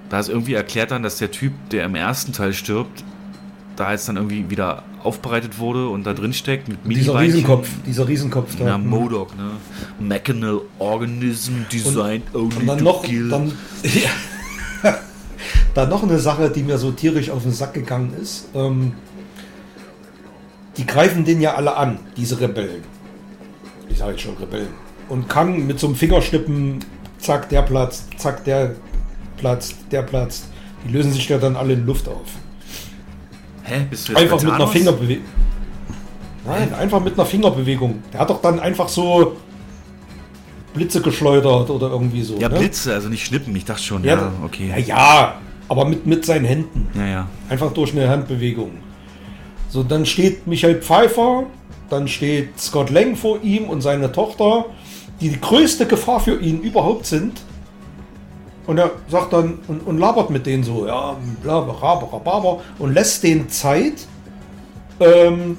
da 0.08 0.20
ist 0.20 0.28
irgendwie 0.28 0.55
erklärt 0.55 0.91
dann, 0.91 1.02
dass 1.02 1.18
der 1.18 1.31
Typ, 1.31 1.52
der 1.70 1.84
im 1.84 1.94
ersten 1.94 2.32
Teil 2.32 2.52
stirbt, 2.55 3.05
da 3.76 3.92
jetzt 3.92 4.08
dann 4.08 4.16
irgendwie 4.16 4.50
wieder 4.50 4.84
aufbereitet 5.02 5.58
wurde 5.58 5.89
und 5.89 6.05
da 6.05 6.15
drin 6.15 6.32
steckt 6.32 6.68
mit 6.68 6.78
Dieser 6.84 7.18
Riesenkopf, 7.18 7.68
dieser 7.86 8.07
Riesenkopf 8.07 8.57
da. 8.57 8.66
Ja, 8.66 8.78
Modok, 8.78 9.36
ne? 9.36 9.52
Machinal 9.99 10.60
Organism 10.78 11.65
Designed 11.73 12.34
und, 12.34 12.42
only 12.42 12.57
und 12.57 12.66
dann 12.66 12.78
to 12.78 12.84
noch, 12.84 13.02
kill. 13.02 13.28
Dann, 13.28 13.52
ja. 13.82 14.10
Dann 15.75 15.89
noch 15.89 16.02
eine 16.02 16.18
Sache, 16.18 16.51
die 16.51 16.62
mir 16.62 16.78
so 16.78 16.91
tierisch 16.91 17.31
auf 17.31 17.42
den 17.42 17.52
Sack 17.52 17.75
gegangen 17.75 18.15
ist. 18.20 18.49
Ähm, 18.55 18.92
die 20.76 20.86
greifen 20.86 21.25
den 21.25 21.41
ja 21.41 21.55
alle 21.55 21.76
an, 21.76 21.99
diese 22.17 22.41
Rebellen. 22.41 22.83
Ich 23.89 23.99
sage 23.99 24.12
jetzt 24.12 24.23
schon 24.23 24.36
Rebellen. 24.36 24.68
Und 25.09 25.28
Kang 25.28 25.67
mit 25.67 25.78
so 25.78 25.86
einem 25.86 25.97
Fingerschnippen 25.97 26.81
zack, 27.18 27.49
der 27.49 27.62
platzt, 27.62 28.07
zack, 28.18 28.44
der 28.44 28.75
platzt, 29.36 29.76
der 29.91 30.02
platzt. 30.02 30.47
Die 30.84 30.92
lösen 30.92 31.12
sich 31.12 31.28
ja 31.28 31.39
dann 31.39 31.57
alle 31.57 31.75
in 31.75 31.86
Luft 31.86 32.09
auf. 32.09 32.26
Hä? 33.65 33.86
Bist 33.89 34.09
du 34.09 34.12
jetzt 34.12 34.23
Einfach 34.23 34.42
mit 34.42 34.52
einer? 34.52 34.67
Fingerbewegung. 34.67 35.25
Nein, 36.44 36.75
einfach 36.75 37.01
mit 37.01 37.15
einer 37.15 37.26
Fingerbewegung. 37.26 38.02
Der 38.12 38.20
hat 38.20 38.31
doch 38.31 38.41
dann 38.41 38.59
einfach 38.59 38.89
so 38.89 39.36
Blitze 40.75 41.01
geschleudert 41.01 41.70
oder 41.70 41.91
irgendwie 41.91 42.23
so. 42.23 42.36
Ja, 42.39 42.49
ne? 42.49 42.59
Blitze, 42.59 42.94
also 42.94 43.09
nicht 43.09 43.25
Schnippen. 43.25 43.55
Ich 43.55 43.65
dachte 43.65 43.83
schon, 43.83 44.02
Ja, 44.02 44.17
ja, 44.17 44.33
okay. 44.44 44.68
Ja, 44.70 44.78
ja, 44.78 45.34
aber 45.73 45.86
mit, 45.86 46.07
mit 46.07 46.26
seinen 46.26 46.44
Händen. 46.44 46.86
Ja, 46.94 47.07
ja. 47.07 47.28
Einfach 47.49 47.73
durch 47.73 47.92
eine 47.92 48.07
Handbewegung. 48.07 48.73
So, 49.70 49.83
dann 49.83 50.05
steht 50.05 50.47
Michael 50.47 50.83
Pfeiffer, 50.83 51.44
dann 51.89 52.09
steht 52.09 52.60
Scott 52.60 52.91
Lang 52.91 53.17
vor 53.17 53.42
ihm 53.42 53.70
und 53.70 53.81
seine 53.81 54.12
Tochter, 54.12 54.67
die 55.23 55.31
die 55.31 55.41
größte 55.41 55.86
Gefahr 55.86 56.20
für 56.20 56.39
ihn 56.39 56.60
überhaupt 56.60 57.07
sind. 57.07 57.41
Und 58.67 58.76
er 58.76 58.91
sagt 59.09 59.33
dann 59.33 59.60
und, 59.67 59.86
und 59.86 59.97
labert 59.97 60.28
mit 60.28 60.44
denen 60.44 60.62
so, 60.62 60.86
ja, 60.86 61.17
bla, 61.42 61.60
bla, 61.60 61.94
bla, 61.94 62.18
bla, 62.18 62.39
bla, 62.39 62.59
und 62.78 62.92
lässt 62.92 63.23
denen 63.23 63.49
Zeit, 63.49 64.07
ähm, 65.01 65.57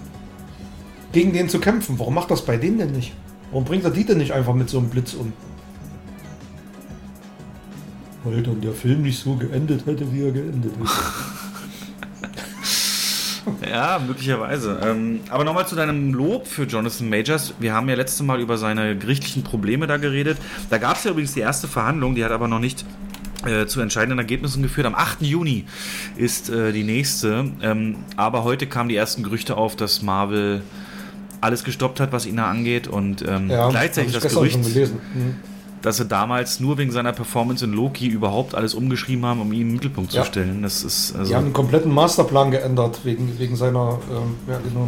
gegen 1.11 1.33
den 1.33 1.50
zu 1.50 1.58
kämpfen. 1.58 1.98
Warum 1.98 2.14
macht 2.14 2.30
das 2.30 2.43
bei 2.43 2.58
denen 2.58 2.77
denn 2.77 2.92
nicht? 2.92 3.14
Warum 3.50 3.66
bringt 3.66 3.83
er 3.83 3.90
die 3.90 4.06
denn 4.06 4.19
nicht 4.19 4.32
einfach 4.32 4.53
mit 4.53 4.69
so 4.69 4.77
einem 4.77 4.90
Blitz 4.90 5.16
um? 5.16 5.33
Weil 8.23 8.41
dann 8.41 8.61
der 8.61 8.71
Film 8.73 9.01
nicht 9.01 9.19
so 9.19 9.35
geendet 9.35 9.85
hätte, 9.85 10.11
wie 10.13 10.21
er 10.23 10.31
geendet 10.31 10.71
ist. 10.83 10.91
Ja, 13.69 13.99
möglicherweise. 14.05 14.79
Ähm, 14.83 15.19
aber 15.29 15.43
nochmal 15.43 15.67
zu 15.67 15.75
deinem 15.75 16.13
Lob 16.13 16.47
für 16.47 16.63
Jonathan 16.63 17.09
Majors. 17.09 17.53
Wir 17.59 17.73
haben 17.73 17.89
ja 17.89 17.95
letztes 17.95 18.21
Mal 18.21 18.39
über 18.39 18.57
seine 18.57 18.97
gerichtlichen 18.97 19.43
Probleme 19.43 19.85
da 19.87 19.97
geredet. 19.97 20.37
Da 20.69 20.77
gab 20.77 20.95
es 20.97 21.03
ja 21.03 21.11
übrigens 21.11 21.33
die 21.33 21.41
erste 21.41 21.67
Verhandlung, 21.67 22.15
die 22.15 22.23
hat 22.23 22.31
aber 22.31 22.47
noch 22.47 22.59
nicht 22.59 22.85
äh, 23.45 23.65
zu 23.65 23.81
entscheidenden 23.81 24.19
Ergebnissen 24.19 24.63
geführt. 24.63 24.87
Am 24.87 24.95
8. 24.95 25.21
Juni 25.23 25.65
ist 26.15 26.49
äh, 26.49 26.71
die 26.71 26.83
nächste. 26.83 27.51
Ähm, 27.61 27.97
aber 28.15 28.45
heute 28.45 28.67
kamen 28.67 28.87
die 28.87 28.95
ersten 28.95 29.23
Gerüchte 29.23 29.57
auf, 29.57 29.75
dass 29.75 30.01
Marvel 30.01 30.61
alles 31.41 31.65
gestoppt 31.65 31.99
hat, 31.99 32.13
was 32.13 32.25
ihn 32.25 32.37
da 32.37 32.49
angeht. 32.49 32.87
Und 32.87 33.27
ähm, 33.27 33.49
Ja, 33.49 33.69
gleichzeitig 33.69 34.13
das 34.13 34.33
Gerücht, 34.33 34.63
gelesen. 34.63 35.01
Dass 35.83 35.97
sie 35.97 36.05
damals 36.05 36.59
nur 36.59 36.77
wegen 36.79 36.91
seiner 36.91 37.11
Performance 37.13 37.63
in 37.65 37.73
Loki 37.73 38.07
überhaupt 38.07 38.55
alles 38.55 38.73
umgeschrieben 38.73 39.25
haben, 39.25 39.41
um 39.41 39.51
ihn 39.53 39.61
im 39.61 39.73
Mittelpunkt 39.73 40.11
Ja. 40.13 40.21
zu 40.23 40.27
stellen. 40.29 40.63
Das 40.63 40.81
ist 40.83 41.13
also 41.15 41.29
Die 41.29 41.35
haben 41.35 41.43
einen 41.45 41.53
kompletten 41.53 41.91
Masterplan 41.93 42.49
geändert 42.51 43.01
wegen, 43.03 43.37
wegen 43.37 43.55
seiner. 43.55 43.99
Ähm, 44.09 44.35
ja, 44.47 44.59
genau. 44.63 44.87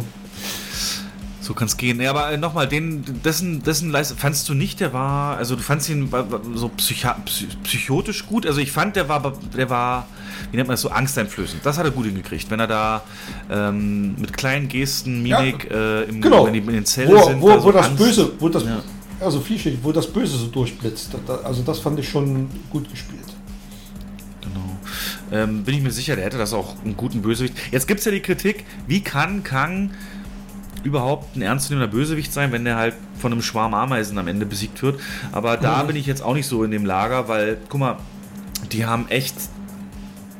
So 1.40 1.54
kann 1.54 1.68
es 1.68 1.76
gehen. 1.76 2.00
Ja, 2.00 2.10
aber 2.10 2.32
äh, 2.32 2.38
nochmal, 2.38 2.66
den, 2.66 3.04
dessen, 3.22 3.62
dessen 3.62 3.90
Leistung, 3.90 4.18
fandst 4.18 4.48
du 4.48 4.54
nicht, 4.54 4.80
der 4.80 4.92
war, 4.92 5.36
also 5.36 5.54
du 5.54 5.62
fandst 5.62 5.88
ihn 5.88 6.08
so 6.54 6.68
psycha, 6.70 7.12
psy, 7.24 7.46
psychotisch 7.62 8.26
gut? 8.26 8.46
Also 8.46 8.58
ich 8.60 8.72
fand, 8.72 8.96
der 8.96 9.08
war, 9.08 9.32
der 9.56 9.70
war, 9.70 10.06
wie 10.50 10.56
nennt 10.56 10.66
man 10.66 10.72
das 10.74 10.80
so, 10.80 10.90
angsteinflößend. 10.90 11.64
Das 11.64 11.78
hat 11.78 11.84
er 11.84 11.92
gut 11.92 12.06
hingekriegt, 12.06 12.50
wenn 12.50 12.58
er 12.58 12.66
da 12.66 13.02
ähm, 13.48 14.16
mit 14.18 14.36
kleinen 14.36 14.66
Gesten, 14.68 15.22
Mimik, 15.22 15.70
äh, 15.70 16.02
im, 16.04 16.20
Genau. 16.20 16.46
wenn 16.46 16.54
die 16.54 16.58
in 16.58 16.66
den 16.66 16.84
Zellen 16.84 17.10
Wo, 17.14 17.22
sind. 17.22 17.40
wo, 17.40 17.48
da 17.50 17.58
so 17.60 17.64
wo 17.66 17.70
das 17.72 17.86
Angst- 17.86 17.98
Böse, 17.98 18.32
wo 18.40 18.48
das, 18.48 18.64
Ja. 18.64 18.82
Also 19.20 19.40
vielschichtig, 19.40 19.80
wo 19.82 19.92
das 19.92 20.06
Böse 20.12 20.36
so 20.36 20.46
durchblitzt. 20.46 21.10
Also 21.44 21.62
das 21.62 21.78
fand 21.78 21.98
ich 21.98 22.08
schon 22.08 22.48
gut 22.70 22.90
gespielt. 22.90 23.24
Genau. 24.42 24.76
Ähm, 25.32 25.64
bin 25.64 25.74
ich 25.74 25.82
mir 25.82 25.90
sicher, 25.90 26.16
der 26.16 26.24
hätte 26.24 26.38
das 26.38 26.52
auch 26.52 26.74
einen 26.84 26.96
guten 26.96 27.22
Bösewicht. 27.22 27.54
Jetzt 27.72 27.88
gibt 27.88 28.00
es 28.00 28.06
ja 28.06 28.12
die 28.12 28.20
Kritik, 28.20 28.64
wie 28.86 29.00
kann 29.00 29.42
Kang 29.42 29.90
überhaupt 30.84 31.34
ein 31.36 31.42
ernstzunehmender 31.42 31.90
Bösewicht 31.90 32.32
sein, 32.32 32.52
wenn 32.52 32.64
der 32.64 32.76
halt 32.76 32.94
von 33.18 33.32
einem 33.32 33.42
Schwarm 33.42 33.74
Ameisen 33.74 34.18
am 34.18 34.28
Ende 34.28 34.46
besiegt 34.46 34.82
wird. 34.82 35.00
Aber 35.32 35.56
da 35.56 35.82
Mhm. 35.82 35.88
bin 35.88 35.96
ich 35.96 36.06
jetzt 36.06 36.22
auch 36.22 36.34
nicht 36.34 36.46
so 36.46 36.62
in 36.62 36.70
dem 36.70 36.84
Lager, 36.84 37.26
weil, 37.28 37.58
guck 37.68 37.80
mal, 37.80 37.96
die 38.70 38.86
haben 38.86 39.08
echt 39.08 39.34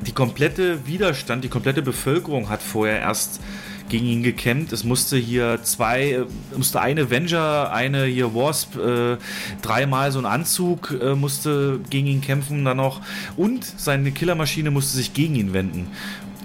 die 0.07 0.13
komplette 0.13 0.87
Widerstand, 0.87 1.43
die 1.43 1.49
komplette 1.49 1.83
Bevölkerung 1.83 2.49
hat 2.49 2.63
vorher 2.63 3.01
erst 3.01 3.41
gegen 3.89 4.07
ihn 4.07 4.23
gekämpft. 4.23 4.73
Es 4.73 4.85
musste 4.85 5.17
hier 5.17 5.61
zwei, 5.63 6.13
äh, 6.13 6.25
musste 6.57 6.81
eine 6.81 7.03
Avenger, 7.03 7.73
eine 7.73 8.05
hier 8.05 8.35
Wasp, 8.35 8.77
äh, 8.77 9.17
dreimal 9.63 10.13
so 10.13 10.19
ein 10.19 10.27
Anzug 10.27 10.95
äh, 11.01 11.15
musste 11.15 11.81
gegen 11.91 12.07
ihn 12.07 12.21
kämpfen 12.21 12.65
dann 12.65 12.79
noch 12.79 13.01
und 13.37 13.65
seine 13.65 14.11
Killermaschine 14.13 14.71
musste 14.71 14.97
sich 14.97 15.15
gegen 15.15 15.35
ihn 15.35 15.53
wenden. 15.53 15.89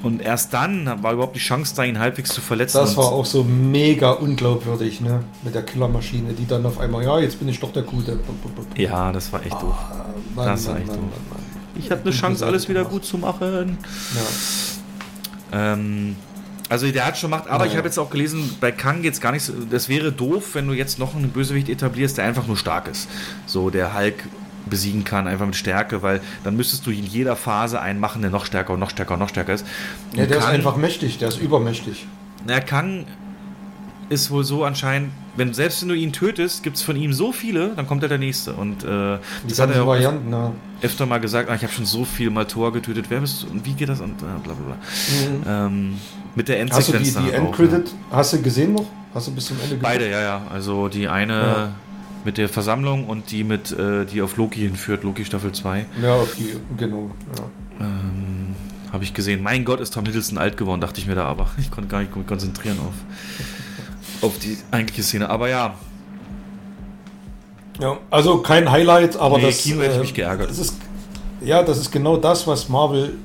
Und 0.03 0.21
erst 0.21 0.53
dann 0.53 1.03
war 1.03 1.13
überhaupt 1.13 1.35
die 1.35 1.39
Chance 1.39 1.75
da, 1.75 1.83
ihn 1.83 1.99
halbwegs 1.99 2.31
zu 2.31 2.41
verletzen. 2.41 2.77
Das 2.77 2.97
war 2.97 3.11
auch 3.11 3.25
so 3.25 3.43
mega 3.43 4.11
unglaubwürdig, 4.11 4.99
ne? 4.99 5.23
Mit 5.43 5.53
der 5.53 5.61
Killermaschine, 5.61 6.33
die 6.33 6.47
dann 6.47 6.65
auf 6.65 6.79
einmal, 6.79 7.03
ja, 7.03 7.19
jetzt 7.19 7.37
bin 7.37 7.47
ich 7.47 7.59
doch 7.59 7.71
der 7.71 7.83
Gute. 7.83 8.17
Ja, 8.75 9.11
das 9.11 9.31
war 9.31 9.45
echt 9.45 9.61
doof. 9.61 9.75
Mann, 10.35 10.47
das 10.47 10.65
war 10.65 10.73
Mann, 10.73 10.81
echt 10.81 10.91
Mann, 10.91 11.01
doof. 11.01 11.39
Ich 11.77 11.91
habe 11.91 12.01
eine 12.01 12.11
Chance, 12.11 12.45
alles 12.45 12.67
wieder 12.67 12.83
gut 12.83 13.05
zu 13.05 13.19
machen. 13.19 13.77
Ähm, 15.53 16.15
also 16.71 16.89
der 16.89 17.05
hat 17.05 17.17
schon 17.17 17.29
gemacht, 17.29 17.47
aber 17.47 17.59
Naja. 17.59 17.71
ich 17.71 17.77
habe 17.77 17.87
jetzt 17.87 17.97
auch 17.99 18.09
gelesen, 18.09 18.55
bei 18.61 18.71
Kang 18.71 19.03
jetzt 19.03 19.21
gar 19.21 19.31
nicht 19.33 19.43
so, 19.43 19.53
das 19.69 19.89
wäre 19.89 20.11
doof, 20.11 20.55
wenn 20.55 20.67
du 20.67 20.73
jetzt 20.73 20.97
noch 20.99 21.15
einen 21.15 21.29
Bösewicht 21.29 21.69
etablierst, 21.69 22.17
der 22.17 22.25
einfach 22.25 22.47
nur 22.47 22.57
stark 22.57 22.87
ist. 22.87 23.09
So, 23.45 23.69
der 23.69 23.93
Hulk 23.97 24.23
besiegen 24.69 25.03
kann, 25.03 25.27
einfach 25.27 25.45
mit 25.45 25.55
Stärke, 25.55 26.01
weil 26.01 26.21
dann 26.43 26.55
müsstest 26.55 26.85
du 26.85 26.91
in 26.91 27.03
jeder 27.05 27.35
Phase 27.35 27.81
einen 27.81 27.99
machen, 27.99 28.21
der 28.21 28.31
noch 28.31 28.45
stärker 28.45 28.73
und 28.73 28.79
noch 28.79 28.89
stärker 28.91 29.13
und 29.15 29.19
noch 29.19 29.29
stärker 29.29 29.53
ist. 29.53 29.65
Ja, 30.13 30.23
Und 30.23 30.29
der 30.29 30.37
ist 30.37 30.45
Kang- 30.45 30.53
einfach 30.55 30.77
mächtig, 30.77 31.17
der 31.17 31.27
ist 31.27 31.41
übermächtig. 31.41 32.07
na, 32.47 32.59
Kang 32.61 33.05
ist 34.09 34.29
wohl 34.29 34.43
so 34.43 34.63
anscheinend, 34.65 35.11
wenn 35.37 35.53
selbst 35.53 35.81
wenn 35.81 35.89
du 35.89 35.95
ihn 35.95 36.11
tötest, 36.11 36.63
gibt 36.63 36.75
es 36.75 36.83
von 36.83 36.95
ihm 36.97 37.13
so 37.13 37.31
viele, 37.31 37.69
dann 37.75 37.87
kommt 37.87 38.03
er 38.03 38.09
der 38.09 38.17
nächste. 38.17 38.53
Und 38.53 38.83
äh, 38.83 39.17
Die 39.45 39.49
das 39.49 39.59
hat 39.59 39.71
er 39.73 39.87
Varianten, 39.87 40.31
ja. 40.31 40.51
öfter 40.81 41.05
mal 41.05 41.19
gesagt, 41.19 41.49
ah, 41.49 41.55
ich 41.55 41.63
habe 41.63 41.71
schon 41.71 41.85
so 41.85 42.03
viel 42.05 42.29
mal 42.29 42.45
Tor 42.45 42.73
getötet, 42.73 43.05
wer 43.09 43.21
bist 43.21 43.43
du 43.43 43.47
und 43.47 43.65
wie 43.65 43.71
geht 43.73 43.87
das 43.89 44.01
und 44.01 44.21
äh, 44.21 44.25
bla 44.43 44.53
bla 44.53 44.75
bla. 45.43 45.65
Ähm, 45.67 45.93
mit 46.35 46.47
der 46.47 46.65
Hast 46.69 46.87
du 46.87 46.91
die, 46.93 46.97
Endsequenz 46.97 47.13
die 47.13 47.31
auch, 47.31 47.45
Endcredit, 47.45 47.91
hast 48.11 48.33
du 48.33 48.41
gesehen 48.41 48.73
noch? 48.73 48.85
Hast 49.13 49.27
du 49.27 49.31
bis 49.31 49.45
zum 49.47 49.57
Ende 49.57 49.75
ja. 49.75 49.75
geguckt? 49.75 49.93
Beide, 49.93 50.09
ja, 50.09 50.21
ja. 50.21 50.41
Also 50.51 50.87
die 50.87 51.07
eine 51.07 51.33
Ja. 51.33 51.71
mit 52.23 52.37
der 52.37 52.47
Versammlung 52.49 53.07
und 53.07 53.31
die 53.31 53.43
mit, 53.43 53.71
äh, 53.71 54.05
die 54.05 54.21
auf 54.21 54.37
Loki 54.37 54.59
hinführt, 54.61 55.03
Loki 55.03 55.25
Staffel 55.25 55.51
2. 55.51 55.85
Ja, 56.01 56.15
auf 56.15 56.35
die, 56.35 56.55
genau. 56.77 57.11
Ja. 57.37 57.85
Ähm, 57.85 58.55
habe 58.91 59.03
ich 59.03 59.13
gesehen. 59.13 59.41
Mein 59.43 59.65
Gott, 59.65 59.79
ist 59.79 59.93
Tom 59.93 60.05
Hiddleston 60.05 60.37
alt 60.37 60.57
geworden, 60.57 60.81
dachte 60.81 60.99
ich 60.99 61.07
mir 61.07 61.15
da 61.15 61.25
aber. 61.25 61.47
Ich 61.57 61.71
konnte 61.71 61.89
gar 61.89 61.99
nicht 61.99 62.11
konzentrieren 62.27 62.77
auf, 62.79 64.23
auf 64.29 64.37
die 64.39 64.57
eigentliche 64.71 65.03
Szene. 65.03 65.29
Aber 65.29 65.49
ja, 65.49 65.75
Ja, 67.79 67.97
also 68.09 68.37
kein 68.39 68.69
Highlight, 68.69 69.17
aber 69.17 69.37
Nee, 69.37 69.45
das, 69.45 69.57
Kino 69.63 69.81
hätte 69.81 69.95
äh, 69.95 69.99
mich 69.99 70.13
geärgert. 70.13 70.49
Das 70.49 70.59
ist, 70.59 70.75
ja, 71.41 71.63
das 71.63 71.79
ist 71.79 71.91
genau 71.91 72.17
das, 72.17 72.45
was 72.47 72.69
Marvel 72.69 73.15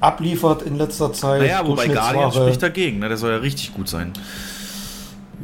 abliefert 0.00 0.62
in 0.62 0.76
letzter 0.76 1.12
Zeit. 1.12 1.40
naja, 1.40 1.66
wobei 1.66 1.88
Guardians 1.88 2.34
spricht 2.34 2.62
dagegen. 2.62 2.98
Ne? 3.00 3.08
Der 3.08 3.16
soll 3.16 3.30
ja 3.32 3.38
richtig 3.38 3.74
gut 3.74 3.88
sein. 3.88 4.12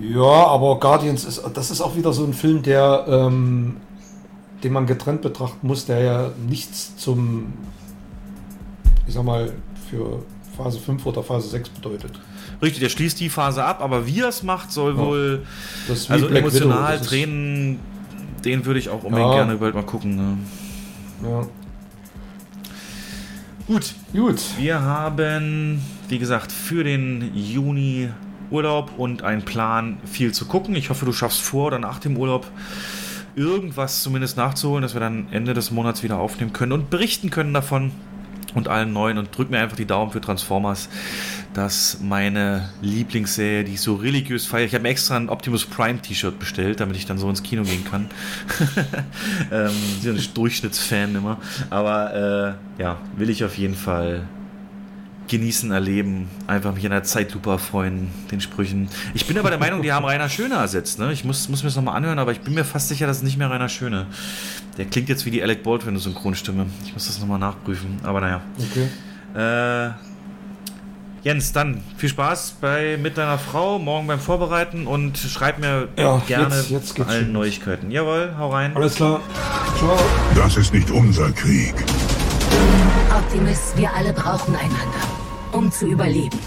Ja, 0.01 0.23
aber 0.47 0.79
Guardians 0.81 1.25
ist, 1.25 1.43
das 1.55 1.71
ist 1.71 1.81
auch 1.81 1.97
wieder 1.97 2.13
so 2.13 2.25
ein 2.25 2.35
Film, 2.35 2.63
der, 2.63 3.05
ähm, 3.09 3.77
den 4.63 4.73
man 4.73 4.87
getrennt 4.87 5.23
betrachten 5.23 5.67
muss, 5.67 5.87
der 5.87 6.01
ja 6.01 6.31
nichts 6.49 6.97
zum, 6.97 7.53
ich 9.07 9.15
sag 9.15 9.25
mal, 9.25 9.53
für 9.91 10.23
Phase 10.57 10.79
5 10.79 11.05
oder 11.07 11.23
Phase 11.23 11.49
6 11.49 11.69
bedeutet. 11.69 12.13
Richtig, 12.63 12.81
der 12.81 12.89
schließt 12.89 13.21
die 13.21 13.29
Phase 13.29 13.65
ab, 13.65 13.81
aber 13.83 14.07
wie 14.07 14.21
er 14.21 14.29
es 14.29 14.43
macht, 14.43 14.73
soll 14.73 14.93
Ja. 14.97 14.99
wohl. 14.99 15.43
Also 15.89 16.27
Black 16.29 16.43
emotional, 16.43 16.95
Widow, 16.97 17.05
Tränen, 17.07 17.79
den 18.45 18.65
würde 18.67 18.79
ich 18.81 18.89
auch 18.89 19.03
unbedingt 19.05 19.31
Ja. 19.31 19.35
gerne 19.37 19.57
bald 19.57 19.75
mal 19.75 19.83
gucken. 19.85 20.17
Ne? 20.17 20.39
Ja. 21.29 21.47
Gut. 23.67 23.95
Gut. 24.13 24.43
Wir 24.59 24.83
haben, 24.83 25.81
wie 26.09 26.19
gesagt, 26.19 26.53
für 26.53 26.85
den 26.85 27.35
Juni 27.35 28.11
Urlaub 28.51 28.93
und 28.99 29.23
einen 29.23 29.43
Plan, 29.43 29.97
viel 30.05 30.33
zu 30.33 30.45
gucken. 30.45 30.77
Ich 30.77 30.91
hoffe, 30.91 31.07
du 31.07 31.13
schaffst 31.13 31.41
vor 31.41 31.69
oder 31.69 31.79
nach 31.79 31.99
dem 31.99 32.19
Urlaub 32.19 32.47
irgendwas 33.37 34.03
zumindest 34.03 34.37
nachzuholen, 34.37 34.83
dass 34.83 34.93
wir 34.93 35.01
dann 35.01 35.29
Ende 35.31 35.55
des 35.55 35.71
Monats 35.71 36.03
wieder 36.03 36.19
aufnehmen 36.19 36.53
können 36.53 36.73
und 36.73 36.91
berichten 36.91 37.31
können 37.31 37.55
davon 37.55 37.91
und 38.55 38.69
allen 38.69 38.93
neuen 38.93 39.17
und 39.17 39.37
drück 39.37 39.51
mir 39.51 39.61
einfach 39.61 39.77
die 39.77 39.87
Daumen 39.87 40.13
für 40.13 40.21
Transformers, 40.21 40.91
dass 41.55 41.99
meine 42.03 42.69
Lieblingsserie, 42.83 43.65
die 43.65 43.75
ich 43.75 43.81
so 43.81 43.95
religiös 43.95 44.45
feiere, 44.45 44.67
ich 44.67 44.75
habe 44.75 44.83
mir 44.83 44.89
extra 44.89 45.17
ein 45.17 45.29
Optimus 45.29 45.65
Prime 45.65 46.01
T-Shirt 46.01 46.39
bestellt, 46.39 46.81
damit 46.81 46.97
ich 46.97 47.07
dann 47.07 47.17
so 47.17 47.31
ins 47.31 47.43
Kino 47.43 47.63
gehen 47.63 47.85
kann. 47.85 48.11
ähm, 49.53 49.71
so 50.03 50.11
ein 50.11 50.21
Durchschnittsfan 50.35 51.15
immer. 51.15 51.39
Aber 51.71 52.59
äh, 52.79 52.83
ja, 52.83 52.99
will 53.17 53.31
ich 53.31 53.45
auf 53.45 53.57
jeden 53.57 53.77
Fall 53.77 54.25
genießen, 55.29 55.71
erleben, 55.71 56.29
einfach 56.47 56.75
mich 56.75 56.85
in 56.85 56.91
der 56.91 57.05
Zeitlupe 57.05 57.51
erfreuen, 57.51 58.11
den 58.31 58.41
Sprüchen. 58.41 58.89
Ich 59.15 59.27
bin 59.27 59.39
aber 59.39 59.49
der 59.49 59.59
Meinung, 59.59 59.81
die 59.81 59.93
haben 59.93 60.05
Rainer 60.05 60.29
Schöne 60.29 60.57
ersetzt. 60.57 60.99
Ne? 60.99 61.13
Ich 61.13 61.25
muss, 61.25 61.49
muss 61.49 61.63
mir 61.63 61.69
das 61.69 61.77
nochmal 61.77 61.97
anhören, 61.97 62.19
aber 62.19 62.33
ich 62.33 62.41
bin 62.41 62.55
mir 62.55 62.65
fast 62.65 62.89
sicher, 62.89 63.07
dass 63.07 63.19
es 63.19 63.23
nicht 63.23 63.39
mehr 63.39 63.49
Rainer 63.49 63.69
Schöne. 63.69 64.07
Der 64.77 64.85
klingt 64.87 65.09
jetzt 65.09 65.25
wie 65.25 65.31
die 65.31 65.43
Alec 65.43 65.63
Baldwin 65.63 65.97
Synchronstimme. 65.99 66.67
Ich 66.85 66.93
muss 66.93 67.07
das 67.07 67.21
nochmal 67.21 67.39
nachprüfen, 67.39 68.01
aber 68.03 68.21
naja. 68.21 68.43
Okay. 68.59 68.89
Äh, 69.35 70.14
Jens, 71.25 71.53
dann 71.55 71.83
viel 71.97 72.11
Spaß 72.11 72.57
bei 72.61 72.99
mit 73.01 73.17
deiner 73.17 73.39
Frau, 73.39 73.79
morgen 73.79 74.07
beim 74.07 74.21
Vorbereiten 74.21 74.87
und 74.87 75.17
schreib 75.17 75.59
mir 75.59 75.89
Ja, 75.97 76.21
gerne 76.27 76.55
jetzt- 76.57 76.71
jetzt 76.71 77.01
allen 77.01 77.25
schon. 77.25 77.33
Neuigkeiten. 77.33 77.91
Jawohl, 77.91 78.35
hau 78.39 78.51
rein. 78.51 78.77
Alles 78.77 78.97
klar. 78.97 79.21
Ciao. 79.79 79.97
Das 80.37 80.57
ist 80.59 80.75
nicht 80.75 80.91
unser 80.91 81.33
Krieg. 81.33 81.75
Optimus, 83.17 83.73
wir 83.75 83.91
alle 83.95 84.13
brauchen 84.13 84.55
einander, 84.55 85.09
um 85.53 85.73
zu 85.73 85.87
überleben. 85.87 86.39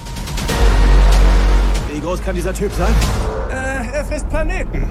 Wie 1.91 1.99
groß 1.99 2.21
kann 2.23 2.35
dieser 2.35 2.53
Typ 2.53 2.71
sein? 2.73 2.93
Äh, 3.49 3.95
er 3.97 4.05
frisst 4.05 4.29
Planeten. 4.29 4.87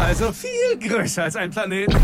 Also 0.00 0.32
viel 0.32 0.88
größer 0.88 1.22
als 1.24 1.36
ein 1.36 1.50
Planet. 1.50 1.94